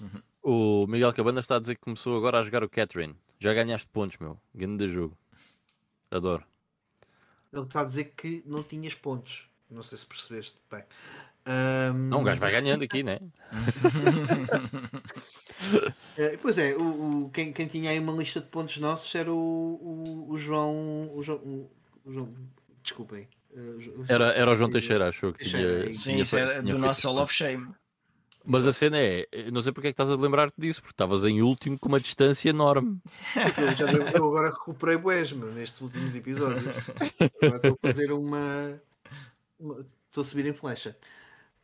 Uhum. 0.00 0.22
O 0.42 0.86
Miguel 0.86 1.14
Cabana 1.14 1.40
está 1.40 1.56
a 1.56 1.60
dizer 1.60 1.76
que 1.76 1.80
começou 1.80 2.16
agora 2.16 2.40
a 2.40 2.42
jogar 2.42 2.62
o 2.62 2.68
Catherine. 2.68 3.16
Já 3.38 3.54
ganhaste 3.54 3.88
pontos, 3.88 4.18
meu. 4.18 4.38
Grande 4.54 4.88
jogo. 4.88 5.16
Adoro. 6.10 6.44
Ele 7.52 7.62
está 7.62 7.80
a 7.80 7.84
dizer 7.84 8.12
que 8.16 8.42
não 8.46 8.62
tinhas 8.62 8.94
pontos. 8.94 9.48
Não 9.70 9.82
sei 9.82 9.98
se 9.98 10.06
percebeste 10.06 10.58
bem. 10.70 10.84
Um... 11.46 12.08
Não, 12.08 12.20
um 12.20 12.24
gajo 12.24 12.40
vai 12.40 12.52
ganhando 12.52 12.84
aqui, 12.84 13.02
né? 13.02 13.18
uh, 15.52 16.38
pois 16.40 16.58
é, 16.58 16.74
o, 16.74 17.24
o, 17.24 17.30
quem, 17.30 17.52
quem 17.52 17.66
tinha 17.66 17.90
aí 17.90 17.98
uma 17.98 18.12
lista 18.12 18.40
de 18.40 18.46
pontos 18.46 18.78
nossos 18.78 19.14
era 19.14 19.32
o, 19.32 19.36
o, 19.36 20.26
o 20.30 20.38
João. 20.38 21.10
O 21.14 21.22
João, 21.22 21.68
o 22.04 22.12
João 22.12 22.34
desculpem. 22.82 23.28
Uh, 23.52 24.04
era, 24.08 24.32
era 24.32 24.50
o 24.50 24.56
João 24.56 24.70
Teixeira, 24.70 25.08
achou 25.08 25.32
que 25.32 25.40
Teixeira, 25.40 25.84
tinha. 25.84 25.94
Sim, 25.94 26.18
isso 26.18 26.36
era 26.36 26.62
do 26.62 26.78
nosso 26.78 27.08
All 27.08 27.18
of 27.18 27.32
Shame. 27.32 27.68
Mas 28.44 28.66
a 28.66 28.72
cena 28.72 28.98
é, 28.98 29.26
não 29.52 29.62
sei 29.62 29.72
porque 29.72 29.88
é 29.88 29.92
que 29.92 30.02
estás 30.02 30.10
a 30.10 30.20
lembrar-te 30.20 30.54
disso, 30.58 30.80
porque 30.80 30.94
estavas 30.94 31.22
em 31.24 31.42
último 31.42 31.78
com 31.78 31.88
uma 31.88 32.00
distância 32.00 32.50
enorme. 32.50 33.00
Eu, 33.92 34.06
eu 34.08 34.26
agora 34.26 34.50
recuperei 34.50 34.96
boés, 34.96 35.32
nestes 35.32 35.80
últimos 35.80 36.14
episódios. 36.14 36.64
Agora 37.40 37.56
estou 37.56 37.78
a 37.80 37.86
fazer 37.86 38.12
uma 38.12 38.80
estou 39.62 40.20
a 40.20 40.24
subir 40.24 40.46
em 40.46 40.52
flecha. 40.52 40.96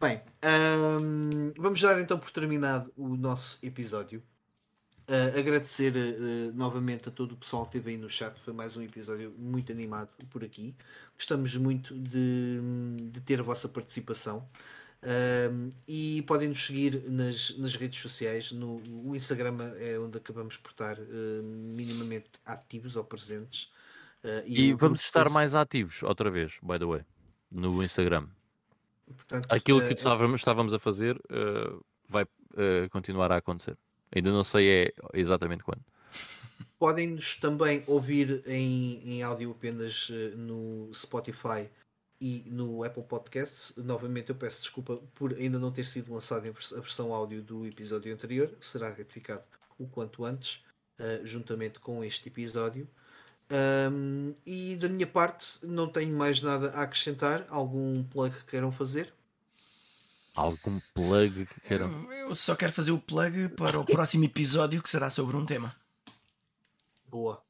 Bem, 0.01 0.23
um, 0.44 1.52
vamos 1.60 1.81
dar 1.81 2.01
então 2.01 2.20
por 2.20 2.31
terminado 2.31 2.93
o 2.97 3.17
nosso 3.17 3.59
episódio. 3.67 4.23
Uh, 5.09 5.36
agradecer 5.36 5.93
uh, 5.97 6.52
novamente 6.55 7.09
a 7.09 7.10
todo 7.12 7.33
o 7.33 7.36
pessoal 7.36 7.65
que 7.65 7.78
esteve 7.78 7.91
aí 7.91 7.99
no 7.99 8.09
chat. 8.09 8.39
Foi 8.44 8.55
mais 8.55 8.77
um 8.77 8.83
episódio 8.83 9.35
muito 9.36 9.73
animado 9.73 10.10
por 10.31 10.44
aqui. 10.44 10.77
Gostamos 11.17 11.57
muito 11.57 11.99
de, 11.99 12.60
de 13.10 13.20
ter 13.23 13.41
a 13.41 13.43
vossa 13.43 13.68
participação. 13.68 14.49
Um, 15.02 15.73
e 15.89 16.23
podem 16.28 16.51
nos 16.51 16.65
seguir 16.65 17.02
nas, 17.10 17.59
nas 17.59 17.75
redes 17.75 18.01
sociais. 18.01 18.52
No, 18.52 18.81
o 19.05 19.17
Instagram 19.17 19.57
é 19.78 19.99
onde 19.99 20.17
acabamos 20.17 20.57
por 20.57 20.70
estar 20.70 20.97
uh, 20.97 21.43
minimamente 21.43 22.31
ativos 22.44 22.94
ou 22.94 23.02
presentes. 23.02 23.73
e, 24.47 24.60
e 24.60 24.75
vamos 24.75 25.01
estar 25.01 25.28
mais 25.28 25.57
ativos 25.57 26.05
outra 26.05 26.31
vez, 26.31 26.52
by 26.62 26.78
the 26.78 26.85
way, 26.85 27.05
no 27.51 27.83
Instagram. 27.83 28.28
Portanto, 29.15 29.47
Aquilo 29.51 29.81
que 29.81 29.93
uh, 29.93 29.93
estávamos, 29.93 30.41
estávamos 30.41 30.73
a 30.73 30.78
fazer 30.78 31.17
uh, 31.17 31.85
vai 32.09 32.25
uh, 32.25 32.89
continuar 32.91 33.31
a 33.33 33.37
acontecer. 33.37 33.77
Ainda 34.15 34.31
não 34.31 34.43
sei 34.43 34.69
é 34.69 34.93
exatamente 35.15 35.62
quando. 35.62 35.83
Podem-nos 36.78 37.37
também 37.37 37.83
ouvir 37.87 38.43
em, 38.47 39.01
em 39.05 39.23
áudio 39.23 39.51
apenas 39.51 40.11
no 40.37 40.91
Spotify 40.95 41.69
e 42.20 42.45
no 42.47 42.85
Apple 42.85 43.03
Podcasts. 43.03 43.73
Novamente 43.77 44.31
eu 44.31 44.37
peço 44.37 44.61
desculpa 44.62 44.97
por 45.15 45.35
ainda 45.35 45.59
não 45.59 45.73
ter 45.73 45.85
sido 45.85 46.12
lançada 46.12 46.49
a 46.49 46.81
versão 46.81 47.12
áudio 47.12 47.43
do 47.43 47.67
episódio 47.67 48.15
anterior. 48.15 48.51
Será 48.61 48.91
retificado 48.91 49.43
o 49.77 49.89
quanto 49.89 50.25
antes, 50.25 50.62
juntamente 51.25 51.81
com 51.81 52.03
este 52.03 52.28
episódio. 52.28 52.89
Um, 53.51 54.35
e 54.44 54.77
da 54.77 54.89
minha 54.89 55.07
parte, 55.07 55.59
não 55.62 55.89
tenho 55.89 56.15
mais 56.17 56.43
nada 56.43 56.70
a 56.70 56.83
acrescentar. 56.83 57.47
Algum 57.49 58.02
plug 58.05 58.35
que 58.36 58.44
queiram 58.44 58.70
fazer? 58.70 59.12
Algum 60.35 60.78
plug 60.94 61.47
que 61.47 61.60
queiram? 61.62 62.12
Eu 62.12 62.35
só 62.35 62.55
quero 62.55 62.73
fazer 62.73 62.93
o 62.93 62.99
plug 62.99 63.49
para 63.51 63.78
o 63.78 63.85
próximo 63.85 64.25
episódio 64.25 64.83
que 64.83 64.89
será 64.89 65.10
sobre 65.10 65.36
um 65.36 65.44
tema. 65.44 65.75
Boa, 67.09 67.43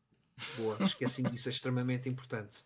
boa. 0.57 0.77
Esqueci-me 0.81 1.29
disso, 1.29 1.49
é 1.49 1.53
extremamente 1.53 2.09
importante. 2.09 2.65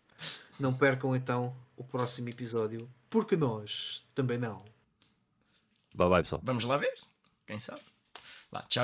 Não 0.59 0.73
percam 0.73 1.15
então 1.15 1.55
o 1.75 1.83
próximo 1.83 2.29
episódio, 2.29 2.89
porque 3.09 3.35
nós 3.35 4.05
também 4.13 4.37
não. 4.37 4.63
Bye 5.93 6.09
bye, 6.09 6.23
pessoal. 6.23 6.41
Vamos 6.43 6.63
lá 6.63 6.77
ver. 6.77 6.93
Quem 7.45 7.59
sabe? 7.59 7.81
Vá, 8.51 8.61
tchau. 8.61 8.69